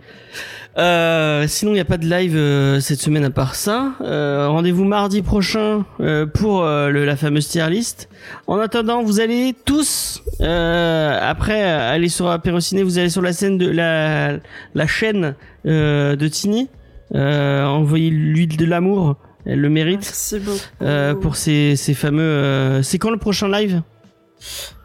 Euh, 0.77 1.47
sinon, 1.47 1.71
il 1.71 1.75
n'y 1.75 1.79
a 1.81 1.85
pas 1.85 1.97
de 1.97 2.05
live 2.05 2.35
euh, 2.37 2.79
cette 2.79 2.99
semaine 2.99 3.25
à 3.25 3.29
part 3.31 3.55
ça. 3.55 3.93
Euh, 4.01 4.47
rendez-vous 4.49 4.85
mardi 4.85 5.21
prochain 5.23 5.83
euh, 5.99 6.25
pour 6.27 6.63
euh, 6.63 6.89
le- 6.89 7.05
la 7.05 7.15
fameuse 7.15 7.47
tier 7.47 7.67
list. 7.69 8.07
En 8.45 8.57
attendant, 8.59 9.01
vous 9.03 9.19
allez 9.19 9.55
tous, 9.65 10.21
euh, 10.41 11.19
après 11.21 11.61
aller 11.63 12.07
sur 12.07 12.29
Apérociné, 12.29 12.83
vous 12.83 12.99
allez 12.99 13.09
sur 13.09 13.21
la 13.23 13.33
scène 13.33 13.57
de 13.57 13.67
la, 13.69 14.37
la 14.75 14.87
chaîne 14.87 15.33
euh, 15.65 16.15
de 16.15 16.27
Tini. 16.27 16.69
Euh, 17.15 17.65
envoyez-lui 17.65 18.45
de 18.47 18.65
l'amour, 18.65 19.17
elle 19.45 19.59
le 19.59 19.69
mérite. 19.69 20.01
Merci 20.03 20.39
beaucoup. 20.39 20.57
Euh, 20.83 21.15
pour 21.15 21.35
ces, 21.35 21.75
ces 21.75 21.93
fameux... 21.95 22.21
euh, 22.21 22.81
c'est 22.83 22.97
quand 22.99 23.09
le 23.11 23.17
prochain 23.17 23.49
live? 23.49 23.75
Euh, 23.75 23.90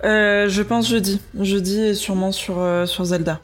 je 0.03 0.63
pense 0.63 0.89
jeudi. 0.89 1.21
Jeudi 1.41 1.81
et 1.81 1.95
sûrement 1.95 2.33
sur, 2.33 2.59
euh, 2.61 2.87
sur 2.87 3.05
Zelda. 3.05 3.41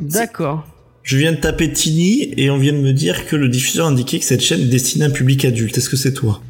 D'accord. 0.00 0.66
Je 1.02 1.16
viens 1.18 1.32
de 1.32 1.36
taper 1.36 1.70
Tini 1.72 2.32
et 2.38 2.48
on 2.50 2.56
vient 2.56 2.72
de 2.72 2.78
me 2.78 2.92
dire 2.92 3.26
que 3.26 3.36
le 3.36 3.48
diffuseur 3.48 3.86
indiquait 3.86 4.18
que 4.18 4.24
cette 4.24 4.40
chaîne 4.40 4.60
est 4.60 4.64
destinée 4.66 5.04
à 5.04 5.08
un 5.08 5.10
public 5.10 5.44
adulte. 5.44 5.76
Est-ce 5.76 5.90
que 5.90 5.96
c'est 5.96 6.14
toi? 6.14 6.40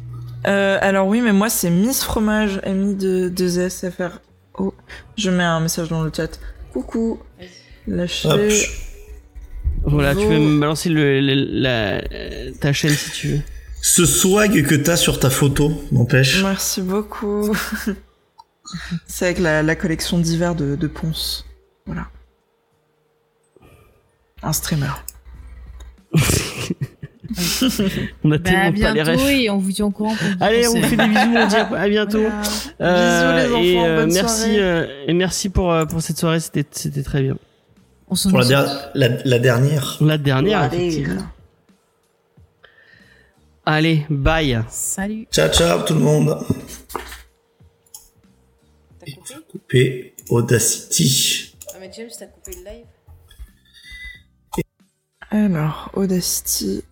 Euh, 0.47 0.77
alors 0.81 1.07
oui, 1.07 1.21
mais 1.21 1.33
moi 1.33 1.49
c'est 1.49 1.69
Miss 1.69 2.03
Fromage, 2.03 2.61
ami 2.63 2.95
de, 2.95 3.27
de 3.29 3.47
ZSFR. 3.47 4.19
Oh, 4.57 4.73
je 5.17 5.29
mets 5.29 5.43
un 5.43 5.59
message 5.59 5.89
dans 5.89 6.03
le 6.03 6.11
chat. 6.15 6.39
Coucou. 6.71 7.19
Lâchez. 7.87 8.29
Hop. 8.29 8.39
Voilà, 9.87 10.15
tu 10.15 10.25
peux 10.25 10.37
me 10.39 10.59
balancer 10.59 10.89
le, 10.89 11.19
le- 11.19 11.61
la, 11.61 12.01
ta 12.59 12.71
chaîne 12.73 12.91
si 12.91 13.11
tu 13.11 13.27
veux. 13.29 13.39
Ce 13.81 14.05
swag 14.05 14.63
que 14.65 14.75
t'as 14.75 14.95
sur 14.95 15.19
ta 15.19 15.29
photo, 15.29 15.71
n'empêche. 15.91 16.41
Merci 16.43 16.81
beaucoup. 16.81 17.51
c'est 19.07 19.25
avec 19.25 19.39
la, 19.39 19.61
la 19.63 19.75
collection 19.75 20.17
d'hiver 20.19 20.55
de, 20.55 20.75
de 20.75 20.87
Ponce. 20.87 21.45
Voilà. 21.85 22.07
Un 24.43 24.53
streamer. 24.53 24.87
On 28.23 28.31
a 28.31 28.37
Bah, 28.37 28.43
tellement 28.43 28.59
à 28.59 28.71
pas 28.71 28.93
les 28.93 29.03
bientôt 29.03 29.11
refs. 29.23 29.29
et 29.31 29.49
on 29.49 29.57
vous 29.57 29.71
tient 29.71 29.85
au 29.87 29.91
courant. 29.91 30.15
Allez, 30.39 30.67
on 30.67 30.75
vous 30.75 30.83
fait 30.83 30.95
des 30.95 31.07
bisous, 31.07 31.35
on 31.35 31.47
dit 31.47 31.55
à 31.55 31.67
à 31.81 31.89
bientôt. 31.89 32.21
Voilà. 32.79 33.47
Bisous, 33.47 33.55
les 33.59 33.71
et 33.71 33.77
enfants, 33.79 33.87
euh, 33.87 33.95
bonne 34.05 34.13
merci, 34.13 34.37
soirée. 34.41 34.59
euh, 34.61 35.05
et 35.07 35.13
merci 35.13 35.49
pour 35.49 35.71
euh, 35.73 35.85
pour 35.85 36.01
cette 36.01 36.17
soirée, 36.19 36.39
c'était 36.39 36.65
c'était 36.71 37.01
très 37.03 37.23
bien. 37.23 37.35
On 38.07 38.15
s'en 38.15 38.29
Pour 38.29 38.39
la, 38.39 38.45
der- 38.45 38.91
la, 38.93 39.07
la 39.25 39.39
dernière. 39.39 39.97
La 40.01 40.17
dernière, 40.19 40.59
Allez. 40.61 40.77
effectivement. 40.87 41.25
Allez, 43.65 44.05
bye. 44.11 44.61
Salut. 44.69 45.27
Ciao, 45.31 45.49
ciao 45.49 45.81
tout 45.81 45.95
le 45.95 46.01
monde. 46.01 46.37
Coupé 49.55 50.13
Audacity. 50.29 51.55
Ah 51.73 51.77
mais 51.79 51.89
James, 51.93 52.09
t'as 52.19 52.25
coupé 52.25 52.51
le 52.57 52.69
live 52.69 52.85
Alors, 55.31 55.91
Audacity. 55.93 56.83